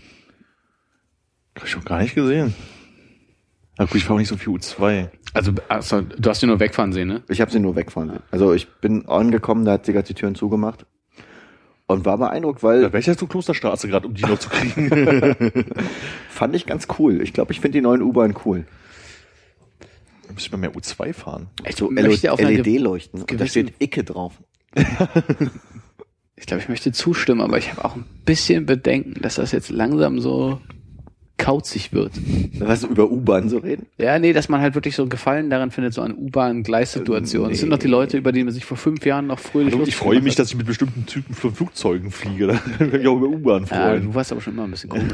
Hab 1.55 1.63
ich 1.65 1.71
schon 1.71 1.85
gar 1.85 2.01
nicht 2.01 2.15
gesehen. 2.15 2.53
Na 3.77 3.85
gut, 3.85 3.95
ich 3.95 4.03
fahre 4.03 4.15
auch 4.15 4.19
nicht 4.19 4.27
so 4.29 4.37
viel 4.37 4.53
U2. 4.53 5.09
Also, 5.33 5.51
also, 5.67 6.01
du 6.01 6.29
hast 6.29 6.41
ihn 6.43 6.49
nur 6.49 6.59
wegfahren 6.59 6.91
sehen, 6.91 7.07
ne? 7.07 7.21
Ich 7.29 7.39
habe 7.39 7.51
sie 7.51 7.59
nur 7.59 7.75
wegfahren. 7.75 8.09
sehen. 8.09 8.19
Also 8.31 8.53
ich 8.53 8.67
bin 8.81 9.07
angekommen, 9.07 9.63
da 9.65 9.73
hat 9.73 9.85
sie 9.85 9.93
gerade 9.93 10.07
die 10.07 10.13
Türen 10.15 10.35
zugemacht 10.35 10.85
und 11.87 12.05
war 12.05 12.17
beeindruckt, 12.17 12.63
weil 12.63 12.81
Da 12.81 12.87
wäre 12.87 12.99
ich 12.99 13.05
ja 13.05 13.15
zur 13.15 13.29
Klosterstraße 13.29 13.87
gerade, 13.87 14.07
um 14.07 14.13
die 14.15 14.23
noch 14.23 14.39
zu 14.39 14.49
kriegen. 14.49 14.89
fand 16.29 16.55
ich 16.55 16.65
ganz 16.65 16.87
cool. 16.97 17.21
Ich 17.21 17.33
glaube, 17.33 17.51
ich 17.51 17.59
finde 17.59 17.77
die 17.77 17.81
neuen 17.81 18.01
U-Bahn 18.01 18.35
cool. 18.45 18.65
Da 20.30 20.34
müsste 20.35 20.47
ich 20.47 20.51
mal 20.51 20.60
mehr 20.60 20.73
U2 20.73 21.11
fahren. 21.14 21.47
Ich 21.68 21.76
So 21.76 21.89
möchte 21.89 22.31
auf 22.31 22.39
einer 22.39 22.51
ge- 22.51 22.61
LED-Leuchten. 22.61 23.23
Und 23.23 23.41
da 23.41 23.45
steht 23.47 23.73
Icke 23.80 24.03
drauf. 24.03 24.35
Ich 26.35 26.45
glaube, 26.45 26.61
ich 26.61 26.69
möchte 26.69 26.91
zustimmen, 26.91 27.41
aber 27.41 27.57
ich 27.57 27.72
habe 27.72 27.84
auch 27.84 27.95
ein 27.95 28.06
bisschen 28.26 28.65
Bedenken, 28.68 29.19
dass 29.22 29.35
das 29.35 29.51
jetzt 29.51 29.69
langsam 29.72 30.19
so 30.19 30.61
kauzig 31.38 31.93
wird. 31.93 32.11
Was 32.60 32.84
über 32.84 33.10
U-Bahn 33.10 33.49
so 33.49 33.57
reden? 33.57 33.88
Ja, 33.97 34.19
nee, 34.19 34.34
dass 34.34 34.49
man 34.49 34.61
halt 34.61 34.76
wirklich 34.76 34.95
so 34.95 35.07
Gefallen 35.07 35.49
daran 35.49 35.72
findet, 35.72 35.93
so 35.95 36.01
an 36.03 36.14
U-Bahn-Gleissituationen. 36.14 37.49
Das 37.49 37.60
sind 37.61 37.72
doch 37.72 37.77
die 37.80 37.88
Leute, 37.88 38.18
über 38.18 38.31
die 38.31 38.43
man 38.43 38.53
sich 38.53 38.65
vor 38.65 38.77
fünf 38.77 39.06
Jahren 39.06 39.26
noch 39.27 39.39
fröhlich 39.39 39.69
Hallo, 39.72 39.80
lustig 39.80 39.95
ich 39.95 39.99
freue 39.99 40.15
mich, 40.15 40.23
gemacht 40.35 40.39
dass 40.39 40.49
ich 40.49 40.57
mit 40.57 40.68
bestimmten 40.68 41.06
Typen 41.07 41.34
von 41.34 41.56
Flugzeugen 41.56 42.11
fliege. 42.11 42.47
Da 42.47 42.53
kann 42.77 43.01
ich 43.01 43.07
auch 43.07 43.18
über 43.18 43.27
U-Bahn 43.27 43.64
hat. 43.64 43.72
Ja, 43.72 43.88
freuen. 43.88 44.03
du 44.03 44.14
warst 44.14 44.31
aber 44.31 44.41
schon 44.41 44.53
immer 44.53 44.65
ein 44.65 44.72
bisschen 44.72 44.89
komisch. 44.91 45.11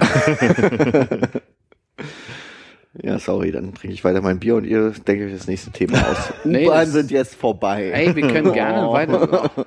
Ja, 3.01 3.19
sorry, 3.19 3.51
dann 3.51 3.73
trinke 3.73 3.93
ich 3.93 4.03
weiter 4.03 4.21
mein 4.21 4.39
Bier 4.39 4.55
und 4.55 4.65
ihr 4.65 4.91
denkt 4.91 5.25
euch 5.25 5.33
das 5.33 5.47
nächste 5.47 5.71
Thema 5.71 5.97
aus. 6.09 6.33
Nee, 6.45 6.67
U-Bahn 6.67 6.87
sind 6.87 7.11
jetzt 7.11 7.35
vorbei. 7.35 7.89
Ey, 7.91 8.15
wir 8.15 8.27
können 8.27 8.53
gerne 8.53 8.87
Oh. 8.87 8.93
weiter. 8.93 9.51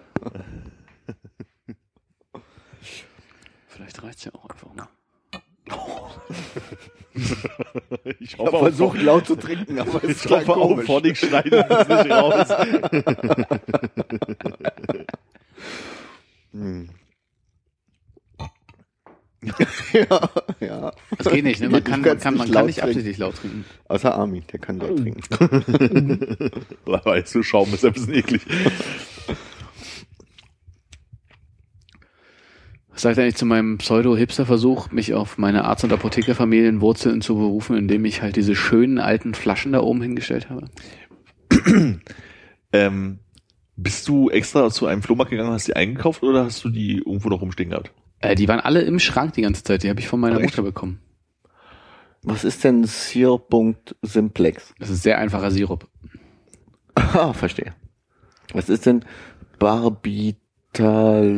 Vielleicht 3.69 4.03
reicht's 4.03 4.25
ja 4.25 4.33
auch 4.35 4.49
einfach 4.49 4.75
mal. 4.75 4.89
ich 7.15 7.33
Ich 8.21 8.39
hoffe, 8.39 8.53
habe 8.53 8.59
versucht 8.71 9.03
laut 9.03 9.27
zu 9.27 9.37
trinken, 9.37 9.79
aber 9.79 10.03
es 10.05 10.25
ich 10.25 10.31
hoffe 10.31 10.53
auch, 10.57 10.69
komisch. 10.69 10.87
vor 10.87 11.03
dich 11.03 11.19
schneiden 11.19 11.53
es 11.69 11.89
nicht 11.89 12.11
raus. 12.11 12.49
ja, 19.93 20.31
ja. 20.60 20.93
Das 21.16 21.32
geht 21.32 21.44
nicht, 21.44 21.60
ne? 21.60 21.69
Man 21.69 21.85
kann, 21.85 22.01
man 22.01 22.19
kann, 22.19 22.35
man 22.36 22.47
nicht 22.47 22.52
kann 22.52 22.55
laut 22.55 22.66
nicht 22.66 22.78
trinken. 22.78 22.89
absichtlich 22.90 23.19
laut 23.19 23.36
trinken. 23.36 23.65
Außer 23.86 24.15
Armin, 24.15 24.43
der 24.52 24.59
kann 24.59 24.78
laut 24.78 24.97
trinken. 24.97 25.20
Weißt 26.85 27.35
du, 27.35 27.43
Schaum 27.43 27.73
ist 27.73 27.85
ein 27.85 27.93
bisschen 27.93 28.15
eklig. 28.15 28.43
Was 32.90 33.02
sagt 33.02 33.19
eigentlich 33.20 33.36
zu 33.36 33.47
meinem 33.47 33.78
Pseudo-Hipster-Versuch, 33.78 34.90
mich 34.90 35.15
auf 35.15 35.39
meine 35.39 35.65
Arzt- 35.65 35.85
und 35.85 35.93
Apothekerfamilienwurzeln 35.93 37.20
zu 37.20 37.36
berufen, 37.36 37.77
indem 37.77 38.05
ich 38.05 38.23
halt 38.23 38.35
diese 38.35 38.56
schönen 38.56 38.98
alten 38.98 39.35
Flaschen 39.35 39.70
da 39.70 39.81
oben 39.81 40.02
hingestellt 40.02 40.51
habe? 40.51 40.69
Ähm, 42.70 43.20
bist 43.77 44.09
du 44.09 44.28
extra 44.28 44.69
zu 44.70 44.86
einem 44.86 45.02
Flohmarkt 45.02 45.31
gegangen 45.31 45.52
hast 45.52 45.69
die 45.69 45.77
eingekauft 45.77 46.23
oder 46.23 46.44
hast 46.44 46.62
du 46.65 46.69
die 46.69 46.98
irgendwo 46.98 47.31
noch 47.31 47.40
rumstehen 47.40 47.70
gehabt? 47.70 47.93
Äh, 48.20 48.35
die 48.35 48.49
waren 48.49 48.61
alle 48.61 48.82
im 48.82 48.99
Schrank 48.99 49.35
die 49.35 49.43
ganze 49.43 49.62
Zeit. 49.62 49.82
Die 49.82 49.90
habe 49.90 50.01
ich 50.01 50.09
von 50.09 50.20
meiner 50.20 50.36
echt? 50.36 50.57
Mutter 50.57 50.62
bekommen. 50.62 51.01
Was 52.23 52.45
ist 52.45 52.65
denn 52.65 52.85
Sierpunkt 52.85 53.97
Simplex? 54.03 54.74
Das 54.78 54.90
ist 54.90 55.03
sehr 55.03 55.19
einfacher 55.19 55.51
Sirup. 55.51 55.89
Ah, 56.95 57.32
verstehe. 57.32 57.74
Was 58.53 58.69
ist 58.69 58.86
denn 58.86 59.05
Barbital? 59.59 61.28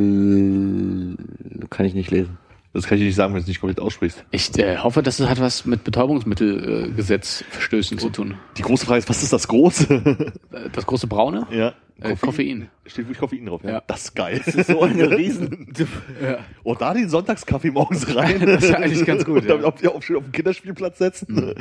Kann 1.69 1.87
ich 1.87 1.95
nicht 1.95 2.11
lesen. 2.11 2.39
Das 2.73 2.87
kann 2.87 2.97
ich 2.99 3.03
dir 3.03 3.07
nicht 3.07 3.17
sagen, 3.17 3.35
wenn 3.35 3.41
du 3.41 3.43
es 3.43 3.49
nicht 3.49 3.61
komplett 3.61 3.81
aussprichst. 3.81 4.25
Ich 4.31 4.57
äh, 4.59 4.79
hoffe, 4.79 5.03
dass 5.03 5.19
es 5.19 5.29
hat 5.29 5.41
was 5.41 5.65
mit 5.67 5.83
Betäubungsmittelgesetzverstößen 5.83 7.99
zu 7.99 8.11
tun. 8.11 8.37
Die 8.57 8.63
große 8.63 8.87
Frage 8.87 8.99
ist, 9.01 9.09
was 9.09 9.23
ist 9.23 9.33
das 9.33 9.49
Große? 9.49 10.33
Äh, 10.53 10.71
Das 10.73 10.87
große 10.87 11.07
Braune? 11.07 11.47
ja. 11.51 11.75
Äh, 12.03 12.17
Koffein. 12.17 12.71
Steht 12.87 13.05
wirklich 13.05 13.19
Koffein 13.19 13.45
drauf. 13.45 13.61
Ja. 13.63 13.83
Das 13.87 14.05
ist 14.05 14.15
geil. 14.15 14.41
So 14.67 14.81
eine 14.81 15.19
riesen. 15.19 15.71
Ja. 16.23 16.39
Oh, 16.65 16.75
da 16.75 16.95
den 16.95 17.11
Sonntagskaffee 17.11 17.71
morgens 17.71 18.15
rein. 18.17 18.41
Das 18.41 18.63
ist 18.65 18.71
ja 18.71 18.77
eigentlich 18.79 19.05
ganz 19.05 19.23
gut, 19.27 19.43
Und 19.43 19.49
damit 19.51 19.65
ja. 19.65 19.69
auf, 19.69 19.83
ja, 19.83 19.91
auf, 19.91 20.03
schön 20.03 20.17
auf 20.17 20.23
den 20.25 20.33
Kinderspielplatz 20.33 20.97
setzen. 20.97 21.55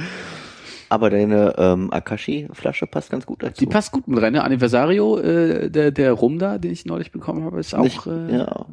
Aber 0.88 1.10
deine 1.10 1.56
ähm, 1.58 1.92
Akashi-Flasche 1.92 2.88
passt 2.88 3.12
ganz 3.12 3.26
gut 3.26 3.44
dazu. 3.44 3.60
Die 3.60 3.66
passt 3.66 3.92
gut 3.92 4.08
mit 4.08 4.22
rein. 4.22 4.32
Ne? 4.32 4.42
Anniversario, 4.42 5.18
äh, 5.20 5.70
der, 5.70 5.92
der 5.92 6.14
Rum 6.14 6.40
da, 6.40 6.58
den 6.58 6.72
ich 6.72 6.86
neulich 6.86 7.12
bekommen 7.12 7.44
habe, 7.44 7.60
ist 7.60 7.76
auch, 7.76 7.84
Nicht, 7.84 8.08
äh, 8.08 8.38
ja. 8.38 8.66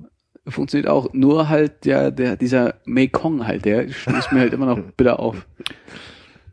Funktioniert 0.49 0.89
auch. 0.89 1.13
Nur 1.13 1.49
halt 1.49 1.85
der, 1.85 2.11
der, 2.11 2.37
dieser 2.37 2.75
Mekong 2.85 3.47
halt, 3.47 3.65
der 3.65 3.89
stößt 3.89 4.33
mir 4.33 4.41
halt 4.41 4.53
immer 4.53 4.67
noch 4.67 4.79
bitter 4.97 5.21
auf. 5.21 5.47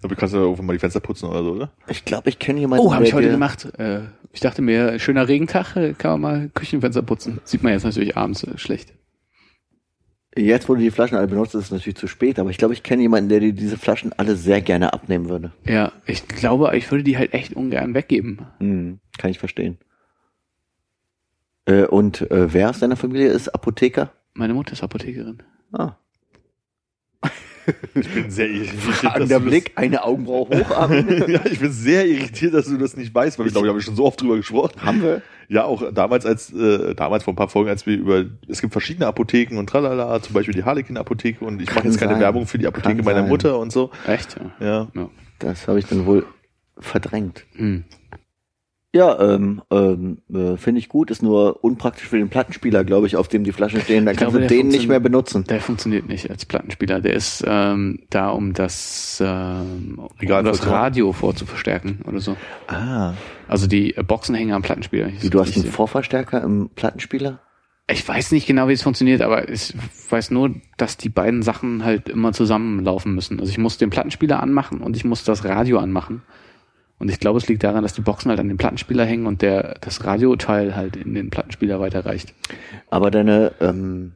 Aber 0.02 0.15
kannst 0.15 0.34
du 0.34 0.38
ja 0.38 0.44
irgendwann 0.44 0.65
mal 0.65 0.74
die 0.74 0.80
Fenster 0.80 0.99
putzen 0.99 1.30
oder 1.30 1.44
so, 1.44 1.52
oder? 1.52 1.72
Ich 1.88 2.03
glaube, 2.03 2.30
ich 2.30 2.40
kenne 2.40 2.60
jemanden. 2.60 2.86
Oh, 2.86 2.94
habe 2.94 3.06
ich 3.06 3.14
heute 3.14 3.30
gemacht. 3.30 3.72
Äh, 3.78 4.02
ich 4.34 4.41
dachte 4.41 4.61
mir, 4.61 4.99
schöner 4.99 5.28
Regentag, 5.28 5.76
äh, 5.76 5.94
kann 5.94 6.20
man 6.20 6.22
mal 6.22 6.49
Küchenfenster 6.53 7.02
putzen. 7.02 7.40
Sieht 7.45 7.64
man 7.64 7.72
jetzt 7.72 7.86
natürlich 7.86 8.18
abends 8.18 8.44
äh, 8.44 8.57
schlecht. 8.57 8.94
Jetzt, 10.36 10.68
wo 10.68 10.74
du 10.74 10.82
die 10.82 10.91
Flaschen 10.91 11.18
alle 11.18 11.28
benutzt, 11.28 11.53
ist 11.53 11.65
es 11.65 11.72
natürlich 11.72 11.95
zu 11.95 12.07
spät. 12.07 12.40
Aber 12.40 12.49
ich 12.49 12.57
glaube, 12.57 12.74
ich 12.74 12.84
kenne 12.84 13.03
jemanden, 13.03 13.30
der 13.30 13.40
dir 13.40 13.53
diese 13.53 13.78
Flaschen 13.78 14.11
alle 14.14 14.36
sehr 14.36 14.61
gerne 14.61 14.91
abnehmen 14.91 15.30
würde. 15.30 15.52
Ja, 15.65 15.91
ich 16.06 16.28
glaube, 16.28 16.76
ich 16.76 16.90
würde 16.91 17.03
die 17.03 17.18
halt 17.18 17.34
echt 17.34 17.53
ungern 17.53 17.94
weggeben. 17.94 18.40
Hm, 18.60 18.99
kann 19.18 19.32
ich 19.32 19.40
verstehen. 19.40 19.78
Äh, 21.65 21.84
und 21.85 22.30
äh, 22.31 22.53
wer 22.53 22.69
aus 22.69 22.80
deiner 22.80 22.95
Familie 22.98 23.27
ist 23.30 23.49
Apotheker? 23.49 24.11
Meine 24.34 24.53
Mutter 24.53 24.73
ist 24.73 24.84
Apothekerin. 24.84 25.41
Ah. 25.72 25.94
Ich 27.95 28.10
bin 28.14 28.30
sehr 28.30 28.49
irritiert. 28.49 28.84
dass 28.85 28.95
Fragender 28.98 29.40
du 29.40 29.45
das- 29.45 29.49
Blick, 29.49 29.72
eine 29.76 30.03
Augenbraue 30.03 30.49
hochatmen. 30.49 31.26
ja, 31.31 31.45
ich 31.45 31.60
bin 31.60 31.72
sehr 31.72 32.06
irritiert, 32.06 32.53
dass 32.53 32.65
du 32.65 32.77
das 32.77 32.98
nicht 32.98 33.15
weißt, 33.15 33.40
weil 33.40 33.48
ich 33.48 33.53
glaube, 33.53 33.68
ich 33.68 33.72
habe 33.72 33.81
schon 33.81 33.95
so 33.95 34.03
oft 34.06 34.22
drüber 34.22 34.35
gesprochen. 34.35 34.81
Haben 34.81 35.02
wir? 35.02 35.22
Ja, 35.48 35.64
auch 35.64 35.90
damals 35.94 36.26
als 36.26 36.52
äh, 36.52 36.94
damals 36.94 37.23
vor 37.23 37.31
ein 37.31 37.38
paar 37.38 37.48
Folgen, 37.48 37.69
als 37.69 37.85
wir 37.85 37.95
über 37.95 38.26
es 38.49 38.60
gibt 38.60 38.73
verschiedene 38.73 39.07
Apotheken 39.07 39.57
und 39.57 39.69
tralala, 39.69 40.22
zum 40.22 40.34
Beispiel 40.34 40.53
die 40.53 40.64
Harlequin 40.65 40.98
Apotheke 40.98 41.45
und 41.45 41.61
ich 41.61 41.73
mache 41.73 41.85
jetzt 41.88 41.98
keine 41.99 42.14
sein. 42.14 42.22
Werbung 42.22 42.48
für 42.48 42.57
die 42.57 42.68
Apotheke 42.68 42.98
Kann 42.98 43.06
meiner 43.06 43.19
sein. 43.22 43.30
Mutter 43.30 43.57
und 43.57 43.72
so. 43.72 43.91
Echt? 44.07 44.35
Ja. 44.60 44.65
Ja. 44.68 44.88
ja. 44.94 45.10
Das 45.40 45.65
habe 45.69 45.80
ich 45.80 45.85
dann 45.85 46.06
wohl 46.06 46.26
verdrängt. 46.80 47.45
Hm. 47.56 47.85
Ja, 48.95 49.20
ähm, 49.20 49.64
ähm, 49.72 50.20
äh, 50.32 50.56
finde 50.56 50.78
ich 50.78 50.88
gut, 50.88 51.10
ist 51.10 51.24
nur 51.24 51.64
unpraktisch 51.64 52.07
für 52.07 52.20
den 52.20 52.30
Plattenspieler, 52.30 52.84
glaube 52.84 53.07
ich, 53.07 53.15
auf 53.15 53.28
dem 53.28 53.44
die 53.44 53.52
Flaschen 53.52 53.82
stehen. 53.82 54.06
Dann 54.06 54.14
Ich 54.14 54.20
kannst 54.20 54.34
glaube, 54.34 54.48
du 54.48 54.56
den 54.56 54.68
nicht 54.68 54.88
mehr 54.88 54.99
benutzen. 54.99 55.45
Der 55.45 55.61
funktioniert 55.61 56.07
nicht 56.07 56.30
als 56.30 56.45
Plattenspieler. 56.45 57.02
Der 57.02 57.14
ist 57.14 57.44
ähm, 57.48 58.02
da, 58.11 58.30
um 58.30 58.53
das, 58.53 59.20
ähm, 59.26 59.99
Regal 60.22 60.41
um 60.41 60.45
das. 60.45 60.68
Radio 60.68 61.11
vorzuverstärken 61.11 62.02
oder 62.07 62.20
so. 62.20 62.38
Ah. 62.68 63.14
Also 63.48 63.65
die 63.65 63.98
äh, 63.98 64.03
Boxen 64.03 64.36
hängen 64.36 64.53
am 64.53 64.61
Plattenspieler. 64.61 65.10
Wie, 65.20 65.30
du 65.30 65.40
hast 65.40 65.56
einen 65.56 65.65
Vorverstärker 65.65 66.44
im 66.44 66.70
Plattenspieler? 66.76 67.40
ich 67.88 68.07
weiß 68.07 68.32
nicht 68.32 68.48
genau, 68.48 68.70
wie 68.70 68.74
es 68.74 68.82
funktioniert, 68.82 69.22
aber 69.22 69.49
ich 69.49 69.74
weiß 70.10 70.32
nur, 70.32 70.56
dass 70.78 70.98
die 70.98 71.10
beiden 71.10 71.41
Sachen 71.44 71.84
halt 71.84 72.10
immer 72.10 72.32
zusammenlaufen 72.32 73.14
müssen. 73.14 73.40
Also 73.40 73.52
ich 73.52 73.57
muss 73.57 73.78
den 73.78 73.90
Plattenspieler 73.90 74.41
anmachen 74.41 74.82
und 74.82 74.95
ich 74.95 75.03
muss 75.03 75.24
das 75.24 75.44
Radio 75.44 75.80
anmachen. 75.80 76.22
Und 77.04 77.10
ich 77.10 77.20
glaube, 77.20 77.38
es 77.38 77.50
liegt 77.50 77.64
daran, 77.66 77.84
dass 77.84 77.92
die 77.94 78.00
Boxen 78.02 78.30
halt 78.30 78.40
an 78.40 78.48
den 78.48 78.56
Plattenspieler 78.58 79.04
hängen 79.04 79.26
und 79.28 79.42
der 79.42 79.76
das 79.82 80.06
Radioteil 80.06 80.74
halt 80.74 80.96
in 80.96 81.14
den 81.14 81.30
Plattenspieler 81.32 81.82
weiterreicht. 81.82 82.34
Aber 82.90 83.12
deine, 83.12 83.52
ähm, 83.60 84.14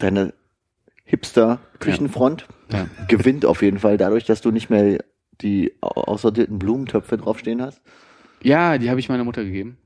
deine 0.00 0.32
Hipster-Küchenfront 1.04 2.46
Ja. 2.72 2.86
gewinnt 3.08 3.44
auf 3.46 3.62
jeden 3.62 3.78
Fall 3.78 3.96
dadurch, 3.96 4.24
dass 4.24 4.40
du 4.40 4.50
nicht 4.50 4.70
mehr 4.70 4.98
die 5.40 5.72
au- 5.80 5.86
aussortierten 6.02 6.58
Blumentöpfe 6.58 7.16
draufstehen 7.16 7.62
hast 7.62 7.80
Ja, 8.42 8.78
die 8.78 8.90
habe 8.90 9.00
ich 9.00 9.08
meiner 9.08 9.24
Mutter 9.24 9.44
gegeben. 9.44 9.76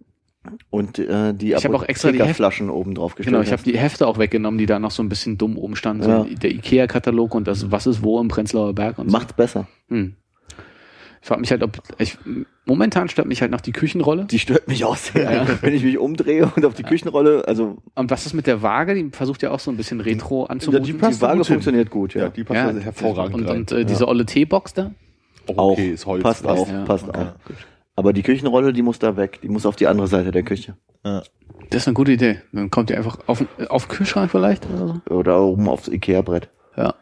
und 0.70 0.98
äh, 0.98 1.34
die 1.34 1.52
Ich 1.52 1.64
hab 1.64 1.74
auch 1.74 1.82
extra 1.82 2.12
die 2.12 2.20
Flaschen 2.32 2.70
oben 2.70 2.94
drauf 2.94 3.14
gestellt 3.16 3.34
Genau, 3.34 3.42
ich 3.44 3.52
habe 3.52 3.62
die 3.62 3.76
Hefte 3.76 4.06
auch 4.06 4.16
weggenommen, 4.18 4.56
die 4.56 4.64
da 4.66 4.78
noch 4.78 4.90
so 4.92 5.02
ein 5.02 5.08
bisschen 5.10 5.36
dumm 5.36 5.58
oben 5.58 5.76
standen. 5.76 6.08
Ja. 6.08 6.24
So 6.24 6.34
der 6.34 6.52
Ikea-Katalog 6.52 7.34
und 7.34 7.46
das 7.46 7.70
Was 7.70 7.86
ist 7.86 8.02
wo 8.02 8.18
im 8.20 8.28
Prenzlauer 8.28 8.72
Berg 8.74 8.98
und 8.98 9.10
so. 9.10 9.12
Macht's 9.16 9.34
besser. 9.34 9.68
Hm. 9.88 10.14
Ich 11.22 11.28
frage 11.28 11.40
mich 11.42 11.50
halt, 11.50 11.62
ob 11.62 11.78
ich 11.98 12.16
momentan 12.64 13.08
stört 13.10 13.28
mich 13.28 13.42
halt 13.42 13.50
noch 13.50 13.60
die 13.60 13.72
Küchenrolle. 13.72 14.24
Die 14.24 14.38
stört 14.38 14.68
mich 14.68 14.84
auch 14.86 14.96
sehr, 14.96 15.30
Ja. 15.30 15.46
wenn 15.62 15.74
ich 15.74 15.84
mich 15.84 15.98
umdrehe 15.98 16.50
und 16.56 16.64
auf 16.64 16.72
die 16.74 16.82
Küchenrolle, 16.82 17.46
also 17.46 17.76
Und 17.94 18.10
was 18.10 18.24
ist 18.24 18.32
mit 18.32 18.46
der 18.46 18.62
Waage? 18.62 18.94
Die 18.94 19.10
versucht 19.10 19.42
ja 19.42 19.50
auch 19.50 19.60
so 19.60 19.70
ein 19.70 19.76
bisschen 19.76 20.00
retro 20.00 20.44
anzumuten. 20.44 20.84
die 20.84 20.92
die 20.92 20.98
passt 20.98 21.20
Waage 21.20 21.38
gut 21.38 21.46
hin. 21.46 21.54
funktioniert 21.54 21.90
gut, 21.90 22.14
ja. 22.14 22.22
Ja, 22.24 22.28
die 22.30 22.42
passt 22.44 22.56
ja, 22.56 22.66
also 22.68 22.80
hervorragend 22.80 23.34
Und, 23.34 23.48
und 23.50 23.72
äh, 23.72 23.84
diese 23.84 24.08
olle 24.08 24.24
Teebox 24.24 24.72
da? 24.74 24.92
Auch 25.46 25.58
auch, 25.58 25.70
okay, 25.72 25.90
ist 25.90 26.06
Holz. 26.06 26.22
passt 26.22 26.46
auch, 26.46 26.68
Ja, 26.68 26.84
passt 26.84 27.08
okay. 27.08 27.18
auch. 27.18 27.32
Aber 27.96 28.12
die 28.14 28.22
Küchenrolle, 28.22 28.72
die 28.72 28.82
muss 28.82 28.98
da 28.98 29.16
weg, 29.18 29.40
die 29.42 29.48
muss 29.48 29.66
auf 29.66 29.76
die 29.76 29.88
andere 29.88 30.06
Seite 30.06 30.30
der 30.30 30.42
Küche. 30.42 30.76
Ja. 31.04 31.22
Das 31.68 31.82
ist 31.82 31.88
eine 31.88 31.94
gute 31.94 32.12
Idee. 32.12 32.40
Dann 32.52 32.70
kommt 32.70 32.88
ihr 32.88 32.96
einfach 32.96 33.18
auf, 33.26 33.44
auf 33.68 33.86
den 33.86 33.90
Kühlschrank 33.96 34.30
vielleicht 34.30 34.66
oder 34.70 35.00
so. 35.06 35.14
Oder 35.14 35.42
oben 35.42 35.68
aufs 35.68 35.88
Ikea-Brett. 35.88 36.48
Ja. 36.76 36.94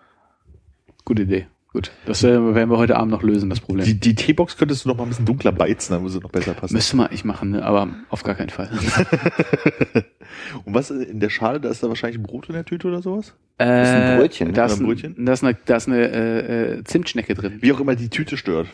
Gute 1.04 1.22
Idee. 1.22 1.46
Gut. 1.72 1.90
Das 2.06 2.22
werden 2.22 2.54
wir 2.54 2.78
heute 2.78 2.96
Abend 2.96 3.10
noch 3.12 3.22
lösen, 3.22 3.50
das 3.50 3.60
Problem. 3.60 3.84
Die, 3.84 4.00
die 4.00 4.14
Teebox 4.14 4.56
könntest 4.56 4.84
du 4.84 4.88
noch 4.88 4.96
mal 4.96 5.02
ein 5.02 5.10
bisschen 5.10 5.26
dunkler 5.26 5.52
beizen, 5.52 5.92
dann 5.92 6.02
würde 6.02 6.14
sie 6.14 6.20
noch 6.20 6.30
besser 6.30 6.54
passen. 6.54 6.74
Müsste 6.74 6.96
mal 6.96 7.10
ich 7.12 7.26
machen, 7.26 7.50
ne? 7.50 7.62
aber 7.62 7.88
auf 8.08 8.22
gar 8.22 8.34
keinen 8.34 8.48
Fall. 8.48 8.70
Und 10.64 10.74
was 10.74 10.90
in 10.90 11.20
der 11.20 11.28
Schale, 11.28 11.60
da 11.60 11.68
ist 11.68 11.82
da 11.82 11.88
wahrscheinlich 11.88 12.18
ein 12.18 12.22
Brot 12.22 12.48
in 12.48 12.54
der 12.54 12.64
Tüte 12.64 12.88
oder 12.88 13.02
sowas? 13.02 13.34
Äh, 13.58 13.82
ist 13.82 13.88
ein 13.90 14.18
Brötchen, 14.18 14.46
ne? 14.48 14.54
Da 14.54 14.64
ist, 14.64 14.80
ein 14.80 14.86
Brötchen? 14.86 15.24
Da 15.24 15.32
ist 15.32 15.44
eine, 15.44 15.56
da 15.66 15.76
ist 15.76 15.88
eine 15.88 16.10
äh, 16.10 16.84
Zimtschnecke 16.84 17.34
drin. 17.34 17.58
Wie 17.60 17.72
auch 17.72 17.80
immer 17.80 17.96
die 17.96 18.08
Tüte 18.08 18.38
stört. 18.38 18.68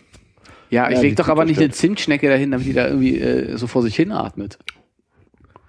Ja, 0.71 0.89
ich 0.89 0.97
Ja, 0.97 1.03
leg 1.03 1.17
doch 1.17 1.29
aber 1.29 1.45
nicht 1.45 1.57
Tüte 1.57 1.65
eine 1.65 1.73
Zimtschnecke 1.73 2.29
dahin, 2.29 2.53
damit 2.53 2.67
die 2.67 2.73
da 2.75 2.87
irgendwie 2.87 3.19
äh, 3.19 3.57
so 3.57 3.67
vor 3.67 3.83
sich 3.83 3.97
hin 3.97 4.13
atmet. 4.13 4.59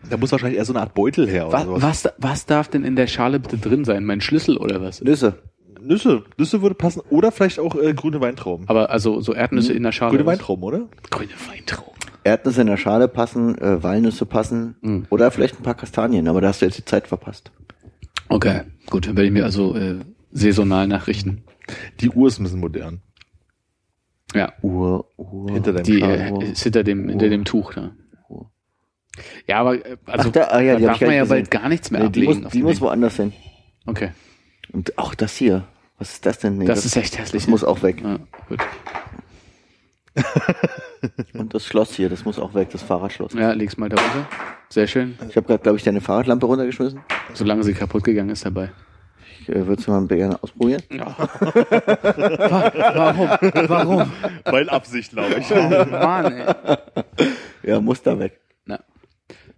Da 0.09 0.17
muss 0.17 0.31
wahrscheinlich 0.31 0.59
eher 0.59 0.65
so 0.65 0.73
eine 0.73 0.81
Art 0.81 0.93
Beutel 0.93 1.27
her 1.27 1.47
oder 1.47 1.57
Was, 1.57 1.63
sowas. 1.63 1.81
was, 1.81 2.13
was 2.19 2.45
darf 2.45 2.67
denn 2.67 2.83
in 2.83 2.95
der 2.95 3.07
Schale 3.07 3.39
bitte 3.39 3.57
drin 3.57 3.83
sein? 3.83 4.05
Mein 4.05 4.21
Schlüssel 4.21 4.57
oder 4.57 4.79
was? 4.79 5.01
Nüsse. 5.01 5.39
Nüsse. 5.85 6.23
Nüsse 6.37 6.61
würde 6.61 6.75
passen. 6.75 7.01
Oder 7.09 7.31
vielleicht 7.31 7.59
auch 7.59 7.75
äh, 7.75 7.93
grüne 7.93 8.21
Weintrauben. 8.21 8.67
Aber 8.69 8.89
also 8.89 9.21
so 9.21 9.33
Erdnüsse 9.33 9.73
in 9.73 9.83
der 9.83 9.91
Schale. 9.91 10.11
grüne? 10.11 10.25
Weintrauben, 10.25 10.63
oder? 10.63 10.87
Grüne 11.09 11.31
Weintrauben. 11.49 11.93
Erdnüsse 12.23 12.61
in 12.61 12.67
der 12.67 12.77
Schale 12.77 13.07
passen, 13.07 13.57
äh, 13.59 13.83
Walnüsse 13.83 14.25
passen 14.25 14.75
Mhm. 14.81 15.05
oder 15.09 15.29
vielleicht 15.31 15.59
ein 15.59 15.63
paar 15.63 15.75
Kastanien, 15.75 16.27
aber 16.27 16.41
da 16.41 16.47
hast 16.49 16.61
du 16.61 16.65
jetzt 16.65 16.77
die 16.77 16.85
Zeit 16.85 17.07
verpasst. 17.07 17.51
Okay, 18.29 18.61
gut, 18.89 19.05
dann 19.07 19.15
werde 19.15 19.27
ich 19.27 19.33
mir 19.33 19.43
also 19.45 19.75
äh, 19.75 19.99
saisonal 20.31 20.87
nachrichten. 20.87 21.43
Die 22.01 22.09
Uhr 22.09 22.27
ist 22.27 22.39
ein 22.39 22.43
bisschen 22.43 22.59
modern. 22.59 23.01
Ja, 24.33 24.53
Uhr, 24.63 25.05
Uhr. 25.17 25.51
Hinter 25.51 25.73
deinem 25.73 25.83
die 25.83 25.99
Schal. 25.99 26.41
äh, 26.41 26.51
ist 26.51 26.63
hinter 26.63 26.83
dem, 26.83 27.07
hinter 27.09 27.29
dem 27.29 27.45
Tuch 27.45 27.73
da. 27.75 27.91
Ja, 29.47 29.59
aber 29.59 29.85
äh, 29.85 29.97
also 30.07 30.29
Ach, 30.29 30.31
da, 30.33 30.41
ah, 30.45 30.59
ja, 30.61 30.73
da 30.73 30.79
die 30.79 30.83
hab 30.85 30.91
darf 30.93 30.95
ich 30.95 30.99
gar 31.01 31.07
man 31.07 31.09
nicht 31.09 31.17
ja 31.17 31.23
gesehen. 31.23 31.29
bald 31.29 31.51
gar 31.51 31.69
nichts 31.69 31.91
mehr 31.91 32.01
Nee, 32.03 32.09
die 32.09 32.21
ablegen. 32.21 32.37
muss, 32.39 32.45
auf 32.47 32.51
die 32.51 32.57
dem 32.59 32.63
muss 32.65 32.73
Ding. 32.75 32.81
woanders 32.81 33.15
hin. 33.15 33.33
okay, 33.85 34.11
Und 34.73 34.97
auch 34.97 35.13
das 35.15 35.35
hier. 35.37 35.67
Was 35.97 36.11
ist 36.13 36.25
das 36.25 36.39
denn? 36.39 36.57
Nee, 36.57 36.65
das, 36.65 36.85
ist 36.85 36.95
echt 36.97 37.17
hässlich. 37.17 37.43
das 37.43 37.49
muss 37.49 37.63
auch 37.63 37.81
weg. 37.81 38.01
Ja, 38.03 38.19
gut. 38.49 38.59
Und 41.33 41.53
das 41.53 41.65
Schloss 41.65 41.93
hier, 41.95 42.09
das 42.09 42.25
muss 42.25 42.39
auch 42.39 42.53
weg, 42.53 42.69
das 42.71 42.81
Fahrradschloss. 42.81 43.33
ja, 43.33 43.51
leg's 43.53 43.77
mal 43.77 43.89
da 43.89 44.01
runter. 44.01 44.27
Sehr 44.69 44.87
schön. 44.87 45.17
Ich 45.29 45.35
habe 45.37 45.45
gerade, 45.47 45.61
glaube 45.61 45.77
ich, 45.77 45.83
deine 45.83 46.01
Fahrradlampe 46.01 46.45
runtergeschmissen. 46.45 46.99
Solange 47.33 47.63
sie 47.63 47.73
kaputt 47.73 48.03
gegangen 48.03 48.29
ist 48.29 48.45
dabei. 48.45 48.71
Ich 49.41 49.49
äh, 49.49 49.67
würde 49.67 49.79
es 49.81 49.87
mal 49.87 50.05
gerne 50.07 50.41
ausprobieren. 50.41 50.81
Warum? 52.95 53.29
Warum? 53.69 54.11
Weil 54.45 54.69
Absicht, 54.69 55.11
glaube 55.11 55.35
ich. 55.39 55.51
Oh 55.51 55.85
Mann, 55.91 56.33
ey. 56.33 56.53
Ja, 57.63 57.79
muss 57.79 58.01
da 58.01 58.17
weg. 58.19 58.39
Na, 58.65 58.79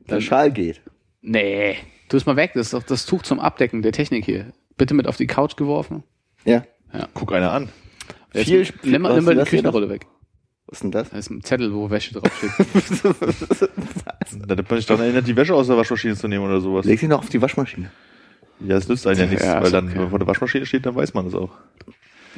Der 0.10 0.22
Schal 0.22 0.52
geht. 0.52 0.82
nee. 1.22 1.78
Tu 2.10 2.16
es 2.16 2.26
mal 2.26 2.38
weg. 2.38 2.52
Das 2.54 2.68
ist 2.68 2.74
doch 2.74 2.84
das 2.84 3.06
Tuch 3.06 3.24
zum 3.24 3.42
Abdecken 3.42 3.82
der 3.82 3.92
Technik 3.92 4.24
hier. 4.24 4.54
Bitte 4.78 4.94
mit 4.94 5.08
auf 5.08 5.18
die 5.18 5.28
Couch 5.28 5.58
geworfen. 5.58 6.04
Ja. 6.46 6.64
Guck 7.14 7.34
einer 7.34 7.52
an. 7.52 7.70
Jetzt, 8.34 8.48
Viel 8.48 8.68
nimm 8.84 9.02
mal, 9.02 9.10
was 9.10 9.16
nimm 9.16 9.26
mal 9.26 9.38
ist 9.38 9.52
die 9.52 9.58
Küchenrolle 9.58 9.90
weg. 9.90 10.06
Was 10.68 10.78
ist 10.78 10.84
denn 10.84 10.92
das? 10.92 11.10
Da 11.10 11.18
ist 11.18 11.30
ein 11.30 11.44
Zettel, 11.44 11.74
wo 11.74 11.90
Wäsche 11.90 12.14
draufsteht. 12.14 12.52
Da 14.46 14.58
hat 14.58 14.70
man 14.70 14.78
sich 14.80 14.86
daran 14.86 15.04
erinnert, 15.04 15.26
die 15.26 15.36
Wäsche 15.36 15.54
aus 15.56 15.68
der 15.68 15.78
Waschmaschine 15.78 16.16
zu 16.16 16.28
nehmen 16.28 16.44
oder 16.44 16.60
sowas. 16.60 16.86
Leg 16.86 17.00
sie 17.00 17.08
noch 17.08 17.20
auf 17.20 17.30
die 17.30 17.42
Waschmaschine. 17.42 17.90
Ja, 18.60 18.76
das 18.76 18.88
nützt 18.90 19.08
einen 19.08 19.20
ja 19.20 19.26
nichts, 19.26 19.46
Ja, 19.46 19.56
weil 19.58 19.64
ist 19.66 19.72
dann, 19.72 19.86
okay. 19.86 19.94
wenn 19.96 20.02
man 20.02 20.10
vor 20.10 20.20
der 20.20 20.28
Waschmaschine 20.28 20.66
steht, 20.66 20.86
dann 20.86 20.96
weiß 20.96 21.14
man 21.14 21.26
das 21.26 21.36
auch. 21.36 21.52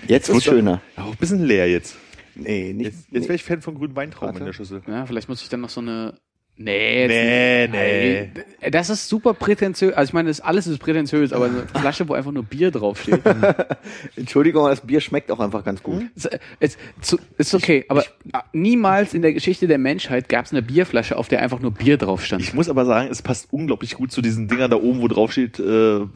Jetzt 0.08 0.28
ist 0.30 0.36
Gut, 0.36 0.44
schöner. 0.44 0.82
Ja, 0.96 1.06
auch 1.06 1.12
ein 1.12 1.18
bisschen 1.18 1.44
leer 1.44 1.68
jetzt. 1.70 1.96
Nee, 2.36 2.74
nicht. 2.74 2.92
Jetzt, 2.92 3.08
jetzt 3.12 3.24
wäre 3.24 3.36
ich 3.36 3.44
Fan 3.44 3.62
von 3.62 3.76
grünen 3.76 3.96
Weintrauben 3.96 4.28
Warte. 4.28 4.40
in 4.40 4.46
der 4.46 4.54
Schüssel. 4.54 4.82
Ja, 4.88 5.06
vielleicht 5.06 5.30
muss 5.30 5.42
ich 5.42 5.50
dann 5.50 5.62
noch 5.62 5.70
so 5.70 5.82
eine. 5.82 6.14
Nee, 6.62 7.08
Nee, 7.08 7.68
nee. 7.72 8.70
Das 8.70 8.90
ist 8.90 9.08
super 9.08 9.34
prätentiös. 9.34 9.94
Also 9.94 10.10
ich 10.10 10.14
meine, 10.14 10.28
das 10.28 10.42
alles 10.42 10.68
ist 10.68 10.80
prätentiös, 10.80 11.32
aber 11.32 11.46
eine 11.46 11.64
Flasche, 11.80 12.10
wo 12.10 12.14
einfach 12.14 12.34
nur 12.34 12.44
Bier 12.44 12.70
draufsteht. 12.70 13.22
Entschuldigung, 14.18 14.64
aber 14.64 14.72
das 14.72 14.82
Bier 14.82 15.00
schmeckt 15.00 15.32
auch 15.32 15.40
einfach 15.40 15.64
ganz 15.64 15.82
gut. 15.82 16.04
ist, 16.16 16.30
ist, 16.60 16.78
zu- 17.02 17.20
ist 17.38 17.54
okay, 17.56 17.86
aber 17.88 18.04
niemals 18.52 19.14
in 19.14 19.22
der 19.22 19.34
Geschichte 19.34 19.68
der 19.68 19.78
Menschheit 19.78 20.28
gab 20.28 20.46
es 20.46 20.52
eine 20.52 20.62
Bierflasche, 20.62 21.16
auf 21.18 21.30
der 21.30 21.42
einfach 21.42 21.60
nur 21.62 21.72
Bier 21.72 21.96
drauf 21.98 22.26
stand. 22.26 22.42
Ich 22.42 22.54
muss 22.54 22.68
aber 22.70 22.86
sagen, 22.86 23.08
es 23.10 23.22
passt 23.22 23.48
unglaublich 23.52 23.96
gut 23.96 24.12
zu 24.12 24.22
diesen 24.22 24.48
Dingern 24.50 24.70
da 24.70 24.78
oben, 24.78 25.02
wo 25.02 25.08
drauf 25.08 25.32
steht, 25.32 25.60
äh, 25.60 25.64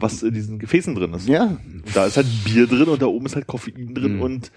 was 0.00 0.22
in 0.22 0.34
diesen 0.34 0.58
Gefäßen 0.58 0.94
drin 0.94 1.14
ist. 1.14 1.26
Ja. 1.28 1.56
Da 1.94 2.04
ist 2.06 2.16
halt 2.18 2.26
Bier 2.44 2.66
drin 2.66 2.88
und 2.88 3.00
da 3.00 3.06
oben 3.06 3.24
ist 3.26 3.34
halt 3.34 3.46
Koffein 3.46 3.94
drin 3.94 4.16
Mhm. 4.16 4.20
und 4.22 4.52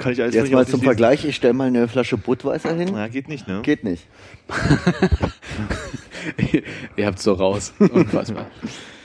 kann 0.00 0.12
ich 0.12 0.20
alles 0.20 0.34
Jetzt 0.34 0.50
mal 0.50 0.66
zum. 0.66 0.82
Vergleich, 0.82 1.24
ich 1.24 1.36
stelle 1.36 1.52
mal 1.52 1.68
eine 1.68 1.86
Flasche 1.86 2.16
Budweiser 2.16 2.74
hin. 2.74 2.90
Na, 2.92 3.06
geht 3.08 3.28
nicht, 3.28 3.46
ne? 3.46 3.60
Geht 3.62 3.84
nicht. 3.84 4.04
Ihr 6.96 7.06
habt 7.06 7.20
so 7.20 7.34
raus. 7.34 7.72
Unfassbar. 7.78 8.46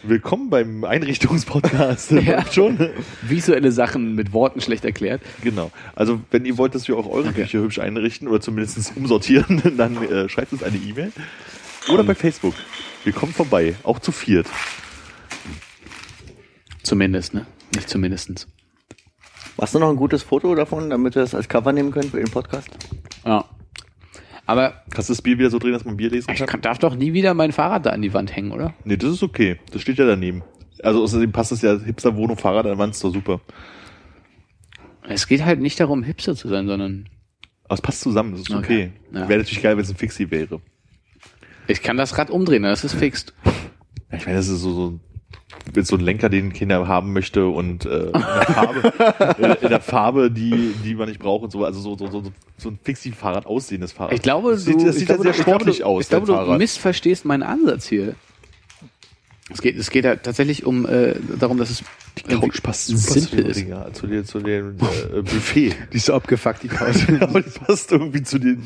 Willkommen 0.04 0.50
beim 0.50 0.84
Einrichtungspodcast. 0.84 2.12
Ja. 2.12 2.46
Schon. 2.52 2.90
Visuelle 3.22 3.72
Sachen 3.72 4.16
mit 4.16 4.34
Worten 4.34 4.62
schlecht 4.62 4.86
erklärt. 4.86 5.22
Genau. 5.44 5.72
Also, 5.96 6.22
wenn 6.32 6.46
ihr 6.46 6.58
wollt, 6.58 6.76
dass 6.76 6.88
wir 6.88 6.98
auch 6.98 7.08
eure 7.08 7.30
Okay. 7.30 7.44
Küche 7.44 7.60
hübsch 7.60 7.80
einrichten 7.80 8.28
oder 8.28 8.40
zumindest 8.40 8.94
umsortieren, 8.96 9.62
dann 9.78 10.02
äh, 10.04 10.30
schreibt 10.30 10.54
uns 10.54 10.64
eine 10.64 10.78
E-Mail. 10.78 11.12
Oder 11.90 12.04
bei 12.04 12.16
Facebook. 12.16 12.56
Wir 13.04 13.14
kommen 13.14 13.34
vorbei. 13.34 13.76
Auch 13.84 14.00
zu 14.00 14.12
viert. 14.12 14.48
Zumindest, 16.84 17.34
ne? 17.34 17.46
Nicht 17.76 17.90
zumindestens. 17.90 18.48
Hast 19.60 19.74
du 19.74 19.80
noch 19.80 19.90
ein 19.90 19.96
gutes 19.96 20.24
Foto 20.24 20.54
davon, 20.56 20.90
damit 20.90 21.16
wir 21.16 21.22
das 21.22 21.34
als 21.34 21.48
Cover 21.48 21.72
nehmen 21.72 21.92
können 21.92 22.10
für 22.10 22.18
den 22.18 22.30
Podcast? 22.30 22.70
Ja. 23.26 23.46
Aber 24.46 24.84
Kannst 24.92 25.10
du 25.10 25.14
das 25.14 25.22
Bier 25.22 25.40
wieder 25.40 25.50
so 25.50 25.60
drehen, 25.60 25.74
dass 25.74 25.86
man 25.86 25.98
Bier 25.98 26.10
lesen 26.10 26.30
ich 26.32 26.38
kann? 26.38 26.48
kann, 26.48 26.62
darf 26.62 26.78
doch 26.78 26.96
nie 26.96 27.14
wieder 27.14 27.34
mein 27.34 27.52
Fahrrad 27.52 27.86
da 27.86 27.92
an 27.92 28.02
die 28.02 28.14
Wand 28.14 28.36
hängen, 28.36 28.52
oder? 28.52 28.74
Nee, 28.84 28.98
das 28.98 29.12
ist 29.12 29.24
okay. 29.24 29.60
Das 29.72 29.82
steht 29.82 29.98
ja 29.98 30.06
daneben. 30.06 30.44
Also 30.84 31.02
außerdem 31.02 31.32
passt 31.32 31.52
es 31.52 31.62
ja 31.62 31.80
Hipster-Wohnung, 31.80 32.38
Fahrrad 32.38 32.66
an 32.66 32.72
der 32.74 32.78
Wand 32.78 32.94
ist 32.94 33.04
doch 33.04 33.14
super. 33.14 33.42
Es 35.08 35.28
geht 35.28 35.46
halt 35.46 35.62
nicht 35.62 35.80
darum, 35.80 36.04
hipster 36.04 36.36
zu 36.36 36.48
sein, 36.48 36.68
sondern 36.68 37.10
Aber 37.66 37.76
es 37.76 37.82
passt 37.82 38.02
zusammen, 38.02 38.32
das 38.32 38.42
ist 38.42 38.52
okay. 38.52 38.92
Okay. 39.10 39.20
Ja. 39.20 39.30
Wäre 39.30 39.40
natürlich 39.40 39.64
geil, 39.64 39.78
wenn 39.78 39.84
es 39.84 39.90
ein 39.90 39.96
Fixie 39.96 40.30
wäre. 40.30 40.62
Ich 41.68 41.82
kann 41.82 41.98
das 41.98 42.18
Rad 42.18 42.30
umdrehen, 42.30 42.64
das 42.64 42.84
ist 42.84 42.94
fixt. 42.94 43.34
Ich 44.12 44.26
meine, 44.26 44.38
das 44.38 44.48
ist 44.48 44.62
so, 44.62 44.72
so, 44.74 45.00
so 45.82 45.96
ein 45.96 46.02
Lenker, 46.02 46.30
den 46.30 46.54
Kinder 46.54 46.88
haben 46.88 47.14
möchte 47.14 47.48
und 47.48 47.86
äh, 47.86 48.06
in 48.08 48.12
der 48.14 48.22
Farbe, 48.46 48.94
in, 49.40 49.52
in 49.62 49.70
der 49.70 49.82
Farbe, 49.82 50.32
die, 50.32 50.74
die 50.84 50.96
man 50.96 51.08
nicht 51.10 51.20
braucht 51.20 51.44
und 51.46 51.52
so. 51.52 51.66
Also 51.66 51.80
so, 51.80 51.98
so, 51.98 52.08
so, 52.10 52.24
so 52.58 52.70
ein 52.70 52.80
Fixie-Fahrrad 52.84 53.46
aussehendes 53.46 53.92
Fahrrad. 53.92 54.14
Ich 54.14 54.22
glaube, 54.22 54.52
das 54.52 54.66
sieht, 54.66 54.80
du, 54.82 54.86
das 54.86 54.96
ich 54.96 55.00
sieht 55.00 55.08
glaube, 55.08 55.26
ja 55.26 55.32
sehr 55.34 55.40
ich 55.40 55.46
glaube, 55.46 55.60
sportlich 55.60 55.78
du- 55.80 55.86
aus. 55.86 56.04
Ich 56.04 56.10
glaube, 56.10 56.26
dein 56.28 56.36
du 56.36 56.42
Fahrrad. 56.42 56.58
missverstehst 56.60 57.26
meinen 57.26 57.44
Ansatz 57.44 57.88
hier. 57.88 58.16
Es 59.52 59.62
geht, 59.62 59.78
es 59.78 59.92
geht 59.92 60.06
ja 60.06 60.16
tatsächlich 60.16 60.66
um 60.66 60.88
äh, 60.88 61.16
darum, 61.40 61.58
dass 61.60 61.70
es 61.70 61.84
Die 62.18 62.24
Couch 62.36 62.64
passt 62.64 62.88
super 62.88 63.00
zu 63.02 63.20
simpel 63.20 63.44
dem, 63.44 63.52
ist. 63.52 63.96
Zu, 63.96 64.08
dem, 64.08 64.26
zu 64.26 64.40
dem 64.40 64.76
äh, 65.14 65.22
Buffet. 65.22 65.76
Die 65.94 65.98
ist 65.98 66.06
so 66.08 66.14
abgefuckt, 66.16 66.64
die 66.64 66.68
Couch. 66.68 67.08
Aber 67.20 67.42
die 67.42 67.50
passt 67.52 67.92
irgendwie 67.92 68.24
zu 68.24 68.40
den. 68.40 68.64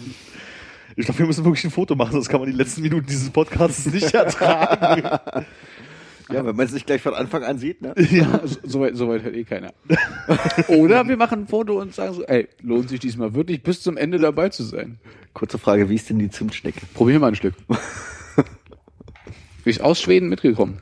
Ich 0.95 1.06
glaube, 1.06 1.20
wir 1.20 1.26
müssen 1.28 1.44
wirklich 1.44 1.64
ein 1.66 1.72
Foto 1.72 1.95
machen, 1.95 2.14
sonst 2.14 2.30
kann 2.30 2.40
man 2.41 2.49
die 2.49 2.56
letzten 2.56 2.82
Minuten 2.82 3.07
dieses 3.07 3.30
Podcasts 3.30 3.86
nicht 3.88 4.14
ertragen. 4.14 5.45
Ja, 6.31 6.45
wenn 6.45 6.56
man 6.56 6.65
es 6.65 6.73
nicht 6.73 6.85
gleich 6.85 7.01
von 7.01 7.15
Anfang 7.15 7.43
an 7.43 7.57
sieht, 7.57 7.81
ne? 7.81 7.93
ja, 8.11 8.41
so, 8.45 8.88
so 8.93 9.10
weit, 9.10 9.23
hört 9.23 9.35
eh 9.35 9.43
keiner. 9.43 9.73
Oder 10.68 11.07
wir 11.07 11.18
machen 11.18 11.41
ein 11.41 11.47
Foto 11.47 11.80
und 11.81 11.95
sagen 11.95 12.14
so, 12.14 12.23
ey, 12.26 12.47
lohnt 12.61 12.89
sich 12.89 12.99
diesmal 12.99 13.34
wirklich 13.34 13.64
bis 13.64 13.81
zum 13.81 13.97
Ende 13.97 14.19
dabei 14.19 14.49
zu 14.49 14.64
sein. 14.64 14.99
Kurze 15.34 15.57
Frage, 15.57 15.89
wie 15.89 15.95
ist 15.95 16.10
denn 16.10 16.19
die 16.19 16.30
Zimtschnecke? 16.30 16.81
Probier 16.93 17.19
mal 17.19 17.30
ein 17.30 17.35
Stück. 17.35 17.56
Die 19.65 19.72
ist 19.72 19.81
aus 19.81 20.01
Schweden 20.01 20.30
mitgekommen. 20.30 20.80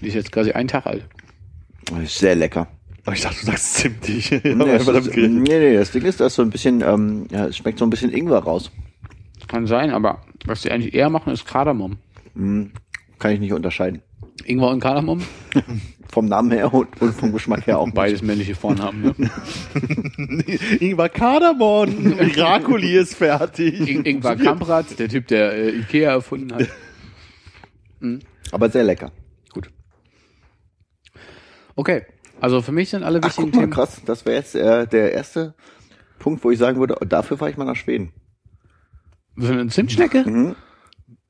Die 0.00 0.08
ist 0.08 0.14
jetzt 0.14 0.32
quasi 0.32 0.52
einen 0.52 0.68
Tag 0.68 0.86
alt. 0.86 1.04
Ist 2.02 2.18
sehr 2.18 2.34
lecker. 2.34 2.68
Aber 3.04 3.14
ich 3.14 3.22
dachte, 3.22 3.40
du 3.40 3.46
sagst 3.46 3.74
zimtig. 3.74 4.30
Nee, 4.44 4.76
ist, 4.76 5.16
nee, 5.16 5.40
nee, 5.40 5.74
das 5.74 5.90
Ding 5.90 6.02
ist, 6.04 6.20
da 6.20 6.26
ist 6.26 6.36
so 6.36 6.42
ein 6.42 6.50
bisschen, 6.50 6.82
ähm, 6.82 7.26
ja, 7.30 7.46
es 7.46 7.56
schmeckt 7.56 7.78
so 7.78 7.84
ein 7.84 7.90
bisschen 7.90 8.12
Ingwer 8.12 8.38
raus. 8.38 8.70
Kann 9.48 9.66
sein, 9.66 9.90
aber 9.90 10.22
was 10.46 10.62
die 10.62 10.70
eigentlich 10.70 10.94
eher 10.94 11.10
machen, 11.10 11.32
ist 11.32 11.46
Kardamom. 11.46 11.98
Kann 13.20 13.30
ich 13.32 13.38
nicht 13.38 13.52
unterscheiden. 13.52 14.02
Ingwer 14.44 14.70
und 14.70 14.80
Kardamom, 14.80 15.22
Vom 16.10 16.26
Namen 16.26 16.50
her 16.50 16.74
und, 16.74 17.00
und 17.00 17.12
vom 17.14 17.32
Geschmack 17.32 17.68
her 17.68 17.78
auch. 17.78 17.88
beides 17.92 18.20
männliche 18.22 18.56
Vornamen. 18.56 19.02
Ne? 19.02 19.14
Ingwer 20.80 21.08
Kardamom. 21.08 22.16
Miracoli 22.16 22.96
ist 22.96 23.14
fertig. 23.14 23.88
In 23.88 24.04
Ingwer 24.04 24.34
Kamprad, 24.36 24.98
der 24.98 25.08
Typ, 25.08 25.28
der 25.28 25.52
äh, 25.52 25.70
Ikea 25.78 26.10
erfunden 26.10 26.52
hat. 26.52 26.66
Aber 28.50 28.70
sehr 28.70 28.82
lecker. 28.82 29.12
Gut. 29.52 29.70
Okay, 31.76 32.06
also 32.40 32.60
für 32.62 32.72
mich 32.72 32.88
sind 32.90 33.04
alle 33.04 33.20
Ach, 33.22 33.28
wichtigen 33.28 33.48
guck 33.52 33.54
mal, 33.54 33.60
Themen. 33.62 33.72
krass. 33.72 34.00
Das 34.04 34.24
wäre 34.26 34.36
jetzt 34.36 34.56
äh, 34.56 34.86
der 34.88 35.12
erste 35.12 35.54
Punkt, 36.18 36.42
wo 36.42 36.50
ich 36.50 36.58
sagen 36.58 36.80
würde, 36.80 36.96
oh, 37.00 37.04
dafür 37.04 37.36
fahre 37.38 37.50
ich 37.52 37.56
mal 37.56 37.66
nach 37.66 37.76
Schweden. 37.76 38.12
Für 39.38 39.52
eine 39.52 39.68
Zimtschnecke? 39.68 40.28
Mhm. 40.28 40.56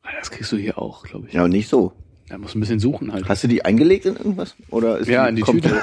Ah, 0.03 0.09
Das 0.19 0.31
kriegst 0.31 0.51
du 0.53 0.57
hier 0.57 0.79
auch, 0.79 1.03
glaube 1.05 1.29
ich. 1.29 1.35
Ja, 1.35 1.45
und 1.45 1.51
nicht 1.51 1.69
so. 1.69 1.93
Da 2.29 2.39
musst 2.39 2.55
du 2.55 2.59
ein 2.59 2.61
bisschen 2.61 2.79
suchen 2.79 3.13
halt. 3.13 3.29
Hast 3.29 3.43
du 3.43 3.49
die 3.49 3.65
eingelegt 3.65 4.07
in 4.07 4.15
irgendwas? 4.17 4.55
Oder 4.71 4.99
ist 4.99 5.09
Ja, 5.09 5.27
in 5.27 5.35
die 5.37 5.43
kommt, 5.43 5.63
Tüte. 5.65 5.81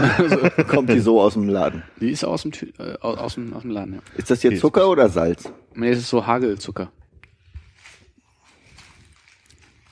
Die, 0.58 0.64
kommt 0.64 0.90
die 0.90 1.00
so 1.00 1.20
aus 1.22 1.34
dem 1.34 1.50
Laden? 1.50 1.84
Die 2.00 2.10
ist 2.10 2.24
aus 2.24 2.44
dem, 2.44 2.52
Tü 2.54 2.68
äh, 2.80 2.94
aus, 3.02 3.18
aus 3.18 3.34
dem, 3.36 3.54
aus 3.54 3.64
dem 3.64 3.72
Laden, 3.72 3.96
ja. 3.96 4.00
Ist 4.16 4.30
das 4.32 4.44
jetzt 4.44 4.62
Zucker 4.62 4.90
oder 4.90 5.10
Salz? 5.10 5.52
Nee, 5.76 5.90
es 5.90 6.00
ist 6.00 6.10
so 6.10 6.26
Hagelzucker. 6.26 6.90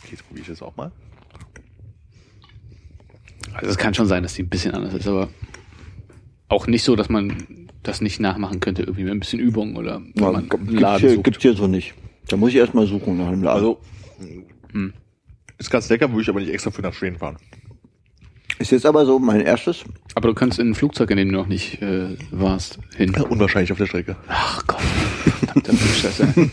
Okay, 0.01 0.11
jetzt 0.11 0.25
probiere 0.27 0.43
ich 0.43 0.47
das 0.47 0.61
auch 0.61 0.75
mal. 0.77 0.91
Also 3.53 3.69
es 3.69 3.77
kann 3.77 3.93
schon 3.93 4.07
sein, 4.07 4.23
dass 4.23 4.33
die 4.33 4.43
ein 4.43 4.49
bisschen 4.49 4.73
anders 4.73 4.93
ist, 4.93 5.07
aber 5.07 5.29
auch 6.49 6.67
nicht 6.67 6.83
so, 6.83 6.95
dass 6.95 7.09
man 7.09 7.69
das 7.83 8.01
nicht 8.01 8.19
nachmachen 8.19 8.59
könnte, 8.59 8.81
irgendwie 8.83 9.03
mit 9.03 9.11
ein 9.11 9.19
bisschen 9.19 9.39
Übung 9.39 9.75
oder 9.75 9.99
wenn 10.01 10.13
Ja, 10.15 10.31
man 10.31 10.35
einen 10.35 10.49
gibt's, 10.49 10.71
Laden 10.81 10.99
hier, 11.01 11.09
sucht. 11.15 11.23
gibt's 11.23 11.41
hier 11.41 11.53
so 11.53 11.67
nicht. 11.67 11.93
Da 12.27 12.37
muss 12.37 12.49
ich 12.49 12.55
erstmal 12.55 12.87
suchen 12.87 13.17
nach 13.17 13.29
dem 13.29 13.43
Laden. 13.43 13.57
Also, 13.57 13.79
ist 15.57 15.69
ganz 15.71 15.89
lecker, 15.89 16.09
würde 16.11 16.21
ich 16.21 16.29
aber 16.29 16.39
nicht 16.39 16.51
extra 16.53 16.71
für 16.71 16.81
nach 16.81 16.93
Schweden 16.93 17.17
fahren. 17.17 17.37
ist 18.59 18.71
jetzt 18.71 18.85
aber 18.85 19.05
so 19.05 19.19
mein 19.19 19.41
erstes. 19.41 19.83
Aber 20.15 20.27
du 20.29 20.33
kannst 20.33 20.59
in 20.59 20.69
ein 20.71 20.75
Flugzeug, 20.75 21.11
in 21.11 21.17
dem 21.17 21.29
du 21.29 21.35
noch 21.35 21.47
nicht 21.47 21.81
äh, 21.81 22.17
warst, 22.31 22.79
hin. 22.95 23.13
Unwahrscheinlich 23.15 23.71
auf 23.71 23.77
der 23.77 23.85
Strecke. 23.87 24.15
Ach 24.27 24.65
Gott, 24.67 24.81
verdammter 24.81 25.73
Scheiße. 25.77 26.33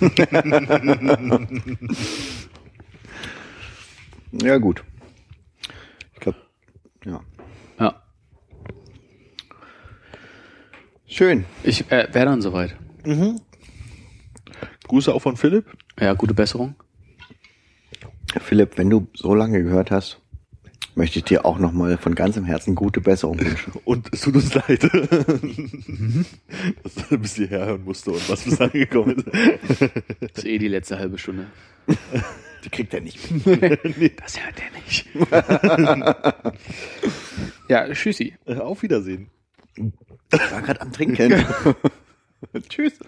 Ja, 4.42 4.56
gut. 4.56 4.82
Ich 6.14 6.20
glaube, 6.20 6.38
ja. 7.04 7.20
Ja, 7.78 8.02
Schön. 11.06 11.44
ich 11.62 11.90
äh, 11.90 12.08
wäre 12.12 12.24
dann 12.26 12.40
soweit. 12.40 12.74
Grüße 14.88 15.12
auch 15.12 15.20
von 15.20 15.36
Philipp. 15.36 15.66
Ja, 16.00 16.14
gute 16.14 16.32
Besserung. 16.32 16.76
Philipp, 18.40 18.78
wenn 18.78 18.90
du 18.90 19.06
so 19.14 19.34
lange 19.34 19.62
gehört 19.62 19.90
hast, 19.90 20.20
möchte 20.94 21.18
ich 21.18 21.24
dir 21.24 21.44
auch 21.44 21.58
nochmal 21.58 21.98
von 21.98 22.14
ganzem 22.14 22.44
Herzen 22.44 22.74
gute 22.74 23.00
Besserung 23.00 23.40
wünschen. 23.40 23.72
Und 23.84 24.12
es 24.12 24.20
tut 24.22 24.34
uns 24.34 24.54
leid, 24.54 24.82
dass 26.82 26.94
du 27.08 27.18
bis 27.18 27.34
hierher 27.36 27.66
hören 27.66 27.84
musste 27.84 28.10
und 28.12 28.28
was 28.28 28.42
bis 28.42 28.60
angekommen 28.60 29.16
ist. 29.16 29.80
Das 30.20 30.30
ist 30.34 30.44
eh 30.44 30.58
die 30.58 30.68
letzte 30.68 30.98
halbe 30.98 31.18
Stunde. 31.18 31.46
Die 32.64 32.68
kriegt 32.70 32.94
er 32.94 33.00
nicht. 33.00 33.18
Das 34.16 34.38
hört 34.40 34.54
er 34.60 34.70
nicht. 34.76 35.06
ja, 37.68 37.92
tschüssi. 37.92 38.34
Auf 38.46 38.82
Wiedersehen. 38.82 39.30
Ich 39.76 40.52
war 40.52 40.62
gerade 40.62 40.80
am 40.80 40.92
Trinken. 40.92 41.44
Tschüss. 42.68 42.98